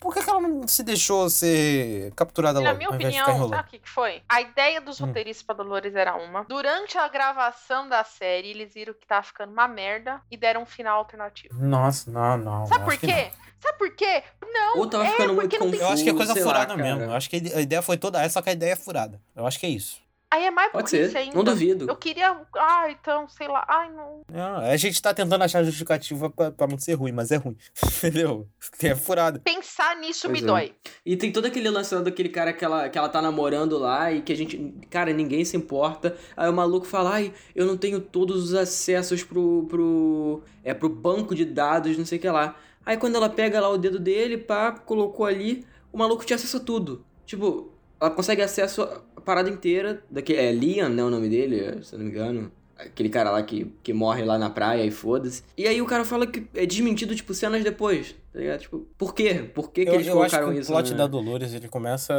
Por 0.00 0.12
que, 0.14 0.22
que 0.22 0.30
ela 0.30 0.40
não 0.40 0.66
se 0.68 0.82
deixou 0.82 1.28
ser 1.30 2.12
capturada 2.14 2.60
Na 2.60 2.70
logo? 2.70 2.78
minha 2.78 2.88
ao 2.88 2.94
invés 2.94 3.14
de 3.14 3.20
opinião, 3.20 3.48
sabe 3.48 3.68
o 3.68 3.70
que 3.70 3.78
que 3.78 3.88
foi? 3.88 4.22
A 4.28 4.40
ideia 4.40 4.80
dos 4.80 5.00
Hum. 5.00 5.06
roteiristas 5.06 5.44
pra 5.44 5.54
Dolores 5.54 5.94
era 5.94 6.14
uma. 6.16 6.44
Durante 6.44 6.96
a 6.98 7.08
gravação 7.08 7.88
da 7.88 8.02
série, 8.04 8.48
eles 8.50 8.72
viram 8.74 8.94
que 8.94 9.06
tava 9.06 9.22
ficando 9.22 9.52
uma 9.52 9.66
merda 9.68 10.20
e 10.30 10.36
deram 10.36 10.62
um 10.62 10.66
final 10.66 10.98
alternativo. 10.98 11.54
Nossa, 11.58 12.10
não, 12.10 12.36
não. 12.36 12.66
Sabe 12.66 12.84
por 12.84 12.96
que 12.96 13.06
quê? 13.06 13.30
Sabe 13.58 13.78
por 13.78 13.90
quê? 13.96 14.22
Não, 14.42 14.78
Ou 14.78 14.86
tava 14.86 15.04
é 15.06 15.10
ficando 15.10 15.34
muito 15.34 15.58
confuso. 15.58 15.82
Eu 15.82 15.88
acho 15.88 16.04
que 16.04 16.10
é 16.10 16.14
coisa 16.14 16.34
lá, 16.34 16.40
furada 16.40 16.76
cara. 16.76 16.82
mesmo. 16.82 17.02
Eu 17.02 17.12
acho 17.14 17.28
que 17.30 17.36
a 17.54 17.60
ideia 17.60 17.82
foi 17.82 17.96
toda 17.96 18.20
essa, 18.22 18.34
só 18.34 18.42
que 18.42 18.50
a 18.50 18.52
ideia 18.52 18.72
é 18.72 18.76
furada. 18.76 19.20
Eu 19.34 19.46
acho 19.46 19.58
que 19.58 19.66
é 19.66 19.70
isso. 19.70 20.00
Aí 20.28 20.44
é 20.44 20.50
mais 20.50 20.72
Pode 20.72 20.90
ser, 20.90 21.16
ainda. 21.16 21.36
não 21.36 21.44
duvido. 21.44 21.86
Eu 21.88 21.94
queria. 21.96 22.36
Ah, 22.56 22.90
então, 22.90 23.28
sei 23.28 23.46
lá. 23.46 23.64
Ai, 23.68 23.92
não. 23.92 24.22
Não, 24.30 24.56
a 24.56 24.76
gente 24.76 25.00
tá 25.00 25.14
tentando 25.14 25.42
achar 25.44 25.62
justificativa 25.62 26.28
pra, 26.28 26.50
pra 26.50 26.66
não 26.66 26.76
ser 26.76 26.94
ruim, 26.94 27.12
mas 27.12 27.30
é 27.30 27.36
ruim. 27.36 27.56
Entendeu? 27.98 28.48
É 28.82 28.94
furado. 28.96 29.40
Pensar 29.40 29.96
nisso 29.96 30.28
Pois 30.28 30.32
me 30.32 30.44
é. 30.44 30.46
dói. 30.46 30.74
E 31.04 31.16
tem 31.16 31.30
todo 31.30 31.46
aquele 31.46 31.70
lance 31.70 31.94
daquele 32.02 32.28
cara 32.28 32.52
que 32.52 32.64
ela, 32.64 32.88
que 32.88 32.98
ela 32.98 33.08
tá 33.08 33.22
namorando 33.22 33.78
lá 33.78 34.10
e 34.12 34.20
que 34.20 34.32
a 34.32 34.36
gente. 34.36 34.74
Cara, 34.90 35.12
ninguém 35.12 35.44
se 35.44 35.56
importa. 35.56 36.16
Aí 36.36 36.50
o 36.50 36.52
maluco 36.52 36.86
fala, 36.86 37.14
ai, 37.14 37.32
eu 37.54 37.64
não 37.64 37.76
tenho 37.76 38.00
todos 38.00 38.42
os 38.42 38.54
acessos 38.54 39.22
pro. 39.22 39.64
pro. 39.68 40.42
É, 40.64 40.74
pro 40.74 40.88
banco 40.88 41.34
de 41.36 41.44
dados, 41.44 41.96
não 41.96 42.04
sei 42.04 42.18
o 42.18 42.20
que 42.20 42.28
lá. 42.28 42.56
Aí 42.84 42.96
quando 42.96 43.14
ela 43.14 43.28
pega 43.28 43.60
lá 43.60 43.68
o 43.68 43.78
dedo 43.78 44.00
dele, 44.00 44.36
pá, 44.36 44.72
colocou 44.72 45.24
ali, 45.24 45.64
o 45.92 45.98
maluco 45.98 46.24
tinha 46.26 46.34
acesso 46.34 46.56
a 46.56 46.60
tudo. 46.60 47.04
Tipo, 47.24 47.72
ela 48.06 48.14
consegue 48.14 48.42
acesso 48.42 48.82
à 48.82 49.20
parada 49.20 49.50
inteira. 49.50 50.02
Daqui, 50.10 50.34
é 50.34 50.52
Liam, 50.52 50.88
né? 50.88 51.02
O 51.02 51.10
nome 51.10 51.28
dele, 51.28 51.82
se 51.82 51.94
eu 51.94 51.98
não 51.98 52.06
me 52.06 52.12
engano. 52.12 52.52
Aquele 52.78 53.08
cara 53.08 53.30
lá 53.30 53.42
que, 53.42 53.72
que 53.82 53.92
morre 53.92 54.22
lá 54.22 54.38
na 54.38 54.50
praia 54.50 54.84
e 54.84 54.90
foda-se. 54.90 55.42
E 55.56 55.66
aí 55.66 55.80
o 55.80 55.86
cara 55.86 56.04
fala 56.04 56.26
que 56.26 56.46
é 56.54 56.66
desmentido, 56.66 57.14
tipo, 57.16 57.32
cenas 57.32 57.64
depois. 57.64 58.14
Tá 58.32 58.38
ligado? 58.38 58.60
Tipo, 58.60 58.86
por 58.98 59.14
quê? 59.14 59.50
Por 59.54 59.70
que, 59.72 59.84
que 59.84 59.90
eu, 59.90 59.94
eles 59.94 60.06
eu 60.06 60.22
acho 60.22 60.30
que 60.30 60.36
colocaram 60.36 60.48
o 60.48 60.60
isso? 60.60 60.70
plot 60.70 60.90
né? 60.90 60.96
da 60.98 61.06
Dolores, 61.06 61.54
ele 61.54 61.68
começa... 61.68 62.14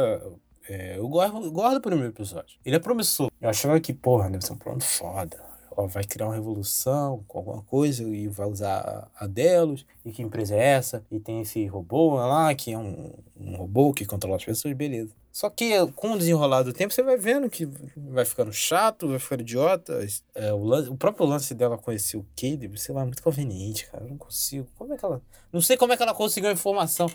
é, 0.68 0.98
eu, 0.98 1.08
gosto, 1.08 1.36
eu 1.36 1.74
do 1.74 1.80
primeiro 1.80 2.10
episódio. 2.10 2.58
Ele 2.64 2.74
é 2.74 2.78
promissor. 2.80 3.30
Eu 3.40 3.48
achava 3.48 3.78
que, 3.78 3.92
porra, 3.92 4.28
deve 4.28 4.44
ser 4.44 4.52
um 4.52 4.56
plano 4.56 4.80
foda. 4.80 5.48
Vai 5.90 6.02
criar 6.02 6.26
uma 6.26 6.34
revolução 6.34 7.22
com 7.28 7.38
alguma 7.38 7.62
coisa 7.62 8.02
e 8.02 8.26
vai 8.26 8.48
usar 8.48 9.08
a 9.14 9.26
Delos. 9.28 9.86
E 10.04 10.10
que 10.10 10.22
empresa 10.22 10.56
é 10.56 10.58
essa? 10.58 11.06
E 11.08 11.20
tem 11.20 11.40
esse 11.40 11.64
robô 11.66 12.16
lá, 12.16 12.52
que 12.52 12.72
é 12.72 12.78
um, 12.78 13.14
um 13.36 13.54
robô 13.54 13.92
que 13.92 14.04
controla 14.04 14.34
as 14.34 14.44
pessoas, 14.44 14.74
beleza. 14.74 15.14
Só 15.38 15.48
que 15.48 15.70
com 15.92 16.14
o 16.14 16.18
desenrolar 16.18 16.64
do 16.64 16.72
tempo, 16.72 16.92
você 16.92 17.00
vai 17.00 17.16
vendo 17.16 17.48
que 17.48 17.64
vai 17.96 18.24
ficando 18.24 18.52
chato, 18.52 19.06
vai 19.06 19.20
ficando 19.20 19.42
idiota. 19.42 20.04
É, 20.34 20.52
o, 20.52 20.64
lance, 20.64 20.88
o 20.90 20.96
próprio 20.96 21.24
lance 21.26 21.54
dela 21.54 21.78
conhecer 21.78 22.16
o 22.16 22.26
Caleb, 22.36 22.76
sei 22.76 22.92
lá, 22.92 23.02
é 23.02 23.04
muito 23.04 23.22
conveniente, 23.22 23.86
cara. 23.86 24.02
Eu 24.02 24.08
não 24.10 24.18
consigo. 24.18 24.66
Como 24.76 24.92
é 24.92 24.96
que 24.96 25.04
ela. 25.04 25.22
Não 25.52 25.60
sei 25.60 25.76
como 25.76 25.92
é 25.92 25.96
que 25.96 26.02
ela 26.02 26.12
conseguiu 26.12 26.50
a 26.50 26.52
informação. 26.52 27.08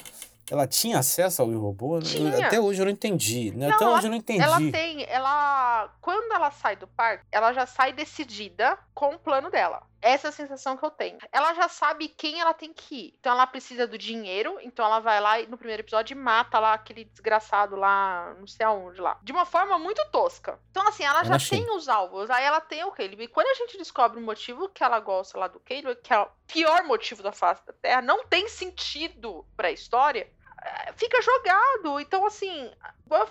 Ela 0.50 0.66
tinha 0.66 1.00
acesso 1.00 1.42
ao 1.42 1.50
robô? 1.52 2.00
Tinha. 2.00 2.48
Até 2.48 2.62
hoje 2.62 2.82
eu 2.82 2.86
não 2.86 2.94
entendi. 2.94 3.52
né? 3.52 3.68
Não, 3.68 3.76
Até 3.76 3.84
ela- 3.84 3.98
hoje 3.98 4.08
eu 4.08 4.12
não 4.12 4.18
entendi. 4.18 4.42
Ela 4.42 4.72
tem, 4.72 5.04
ela, 5.10 5.94
quando 6.00 6.32
ela 6.32 6.50
sai 6.50 6.78
do 6.78 6.88
parque, 6.88 7.26
ela 7.30 7.52
já 7.52 7.66
sai 7.66 7.92
decidida 7.92 8.78
com 8.94 9.16
o 9.16 9.20
plano 9.20 9.52
dela. 9.52 9.84
Essa 10.04 10.28
é 10.28 10.30
a 10.30 10.34
sensação 10.34 10.76
que 10.76 10.84
eu 10.84 10.92
tenho. 10.92 11.18
Ela 11.32 11.54
já 11.54 11.70
sabe 11.70 12.10
quem 12.10 12.42
ela 12.42 12.54
tem 12.54 12.74
que 12.74 12.96
ir. 12.96 13.14
Então 13.20 13.32
ela 13.32 13.48
precisa 13.48 13.88
do 13.88 13.98
dinheiro, 13.98 14.60
então 14.62 14.86
ela 14.86 15.00
vai 15.00 15.20
lá 15.22 15.40
e 15.40 15.48
no 15.48 15.58
primeiro 15.58 15.82
episódio 15.82 16.16
mata 16.18 16.60
lá 16.60 16.74
aquele 16.74 17.06
desgraçado 17.06 17.78
lá, 17.78 18.36
não 18.38 18.46
sei 18.46 18.66
aonde 18.66 19.00
lá. 19.00 19.18
De 19.24 19.32
uma 19.32 19.46
forma 19.46 19.80
muito 19.80 20.06
tosca. 20.12 20.60
Então 20.72 20.86
assim, 20.88 21.04
ela 21.04 21.24
já 21.24 21.36
achei. 21.36 21.60
tem 21.64 21.76
os 21.76 21.88
alvos, 21.88 22.30
aí 22.30 22.44
ela 22.44 22.60
tem 22.60 22.84
o 22.84 22.92
Caleb. 22.92 23.24
E 23.24 23.28
quando 23.30 23.48
a 23.48 23.54
gente 23.54 23.78
descobre 23.78 24.20
o 24.20 24.24
motivo 24.24 24.68
que 24.68 24.84
ela 24.84 25.00
gosta 25.00 25.40
lá 25.40 25.48
do 25.48 25.62
Caleb, 25.62 25.96
que 26.04 26.14
é 26.14 26.20
o 26.20 26.28
pior 26.48 26.84
motivo 26.84 27.24
da 27.24 27.32
face 27.32 27.66
da 27.66 27.72
Terra, 27.74 28.02
não 28.02 28.26
tem 28.26 28.50
sentido 28.50 29.46
pra 29.56 29.72
história, 29.72 30.30
é, 30.64 30.94
fica 30.94 31.22
jogado. 31.22 32.00
Então, 32.00 32.26
assim, 32.26 32.72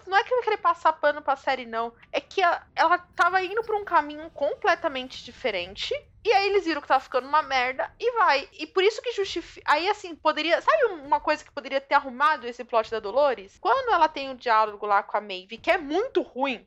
não 0.07 0.16
é 0.16 0.24
que 0.24 0.32
eu 0.32 0.39
ia 0.39 0.44
querer 0.44 0.59
passar 0.59 0.93
pano 0.93 1.23
pra 1.23 1.35
série, 1.35 1.65
não. 1.65 1.93
É 2.11 2.20
que 2.20 2.43
ela 2.74 2.99
tava 3.16 3.43
indo 3.43 3.62
pra 3.62 3.77
um 3.77 3.85
caminho 3.85 4.31
completamente 4.31 5.24
diferente. 5.24 5.94
E 6.24 6.32
aí 6.32 6.49
eles 6.49 6.65
viram 6.65 6.81
que 6.81 6.86
tava 6.86 7.03
ficando 7.03 7.27
uma 7.27 7.43
merda 7.43 7.93
e 7.99 8.12
vai. 8.12 8.49
E 8.53 8.66
por 8.66 8.82
isso 8.85 9.03
que 9.03 9.12
justifica. 9.12 9.70
Aí, 9.70 9.89
assim, 9.89 10.15
poderia. 10.15 10.61
Sabe 10.61 10.85
uma 11.05 11.20
coisa 11.20 11.44
que 11.44 11.51
poderia 11.51 11.81
ter 11.81 11.94
arrumado 11.94 12.47
esse 12.47 12.65
plot 12.65 12.90
da 12.90 13.01
Dolores? 13.01 13.59
Quando 13.61 13.93
ela 13.93 14.09
tem 14.09 14.31
o 14.31 14.36
diálogo 14.36 14.86
lá 14.86 15.03
com 15.03 15.16
a 15.16 15.20
Maeve, 15.20 15.59
que 15.59 15.70
é 15.70 15.78
muito 15.78 16.23
ruim 16.23 16.66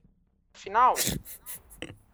no 0.53 0.59
final. 0.59 0.95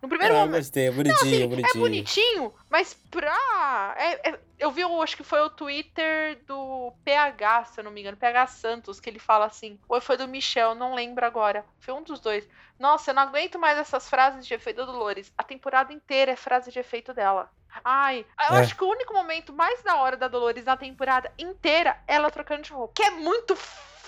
No 0.02 0.10
primeiro 0.10 0.34
Ah, 0.36 0.40
momento. 0.40 0.56
gostei, 0.58 0.88
é 0.88 0.92
bonitinho, 0.92 1.44
É 1.44 1.48
bonitinho. 1.48 1.80
bonitinho, 1.84 2.54
mas 2.70 2.94
pra. 3.12 3.94
é- 3.98 4.30
é- 4.32 4.40
eu 4.58 4.72
vi, 4.72 4.84
o- 4.84 5.02
acho 5.02 5.16
que 5.16 5.24
foi 5.24 5.40
o 5.42 5.50
Twitter 5.50 6.40
do 6.48 6.92
PH, 7.06 7.66
se 7.66 7.80
eu 7.80 7.84
não 7.84 7.92
me 7.92 8.02
engano, 8.02 8.18
PH 8.18 8.48
Santos, 8.48 9.00
que 9.00 9.10
ele 9.10 9.20
fala 9.20 9.46
assim. 9.46 9.80
Ou 9.88 10.02
foi 10.02 10.18
do 10.18 10.28
Michel, 10.28 10.74
não 10.74 10.96
lembro 10.96 11.24
agora. 11.26 11.64
Foi 11.80 11.94
um 11.94 12.02
dos 12.02 12.20
dois. 12.20 12.48
Nossa, 12.80 13.12
eu 13.12 13.16
não 13.16 13.22
aguento 13.24 13.60
mais 13.60 13.78
essas 13.78 14.10
frases 14.10 14.46
de 14.46 14.54
efeito 14.56 14.78
da 14.78 14.86
Dolores. 14.86 15.32
A 15.38 15.44
temporada 15.44 15.94
inteira 15.94 16.32
é 16.32 16.36
frase 16.36 16.72
de 16.72 16.80
efeito 16.80 17.14
dela. 17.14 17.50
Ai, 17.86 18.26
eu 18.50 18.56
É. 18.58 18.60
acho 18.60 18.76
que 18.76 18.84
o 18.84 18.90
único 18.90 19.14
momento 19.14 19.54
mais 19.54 19.82
da 19.84 19.96
hora 19.98 20.18
da 20.18 20.28
Dolores 20.28 20.66
na 20.66 20.76
temporada 20.76 21.32
inteira 21.38 21.98
é 22.08 22.16
ela 22.16 22.30
trocando 22.32 22.64
de 22.64 22.74
roupa. 22.74 22.94
Que 22.96 23.04
é 23.04 23.12
muito 23.12 23.56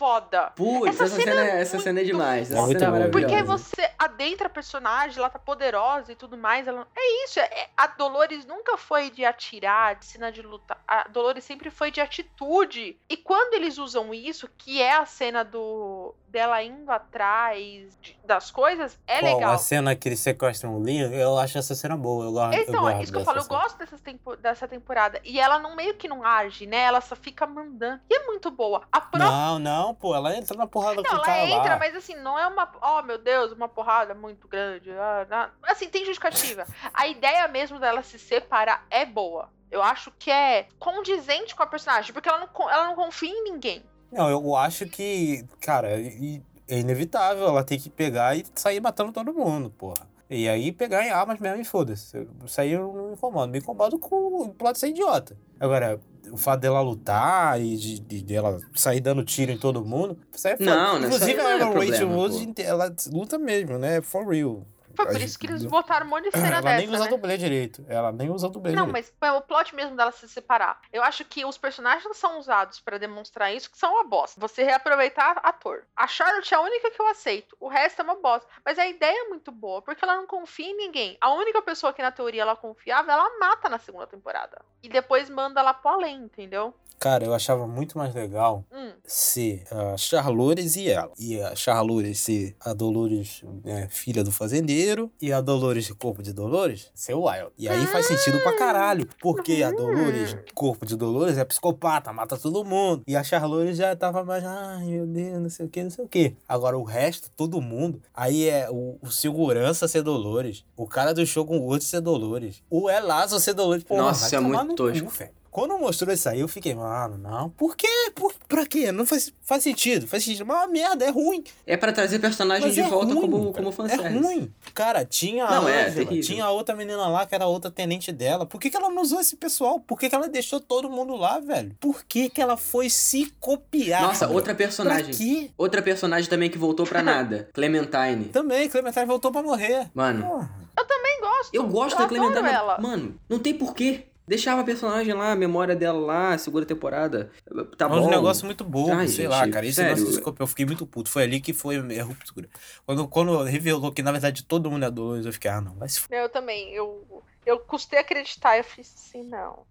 foda. 0.03 0.51
Putz, 0.55 0.87
Essa 0.95 1.03
essa, 1.05 1.15
cena 1.15 1.31
cena, 1.31 1.45
é 1.45 1.61
essa 1.61 1.79
cena 1.79 1.99
é 1.99 2.03
muito 2.03 2.13
demais. 2.17 2.51
Essa 2.51 2.61
foda. 2.61 2.79
cena 2.79 2.97
é 2.97 2.99
Muito. 2.99 3.11
Porque 3.11 3.43
você 3.43 3.89
adentra 3.97 4.47
a 4.47 4.49
personagem, 4.49 5.17
ela 5.17 5.29
tá 5.29 5.39
poderosa 5.39 6.11
e 6.11 6.15
tudo 6.15 6.37
mais. 6.37 6.67
Ela... 6.67 6.85
É 6.95 7.23
isso. 7.23 7.39
é- 7.39 7.69
A 7.77 7.87
Dolores 7.87 8.45
nunca 8.45 8.77
foi 8.77 9.09
de 9.09 9.23
atirar, 9.23 9.95
de 9.95 10.05
cena 10.05 10.29
de 10.31 10.41
luta. 10.41 10.75
A 10.87 11.07
Dolores 11.07 11.43
sempre 11.45 11.69
foi 11.69 11.89
de 11.89 12.01
atitude. 12.01 12.97
E 13.09 13.15
quando 13.15 13.53
eles 13.53 13.77
usam 13.77 14.13
isso, 14.13 14.49
que 14.57 14.81
é 14.81 14.97
a 14.97 15.05
cena 15.05 15.43
do 15.43 16.13
dela 16.27 16.63
indo 16.63 16.89
atrás 16.91 17.95
de- 18.01 18.17
das 18.25 18.49
coisas, 18.49 18.97
é 19.05 19.19
Qual? 19.19 19.35
legal. 19.35 19.53
A 19.53 19.57
cena 19.59 19.95
que 19.95 20.09
eles 20.09 20.19
sequestram 20.19 20.75
o 20.79 20.83
Liam, 20.83 21.11
eu 21.13 21.37
acho 21.37 21.59
essa 21.59 21.75
cena 21.75 21.95
boa. 21.95 22.25
Eu, 22.25 22.31
gosto 22.31 22.59
Então, 22.59 22.89
eu 22.89 22.97
é 22.97 23.03
isso 23.03 23.11
que 23.11 23.19
eu 23.19 23.23
falo, 23.23 23.37
eu 23.37 23.43
cena. 23.43 23.59
gosto 23.61 23.77
dessas 23.77 24.01
tempo- 24.01 24.35
dessa 24.37 24.67
temporada. 24.67 25.21
E 25.23 25.39
ela 25.39 25.59
não 25.59 25.75
meio 25.75 25.93
que 25.93 26.07
não 26.07 26.25
age, 26.25 26.65
né? 26.65 26.77
Ela 26.77 27.01
só 27.01 27.15
fica 27.15 27.45
mandando. 27.45 28.01
E 28.09 28.15
é 28.15 28.25
muito 28.25 28.49
boa. 28.49 28.81
A 28.91 28.99
própria 28.99 29.29
Não, 29.29 29.59
não, 29.59 29.92
pô, 29.93 30.15
ela 30.15 30.35
entra 30.35 30.57
na 30.57 30.67
porrada 30.67 30.95
com 30.95 31.03
Não, 31.03 31.11
o 31.11 31.15
ela 31.15 31.25
cara 31.25 31.45
entra, 31.45 31.69
lá. 31.73 31.79
mas 31.79 31.95
assim, 31.95 32.15
não 32.15 32.37
é 32.37 32.47
uma. 32.47 32.71
Oh, 32.81 33.01
meu 33.03 33.17
Deus, 33.17 33.51
uma 33.51 33.67
porrada 33.69 34.13
muito 34.13 34.47
grande. 34.47 34.91
ah, 34.91 35.49
Assim, 35.63 35.89
tem 35.89 36.05
justificativa. 36.05 36.65
A 36.93 37.07
ideia 37.07 37.47
mesmo 37.47 37.79
dela 37.79 38.01
se 38.03 38.17
separar 38.19 38.85
é 38.89 39.05
boa. 39.05 39.49
Eu 39.71 39.81
acho 39.81 40.11
que 40.19 40.29
é 40.29 40.67
condizente 40.77 41.55
com 41.55 41.63
a 41.63 41.67
personagem, 41.67 42.13
porque 42.13 42.29
ela 42.29 42.39
não, 42.39 42.69
ela 42.69 42.87
não 42.87 42.95
confia 42.95 43.29
em 43.31 43.43
ninguém. 43.43 43.83
Não, 44.11 44.29
eu 44.29 44.55
acho 44.55 44.85
que, 44.85 45.43
cara, 45.59 45.89
é 45.89 46.75
inevitável 46.79 47.47
ela 47.47 47.63
ter 47.63 47.77
que 47.77 47.89
pegar 47.89 48.35
e 48.37 48.45
sair 48.55 48.79
matando 48.79 49.11
todo 49.11 49.33
mundo, 49.33 49.69
porra. 49.71 50.07
E 50.29 50.47
aí 50.47 50.71
pegar 50.71 51.03
em 51.05 51.11
armas 51.11 51.39
mesmo 51.39 51.61
e 51.61 51.65
foda-se. 51.65 52.27
Isso 52.45 52.61
aí 52.61 52.71
eu 52.71 52.91
não 52.93 53.07
me 53.07 53.13
incomodo. 53.13 53.51
Me 53.51 53.59
incomodo 53.59 53.99
com 53.99 54.15
o 54.43 54.53
plot 54.53 54.79
ser 54.79 54.87
idiota. 54.89 55.37
Agora, 55.59 55.99
o 56.33 56.37
fato 56.37 56.61
dela 56.61 56.81
lutar 56.81 57.61
e 57.61 57.77
de, 57.77 57.99
de- 57.99 58.23
dela 58.23 58.59
sair 58.73 58.99
dando 58.99 59.23
tiro 59.23 59.51
em 59.51 59.57
todo 59.57 59.85
mundo, 59.85 60.17
isso 60.33 60.47
aí 60.47 60.55
é 60.55 60.57
foda. 60.57 60.75
Não, 60.75 60.99
não, 60.99 61.05
Inclusive, 61.07 61.33
não 61.41 61.49
é 61.49 61.53
a 61.53 61.57
Rachel 61.57 61.71
problema, 61.71 62.15
Wood, 62.15 62.53
ela 62.61 62.95
luta 63.11 63.37
mesmo, 63.37 63.77
né? 63.77 64.01
For 64.01 64.27
real. 64.27 64.65
Foi 64.95 65.07
por 65.07 65.19
isso 65.19 65.39
que 65.39 65.47
eles 65.47 65.65
botaram 65.65 66.05
um 66.05 66.09
monte 66.09 66.25
de 66.25 66.31
cena 66.37 66.47
Ela 66.57 66.61
dessa, 66.61 66.77
nem 66.77 66.89
usa 66.89 67.03
né? 67.05 67.09
dublê 67.09 67.35
direito. 67.35 67.83
Ela 67.87 68.11
nem 68.11 68.29
usa 68.29 68.47
dublê 68.47 68.73
Não, 68.73 68.85
direito. 68.85 69.11
mas 69.19 69.27
é 69.27 69.31
o 69.31 69.41
plot 69.41 69.73
mesmo 69.73 69.95
dela 69.97 70.11
se 70.11 70.27
separar. 70.29 70.79
Eu 70.91 71.01
acho 71.01 71.25
que 71.25 71.43
os 71.43 71.57
personagens 71.57 72.05
que 72.05 72.13
são 72.15 72.37
usados 72.37 72.79
pra 72.79 72.99
demonstrar 72.99 73.51
isso 73.51 73.71
que 73.71 73.77
são 73.77 73.91
uma 73.93 74.03
bosta. 74.03 74.39
Você 74.39 74.61
reaproveitar 74.63 75.39
ator. 75.43 75.83
A 75.95 76.05
Charlotte 76.05 76.53
é 76.53 76.57
a 76.57 76.61
única 76.61 76.91
que 76.91 77.01
eu 77.01 77.07
aceito. 77.07 77.57
O 77.59 77.67
resto 77.67 78.01
é 78.01 78.03
uma 78.03 78.17
bosta. 78.21 78.47
Mas 78.63 78.77
a 78.77 78.85
ideia 78.85 79.25
é 79.25 79.29
muito 79.29 79.51
boa, 79.51 79.81
porque 79.81 80.05
ela 80.05 80.15
não 80.17 80.27
confia 80.27 80.67
em 80.69 80.77
ninguém. 80.77 81.17
A 81.19 81.33
única 81.33 81.59
pessoa 81.63 81.91
que 81.91 82.01
na 82.03 82.11
teoria 82.11 82.43
ela 82.43 82.55
confiava, 82.55 83.11
ela 83.11 83.39
mata 83.39 83.67
na 83.69 83.79
segunda 83.79 84.05
temporada. 84.05 84.61
E 84.83 84.89
depois 84.89 85.29
manda 85.29 85.61
ela 85.61 85.73
pro 85.73 85.91
além, 85.91 86.23
entendeu? 86.23 86.73
Cara, 86.99 87.25
eu 87.25 87.33
achava 87.33 87.67
muito 87.67 87.97
mais 87.97 88.13
legal 88.15 88.63
Hum. 88.71 88.91
ser 89.03 89.63
a 89.69 89.97
Charlores 89.97 90.77
e 90.77 90.87
ela. 90.89 91.11
E 91.19 91.41
a 91.41 91.53
Charlores 91.53 92.17
ser 92.19 92.55
a 92.61 92.71
Dolores, 92.71 93.41
né, 93.61 93.89
filha 93.89 94.23
do 94.23 94.31
fazendeiro, 94.31 95.11
e 95.21 95.33
a 95.33 95.41
Dolores 95.41 95.83
de 95.85 95.93
corpo 95.93 96.23
de 96.23 96.31
Dolores 96.31 96.89
ser 96.95 97.13
o 97.13 97.25
Wild. 97.27 97.51
E 97.57 97.67
aí 97.67 97.85
faz 97.87 98.05
sentido 98.05 98.39
pra 98.41 98.55
caralho, 98.57 99.05
porque 99.19 99.61
a 99.63 99.71
Dolores, 99.71 100.37
corpo 100.53 100.85
de 100.85 100.95
Dolores, 100.95 101.37
é 101.37 101.43
psicopata, 101.43 102.13
mata 102.13 102.37
todo 102.37 102.63
mundo. 102.63 103.03
E 103.05 103.17
a 103.17 103.23
Charlores 103.23 103.75
já 103.75 103.93
tava 103.97 104.23
mais, 104.23 104.45
ai 104.45 104.85
meu 104.85 105.05
Deus, 105.05 105.41
não 105.41 105.49
sei 105.49 105.65
o 105.65 105.69
que, 105.69 105.83
não 105.83 105.89
sei 105.91 106.05
o 106.05 106.07
que. 106.07 106.37
Agora 106.47 106.77
o 106.77 106.83
resto, 106.83 107.29
todo 107.35 107.59
mundo, 107.59 108.01
aí 108.13 108.47
é 108.47 108.69
o, 108.71 108.97
o 109.01 109.11
segurança 109.11 109.89
ser 109.89 110.03
Dolores, 110.03 110.63
o 110.77 110.87
cara 110.87 111.13
do 111.13 111.25
show 111.25 111.45
com 111.45 111.57
o 111.57 111.65
outro 111.65 111.85
ser 111.85 111.99
Dolores, 111.99 112.63
o 112.69 112.89
Elazo 112.89 113.37
ser 113.41 113.53
Dolores. 113.53 113.83
Porra, 113.83 114.03
Nossa, 114.03 114.33
é 114.33 114.39
muito 114.39 114.72
no 114.73 114.77
tosco. 114.77 115.05
cu, 115.05 115.11
velho. 115.11 115.31
Quando 115.53 115.77
mostrou 115.77 116.11
isso 116.11 116.27
aí, 116.27 116.39
eu 116.39 116.47
fiquei, 116.47 116.73
mano, 116.73 117.15
não. 117.15 117.47
Por 117.51 117.75
quê? 117.77 117.87
Por, 118.15 118.33
pra 118.47 118.65
quê? 118.65 118.91
Não 118.91 119.05
faz, 119.05 119.31
faz 119.43 119.61
sentido. 119.61 120.07
Faz 120.07 120.23
sentido. 120.23 120.47
Mas 120.47 120.57
é 120.57 120.61
uma 120.61 120.67
merda, 120.67 121.05
é 121.05 121.09
ruim. 121.11 121.43
É 121.67 121.77
pra 121.77 121.91
trazer 121.93 122.17
personagem 122.17 122.65
Mas 122.65 122.73
de 122.73 122.81
é 122.81 122.87
volta 122.87 123.13
ruim, 123.13 123.21
como, 123.21 123.53
cara. 123.53 123.53
como 123.53 123.69
É 123.69 123.71
fanservice. 123.71 124.17
ruim. 124.23 124.51
Cara, 124.73 125.05
tinha 125.05 125.45
Não, 125.45 125.67
a 125.67 125.69
é, 125.69 125.81
Ângela, 125.89 126.05
terrível. 126.07 126.23
tinha 126.23 126.45
a 126.45 126.49
outra 126.49 126.75
menina 126.75 127.05
lá, 127.07 127.23
que 127.27 127.35
era 127.35 127.43
a 127.43 127.47
outra 127.47 127.69
tenente 127.69 128.11
dela. 128.11 128.47
Por 128.47 128.59
que, 128.59 128.71
que 128.71 128.75
ela 128.75 128.89
não 128.89 129.03
usou 129.03 129.19
esse 129.21 129.35
pessoal? 129.35 129.79
Por 129.79 129.99
que, 129.99 130.09
que 130.09 130.15
ela 130.15 130.27
deixou 130.27 130.59
todo 130.59 130.89
mundo 130.89 131.15
lá, 131.15 131.39
velho? 131.39 131.75
Por 131.79 132.03
que, 132.03 132.31
que 132.31 132.41
ela 132.41 132.57
foi 132.57 132.89
se 132.89 133.31
copiar? 133.39 134.01
Nossa, 134.01 134.25
velho? 134.25 134.35
outra 134.35 134.55
personagem. 134.55 135.05
Pra 135.05 135.13
quê? 135.13 135.51
Outra 135.55 135.83
personagem 135.83 136.27
também 136.27 136.49
que 136.49 136.57
voltou 136.57 136.83
pra 136.87 137.03
nada. 137.03 137.47
Clementine. 137.53 138.25
Também, 138.31 138.67
Clementine 138.67 139.05
voltou 139.05 139.31
pra 139.31 139.43
morrer. 139.43 139.87
Mano, 139.93 140.25
Porra. 140.25 140.63
Nem 141.03 141.19
gosto. 141.21 141.53
eu 141.53 141.67
gosto 141.67 141.95
eu 141.95 141.99
da 141.99 142.07
Clementine. 142.07 142.47
ela. 142.49 142.79
Mano, 142.79 143.19
não 143.29 143.37
tem 143.37 143.53
porquê. 143.53 144.05
Deixava 144.25 144.61
a 144.61 144.63
personagem 144.63 145.13
lá, 145.13 145.33
a 145.33 145.35
memória 145.35 145.75
dela 145.75 145.99
lá, 145.99 146.37
segunda 146.37 146.65
temporada. 146.65 147.29
Tá 147.77 147.85
É 147.85 147.89
bom. 147.89 148.07
um 148.07 148.09
negócio 148.09 148.45
muito 148.45 148.63
bobo, 148.63 148.93
Ai, 148.93 149.07
sei 149.07 149.25
gente, 149.25 149.27
lá, 149.27 149.47
cara. 149.49 149.65
Esse 149.65 149.75
sério. 149.75 149.95
negócio 149.95 150.17
desse 150.23 150.39
eu 150.39 150.47
fiquei 150.47 150.65
muito 150.65 150.87
puto. 150.87 151.09
Foi 151.09 151.23
ali 151.23 151.41
que 151.41 151.51
foi 151.51 151.77
a 151.77 152.03
ruptura. 152.03 152.47
Quando, 152.85 153.07
quando 153.07 153.43
revelou 153.43 153.91
que, 153.91 154.01
na 154.01 154.11
verdade, 154.11 154.43
todo 154.43 154.71
mundo 154.71 154.85
é 154.85 154.91
Dolores, 154.91 155.25
eu 155.25 155.33
fiquei, 155.33 155.51
ah, 155.51 155.59
não, 155.59 155.73
vai 155.75 155.89
se. 155.89 156.01
Eu 156.09 156.29
também. 156.29 156.73
Eu, 156.73 157.23
eu 157.45 157.59
custei 157.59 157.99
acreditar. 157.99 158.57
Eu 158.57 158.63
fiz 158.63 158.93
assim, 158.95 159.23
não. 159.23 159.65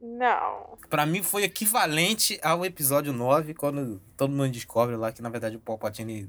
Não. 0.00 0.78
Pra 0.88 1.04
mim 1.04 1.22
foi 1.22 1.42
equivalente 1.42 2.38
ao 2.42 2.64
episódio 2.64 3.12
9, 3.12 3.54
quando 3.54 4.00
todo 4.16 4.30
mundo 4.30 4.50
descobre 4.50 4.94
lá 4.94 5.10
que, 5.10 5.22
na 5.22 5.30
verdade, 5.30 5.56
o 5.56 5.60
Palpatine... 5.60 6.28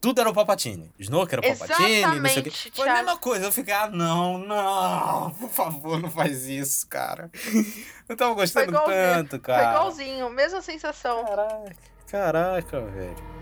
Tudo 0.00 0.20
era 0.20 0.30
o 0.30 0.34
Palpatine. 0.34 0.92
Snoke 0.98 1.34
era 1.34 1.40
o 1.40 1.56
Palpatine, 1.56 2.02
não 2.20 2.28
sei 2.28 2.40
o 2.40 2.44
quê. 2.44 2.52
Foi 2.74 2.88
a 2.88 2.94
mesma 2.94 3.16
coisa. 3.16 3.44
Eu 3.46 3.52
fiquei, 3.52 3.72
ah, 3.74 3.88
não, 3.88 4.38
não, 4.38 5.30
por 5.32 5.50
favor, 5.50 6.00
não 6.00 6.10
faz 6.10 6.46
isso, 6.46 6.86
cara. 6.88 7.30
Eu 8.08 8.16
tava 8.16 8.34
Foi 8.34 8.42
gostando 8.42 8.72
tanto, 8.72 9.30
Foi 9.30 9.38
cara. 9.40 9.70
igualzinho. 9.76 10.30
Mesma 10.30 10.60
sensação. 10.60 11.24
Caraca, 11.24 11.74
caraca, 12.10 12.80
velho. 12.80 13.37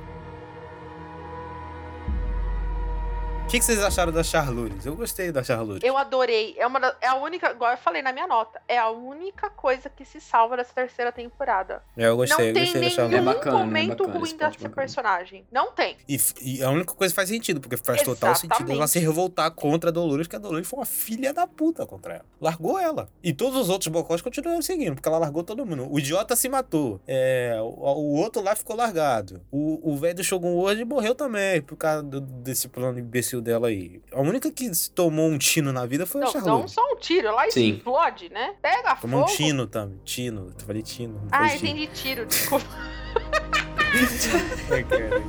O 3.46 3.48
que, 3.48 3.60
que 3.60 3.64
vocês 3.64 3.78
acharam 3.80 4.10
da 4.12 4.24
Charlures? 4.24 4.84
Eu 4.84 4.96
gostei 4.96 5.30
da 5.30 5.42
Charlures. 5.42 5.80
Eu 5.84 5.96
adorei. 5.96 6.56
É, 6.58 6.66
uma 6.66 6.80
da- 6.80 6.96
é 7.00 7.06
a 7.06 7.14
única, 7.14 7.52
igual 7.52 7.70
eu 7.70 7.78
falei 7.78 8.02
na 8.02 8.12
minha 8.12 8.26
nota, 8.26 8.60
é 8.66 8.76
a 8.76 8.90
única 8.90 9.48
coisa 9.48 9.88
que 9.88 10.04
se 10.04 10.20
salva 10.20 10.56
dessa 10.56 10.74
terceira 10.74 11.12
temporada. 11.12 11.80
É, 11.96 12.06
eu 12.08 12.16
gostei, 12.16 12.36
não 12.36 12.48
eu 12.48 12.54
tem 12.54 12.62
gostei 12.64 12.80
da 12.80 12.86
nenhum 12.86 12.96
Charlures. 12.96 13.20
É 13.20 13.24
bacana, 13.24 13.56
é 13.56 13.64
momento 13.64 13.98
bacana, 13.98 14.18
ruim 14.18 14.30
é 14.30 14.34
dessa 14.36 14.50
bacana. 14.50 14.74
personagem. 14.74 15.46
Não 15.52 15.70
tem. 15.70 15.96
E, 16.08 16.18
e 16.42 16.62
a 16.62 16.70
única 16.70 16.92
coisa 16.92 17.12
que 17.12 17.16
faz 17.16 17.28
sentido, 17.28 17.60
porque 17.60 17.76
faz 17.76 18.02
total 18.02 18.34
sentido 18.34 18.54
ela 18.64 18.64
Exatamente. 18.64 18.90
se 18.90 18.98
revoltar 18.98 19.50
contra 19.52 19.90
a 19.90 19.92
Dolores, 19.92 20.26
que 20.26 20.34
a 20.34 20.40
Dolores 20.40 20.66
foi 20.68 20.80
uma 20.80 20.86
filha 20.86 21.32
da 21.32 21.46
puta 21.46 21.86
contra 21.86 22.14
ela. 22.14 22.24
Largou 22.40 22.76
ela. 22.80 23.08
E 23.22 23.32
todos 23.32 23.56
os 23.60 23.68
outros 23.70 23.86
bocós 23.88 24.20
continuaram 24.20 24.60
seguindo, 24.60 24.96
porque 24.96 25.08
ela 25.08 25.18
largou 25.18 25.44
todo 25.44 25.64
mundo. 25.64 25.86
O 25.88 26.00
idiota 26.00 26.34
se 26.34 26.48
matou. 26.48 27.00
É, 27.06 27.56
o, 27.62 27.64
o 27.64 28.14
outro 28.16 28.42
lá 28.42 28.56
ficou 28.56 28.74
largado. 28.74 29.40
O 29.52 29.76
o 29.92 29.96
velho 29.96 30.16
do 30.16 30.24
Shogun 30.24 30.56
hoje 30.56 30.84
morreu 30.84 31.14
também, 31.14 31.62
por 31.62 31.76
causa 31.76 32.02
do- 32.02 32.20
desse 32.20 32.66
plano 32.66 32.98
imbecil 32.98 33.35
dela 33.40 33.68
aí. 33.68 34.00
A 34.12 34.20
única 34.20 34.50
que 34.50 34.72
se 34.74 34.90
tomou 34.90 35.28
um 35.28 35.38
tino 35.38 35.72
na 35.72 35.86
vida 35.86 36.06
foi 36.06 36.22
a 36.22 36.24
Não, 36.24 36.32
não 36.34 36.40
Charlotte. 36.40 36.70
só 36.72 36.82
um 36.92 36.96
tiro, 36.96 37.32
lá 37.34 37.50
Sim. 37.50 37.74
explode, 37.76 38.28
né? 38.30 38.54
Pega 38.62 38.96
Tomou 38.96 39.20
um 39.20 39.26
fogo. 39.26 39.36
tino 39.36 39.66
também. 39.66 40.00
Tino. 40.04 40.52
Eu 40.58 40.66
falei 40.66 40.82
tino. 40.82 41.14
não 41.14 41.28
Ah, 41.32 41.48
tino. 41.48 41.68
entendi 41.70 41.86
tiro, 41.88 42.26
desculpa. 42.26 42.66
Ai, 44.70 44.84
cara. 44.84 45.22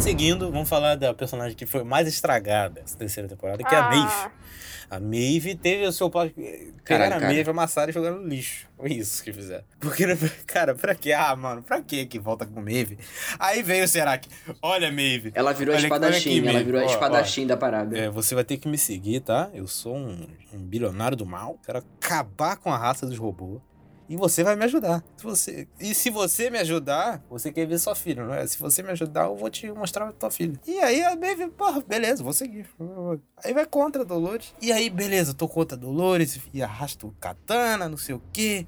Seguindo, 0.00 0.50
vamos 0.52 0.68
falar 0.68 0.94
da 0.94 1.12
personagem 1.14 1.56
que 1.56 1.66
foi 1.66 1.82
mais 1.82 2.06
estragada 2.06 2.80
essa 2.84 2.96
terceira 2.96 3.28
temporada, 3.28 3.64
que 3.64 3.74
é 3.74 3.78
a 3.78 3.86
Ah. 3.86 3.90
Maeve. 3.90 4.30
A 4.88 5.00
Maeve 5.00 5.54
teve 5.56 5.84
o 5.86 5.92
seu 5.92 6.08
plot. 6.08 6.32
Pegaram 6.34 6.74
Caralho, 6.84 7.14
a 7.16 7.20
cara. 7.20 7.32
Maeve, 7.32 7.50
amassaram 7.50 7.90
e 7.90 7.92
jogaram 7.92 8.20
no 8.20 8.28
lixo. 8.28 8.68
Foi 8.76 8.92
isso 8.92 9.22
que 9.24 9.32
fizeram. 9.32 9.64
Porque, 9.80 10.04
cara, 10.46 10.74
pra 10.74 10.94
quê? 10.94 11.12
Ah, 11.12 11.34
mano, 11.34 11.62
pra 11.62 11.80
quê 11.82 12.06
que 12.06 12.18
volta 12.18 12.46
com 12.46 12.60
Maeve? 12.60 12.98
Aí 13.38 13.62
veio 13.62 13.84
o 13.84 13.88
Serac. 13.88 14.28
Olha, 14.62 14.90
Maeve. 14.92 15.32
Ela 15.34 15.52
virou 15.52 15.74
a 15.74 15.78
Olha- 15.78 15.86
olha 15.88 15.94
espadachim, 15.94 16.38
aqui, 16.38 16.48
ela 16.48 16.62
virou 16.62 16.80
a 16.80 16.84
Ó, 16.84 16.86
ó. 16.86 16.90
espadachim 16.90 17.46
da 17.46 17.56
parada. 17.56 17.98
É, 17.98 18.08
você 18.08 18.34
vai 18.34 18.44
ter 18.44 18.56
que 18.58 18.68
me 18.68 18.78
seguir, 18.78 19.20
tá? 19.20 19.50
Eu 19.52 19.66
sou 19.66 19.96
um, 19.96 20.26
um 20.52 20.58
bilionário 20.58 21.16
do 21.16 21.26
mal. 21.26 21.58
Quero 21.64 21.78
acabar 21.78 22.56
com 22.56 22.72
a 22.72 22.76
raça 22.78 23.06
dos 23.06 23.18
robôs. 23.18 23.60
E 24.08 24.16
você 24.16 24.44
vai 24.44 24.56
me 24.56 24.64
ajudar. 24.64 25.02
Se 25.16 25.24
você... 25.24 25.68
E 25.80 25.94
se 25.94 26.10
você 26.10 26.50
me 26.50 26.58
ajudar, 26.58 27.22
você 27.28 27.52
quer 27.52 27.66
ver 27.66 27.78
sua 27.78 27.94
filha, 27.94 28.24
não 28.24 28.34
é? 28.34 28.46
Se 28.46 28.58
você 28.58 28.82
me 28.82 28.90
ajudar, 28.90 29.24
eu 29.24 29.36
vou 29.36 29.50
te 29.50 29.70
mostrar 29.72 30.08
a 30.08 30.12
tua 30.12 30.30
filha. 30.30 30.58
E 30.66 30.78
aí 30.78 31.02
a 31.02 31.16
Maeve, 31.16 31.48
porra, 31.48 31.80
beleza, 31.80 32.22
vou 32.22 32.32
seguir. 32.32 32.66
Aí 33.44 33.52
vai 33.52 33.66
contra 33.66 34.02
a 34.02 34.04
Dolores. 34.04 34.54
E 34.60 34.72
aí, 34.72 34.88
beleza, 34.88 35.34
tô 35.34 35.48
contra 35.48 35.76
a 35.76 35.80
Dolores. 35.80 36.40
E 36.52 36.62
arrasto 36.62 37.08
o 37.08 37.12
katana, 37.20 37.88
não 37.88 37.96
sei 37.96 38.14
o 38.14 38.22
quê. 38.32 38.66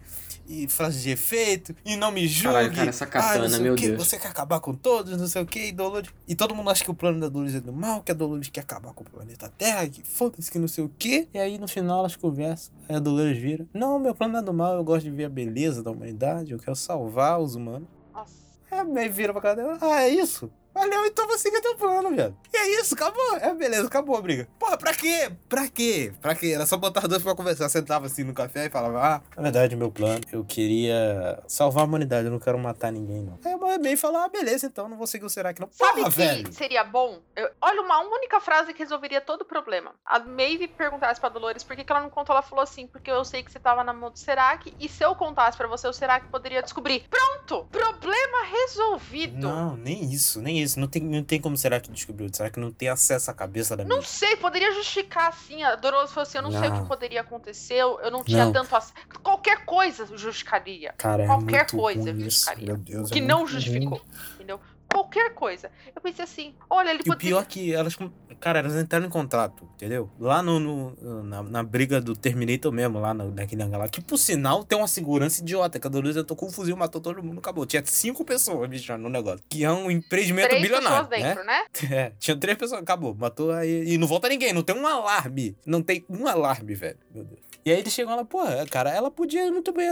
E 0.48 0.66
frase 0.66 1.02
de 1.02 1.10
efeito. 1.10 1.76
E 1.84 1.94
não 1.94 2.10
me 2.10 2.26
julgue. 2.26 2.54
Caralho, 2.54 2.74
cara, 2.74 2.88
essa 2.88 3.04
Ah, 3.04 3.06
não 3.06 3.12
katana, 3.12 3.58
o 3.58 3.60
meu 3.60 3.74
quê, 3.74 3.88
Deus. 3.88 4.06
Você 4.06 4.18
quer 4.18 4.28
acabar 4.28 4.58
com 4.60 4.74
todos, 4.74 5.14
não 5.18 5.26
sei 5.26 5.42
o 5.42 5.46
que, 5.46 5.66
e 5.66 5.72
Dolores. 5.72 6.08
E 6.26 6.34
todo 6.34 6.54
mundo 6.54 6.70
acha 6.70 6.82
que 6.82 6.90
o 6.90 6.94
plano 6.94 7.20
da 7.20 7.28
Dolores 7.28 7.54
é 7.54 7.60
do 7.60 7.72
mal, 7.72 8.02
que 8.02 8.10
a 8.10 8.14
Dolores 8.14 8.48
quer 8.48 8.60
acabar 8.62 8.94
com 8.94 9.04
o 9.04 9.10
planeta 9.10 9.52
Terra, 9.58 9.86
que 9.86 10.02
foda-se, 10.02 10.50
que 10.50 10.58
não 10.58 10.66
sei 10.66 10.84
o 10.84 10.88
que. 10.98 11.28
E 11.34 11.38
aí 11.38 11.58
no 11.58 11.68
final 11.68 11.98
elas 12.00 12.16
conversam. 12.16 12.72
Aí 12.88 12.96
a 12.96 12.98
Dolores 12.98 13.36
vira. 13.36 13.66
Não, 13.74 13.98
meu 13.98 14.14
plano 14.14 14.32
não 14.32 14.40
é 14.40 14.42
do 14.42 14.54
mal, 14.54 14.74
eu 14.74 14.82
gosto 14.84 15.04
de 15.04 15.10
ver 15.10 15.24
a 15.26 15.28
beleza 15.28 15.82
da 15.82 15.90
humanidade, 15.90 16.52
eu 16.52 16.58
quero 16.58 16.74
salvar 16.74 17.38
os 17.38 17.54
humanos. 17.54 17.86
Nossa. 18.14 18.32
Aí 18.70 18.78
a 18.78 18.84
May 18.84 19.10
vira 19.10 19.32
pra 19.34 19.42
cara 19.42 19.56
dela. 19.56 19.78
Ah, 19.82 20.02
é 20.02 20.08
isso? 20.08 20.50
Valeu, 20.78 21.06
então 21.06 21.26
vou 21.26 21.36
seguir 21.38 21.60
teu 21.60 21.76
plano, 21.76 22.14
velho. 22.14 22.36
E 22.52 22.56
é 22.56 22.80
isso, 22.80 22.94
acabou. 22.94 23.36
É, 23.40 23.52
beleza, 23.54 23.86
acabou 23.86 24.16
a 24.16 24.22
briga. 24.22 24.48
Porra, 24.58 24.76
pra 24.78 24.94
quê? 24.94 25.30
Pra 25.48 25.68
quê? 25.68 26.12
Pra 26.20 26.34
quê? 26.34 26.52
Era 26.54 26.66
só 26.66 26.76
botar 26.76 27.06
dois 27.08 27.22
pra 27.22 27.34
conversar. 27.34 27.68
Sentava 27.68 28.06
assim 28.06 28.22
no 28.24 28.32
café 28.32 28.66
e 28.66 28.70
falava, 28.70 28.98
ah, 29.02 29.20
na 29.36 29.42
verdade, 29.44 29.74
meu 29.76 29.90
plano, 29.90 30.20
eu 30.32 30.44
queria 30.44 31.42
salvar 31.48 31.82
a 31.82 31.86
humanidade, 31.86 32.26
eu 32.26 32.30
não 32.32 32.38
quero 32.38 32.58
matar 32.58 32.92
ninguém, 32.92 33.22
não. 33.22 33.38
Aí 33.44 33.74
a 33.74 33.78
May 33.78 33.96
falou, 33.96 34.18
ah, 34.20 34.28
beleza, 34.28 34.66
então, 34.66 34.88
não 34.88 34.96
vou 34.96 35.06
seguir 35.06 35.24
o 35.24 35.28
Serac, 35.30 35.60
não. 35.60 35.68
Sabe 35.72 35.98
Porra, 36.00 36.10
que 36.10 36.16
velho. 36.16 36.52
seria 36.52 36.84
bom? 36.84 37.20
Eu- 37.34 37.50
olha, 37.60 37.80
uma 37.82 38.00
única 38.00 38.40
frase 38.40 38.72
que 38.72 38.78
resolveria 38.82 39.20
todo 39.20 39.42
o 39.42 39.44
problema. 39.44 39.92
A 40.04 40.18
Maeve 40.20 40.68
perguntasse 40.68 41.20
pra 41.20 41.28
Dolores 41.28 41.62
por 41.64 41.74
que, 41.76 41.84
que 41.84 41.92
ela 41.92 42.00
não 42.02 42.10
contou. 42.10 42.34
Ela 42.34 42.42
falou 42.42 42.62
assim: 42.62 42.86
porque 42.86 43.10
eu 43.10 43.24
sei 43.24 43.42
que 43.42 43.50
você 43.50 43.58
tava 43.58 43.82
na 43.82 43.92
mão 43.92 44.10
do 44.10 44.18
Serac. 44.18 44.72
E 44.78 44.88
se 44.88 45.04
eu 45.04 45.14
contasse 45.14 45.56
pra 45.56 45.66
você, 45.66 45.86
o 45.88 45.92
Serac 45.92 46.26
poderia 46.28 46.62
descobrir. 46.62 47.04
Pronto! 47.08 47.66
Problema 47.70 48.44
resolvido. 48.50 49.36
Não, 49.38 49.76
nem 49.76 50.04
isso, 50.12 50.40
nem 50.40 50.60
isso. 50.60 50.67
Não 50.76 50.86
tem, 50.88 51.02
não 51.02 51.22
tem 51.22 51.40
como 51.40 51.56
será 51.56 51.80
que 51.80 51.90
descobriu. 51.90 52.28
Será 52.32 52.50
que 52.50 52.58
não 52.60 52.70
tem 52.72 52.88
acesso 52.88 53.30
à 53.30 53.34
cabeça 53.34 53.76
da 53.76 53.84
Não 53.84 54.02
sei, 54.02 54.36
poderia 54.36 54.72
justificar 54.74 55.28
assim. 55.28 55.62
A 55.62 55.76
Dolores 55.76 56.10
falou 56.10 56.26
assim: 56.26 56.38
eu 56.38 56.42
não, 56.42 56.50
sei 56.50 56.68
o 56.68 56.70
Não. 56.70 56.82
que 56.82 56.88
poderia 56.88 57.20
acontecer, 57.20 57.80
eu 57.80 58.10
não 58.10 58.22
tinha 58.24 58.44
Não. 58.44 58.52
tanto 58.52 58.74
acesso. 58.74 58.94
Qualquer 59.22 59.64
coisa 59.64 60.06
justificaria. 60.16 60.94
Cara, 60.96 61.22
é 61.24 61.26
Qualquer 61.26 61.58
muito 61.58 61.76
coisa 61.76 62.10
isso. 62.10 62.20
justificaria. 62.20 62.66
Meu 62.66 62.76
Deus, 62.76 63.10
que 63.10 63.18
é 63.18 63.22
não 63.22 63.46
justificou. 63.46 64.00
Entendeu? 64.34 64.60
Qualquer 64.92 65.34
coisa. 65.34 65.70
Eu 65.94 66.00
pensei 66.00 66.24
assim: 66.24 66.54
olha, 66.68 66.90
ele 66.90 67.00
E 67.00 67.02
o 67.02 67.04
poderia. 67.12 67.30
pior 67.30 67.46
que 67.46 67.72
elas. 67.74 67.96
Cara, 68.40 68.60
elas 68.60 68.74
entraram 68.76 69.06
em 69.06 69.10
contrato, 69.10 69.68
entendeu? 69.74 70.08
Lá 70.18 70.42
no, 70.42 70.58
no- 70.60 71.22
na, 71.24 71.42
na 71.42 71.62
briga 71.62 72.00
do 72.00 72.14
Terminator 72.16 72.70
mesmo, 72.72 73.00
lá 73.00 73.12
no, 73.12 73.30
naquele 73.32 73.64
lá. 73.64 73.88
Que 73.88 74.00
por 74.00 74.16
sinal 74.16 74.62
tem 74.64 74.78
uma 74.78 74.86
segurança 74.88 75.42
idiota. 75.42 75.78
Que 75.80 75.86
a 75.86 75.90
Dolores 75.90 76.16
entrou 76.16 76.36
com 76.36 76.46
um 76.46 76.50
fuzil, 76.50 76.76
matou 76.76 77.00
todo 77.00 77.22
mundo, 77.22 77.38
acabou. 77.38 77.66
Tinha 77.66 77.82
cinco 77.84 78.24
pessoas 78.24 78.68
bichando 78.68 79.02
no 79.02 79.08
negócio. 79.08 79.44
Que 79.48 79.64
é 79.64 79.70
um 79.70 79.90
empreendimento 79.90 80.48
Três 80.48 80.62
bilionário. 80.62 81.08
pessoas 81.08 81.28
dentro, 81.28 81.44
né? 81.44 81.62
né? 81.82 81.88
É, 81.98 82.12
tinha 82.18 82.36
três 82.36 82.56
pessoas, 82.56 82.80
acabou. 82.80 83.14
Matou 83.14 83.50
aí. 83.52 83.92
E 83.92 83.98
não 83.98 84.06
volta 84.06 84.28
ninguém, 84.28 84.52
não 84.52 84.62
tem 84.62 84.76
um 84.76 84.86
alarme. 84.86 85.56
Não 85.66 85.82
tem 85.82 86.04
um 86.08 86.26
alarme, 86.28 86.74
velho. 86.74 86.98
Meu 87.14 87.24
Deus. 87.24 87.40
E 87.64 87.72
aí 87.72 87.80
eles 87.80 87.92
chegam 87.92 88.14
lá, 88.16 88.24
porra, 88.24 88.64
cara, 88.70 88.88
ela 88.90 89.10
podia 89.10 89.50
muito 89.52 89.72
bem, 89.72 89.90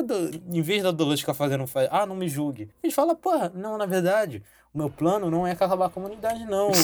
em 0.51 0.63
vez 0.63 0.83
da 0.83 0.91
Dolores 0.91 1.21
ficar 1.21 1.35
fazendo, 1.35 1.67
fa- 1.67 1.89
ah, 1.91 2.07
não 2.07 2.17
me 2.17 2.27
julgue. 2.27 2.71
Eles 2.83 2.95
falam, 2.95 3.15
porra, 3.15 3.53
não, 3.55 3.77
na 3.77 3.85
verdade, 3.85 4.43
meu 4.77 4.91
plano 4.91 5.31
não 5.31 5.47
é 5.47 5.53
acabar 5.53 5.89
com 5.89 6.01
a 6.01 6.03
comunidade, 6.03 6.45
não. 6.45 6.71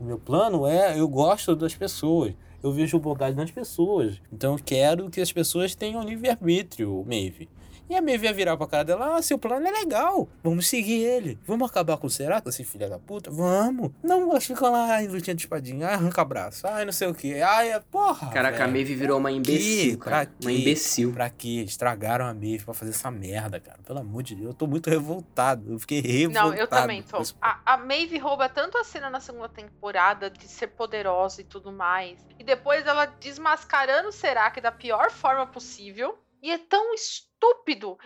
O 0.00 0.04
meu 0.04 0.18
plano 0.18 0.66
é, 0.66 0.98
eu 0.98 1.06
gosto 1.06 1.54
das 1.54 1.76
pessoas. 1.76 2.34
Eu 2.60 2.72
vejo 2.72 2.98
bondade 2.98 3.36
nas 3.36 3.52
pessoas. 3.52 4.20
Então 4.32 4.54
eu 4.54 4.60
quero 4.64 5.08
que 5.08 5.20
as 5.20 5.30
pessoas 5.30 5.76
tenham 5.76 6.02
livre-arbítrio, 6.02 7.04
Maeve. 7.06 7.48
E 7.92 7.94
a 7.94 8.00
Maeve 8.00 8.26
ia 8.26 8.32
virar 8.32 8.56
pra 8.56 8.66
cara 8.66 8.84
dela, 8.84 9.16
ah, 9.16 9.20
seu 9.20 9.38
plano 9.38 9.68
é 9.68 9.70
legal, 9.70 10.26
vamos 10.42 10.66
seguir 10.66 11.04
ele. 11.04 11.38
Vamos 11.44 11.68
acabar 11.68 11.98
com 11.98 12.06
o 12.06 12.10
Será, 12.10 12.42
esse 12.46 12.64
filho 12.64 12.88
da 12.88 12.98
puta? 12.98 13.30
Vamos. 13.30 13.90
Não, 14.02 14.30
elas 14.30 14.46
ficam 14.46 14.72
lá 14.72 15.02
em 15.02 15.08
lutinha 15.08 15.34
de 15.34 15.42
espadinha, 15.42 15.88
ai, 15.88 15.94
arranca 15.96 16.24
braço, 16.24 16.66
ai, 16.66 16.86
não 16.86 16.92
sei 16.92 17.08
o 17.08 17.14
que. 17.14 17.42
Ai, 17.42 17.70
é 17.70 17.80
porra. 17.80 18.30
Caraca, 18.30 18.56
a 18.56 18.60
velho. 18.60 18.72
Maeve 18.72 18.94
virou 18.94 19.18
uma 19.18 19.30
imbecil, 19.30 19.98
cara. 19.98 20.26
Uma 20.40 20.50
imbecil. 20.50 21.12
Pra 21.12 21.28
quê? 21.28 21.64
Estragaram 21.66 22.24
a 22.24 22.32
Maeve 22.32 22.64
pra 22.64 22.72
fazer 22.72 22.92
essa 22.92 23.10
merda, 23.10 23.60
cara. 23.60 23.78
Pelo 23.84 23.98
amor 23.98 24.22
de 24.22 24.36
Deus, 24.36 24.48
eu 24.48 24.54
tô 24.54 24.66
muito 24.66 24.88
revoltado. 24.88 25.70
Eu 25.70 25.78
fiquei 25.78 26.00
revoltado. 26.00 26.48
Não, 26.48 26.56
eu 26.56 26.66
também 26.66 27.02
tô. 27.02 27.22
A, 27.42 27.74
a 27.74 27.76
Maeve 27.76 28.16
rouba 28.16 28.48
tanto 28.48 28.78
a 28.78 28.84
cena 28.84 29.10
na 29.10 29.20
segunda 29.20 29.50
temporada 29.50 30.30
de 30.30 30.48
ser 30.48 30.68
poderosa 30.68 31.42
e 31.42 31.44
tudo 31.44 31.70
mais. 31.70 32.18
E 32.38 32.42
depois 32.42 32.86
ela 32.86 33.04
desmascarando 33.04 34.08
o 34.08 34.12
Serac 34.12 34.58
da 34.62 34.72
pior 34.72 35.10
forma 35.10 35.46
possível. 35.46 36.18
E 36.42 36.50
é 36.50 36.56
tão 36.56 36.94
estúpido. 36.94 37.31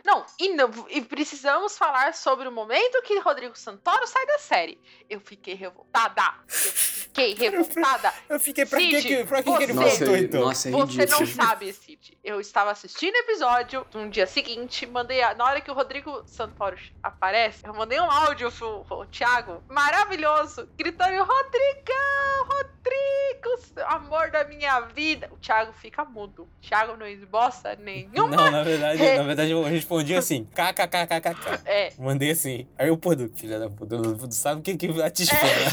Não 0.05 0.25
e, 0.41 0.49
não, 0.55 0.71
e 0.89 1.03
precisamos 1.03 1.77
falar 1.77 2.15
sobre 2.15 2.49
o 2.49 2.53
momento 2.53 3.03
que 3.03 3.19
Rodrigo 3.19 3.57
Santoro 3.57 4.07
sai 4.07 4.25
da 4.27 4.39
série. 4.39 4.81
Eu 5.09 5.21
fiquei 5.21 5.55
revoltada. 5.55 6.23
Eu 6.49 6.55
fiquei 6.55 7.35
revoltada. 7.39 8.13
Eu 8.29 8.41
fiquei, 8.41 8.65
pra 8.67 8.79
Cid, 8.81 9.03
que, 9.03 9.25
pra 9.25 9.43
que, 9.43 9.57
que 9.57 9.63
ele 9.63 9.73
você- 9.73 10.05
voltou, 10.05 10.17
eu- 10.17 10.23
então? 10.25 10.41
nossa, 10.43 10.69
é 10.69 10.73
Você 10.73 11.07
não 11.07 11.27
sabe, 11.27 11.73
Cid. 11.73 12.19
Eu 12.25 12.41
estava 12.41 12.71
assistindo 12.71 13.15
o 13.15 13.19
episódio 13.19 13.87
no 13.95 14.09
dia 14.11 14.27
seguinte, 14.27 14.87
mandei 14.87 15.23
a- 15.23 15.35
na 15.35 15.45
hora 15.45 15.61
que 15.61 15.71
o 15.71 15.75
Rodrigo 15.75 16.23
Santoro 16.27 16.77
aparece, 17.03 17.67
eu 17.67 17.75
mandei 17.75 18.01
um 18.01 18.11
áudio 18.11 18.51
pro, 18.53 18.85
pro 18.85 19.07
Thiago, 19.07 19.63
maravilhoso, 19.69 20.69
gritando: 20.77 21.23
Rodrigão, 21.23 22.47
Rodrigo, 22.47 23.83
amor 23.87 24.31
da 24.31 24.45
minha 24.45 24.81
vida. 24.81 25.29
O 25.33 25.37
Thiago 25.37 25.73
fica 25.73 26.05
mudo. 26.05 26.43
O 26.45 26.61
Thiago 26.61 26.97
não 26.97 27.07
esboça 27.07 27.75
nenhuma. 27.77 28.29
Não, 28.37 28.51
na 28.51 28.63
verdade, 28.63 29.17
na 29.19 29.23
verdade 29.27 29.51
eu 29.51 29.63
respondi 29.63 30.15
assim, 30.15 30.45
kkkkkk. 30.55 31.61
É, 31.65 31.93
Mandei 31.99 32.31
assim. 32.31 32.67
Aí 32.79 32.91
o 32.91 32.97
Porto, 32.97 33.31
filha 33.35 33.59
da 33.59 33.69
puta, 33.69 33.97
sabe 34.31 34.61
o 34.61 34.63
que 34.63 34.77
que 34.77 34.89
vai 34.89 35.11
te 35.11 35.25
espera. 35.25 35.71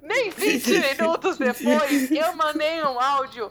nem 0.02 0.30
20 0.30 0.68
minutos 0.98 1.38
depois, 1.38 2.10
eu 2.10 2.36
mandei 2.36 2.82
um 2.82 3.00
áudio. 3.00 3.50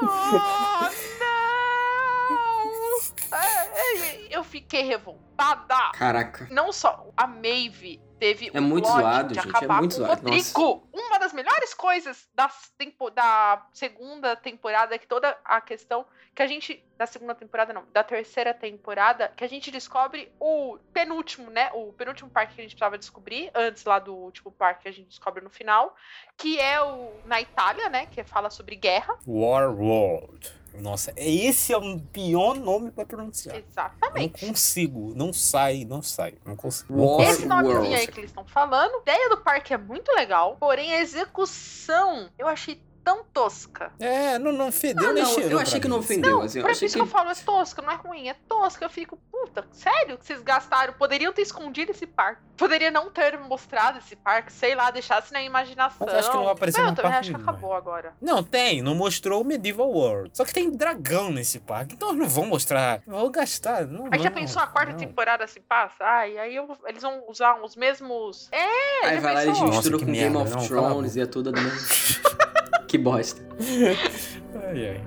Oh, 0.00 0.88
não! 1.20 3.38
É, 3.38 3.40
é, 3.40 4.28
Eu 4.30 4.44
fiquei 4.44 4.82
revoltada. 4.82 5.90
Caraca. 5.94 6.46
não 6.50 6.72
só 6.72 7.06
a 7.16 7.26
Maeve 7.26 8.00
teve 8.22 8.50
É 8.54 8.60
o 8.60 8.62
muito 8.62 8.84
plot 8.88 9.00
zoado, 9.00 9.28
de 9.28 9.34
gente, 9.34 9.46
é 9.46 9.50
acabar 9.50 9.78
muito 9.80 9.96
com 9.96 10.02
o 10.02 10.06
zoado, 10.06 10.22
Rodrigo. 10.22 10.88
Uma 10.92 11.18
das 11.18 11.32
melhores 11.32 11.74
coisas 11.74 12.28
da, 12.32 12.48
tempo- 12.78 13.10
da 13.10 13.66
segunda 13.72 14.36
temporada, 14.36 14.96
que 14.96 15.06
toda 15.08 15.36
a 15.44 15.60
questão 15.60 16.06
que 16.34 16.40
a 16.42 16.46
gente 16.46 16.82
da 16.96 17.04
segunda 17.06 17.34
temporada 17.34 17.72
não, 17.72 17.84
da 17.92 18.04
terceira 18.04 18.54
temporada, 18.54 19.32
que 19.36 19.42
a 19.42 19.48
gente 19.48 19.72
descobre 19.72 20.32
o 20.38 20.78
penúltimo, 20.92 21.50
né? 21.50 21.68
O 21.74 21.92
penúltimo 21.92 22.30
parque 22.30 22.54
que 22.54 22.60
a 22.60 22.64
gente 22.64 22.72
precisava 22.74 22.96
descobrir 22.96 23.50
antes 23.54 23.84
lá 23.84 23.98
do 23.98 24.14
último 24.14 24.52
parque 24.52 24.82
que 24.82 24.88
a 24.88 24.92
gente 24.92 25.08
descobre 25.08 25.42
no 25.42 25.50
final, 25.50 25.96
que 26.36 26.60
é 26.60 26.80
o 26.80 27.12
na 27.24 27.40
Itália, 27.40 27.88
né? 27.88 28.06
Que 28.06 28.22
fala 28.22 28.50
sobre 28.50 28.76
guerra. 28.76 29.18
War 29.26 29.68
World. 29.74 30.61
Nossa, 30.80 31.12
esse 31.16 31.72
é 31.72 31.76
o 31.76 32.00
pior 32.00 32.56
nome 32.56 32.90
pra 32.90 33.04
pronunciar. 33.04 33.54
Não 33.56 33.62
Exatamente. 33.68 34.46
consigo, 34.46 35.12
não 35.14 35.32
sai, 35.32 35.84
não 35.84 36.02
sai, 36.02 36.34
não 36.44 36.56
consigo. 36.56 36.96
Não 36.96 37.06
consigo. 37.06 37.30
Esse 37.30 37.46
nomezinho 37.46 37.96
aí 37.96 38.06
que 38.06 38.20
eles 38.20 38.30
estão 38.30 38.44
falando, 38.44 38.94
a 38.96 39.00
ideia 39.02 39.28
do 39.28 39.38
parque 39.38 39.74
é 39.74 39.78
muito 39.78 40.10
legal, 40.12 40.56
porém 40.58 40.94
a 40.94 41.00
execução 41.00 42.28
eu 42.38 42.48
achei 42.48 42.80
tão 43.04 43.24
tosca. 43.32 43.92
É, 43.98 44.38
não, 44.38 44.52
não 44.52 44.70
fedeu 44.72 45.10
Ah, 45.10 45.12
nem 45.12 45.22
não, 45.22 45.30
cheirou 45.34 45.52
eu 45.52 45.58
achei 45.58 45.80
que 45.80 45.88
não 45.88 45.98
assim. 45.98 46.04
ofendeu. 46.14 46.30
Não, 46.38 46.42
assim, 46.42 46.58
eu 46.58 46.62
pra 46.64 46.72
achei 46.72 46.86
isso 46.86 46.96
que... 46.96 47.02
que 47.02 47.08
eu 47.08 47.10
falo, 47.10 47.30
é 47.30 47.34
tosca, 47.34 47.82
não 47.82 47.90
é 47.92 47.96
ruim, 47.96 48.28
é 48.28 48.34
tosca. 48.48 48.84
Eu 48.84 48.90
fico, 48.90 49.18
puta, 49.30 49.66
sério 49.72 50.16
que 50.18 50.24
vocês 50.26 50.40
gastaram? 50.42 50.92
Poderiam 50.94 51.32
ter 51.32 51.42
escondido 51.42 51.90
esse 51.90 52.06
parque. 52.06 52.40
Poderia 52.56 52.90
não 52.90 53.10
ter 53.10 53.38
mostrado 53.38 53.98
esse 53.98 54.14
parque, 54.14 54.52
sei 54.52 54.74
lá, 54.74 54.90
deixasse 54.90 55.32
na 55.32 55.42
imaginação. 55.42 56.06
Mas 56.06 56.14
acho 56.14 56.30
que 56.30 56.36
não 56.36 56.44
vai 56.44 56.52
aparecer 56.52 56.78
Não, 56.78 56.86
no 56.86 56.92
eu 56.92 56.96
também 56.96 57.10
parque 57.12 57.28
acho 57.30 57.34
que 57.38 57.42
acabou 57.42 57.74
agora. 57.74 58.14
Não, 58.20 58.42
tem, 58.42 58.82
não 58.82 58.94
mostrou 58.94 59.40
o 59.42 59.44
Medieval 59.44 59.90
World. 59.90 60.30
Só 60.36 60.44
que 60.44 60.52
tem 60.54 60.70
dragão 60.70 61.30
nesse 61.32 61.58
parque, 61.58 61.94
então 61.94 62.12
não 62.12 62.28
vão 62.28 62.46
mostrar. 62.46 63.02
Vão 63.06 63.30
gastar. 63.30 63.86
Não, 63.86 64.06
Aí 64.12 64.18
já 64.20 64.30
não, 64.30 64.36
pensou 64.36 64.62
a 64.62 64.66
quarta 64.66 64.92
não. 64.92 64.98
temporada 64.98 65.46
se 65.46 65.58
passa? 65.60 66.04
Ai, 66.04 66.38
aí 66.38 66.54
eu- 66.56 66.76
eles 66.86 67.02
vão 67.02 67.24
usar 67.28 67.60
os 67.62 67.74
mesmos. 67.74 68.48
É, 68.52 69.06
Aí 69.06 69.18
vai 69.18 69.34
lá, 69.34 69.42
eles 69.44 69.60
misturam 69.60 69.98
com 69.98 70.06
Game 70.06 70.36
of 70.36 70.68
Thrones 70.68 71.16
e 71.16 71.20
é 71.20 71.26
tudo 71.26 71.50
do 71.50 71.60
mesmo... 71.60 71.80
que 72.92 72.98
bosta. 72.98 73.40
Ai, 74.68 74.86
ai. 74.86 75.00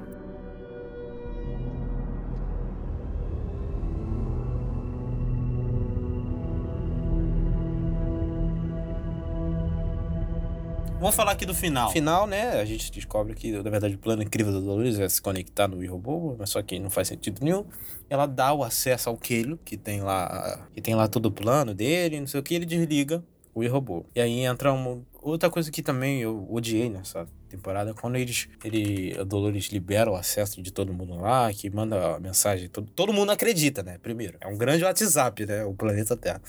Vamos 10.99 11.15
falar 11.15 11.33
aqui 11.33 11.45
do 11.45 11.53
final. 11.53 11.91
Final, 11.91 12.25
né? 12.25 12.59
A 12.59 12.65
gente 12.65 12.91
descobre 12.91 13.35
que, 13.35 13.51
na 13.51 13.69
verdade, 13.69 13.93
o 13.93 13.99
plano 13.99 14.23
incrível 14.23 14.51
da 14.51 14.59
Dolores 14.59 14.97
é 14.97 15.07
se 15.07 15.21
conectar 15.21 15.67
no 15.67 15.87
robô, 15.87 16.35
mas 16.39 16.49
só 16.49 16.63
que 16.63 16.79
não 16.79 16.89
faz 16.89 17.09
sentido 17.09 17.43
nenhum. 17.43 17.65
Ela 18.09 18.25
dá 18.25 18.51
o 18.51 18.63
acesso 18.63 19.09
ao 19.09 19.15
Kelo, 19.15 19.59
que 19.63 19.77
tem 19.77 20.01
lá, 20.01 20.67
que 20.73 20.81
tem 20.81 20.95
lá 20.95 21.07
todo 21.07 21.27
o 21.27 21.31
plano 21.31 21.75
dele, 21.75 22.19
não 22.19 22.25
sei 22.25 22.39
o 22.39 22.43
que, 22.43 22.55
ele 22.55 22.65
desliga 22.65 23.23
o 23.53 23.67
robô. 23.67 24.05
E 24.15 24.19
aí 24.19 24.39
entra 24.39 24.73
uma 24.73 25.03
outra 25.21 25.51
coisa 25.51 25.69
que 25.69 25.83
também 25.83 26.21
eu 26.21 26.47
odiei 26.49 26.89
nessa 26.89 27.27
temporada, 27.45 27.93
quando 27.93 28.15
eles, 28.15 28.47
ele, 28.63 29.15
a 29.19 29.23
Dolores 29.23 29.67
libera 29.67 30.09
o 30.09 30.15
acesso 30.15 30.61
de 30.61 30.71
todo 30.71 30.93
mundo 30.93 31.15
lá, 31.17 31.51
que 31.53 31.69
manda 31.69 32.15
a 32.15 32.19
mensagem, 32.19 32.67
todo, 32.69 32.89
todo 32.91 33.13
mundo 33.13 33.31
acredita, 33.31 33.83
né? 33.83 33.97
Primeiro, 34.01 34.37
é 34.41 34.47
um 34.47 34.57
grande 34.57 34.83
WhatsApp, 34.83 35.45
né? 35.45 35.63
O 35.65 35.73
planeta 35.73 36.15
Terra. 36.15 36.41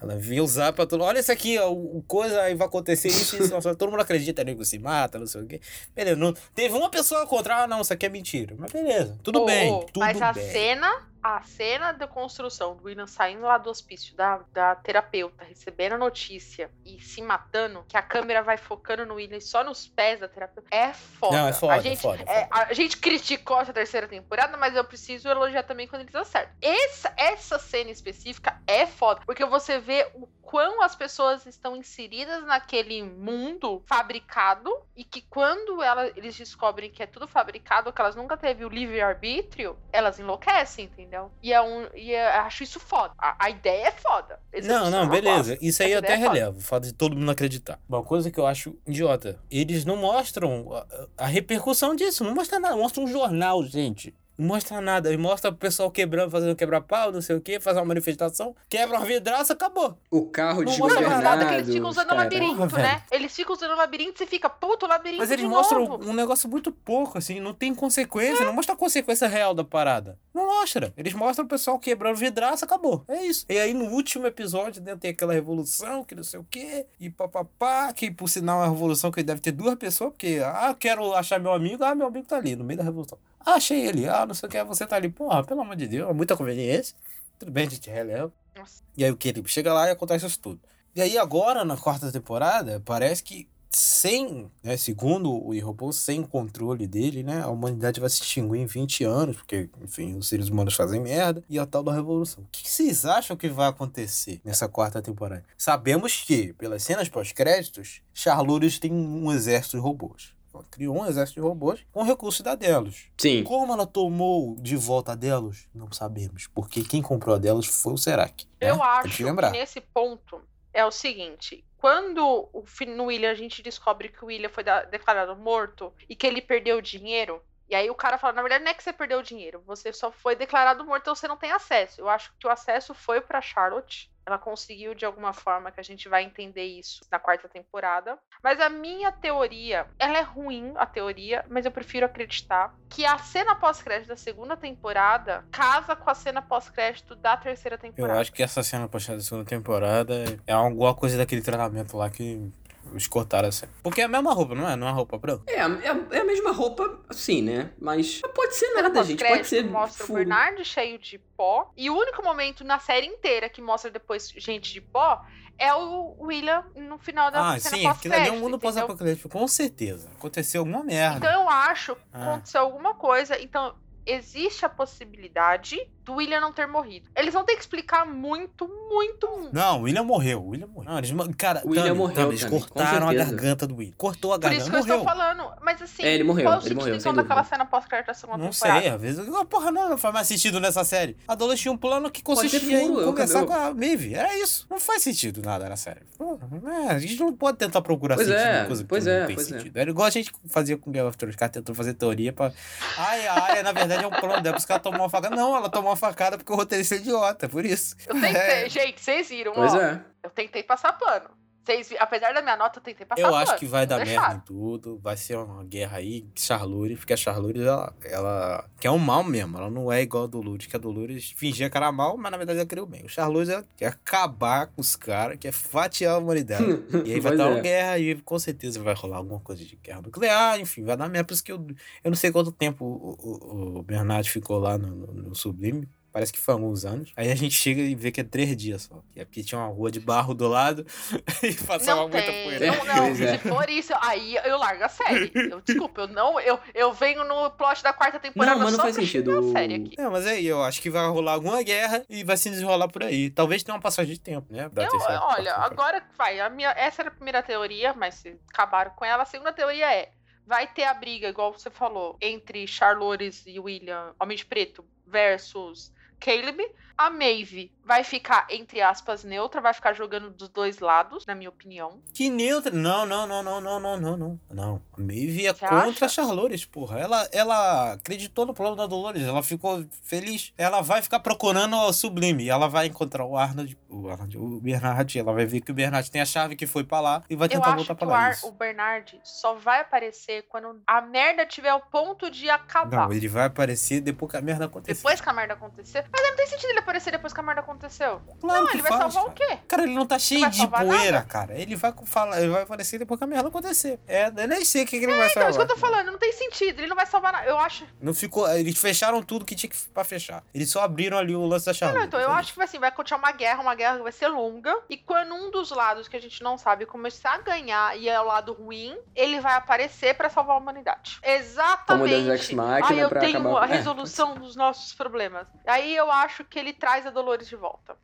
Ela 0.00 0.14
envia 0.14 0.42
o 0.42 0.46
zap 0.46 0.76
pra 0.76 0.86
todo 0.86 1.02
olha 1.02 1.20
isso 1.20 1.32
aqui, 1.32 1.58
ó, 1.58 1.70
o, 1.70 2.02
coisa, 2.06 2.42
aí 2.42 2.54
vai 2.54 2.66
acontecer 2.66 3.08
isso, 3.08 3.36
isso, 3.42 3.52
nossa, 3.52 3.74
todo 3.76 3.90
mundo 3.90 4.00
acredita, 4.00 4.44
nego 4.44 4.64
se 4.64 4.78
mata, 4.78 5.18
não 5.18 5.26
sei 5.26 5.42
o 5.42 5.46
quê. 5.46 5.60
Beleza, 5.94 6.16
não, 6.16 6.32
teve 6.54 6.74
uma 6.74 6.90
pessoa 6.90 7.26
contra, 7.26 7.62
ah, 7.62 7.66
não, 7.66 7.80
isso 7.80 7.92
aqui 7.92 8.06
é 8.06 8.08
mentira. 8.08 8.54
Mas 8.58 8.72
beleza, 8.72 9.18
tudo 9.22 9.42
Ô, 9.42 9.46
bem, 9.46 9.86
tudo 9.92 10.00
mas 10.00 10.20
a 10.20 10.32
bem. 10.32 10.50
cena, 10.50 11.06
a 11.22 11.42
cena 11.42 11.92
da 11.92 12.06
construção 12.06 12.76
do 12.76 12.84
William 12.84 13.06
saindo 13.06 13.42
lá 13.42 13.58
do 13.58 13.70
hospício 13.70 14.14
da, 14.14 14.40
da 14.52 14.74
terapeuta, 14.76 15.44
recebendo 15.44 15.94
a 15.94 15.98
notícia 15.98 16.70
e 16.84 17.00
se 17.00 17.22
matando, 17.22 17.84
que 17.88 17.96
a 17.96 18.02
câmera 18.02 18.42
vai 18.42 18.56
focando 18.56 19.06
no 19.06 19.14
William 19.14 19.40
só 19.40 19.64
nos 19.64 19.86
pés 19.86 20.20
da 20.20 20.28
é 20.70 20.92
foda. 20.92 21.36
Não, 21.36 21.48
é 21.48 21.52
foda, 21.52 21.72
a 21.72 21.76
é 21.78 21.80
gente, 21.80 22.00
foda, 22.00 22.24
é 22.26 22.40
é, 22.40 22.48
a 22.50 22.72
gente 22.74 22.96
criticou 22.98 23.60
essa 23.60 23.72
terceira 23.72 24.06
temporada, 24.06 24.56
mas 24.56 24.74
eu 24.76 24.84
preciso 24.84 25.28
elogiar 25.28 25.62
também 25.62 25.86
quando 25.86 26.02
eles 26.02 26.14
acertam. 26.14 26.54
Essa, 26.60 27.12
essa 27.16 27.58
cena 27.58 27.90
específica 27.90 28.60
é 28.66 28.86
foda, 28.86 29.22
porque 29.24 29.44
você 29.44 29.78
vê 29.78 30.06
o 30.14 30.26
quão 30.46 30.80
as 30.80 30.94
pessoas 30.94 31.44
estão 31.44 31.76
inseridas 31.76 32.44
naquele 32.44 33.02
mundo 33.02 33.82
fabricado 33.84 34.70
e 34.96 35.02
que 35.04 35.20
quando 35.22 35.82
ela, 35.82 36.06
eles 36.16 36.36
descobrem 36.36 36.88
que 36.90 37.02
é 37.02 37.06
tudo 37.06 37.26
fabricado, 37.26 37.92
que 37.92 38.00
elas 38.00 38.14
nunca 38.14 38.36
teve 38.36 38.64
o 38.64 38.68
livre-arbítrio, 38.68 39.76
elas 39.92 40.18
enlouquecem, 40.18 40.84
entendeu? 40.84 41.30
E, 41.42 41.52
é 41.52 41.60
um, 41.60 41.88
e 41.94 42.12
é- 42.12 42.36
acho 42.38 42.62
isso 42.62 42.78
foda. 42.78 43.12
A, 43.18 43.46
a 43.46 43.50
ideia 43.50 43.88
é 43.88 43.92
foda. 43.92 44.38
Não, 44.62 44.88
não, 44.88 45.08
beleza. 45.08 45.58
Isso 45.60 45.82
aí 45.82 45.92
eu 45.92 45.98
até 45.98 46.12
é 46.12 46.16
relevo, 46.16 46.58
o 46.58 46.62
fato 46.62 46.84
de 46.84 46.92
todo 46.94 47.16
mundo 47.16 47.30
acreditar. 47.30 47.80
Uma 47.88 48.02
coisa 48.02 48.30
que 48.30 48.38
eu 48.38 48.46
acho 48.46 48.78
idiota, 48.86 49.40
eles 49.50 49.84
não 49.84 49.96
mostram 49.96 50.72
a, 50.72 51.24
a 51.24 51.26
repercussão 51.26 51.94
disso, 51.96 52.22
não 52.22 52.34
mostra 52.34 52.60
nada, 52.60 52.76
mostra 52.76 53.02
um 53.02 53.06
jornal, 53.08 53.62
gente. 53.64 54.14
Não 54.38 54.46
mostra 54.48 54.80
nada, 54.80 55.12
e 55.12 55.16
mostra 55.16 55.50
o 55.50 55.54
pessoal 55.54 55.90
quebrando, 55.90 56.30
fazendo 56.30 56.54
quebra-pau, 56.54 57.10
não 57.10 57.22
sei 57.22 57.36
o 57.36 57.40
que, 57.40 57.58
fazer 57.58 57.78
uma 57.78 57.86
manifestação, 57.86 58.54
quebra 58.68 58.98
uma 58.98 59.06
vidraça, 59.06 59.54
acabou. 59.54 59.96
O 60.10 60.26
carro 60.26 60.62
Não 60.62 60.76
mostra. 60.76 61.10
Foda 61.10 61.46
que 61.46 61.54
eles 61.54 61.68
ficam 61.68 61.88
usando 61.88 62.06
cara. 62.08 62.22
labirinto, 62.22 62.56
Porra, 62.56 62.82
né? 62.82 63.02
Eles 63.10 63.34
ficam 63.34 63.54
usando 63.54 63.76
labirinto 63.76 64.22
e 64.22 64.26
fica, 64.26 64.50
puto, 64.50 64.86
labirinto 64.86 65.20
Mas 65.20 65.30
eles 65.30 65.44
de 65.44 65.50
mostram 65.50 65.86
novo. 65.86 66.10
um 66.10 66.12
negócio 66.12 66.48
muito 66.48 66.70
pouco, 66.70 67.16
assim, 67.18 67.40
não 67.40 67.54
tem 67.54 67.74
consequência, 67.74 68.44
não 68.44 68.52
mostra 68.52 68.74
a 68.74 68.76
consequência 68.76 69.26
real 69.26 69.54
da 69.54 69.64
parada. 69.64 70.18
Não 70.34 70.46
mostra. 70.46 70.92
Eles 70.96 71.14
mostram 71.14 71.46
o 71.46 71.48
pessoal 71.48 71.78
quebrando 71.78 72.16
vidraça, 72.16 72.66
acabou. 72.66 73.04
É 73.08 73.24
isso. 73.24 73.46
E 73.48 73.58
aí 73.58 73.72
no 73.72 73.86
último 73.86 74.26
episódio, 74.26 74.82
né, 74.82 74.96
tem 74.96 75.10
aquela 75.12 75.32
revolução, 75.32 76.04
que 76.04 76.14
não 76.14 76.22
sei 76.22 76.38
o 76.40 76.46
quê, 76.50 76.86
e 77.00 77.08
papapá, 77.08 77.92
que 77.92 78.10
por 78.10 78.28
sinal 78.28 78.60
é 78.60 78.66
uma 78.66 78.72
revolução 78.72 79.10
que 79.10 79.22
deve 79.22 79.40
ter 79.40 79.52
duas 79.52 79.74
pessoas, 79.76 80.10
porque, 80.10 80.40
ah, 80.44 80.68
eu 80.68 80.74
quero 80.74 81.14
achar 81.14 81.40
meu 81.40 81.52
amigo, 81.52 81.82
ah, 81.84 81.94
meu 81.94 82.06
amigo 82.06 82.26
tá 82.26 82.36
ali, 82.36 82.54
no 82.54 82.64
meio 82.64 82.78
da 82.78 82.84
revolução. 82.84 83.18
Ah, 83.46 83.54
achei 83.54 83.86
ele, 83.86 84.08
ah, 84.08 84.26
não 84.26 84.34
sei 84.34 84.48
o 84.48 84.50
que, 84.50 84.64
você 84.64 84.84
tá 84.84 84.96
ali. 84.96 85.08
Porra, 85.08 85.44
pelo 85.44 85.60
amor 85.60 85.76
de 85.76 85.86
Deus, 85.86 86.10
é 86.10 86.12
muita 86.12 86.36
conveniência. 86.36 86.96
Tudo 87.38 87.52
bem, 87.52 87.68
a 87.68 87.70
gente 87.70 87.88
releva. 87.88 88.32
Nossa. 88.58 88.82
E 88.96 89.04
aí 89.04 89.10
o 89.12 89.16
que? 89.16 89.28
Ele 89.28 89.46
chega 89.46 89.72
lá 89.72 89.86
e 89.86 89.92
acontece 89.92 90.26
isso 90.26 90.40
tudo. 90.40 90.60
E 90.96 91.00
aí 91.00 91.16
agora, 91.16 91.64
na 91.64 91.76
quarta 91.76 92.10
temporada, 92.10 92.82
parece 92.84 93.22
que 93.22 93.48
sem, 93.70 94.50
né, 94.64 94.76
segundo 94.76 95.30
o 95.30 95.56
robô, 95.60 95.92
sem 95.92 96.20
o 96.20 96.26
controle 96.26 96.86
dele, 96.86 97.22
né, 97.22 97.42
a 97.42 97.48
humanidade 97.48 98.00
vai 98.00 98.08
se 98.08 98.22
extinguir 98.22 98.60
em 98.60 98.66
20 98.66 99.04
anos, 99.04 99.36
porque, 99.36 99.68
enfim, 99.82 100.16
os 100.16 100.28
seres 100.28 100.48
humanos 100.48 100.74
fazem 100.74 101.00
merda, 101.00 101.44
e 101.48 101.58
a 101.58 101.66
tal 101.66 101.82
da 101.82 101.92
revolução. 101.92 102.42
O 102.42 102.46
que 102.50 102.68
vocês 102.68 103.04
acham 103.04 103.36
que 103.36 103.48
vai 103.48 103.68
acontecer 103.68 104.40
nessa 104.42 104.66
quarta 104.66 105.02
temporada? 105.02 105.44
Sabemos 105.58 106.24
que, 106.26 106.54
pelas 106.54 106.82
cenas 106.82 107.08
pós-créditos, 107.08 108.00
Charlotte 108.14 108.80
tem 108.80 108.92
um 108.92 109.30
exército 109.30 109.76
de 109.76 109.82
robôs. 109.82 110.34
Ela 110.56 110.64
criou 110.70 110.96
um 110.98 111.06
exército 111.06 111.40
de 111.40 111.46
robôs 111.46 111.84
com 111.92 112.02
recurso 112.02 112.42
da 112.42 112.54
Delos. 112.54 113.06
Sim. 113.16 113.44
Como 113.44 113.72
ela 113.72 113.86
tomou 113.86 114.56
de 114.56 114.76
volta 114.76 115.12
a 115.12 115.14
Delos, 115.14 115.68
não 115.74 115.90
sabemos, 115.92 116.46
porque 116.48 116.82
quem 116.82 117.00
comprou 117.02 117.34
a 117.34 117.38
Delos 117.38 117.66
foi 117.66 117.92
o 117.92 117.98
Serac. 117.98 118.46
né? 118.60 118.70
Eu 118.70 118.82
acho 118.82 119.10
que 119.10 119.16
que 119.18 119.24
lembrar. 119.24 119.50
nesse 119.50 119.80
ponto 119.80 120.40
é 120.72 120.84
o 120.84 120.90
seguinte: 120.90 121.64
quando 121.78 122.48
no 122.88 123.04
William 123.04 123.30
a 123.30 123.34
gente 123.34 123.62
descobre 123.62 124.08
que 124.08 124.22
o 124.24 124.28
William 124.28 124.48
foi 124.50 124.64
da- 124.64 124.84
declarado 124.84 125.36
morto 125.36 125.92
e 126.08 126.16
que 126.16 126.26
ele 126.26 126.40
perdeu 126.42 126.78
o 126.78 126.82
dinheiro, 126.82 127.40
e 127.68 127.74
aí 127.74 127.90
o 127.90 127.94
cara 127.94 128.18
fala: 128.18 128.34
na 128.34 128.42
verdade, 128.42 128.64
não 128.64 128.70
é 128.70 128.74
que 128.74 128.82
você 128.82 128.92
perdeu 128.92 129.18
o 129.18 129.22
dinheiro, 129.22 129.62
você 129.66 129.92
só 129.92 130.10
foi 130.12 130.36
declarado 130.36 130.84
morto, 130.84 131.02
então 131.02 131.14
você 131.14 131.26
não 131.28 131.36
tem 131.36 131.52
acesso. 131.52 132.00
Eu 132.00 132.08
acho 132.08 132.32
que 132.38 132.46
o 132.46 132.50
acesso 132.50 132.94
foi 132.94 133.20
pra 133.20 133.40
Charlotte. 133.40 134.10
Ela 134.28 134.38
conseguiu 134.38 134.92
de 134.92 135.04
alguma 135.04 135.32
forma 135.32 135.70
que 135.70 135.78
a 135.78 135.84
gente 135.84 136.08
vai 136.08 136.24
entender 136.24 136.64
isso 136.64 137.00
na 137.12 137.16
quarta 137.16 137.48
temporada. 137.48 138.18
Mas 138.42 138.60
a 138.60 138.68
minha 138.68 139.12
teoria, 139.12 139.86
ela 140.00 140.18
é 140.18 140.22
ruim, 140.22 140.72
a 140.76 140.84
teoria, 140.84 141.44
mas 141.48 141.64
eu 141.64 141.70
prefiro 141.70 142.06
acreditar 142.06 142.74
que 142.88 143.06
a 143.06 143.18
cena 143.18 143.54
pós-crédito 143.54 144.08
da 144.08 144.16
segunda 144.16 144.56
temporada 144.56 145.44
casa 145.52 145.94
com 145.94 146.10
a 146.10 146.14
cena 146.14 146.42
pós-crédito 146.42 147.14
da 147.14 147.36
terceira 147.36 147.76
Eu 147.76 147.78
temporada. 147.78 148.20
acho 148.20 148.32
que 148.32 148.42
essa 148.42 148.64
cena 148.64 148.88
poxa, 148.88 149.14
da 149.14 149.22
segunda 149.22 149.44
temporada 149.48 150.14
é 150.44 150.52
alguma 150.52 150.92
coisa 150.92 151.16
daquele 151.16 151.40
treinamento 151.42 151.96
lá 151.96 152.10
que 152.10 152.50
eles 152.90 153.06
cortaram 153.06 153.48
assim. 153.48 153.66
Porque 153.82 154.00
é 154.00 154.04
a 154.04 154.08
mesma 154.08 154.32
roupa, 154.32 154.54
não 154.54 154.68
é? 154.68 154.76
Não 154.76 154.88
é 154.88 154.90
roupa 154.92 155.18
branca? 155.18 155.44
É, 155.46 155.60
a- 155.60 155.78
é, 155.82 155.88
a- 155.90 156.06
é 156.12 156.20
a 156.20 156.24
mesma 156.24 156.52
roupa, 156.52 157.00
sim, 157.10 157.42
né? 157.42 157.70
Mas 157.80 158.20
mas 158.22 158.32
pode 158.32 158.54
ser 158.54 158.70
nada, 158.74 159.02
gente. 159.04 159.24
Pode 159.24 159.46
ser 159.46 159.64
mostra 159.64 160.04
o 160.04 160.06
furo. 160.06 160.18
Bernard 160.20 160.64
cheio 160.64 160.98
de 160.98 161.18
pó. 161.36 161.70
E 161.76 161.88
o 161.90 161.96
único 161.96 162.22
momento 162.22 162.64
na 162.64 162.78
série 162.78 163.06
inteira 163.06 163.48
que 163.48 163.60
mostra 163.62 163.90
depois 163.90 164.28
gente 164.36 164.72
de 164.72 164.80
pó 164.80 165.22
é 165.58 165.72
o 165.74 166.14
William 166.20 166.64
no 166.76 166.98
final 166.98 167.30
da 167.30 167.52
Ah, 167.54 167.58
cena 167.58 167.76
sim, 167.76 167.86
aquilo 167.86 168.14
ali 168.14 168.28
é 168.28 168.32
um 168.32 168.40
mundo 168.40 168.58
pós-apocalíptico, 168.58 169.28
com 169.30 169.48
certeza. 169.48 170.10
Aconteceu 170.18 170.60
alguma 170.60 170.84
merda. 170.84 171.16
Então 171.26 171.42
eu 171.42 171.48
acho 171.48 171.94
que 171.96 172.02
Ah. 172.12 172.32
aconteceu 172.34 172.60
alguma 172.60 172.94
coisa. 172.94 173.40
Então 173.40 173.74
existe 174.06 174.64
a 174.64 174.68
possibilidade 174.68 175.78
do 176.04 176.14
William 176.14 176.40
não 176.40 176.52
ter 176.52 176.66
morrido. 176.68 177.08
Eles 177.16 177.34
vão 177.34 177.44
ter 177.44 177.54
que 177.56 177.60
explicar 177.62 178.06
muito, 178.06 178.68
muito, 178.68 179.26
muito. 179.28 179.50
Não, 179.52 179.80
o 179.80 179.82
William 179.82 180.04
morreu. 180.04 180.40
O 180.40 180.48
William 180.50 180.68
morreu. 180.68 180.88
Não, 180.92 180.98
eles, 180.98 181.10
cara, 181.36 181.62
O 181.64 181.70
William 181.70 181.86
Tami, 181.86 181.98
morreu 181.98 182.14
Tami, 182.14 182.28
eles 182.30 182.44
com 182.44 182.50
cortaram 182.60 183.08
a 183.08 183.12
garganta 183.14 183.66
do 183.66 183.74
William. 183.76 183.94
Cortou 183.96 184.32
a 184.32 184.36
Por 184.36 184.42
garganta. 184.42 184.62
isso 184.62 184.70
que 184.70 184.76
eu 184.76 184.80
morreu. 184.80 184.96
estou 184.98 185.08
falando. 185.16 185.52
Mas 185.62 185.82
assim, 185.82 186.04
É, 186.04 186.14
ele 186.14 186.22
morreu, 186.22 186.44
qual 186.44 186.54
o 186.54 186.58
ele 186.58 186.62
sentido 186.62 186.78
morreu, 186.78 186.94
então 186.94 187.12
sem 187.12 187.16
daquela 187.22 187.40
dúvida. 187.40 187.56
cena 187.56 187.66
pós-crédito 187.66 188.06
da 188.06 188.14
segunda 188.14 188.38
Não 188.38 188.50
temporada? 188.50 188.80
sei, 188.80 188.90
às 188.90 189.00
vezes. 189.00 189.28
Ah, 189.34 189.44
Porra, 189.44 189.72
não, 189.72 189.90
não 189.90 189.98
faz 189.98 190.14
mais 190.14 190.28
sentido 190.28 190.60
nessa 190.60 190.84
série. 190.84 191.16
A 191.26 191.34
Dolores 191.34 191.60
tinha 191.60 191.72
um 191.72 191.76
plano 191.76 192.08
que 192.08 192.22
consistia 192.22 192.60
em 192.82 192.86
furo, 192.88 193.00
eu- 193.00 193.06
conversar 193.08 193.40
eu- 193.40 193.46
com 193.46 193.52
a 193.52 193.74
Maeve. 193.74 194.14
Era 194.14 194.36
isso. 194.38 194.64
Não 194.70 194.78
faz 194.78 195.02
sentido 195.02 195.42
nada 195.42 195.68
na 195.68 195.76
série. 195.76 196.02
Pô, 196.16 196.38
é, 196.86 196.92
a 196.92 196.98
gente 197.00 197.18
não 197.18 197.32
pode 197.32 197.58
tentar 197.58 197.82
procurar 197.82 198.14
Pois 198.14 198.28
sentido 198.28 198.42
é, 198.44 198.62
em 198.62 198.66
coisa 198.66 198.82
que 198.84 198.88
pois 198.88 199.04
não 199.06 199.12
é, 199.12 199.26
tem 199.26 199.34
pois 199.34 199.50
é. 199.52 199.58
sentido. 199.58 199.76
Era 199.76 199.90
igual 199.90 200.06
a 200.06 200.10
gente 200.10 200.30
fazia 200.48 200.76
com 200.78 200.92
Game 200.92 201.08
of 201.08 201.16
Thrones. 201.18 201.34
Os 201.34 201.38
caras 201.38 201.52
tentou 201.52 201.74
fazer 201.74 201.94
teoria 201.94 202.32
pra. 202.32 202.52
Ai, 202.96 203.26
a 203.26 203.34
área, 203.42 203.62
na 203.64 203.72
verdade, 203.72 203.95
é 204.04 204.06
um 204.06 204.10
plano 204.10 204.42
dela. 204.42 204.56
Os 204.56 204.64
caras 204.64 204.82
tomou 204.82 205.00
uma 205.00 205.10
facada. 205.10 205.34
Não, 205.34 205.56
ela 205.56 205.68
tomou 205.68 205.90
uma 205.90 205.96
facada 205.96 206.36
porque 206.36 206.52
o 206.52 206.56
roteirista 206.56 206.94
é 206.94 206.98
idiota, 206.98 207.48
por 207.48 207.64
isso. 207.64 207.94
Eu 208.06 208.14
tentei, 208.20 208.36
É. 208.36 208.68
gente, 208.68 209.00
vocês 209.00 209.28
viram, 209.28 209.52
Pois 209.52 209.74
ó. 209.74 209.80
é. 209.80 210.04
Eu 210.22 210.30
tentei 210.30 210.62
passar 210.62 210.92
pano. 210.94 211.30
Vocês, 211.66 211.92
apesar 211.98 212.32
da 212.32 212.40
minha 212.40 212.56
nota, 212.56 212.78
eu 212.78 212.82
tentei 212.82 213.04
passar 213.04 213.20
Eu 213.22 213.34
acho 213.34 213.56
que 213.56 213.66
vai 213.66 213.84
dar 213.86 213.96
deixaram. 213.96 214.28
merda 214.28 214.36
em 214.36 214.46
tudo. 214.46 215.00
Vai 215.02 215.16
ser 215.16 215.36
uma 215.36 215.64
guerra 215.64 215.98
aí. 215.98 216.24
Charlotte, 216.36 216.94
porque 216.96 217.12
a 217.12 217.16
Charlotte, 217.16 217.60
ela, 217.60 217.92
ela 218.04 218.70
quer 218.78 218.90
um 218.90 218.98
mal 218.98 219.24
mesmo. 219.24 219.58
Ela 219.58 219.68
não 219.68 219.90
é 219.90 220.00
igual 220.00 220.24
a 220.24 220.26
Dolores, 220.28 220.66
que 220.66 220.76
a 220.76 220.78
Dolores 220.78 221.32
fingia 221.36 221.68
que 221.68 221.76
era 221.76 221.90
mal, 221.90 222.16
mas 222.16 222.30
na 222.30 222.36
verdade 222.36 222.60
ela 222.60 222.68
criou 222.68 222.86
bem. 222.86 223.04
O 223.04 223.08
Charlotte 223.08 223.50
ela 223.50 223.64
quer 223.76 223.88
acabar 223.88 224.68
com 224.68 224.80
os 224.80 224.94
caras, 224.94 225.38
quer 225.40 225.50
fatiar 225.52 226.14
a 226.14 226.18
humanidade. 226.18 226.64
e 227.04 227.12
aí 227.14 227.20
vai 227.20 227.32
Pois 227.32 227.38
dar 227.38 227.50
é. 227.50 227.54
uma 227.54 227.60
guerra 227.60 227.98
e 227.98 228.14
com 228.22 228.38
certeza 228.38 228.80
vai 228.80 228.94
rolar 228.94 229.16
alguma 229.16 229.40
coisa 229.40 229.64
de 229.64 229.74
guerra 229.74 230.02
nuclear, 230.02 230.60
enfim, 230.60 230.84
vai 230.84 230.96
dar 230.96 231.08
merda. 231.08 231.26
Por 231.26 231.34
isso 231.34 231.42
que 231.42 231.50
eu, 231.50 231.66
eu 232.04 232.10
não 232.10 232.16
sei 232.16 232.30
quanto 232.30 232.52
tempo 232.52 232.84
o, 232.84 233.16
o, 233.18 233.78
o 233.78 233.82
Bernard 233.82 234.30
ficou 234.30 234.60
lá 234.60 234.78
no, 234.78 234.86
no, 234.88 235.12
no 235.30 235.34
Sublime. 235.34 235.88
Parece 236.16 236.32
que 236.32 236.38
foi 236.38 236.54
alguns 236.54 236.86
anos. 236.86 237.12
Aí 237.14 237.30
a 237.30 237.34
gente 237.34 237.54
chega 237.54 237.82
e 237.82 237.94
vê 237.94 238.10
que 238.10 238.22
é 238.22 238.24
três 238.24 238.56
dias 238.56 238.84
só. 238.84 239.02
Que 239.12 239.20
é 239.20 239.24
porque 239.26 239.42
tinha 239.44 239.60
uma 239.60 239.68
rua 239.68 239.90
de 239.90 240.00
barro 240.00 240.32
do 240.32 240.48
lado 240.48 240.86
e 241.44 241.52
passava 241.52 242.00
Não 242.00 242.08
muita 242.08 242.22
tem, 242.26 242.44
poeira. 242.44 242.66
não, 242.74 242.84
não. 242.86 243.06
É. 243.08 243.14
Se 243.36 243.38
for 243.48 243.68
isso, 243.68 243.92
aí 244.00 244.34
eu 244.44 244.56
largo 244.56 244.82
a 244.82 244.88
série. 244.88 245.30
Eu, 245.34 245.60
desculpa, 245.60 246.00
eu 246.00 246.08
não. 246.08 246.40
Eu, 246.40 246.58
eu 246.74 246.90
venho 246.94 247.22
no 247.22 247.50
plot 247.50 247.82
da 247.82 247.92
quarta 247.92 248.18
temporada 248.18 248.54
Não, 248.56 248.62
mas 248.64 248.72
não 248.72 248.76
só 248.78 248.82
faz 248.84 248.94
sentido. 248.96 249.30
xingar 249.30 249.46
a 249.50 249.52
série 249.52 249.74
aqui. 249.74 249.94
Não, 249.98 250.10
mas 250.10 250.26
aí 250.26 250.46
eu 250.46 250.62
acho 250.62 250.80
que 250.80 250.88
vai 250.88 251.06
rolar 251.06 251.32
alguma 251.32 251.62
guerra 251.62 252.02
e 252.08 252.24
vai 252.24 252.38
se 252.38 252.48
desenrolar 252.48 252.88
por 252.88 253.02
aí. 253.02 253.28
Talvez 253.28 253.62
tenha 253.62 253.74
uma 253.74 253.80
passagem 253.82 254.14
de 254.14 254.20
tempo, 254.20 254.46
né? 254.50 254.70
Da 254.70 254.84
Eu- 254.84 254.88
terceira 254.90 255.20
olha, 255.22 255.54
agora 255.56 256.02
vai. 256.16 256.40
A 256.40 256.48
minha, 256.48 256.70
essa 256.70 257.02
era 257.02 257.08
a 257.10 257.14
primeira 257.14 257.42
teoria, 257.42 257.92
mas 257.92 258.14
se 258.14 258.38
acabaram 258.48 258.92
com 258.92 259.04
ela. 259.04 259.22
A 259.24 259.26
segunda 259.26 259.52
teoria 259.52 259.92
é: 259.94 260.12
vai 260.46 260.66
ter 260.66 260.84
a 260.84 260.94
briga, 260.94 261.28
igual 261.28 261.52
você 261.52 261.68
falou, 261.68 262.16
entre 262.22 262.66
Charlores 262.66 263.42
e 263.46 263.60
William, 263.60 264.14
Homem 264.18 264.36
de 264.38 264.46
Preto, 264.46 264.82
versus 265.06 265.92
Caleb. 266.20 266.60
A 266.96 267.10
Maeve 267.10 267.70
vai 267.84 268.02
ficar, 268.02 268.46
entre 268.50 268.80
aspas, 268.80 269.22
neutra, 269.22 269.60
vai 269.60 269.72
ficar 269.72 269.92
jogando 269.92 270.30
dos 270.30 270.48
dois 270.48 270.78
lados, 270.80 271.24
na 271.26 271.34
minha 271.34 271.50
opinião. 271.50 272.00
Que 272.12 272.28
neutra. 272.28 272.72
Não, 272.72 273.06
não, 273.06 273.26
não, 273.26 273.42
não, 273.42 273.60
não, 273.60 273.80
não, 273.80 273.96
não, 274.00 274.16
não. 274.16 274.40
Não. 274.50 274.82
A 274.92 275.00
Maeve 275.00 275.46
é 275.46 275.52
Você 275.52 275.66
contra 275.66 275.88
acha? 275.88 276.04
a 276.06 276.08
Charlotte, 276.08 276.66
porra. 276.68 276.98
Ela, 276.98 277.28
ela 277.32 277.92
acreditou 277.92 278.44
no 278.46 278.54
plano 278.54 278.74
da 278.74 278.86
Dolores. 278.86 279.22
Ela 279.22 279.42
ficou 279.42 279.84
feliz. 280.02 280.52
Ela 280.56 280.80
vai 280.80 281.02
ficar 281.02 281.20
procurando 281.20 281.76
o 281.76 281.92
Sublime. 281.92 282.48
Ela 282.48 282.66
vai 282.68 282.86
encontrar 282.86 283.24
o 283.24 283.36
Arnold, 283.36 283.78
o, 283.88 284.08
Arnold, 284.08 284.38
o 284.38 284.60
Bernard. 284.60 285.18
Ela 285.18 285.32
vai 285.32 285.46
ver 285.46 285.60
que 285.60 285.70
o 285.70 285.74
Bernard 285.74 286.10
tem 286.10 286.20
a 286.22 286.26
chave 286.26 286.56
que 286.56 286.66
foi 286.66 286.82
pra 286.82 287.00
lá 287.00 287.22
e 287.30 287.36
vai 287.36 287.46
Eu 287.46 287.50
tentar 287.50 287.66
acho 287.68 287.76
voltar 287.76 287.94
que 287.94 287.98
pra 288.00 288.08
o, 288.08 288.10
lá. 288.10 288.18
Ar, 288.18 288.32
Isso. 288.32 288.48
o 288.48 288.52
Bernard 288.52 289.20
só 289.22 289.54
vai 289.54 289.80
aparecer 289.80 290.44
quando 290.48 290.80
a 290.86 291.00
merda 291.02 291.46
tiver 291.46 291.68
ao 291.68 291.80
ponto 291.80 292.30
de 292.30 292.48
acabar. 292.50 293.06
Não, 293.08 293.12
ele 293.14 293.28
vai 293.28 293.44
aparecer 293.44 294.00
depois 294.00 294.30
que 294.32 294.38
a 294.38 294.40
merda 294.40 294.64
acontecer. 294.64 294.94
Depois 294.96 295.20
que 295.20 295.28
a 295.28 295.32
merda 295.32 295.54
acontecer. 295.54 296.04
Mas 296.10 296.22
não 296.22 296.34
tem 296.36 296.46
sentido 296.46 296.70
ele 296.70 296.85
aparecer 296.86 297.10
depois 297.10 297.32
que 297.32 297.40
a 297.40 297.42
merda 297.42 297.60
aconteceu. 297.60 298.20
Claro 298.40 298.60
não, 298.62 298.66
que 298.68 298.76
ele 298.76 298.82
vai 298.82 298.92
faz, 298.92 299.12
salvar 299.12 299.30
o 299.32 299.34
cara. 299.34 299.56
quê? 299.56 299.58
Cara, 299.68 299.82
ele 299.82 299.94
não 299.94 300.06
tá 300.06 300.18
cheio 300.18 300.48
de 300.50 300.66
poeira, 300.68 301.12
nada? 301.18 301.26
cara. 301.26 301.58
Ele 301.58 301.74
vai 301.76 301.92
falar, 302.04 302.40
ele 302.40 302.50
vai 302.50 302.62
aparecer 302.62 302.98
depois 302.98 303.18
que 303.18 303.24
a 303.24 303.26
merda 303.26 303.48
acontecer. 303.48 303.98
É, 304.06 304.28
eu 304.28 304.48
nem 304.48 304.64
sei 304.64 304.84
o 304.84 304.86
que, 304.86 304.98
que 304.98 305.04
ele 305.04 305.12
vai 305.16 305.26
Então, 305.28 305.34
salvar. 305.34 305.50
isso 305.50 305.58
que 305.58 305.64
eu 305.64 305.68
tô 305.68 305.76
falando, 305.76 306.06
não 306.12 306.18
tem 306.18 306.32
sentido. 306.32 306.78
Ele 306.78 306.86
não 306.86 306.96
vai 306.96 307.06
salvar 307.06 307.32
nada. 307.32 307.46
Eu 307.46 307.58
acho. 307.58 307.84
Não 308.00 308.14
ficou. 308.14 308.48
Eles 308.52 308.78
fecharam 308.78 309.22
tudo 309.22 309.44
que 309.44 309.54
tinha 309.54 309.68
que 309.70 309.76
pra 309.92 310.04
fechar. 310.04 310.42
Eles 310.54 310.70
só 310.70 310.82
abriram 310.82 311.18
ali 311.18 311.34
o 311.34 311.44
lance 311.46 311.66
da 311.66 311.74
Charlotte. 311.74 311.98
Não, 312.00 312.06
então 312.06 312.20
eu 312.20 312.30
acho 312.30 312.54
que 312.54 312.62
assim, 312.62 312.78
vai 312.78 312.90
continuar 312.92 313.18
uma 313.20 313.32
guerra, 313.32 313.60
uma 313.62 313.74
guerra 313.74 313.96
que 313.96 314.02
vai 314.02 314.12
ser 314.12 314.28
longa. 314.28 314.74
E 314.88 314.96
quando 314.96 315.34
um 315.34 315.50
dos 315.50 315.70
lados 315.70 316.08
que 316.08 316.16
a 316.16 316.20
gente 316.20 316.42
não 316.42 316.56
sabe 316.56 316.86
começar 316.86 317.34
a 317.34 317.38
ganhar 317.38 317.96
e 317.98 318.08
é 318.08 318.20
o 318.20 318.24
lado 318.24 318.52
ruim, 318.52 318.96
ele 319.14 319.40
vai 319.40 319.54
aparecer 319.54 320.14
pra 320.14 320.28
salvar 320.28 320.56
a 320.56 320.58
humanidade. 320.58 321.18
Exatamente. 321.22 321.86
Como 321.86 322.06
Deus 322.08 322.26
Ex 322.40 322.50
Machina 322.52 322.86
Aí 322.86 322.98
eu 322.98 323.08
tenho 323.10 323.38
acabar- 323.38 323.62
a 323.62 323.66
É, 323.66 323.76
resolução 323.76 324.34
dos 324.34 324.54
nossos 324.56 324.92
problemas. 324.94 325.46
Aí 325.66 325.94
eu 325.96 326.10
acho 326.10 326.44
que 326.44 326.58
ele 326.58 326.72
traz 326.78 327.06
a 327.06 327.10
Dolores 327.10 327.48
de 327.48 327.56
volta. 327.56 327.94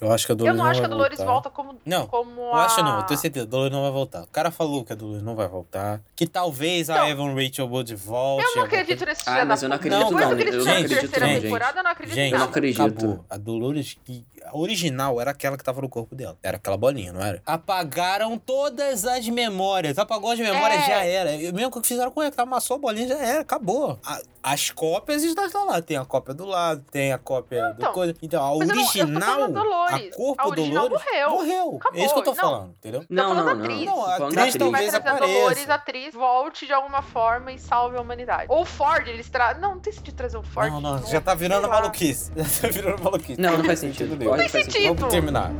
Eu 0.00 0.10
acho 0.12 0.26
que 0.26 0.32
a 0.32 0.34
Dolores 0.34 0.58
eu 0.58 0.62
não 0.64 0.68
acho 0.70 0.80
que 0.80 0.86
a 0.86 0.88
Dolores 0.88 1.16
voltar. 1.18 1.32
volta 1.32 1.50
como, 1.50 1.78
Não, 1.86 2.06
como 2.08 2.40
Eu 2.40 2.54
a... 2.54 2.64
acho 2.64 2.82
não, 2.82 2.96
eu 2.98 3.02
tenho 3.04 3.20
certeza, 3.20 3.46
a 3.46 3.48
Dolores 3.48 3.72
não 3.72 3.82
vai 3.82 3.90
voltar. 3.92 4.22
O 4.24 4.26
cara 4.26 4.50
falou 4.50 4.84
que 4.84 4.92
a 4.92 4.96
Dolores 4.96 5.22
não 5.22 5.36
vai 5.36 5.46
voltar. 5.46 6.00
Que 6.16 6.26
talvez 6.26 6.90
a 6.90 6.96
Não. 6.96 7.08
Evan 7.08 7.34
Rachel 7.34 7.68
Wood 7.68 7.94
volte. 7.94 8.44
Eu 8.44 8.56
não 8.56 8.64
acredito 8.64 9.06
nesse 9.06 9.22
Ah, 9.26 9.44
mas 9.44 9.62
eu 9.62 9.68
não 9.68 9.76
acredito 9.76 10.00
não, 10.00 10.10
do 10.10 10.16
que 10.36 10.42
eles 10.42 10.54
eu 10.56 10.64
não 10.64 10.72
acredito 10.72 10.98
terceira 11.00 11.26
não, 11.34 11.40
temporada, 11.40 11.78
eu 11.78 11.84
não 11.84 11.90
acredito 11.92 12.14
Gente, 12.16 12.32
eu 12.32 12.38
não 12.40 12.46
acredito. 12.46 12.82
acabou. 12.82 13.24
A 13.30 13.36
Dolores, 13.36 13.96
que 14.04 14.26
a 14.44 14.56
original 14.58 15.20
era 15.20 15.30
aquela 15.30 15.56
que 15.56 15.62
tava 15.62 15.80
no 15.80 15.88
corpo 15.88 16.16
dela. 16.16 16.36
Era 16.42 16.56
aquela 16.56 16.76
bolinha, 16.76 17.12
não 17.12 17.20
era? 17.22 17.40
Apagaram 17.46 18.36
todas 18.36 19.04
as 19.06 19.28
memórias. 19.28 19.98
Apagou 19.98 20.32
as 20.32 20.38
memórias, 20.40 20.82
É. 20.82 20.86
já 20.86 21.04
era. 21.04 21.32
E 21.36 21.52
Mesmo 21.52 21.70
que 21.80 21.86
fizeram 21.86 22.10
com 22.10 22.20
ela, 22.20 22.32
que 22.32 22.40
amassou 22.40 22.74
a 22.76 22.78
bolinha, 22.80 23.06
já 23.08 23.18
era, 23.18 23.40
acabou. 23.40 23.98
A- 24.04 24.20
as 24.42 24.70
cópias 24.70 25.22
estão 25.22 25.66
lá. 25.66 25.80
Tem 25.80 25.96
a 25.96 26.04
cópia 26.04 26.34
do 26.34 26.44
lado, 26.44 26.84
tem 26.90 27.12
a 27.12 27.18
cópia 27.18 27.68
do 27.74 27.82
Então, 27.82 27.92
coisa. 27.92 28.14
Então, 28.24 28.40
a 28.40 28.56
mas 28.58 28.68
eu 28.68 28.74
não- 28.76 28.82
eu 28.82 28.88
original, 28.88 29.48
Dolores. 29.50 30.12
a 30.12 30.16
corpo 30.16 30.42
A 30.42 30.46
original 30.48 30.88
Dolores, 30.88 31.06
morreu. 31.12 31.30
morreu. 31.30 31.76
Acabou. 31.80 32.00
É 32.00 32.04
isso 32.04 32.14
que 32.14 32.20
eu 32.20 32.24
tô 32.24 32.30
Não. 32.30 32.36
falando, 32.36 32.68
entendeu? 32.78 33.04
Não, 33.10 33.34
não, 33.34 33.44
não. 33.44 33.52
atriz. 33.64 33.84
Não, 33.84 34.04
a 34.04 34.14
atriz 34.14 34.34
Vai 34.34 34.52
talvez 34.52 34.94
apareça. 34.94 35.26
Dolores, 35.26 35.70
a 35.70 35.74
atriz, 35.74 36.14
volte 36.14 36.66
de 36.66 36.72
alguma 36.72 37.02
forma 37.02 37.50
e 37.50 37.58
salve 37.58 37.96
a 37.96 38.00
humanidade. 38.00 38.46
Ou 38.48 38.62
o 38.62 38.64
Ford, 38.64 39.08
eles 39.08 39.28
trazem. 39.28 39.60
Não, 39.60 39.72
não 39.72 39.80
tem 39.80 39.92
sentido 39.92 40.14
trazer 40.14 40.36
o 40.38 40.42
Ford. 40.44 40.70
Não, 40.72 40.80
não, 40.80 41.00
de 41.00 41.10
já 41.10 41.20
tá 41.20 41.34
virando 41.34 41.68
maluquice. 41.68 42.30
Já 42.36 42.44
tá 42.62 42.68
virando 42.68 43.02
maluquice. 43.02 43.40
Não, 43.40 43.58
não 43.58 43.64
faz 43.64 43.80
sentido. 43.80 44.16
nenhum. 44.16 44.30
Não 44.30 44.38
tem 44.38 44.48
sentido. 44.48 44.94
Vamos 44.94 45.12
terminar. 45.12 45.50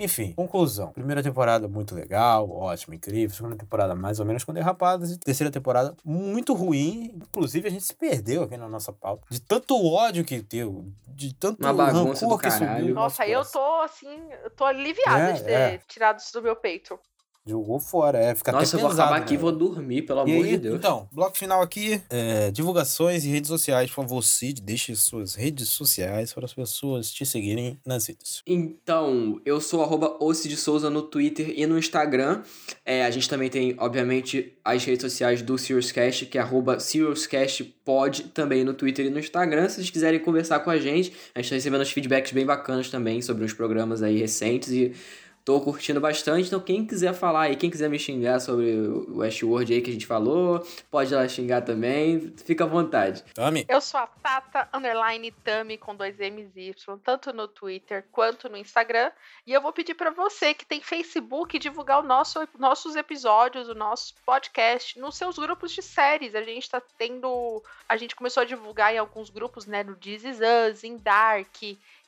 Enfim, 0.00 0.32
conclusão. 0.32 0.92
Primeira 0.92 1.22
temporada 1.22 1.68
muito 1.68 1.94
legal, 1.94 2.50
ótima, 2.50 2.94
incrível. 2.94 3.36
Segunda 3.36 3.54
temporada 3.56 3.94
mais 3.94 4.18
ou 4.18 4.24
menos 4.26 4.42
com 4.44 4.52
derrapadas. 4.52 5.12
E 5.12 5.18
terceira 5.18 5.50
temporada 5.50 5.94
muito 6.04 6.54
ruim. 6.54 7.12
Inclusive 7.14 7.68
a 7.68 7.70
gente 7.70 7.84
se 7.84 7.94
perdeu 7.94 8.42
aqui 8.44 8.56
na 8.56 8.68
nossa 8.68 8.92
pauta. 8.92 9.24
De 9.30 9.40
tanto 9.40 9.76
ódio 9.86 10.24
que 10.24 10.40
deu, 10.40 10.86
de 11.08 11.34
tanto 11.34 11.62
Uma 11.62 11.74
bagunça 11.74 12.24
rancor 12.26 12.38
do 12.38 12.42
que 12.42 12.48
caralho. 12.48 12.78
subiu. 12.80 12.88
no 12.88 12.94
Nossa, 12.94 13.22
nosso 13.26 13.32
eu 13.32 13.44
tô 13.44 13.80
assim, 13.82 14.20
eu 14.44 14.50
tô 14.50 14.64
aliviada 14.64 15.30
É, 15.30 15.32
de 15.32 15.44
ter 15.44 15.50
é. 15.52 15.78
tirado 15.86 16.18
isso 16.18 16.32
do 16.32 16.42
meu 16.42 16.56
peito. 16.56 16.98
Jogou 17.46 17.80
fora, 17.80 18.18
é. 18.18 18.34
Fica 18.34 18.52
Nossa, 18.52 18.76
eu 18.76 18.78
até 18.78 18.82
vou 18.82 18.90
pesado, 18.90 19.08
acabar 19.08 19.22
aqui 19.22 19.34
e 19.34 19.36
né? 19.36 19.42
vou 19.42 19.52
dormir, 19.52 20.02
pelo 20.02 20.28
E 20.28 20.32
amor 20.32 20.44
aí, 20.44 20.50
de 20.50 20.58
Deus. 20.58 20.76
Então, 20.76 21.08
bloco 21.10 21.38
final 21.38 21.62
aqui, 21.62 22.00
é, 22.10 22.50
divulgações 22.50 23.24
e 23.24 23.28
redes 23.28 23.48
sociais. 23.48 23.88
Por 23.88 24.02
favor, 24.02 24.22
Cid, 24.22 24.60
deixe 24.60 24.94
suas 24.94 25.34
redes 25.34 25.70
sociais 25.70 26.34
para 26.34 26.44
as 26.44 26.52
pessoas 26.52 27.10
te 27.10 27.24
seguirem 27.24 27.80
nas 27.84 28.06
redes. 28.06 28.42
Então, 28.46 29.40
eu 29.44 29.58
sou 29.58 29.82
arroba 29.82 30.18
Souza 30.56 30.90
no 30.90 31.02
Twitter 31.02 31.54
e 31.56 31.66
no 31.66 31.78
Instagram. 31.78 32.42
É, 32.84 33.04
a 33.06 33.10
gente 33.10 33.28
também 33.28 33.48
tem, 33.48 33.74
obviamente, 33.78 34.58
as 34.62 34.84
redes 34.84 35.02
sociais 35.02 35.40
do 35.40 35.56
SiriusCast, 35.56 36.26
que 36.26 36.36
é 36.36 36.40
arroba 36.42 36.78
SiriusCastPod, 36.78 38.24
também 38.34 38.64
no 38.64 38.74
Twitter 38.74 39.06
e 39.06 39.10
no 39.10 39.18
Instagram. 39.18 39.68
Se 39.68 39.76
vocês 39.76 39.90
quiserem 39.90 40.20
conversar 40.20 40.60
com 40.60 40.68
a 40.68 40.78
gente, 40.78 41.12
a 41.34 41.40
gente 41.40 41.48
tá 41.48 41.56
recebendo 41.56 41.80
uns 41.80 41.90
feedbacks 41.90 42.32
bem 42.32 42.44
bacanas 42.44 42.90
também 42.90 43.22
sobre 43.22 43.44
uns 43.44 43.54
programas 43.54 44.02
aí 44.02 44.18
recentes 44.18 44.70
e 44.70 44.92
tô 45.44 45.60
curtindo 45.60 46.00
bastante. 46.00 46.46
Então, 46.46 46.60
quem 46.60 46.86
quiser 46.86 47.14
falar 47.14 47.42
aí, 47.42 47.56
quem 47.56 47.70
quiser 47.70 47.88
me 47.88 47.98
xingar 47.98 48.40
sobre 48.40 48.70
o 48.72 49.18
Westworld 49.18 49.72
aí 49.72 49.80
que 49.80 49.90
a 49.90 49.92
gente 49.92 50.06
falou, 50.06 50.66
pode 50.90 51.12
ir 51.12 51.16
lá 51.16 51.26
xingar 51.28 51.62
também, 51.62 52.32
fica 52.44 52.64
à 52.64 52.66
vontade. 52.66 53.24
Tami? 53.34 53.64
Eu 53.68 53.80
sou 53.80 54.00
a 54.00 54.06
Tata 54.06 54.68
Underline 54.72 55.30
Tami 55.44 55.76
com 55.78 55.94
dois 55.94 56.18
M's 56.18 56.56
e 56.56 56.70
Y, 56.70 56.98
tanto 57.02 57.32
no 57.32 57.48
Twitter 57.48 58.04
quanto 58.12 58.48
no 58.48 58.56
Instagram. 58.56 59.10
E 59.46 59.52
eu 59.52 59.60
vou 59.60 59.72
pedir 59.72 59.94
pra 59.94 60.10
você 60.10 60.54
que 60.54 60.66
tem 60.66 60.80
Facebook 60.80 61.58
divulgar 61.58 62.00
o 62.00 62.06
nosso, 62.06 62.46
nossos 62.58 62.96
episódios, 62.96 63.68
o 63.68 63.74
nosso 63.74 64.14
podcast 64.24 64.98
nos 64.98 65.16
seus 65.16 65.38
grupos 65.38 65.72
de 65.72 65.82
séries. 65.82 66.34
A 66.34 66.42
gente 66.42 66.70
tá 66.70 66.80
tendo. 66.98 67.62
A 67.88 67.96
gente 67.96 68.14
começou 68.14 68.42
a 68.42 68.46
divulgar 68.46 68.94
em 68.94 68.98
alguns 68.98 69.30
grupos, 69.30 69.66
né? 69.66 69.82
No 69.82 69.96
This 69.96 70.24
Is 70.24 70.38
Us, 70.38 70.84
em 70.84 70.96
Dark. 70.96 71.56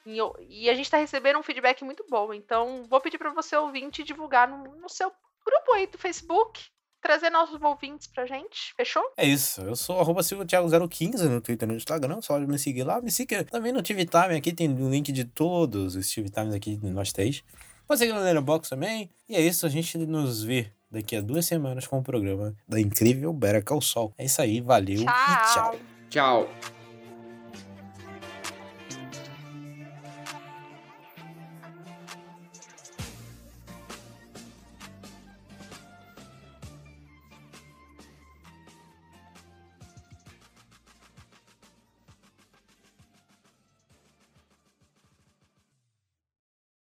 Em 0.06 0.20
o- 0.20 0.34
E 0.48 0.68
a 0.70 0.74
gente 0.74 0.90
tá 0.90 0.96
recebendo 0.98 1.38
um 1.38 1.42
feedback 1.42 1.84
muito 1.84 2.04
bom. 2.10 2.32
Então, 2.34 2.84
vou 2.88 3.00
pedir 3.00 3.18
pra 3.18 3.32
você, 3.32 3.56
ouvinte, 3.56 4.02
divulgar 4.02 4.48
no, 4.48 4.76
no 4.80 4.88
seu 4.88 5.10
grupo 5.44 5.72
aí 5.74 5.86
do 5.86 5.98
Facebook. 5.98 6.60
Trazer 7.00 7.30
nossos 7.30 7.60
ouvintes 7.60 8.06
pra 8.06 8.24
gente. 8.26 8.72
Fechou? 8.76 9.02
É 9.16 9.26
isso. 9.26 9.60
Eu 9.62 9.74
sou 9.74 9.98
arroba 9.98 10.22
Silvio 10.22 10.46
Thiago 10.46 10.68
015 10.88 11.28
no 11.28 11.40
Twitter 11.40 11.68
e 11.68 11.72
no 11.72 11.76
Instagram. 11.76 12.22
Só 12.22 12.38
me 12.38 12.56
seguir 12.58 12.84
lá. 12.84 13.00
Me 13.00 13.10
siga 13.10 13.42
também 13.42 13.72
no 13.72 13.82
TV 13.82 14.06
Time. 14.06 14.36
Aqui 14.36 14.52
tem 14.52 14.72
o 14.72 14.88
link 14.88 15.10
de 15.10 15.24
todos 15.24 15.96
os 15.96 16.08
TV 16.14 16.28
Times 16.30 16.54
aqui 16.54 16.76
de 16.76 16.90
nós 16.90 17.12
três. 17.12 17.42
Pode 17.88 17.98
seguir 17.98 18.12
no 18.12 18.20
Letterboxd 18.20 18.70
também. 18.70 19.10
E 19.28 19.34
é 19.34 19.40
isso. 19.40 19.66
A 19.66 19.68
gente 19.68 19.98
nos 19.98 20.44
vê 20.44 20.70
daqui 20.88 21.16
a 21.16 21.20
duas 21.20 21.44
semanas 21.44 21.88
com 21.88 21.98
o 21.98 22.02
programa 22.04 22.54
da 22.68 22.80
incrível 22.80 23.32
Call 23.64 23.82
Saul. 23.82 24.14
É 24.16 24.24
isso 24.26 24.40
aí. 24.40 24.60
Valeu 24.60 25.00
e 25.02 25.04
tchau. 25.04 25.72
Tchau. 26.08 26.46
Tchau! 26.46 26.81